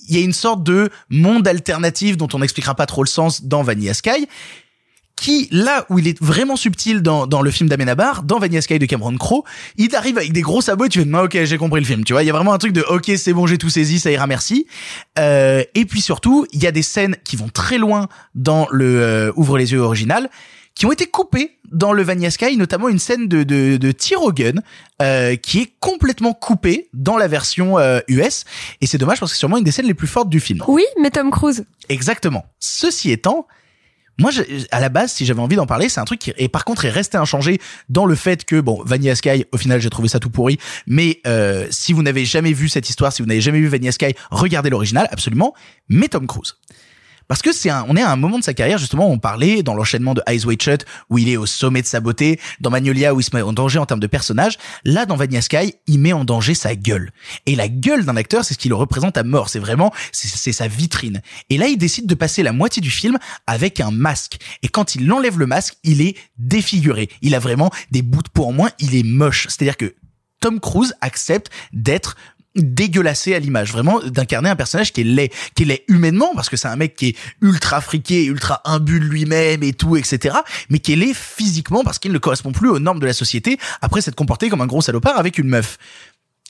il 0.09 0.17
y 0.17 0.21
a 0.21 0.25
une 0.25 0.33
sorte 0.33 0.65
de 0.65 0.91
monde 1.11 1.47
alternatif 1.47 2.17
dont 2.17 2.27
on 2.35 2.41
n'expliquera 2.41 2.75
pas 2.75 2.87
trop 2.87 3.05
le 3.05 3.09
sens 3.09 3.45
dans 3.45 3.63
Vanilla 3.63 3.95
Sky, 3.95 4.27
qui, 5.15 5.47
là 5.53 5.87
où 5.91 6.01
il 6.01 6.09
est 6.09 6.21
vraiment 6.21 6.57
subtil 6.57 7.03
dans, 7.03 7.29
dans 7.29 7.41
le 7.41 7.53
film 7.53 7.69
d'Amenabar, 7.69 8.25
dans 8.25 8.41
Vanilla 8.41 8.63
Sky 8.63 8.81
de 8.81 8.87
Cameron 8.87 9.17
Crowe, 9.17 9.45
il 9.77 9.95
arrive 9.95 10.19
avec 10.19 10.33
des 10.33 10.41
gros 10.41 10.61
sabots 10.61 10.87
et 10.87 10.89
tu 10.89 11.05
fais, 11.05 11.17
ok, 11.17 11.45
j'ai 11.45 11.59
compris 11.59 11.81
le 11.81 11.87
film. 11.87 12.03
Tu 12.03 12.15
vois, 12.15 12.25
il 12.25 12.27
y 12.27 12.31
a 12.31 12.33
vraiment 12.33 12.53
un 12.53 12.59
truc 12.59 12.73
de, 12.73 12.81
ok, 12.81 13.13
c'est 13.17 13.33
bon, 13.33 13.47
j'ai 13.47 13.59
tout 13.59 13.71
saisi, 13.71 14.01
ça 14.01 14.11
ira, 14.11 14.27
merci. 14.27 14.67
Euh, 15.21 15.63
et 15.77 15.85
puis 15.85 16.01
surtout, 16.01 16.47
il 16.53 16.61
y 16.61 16.67
a 16.67 16.73
des 16.73 16.83
scènes 16.83 17.17
qui 17.23 17.37
vont 17.37 17.49
très 17.49 17.79
loin 17.79 18.09
dans 18.35 18.67
le 18.73 19.01
euh, 19.01 19.33
Ouvre 19.37 19.59
les 19.59 19.71
yeux 19.71 19.81
original, 19.81 20.29
qui 20.75 20.87
ont 20.87 20.93
été 20.93 21.07
coupées 21.07 21.59
dans 21.71 21.93
le 21.93 22.03
Vanilla 22.03 22.31
Sky, 22.31 22.57
notamment 22.57 22.89
une 22.89 22.99
scène 22.99 23.29
de, 23.29 23.43
de, 23.43 23.77
de 23.77 23.93
tir 23.93 24.23
au 24.23 24.33
gun 24.33 24.55
euh, 25.01 25.37
qui 25.37 25.61
est 25.61 25.73
complètement 25.81 26.33
coupée 26.35 26.89
dans 26.93 27.17
la 27.17 27.29
version 27.29 27.79
euh, 27.79 28.01
US. 28.09 28.45
Et 28.81 28.87
c'est 28.87 28.99
dommage 28.99 29.21
parce 29.21 29.33
que 29.33 29.37
c'est 29.37 29.41
sûrement 29.41 29.59
une 29.59 29.65
des 29.65 29.71
scènes 29.73 29.87
les 29.87 29.95
plus 29.95 30.07
fortes 30.09 30.29
du 30.29 30.41
film. 30.41 30.63
Oui, 30.69 30.85
mais 31.01 31.11
Tom 31.11 31.31
Cruise. 31.31 31.65
Exactement. 31.89 32.45
Ceci 32.61 33.11
étant, 33.11 33.47
moi, 34.19 34.31
je- 34.31 34.43
à 34.71 34.81
la 34.81 34.89
base, 34.91 35.13
si 35.13 35.25
j'avais 35.25 35.41
envie 35.41 35.57
d'en 35.57 35.67
parler, 35.67 35.89
c'est 35.89 36.01
un 36.01 36.05
truc 36.05 36.21
qui, 36.21 36.33
et 36.37 36.49
par 36.49 36.65
contre, 36.65 36.85
est 36.85 36.91
resté 36.91 37.17
inchangé 37.17 37.59
dans 37.89 38.05
le 38.05 38.15
fait 38.15 38.45
que, 38.45 38.61
bon, 38.61 38.83
Vanilla 38.85 39.15
Sky, 39.15 39.47
au 39.53 39.57
final, 39.57 39.81
j'ai 39.81 39.91
trouvé 39.91 40.09
ça 40.09 40.19
tout 40.21 40.31
pourri. 40.31 40.59
Mais 40.87 41.21
euh, 41.27 41.67
si 41.71 41.93
vous 41.93 42.03
n'avez 42.03 42.25
jamais 42.27 42.53
vu 42.53 42.69
cette 42.69 42.89
histoire, 42.89 43.13
si 43.13 43.23
vous 43.23 43.29
n'avez 43.29 43.41
jamais 43.41 43.59
vu 43.61 43.69
Vanilla 43.69 43.93
Sky, 43.93 44.15
regardez 44.31 44.69
l'original, 44.71 45.09
absolument. 45.11 45.55
Mais 45.89 46.09
Tom 46.09 46.27
Cruise. 46.27 46.55
Parce 47.33 47.41
que 47.41 47.51
c'est 47.51 47.71
un, 47.71 47.87
on 47.89 47.97
est 47.97 48.03
à 48.03 48.11
un 48.11 48.17
moment 48.17 48.39
de 48.39 48.45
sa 48.45 48.53
carrière, 48.53 48.77
justement, 48.77 49.09
où 49.09 49.11
on 49.11 49.19
parlait 49.19 49.63
dans 49.63 49.73
l'enchaînement 49.73 50.13
de 50.13 50.21
Eyes 50.27 50.45
Wide 50.45 50.61
Shut, 50.61 50.85
où 51.09 51.17
il 51.17 51.31
est 51.31 51.39
au 51.39 51.47
sommet 51.47 51.81
de 51.81 51.87
sa 51.87 52.01
beauté, 52.01 52.39
dans 52.61 52.69
Magnolia, 52.69 53.15
où 53.15 53.21
il 53.21 53.23
se 53.23 53.35
met 53.35 53.41
en 53.41 53.55
danger 53.55 53.79
en 53.79 53.87
termes 53.87 54.01
de 54.01 54.07
personnage. 54.07 54.59
Là, 54.85 55.07
dans 55.07 55.17
Vanilla 55.17 55.41
Sky, 55.41 55.77
il 55.87 55.99
met 55.99 56.13
en 56.13 56.27
danger 56.27 56.55
sa 56.55 56.75
gueule. 56.75 57.11
Et 57.47 57.57
la 57.57 57.69
gueule 57.69 58.05
d'un 58.05 58.19
acteur, 58.19 58.45
c'est 58.45 58.53
ce 58.53 58.59
qui 58.59 58.69
le 58.69 58.75
représente 58.75 59.17
à 59.17 59.23
mort. 59.23 59.49
C'est 59.49 59.61
vraiment, 59.61 59.95
c'est 60.13 60.53
sa 60.53 60.69
vitrine. 60.69 61.23
Et 61.49 61.57
là, 61.57 61.69
il 61.69 61.79
décide 61.79 62.07
de 62.07 62.15
passer 62.15 62.43
la 62.43 62.53
moitié 62.53 62.83
du 62.83 62.91
film 62.91 63.17
avec 63.47 63.81
un 63.81 63.93
masque. 63.93 64.37
Et 64.63 64.69
quand 64.69 64.95
il 64.95 65.11
enlève 65.11 65.39
le 65.39 65.47
masque, 65.47 65.77
il 65.85 66.03
est 66.03 66.19
défiguré. 66.37 67.09
Il 67.23 67.35
a 67.35 67.39
vraiment 67.39 67.71
des 67.91 68.03
bouts 68.03 68.23
de 68.23 68.29
peau 68.29 68.45
en 68.45 68.53
moins. 68.53 68.69
Il 68.79 68.95
est 68.95 69.05
moche. 69.05 69.47
C'est-à-dire 69.49 69.79
que 69.79 69.95
Tom 70.43 70.61
Cruise 70.61 70.93
accepte 71.01 71.51
d'être 71.73 72.17
dégueulassé 72.57 73.35
à 73.35 73.39
l'image, 73.39 73.73
vraiment 73.73 74.01
d'incarner 74.01 74.51
un 74.51 74.57
personnage 74.57 74.93
qui 74.93 75.01
est 75.01 75.33
qui 75.55 75.63
est 75.71 75.85
humainement 75.89 76.33
parce 76.35 76.49
que 76.49 76.57
c'est 76.57 76.69
un 76.69 76.77
mec 76.77 76.95
qui 76.97 77.09
est 77.09 77.17
ultra 77.41 77.81
friqué, 77.81 78.25
ultra 78.25 78.61
imbu 78.65 79.01
de 79.01 79.05
lui-même 79.05 79.63
et 79.63 79.73
tout, 79.73 79.97
etc. 79.97 80.37
Mais 80.69 80.79
qui 80.79 80.93
est 80.93 81.15
physiquement 81.15 81.85
parce 81.85 81.99
qu'il 81.99 82.13
ne 82.13 82.19
correspond 82.19 82.53
plus 82.53 82.69
aux 82.69 82.79
normes 82.79 83.01
de 83.01 83.07
la 83.07 83.13
société 83.13 83.59
après 83.81 84.01
s'être 84.01 84.15
comporté 84.15 84.49
comme 84.49 84.61
un 84.61 84.67
gros 84.67 84.83
salopard 84.83 85.19
avec 85.19 85.39
une 85.39 85.49
meuf. 85.49 85.79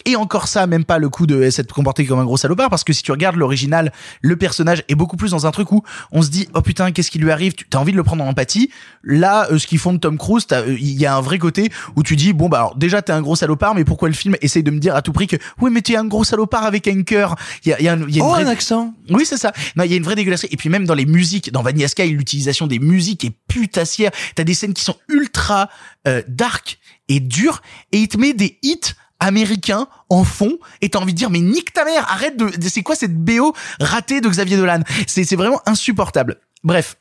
Et 0.04 0.16
encore 0.16 0.48
ça, 0.48 0.66
même 0.66 0.84
pas 0.84 0.98
le 0.98 1.08
coup 1.08 1.26
de 1.26 1.48
s'être 1.50 1.72
comporté 1.72 2.04
comme 2.06 2.18
un 2.18 2.24
gros 2.24 2.36
salopard, 2.36 2.70
parce 2.70 2.84
que 2.84 2.92
si 2.92 3.02
tu 3.02 3.12
regardes 3.12 3.36
l'original, 3.36 3.92
le 4.20 4.36
personnage 4.36 4.82
est 4.88 4.94
beaucoup 4.94 5.16
plus 5.16 5.30
dans 5.30 5.46
un 5.46 5.50
truc 5.50 5.70
où 5.72 5.82
on 6.10 6.22
se 6.22 6.30
dit, 6.30 6.48
oh 6.54 6.62
putain, 6.62 6.92
qu'est-ce 6.92 7.10
qui 7.10 7.18
lui 7.18 7.30
arrive? 7.30 7.54
Tu 7.54 7.66
as 7.72 7.78
envie 7.80 7.92
de 7.92 7.96
le 7.96 8.02
prendre 8.02 8.24
en 8.24 8.28
empathie. 8.28 8.70
Là, 9.04 9.48
euh, 9.50 9.58
ce 9.58 9.66
qu'ils 9.66 9.78
font 9.78 9.92
de 9.92 9.98
Tom 9.98 10.18
Cruise, 10.18 10.46
t'as, 10.46 10.62
euh, 10.62 10.76
il 10.78 10.98
y 11.00 11.06
a 11.06 11.16
un 11.16 11.20
vrai 11.20 11.38
côté 11.38 11.70
où 11.96 12.02
tu 12.02 12.16
dis, 12.16 12.32
bon 12.32 12.48
bah 12.48 12.58
alors 12.58 12.76
déjà 12.76 13.02
t'es 13.02 13.12
un 13.12 13.20
gros 13.22 13.36
salopard, 13.36 13.74
mais 13.74 13.84
pourquoi 13.84 14.08
le 14.08 14.14
film 14.14 14.36
essaye 14.40 14.62
de 14.62 14.70
me 14.70 14.78
dire 14.78 14.94
à 14.96 15.02
tout 15.02 15.12
prix 15.12 15.26
que, 15.26 15.36
oui 15.60 15.70
mais 15.72 15.82
t'es 15.82 15.96
un 15.96 16.04
gros 16.04 16.24
salopard 16.24 16.64
avec 16.64 16.88
un 16.88 17.02
cœur 17.02 17.36
Il 17.64 17.70
y 17.70 17.72
a, 17.72 17.80
y 17.82 17.88
a, 17.88 17.92
un- 17.94 18.08
y 18.08 18.14
a 18.14 18.16
une 18.18 18.22
Oh, 18.22 18.30
vraie- 18.30 18.44
un 18.44 18.48
accent. 18.48 18.94
oui, 19.10 19.24
c'est 19.26 19.36
ça. 19.36 19.52
Non, 19.76 19.84
il 19.84 19.90
y 19.90 19.94
a 19.94 19.96
une 19.96 20.02
vraie 20.04 20.14
dégueulasserie. 20.16 20.48
Et 20.52 20.56
puis 20.56 20.68
même 20.68 20.84
dans 20.86 20.94
les 20.94 21.06
musiques, 21.06 21.50
dans 21.52 21.62
Vanilla 21.62 21.88
Sky, 21.88 22.08
l'utilisation 22.08 22.66
des 22.66 22.78
musiques 22.78 23.24
est 23.24 23.32
putassière. 23.48 24.10
T'as 24.34 24.44
des 24.44 24.54
scènes 24.54 24.74
qui 24.74 24.84
sont 24.84 24.96
ultra 25.08 25.68
euh, 26.08 26.22
dark 26.28 26.78
et 27.08 27.20
dures, 27.20 27.62
et 27.92 27.98
il 27.98 28.08
te 28.08 28.16
met 28.16 28.32
des 28.32 28.58
hits 28.62 28.80
américains 29.22 29.86
en 30.08 30.24
fond, 30.24 30.58
et 30.80 30.90
t'as 30.90 30.98
envie 30.98 31.12
de 31.14 31.18
dire, 31.18 31.30
mais 31.30 31.40
nique 31.40 31.72
ta 31.72 31.84
mère, 31.84 32.06
arrête 32.10 32.36
de, 32.36 32.50
c'est 32.68 32.82
quoi 32.82 32.94
cette 32.96 33.16
BO 33.16 33.54
ratée 33.80 34.20
de 34.20 34.28
Xavier 34.28 34.56
Dolan? 34.56 34.80
C'est, 35.06 35.24
c'est 35.24 35.36
vraiment 35.36 35.60
insupportable. 35.66 36.36
Bref. 36.64 36.96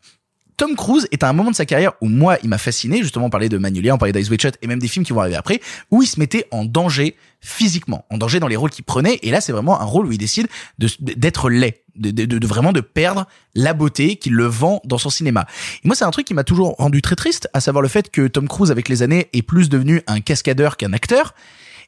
Tom 0.58 0.76
Cruise 0.76 1.08
est 1.12 1.24
à 1.24 1.30
un 1.30 1.34
moment 1.34 1.50
de 1.50 1.56
sa 1.56 1.66
carrière 1.66 1.94
où 2.02 2.08
moi, 2.08 2.38
il 2.44 2.50
m'a 2.50 2.60
fasciné. 2.60 3.02
Justement, 3.02 3.26
on 3.26 3.30
parlait 3.32 3.50
de 3.50 3.58
Magnolia, 3.58 3.96
on 3.96 3.98
parlait 3.98 4.14
d'Ice 4.14 4.30
Shot 4.40 4.50
et 4.62 4.68
même 4.68 4.78
des 4.78 4.88
films 4.88 5.04
qui 5.04 5.12
vont 5.12 5.22
arriver 5.22 5.36
après, 5.38 5.60
où 5.90 6.04
il 6.04 6.06
se 6.06 6.20
mettait 6.20 6.46
en 6.52 6.66
danger 6.66 7.16
physiquement, 7.40 8.06
en 8.12 8.20
danger 8.20 8.40
dans 8.40 8.48
les 8.48 8.56
rôles 8.58 8.70
qu'il 8.70 8.84
prenait. 8.86 9.18
Et 9.24 9.32
là, 9.32 9.42
c'est 9.42 9.54
vraiment 9.54 9.82
un 9.82 9.86
rôle 9.86 10.06
où 10.06 10.12
il 10.12 10.20
décide 10.20 10.48
de- 10.78 10.90
d'être 11.00 11.50
laid, 11.50 11.82
de- 11.96 12.12
de 12.12 12.48
vraiment 12.48 12.74
de 12.74 12.82
perdre 12.82 13.26
la 13.56 13.74
beauté 13.74 14.18
qu'il 14.18 14.34
le 14.34 14.46
vend 14.46 14.82
dans 14.86 15.00
son 15.00 15.10
cinéma. 15.10 15.48
Et 15.84 15.88
moi, 15.88 15.96
c'est 15.96 16.06
un 16.06 16.12
truc 16.12 16.28
qui 16.28 16.36
m'a 16.36 16.44
toujours 16.44 16.76
rendu 16.78 17.02
très 17.02 17.16
triste, 17.16 17.50
à 17.54 17.60
savoir 17.60 17.82
le 17.82 17.88
fait 17.88 18.12
que 18.12 18.28
Tom 18.28 18.48
Cruise, 18.48 18.70
avec 18.70 18.88
les 18.88 19.02
années, 19.02 19.30
est 19.34 19.42
plus 19.42 19.68
devenu 19.68 20.04
un 20.06 20.20
cascadeur 20.20 20.78
qu'un 20.78 20.94
acteur 20.94 21.34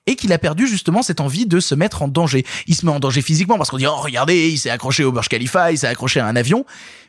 et 0.05 0.15
qu'il 0.15 0.33
a 0.33 0.37
perdu 0.37 0.67
justement 0.67 1.01
cette 1.01 1.21
envie 1.21 1.45
de 1.45 1.59
se 1.59 1.75
mettre 1.75 2.01
en 2.01 2.07
danger. 2.07 2.45
Il 2.67 2.75
se 2.75 2.85
met 2.85 2.91
en 2.91 2.99
danger 2.99 3.21
physiquement 3.21 3.57
parce 3.57 3.69
qu'on 3.69 3.77
dit 3.77 3.87
oh 3.87 3.95
regardez, 3.95 4.49
il 4.49 4.57
s'est 4.57 4.69
accroché 4.69 5.03
au 5.03 5.11
Burj 5.11 5.27
Khalifa, 5.29 5.71
il 5.71 5.77
s'est 5.77 5.87
accroché 5.87 6.19
à 6.19 6.27
un 6.27 6.35
avion, 6.35 6.65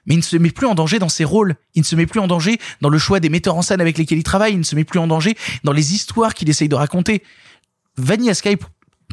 mais 0.06 0.14
il 0.14 0.18
ne 0.18 0.22
se 0.22 0.36
met 0.36 0.50
plus 0.50 0.66
en 0.66 0.74
danger 0.74 0.98
dans 0.98 1.08
ses 1.08 1.24
rôles, 1.24 1.56
il 1.74 1.80
ne 1.80 1.84
se 1.84 1.96
met 1.96 2.06
plus 2.06 2.20
en 2.20 2.26
danger 2.26 2.58
dans 2.80 2.88
le 2.88 2.98
choix 2.98 3.20
des 3.20 3.28
metteurs 3.30 3.56
en 3.56 3.62
scène 3.62 3.80
avec 3.80 3.98
lesquels 3.98 4.18
il 4.18 4.24
travaille, 4.24 4.52
il 4.52 4.58
ne 4.58 4.64
se 4.64 4.76
met 4.76 4.84
plus 4.84 5.00
en 5.00 5.06
danger 5.06 5.36
dans 5.64 5.72
les 5.72 5.94
histoires 5.94 6.34
qu'il 6.34 6.48
essaye 6.48 6.68
de 6.68 6.76
raconter. 6.76 7.22
Vanilla 7.96 8.34
Sky 8.34 8.56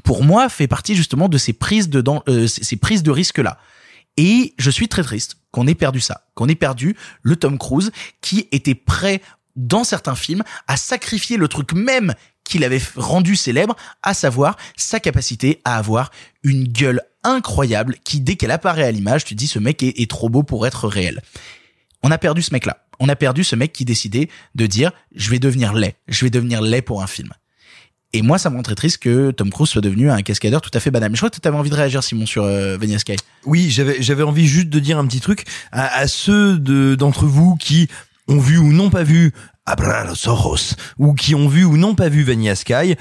pour 0.04 0.24
moi 0.24 0.50
fait 0.50 0.68
partie 0.68 0.96
justement 0.96 1.30
de 1.30 1.38
ces 1.38 1.54
prises 1.54 1.90
de 1.90 2.02
dan- 2.02 2.22
euh, 2.28 2.48
ces 2.48 2.76
prises 2.78 3.04
de 3.04 3.12
risque 3.12 3.38
là. 3.40 3.58
Et 4.18 4.54
je 4.58 4.70
suis 4.70 4.88
très 4.90 5.04
triste 5.04 5.38
qu'on 5.52 5.68
ait 5.68 5.76
perdu 5.76 6.02
ça, 6.02 6.26
qu'on 6.36 6.48
ait 6.50 6.56
perdu 6.56 6.96
le 7.22 7.36
Tom 7.36 7.58
Cruise 7.58 7.92
qui 8.22 8.48
était 8.52 8.76
prêt 8.76 9.22
dans 9.56 9.84
certains 9.84 10.16
films 10.16 10.44
à 10.68 10.78
sacrifier 10.78 11.38
le 11.38 11.48
truc 11.48 11.74
même 11.74 12.14
qu'il 12.52 12.64
avait 12.64 12.78
f- 12.78 12.92
rendu 12.98 13.36
célèbre, 13.36 13.76
à 14.04 14.14
savoir 14.14 14.58
sa 14.76 15.00
capacité 15.00 15.62
à 15.66 15.78
avoir 15.78 16.12
une 16.44 16.68
gueule 16.68 17.02
incroyable 17.24 17.96
qui, 18.04 18.20
dès 18.20 18.36
qu'elle 18.36 18.52
apparaît 18.52 18.84
à 18.84 18.92
l'image, 18.92 19.26
tu 19.26 19.36
te 19.36 19.40
dis 19.40 19.48
ce 19.48 19.60
mec 19.60 19.82
est, 19.84 20.10
trop 20.10 20.30
beau 20.30 20.44
pour 20.44 20.68
être 20.68 20.88
réel. 20.88 21.22
On 22.04 22.12
a 22.12 22.18
perdu 22.18 22.42
ce 22.42 22.54
mec-là. 22.54 22.86
On 23.00 23.10
a 23.10 23.16
perdu 23.16 23.44
ce 23.44 23.56
mec 23.56 23.74
qui 23.74 23.86
décidait 23.86 24.30
de 24.56 24.66
dire 24.68 24.92
je 25.16 25.30
vais 25.32 25.40
devenir 25.40 25.74
laid, 25.74 25.96
je 26.08 26.26
vais 26.26 26.30
devenir 26.30 26.62
laid 26.62 26.82
pour 26.82 27.02
un 27.02 27.08
film. 27.08 27.30
Et 28.14 28.22
moi, 28.22 28.38
ça 28.38 28.50
me 28.50 28.58
rend 28.58 28.64
très 28.64 28.76
triste 28.76 28.98
que 28.98 29.32
Tom 29.32 29.50
Cruise 29.50 29.70
soit 29.70 29.82
devenu 29.82 30.12
un 30.12 30.22
cascadeur 30.22 30.60
tout 30.60 30.72
à 30.74 30.82
fait 30.82 30.92
banal. 30.92 31.10
Mais 31.10 31.16
je 31.16 31.22
crois 31.22 31.30
que 31.30 31.40
tu 31.40 31.48
avais 31.48 31.58
envie 31.58 31.70
de 31.70 31.76
réagir, 31.76 32.04
Simon, 32.04 32.26
sur 32.26 32.44
euh, 32.44 32.78
Sky. 32.98 33.16
Oui, 33.46 33.70
j'avais 33.72 34.24
envie 34.24 34.48
juste 34.48 34.68
de 34.68 34.80
dire 34.80 34.98
un 34.98 35.08
petit 35.08 35.22
truc 35.22 35.46
à, 35.72 36.08
ceux 36.08 36.58
de 36.60 36.96
d'entre 36.96 37.26
vous 37.26 37.56
qui 37.56 37.88
ont 38.28 38.40
vu 38.40 38.58
ou 38.58 38.74
n'ont 38.74 38.90
pas 38.90 39.04
vu 39.04 39.34
Abralosaurus 39.66 40.76
ou 40.98 41.14
qui 41.14 41.36
ont 41.36 41.48
vu 41.48 41.64
ou 41.64 41.78
n'ont 41.78 41.96
pas 41.96 42.10
vu 42.10 42.24
Vanilla 42.24 42.56
Sky. 42.56 42.96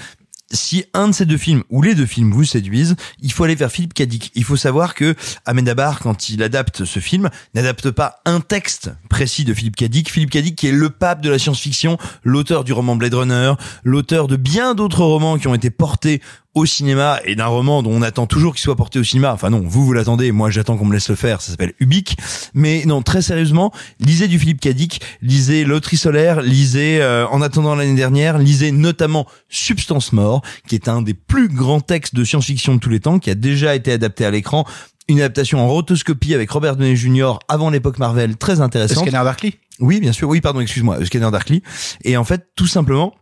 Si 0.53 0.85
un 0.95 1.09
de 1.09 1.13
ces 1.13 1.27
deux 1.27 1.37
films 1.37 1.63
ou 1.71 1.81
les 1.81 1.95
deux 1.95 2.07
films 2.07 2.33
vous 2.33 2.45
séduisent, 2.45 2.97
il 3.21 3.33
faut 3.33 3.45
aller 3.45 3.55
vers 3.55 3.71
Philippe 3.71 3.95
Cadic. 3.95 4.33
Il 4.35 4.43
faut 4.43 4.57
savoir 4.57 4.97
que 4.97 5.15
Amenabar, 5.47 6.01
quand 6.01 6.29
il 6.29 6.43
adapte 6.43 6.85
ce 6.85 6.99
film, 6.99 7.31
n'adapte 7.55 7.93
pas 7.93 8.17
un 8.25 8.41
texte 8.41 8.91
précis 9.09 9.45
de 9.45 9.55
Philippe 9.55 9.77
Cadic. 9.77 10.11
Philippe 10.11 10.31
Cadic 10.31 10.57
qui 10.57 10.67
est 10.67 10.73
le 10.73 10.91
pape 10.91 11.21
de 11.21 11.31
la 11.31 11.39
science-fiction, 11.39 11.99
l'auteur 12.25 12.65
du 12.65 12.73
roman 12.73 12.97
Blade 12.97 13.15
Runner, 13.15 13.53
l'auteur 13.85 14.27
de 14.27 14.35
bien 14.35 14.75
d'autres 14.75 15.05
romans 15.05 15.39
qui 15.39 15.47
ont 15.47 15.55
été 15.55 15.71
portés 15.71 16.21
au 16.55 16.67
cinéma 16.67 17.21
et 17.25 17.37
d'un 17.37 17.47
roman 17.47 17.83
dont 17.83 17.93
on 17.93 18.03
attend 18.03 18.27
toujours 18.27 18.55
qu'il 18.55 18.63
soit 18.63 18.77
porté 18.77 18.99
au 18.99 19.05
cinéma. 19.05 19.33
Enfin 19.33 19.51
non, 19.51 19.63
vous 19.65 19.85
vous 19.85 19.93
l'attendez, 19.93 20.33
moi 20.33 20.51
j'attends 20.51 20.77
qu'on 20.77 20.85
me 20.85 20.93
laisse 20.93 21.09
le 21.09 21.15
faire. 21.15 21.41
Ça 21.41 21.53
s'appelle 21.53 21.75
Ubik. 21.79 22.17
Mais 22.55 22.85
non, 22.87 23.03
très 23.03 23.23
sérieusement, 23.23 23.73
lisez 24.01 24.27
du 24.27 24.39
Philippe 24.39 24.61
Cadic, 24.61 25.01
lisez 25.23 25.65
Loterie 25.65 25.97
solaire, 25.97 26.41
lisez 26.41 27.01
euh, 27.01 27.27
En 27.29 27.41
attendant 27.41 27.75
l'année 27.75 27.95
dernière, 27.95 28.39
lisez 28.39 28.73
notamment 28.73 29.27
Substance 29.49 30.13
mort, 30.13 30.43
qui 30.67 30.75
est 30.75 30.89
un 30.89 31.03
des 31.03 31.15
plus 31.15 31.49
grands 31.49 31.81
textes 31.81 32.15
de 32.15 32.25
science-fiction 32.25 32.75
de 32.75 32.81
tous 32.81 32.91
les 32.91 33.01
temps, 33.01 33.19
qui 33.19 33.31
a 33.31 33.35
déjà 33.35 33.75
été 33.75 33.93
adapté 33.93 34.25
à 34.25 34.31
l'écran. 34.31 34.65
Une 35.09 35.21
adaptation 35.21 35.61
en 35.61 35.69
rotoscopie 35.69 36.35
avec 36.35 36.51
Robert 36.51 36.77
Downey 36.77 36.95
Jr. 36.95 37.39
avant 37.49 37.71
l'époque 37.71 37.99
Marvel, 37.99 38.37
très 38.37 38.61
intéressante. 38.61 39.09
Scanner 39.09 39.25
Darkly? 39.25 39.59
Oui, 39.81 39.99
bien 39.99 40.13
sûr. 40.13 40.29
Oui, 40.29 40.41
pardon, 40.41 40.61
excuse-moi, 40.61 41.05
Scanner 41.05 41.31
Darkly. 41.31 41.63
Et 42.05 42.17
en 42.17 42.25
fait, 42.25 42.49
tout 42.55 42.67
simplement, 42.67 43.15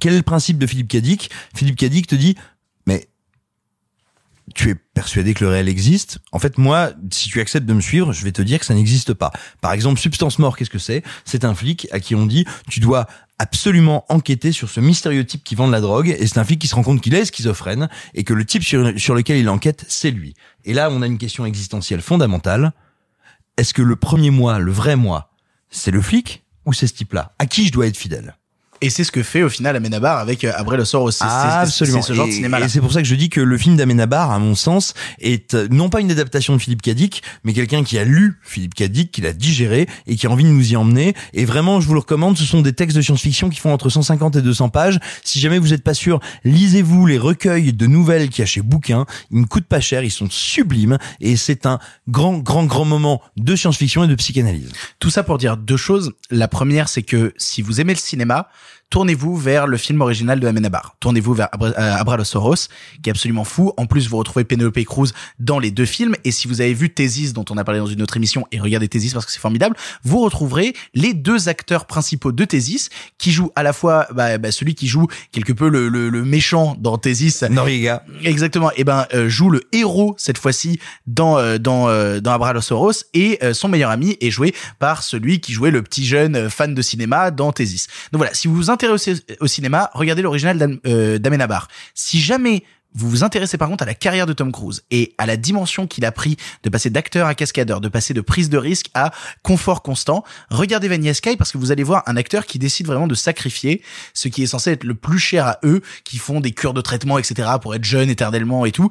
quel 0.00 0.14
est 0.14 0.18
le 0.18 0.22
principe 0.22 0.58
de 0.58 0.66
Philippe 0.66 0.88
Cadic? 0.88 1.30
Philippe 1.54 1.76
Cadic 1.76 2.06
te 2.06 2.14
dit, 2.14 2.36
mais 2.86 3.08
tu 4.54 4.70
es 4.70 4.74
persuadé 4.74 5.34
que 5.34 5.44
le 5.44 5.50
réel 5.50 5.68
existe? 5.68 6.18
En 6.32 6.38
fait, 6.38 6.56
moi, 6.56 6.92
si 7.10 7.28
tu 7.28 7.40
acceptes 7.40 7.66
de 7.66 7.72
me 7.72 7.80
suivre, 7.80 8.12
je 8.12 8.22
vais 8.24 8.32
te 8.32 8.42
dire 8.42 8.58
que 8.58 8.66
ça 8.66 8.74
n'existe 8.74 9.12
pas. 9.12 9.32
Par 9.60 9.72
exemple, 9.72 10.00
Substance 10.00 10.38
Mort, 10.38 10.56
qu'est-ce 10.56 10.70
que 10.70 10.78
c'est? 10.78 11.02
C'est 11.24 11.44
un 11.44 11.54
flic 11.54 11.88
à 11.90 12.00
qui 12.00 12.14
on 12.14 12.26
dit, 12.26 12.44
tu 12.68 12.80
dois 12.80 13.06
absolument 13.38 14.04
enquêter 14.08 14.52
sur 14.52 14.70
ce 14.70 14.80
mystérieux 14.80 15.26
type 15.26 15.44
qui 15.44 15.54
vend 15.56 15.66
de 15.66 15.72
la 15.72 15.80
drogue, 15.80 16.08
et 16.08 16.26
c'est 16.26 16.38
un 16.38 16.44
flic 16.44 16.60
qui 16.60 16.68
se 16.68 16.74
rend 16.74 16.82
compte 16.82 17.02
qu'il 17.02 17.14
est 17.14 17.24
schizophrène, 17.24 17.88
et 18.14 18.24
que 18.24 18.32
le 18.32 18.44
type 18.44 18.62
sur, 18.62 18.98
sur 18.98 19.14
lequel 19.14 19.36
il 19.38 19.48
enquête, 19.48 19.84
c'est 19.88 20.10
lui. 20.10 20.34
Et 20.64 20.72
là, 20.72 20.90
on 20.90 21.02
a 21.02 21.06
une 21.06 21.18
question 21.18 21.44
existentielle 21.44 22.00
fondamentale. 22.00 22.72
Est-ce 23.56 23.74
que 23.74 23.82
le 23.82 23.96
premier 23.96 24.30
moi, 24.30 24.58
le 24.58 24.72
vrai 24.72 24.96
moi, 24.96 25.32
c'est 25.70 25.90
le 25.90 26.00
flic, 26.00 26.44
ou 26.64 26.72
c'est 26.72 26.86
ce 26.86 26.94
type-là? 26.94 27.34
À 27.38 27.46
qui 27.46 27.66
je 27.66 27.72
dois 27.72 27.86
être 27.88 27.96
fidèle? 27.96 28.36
Et 28.80 28.90
c'est 28.90 29.04
ce 29.04 29.12
que 29.12 29.22
fait 29.22 29.42
au 29.42 29.48
final 29.48 29.74
Amenabar 29.76 30.18
avec 30.18 30.44
euh, 30.44 30.52
Abrel-Soros. 30.54 31.10
C'est- 31.10 31.18
c'est- 31.18 31.24
Ah, 31.28 31.60
c'est- 31.64 31.68
absolument. 31.68 32.02
C'est 32.02 32.08
ce 32.08 32.12
genre 32.14 32.26
de 32.26 32.32
cinéma 32.32 32.58
là. 32.58 32.66
Et 32.66 32.68
c'est 32.68 32.80
pour 32.80 32.92
ça 32.92 33.00
que 33.02 33.08
je 33.08 33.14
dis 33.14 33.28
que 33.30 33.40
le 33.40 33.56
film 33.58 33.76
d'Amenabar, 33.76 34.30
à 34.30 34.38
mon 34.38 34.54
sens, 34.54 34.94
est 35.20 35.54
euh, 35.54 35.66
non 35.70 35.88
pas 35.88 36.00
une 36.00 36.10
adaptation 36.10 36.54
de 36.54 36.58
Philippe 36.60 36.82
Cadic, 36.82 37.22
mais 37.44 37.52
quelqu'un 37.52 37.84
qui 37.84 37.98
a 37.98 38.04
lu 38.04 38.38
Philippe 38.42 38.74
Cadic, 38.74 39.10
qui 39.12 39.20
l'a 39.22 39.32
digéré 39.32 39.86
et 40.06 40.16
qui 40.16 40.26
a 40.26 40.30
envie 40.30 40.44
de 40.44 40.48
nous 40.50 40.72
y 40.72 40.76
emmener. 40.76 41.14
Et 41.32 41.44
vraiment, 41.44 41.80
je 41.80 41.86
vous 41.86 41.94
le 41.94 42.00
recommande. 42.00 42.36
Ce 42.36 42.44
sont 42.44 42.60
des 42.62 42.72
textes 42.72 42.96
de 42.96 43.02
science-fiction 43.02 43.48
qui 43.50 43.60
font 43.60 43.72
entre 43.72 43.88
150 43.88 44.36
et 44.36 44.42
200 44.42 44.68
pages. 44.68 44.98
Si 45.24 45.40
jamais 45.40 45.58
vous 45.58 45.68
n'êtes 45.68 45.82
pas 45.84 45.94
sûr, 45.94 46.20
lisez-vous 46.44 47.06
les 47.06 47.18
recueils 47.18 47.72
de 47.72 47.86
nouvelles 47.86 48.28
qu'il 48.28 48.40
y 48.40 48.42
a 48.42 48.46
chez 48.46 48.62
Bouquin. 48.62 49.06
Ils 49.30 49.40
ne 49.40 49.46
coûtent 49.46 49.64
pas 49.66 49.80
cher, 49.80 50.02
ils 50.02 50.10
sont 50.10 50.28
sublimes 50.30 50.98
et 51.20 51.36
c'est 51.36 51.66
un 51.66 51.78
grand, 52.08 52.38
grand, 52.38 52.64
grand 52.64 52.84
moment 52.84 53.22
de 53.36 53.56
science-fiction 53.56 54.04
et 54.04 54.08
de 54.08 54.14
psychanalyse. 54.14 54.70
Tout 54.98 55.10
ça 55.10 55.22
pour 55.22 55.38
dire 55.38 55.56
deux 55.56 55.76
choses. 55.76 56.12
La 56.30 56.48
première, 56.48 56.88
c'est 56.88 57.02
que 57.02 57.32
si 57.36 57.62
vous 57.62 57.80
aimez 57.80 57.94
le 57.94 57.98
cinéma, 57.98 58.48
tournez-vous 58.90 59.36
vers 59.36 59.66
le 59.66 59.76
film 59.76 60.00
original 60.00 60.40
de 60.40 60.46
Amenabar. 60.46 60.96
Tournez-vous 61.00 61.34
vers 61.34 61.48
Abra- 61.52 61.74
euh, 61.78 61.96
Abralosaurus, 61.96 62.68
qui 63.02 63.08
est 63.08 63.10
absolument 63.10 63.44
fou. 63.44 63.72
En 63.76 63.86
plus, 63.86 64.08
vous 64.08 64.16
retrouvez 64.16 64.44
Penelope 64.44 64.82
Cruz 64.84 65.08
dans 65.38 65.58
les 65.58 65.70
deux 65.70 65.86
films. 65.86 66.14
Et 66.24 66.30
si 66.30 66.48
vous 66.48 66.60
avez 66.60 66.74
vu 66.74 66.90
Thésis, 66.90 67.32
dont 67.32 67.44
on 67.50 67.56
a 67.56 67.64
parlé 67.64 67.80
dans 67.80 67.86
une 67.86 68.02
autre 68.02 68.16
émission, 68.16 68.46
et 68.52 68.60
regardez 68.60 68.88
Thésis 68.88 69.12
parce 69.12 69.26
que 69.26 69.32
c'est 69.32 69.40
formidable, 69.40 69.76
vous 70.04 70.20
retrouverez 70.20 70.74
les 70.94 71.14
deux 71.14 71.48
acteurs 71.48 71.86
principaux 71.86 72.32
de 72.32 72.44
Thésis, 72.44 72.88
qui 73.18 73.32
jouent 73.32 73.50
à 73.56 73.62
la 73.62 73.72
fois 73.72 74.06
bah, 74.14 74.38
bah, 74.38 74.52
celui 74.52 74.74
qui 74.74 74.86
joue 74.86 75.06
quelque 75.32 75.52
peu 75.52 75.68
le, 75.68 75.88
le, 75.88 76.08
le 76.08 76.24
méchant 76.24 76.76
dans 76.78 76.98
Thésis. 76.98 77.42
Noriega. 77.42 78.04
Exactement. 78.22 78.70
Et 78.76 78.84
ben 78.84 79.06
euh, 79.14 79.28
joue 79.28 79.50
le 79.50 79.62
héros 79.72 80.14
cette 80.18 80.38
fois-ci 80.38 80.78
dans 81.06 81.38
euh, 81.38 81.58
dans 81.58 81.88
euh, 81.88 82.20
dans 82.20 82.32
Abralosaurus 82.32 83.06
et 83.14 83.38
euh, 83.42 83.52
son 83.54 83.68
meilleur 83.68 83.90
ami 83.90 84.16
est 84.20 84.30
joué 84.30 84.54
par 84.78 85.02
celui 85.02 85.40
qui 85.40 85.52
jouait 85.52 85.70
le 85.70 85.82
petit 85.82 86.06
jeune 86.06 86.36
euh, 86.36 86.50
fan 86.50 86.74
de 86.74 86.82
cinéma 86.82 87.30
dans 87.30 87.52
Thésis. 87.52 87.86
Donc 88.12 88.18
voilà, 88.20 88.34
si 88.34 88.48
vous 88.48 88.54
vous 88.54 88.70
intéressez 88.76 89.14
au 89.40 89.46
cinéma, 89.46 89.90
regardez 89.94 90.22
l'original 90.22 90.58
d'Am- 90.58 90.78
euh, 90.86 91.18
d'Amenabar. 91.18 91.68
Si 91.94 92.20
jamais 92.20 92.62
vous 92.94 93.10
vous 93.10 93.24
intéressez 93.24 93.58
par 93.58 93.68
contre 93.68 93.82
à 93.82 93.86
la 93.86 93.94
carrière 93.94 94.24
de 94.26 94.32
Tom 94.32 94.50
Cruise 94.52 94.82
et 94.90 95.14
à 95.18 95.26
la 95.26 95.36
dimension 95.36 95.86
qu'il 95.86 96.04
a 96.06 96.12
pris 96.12 96.36
de 96.62 96.70
passer 96.70 96.88
d'acteur 96.88 97.26
à 97.26 97.34
cascadeur, 97.34 97.80
de 97.82 97.88
passer 97.88 98.14
de 98.14 98.22
prise 98.22 98.48
de 98.48 98.56
risque 98.56 98.86
à 98.94 99.10
confort 99.42 99.82
constant, 99.82 100.24
regardez 100.50 100.88
Vanilla 100.88 101.12
Sky 101.12 101.36
parce 101.36 101.52
que 101.52 101.58
vous 101.58 101.72
allez 101.72 101.82
voir 101.82 102.02
un 102.06 102.16
acteur 102.16 102.46
qui 102.46 102.58
décide 102.58 102.86
vraiment 102.86 103.06
de 103.06 103.14
sacrifier 103.14 103.82
ce 104.14 104.28
qui 104.28 104.42
est 104.42 104.46
censé 104.46 104.70
être 104.72 104.84
le 104.84 104.94
plus 104.94 105.18
cher 105.18 105.46
à 105.46 105.58
eux, 105.64 105.82
qui 106.04 106.16
font 106.16 106.40
des 106.40 106.52
cures 106.52 106.72
de 106.74 106.80
traitement, 106.80 107.18
etc. 107.18 107.48
pour 107.60 107.74
être 107.74 107.84
jeunes 107.84 108.08
éternellement 108.08 108.64
et 108.64 108.72
tout. 108.72 108.88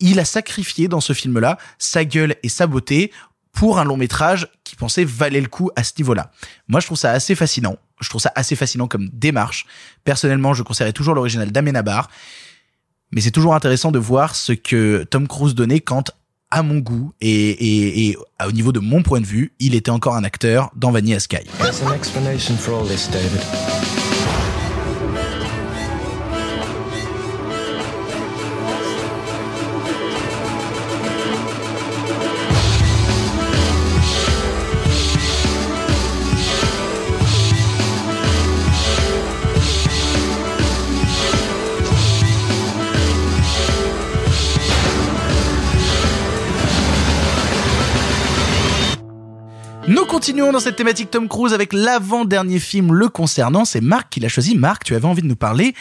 Il 0.00 0.18
a 0.18 0.24
sacrifié 0.26 0.88
dans 0.88 1.00
ce 1.00 1.12
film-là 1.14 1.56
sa 1.78 2.04
gueule 2.04 2.36
et 2.42 2.48
sa 2.50 2.66
beauté 2.66 3.10
pour 3.52 3.78
un 3.78 3.84
long 3.84 3.96
métrage 3.96 4.48
qui 4.64 4.76
pensait 4.76 5.04
valait 5.04 5.40
le 5.40 5.48
coup 5.48 5.70
à 5.76 5.82
ce 5.82 5.92
niveau-là. 5.98 6.30
Moi, 6.68 6.80
je 6.80 6.86
trouve 6.86 6.98
ça 6.98 7.10
assez 7.10 7.34
fascinant. 7.34 7.76
Je 8.00 8.08
trouve 8.08 8.20
ça 8.20 8.32
assez 8.34 8.56
fascinant 8.56 8.86
comme 8.86 9.08
démarche. 9.12 9.66
Personnellement, 10.04 10.54
je 10.54 10.62
conseillerais 10.62 10.92
toujours 10.92 11.14
l'original 11.14 11.50
d'Amenabar. 11.52 12.08
Mais 13.12 13.20
c'est 13.20 13.30
toujours 13.30 13.54
intéressant 13.54 13.90
de 13.90 13.98
voir 13.98 14.34
ce 14.34 14.52
que 14.52 15.04
Tom 15.10 15.26
Cruise 15.26 15.54
donnait 15.54 15.80
quand, 15.80 16.12
à 16.50 16.62
mon 16.62 16.78
goût 16.78 17.12
et, 17.20 18.16
au 18.44 18.52
niveau 18.52 18.72
de 18.72 18.80
mon 18.80 19.02
point 19.02 19.20
de 19.20 19.26
vue, 19.26 19.52
il 19.58 19.74
était 19.74 19.90
encore 19.90 20.16
un 20.16 20.24
acteur 20.24 20.70
dans 20.76 20.90
Vanilla 20.90 21.18
Sky. 21.20 21.38
Nous 49.88 50.04
continuons 50.04 50.52
dans 50.52 50.60
cette 50.60 50.76
thématique 50.76 51.10
Tom 51.10 51.26
Cruise 51.26 51.54
avec 51.54 51.72
l'avant-dernier 51.72 52.58
film 52.58 52.92
le 52.92 53.08
concernant. 53.08 53.64
C'est 53.64 53.80
Marc 53.80 54.10
qui 54.10 54.20
l'a 54.20 54.28
choisi. 54.28 54.54
Marc, 54.54 54.84
tu 54.84 54.94
avais 54.94 55.06
envie 55.06 55.22
de 55.22 55.26
nous 55.26 55.36
parler 55.36 55.74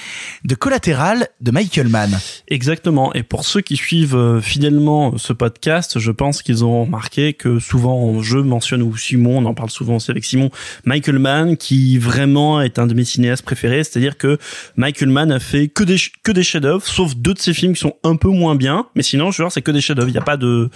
de 0.46 0.56
Collatéral 0.56 1.28
de 1.42 1.52
Michael 1.52 1.90
Mann. 1.90 2.18
Exactement. 2.48 3.14
Et 3.14 3.24
pour 3.24 3.46
ceux 3.46 3.60
qui 3.60 3.76
suivent 3.76 4.16
euh, 4.16 4.40
fidèlement 4.40 5.18
ce 5.18 5.34
podcast, 5.34 6.00
je 6.00 6.12
pense 6.12 6.42
qu'ils 6.42 6.64
ont 6.64 6.86
remarqué 6.86 7.34
que 7.34 7.60
souvent 7.60 8.22
je 8.22 8.38
mentionne 8.38 8.82
ou 8.82 8.96
Simon, 8.96 9.40
on 9.40 9.46
en 9.46 9.54
parle 9.54 9.70
souvent 9.70 9.98
aussi 9.98 10.12
avec 10.12 10.24
Simon, 10.24 10.50
Michael 10.86 11.20
Mann 11.20 11.58
qui 11.58 11.98
vraiment 11.98 12.62
est 12.62 12.80
un 12.80 12.88
de 12.88 12.94
mes 12.94 13.06
cinéastes 13.06 13.44
préférés. 13.44 13.84
C'est-à-dire 13.84 14.18
que 14.18 14.38
Michael 14.78 15.10
Mann 15.10 15.32
a 15.32 15.40
fait 15.40 15.68
que 15.68 15.84
des 15.84 15.98
que 16.24 16.32
des 16.32 16.44
chefs-d'œuvre, 16.44 16.88
sauf 16.88 17.16
deux 17.16 17.34
de 17.34 17.40
ses 17.40 17.54
films 17.54 17.74
qui 17.74 17.82
sont 17.82 17.96
un 18.04 18.16
peu 18.16 18.30
moins 18.30 18.56
bien. 18.56 18.88
Mais 18.96 19.04
sinon, 19.04 19.32
je 19.32 19.42
veux 19.42 19.46
dire, 19.48 19.52
c'est 19.52 19.62
que 19.62 19.72
des 19.72 19.82
chefs-d'œuvre. 19.82 20.10
Il 20.10 20.14
n'y 20.14 20.18
a 20.18 20.22
pas 20.22 20.38
de 20.38 20.70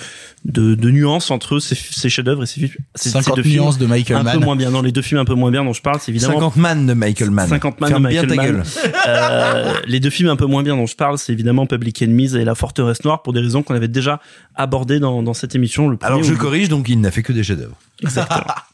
de, 0.44 0.76
de 0.76 0.90
nuance 0.92 1.32
entre 1.32 1.60
ces, 1.60 1.76
ces 1.76 2.10
chefs-d'œuvre 2.10 2.44
et 2.44 2.46
ces, 2.46 2.70
ces 2.96 3.23
50 3.24 3.36
deux 3.38 3.44
films 3.44 3.64
nuances 3.64 3.78
de 3.78 3.86
Michael 3.86 4.18
un 4.18 4.24
Mann. 4.24 4.40
peu 4.40 4.46
moins 4.46 4.56
bien. 4.56 4.72
Dans 4.72 4.82
les 4.82 4.92
deux 4.92 5.02
films 5.02 5.20
un 5.20 5.26
peu 5.26 5.34
moins 5.34 5.52
bien 5.52 5.64
dont 5.64 5.74
je 5.74 5.82
parle, 5.82 6.00
c'est 6.00 6.12
évidemment 6.12 6.34
50 6.36 6.56
man 6.58 6.86
de 6.86 6.94
Michael 6.94 7.32
Mann. 7.32 7.48
50 7.48 7.82
man 7.82 7.88
de 7.90 7.94
Ferme 7.94 8.04
Michael 8.04 8.26
bien 8.28 8.36
ta 8.36 8.42
Mann. 8.42 8.52
gueule. 8.52 8.64
Euh, 9.06 9.74
les 9.86 10.00
deux 10.00 10.10
films 10.10 10.30
un 10.30 10.36
peu 10.36 10.46
moins 10.46 10.64
bien 10.64 10.76
dont 10.78 10.86
je 10.86 10.96
parle, 10.96 11.18
c'est 11.18 11.34
évidemment 11.34 11.66
Public 11.66 12.02
Enemies 12.02 12.36
et 12.38 12.46
La 12.46 12.56
Forteresse 12.56 13.04
Noire 13.04 13.22
pour 13.22 13.34
des 13.34 13.42
raisons 13.42 13.62
qu'on 13.64 13.76
avait 13.76 13.88
déjà 13.90 14.20
abordées 14.56 15.00
dans, 15.00 15.22
dans 15.24 15.34
cette 15.34 15.56
émission. 15.56 15.90
Le 15.90 15.98
Alors 16.02 16.24
je 16.24 16.34
corrige, 16.34 16.70
donc 16.70 16.88
il 16.90 17.00
n'a 17.02 17.12
fait 17.12 17.24
que 17.24 17.34
des 17.34 17.44
chefs-d'œuvre. 17.44 17.76
Exactement. 18.02 18.44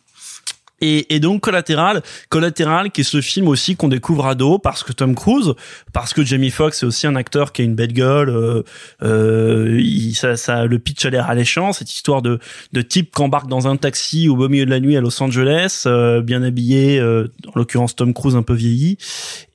Et, 0.81 1.15
et 1.15 1.19
donc 1.19 1.41
Collatéral, 1.41 2.01
Collatéral 2.29 2.91
qui 2.91 3.01
est 3.01 3.03
ce 3.03 3.21
film 3.21 3.47
aussi 3.47 3.75
qu'on 3.75 3.87
découvre 3.87 4.25
ado 4.25 4.59
parce 4.59 4.83
que 4.83 4.93
Tom 4.93 5.15
Cruise, 5.15 5.53
parce 5.93 6.13
que 6.13 6.23
Jamie 6.23 6.51
Foxx 6.51 6.83
est 6.83 6.85
aussi 6.85 7.07
un 7.07 7.15
acteur 7.15 7.51
qui 7.51 7.61
a 7.61 7.65
une 7.65 7.75
belle 7.75 7.93
gueule, 7.93 8.29
euh, 8.29 8.63
euh, 9.03 9.77
il, 9.79 10.15
ça, 10.15 10.37
ça, 10.37 10.65
le 10.65 10.79
pitch 10.79 11.05
a 11.05 11.09
l'air 11.09 11.29
alléchant, 11.29 11.73
cette 11.73 11.91
histoire 11.91 12.21
de, 12.21 12.39
de 12.73 12.81
type 12.81 13.13
qui 13.15 13.21
embarque 13.21 13.47
dans 13.47 13.67
un 13.67 13.77
taxi 13.77 14.29
au 14.29 14.35
beau 14.35 14.49
milieu 14.49 14.65
de 14.65 14.69
la 14.69 14.79
nuit 14.79 14.95
à 14.95 15.01
Los 15.01 15.21
Angeles, 15.21 15.83
euh, 15.85 16.21
bien 16.21 16.43
habillé, 16.43 16.99
euh, 16.99 17.27
en 17.47 17.59
l'occurrence 17.59 17.95
Tom 17.95 18.13
Cruise 18.13 18.35
un 18.35 18.43
peu 18.43 18.53
vieilli, 18.53 18.97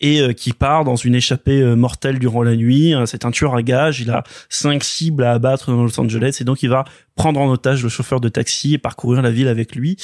et 0.00 0.20
euh, 0.20 0.32
qui 0.32 0.52
part 0.52 0.84
dans 0.84 0.96
une 0.96 1.14
échappée 1.14 1.60
euh, 1.60 1.76
mortelle 1.76 2.18
durant 2.18 2.42
la 2.42 2.56
nuit. 2.56 2.94
C'est 3.06 3.24
un 3.24 3.30
tueur 3.30 3.54
à 3.54 3.62
gages, 3.62 4.00
il 4.00 4.10
a 4.10 4.22
cinq 4.48 4.84
cibles 4.84 5.24
à 5.24 5.32
abattre 5.32 5.70
dans 5.70 5.82
Los 5.82 5.98
Angeles, 5.98 6.38
et 6.40 6.44
donc 6.44 6.62
il 6.62 6.68
va 6.68 6.84
prendre 7.16 7.38
en 7.40 7.48
otage 7.50 7.82
le 7.82 7.88
chauffeur 7.88 8.20
de 8.20 8.28
taxi 8.28 8.74
et 8.74 8.78
parcourir 8.78 9.22
la 9.22 9.30
ville 9.30 9.46
avec 9.48 9.76
lui. 9.76 9.96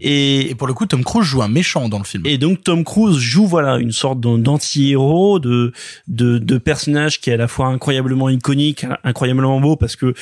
Et, 0.00 0.50
Et 0.50 0.54
pour 0.54 0.66
le 0.66 0.74
coup, 0.74 0.86
Tom 0.86 1.04
Cruise 1.04 1.24
joue 1.26 1.42
un 1.42 1.48
méchant 1.48 1.88
dans 1.88 1.98
le 1.98 2.04
film. 2.04 2.24
et 2.26 2.38
donc 2.38 2.64
Tom 2.64 2.84
Cruise 2.84 3.18
joue 3.18 3.46
voilà 3.46 3.78
une 3.78 3.92
sorte 3.92 4.18
d'an- 4.20 4.38
d'anti-héros, 4.38 5.38
de, 5.38 5.72
de 6.08 6.38
de 6.38 6.58
personnage 6.58 7.20
qui 7.20 7.30
est 7.30 7.34
à 7.34 7.36
la 7.36 7.48
fois 7.48 7.66
incroyablement 7.66 8.28
iconique, 8.28 8.86
incroyablement 9.04 9.60
beau 9.60 9.76
parce 9.76 9.94
que 9.96 10.14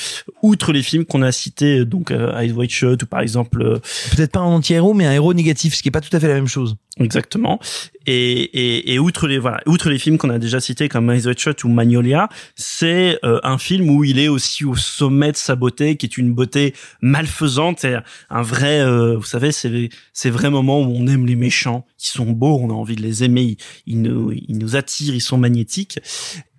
outre 0.43 0.73
les 0.73 0.83
films 0.83 1.05
qu'on 1.05 1.23
a 1.23 1.33
cités 1.33 1.85
donc 1.85 2.11
euh, 2.11 2.39
Eyes 2.39 2.53
Wide 2.53 2.71
Shut 2.71 3.03
ou 3.03 3.07
par 3.07 3.21
exemple 3.21 3.63
euh, 3.63 3.79
Peut-être 4.15 4.33
pas 4.33 4.41
un 4.41 4.45
anti-héros, 4.45 4.95
mais 4.95 5.07
un 5.07 5.13
héros 5.13 5.33
négatif, 5.35 5.75
ce 5.75 5.83
qui 5.83 5.89
est 5.89 5.93
pas 5.93 6.01
tout 6.01 6.15
à 6.15 6.21
fait 6.21 6.29
la 6.29 6.35
même 6.35 6.49
chose. 6.49 6.77
Exactement. 6.99 7.61
Et, 8.11 8.41
et, 8.41 8.95
et 8.95 8.99
outre 8.99 9.29
les 9.29 9.39
voilà, 9.39 9.61
outre 9.67 9.91
les 9.91 9.99
films 9.99 10.17
qu'on 10.17 10.31
a 10.31 10.39
déjà 10.39 10.61
cités 10.61 10.89
comme 10.89 11.11
Eyes 11.11 11.27
Wide 11.27 11.39
Shut 11.39 11.63
ou 11.65 11.69
Magnolia, 11.69 12.31
c'est 12.55 13.19
euh, 13.23 13.39
un 13.43 13.59
film 13.59 13.91
où 13.91 14.03
il 14.03 14.19
est 14.19 14.29
aussi 14.29 14.65
au 14.65 14.77
sommet 14.77 15.31
de 15.31 15.37
sa 15.37 15.57
beauté, 15.57 15.97
qui 15.97 16.07
est 16.07 16.17
une 16.17 16.33
beauté 16.33 16.75
malfaisante, 17.03 17.81
c'est 17.81 17.97
un 18.31 18.41
vrai, 18.41 18.81
euh, 18.81 19.19
vous 19.19 19.27
savez, 19.27 19.53
c'est 19.53 19.91
ces 20.15 20.31
vrais 20.31 20.49
où 20.49 20.57
on 20.57 21.07
aime 21.07 21.27
les 21.27 21.37
méchants, 21.37 21.85
qui 21.99 22.09
sont 22.09 22.31
beaux, 22.31 22.59
on 22.63 22.71
a 22.71 22.73
envie 22.73 22.97
de 22.97 23.03
les 23.03 23.25
aimer, 23.25 23.59
ils 23.87 24.01
nous 24.01 24.33
ils 24.33 24.57
nous 24.57 24.75
attirent, 24.75 25.15
ils 25.15 25.21
sont 25.21 25.37
magnétiques. 25.37 26.01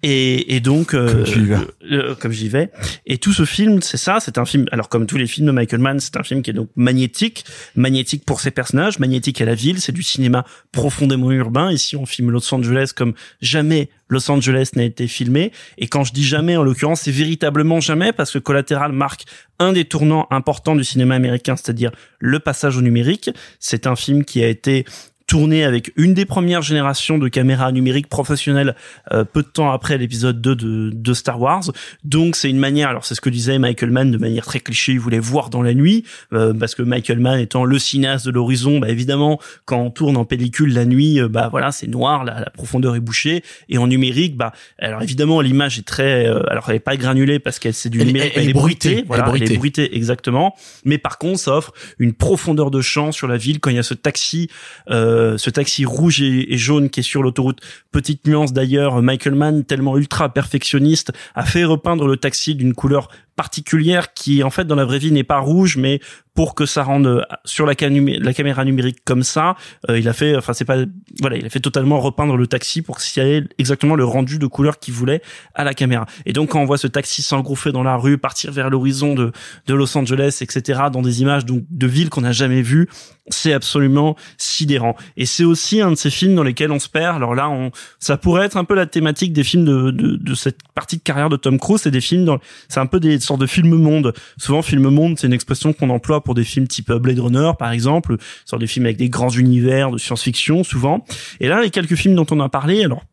Et, 0.01 0.55
et 0.55 0.59
donc, 0.61 0.93
euh, 0.93 1.25
Comme 1.25 1.45
vas. 1.45 1.61
euh, 1.91 2.15
comme 2.15 2.31
j'y 2.31 2.47
vais. 2.47 2.71
Et 3.05 3.17
tout 3.17 3.33
ce 3.33 3.43
film, 3.43 3.81
c'est 3.81 3.97
ça, 3.97 4.19
c'est 4.21 4.37
un 4.37 4.45
film. 4.45 4.65
Alors 4.71 4.87
comme 4.87 5.05
tous 5.05 5.17
les 5.17 5.27
films 5.27 5.47
de 5.47 5.51
Michael 5.51 5.81
Mann, 5.81 5.99
c'est 5.99 6.15
un 6.15 6.23
film 6.23 6.41
qui 6.41 6.51
est 6.51 6.53
donc 6.53 6.69
magnétique, 6.75 7.43
magnétique 7.75 8.23
pour 8.25 8.39
ses 8.39 8.51
personnages, 8.51 8.99
magnétique 8.99 9.41
à 9.41 9.45
la 9.45 9.55
ville. 9.55 9.81
C'est 9.81 9.91
du 9.91 10.03
cinéma 10.03 10.45
profondément 10.71 11.31
urbain. 11.31 11.71
Ici, 11.71 11.97
on 11.97 12.05
filme 12.05 12.31
Los 12.31 12.53
Angeles 12.53 12.91
comme 12.95 13.13
jamais 13.41 13.89
Los 14.07 14.31
Angeles 14.31 14.69
n'a 14.75 14.83
été 14.83 15.07
filmé. 15.07 15.51
Et 15.77 15.87
quand 15.87 16.03
je 16.03 16.13
dis 16.13 16.23
jamais, 16.23 16.55
en 16.55 16.63
l'occurrence, 16.63 17.01
c'est 17.01 17.11
véritablement 17.11 17.79
jamais 17.81 18.13
parce 18.13 18.31
que 18.31 18.39
Collatéral 18.39 18.91
marque 18.93 19.25
un 19.59 19.73
des 19.73 19.85
tournants 19.85 20.27
importants 20.31 20.75
du 20.75 20.85
cinéma 20.85 21.15
américain, 21.15 21.55
c'est-à-dire 21.57 21.91
le 22.19 22.39
passage 22.39 22.77
au 22.77 22.81
numérique. 22.81 23.29
C'est 23.59 23.85
un 23.85 23.95
film 23.97 24.23
qui 24.23 24.41
a 24.41 24.47
été 24.47 24.85
tourné 25.29 25.63
avec 25.63 25.93
une 25.95 26.15
des 26.15 26.25
premières 26.25 26.63
générations 26.63 27.19
de 27.19 27.27
caméras 27.27 27.71
numériques 27.71 28.07
professionnelles 28.09 28.75
euh, 29.13 29.23
peu 29.23 29.43
de 29.43 29.47
temps 29.47 29.71
après 29.71 29.99
l'épisode 29.99 30.41
2 30.41 30.55
de, 30.55 30.89
de 30.91 31.13
Star 31.13 31.39
Wars. 31.39 31.61
Donc 32.03 32.35
c'est 32.35 32.49
une 32.49 32.57
manière, 32.57 32.89
alors 32.89 33.05
c'est 33.05 33.13
ce 33.13 33.21
que 33.21 33.29
disait 33.29 33.59
Michael 33.59 33.91
Mann 33.91 34.09
de 34.09 34.17
manière 34.17 34.43
très 34.45 34.59
cliché, 34.59 34.93
il 34.93 34.99
voulait 34.99 35.19
voir 35.19 35.51
dans 35.51 35.61
la 35.61 35.75
nuit, 35.75 36.03
euh, 36.33 36.51
parce 36.55 36.73
que 36.73 36.81
Michael 36.81 37.19
Mann 37.19 37.39
étant 37.39 37.63
le 37.63 37.77
cinéaste 37.77 38.25
de 38.25 38.31
l'horizon, 38.31 38.79
bah 38.79 38.89
évidemment 38.89 39.39
quand 39.65 39.79
on 39.79 39.91
tourne 39.91 40.17
en 40.17 40.25
pellicule 40.25 40.73
la 40.73 40.85
nuit, 40.85 41.21
euh, 41.21 41.27
bah 41.29 41.47
voilà 41.51 41.71
c'est 41.71 41.85
noir, 41.87 42.23
la, 42.23 42.39
la 42.39 42.49
profondeur 42.49 42.95
est 42.95 42.99
bouchée, 42.99 43.43
et 43.69 43.77
en 43.77 43.85
numérique, 43.85 44.35
bah 44.35 44.51
alors 44.79 45.03
évidemment 45.03 45.41
l'image 45.41 45.77
est 45.77 45.85
très, 45.85 46.27
euh, 46.27 46.41
alors 46.49 46.65
elle 46.71 46.77
est 46.77 46.79
pas 46.79 46.97
granulée 46.97 47.37
parce 47.37 47.59
qu'elle 47.59 47.75
c'est 47.75 47.89
du 47.89 48.01
Elle- 48.01 48.07
numérique, 48.07 48.33
elle- 48.35 48.43
elle 48.43 48.49
est 48.49 48.53
bruitée, 48.53 48.97
elle 48.99 49.05
voilà, 49.05 49.25
elle 49.25 49.29
bruitée. 49.29 49.53
est 49.53 49.57
bruitée 49.57 49.95
exactement, 49.95 50.55
mais 50.85 50.97
par 50.97 51.19
contre 51.19 51.37
ça 51.39 51.55
offre 51.55 51.71
une 51.99 52.13
profondeur 52.13 52.71
de 52.71 52.81
champ 52.81 53.11
sur 53.11 53.27
la 53.27 53.37
ville 53.37 53.59
quand 53.59 53.69
il 53.69 53.75
y 53.75 53.79
a 53.79 53.83
ce 53.83 53.93
taxi 53.93 54.49
euh, 54.89 55.18
euh, 55.19 55.37
ce 55.37 55.49
taxi 55.49 55.85
rouge 55.85 56.21
et, 56.21 56.53
et 56.53 56.57
jaune 56.57 56.89
qui 56.89 57.01
est 57.01 57.03
sur 57.03 57.21
l'autoroute. 57.21 57.59
Petite 57.91 58.25
nuance 58.25 58.53
d'ailleurs, 58.53 59.01
Michael 59.01 59.35
Mann, 59.35 59.63
tellement 59.63 59.97
ultra 59.97 60.33
perfectionniste, 60.33 61.11
a 61.35 61.45
fait 61.45 61.65
repeindre 61.65 62.07
le 62.07 62.17
taxi 62.17 62.55
d'une 62.55 62.73
couleur 62.73 63.09
particulière 63.39 64.13
qui 64.13 64.43
en 64.43 64.49
fait 64.49 64.65
dans 64.65 64.75
la 64.75 64.83
vraie 64.83 64.99
vie 64.99 65.13
n'est 65.13 65.23
pas 65.23 65.39
rouge 65.39 65.77
mais 65.77 66.01
pour 66.33 66.55
que 66.55 66.65
ça 66.65 66.83
rende 66.83 67.07
euh, 67.07 67.21
sur 67.45 67.65
la, 67.65 67.73
la 67.73 68.33
caméra 68.33 68.65
numérique 68.65 68.97
comme 69.05 69.23
ça 69.23 69.55
euh, 69.89 69.97
il 69.97 70.09
a 70.09 70.13
fait 70.13 70.35
enfin 70.35 70.51
c'est 70.51 70.65
pas 70.65 70.79
voilà 71.21 71.37
il 71.37 71.45
a 71.45 71.49
fait 71.49 71.61
totalement 71.61 72.01
repeindre 72.01 72.35
le 72.35 72.47
taxi 72.47 72.81
pour 72.81 72.97
qu'il 72.97 73.23
y 73.23 73.25
ait 73.25 73.43
exactement 73.57 73.95
le 73.95 74.03
rendu 74.03 74.39
de 74.39 74.47
couleur 74.47 74.77
qu'il 74.77 74.93
voulait 74.93 75.21
à 75.55 75.63
la 75.63 75.73
caméra. 75.73 76.05
Et 76.25 76.33
donc 76.33 76.49
quand 76.49 76.59
on 76.59 76.65
voit 76.65 76.77
ce 76.77 76.87
taxi 76.87 77.21
s'engouffrer 77.21 77.71
dans 77.71 77.83
la 77.83 77.95
rue 77.95 78.17
partir 78.17 78.51
vers 78.51 78.69
l'horizon 78.69 79.15
de 79.15 79.31
de 79.67 79.73
Los 79.73 79.97
Angeles 79.97 80.39
etc 80.41 80.81
dans 80.91 81.01
des 81.01 81.21
images 81.21 81.45
donc 81.45 81.63
de 81.69 81.87
villes 81.87 82.09
qu'on 82.09 82.21
n'a 82.21 82.33
jamais 82.33 82.61
vues 82.61 82.89
c'est 83.29 83.53
absolument 83.53 84.15
sidérant. 84.37 84.95
Et 85.15 85.25
c'est 85.25 85.43
aussi 85.43 85.81
un 85.81 85.91
de 85.91 85.95
ces 85.95 86.09
films 86.09 86.35
dans 86.35 86.43
lesquels 86.43 86.71
on 86.71 86.79
se 86.79 86.89
perd. 86.89 87.15
Alors 87.15 87.35
là 87.35 87.49
on 87.49 87.71
ça 87.99 88.17
pourrait 88.17 88.45
être 88.45 88.57
un 88.57 88.65
peu 88.65 88.75
la 88.75 88.85
thématique 88.85 89.31
des 89.31 89.45
films 89.45 89.63
de 89.63 89.91
de, 89.91 90.17
de 90.17 90.33
cette 90.33 90.57
partie 90.75 90.97
de 90.97 91.03
carrière 91.03 91.29
de 91.29 91.37
Tom 91.37 91.57
Cruise. 91.57 91.81
C'est 91.81 91.91
des 91.91 92.01
films 92.01 92.25
dans 92.25 92.39
c'est 92.67 92.79
un 92.81 92.85
peu 92.85 92.99
des 92.99 93.19
sortes 93.29 93.41
de 93.41 93.47
films 93.47 93.75
monde. 93.75 94.13
Souvent 94.37 94.61
film 94.61 94.89
monde 94.89 95.17
c'est 95.17 95.27
une 95.27 95.33
expression 95.33 95.73
qu'on 95.73 95.89
emploie 95.89 96.23
pour 96.23 96.35
des 96.35 96.43
films 96.43 96.67
type 96.67 96.91
Blade 96.91 97.19
Runner 97.19 97.51
par 97.57 97.71
exemple 97.71 98.17
sorte 98.45 98.61
des 98.61 98.67
films 98.67 98.85
avec 98.85 98.97
des 98.97 99.09
grands 99.09 99.29
univers 99.29 99.91
de 99.91 99.97
science-fiction 99.97 100.63
souvent. 100.63 101.05
Et 101.39 101.47
là 101.47 101.61
les 101.61 101.69
quelques 101.69 101.95
films 101.95 102.15
dont 102.15 102.25
on 102.31 102.39
a 102.39 102.49
parlé 102.49 102.83
alors 102.83 103.03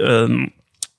euh, 0.00 0.46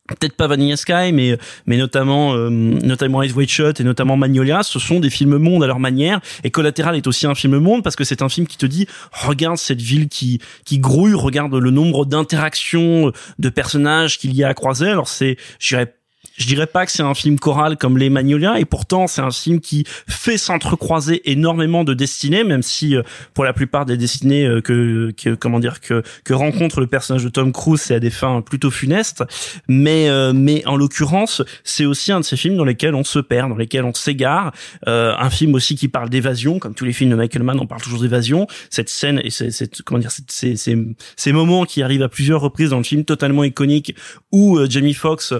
peut-être 0.07 0.35
pas 0.35 0.45
Vanilla 0.45 0.77
Sky 0.77 1.11
mais 1.11 1.37
mais 1.65 1.77
notamment 1.77 2.35
euh, 2.35 2.49
notamment 2.49 3.23
Ice 3.23 3.33
White 3.33 3.49
Shot 3.49 3.73
et 3.79 3.83
notamment 3.83 4.15
Magnolia 4.15 4.61
ce 4.61 4.77
sont 4.77 4.99
des 4.99 5.09
films 5.09 5.37
monde 5.37 5.63
à 5.63 5.67
leur 5.67 5.79
manière. 5.79 6.21
Et 6.43 6.51
Collateral 6.51 6.95
est 6.95 7.07
aussi 7.07 7.25
un 7.25 7.35
film 7.35 7.57
monde 7.57 7.83
parce 7.83 7.95
que 7.95 8.03
c'est 8.03 8.21
un 8.21 8.29
film 8.29 8.45
qui 8.45 8.57
te 8.57 8.67
dit 8.67 8.87
regarde 9.11 9.57
cette 9.57 9.81
ville 9.81 10.07
qui 10.07 10.39
qui 10.65 10.77
grouille 10.77 11.15
regarde 11.15 11.55
le 11.55 11.71
nombre 11.71 12.05
d'interactions 12.05 13.11
de 13.39 13.49
personnages 13.49 14.19
qu'il 14.19 14.35
y 14.35 14.43
a 14.43 14.49
à 14.49 14.53
croiser. 14.53 14.89
Alors 14.89 15.07
c'est 15.07 15.37
je 15.59 15.69
dirais 15.69 15.95
je 16.37 16.47
dirais 16.47 16.67
pas 16.67 16.85
que 16.85 16.91
c'est 16.91 17.03
un 17.03 17.13
film 17.13 17.39
choral 17.39 17.77
comme 17.77 17.97
les 17.97 18.09
Magnolia 18.09 18.59
et 18.59 18.65
pourtant 18.65 19.07
c'est 19.07 19.21
un 19.21 19.31
film 19.31 19.59
qui 19.59 19.85
fait 20.07 20.37
s'entrecroiser 20.37 21.31
énormément 21.31 21.83
de 21.83 21.93
destinées 21.93 22.43
même 22.43 22.61
si 22.61 22.95
euh, 22.95 23.03
pour 23.33 23.43
la 23.45 23.53
plupart 23.53 23.85
des 23.85 23.97
destinées 23.97 24.45
euh, 24.45 24.61
que, 24.61 25.11
que 25.15 25.33
comment 25.35 25.59
dire 25.59 25.79
que 25.81 26.03
que 26.23 26.33
rencontre 26.33 26.81
le 26.81 26.87
personnage 26.87 27.23
de 27.23 27.29
Tom 27.29 27.51
Cruise 27.53 27.79
c'est 27.81 27.95
à 27.95 27.99
des 27.99 28.09
fins 28.09 28.41
plutôt 28.41 28.71
funestes. 28.71 29.23
Mais 29.67 30.09
euh, 30.09 30.33
mais 30.33 30.65
en 30.65 30.75
l'occurrence 30.75 31.41
c'est 31.63 31.85
aussi 31.85 32.11
un 32.11 32.19
de 32.19 32.25
ces 32.25 32.37
films 32.37 32.57
dans 32.57 32.65
lesquels 32.65 32.95
on 32.95 33.03
se 33.03 33.19
perd 33.19 33.49
dans 33.49 33.57
lesquels 33.57 33.85
on 33.85 33.93
s'égare. 33.93 34.51
Euh, 34.87 35.13
un 35.17 35.29
film 35.29 35.53
aussi 35.55 35.75
qui 35.75 35.87
parle 35.87 36.09
d'évasion 36.09 36.59
comme 36.59 36.75
tous 36.75 36.85
les 36.85 36.93
films 36.93 37.11
de 37.11 37.15
Michael 37.15 37.43
Mann 37.43 37.59
on 37.59 37.67
parle 37.67 37.81
toujours 37.81 38.01
d'évasion. 38.01 38.47
Cette 38.69 38.89
scène 38.89 39.21
et 39.23 39.29
c'est 39.29 39.51
c'est- 39.51 39.81
comment 39.83 39.99
dire 39.99 40.11
c'est 40.27 40.55
ces 40.55 40.77
ces 41.15 41.31
moments 41.31 41.65
qui 41.65 41.81
arrivent 41.81 42.03
à 42.03 42.09
plusieurs 42.09 42.41
reprises 42.41 42.71
dans 42.71 42.77
le 42.77 42.83
film 42.83 43.05
totalement 43.05 43.43
iconique 43.43 43.95
où 44.31 44.57
euh, 44.57 44.67
Jamie 44.69 44.93
Foxx 44.93 45.33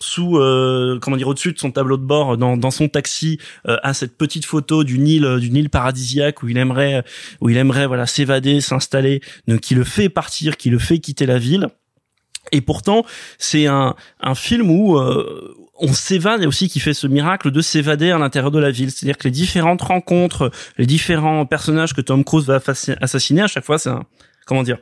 sous 0.00 0.38
euh, 0.38 0.98
comment 1.00 1.16
dire 1.16 1.28
au-dessus 1.28 1.52
de 1.52 1.58
son 1.58 1.70
tableau 1.70 1.96
de 1.96 2.04
bord 2.04 2.36
dans, 2.36 2.56
dans 2.56 2.70
son 2.70 2.88
taxi 2.88 3.38
euh, 3.68 3.76
a 3.82 3.94
cette 3.94 4.16
petite 4.16 4.44
photo 4.44 4.84
d'une 4.84 5.06
île 5.06 5.24
euh, 5.24 5.38
d'une 5.38 5.56
île 5.56 5.70
paradisiaque 5.70 6.42
où 6.42 6.48
il 6.48 6.56
aimerait 6.56 7.04
où 7.40 7.50
il 7.50 7.56
aimerait 7.56 7.86
voilà 7.86 8.06
s'évader 8.06 8.60
s'installer 8.60 9.20
qui 9.62 9.74
le 9.74 9.84
fait 9.84 10.08
partir 10.08 10.56
qui 10.56 10.70
le 10.70 10.78
fait 10.78 10.98
quitter 10.98 11.26
la 11.26 11.38
ville 11.38 11.68
et 12.52 12.60
pourtant 12.60 13.04
c'est 13.38 13.66
un 13.66 13.94
un 14.20 14.34
film 14.34 14.70
où 14.70 14.98
euh, 14.98 15.54
on 15.80 15.92
s'évade 15.92 16.42
et 16.42 16.46
aussi 16.46 16.68
qui 16.68 16.78
fait 16.78 16.94
ce 16.94 17.06
miracle 17.06 17.50
de 17.50 17.60
s'évader 17.60 18.10
à 18.10 18.18
l'intérieur 18.18 18.50
de 18.50 18.58
la 18.58 18.70
ville. 18.70 18.90
C'est-à-dire 18.90 19.16
que 19.16 19.24
les 19.24 19.30
différentes 19.30 19.82
rencontres, 19.82 20.50
les 20.76 20.86
différents 20.86 21.46
personnages 21.46 21.94
que 21.94 22.02
Tom 22.02 22.22
Cruise 22.22 22.46
va 22.46 22.60
assassiner, 23.00 23.42
à 23.42 23.46
chaque 23.46 23.64
fois, 23.64 23.78
c'est 23.78 23.88
un, 23.88 24.04
comment 24.46 24.62
dire, 24.62 24.78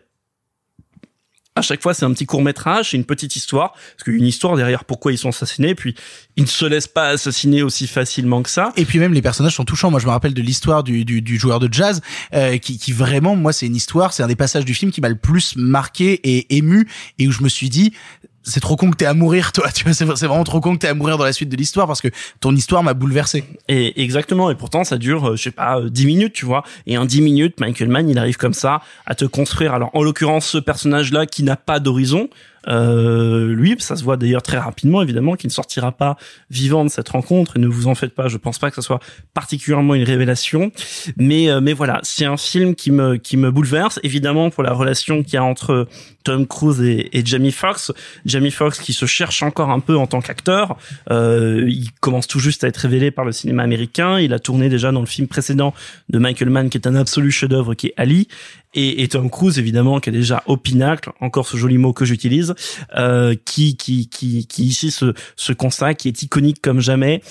à 1.59 1.63
chaque 1.63 1.83
fois, 1.83 1.95
c'est 1.95 2.05
un 2.05 2.13
petit 2.13 2.27
court 2.27 2.43
métrage, 2.43 2.91
c'est 2.91 2.97
une 2.97 3.05
petite 3.05 3.37
histoire, 3.37 3.73
parce 3.73 4.05
qu'il 4.05 4.15
y 4.15 4.17
a 4.17 4.19
une 4.19 4.27
histoire 4.27 4.57
derrière 4.57 4.85
pourquoi 4.85 5.13
ils 5.13 5.19
sont 5.19 5.29
assassinés, 5.29 5.75
puis 5.75 5.95
ils 6.37 6.45
ne 6.45 6.49
se 6.49 6.65
laissent 6.65 6.87
pas 6.87 7.09
assassiner 7.09 7.63
aussi 7.63 7.87
facilement 7.87 8.43
que 8.43 8.51
ça. 8.51 8.73
Et 8.77 8.85
puis 8.85 8.99
même 8.99 9.13
les 9.13 9.23
personnages 9.23 9.55
sont 9.55 9.65
touchants. 9.65 9.91
Moi, 9.91 10.01
je 10.01 10.07
me 10.07 10.11
rappelle 10.11 10.35
de 10.35 10.43
l'histoire 10.43 10.83
du, 10.83 11.05
du, 11.05 11.39
joueur 11.39 11.61
de 11.61 11.69
jazz 11.73 12.01
euh, 12.35 12.59
qui 12.59 12.93
vraiment, 12.93 13.37
moi, 13.37 13.53
c'est 13.53 13.67
une 13.67 13.77
histoire, 13.77 14.13
c'est 14.13 14.23
un 14.23 14.29
des 14.29 14.37
passages 14.37 14.65
du 14.65 14.75
film 14.75 14.91
qui 14.91 15.01
m'a 15.01 15.09
le 15.09 15.17
plus 15.17 15.57
marqué 15.57 16.21
et 16.25 16.57
ému 16.57 16.89
et 17.19 17.29
où 17.29 17.33
je 17.33 17.43
me 17.43 17.49
suis 17.49 17.69
dit. 17.69 17.93
C'est 18.43 18.61
trop 18.61 18.77
con 18.77 18.91
que 18.91 18.97
t'aies 18.97 19.07
à 19.07 19.15
mourir, 19.15 19.53
toi. 19.55 19.71
Tu 19.73 19.85
vois, 19.85 19.93
c'est 19.93 20.05
vraiment 20.05 20.45
trop 20.45 20.61
con 20.61 20.75
que 20.75 20.81
t'aies 20.81 20.89
à 20.89 20.95
mourir 20.95 21.19
dans 21.19 21.25
la 21.25 21.33
suite 21.33 21.49
de 21.49 21.57
l'histoire 21.57 21.87
parce 21.87 22.01
que 22.01 22.09
ton 22.41 22.55
histoire 22.55 22.83
m'a 22.83 22.95
bouleversé. 22.95 23.45
Et 23.69 24.03
exactement. 24.03 24.51
Et 24.51 24.55
pourtant, 24.55 24.85
ça 24.85 24.99
dure, 24.99 25.31
euh, 25.31 25.37
je 25.37 25.43
sais 25.43 25.51
pas, 25.51 25.81
euh, 25.81 25.91
10 25.91 26.07
minutes, 26.07 26.33
tu 26.33 26.47
vois. 26.47 26.65
Et 26.87 26.97
en 26.97 27.05
10 27.05 27.21
minutes, 27.21 27.61
Michael 27.61 27.89
Mann, 27.89 28.09
il 28.09 28.19
arrive 28.19 28.37
comme 28.37 28.55
ça 28.55 28.81
à 29.07 29.15
te 29.15 29.25
construire. 29.25 29.75
Alors, 29.75 29.91
en 29.95 30.03
l'occurrence, 30.03 30.47
ce 30.47 30.59
personnage-là 30.59 31.27
qui 31.27 31.43
n'a 31.43 31.57
pas 31.57 31.81
d'horizon, 31.81 32.29
euh, 32.69 33.55
lui, 33.55 33.77
ça 33.79 33.97
se 33.97 34.05
voit 34.05 34.17
d'ailleurs 34.17 34.43
très 34.43 34.59
rapidement, 34.59 35.03
évidemment, 35.03 35.35
qu'il 35.37 35.49
ne 35.49 35.53
sortira 35.53 35.93
pas 35.93 36.17
vivant 36.51 36.85
de 36.85 36.91
cette 36.91 37.09
rencontre. 37.09 37.57
Et 37.57 37.61
ne 37.61 37.69
vous 37.69 37.87
en 37.87 37.95
faites 37.95 38.15
pas, 38.15 38.29
je 38.29 38.37
pense 38.37 38.59
pas 38.59 38.71
que 38.71 38.77
ça 38.77 38.83
soit 38.83 39.01
particulièrement 39.35 39.95
une 39.95 40.05
révélation. 40.05 40.73
Mais, 41.17 41.51
euh, 41.51 41.61
mais 41.61 41.73
voilà, 41.73 42.01
c'est 42.03 42.25
un 42.25 42.37
film 42.37 42.75
qui 42.75 42.91
me, 42.91 43.17
qui 43.17 43.37
me 43.37 43.51
bouleverse. 43.51 44.01
Évidemment, 44.03 44.51
pour 44.51 44.63
la 44.63 44.73
relation 44.73 45.23
qu'il 45.23 45.35
y 45.35 45.37
a 45.37 45.45
entre 45.45 45.87
Tom 46.29 46.47
Cruise 46.47 46.83
et, 46.83 47.09
et 47.19 47.25
Jamie 47.25 47.53
Foxx. 47.53 47.91
Jamie 48.27 48.51
Foxx 48.51 48.81
qui 48.81 48.93
se 48.93 49.07
cherche 49.07 49.43
encore 49.43 49.71
un 49.71 49.81
peu 49.81 49.97
en 49.97 50.07
tant 50.07 50.21
qu'acteur. 50.21 50.77
Euh, 51.11 51.65
il 51.67 51.91
commence 52.01 52.27
tout 52.27 52.39
juste 52.39 52.65
à 52.65 52.69
être 52.69 52.77
révélé 52.77 53.11
par 53.11 53.25
le 53.25 53.33
cinéma 53.33 53.63
américain. 53.63 54.21
Il 54.21 54.35
a 54.35 54.39
tourné 54.39 54.69
déjà 54.69 54.93
dans 54.93 55.01
le 55.01 55.07
film 55.07 55.27
précédent 55.27 55.73
de 56.11 56.19
Michael 56.19 56.51
Mann, 56.51 56.69
qui 56.69 56.77
est 56.77 56.87
un 56.87 56.97
absolu 56.97 57.31
chef-d'œuvre, 57.31 57.73
qui 57.73 57.87
est 57.87 57.95
Ali. 57.97 58.29
Et, 58.75 59.03
et 59.03 59.09
Tom 59.09 59.31
Cruise, 59.31 59.59
évidemment, 59.59 60.01
qui 60.01 60.11
est 60.11 60.13
déjà 60.13 60.43
au 60.45 60.59
pinacle, 60.59 61.11
encore 61.23 61.49
ce 61.49 61.57
joli 61.57 61.79
mot 61.79 61.95
que 61.95 62.05
j'utilise, 62.05 62.55
euh, 62.95 63.35
qui, 63.47 63.79
qui, 63.79 64.11
qui, 64.11 64.47
qui 64.47 64.65
ici 64.65 64.91
se, 64.91 65.15
se 65.35 65.55
consacre, 65.55 66.03
qui 66.03 66.09
est 66.09 66.23
iconique 66.23 66.61
comme 66.61 66.81
jamais. 66.81 67.23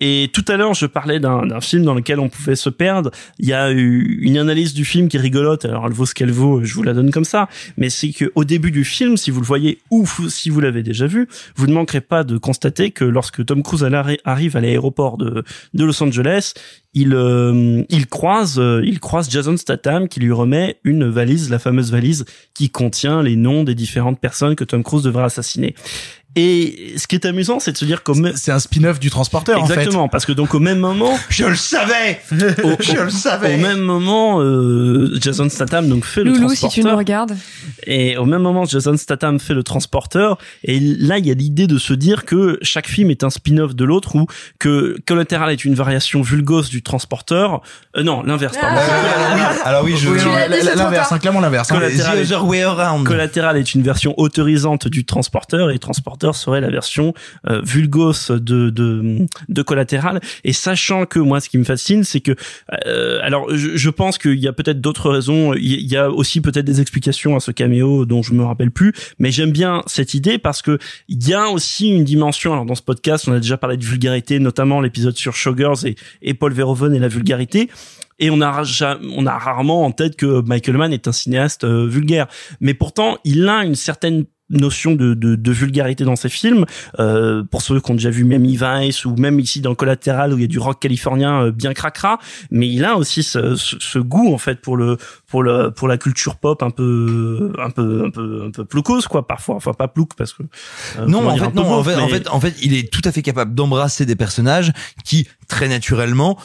Et 0.00 0.30
tout 0.32 0.44
à 0.48 0.56
l'heure, 0.56 0.74
je 0.74 0.86
parlais 0.86 1.20
d'un 1.20 1.60
film 1.60 1.84
dans 1.84 1.94
lequel 1.94 2.20
on 2.20 2.28
pouvait 2.28 2.56
se 2.56 2.70
perdre. 2.70 3.10
Il 3.38 3.46
y 3.46 3.52
a 3.52 3.70
eu 3.70 4.18
une 4.22 4.38
analyse 4.38 4.74
du 4.74 4.84
film 4.84 5.08
qui 5.08 5.18
rigolote. 5.18 5.64
Alors, 5.64 5.86
elle 5.86 5.92
vaut 5.92 6.06
ce 6.06 6.14
qu'elle 6.14 6.32
vaut. 6.32 6.64
Je 6.64 6.74
vous 6.74 6.82
la 6.82 6.94
donne 6.94 7.10
comme 7.10 7.24
ça. 7.24 7.48
Mais 7.76 7.90
c'est 7.90 8.10
que 8.10 8.30
au 8.34 8.44
début 8.44 8.70
du 8.70 8.84
film, 8.84 9.16
si 9.16 9.30
vous 9.30 9.40
le 9.40 9.46
voyez 9.46 9.78
ou 9.90 10.06
si 10.28 10.50
vous 10.50 10.60
l'avez 10.60 10.82
déjà 10.82 11.06
vu, 11.06 11.28
vous 11.56 11.66
ne 11.66 11.72
manquerez 11.72 12.00
pas 12.00 12.24
de 12.24 12.38
constater 12.38 12.90
que 12.90 13.04
lorsque 13.04 13.44
Tom 13.44 13.62
Cruise 13.62 13.86
arrive 14.24 14.56
à 14.56 14.60
l'aéroport 14.60 15.16
de, 15.16 15.44
de 15.74 15.84
Los 15.84 16.02
Angeles, 16.02 16.54
il 16.94 17.12
euh, 17.12 17.82
il 17.88 18.06
croise 18.06 18.58
euh, 18.58 18.80
il 18.84 19.00
croise 19.00 19.28
Jason 19.28 19.56
Statham 19.56 20.08
qui 20.08 20.20
lui 20.20 20.30
remet 20.30 20.78
une 20.84 21.08
valise, 21.08 21.50
la 21.50 21.58
fameuse 21.58 21.90
valise 21.90 22.24
qui 22.54 22.70
contient 22.70 23.22
les 23.22 23.34
noms 23.36 23.64
des 23.64 23.74
différentes 23.74 24.20
personnes 24.20 24.54
que 24.54 24.64
Tom 24.64 24.82
Cruise 24.84 25.02
devra 25.02 25.24
assassiner. 25.24 25.74
Et 26.36 26.94
ce 26.96 27.06
qui 27.06 27.14
est 27.14 27.24
amusant, 27.26 27.60
c'est 27.60 27.70
de 27.72 27.76
se 27.76 27.84
dire 27.84 28.02
qu'au 28.02 28.14
même... 28.14 28.32
C'est 28.36 28.50
un 28.50 28.58
spin-off 28.58 28.98
du 28.98 29.08
transporteur, 29.08 29.62
en 29.62 29.66
fait. 29.66 29.74
Exactement, 29.74 30.08
parce 30.08 30.26
que 30.26 30.32
donc 30.32 30.54
au 30.54 30.58
même 30.60 30.78
moment... 30.78 31.16
Je 31.28 31.44
le 31.44 31.54
savais 31.54 32.20
au, 32.32 32.36
Je 32.80 32.98
au- 32.98 33.04
le 33.04 33.10
savais 33.10 33.54
Au 33.54 33.58
même 33.58 33.78
moment, 33.80 34.40
euh, 34.40 35.16
Jason 35.20 35.48
Statham 35.48 35.88
donc 35.88 36.04
fait 36.04 36.24
le 36.24 36.30
Loulou, 36.32 36.46
transporteur. 36.46 36.70
si 36.72 36.80
tu 36.80 36.86
nous 36.86 36.96
regardes. 36.96 37.36
Et 37.86 38.16
au 38.16 38.24
même 38.24 38.42
moment, 38.42 38.64
Jason 38.64 38.96
Statham 38.96 39.38
fait 39.38 39.54
le 39.54 39.62
transporteur. 39.62 40.38
Et 40.64 40.80
là, 40.80 41.18
il 41.18 41.26
y 41.26 41.30
a 41.30 41.34
l'idée 41.34 41.66
de 41.68 41.78
se 41.78 41.92
dire 41.94 42.24
que 42.24 42.58
chaque 42.62 42.88
film 42.88 43.10
est 43.10 43.22
un 43.22 43.30
spin-off 43.30 43.74
de 43.76 43.84
l'autre 43.84 44.16
ou 44.16 44.26
que 44.58 44.96
Collateral 45.06 45.52
est 45.52 45.64
une 45.64 45.74
variation 45.74 46.20
vulgose 46.22 46.68
du 46.68 46.82
transporteur. 46.82 47.60
Euh, 47.96 48.02
non, 48.02 48.22
l'inverse, 48.24 48.56
pardon. 48.60 48.80
Alors 49.64 49.84
oui, 49.84 49.94
je. 49.96 50.08
Oui, 50.08 50.18
l'inverse, 50.74 51.12
hein, 51.12 51.18
clairement 51.18 51.40
l'inverse. 51.40 51.70
hein. 51.70 51.74
Collateral 53.04 53.56
est 53.56 53.74
une 53.74 53.82
version 53.82 54.14
autorisante 54.16 54.88
du 54.88 55.04
transporteur 55.04 55.70
et 55.70 55.78
transporteur 55.78 56.23
serait 56.32 56.60
la 56.60 56.70
version 56.70 57.12
euh, 57.48 57.60
vulgose 57.62 58.28
de, 58.28 58.70
de 58.70 59.26
de 59.48 59.62
Collateral. 59.62 60.20
Et 60.44 60.52
sachant 60.52 61.04
que 61.06 61.18
moi, 61.18 61.40
ce 61.40 61.48
qui 61.48 61.58
me 61.58 61.64
fascine, 61.64 62.04
c'est 62.04 62.20
que 62.20 62.34
euh, 62.86 63.18
alors 63.22 63.54
je, 63.54 63.76
je 63.76 63.90
pense 63.90 64.18
qu'il 64.18 64.38
y 64.38 64.48
a 64.48 64.52
peut-être 64.52 64.80
d'autres 64.80 65.10
raisons. 65.10 65.54
Il 65.54 65.90
y- 65.90 65.96
a 65.96 66.10
aussi 66.10 66.40
peut-être 66.40 66.64
des 66.64 66.80
explications 66.80 67.36
à 67.36 67.40
ce 67.40 67.50
caméo 67.50 68.04
dont 68.06 68.22
je 68.22 68.32
me 68.34 68.44
rappelle 68.44 68.70
plus. 68.70 68.92
Mais 69.18 69.30
j'aime 69.30 69.52
bien 69.52 69.82
cette 69.86 70.14
idée 70.14 70.38
parce 70.38 70.62
que 70.62 70.78
il 71.08 71.26
y 71.28 71.34
a 71.34 71.48
aussi 71.48 71.88
une 71.90 72.04
dimension. 72.04 72.52
Alors 72.52 72.64
dans 72.66 72.74
ce 72.74 72.82
podcast, 72.82 73.28
on 73.28 73.32
a 73.32 73.40
déjà 73.40 73.56
parlé 73.56 73.76
de 73.76 73.84
vulgarité, 73.84 74.38
notamment 74.38 74.80
l'épisode 74.80 75.16
sur 75.16 75.34
Showgirls 75.34 75.86
et, 75.86 75.96
et 76.22 76.34
Paul 76.34 76.52
Verhoeven 76.52 76.94
et 76.94 76.98
la 76.98 77.08
vulgarité. 77.08 77.68
Et 78.20 78.30
on 78.30 78.40
a, 78.42 78.62
on 79.16 79.26
a 79.26 79.36
rarement 79.38 79.84
en 79.84 79.90
tête 79.90 80.14
que 80.14 80.40
Michael 80.42 80.76
Mann 80.76 80.92
est 80.92 81.08
un 81.08 81.12
cinéaste 81.12 81.64
euh, 81.64 81.86
vulgaire. 81.88 82.28
Mais 82.60 82.72
pourtant, 82.72 83.18
il 83.24 83.48
a 83.48 83.64
une 83.64 83.74
certaine 83.74 84.24
notion 84.50 84.92
de, 84.94 85.14
de, 85.14 85.36
de 85.36 85.52
vulgarité 85.52 86.04
dans 86.04 86.16
ses 86.16 86.28
films. 86.28 86.64
Euh, 86.98 87.42
pour 87.44 87.62
ceux 87.62 87.80
qui 87.80 87.90
ont 87.90 87.94
déjà 87.94 88.10
vu 88.10 88.24
Miami 88.24 88.58
Vice 88.60 89.04
ou 89.04 89.16
même 89.16 89.40
ici 89.40 89.60
dans 89.60 89.74
Collateral 89.74 90.32
où 90.32 90.38
il 90.38 90.42
y 90.42 90.44
a 90.44 90.48
du 90.48 90.58
rock 90.58 90.80
californien 90.80 91.44
euh, 91.46 91.50
bien 91.50 91.72
cracra, 91.72 92.18
mais 92.50 92.68
il 92.68 92.84
a 92.84 92.96
aussi 92.96 93.22
ce, 93.22 93.56
ce, 93.56 93.76
ce 93.80 93.98
goût 93.98 94.32
en 94.34 94.38
fait 94.38 94.60
pour 94.60 94.76
le 94.76 94.98
pour 95.26 95.42
le 95.42 95.70
pour 95.70 95.88
la 95.88 95.96
culture 95.98 96.36
pop 96.36 96.62
un 96.62 96.70
peu 96.70 97.52
un 97.58 97.70
peu 97.70 98.04
un 98.06 98.10
peu 98.10 98.44
un 98.46 98.50
peu 98.50 98.64
ploucose 98.64 99.06
quoi 99.08 99.26
parfois. 99.26 99.54
Enfin 99.56 99.72
pas 99.72 99.88
plouc 99.88 100.10
parce 100.16 100.32
que 100.32 100.42
euh, 100.98 101.06
non, 101.06 101.26
en 101.26 101.36
fait, 101.36 101.54
non, 101.54 101.62
en 101.72 101.82
fait, 101.82 101.94
en 101.94 102.06
mais- 102.06 102.12
fait, 102.12 102.28
en 102.28 102.40
fait, 102.40 102.54
il 102.62 102.74
est 102.74 102.92
tout 102.92 103.02
à 103.04 103.12
fait 103.12 103.22
capable 103.22 103.54
d'embrasser 103.54 104.04
des 104.06 104.16
personnages 104.16 104.72
qui, 105.04 105.26
très 105.48 105.68
naturellement, 105.68 106.38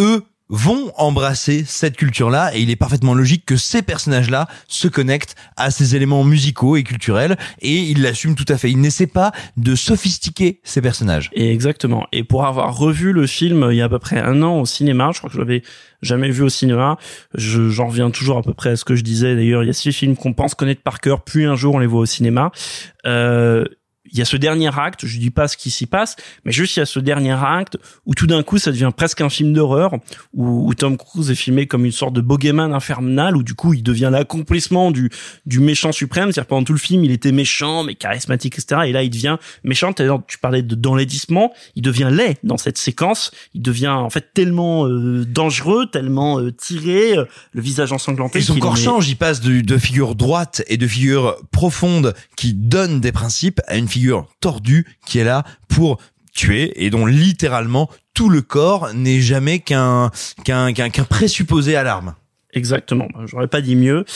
eux, 0.00 0.22
vont 0.48 0.92
embrasser 0.96 1.64
cette 1.66 1.96
culture-là 1.96 2.54
et 2.54 2.60
il 2.60 2.70
est 2.70 2.76
parfaitement 2.76 3.14
logique 3.14 3.44
que 3.46 3.56
ces 3.56 3.82
personnages-là 3.82 4.46
se 4.68 4.88
connectent 4.88 5.34
à 5.56 5.70
ces 5.70 5.96
éléments 5.96 6.24
musicaux 6.24 6.76
et 6.76 6.82
culturels 6.82 7.36
et 7.60 7.76
ils 7.76 8.02
l'assument 8.02 8.34
tout 8.34 8.44
à 8.48 8.56
fait. 8.56 8.70
Il 8.70 8.80
n'essaie 8.80 9.06
pas 9.06 9.32
de 9.56 9.74
sophistiquer 9.74 10.60
ces 10.62 10.80
personnages. 10.80 11.30
Et 11.32 11.52
exactement. 11.52 12.06
Et 12.12 12.24
pour 12.24 12.46
avoir 12.46 12.76
revu 12.76 13.12
le 13.12 13.26
film 13.26 13.68
il 13.70 13.76
y 13.76 13.82
a 13.82 13.86
à 13.86 13.88
peu 13.88 13.98
près 13.98 14.20
un 14.20 14.42
an 14.42 14.60
au 14.60 14.66
cinéma, 14.66 15.10
je 15.12 15.18
crois 15.18 15.30
que 15.30 15.34
je 15.34 15.40
l'avais 15.40 15.62
jamais 16.02 16.30
vu 16.30 16.42
au 16.42 16.48
cinéma, 16.48 16.98
je, 17.34 17.68
j'en 17.68 17.88
reviens 17.88 18.10
toujours 18.10 18.38
à 18.38 18.42
peu 18.42 18.54
près 18.54 18.70
à 18.70 18.76
ce 18.76 18.84
que 18.84 18.94
je 18.94 19.02
disais. 19.02 19.34
D'ailleurs, 19.34 19.62
il 19.62 19.66
y 19.66 19.70
a 19.70 19.72
six 19.72 19.92
films 19.92 20.16
qu'on 20.16 20.32
pense 20.32 20.54
connaître 20.54 20.82
par 20.82 21.00
cœur, 21.00 21.22
puis 21.22 21.44
un 21.44 21.56
jour 21.56 21.74
on 21.74 21.78
les 21.78 21.86
voit 21.86 22.00
au 22.00 22.06
cinéma. 22.06 22.52
Euh, 23.06 23.64
il 24.12 24.18
y 24.18 24.22
a 24.22 24.24
ce 24.24 24.36
dernier 24.36 24.70
acte, 24.78 25.06
je 25.06 25.18
dis 25.18 25.30
pas 25.30 25.48
ce 25.48 25.56
qui 25.56 25.70
s'y 25.70 25.86
passe, 25.86 26.16
mais 26.44 26.52
juste 26.52 26.76
il 26.76 26.80
y 26.80 26.82
a 26.82 26.86
ce 26.86 26.98
dernier 27.00 27.32
acte 27.42 27.76
où 28.06 28.14
tout 28.14 28.26
d'un 28.26 28.42
coup 28.42 28.58
ça 28.58 28.70
devient 28.70 28.90
presque 28.96 29.20
un 29.20 29.28
film 29.28 29.52
d'horreur, 29.52 29.92
où, 30.34 30.68
où 30.68 30.74
Tom 30.74 30.96
Cruise 30.96 31.30
est 31.30 31.34
filmé 31.34 31.66
comme 31.66 31.84
une 31.84 31.92
sorte 31.92 32.14
de 32.14 32.20
bogeyman 32.20 32.72
infernal, 32.72 33.36
où 33.36 33.42
du 33.42 33.54
coup 33.54 33.74
il 33.74 33.82
devient 33.82 34.08
l'accomplissement 34.12 34.90
du, 34.90 35.10
du 35.46 35.60
méchant 35.60 35.92
suprême, 35.92 36.32
c'est-à-dire 36.32 36.46
pendant 36.48 36.64
tout 36.64 36.72
le 36.72 36.78
film 36.78 37.04
il 37.04 37.10
était 37.10 37.32
méchant, 37.32 37.82
mais 37.84 37.94
charismatique, 37.94 38.58
etc. 38.58 38.82
Et 38.86 38.92
là 38.92 39.02
il 39.02 39.10
devient 39.10 39.36
méchant, 39.64 39.92
tu 39.92 40.38
parlais 40.38 40.62
de 40.62 40.74
d'enlaidissement, 40.74 41.52
il 41.74 41.82
devient 41.82 42.08
laid 42.12 42.36
dans 42.42 42.56
cette 42.58 42.78
séquence, 42.78 43.30
il 43.54 43.62
devient 43.62 43.88
en 43.88 44.10
fait 44.10 44.32
tellement 44.34 44.86
euh, 44.86 45.24
dangereux, 45.24 45.86
tellement 45.86 46.38
euh, 46.40 46.52
tiré, 46.52 47.16
euh, 47.16 47.24
le 47.52 47.60
visage 47.62 47.92
ensanglanté. 47.92 48.38
Et 48.38 48.42
son 48.42 48.58
corps 48.58 48.76
est- 48.76 48.80
change, 48.82 49.08
il 49.08 49.16
passe 49.16 49.40
de, 49.40 49.60
de 49.60 49.78
figure 49.78 50.14
droite 50.14 50.62
et 50.68 50.76
de 50.76 50.86
figure 50.86 51.36
profonde 51.50 52.14
qui 52.36 52.54
donne 52.54 53.00
des 53.00 53.12
principes 53.12 53.60
à 53.66 53.76
une 53.76 53.88
figure 53.88 53.95
tordue 54.40 54.86
qui 55.06 55.18
est 55.18 55.24
là 55.24 55.44
pour 55.68 55.98
tuer 56.34 56.72
et 56.84 56.90
dont 56.90 57.06
littéralement 57.06 57.88
tout 58.14 58.28
le 58.28 58.42
corps 58.42 58.92
n'est 58.94 59.20
jamais 59.20 59.58
qu'un 59.58 60.10
qu'un 60.44 60.72
qu'un 60.72 61.04
présupposé 61.04 61.76
à 61.76 61.82
l'arme. 61.82 62.14
Exactement, 62.56 63.08
j'aurais 63.26 63.48
pas 63.48 63.60
dit 63.60 63.76
mieux. 63.76 64.06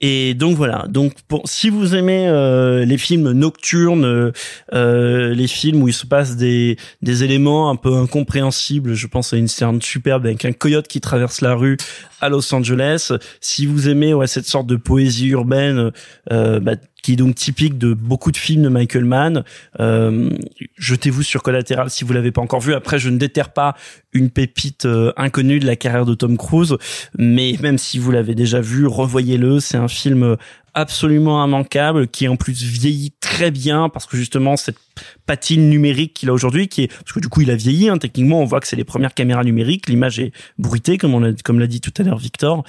Et 0.00 0.32
donc 0.32 0.56
voilà. 0.56 0.86
Donc 0.88 1.12
si 1.44 1.68
vous 1.68 1.94
aimez 1.94 2.28
euh, 2.28 2.86
les 2.86 2.96
films 2.96 3.32
nocturnes, 3.32 4.06
euh, 4.06 4.32
euh, 4.72 5.34
les 5.34 5.46
films 5.46 5.82
où 5.82 5.88
il 5.88 5.92
se 5.92 6.06
passe 6.06 6.36
des 6.36 6.78
des 7.02 7.24
éléments 7.24 7.68
un 7.68 7.76
peu 7.76 7.94
incompréhensibles, 7.94 8.94
je 8.94 9.06
pense 9.06 9.34
à 9.34 9.36
une 9.36 9.48
scène 9.48 9.82
superbe 9.82 10.24
avec 10.24 10.46
un 10.46 10.52
coyote 10.52 10.88
qui 10.88 11.02
traverse 11.02 11.42
la 11.42 11.54
rue 11.54 11.76
à 12.22 12.30
Los 12.30 12.54
Angeles. 12.54 13.12
Si 13.42 13.66
vous 13.66 13.90
aimez 13.90 14.14
ouais 14.14 14.26
cette 14.26 14.46
sorte 14.46 14.66
de 14.66 14.76
poésie 14.76 15.28
urbaine 15.28 15.90
bah, 16.30 16.76
qui 17.02 17.12
est 17.14 17.16
donc 17.16 17.34
typique 17.34 17.78
de 17.78 17.94
beaucoup 17.94 18.32
de 18.32 18.36
films 18.36 18.62
de 18.62 18.68
Michael 18.68 19.04
Mann, 19.04 19.44
euh, 19.78 20.30
jetez-vous 20.76 21.22
sur 21.22 21.42
Collateral 21.42 21.90
si 21.90 22.04
vous 22.04 22.12
l'avez 22.12 22.32
pas 22.32 22.40
encore 22.40 22.60
vu. 22.60 22.74
Après, 22.74 22.98
je 22.98 23.08
ne 23.08 23.18
déterre 23.18 23.52
pas 23.52 23.74
une 24.12 24.30
pépite 24.30 24.86
euh, 24.86 25.12
inconnue 25.16 25.60
de 25.60 25.66
la 25.66 25.76
carrière 25.76 26.06
de 26.06 26.14
Tom 26.14 26.36
Cruise, 26.36 26.76
mais 27.16 27.56
même 27.60 27.78
si 27.78 27.98
vous 27.98 28.10
l'avez 28.10 28.34
déjà 28.34 28.60
vu, 28.60 28.86
revoyez-le. 28.86 29.60
C'est 29.60 29.78
un 29.78 29.88
film 29.88 30.36
absolument 30.74 31.44
immanquable 31.44 32.08
qui 32.08 32.28
en 32.28 32.36
plus 32.36 32.62
vieillit 32.62 33.12
très 33.20 33.50
bien 33.50 33.88
parce 33.88 34.06
que 34.06 34.16
justement 34.16 34.56
cette 34.56 34.78
patine 35.26 35.68
numérique 35.68 36.14
qu'il 36.14 36.28
a 36.28 36.32
aujourd'hui 36.32 36.68
qui 36.68 36.84
est 36.84 36.88
parce 36.88 37.12
que 37.12 37.20
du 37.20 37.28
coup 37.28 37.40
il 37.42 37.50
a 37.50 37.56
vieilli 37.56 37.88
hein, 37.88 37.98
techniquement 37.98 38.40
on 38.40 38.44
voit 38.44 38.60
que 38.60 38.66
c'est 38.66 38.76
les 38.76 38.84
premières 38.84 39.14
caméras 39.14 39.44
numériques 39.44 39.88
l'image 39.88 40.18
est 40.18 40.32
bruitée 40.58 40.98
comme 40.98 41.14
on 41.14 41.20
l'a 41.20 41.32
comme 41.44 41.58
l'a 41.58 41.66
dit 41.66 41.80
tout 41.80 41.92
à 41.98 42.02
l'heure 42.02 42.18
Victor 42.18 42.64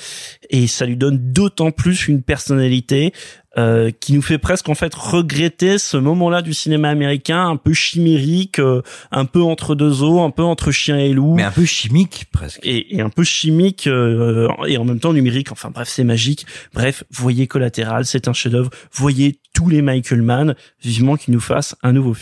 et 0.50 0.68
ça 0.68 0.86
lui 0.86 0.98
donne 0.98 1.18
d'autant 1.32 1.72
plus 1.72 2.08
une 2.08 2.22
personnalité 2.22 3.14
euh, 3.58 3.92
qui 4.00 4.14
nous 4.14 4.22
fait 4.22 4.38
presque 4.38 4.70
en 4.70 4.76
fait 4.76 4.96
regretter 4.96 5.78
ce 5.78 5.98
moment-là 5.98 6.42
du 6.42 6.54
cinéma 6.54 6.88
américain 6.88 7.50
un 7.50 7.58
peu 7.58 7.74
chimérique, 7.74 8.60
euh, 8.60 8.82
un 9.12 9.26
peu 9.26 9.42
entre 9.42 9.76
deux 9.76 10.04
eaux, 10.04 10.22
un 10.22 10.30
peu 10.30 10.44
entre 10.44 10.72
chien 10.72 10.98
et 10.98 11.12
loup, 11.12 11.36
mais 11.36 11.44
un 11.44 11.52
peu 11.52 11.66
chimique 11.66 12.28
presque, 12.32 12.62
et, 12.64 12.96
et 12.96 13.02
un 13.02 13.10
peu 13.10 13.26
chimique 13.26 13.88
euh, 13.88 14.48
et 14.68 14.78
en 14.78 14.86
même 14.86 15.02
temps 15.02 15.12
numérique. 15.12 15.52
Enfin 15.52 15.70
bref, 15.70 15.90
c'est 15.90 16.06
magique. 16.06 16.46
Bref, 16.74 17.04
voyez 17.12 17.48
Collatéral, 17.48 18.06
c'est 18.06 18.30
un 18.30 18.34
chef-d'œuvre. 18.34 18.70
Voyez 18.94 19.42
tous 19.54 19.68
les 19.68 19.82
Michael 19.82 20.22
Mann, 20.22 20.56
vivement 20.82 21.18
qu'ils 21.18 21.34
nous 21.34 21.42
fassent 21.42 21.76
un 21.84 21.92
nouveau 21.92 22.14
film. 22.14 22.21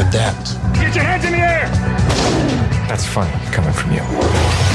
Adapt. 0.00 0.56
Get 0.74 0.94
your 0.94 1.04
hands 1.04 1.24
in 1.26 1.32
the 1.32 1.38
air! 1.38 1.68
That's 2.88 3.04
funny 3.04 3.30
coming 3.52 3.72
from 3.72 3.92
you. 3.92 4.67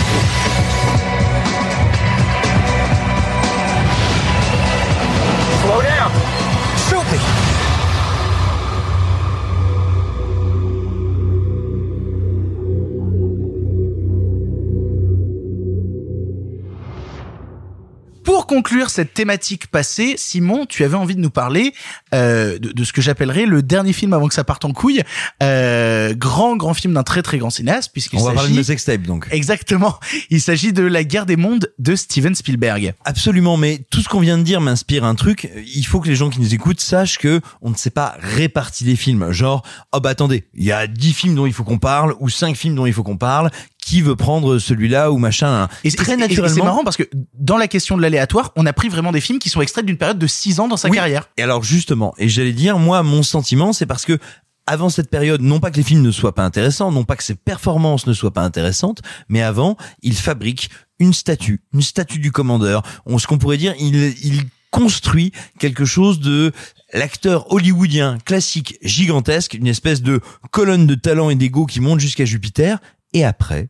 Pour 18.23 18.47
conclure 18.47 18.89
cette 18.89 19.13
thématique 19.13 19.67
passée, 19.67 20.15
Simon, 20.17 20.65
tu 20.65 20.83
avais 20.83 20.95
envie 20.95 21.15
de 21.15 21.19
nous 21.19 21.29
parler 21.29 21.73
euh, 22.13 22.57
de, 22.57 22.71
de 22.71 22.83
ce 22.83 22.93
que 22.93 23.01
j'appellerais 23.01 23.45
le 23.45 23.61
dernier 23.61 23.93
film 23.93 24.13
avant 24.13 24.27
que 24.27 24.33
ça 24.33 24.43
parte 24.43 24.63
en 24.65 24.71
couille. 24.71 25.01
Euh, 25.41 26.13
grand, 26.13 26.55
grand 26.55 26.73
film 26.73 26.93
d'un 26.93 27.03
très, 27.03 27.21
très 27.21 27.37
grand 27.37 27.49
cinéaste, 27.49 27.91
puisqu'il 27.91 28.19
On 28.19 28.23
va 28.23 28.33
parler 28.33 28.49
de 28.49 28.55
s'agit... 28.55 28.65
sextape 28.65 29.01
donc. 29.01 29.27
Exactement. 29.31 29.99
Il 30.29 30.41
s'agit 30.41 30.71
de 30.73 30.83
La 30.83 31.03
guerre 31.03 31.25
des 31.25 31.35
mondes 31.35 31.71
de 31.79 31.95
Steven 31.95 32.33
Spielberg. 32.35 32.93
Absolument, 33.05 33.57
mais 33.57 33.85
tout 33.89 34.01
ce 34.01 34.09
qu'on 34.09 34.19
vient 34.19 34.37
de 34.37 34.43
dire 34.43 34.61
m'inspire 34.61 35.03
un 35.03 35.15
truc. 35.15 35.49
Il 35.75 35.83
faut 35.85 35.99
que 35.99 36.07
les 36.07 36.15
gens 36.15 36.29
qui 36.29 36.39
nous 36.39 36.53
écoutent 36.53 36.81
sachent 36.81 37.17
que 37.17 37.41
on 37.61 37.71
ne 37.71 37.75
sait 37.75 37.89
pas 37.89 38.15
répartir 38.19 38.87
les 38.87 38.95
films. 38.95 39.31
Genre, 39.31 39.63
oh 39.91 39.99
bah 39.99 40.09
attendez, 40.09 40.45
il 40.53 40.63
y 40.63 40.71
a 40.71 40.87
10 40.87 41.13
films 41.13 41.35
dont 41.35 41.45
il 41.45 41.53
faut 41.53 41.63
qu'on 41.63 41.79
parle 41.79 42.15
ou 42.19 42.29
5 42.29 42.55
films 42.55 42.75
dont 42.75 42.85
il 42.85 42.93
faut 42.93 43.03
qu'on 43.03 43.17
parle. 43.17 43.51
Qui 43.85 44.01
veut 44.01 44.15
prendre 44.15 44.59
celui-là 44.59 45.11
ou 45.11 45.17
machin 45.17 45.67
Et 45.83 45.91
Très 45.91 46.15
naturellement. 46.15 46.55
c'est 46.55 46.61
marrant 46.63 46.83
parce 46.83 46.97
que 46.97 47.03
dans 47.33 47.57
la 47.57 47.67
question 47.67 47.97
de 47.97 48.01
l'aléatoire, 48.01 48.51
on 48.55 48.65
a 48.65 48.73
pris 48.73 48.87
vraiment 48.89 49.11
des 49.11 49.21
films 49.21 49.39
qui 49.39 49.49
sont 49.49 49.61
extraits 49.61 49.85
d'une 49.85 49.97
période 49.97 50.17
de 50.19 50.27
6 50.27 50.59
ans 50.59 50.67
dans 50.67 50.77
sa 50.77 50.89
Oui. 50.89 50.95
carrière. 50.95 51.29
Et 51.37 51.43
alors 51.43 51.63
justement, 51.63 52.13
et 52.17 52.29
j'allais 52.29 52.53
dire, 52.53 52.77
moi, 52.79 53.03
mon 53.03 53.23
sentiment, 53.23 53.73
c'est 53.73 53.85
parce 53.85 54.05
que 54.05 54.17
avant 54.65 54.89
cette 54.89 55.09
période, 55.09 55.41
non 55.41 55.59
pas 55.59 55.69
que 55.71 55.75
les 55.77 55.83
films 55.83 56.01
ne 56.01 56.11
soient 56.11 56.33
pas 56.33 56.45
intéressants, 56.45 56.91
non 56.91 57.03
pas 57.03 57.17
que 57.17 57.23
ses 57.23 57.35
performances 57.35 58.07
ne 58.07 58.13
soient 58.13 58.31
pas 58.31 58.43
intéressantes, 58.43 59.01
mais 59.27 59.41
avant, 59.41 59.75
il 60.01 60.15
fabrique 60.15 60.69
une 60.99 61.13
statue, 61.13 61.61
une 61.73 61.81
statue 61.81 62.19
du 62.19 62.31
commandeur. 62.31 62.81
On, 63.05 63.17
ce 63.19 63.27
qu'on 63.27 63.37
pourrait 63.37 63.57
dire, 63.57 63.73
il, 63.79 63.95
il 64.23 64.43
construit 64.71 65.33
quelque 65.59 65.83
chose 65.83 66.21
de 66.21 66.53
l'acteur 66.93 67.51
hollywoodien 67.51 68.17
classique 68.25 68.77
gigantesque, 68.81 69.53
une 69.55 69.67
espèce 69.67 70.01
de 70.01 70.21
colonne 70.51 70.87
de 70.87 70.95
talent 70.95 71.29
et 71.29 71.35
d'ego 71.35 71.65
qui 71.65 71.81
monte 71.81 71.99
jusqu'à 71.99 72.25
Jupiter. 72.25 72.79
Et 73.13 73.23
après, 73.25 73.69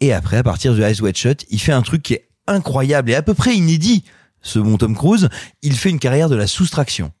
et 0.00 0.12
après, 0.12 0.38
à 0.38 0.42
partir 0.42 0.74
de 0.74 0.82
Eyes 0.82 1.00
Wide 1.00 1.16
Shut, 1.16 1.44
il 1.50 1.60
fait 1.60 1.72
un 1.72 1.82
truc 1.82 2.02
qui 2.02 2.14
est 2.14 2.28
incroyable 2.46 3.10
et 3.10 3.14
à 3.14 3.22
peu 3.22 3.34
près 3.34 3.54
inédit. 3.54 4.04
Ce 4.42 4.58
bon 4.58 4.76
Tom 4.76 4.94
Cruise, 4.94 5.28
il 5.62 5.74
fait 5.74 5.90
une 5.90 5.98
carrière 5.98 6.28
de 6.28 6.36
la 6.36 6.46
soustraction. 6.46 7.12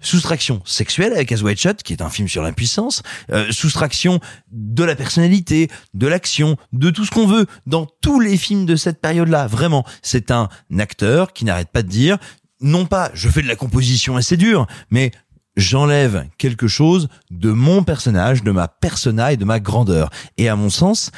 Soustraction 0.00 0.62
sexuelle 0.64 1.12
avec 1.12 1.32
Eyes 1.32 1.42
Wide 1.42 1.58
Shut, 1.58 1.82
qui 1.82 1.92
est 1.92 2.02
un 2.02 2.10
film 2.10 2.28
sur 2.28 2.42
l'impuissance, 2.42 3.02
euh, 3.32 3.50
soustraction 3.50 4.20
de 4.52 4.84
la 4.84 4.94
personnalité, 4.94 5.68
de 5.94 6.06
l'action, 6.06 6.56
de 6.72 6.90
tout 6.90 7.04
ce 7.04 7.10
qu'on 7.10 7.26
veut 7.26 7.46
dans 7.66 7.86
tous 8.02 8.20
les 8.20 8.36
films 8.36 8.66
de 8.66 8.76
cette 8.76 9.00
période-là. 9.00 9.46
Vraiment, 9.46 9.84
c'est 10.02 10.30
un 10.30 10.48
acteur 10.78 11.32
qui 11.32 11.44
n'arrête 11.44 11.70
pas 11.70 11.82
de 11.82 11.88
dire, 11.88 12.18
non 12.60 12.86
pas 12.86 13.10
je 13.14 13.28
fais 13.28 13.42
de 13.42 13.48
la 13.48 13.56
composition 13.56 14.18
et 14.18 14.22
c'est 14.22 14.36
dur, 14.36 14.66
mais 14.90 15.10
j'enlève 15.56 16.26
quelque 16.38 16.68
chose 16.68 17.08
de 17.30 17.50
mon 17.50 17.82
personnage, 17.82 18.42
de 18.42 18.52
ma 18.52 18.68
persona 18.68 19.32
et 19.32 19.36
de 19.36 19.44
ma 19.44 19.60
grandeur. 19.60 20.10
Et 20.36 20.48
à 20.48 20.56
mon 20.56 20.70
sens, 20.70 21.10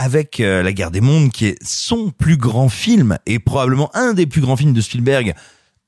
avec 0.00 0.40
euh, 0.40 0.62
La 0.62 0.72
guerre 0.72 0.90
des 0.90 1.02
mondes, 1.02 1.30
qui 1.30 1.44
est 1.44 1.58
son 1.62 2.08
plus 2.10 2.38
grand 2.38 2.70
film 2.70 3.18
et 3.26 3.38
probablement 3.38 3.94
un 3.94 4.14
des 4.14 4.26
plus 4.26 4.40
grands 4.40 4.56
films 4.56 4.72
de 4.72 4.80
Spielberg, 4.80 5.34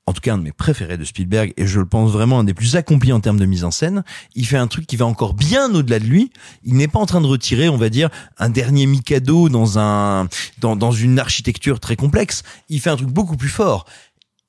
en 0.05 0.13
tout 0.13 0.21
cas 0.21 0.35
un 0.35 0.37
de 0.37 0.43
mes 0.43 0.51
préférés 0.51 0.99
de 0.99 1.03
Spielberg, 1.03 1.51
et 1.57 1.65
je 1.65 1.79
le 1.79 1.87
pense 1.87 2.11
vraiment 2.11 2.37
un 2.37 2.43
des 2.43 2.53
plus 2.53 2.75
accomplis 2.75 3.11
en 3.11 3.21
termes 3.21 3.39
de 3.39 3.47
mise 3.47 3.63
en 3.63 3.71
scène, 3.71 4.03
il 4.35 4.45
fait 4.45 4.57
un 4.57 4.67
truc 4.67 4.85
qui 4.85 4.97
va 4.97 5.07
encore 5.07 5.33
bien 5.33 5.73
au-delà 5.73 5.97
de 5.97 6.05
lui. 6.05 6.29
Il 6.63 6.75
n'est 6.75 6.87
pas 6.87 6.99
en 6.99 7.07
train 7.07 7.21
de 7.21 7.25
retirer, 7.25 7.69
on 7.69 7.77
va 7.77 7.89
dire, 7.89 8.09
un 8.37 8.51
dernier 8.51 8.85
Mikado 8.85 9.49
dans 9.49 9.79
un 9.79 10.27
dans, 10.59 10.75
dans 10.75 10.91
une 10.91 11.17
architecture 11.17 11.79
très 11.79 11.95
complexe. 11.95 12.43
Il 12.69 12.81
fait 12.81 12.91
un 12.91 12.97
truc 12.97 13.09
beaucoup 13.09 13.35
plus 13.35 13.49
fort. 13.49 13.85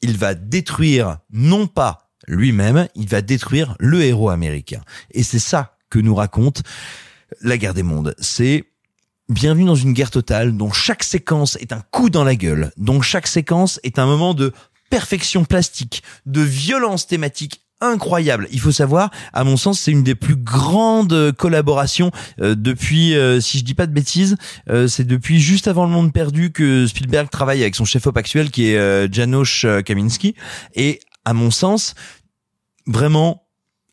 Il 0.03 0.19
va 0.19 0.35
détruire 0.35 1.21
non 1.33 1.69
pas 1.69 2.11
lui-même, 2.27 2.87
il 2.95 3.09
va 3.09 3.23
détruire 3.23 3.77
le 3.81 4.03
héros 4.03 4.29
américain. 4.29 4.83
Et 5.13 5.23
c'est 5.23 5.39
ça 5.39 5.79
que 5.89 6.01
nous 6.01 6.15
raconte 6.15 6.63
la 7.41 7.57
guerre 7.57 7.73
des 7.73 7.83
mondes. 7.83 8.15
C'est 8.19 8.74
Bienvenue 9.31 9.65
dans 9.65 9.75
une 9.75 9.95
guerre 9.95 10.11
totale 10.11 10.55
dont 10.55 10.71
chaque 10.71 11.03
séquence 11.03 11.57
est 11.57 11.73
un 11.73 11.83
coup 11.91 12.11
dans 12.11 12.25
la 12.25 12.37
gueule, 12.37 12.73
dont 12.77 13.01
chaque 13.01 13.27
séquence 13.27 13.81
est 13.83 13.99
un 13.99 14.05
moment 14.05 14.35
de 14.35 14.53
perfection 14.91 15.47
plastique, 15.47 16.03
de 16.27 16.43
violence 16.43 17.07
thématique 17.07 17.63
incroyable. 17.81 18.47
Il 18.53 18.61
faut 18.61 18.71
savoir, 18.71 19.11
à 19.33 19.43
mon 19.43 19.57
sens, 19.57 19.81
c'est 19.81 19.93
une 19.93 20.03
des 20.03 20.15
plus 20.15 20.37
grandes 20.37 21.33
collaborations 21.33 22.11
euh, 22.43 22.55
depuis, 22.55 23.15
euh, 23.15 23.41
si 23.41 23.59
je 23.59 23.65
dis 23.65 23.73
pas 23.73 23.87
de 23.87 23.93
bêtises, 23.93 24.37
euh, 24.69 24.89
c'est 24.89 25.07
depuis 25.07 25.41
juste 25.41 25.69
avant 25.69 25.87
Le 25.87 25.91
Monde 25.91 26.13
Perdu 26.13 26.53
que 26.53 26.87
Spielberg 26.87 27.31
travaille 27.31 27.63
avec 27.63 27.77
son 27.77 27.87
chef-op 27.87 28.19
actuel 28.19 28.51
qui 28.51 28.67
est 28.67 28.77
euh, 28.77 29.09
Janusz 29.11 29.65
euh, 29.65 29.81
Kaminski. 29.81 30.35
Et 30.75 31.01
à 31.25 31.33
mon 31.33 31.51
sens, 31.51 31.95
vraiment 32.87 33.44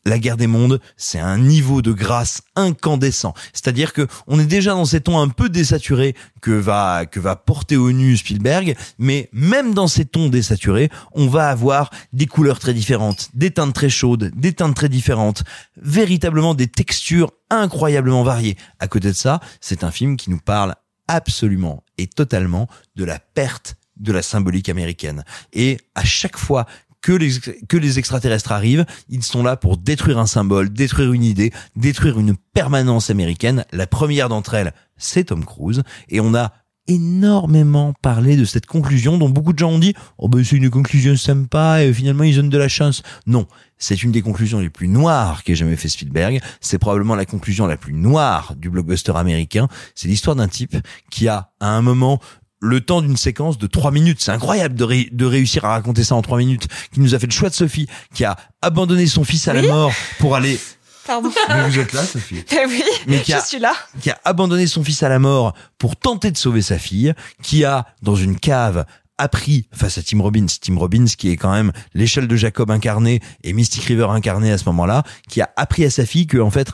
la 0.04 0.18
guerre 0.18 0.36
des 0.36 0.46
mondes, 0.46 0.80
c'est 0.96 1.18
un 1.18 1.38
niveau 1.38 1.82
de 1.82 1.92
grâce 1.92 2.42
incandescent. 2.56 3.34
C'est-à-dire 3.52 3.92
que 3.92 4.06
on 4.26 4.38
est 4.38 4.46
déjà 4.46 4.72
dans 4.72 4.84
ces 4.84 5.00
tons 5.00 5.20
un 5.20 5.28
peu 5.28 5.48
désaturés 5.48 6.14
que 6.40 6.50
va 6.50 7.06
que 7.06 7.20
va 7.20 7.36
porter 7.36 7.76
au 7.76 7.92
nu 7.92 8.16
Spielberg, 8.16 8.76
mais 8.98 9.28
même 9.32 9.74
dans 9.74 9.86
ces 9.86 10.04
tons 10.04 10.28
désaturés, 10.28 10.90
on 11.12 11.28
va 11.28 11.48
avoir 11.48 11.90
des 12.12 12.26
couleurs 12.26 12.58
très 12.58 12.74
différentes, 12.74 13.30
des 13.34 13.50
teintes 13.50 13.74
très 13.74 13.90
chaudes, 13.90 14.30
des 14.34 14.52
teintes 14.52 14.74
très 14.74 14.88
différentes, 14.88 15.44
véritablement 15.80 16.54
des 16.54 16.68
textures 16.68 17.30
incroyablement 17.50 18.22
variées. 18.22 18.56
À 18.78 18.88
côté 18.88 19.08
de 19.08 19.16
ça, 19.16 19.40
c'est 19.60 19.84
un 19.84 19.90
film 19.90 20.16
qui 20.16 20.30
nous 20.30 20.40
parle 20.40 20.74
absolument 21.08 21.84
et 21.98 22.06
totalement 22.06 22.68
de 22.96 23.04
la 23.04 23.18
perte 23.18 23.76
de 23.96 24.12
la 24.12 24.22
symbolique 24.22 24.68
américaine. 24.68 25.24
Et 25.52 25.78
à 25.94 26.04
chaque 26.04 26.36
fois 26.36 26.66
que 27.02 27.12
les, 27.12 27.32
que 27.68 27.76
les 27.76 27.98
extraterrestres 27.98 28.52
arrivent, 28.52 28.86
ils 29.08 29.22
sont 29.22 29.42
là 29.42 29.56
pour 29.56 29.76
détruire 29.76 30.18
un 30.18 30.26
symbole, 30.26 30.72
détruire 30.72 31.12
une 31.12 31.24
idée, 31.24 31.52
détruire 31.76 32.18
une 32.18 32.36
permanence 32.54 33.10
américaine. 33.10 33.64
La 33.72 33.86
première 33.86 34.28
d'entre 34.28 34.54
elles, 34.54 34.72
c'est 34.96 35.24
Tom 35.24 35.44
Cruise. 35.44 35.82
Et 36.08 36.20
on 36.20 36.34
a 36.34 36.52
énormément 36.88 37.92
parlé 38.02 38.36
de 38.36 38.44
cette 38.44 38.66
conclusion 38.66 39.16
dont 39.16 39.28
beaucoup 39.28 39.52
de 39.52 39.58
gens 39.58 39.70
ont 39.70 39.78
dit 39.78 39.94
oh 40.18 40.28
ben 40.28 40.42
c'est 40.42 40.56
une 40.56 40.68
conclusion 40.68 41.16
sympa 41.16 41.84
et 41.84 41.92
finalement 41.92 42.24
ils 42.24 42.34
donnent 42.34 42.48
de 42.48 42.58
la 42.58 42.66
chance 42.66 43.04
non 43.24 43.46
c'est 43.78 44.02
une 44.02 44.10
des 44.10 44.20
conclusions 44.20 44.58
les 44.58 44.68
plus 44.68 44.88
noires 44.88 45.44
qu'ait 45.44 45.54
jamais 45.54 45.76
fait 45.76 45.88
Spielberg 45.88 46.40
c'est 46.60 46.78
probablement 46.78 47.14
la 47.14 47.24
conclusion 47.24 47.66
la 47.66 47.76
plus 47.76 47.92
noire 47.92 48.54
du 48.56 48.68
blockbuster 48.68 49.12
américain 49.14 49.68
c'est 49.94 50.08
l'histoire 50.08 50.34
d'un 50.34 50.48
type 50.48 50.76
qui 51.08 51.28
a 51.28 51.52
à 51.60 51.68
un 51.68 51.82
moment 51.82 52.18
le 52.62 52.80
temps 52.80 53.02
d'une 53.02 53.16
séquence 53.16 53.58
de 53.58 53.66
trois 53.66 53.90
minutes. 53.90 54.22
C'est 54.22 54.30
incroyable 54.30 54.74
de, 54.76 54.84
ré- 54.84 55.08
de 55.12 55.24
réussir 55.26 55.64
à 55.64 55.70
raconter 55.70 56.04
ça 56.04 56.14
en 56.14 56.22
trois 56.22 56.38
minutes. 56.38 56.68
Qui 56.92 57.00
nous 57.00 57.14
a 57.14 57.18
fait 57.18 57.26
le 57.26 57.32
choix 57.32 57.48
de 57.50 57.54
Sophie, 57.54 57.88
qui 58.14 58.24
a 58.24 58.36
abandonné 58.62 59.06
son 59.08 59.24
fils 59.24 59.48
à 59.48 59.52
la 59.52 59.62
mort 59.62 59.92
pour 60.20 60.36
aller. 60.36 60.58
Pardon. 61.06 61.30
Mais 61.48 61.68
vous 61.68 61.78
êtes 61.80 61.92
là, 61.92 62.04
Sophie. 62.04 62.44
Ben 62.48 62.60
oui, 62.68 62.82
Mais 63.08 63.20
qui 63.20 63.32
je 63.32 63.36
a- 63.36 63.40
suis 63.40 63.58
là. 63.58 63.72
Qui 64.00 64.10
a 64.10 64.20
abandonné 64.24 64.68
son 64.68 64.84
fils 64.84 65.02
à 65.02 65.08
la 65.08 65.18
mort 65.18 65.54
pour 65.76 65.96
tenter 65.96 66.30
de 66.30 66.36
sauver 66.38 66.62
sa 66.62 66.78
fille. 66.78 67.12
Qui 67.42 67.64
a, 67.64 67.84
dans 68.02 68.14
une 68.14 68.38
cave, 68.38 68.86
appris 69.18 69.66
face 69.72 69.98
à 69.98 70.02
Tim 70.02 70.20
Robbins, 70.22 70.46
Tim 70.60 70.78
Robbins 70.78 71.04
qui 71.18 71.30
est 71.30 71.36
quand 71.36 71.52
même 71.52 71.72
l'échelle 71.94 72.28
de 72.28 72.36
Jacob 72.36 72.70
incarné 72.70 73.20
et 73.42 73.52
Mystic 73.52 73.82
River 73.84 74.06
incarné 74.10 74.52
à 74.52 74.58
ce 74.58 74.64
moment-là, 74.66 75.02
qui 75.28 75.40
a 75.40 75.50
appris 75.56 75.84
à 75.84 75.90
sa 75.90 76.06
fille 76.06 76.28
que, 76.28 76.38
en 76.38 76.50
fait, 76.50 76.68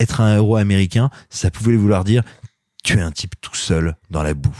être 0.00 0.20
un 0.22 0.36
héros 0.36 0.56
américain, 0.56 1.10
ça 1.28 1.50
pouvait 1.50 1.76
vouloir 1.76 2.04
dire 2.04 2.22
tuer 2.84 3.00
un 3.02 3.10
type 3.12 3.34
tout 3.40 3.54
seul 3.54 3.96
dans 4.10 4.22
la 4.22 4.32
boue. 4.34 4.56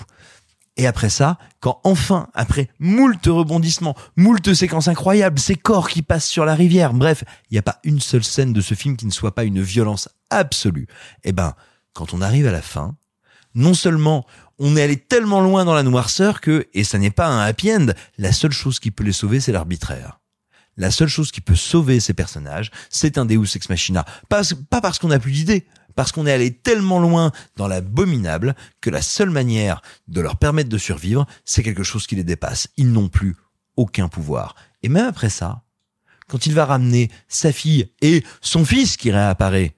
Et 0.79 0.87
après 0.87 1.11
ça, 1.11 1.39
quand 1.59 1.81
enfin, 1.83 2.29
après 2.35 2.71
moult 2.79 3.27
rebondissements, 3.27 3.97
moult 4.17 4.55
séquences 4.55 4.87
incroyables, 4.87 5.41
ces 5.41 5.57
corps 5.57 5.89
qui 5.89 6.03
passent 6.03 6.29
sur 6.29 6.45
la 6.45 6.55
rivière, 6.55 6.95
bref, 6.95 7.25
il 7.51 7.55
n'y 7.55 7.59
a 7.59 7.63
pas 7.63 7.81
une 7.83 8.01
seule 8.01 8.23
scène 8.23 8.53
de 8.53 8.61
ce 8.61 8.75
film 8.75 8.97
qui 8.97 9.05
ne 9.05 9.11
soit 9.11 9.35
pas 9.35 9.43
une 9.43 9.61
violence 9.61 10.09
absolue. 10.31 10.87
Eh 11.25 11.33
ben, 11.33 11.55
quand 11.95 12.15
on 12.15 12.23
arrive 12.23 12.47
à 12.47 12.53
la 12.53 12.63
fin, 12.63 12.95
non 13.57 13.75
seulement 13.75 14.25
on 14.61 14.77
est 14.77 14.83
allé 14.83 14.97
tellement 14.97 15.41
loin 15.41 15.65
dans 15.65 15.75
la 15.75 15.83
noirceur 15.83 16.41
que, 16.41 16.69
et 16.75 16.85
ça 16.85 16.99
n'est 16.99 17.11
pas 17.11 17.27
un 17.27 17.41
happy 17.41 17.73
end, 17.73 17.87
la 18.17 18.33
seule 18.33 18.53
chose 18.53 18.79
qui 18.79 18.93
peut 18.93 19.05
les 19.05 19.13
sauver, 19.13 19.41
c'est 19.41 19.53
l'arbitraire. 19.53 20.21
La 20.77 20.93
seule 20.93 21.09
chose 21.09 21.33
qui 21.33 21.41
peut 21.41 21.57
sauver 21.57 21.99
ces 21.99 22.15
personnages, 22.15 22.71
c'est 22.89 23.19
un 23.19 23.25
Deus 23.25 23.57
Ex 23.57 23.69
Machina. 23.69 24.05
Pas, 24.29 24.43
pas 24.71 24.81
parce 24.81 25.01
qu'on 25.01 25.09
n'a 25.09 25.19
plus 25.19 25.33
d'idées, 25.33 25.67
parce 25.99 26.13
qu'on 26.13 26.29
est 26.29 26.33
allé 26.33 26.53
tellement 26.55 27.01
loin 27.01 27.33
dans 27.57 27.67
l'abominable 27.67 28.55
que 28.81 28.89
la 28.89 29.03
seule 29.03 29.31
manière 29.31 29.83
de 30.07 30.21
leur 30.21 30.37
permettre 30.37 30.69
de 30.69 30.79
survivre, 30.79 31.27
c'est 31.45 31.65
quelque 31.65 31.83
chose 31.83 32.07
qui 32.07 32.15
les 32.15 32.23
dépasse. 32.23 32.69
Ils 32.77 32.93
n'ont 32.93 33.09
plus 33.09 33.35
aucun 33.75 34.07
pouvoir. 34.07 34.55
Et 34.85 34.89
même 34.89 35.07
après 35.07 35.29
ça, 35.29 35.65
quand 36.29 36.47
il 36.47 36.55
va 36.55 36.67
ramener 36.67 37.11
sa 37.27 37.51
fille 37.51 37.91
et 38.01 38.23
son 38.41 38.65
fils 38.65 38.97
qui 38.97 39.11
réapparaît 39.11 39.75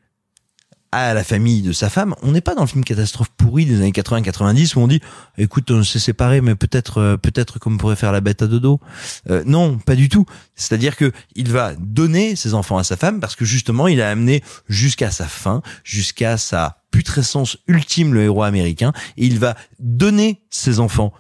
à 0.93 1.15
la 1.15 1.23
famille 1.23 1.63
de 1.63 1.73
sa 1.73 1.89
femme, 1.89 2.15
on 2.23 2.33
n'est 2.33 2.41
pas 2.41 2.55
dans 2.55 2.63
le 2.63 2.67
film 2.67 2.83
catastrophe 2.83 3.29
pourri 3.37 3.65
des 3.65 3.77
années 3.77 3.93
80-90 3.93 4.77
où 4.77 4.81
on 4.81 4.89
dit 4.89 5.01
écoute 5.39 5.71
on 5.71 5.85
s'est 5.85 6.01
séparés 6.01 6.41
mais 6.41 6.57
peut-être 6.57 6.99
euh, 6.99 7.17
peut-être 7.17 7.61
qu'on 7.61 7.77
pourrait 7.77 7.97
faire 7.97 8.13
la 8.13 8.21
bête 8.21 8.43
à 8.43 8.47
dodo. 8.49 8.81
Euh, 9.29 9.43
non, 9.47 9.79
pas 9.79 9.95
du 9.95 10.09
tout. 10.09 10.27
C'est-à-dire 10.57 10.97
que 10.97 11.13
il 11.37 11.51
va 11.51 11.75
donner 11.79 12.35
ses 12.35 12.55
enfants 12.55 12.79
à 12.79 12.85
sa 12.85 12.97
femme 12.97 13.21
parce 13.21 13.37
que 13.37 13.45
justement 13.45 13.87
il 13.87 14.03
a 14.03 14.11
amené 14.11 14.43
jusqu'à 14.69 15.11
sa 15.11 15.27
fin, 15.27 15.63
jusqu'à 15.85 16.37
sa 16.37 16.83
putrescence 16.91 17.57
ultime 17.69 18.13
le 18.13 18.25
héros 18.25 18.43
américain 18.43 18.93
et 19.17 19.27
il 19.27 19.39
va 19.39 19.57
donner 19.79 20.43
ses 20.51 20.81
enfants 20.81 21.13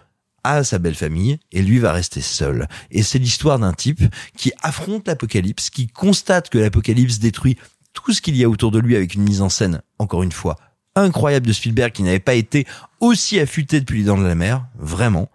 à 0.42 0.65
sa 0.65 0.78
belle 0.78 0.94
famille 0.94 1.39
et 1.52 1.62
lui 1.62 1.78
va 1.78 1.92
rester 1.92 2.20
seul. 2.23 2.66
Et 2.90 3.02
c'est 3.02 3.18
l'histoire 3.18 3.58
d'un 3.58 3.73
type 3.73 4.02
qui 4.36 4.52
affronte 4.62 5.07
l'apocalypse, 5.07 5.70
qui 5.70 5.86
constate 5.86 6.49
que 6.49 6.58
l'apocalypse 6.58 7.18
détruit 7.18 7.57
tout 7.93 8.12
ce 8.12 8.20
qu'il 8.20 8.36
y 8.36 8.44
a 8.44 8.49
autour 8.49 8.70
de 8.70 8.78
lui 8.78 8.97
avec 8.97 9.15
une 9.15 9.23
mise 9.23 9.43
en 9.43 9.49
scène, 9.49 9.83
encore 9.99 10.23
une 10.23 10.33
fois, 10.33 10.57
incroyable 10.94 11.47
de 11.47 11.52
Spielberg 11.52 11.93
qui 11.93 12.02
n'avait 12.02 12.19
pas 12.19 12.35
été 12.35 12.67
aussi 13.01 13.39
affûté 13.41 13.81
depuis 13.81 13.99
les 13.99 14.05
dents 14.05 14.19
de 14.19 14.27
la 14.27 14.35
mer, 14.35 14.67
vraiment. 14.78 15.31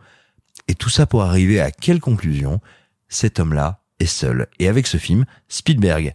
Et 0.68 0.76
tout 0.76 0.90
ça 0.90 1.06
pour 1.06 1.24
arriver 1.24 1.60
à 1.60 1.72
quelle 1.72 2.00
conclusion? 2.00 2.60
Cet 3.08 3.40
homme-là 3.40 3.82
est 4.00 4.06
seul. 4.06 4.48
Et 4.60 4.68
avec 4.68 4.88
ce 4.88 4.98
film, 4.98 5.26
Spielberg 5.48 6.12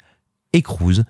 et 0.53 0.63
Cruise 0.63 1.05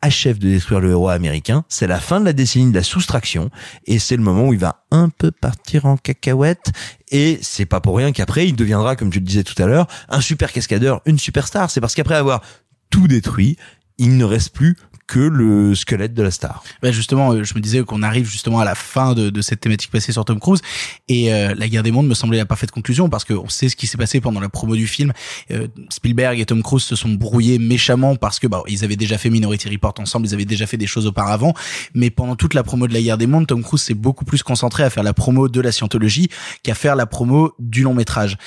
achèvent 0.00 0.38
de 0.38 0.48
détruire 0.48 0.80
le 0.80 0.90
héros 0.90 1.08
américain. 1.08 1.64
C'est 1.68 1.86
la 1.86 1.98
fin 1.98 2.20
de 2.20 2.26
la 2.26 2.34
décennie 2.34 2.70
de 2.70 2.76
la 2.76 2.82
soustraction 2.82 3.50
et 3.86 3.98
c'est 3.98 4.16
le 4.16 4.22
moment 4.22 4.48
où 4.48 4.52
il 4.52 4.58
va 4.58 4.84
un 4.90 5.08
peu 5.08 5.30
partir 5.30 5.86
en 5.86 5.96
cacahuète 5.96 6.72
et 7.10 7.38
c'est 7.40 7.64
pas 7.64 7.80
pour 7.80 7.96
rien 7.96 8.12
qu'après 8.12 8.46
il 8.46 8.54
deviendra, 8.54 8.96
comme 8.96 9.10
tu 9.10 9.18
le 9.18 9.24
disais 9.24 9.44
tout 9.44 9.60
à 9.62 9.66
l'heure, 9.66 9.86
un 10.10 10.20
super 10.20 10.52
cascadeur, 10.52 11.00
une 11.06 11.18
superstar. 11.18 11.70
C'est 11.70 11.80
parce 11.80 11.94
qu'après 11.94 12.16
avoir 12.16 12.42
tout 12.90 13.08
détruit, 13.08 13.56
il 13.98 14.16
ne 14.16 14.24
reste 14.24 14.54
plus 14.54 14.76
que 15.06 15.20
le 15.20 15.74
squelette 15.74 16.14
de 16.14 16.22
la 16.22 16.30
star. 16.30 16.64
Bah 16.82 16.90
justement, 16.90 17.32
euh, 17.32 17.44
je 17.44 17.54
me 17.54 17.60
disais 17.60 17.82
qu'on 17.82 18.02
arrive 18.02 18.26
justement 18.26 18.60
à 18.60 18.64
la 18.64 18.74
fin 18.74 19.14
de, 19.14 19.30
de 19.30 19.42
cette 19.42 19.60
thématique 19.60 19.90
passée 19.90 20.12
sur 20.12 20.24
Tom 20.24 20.40
Cruise 20.40 20.62
et 21.08 21.32
euh, 21.32 21.54
la 21.54 21.68
guerre 21.68 21.82
des 21.82 21.90
mondes 21.90 22.06
me 22.06 22.14
semblait 22.14 22.38
la 22.38 22.46
parfaite 22.46 22.70
conclusion 22.70 23.08
parce 23.08 23.24
qu'on 23.24 23.48
sait 23.48 23.68
ce 23.68 23.76
qui 23.76 23.86
s'est 23.86 23.98
passé 23.98 24.20
pendant 24.20 24.40
la 24.40 24.48
promo 24.48 24.76
du 24.76 24.86
film. 24.86 25.12
Euh, 25.50 25.68
Spielberg 25.90 26.40
et 26.40 26.46
Tom 26.46 26.62
Cruise 26.62 26.82
se 26.82 26.96
sont 26.96 27.10
brouillés 27.10 27.58
méchamment 27.58 28.16
parce 28.16 28.38
que 28.38 28.46
bah 28.46 28.62
ils 28.66 28.82
avaient 28.82 28.96
déjà 28.96 29.18
fait 29.18 29.28
Minority 29.28 29.68
Report 29.68 29.94
ensemble, 29.98 30.26
ils 30.26 30.34
avaient 30.34 30.44
déjà 30.46 30.66
fait 30.66 30.78
des 30.78 30.86
choses 30.86 31.06
auparavant, 31.06 31.52
mais 31.94 32.10
pendant 32.10 32.36
toute 32.36 32.54
la 32.54 32.62
promo 32.62 32.88
de 32.88 32.94
la 32.94 33.02
guerre 33.02 33.18
des 33.18 33.26
mondes, 33.26 33.46
Tom 33.46 33.62
Cruise 33.62 33.82
s'est 33.82 33.94
beaucoup 33.94 34.24
plus 34.24 34.42
concentré 34.42 34.84
à 34.84 34.90
faire 34.90 35.02
la 35.02 35.12
promo 35.12 35.48
de 35.48 35.60
la 35.60 35.70
scientologie 35.70 36.28
qu'à 36.62 36.74
faire 36.74 36.96
la 36.96 37.06
promo 37.06 37.52
du 37.58 37.82
long 37.82 37.94
métrage 37.94 38.38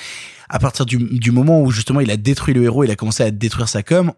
à 0.48 0.58
partir 0.58 0.86
du, 0.86 0.96
du 0.96 1.30
moment 1.30 1.62
où 1.62 1.70
justement 1.70 2.00
il 2.00 2.10
a 2.10 2.16
détruit 2.16 2.54
le 2.54 2.64
héros, 2.64 2.84
il 2.84 2.90
a 2.90 2.96
commencé 2.96 3.22
à 3.22 3.30
détruire 3.30 3.68
sa 3.68 3.82
com, 3.82 4.12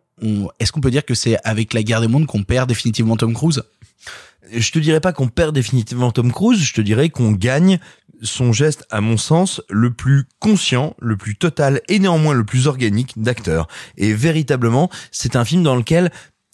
est-ce 0.58 0.72
qu'on 0.72 0.80
peut 0.80 0.90
dire 0.90 1.04
que 1.04 1.14
c'est 1.14 1.38
avec 1.44 1.72
la 1.72 1.82
guerre 1.82 2.00
des 2.00 2.08
mondes 2.08 2.26
qu'on 2.26 2.42
perd 2.42 2.68
définitivement 2.68 3.16
Tom 3.16 3.34
Cruise? 3.34 3.62
Je 4.52 4.70
te 4.70 4.78
dirais 4.78 5.00
pas 5.00 5.12
qu'on 5.12 5.28
perd 5.28 5.54
définitivement 5.54 6.10
Tom 6.12 6.32
Cruise, 6.32 6.60
je 6.60 6.72
te 6.72 6.80
dirais 6.80 7.08
qu'on 7.08 7.32
gagne 7.32 7.78
son 8.22 8.52
geste, 8.52 8.86
à 8.90 9.00
mon 9.00 9.16
sens, 9.16 9.62
le 9.70 9.92
plus 9.92 10.24
conscient, 10.40 10.94
le 11.00 11.16
plus 11.16 11.36
total 11.36 11.80
et 11.88 11.98
néanmoins 11.98 12.34
le 12.34 12.44
plus 12.44 12.66
organique 12.66 13.14
d'acteur. 13.16 13.66
Et 13.96 14.12
véritablement, 14.12 14.90
c'est 15.10 15.36
un 15.36 15.44
film 15.44 15.62
dans 15.62 15.76
lequel 15.76 16.10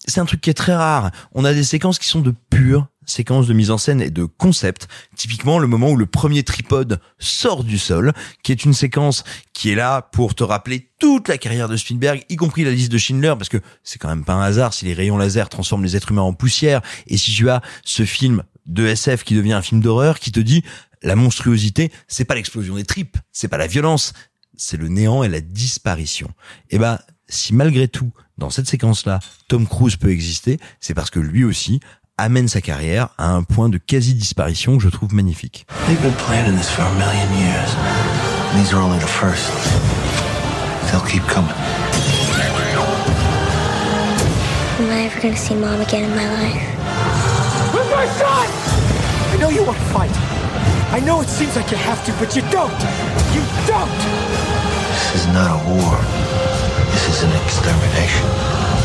c'est 0.07 0.21
un 0.21 0.25
truc 0.25 0.41
qui 0.41 0.51
est 0.51 0.55
très 0.55 0.75
rare. 0.75 1.11
On 1.33 1.45
a 1.45 1.53
des 1.53 1.65
séquences 1.65 1.99
qui 1.99 2.09
sont 2.09 2.21
de 2.21 2.35
pure 2.51 2.87
séquences 3.07 3.47
de 3.47 3.55
mise 3.55 3.71
en 3.71 3.79
scène 3.79 4.03
et 4.03 4.11
de 4.11 4.25
concept. 4.25 4.89
Typiquement, 5.17 5.59
le 5.59 5.67
moment 5.67 5.91
où 5.91 5.97
le 5.97 6.07
premier 6.07 6.43
tripode 6.43 7.01
sort 7.19 7.65
du 7.65 7.79
sol, 7.79 8.13
qui 8.43 8.53
est 8.53 8.65
une 8.65 8.75
séquence 8.75 9.25
qui 9.53 9.71
est 9.71 9.75
là 9.75 10.03
pour 10.03 10.35
te 10.35 10.45
rappeler 10.45 10.91
toute 10.99 11.29
la 11.29 11.39
carrière 11.39 11.69
de 11.69 11.77
Spielberg, 11.77 12.25
y 12.29 12.37
compris 12.37 12.65
la 12.65 12.73
liste 12.73 12.93
de 12.93 12.99
Schindler, 12.99 13.35
parce 13.39 13.49
que 13.49 13.59
c'est 13.83 13.99
quand 13.99 14.09
même 14.09 14.25
pas 14.25 14.35
un 14.35 14.43
hasard 14.43 14.75
si 14.75 14.85
les 14.85 14.95
rayons 14.95 15.17
laser 15.17 15.49
transforment 15.49 15.85
les 15.85 15.97
êtres 15.97 16.11
humains 16.11 16.23
en 16.23 16.35
poussière, 16.35 16.83
et 17.07 17.17
si 17.17 17.33
tu 17.33 17.49
as 17.49 17.63
ce 17.85 18.05
film 18.05 18.43
de 18.67 18.87
SF 18.87 19.23
qui 19.23 19.35
devient 19.35 19.53
un 19.53 19.63
film 19.63 19.81
d'horreur, 19.81 20.19
qui 20.19 20.33
te 20.33 20.41
dit 20.41 20.65
la 21.03 21.15
monstruosité, 21.15 21.93
c'est 22.09 22.25
pas 22.25 22.35
l'explosion 22.35 22.75
des 22.75 22.85
tripes, 22.85 23.17
c'est 23.31 23.49
pas 23.49 23.59
la 23.59 23.69
violence, 23.69 24.13
c'est 24.57 24.77
le 24.77 24.89
néant 24.89 25.23
et 25.23 25.29
la 25.29 25.41
disparition. 25.41 26.31
Et 26.71 26.79
ben, 26.79 26.99
si 27.29 27.55
malgré 27.55 27.89
tout, 27.89 28.11
dans 28.39 28.51
cette 28.51 28.69
séquence-là, 28.69 29.21
Tom 29.49 29.67
Cruise 29.67 29.97
peut 29.97 30.11
exister, 30.11 30.61
c'est 30.81 30.95
parce 30.95 31.11
que 31.11 31.21
lui 31.21 31.45
aussi 31.45 31.81
amène 32.19 32.49
sa 32.49 32.61
carrière 32.61 33.09
à 33.19 33.31
un 33.31 33.43
point 33.43 33.69
de 33.69 33.79
quasi-disparition 33.79 34.77
que 34.79 34.83
je 34.83 34.89
trouve 34.89 35.15
magnifique. 35.15 35.67
They've 35.87 36.01
been 36.01 36.15
planning 36.27 36.57
this 36.57 36.71
for 36.71 36.83
a 36.83 36.93
million 36.95 37.29
years. 37.39 37.71
And 38.53 38.59
these 38.59 38.73
are 38.73 38.81
only 38.81 38.99
the 38.99 39.07
first. 39.07 39.51
They'll 40.91 41.07
keep 41.07 41.27
coming. 41.27 41.53
Am 44.79 44.91
I 44.91 45.07
ever 45.07 45.21
gonna 45.21 45.37
see 45.37 45.55
mom 45.55 45.81
again 45.81 46.05
in 46.05 46.15
my 46.15 46.29
life? 46.29 46.63
Where's 47.73 47.91
my 47.91 48.07
son? 48.07 48.49
I 49.33 49.37
know 49.41 49.51
you 49.51 49.65
want 49.65 49.79
to 49.79 49.85
fight. 49.93 50.13
I 50.93 51.01
know 51.01 51.21
it 51.21 51.29
seems 51.29 51.57
like 51.57 51.71
you 51.71 51.77
have 51.77 52.05
to, 52.07 52.13
but 52.21 52.37
you 52.37 52.43
don't. 52.51 52.73
You 53.35 53.43
don't. 53.67 53.91
This 54.93 55.23
is 55.23 55.27
not 55.29 55.51
a 55.51 55.69
war. 55.69 55.99
This 56.97 57.19
is 57.19 57.23
an 57.25 57.33
extermination. 57.45 58.76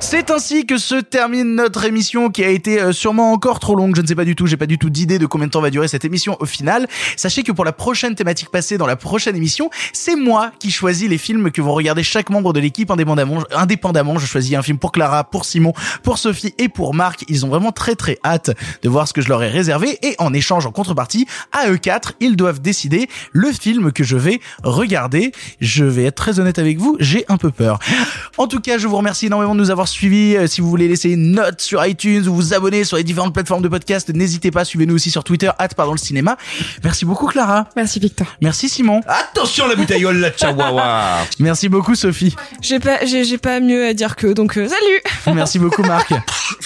C'est 0.00 0.30
ainsi 0.30 0.64
que 0.64 0.78
se 0.78 0.94
termine 0.94 1.56
notre 1.56 1.84
émission 1.84 2.30
qui 2.30 2.44
a 2.44 2.48
été 2.48 2.80
euh, 2.80 2.92
sûrement 2.92 3.32
encore 3.32 3.58
trop 3.58 3.74
longue. 3.74 3.96
Je 3.96 4.00
ne 4.00 4.06
sais 4.06 4.14
pas 4.14 4.24
du 4.24 4.36
tout, 4.36 4.46
j'ai 4.46 4.56
pas 4.56 4.66
du 4.66 4.78
tout 4.78 4.90
d'idée 4.90 5.18
de 5.18 5.26
combien 5.26 5.48
de 5.48 5.52
temps 5.52 5.60
va 5.60 5.70
durer 5.70 5.88
cette 5.88 6.04
émission 6.04 6.36
au 6.38 6.46
final. 6.46 6.86
Sachez 7.16 7.42
que 7.42 7.50
pour 7.50 7.64
la 7.64 7.72
prochaine 7.72 8.14
thématique 8.14 8.50
passée 8.50 8.78
dans 8.78 8.86
la 8.86 8.94
prochaine 8.94 9.34
émission, 9.34 9.70
c'est 9.92 10.14
moi 10.14 10.52
qui 10.60 10.70
choisis 10.70 11.08
les 11.08 11.18
films 11.18 11.50
que 11.50 11.60
vont 11.60 11.74
regarder 11.74 12.04
chaque 12.04 12.30
membre 12.30 12.52
de 12.52 12.60
l'équipe 12.60 12.90
indépendamment. 12.90 13.42
Indépendamment, 13.50 14.18
je 14.18 14.26
choisis 14.26 14.54
un 14.54 14.62
film 14.62 14.78
pour 14.78 14.92
Clara, 14.92 15.24
pour 15.24 15.44
Simon, 15.44 15.72
pour 16.04 16.18
Sophie 16.18 16.54
et 16.58 16.68
pour 16.68 16.94
Marc. 16.94 17.24
Ils 17.28 17.44
ont 17.44 17.48
vraiment 17.48 17.72
très 17.72 17.96
très 17.96 18.18
hâte 18.24 18.52
de 18.82 18.88
voir 18.88 19.08
ce 19.08 19.12
que 19.12 19.20
je 19.20 19.28
leur 19.28 19.42
ai 19.42 19.48
réservé 19.48 19.98
et 20.02 20.14
en 20.18 20.32
échange, 20.32 20.64
en 20.64 20.70
contrepartie, 20.70 21.26
à 21.50 21.70
eux 21.70 21.76
quatre, 21.76 22.14
ils 22.20 22.36
doivent 22.36 22.60
décider 22.60 23.08
le 23.32 23.52
film 23.52 23.90
que 23.90 24.04
je 24.04 24.16
vais 24.16 24.40
regarder. 24.62 25.32
Je 25.60 25.84
vais 25.84 26.04
être 26.04 26.16
très 26.16 26.38
honnête 26.38 26.60
avec 26.60 26.78
vous, 26.78 26.96
j'ai 27.00 27.24
un 27.28 27.36
peu 27.36 27.50
peur. 27.50 27.80
En 28.36 28.46
tout 28.46 28.60
cas, 28.60 28.78
je 28.78 28.86
vous 28.86 28.96
remercie 28.96 29.26
énormément 29.26 29.56
de 29.56 29.60
nous 29.60 29.70
avoir 29.70 29.87
suivis. 29.90 30.36
Euh, 30.36 30.46
Si 30.46 30.60
vous 30.60 30.68
voulez 30.70 30.88
laisser 30.88 31.10
une 31.10 31.32
note 31.32 31.60
sur 31.60 31.84
iTunes 31.84 32.26
ou 32.28 32.34
vous 32.34 32.54
abonner 32.54 32.84
sur 32.84 32.96
les 32.96 33.04
différentes 33.04 33.34
plateformes 33.34 33.62
de 33.62 33.68
podcast, 33.68 34.08
n'hésitez 34.10 34.50
pas. 34.50 34.64
Suivez-nous 34.64 34.94
aussi 34.94 35.10
sur 35.10 35.24
Twitter, 35.24 35.50
hâte 35.58 35.74
pardon 35.74 35.92
le 35.92 35.98
cinéma. 35.98 36.36
Merci 36.84 37.04
beaucoup 37.04 37.26
Clara. 37.26 37.68
Merci 37.76 37.98
Victor. 38.00 38.26
Merci 38.40 38.68
Simon. 38.68 39.00
Attention 39.06 39.66
la 39.68 39.74
bouteillole, 39.74 40.18
la 40.18 40.32
chihuahua. 40.32 41.18
Merci 41.38 41.68
beaucoup 41.68 41.94
Sophie. 41.94 42.34
J'ai 42.60 42.78
pas, 42.80 43.04
j'ai, 43.04 43.24
j'ai 43.24 43.38
pas 43.38 43.60
mieux 43.60 43.86
à 43.86 43.94
dire 43.94 44.16
que, 44.16 44.28
donc 44.28 44.56
euh, 44.58 44.68
salut. 44.68 45.34
Merci 45.36 45.58
beaucoup 45.58 45.82
Marc. 45.82 46.12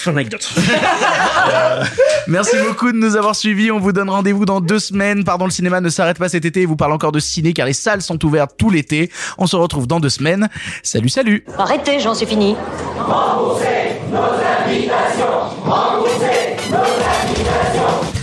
anecdote. 0.05 0.47
Merci 2.27 2.55
beaucoup 2.67 2.91
de 2.91 2.97
nous 2.97 3.15
avoir 3.15 3.35
suivis. 3.35 3.71
On 3.71 3.79
vous 3.79 3.91
donne 3.91 4.09
rendez-vous 4.09 4.45
dans 4.45 4.61
deux 4.61 4.79
semaines. 4.79 5.23
Pardon, 5.23 5.45
le 5.45 5.51
cinéma 5.51 5.81
ne 5.81 5.89
s'arrête 5.89 6.17
pas 6.17 6.29
cet 6.29 6.45
été. 6.45 6.61
Il 6.61 6.67
vous 6.67 6.75
parle 6.75 6.93
encore 6.93 7.11
de 7.11 7.19
ciné 7.19 7.53
car 7.53 7.65
les 7.65 7.73
salles 7.73 8.01
sont 8.01 8.23
ouvertes 8.25 8.51
tout 8.57 8.69
l'été. 8.69 9.11
On 9.37 9.47
se 9.47 9.55
retrouve 9.55 9.87
dans 9.87 9.99
deux 9.99 10.09
semaines. 10.09 10.49
Salut, 10.83 11.09
salut. 11.09 11.45
Arrêtez, 11.57 11.99
j'en 11.99 12.13
suis 12.15 12.25
fini. 12.25 12.55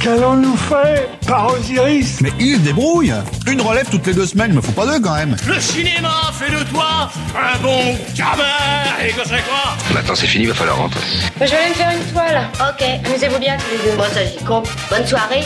Qu'allons-nous 0.02 0.56
faire 0.56 1.08
par 1.26 1.52
Osiris 1.52 2.20
Mais 2.22 2.32
il 2.40 2.56
se 2.56 2.60
débrouille 2.60 3.12
Une 3.46 3.60
relève 3.60 3.86
toutes 3.90 4.06
les 4.06 4.14
deux 4.14 4.24
semaines, 4.26 4.54
me 4.54 4.60
faut 4.60 4.72
pas 4.72 4.86
deux 4.86 5.00
quand 5.00 5.14
même 5.14 5.36
Le 5.46 5.60
cinéma 5.60 6.32
fait 6.32 6.50
de 6.50 6.64
toi 6.70 7.10
un 7.36 7.58
bon 7.58 7.96
gamin 8.14 9.04
et 9.06 9.12
que 9.12 9.20
c'est 9.24 9.44
quoi? 9.44 9.76
Maintenant 9.92 10.14
c'est 10.14 10.26
fini, 10.26 10.46
va 10.46 10.54
falloir 10.54 10.78
rentrer. 10.78 11.00
Moi, 11.36 11.46
je 11.46 11.50
vais 11.50 11.56
aller 11.56 11.68
me 11.70 11.74
faire 11.74 11.90
une 11.90 12.12
toile. 12.12 12.48
Ok, 12.60 12.82
amusez-vous 13.06 13.38
bien 13.38 13.56
tous 13.56 13.76
les 13.84 13.90
deux. 13.90 13.96
Moi, 13.96 14.06
ça, 14.08 14.24
j'y 14.24 14.44
compte. 14.44 14.68
Bonne 14.90 15.06
soirée. 15.06 15.44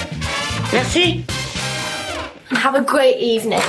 Merci. 0.72 1.24
Have 2.64 2.74
a 2.74 2.80
great 2.80 3.16
evening. 3.20 3.60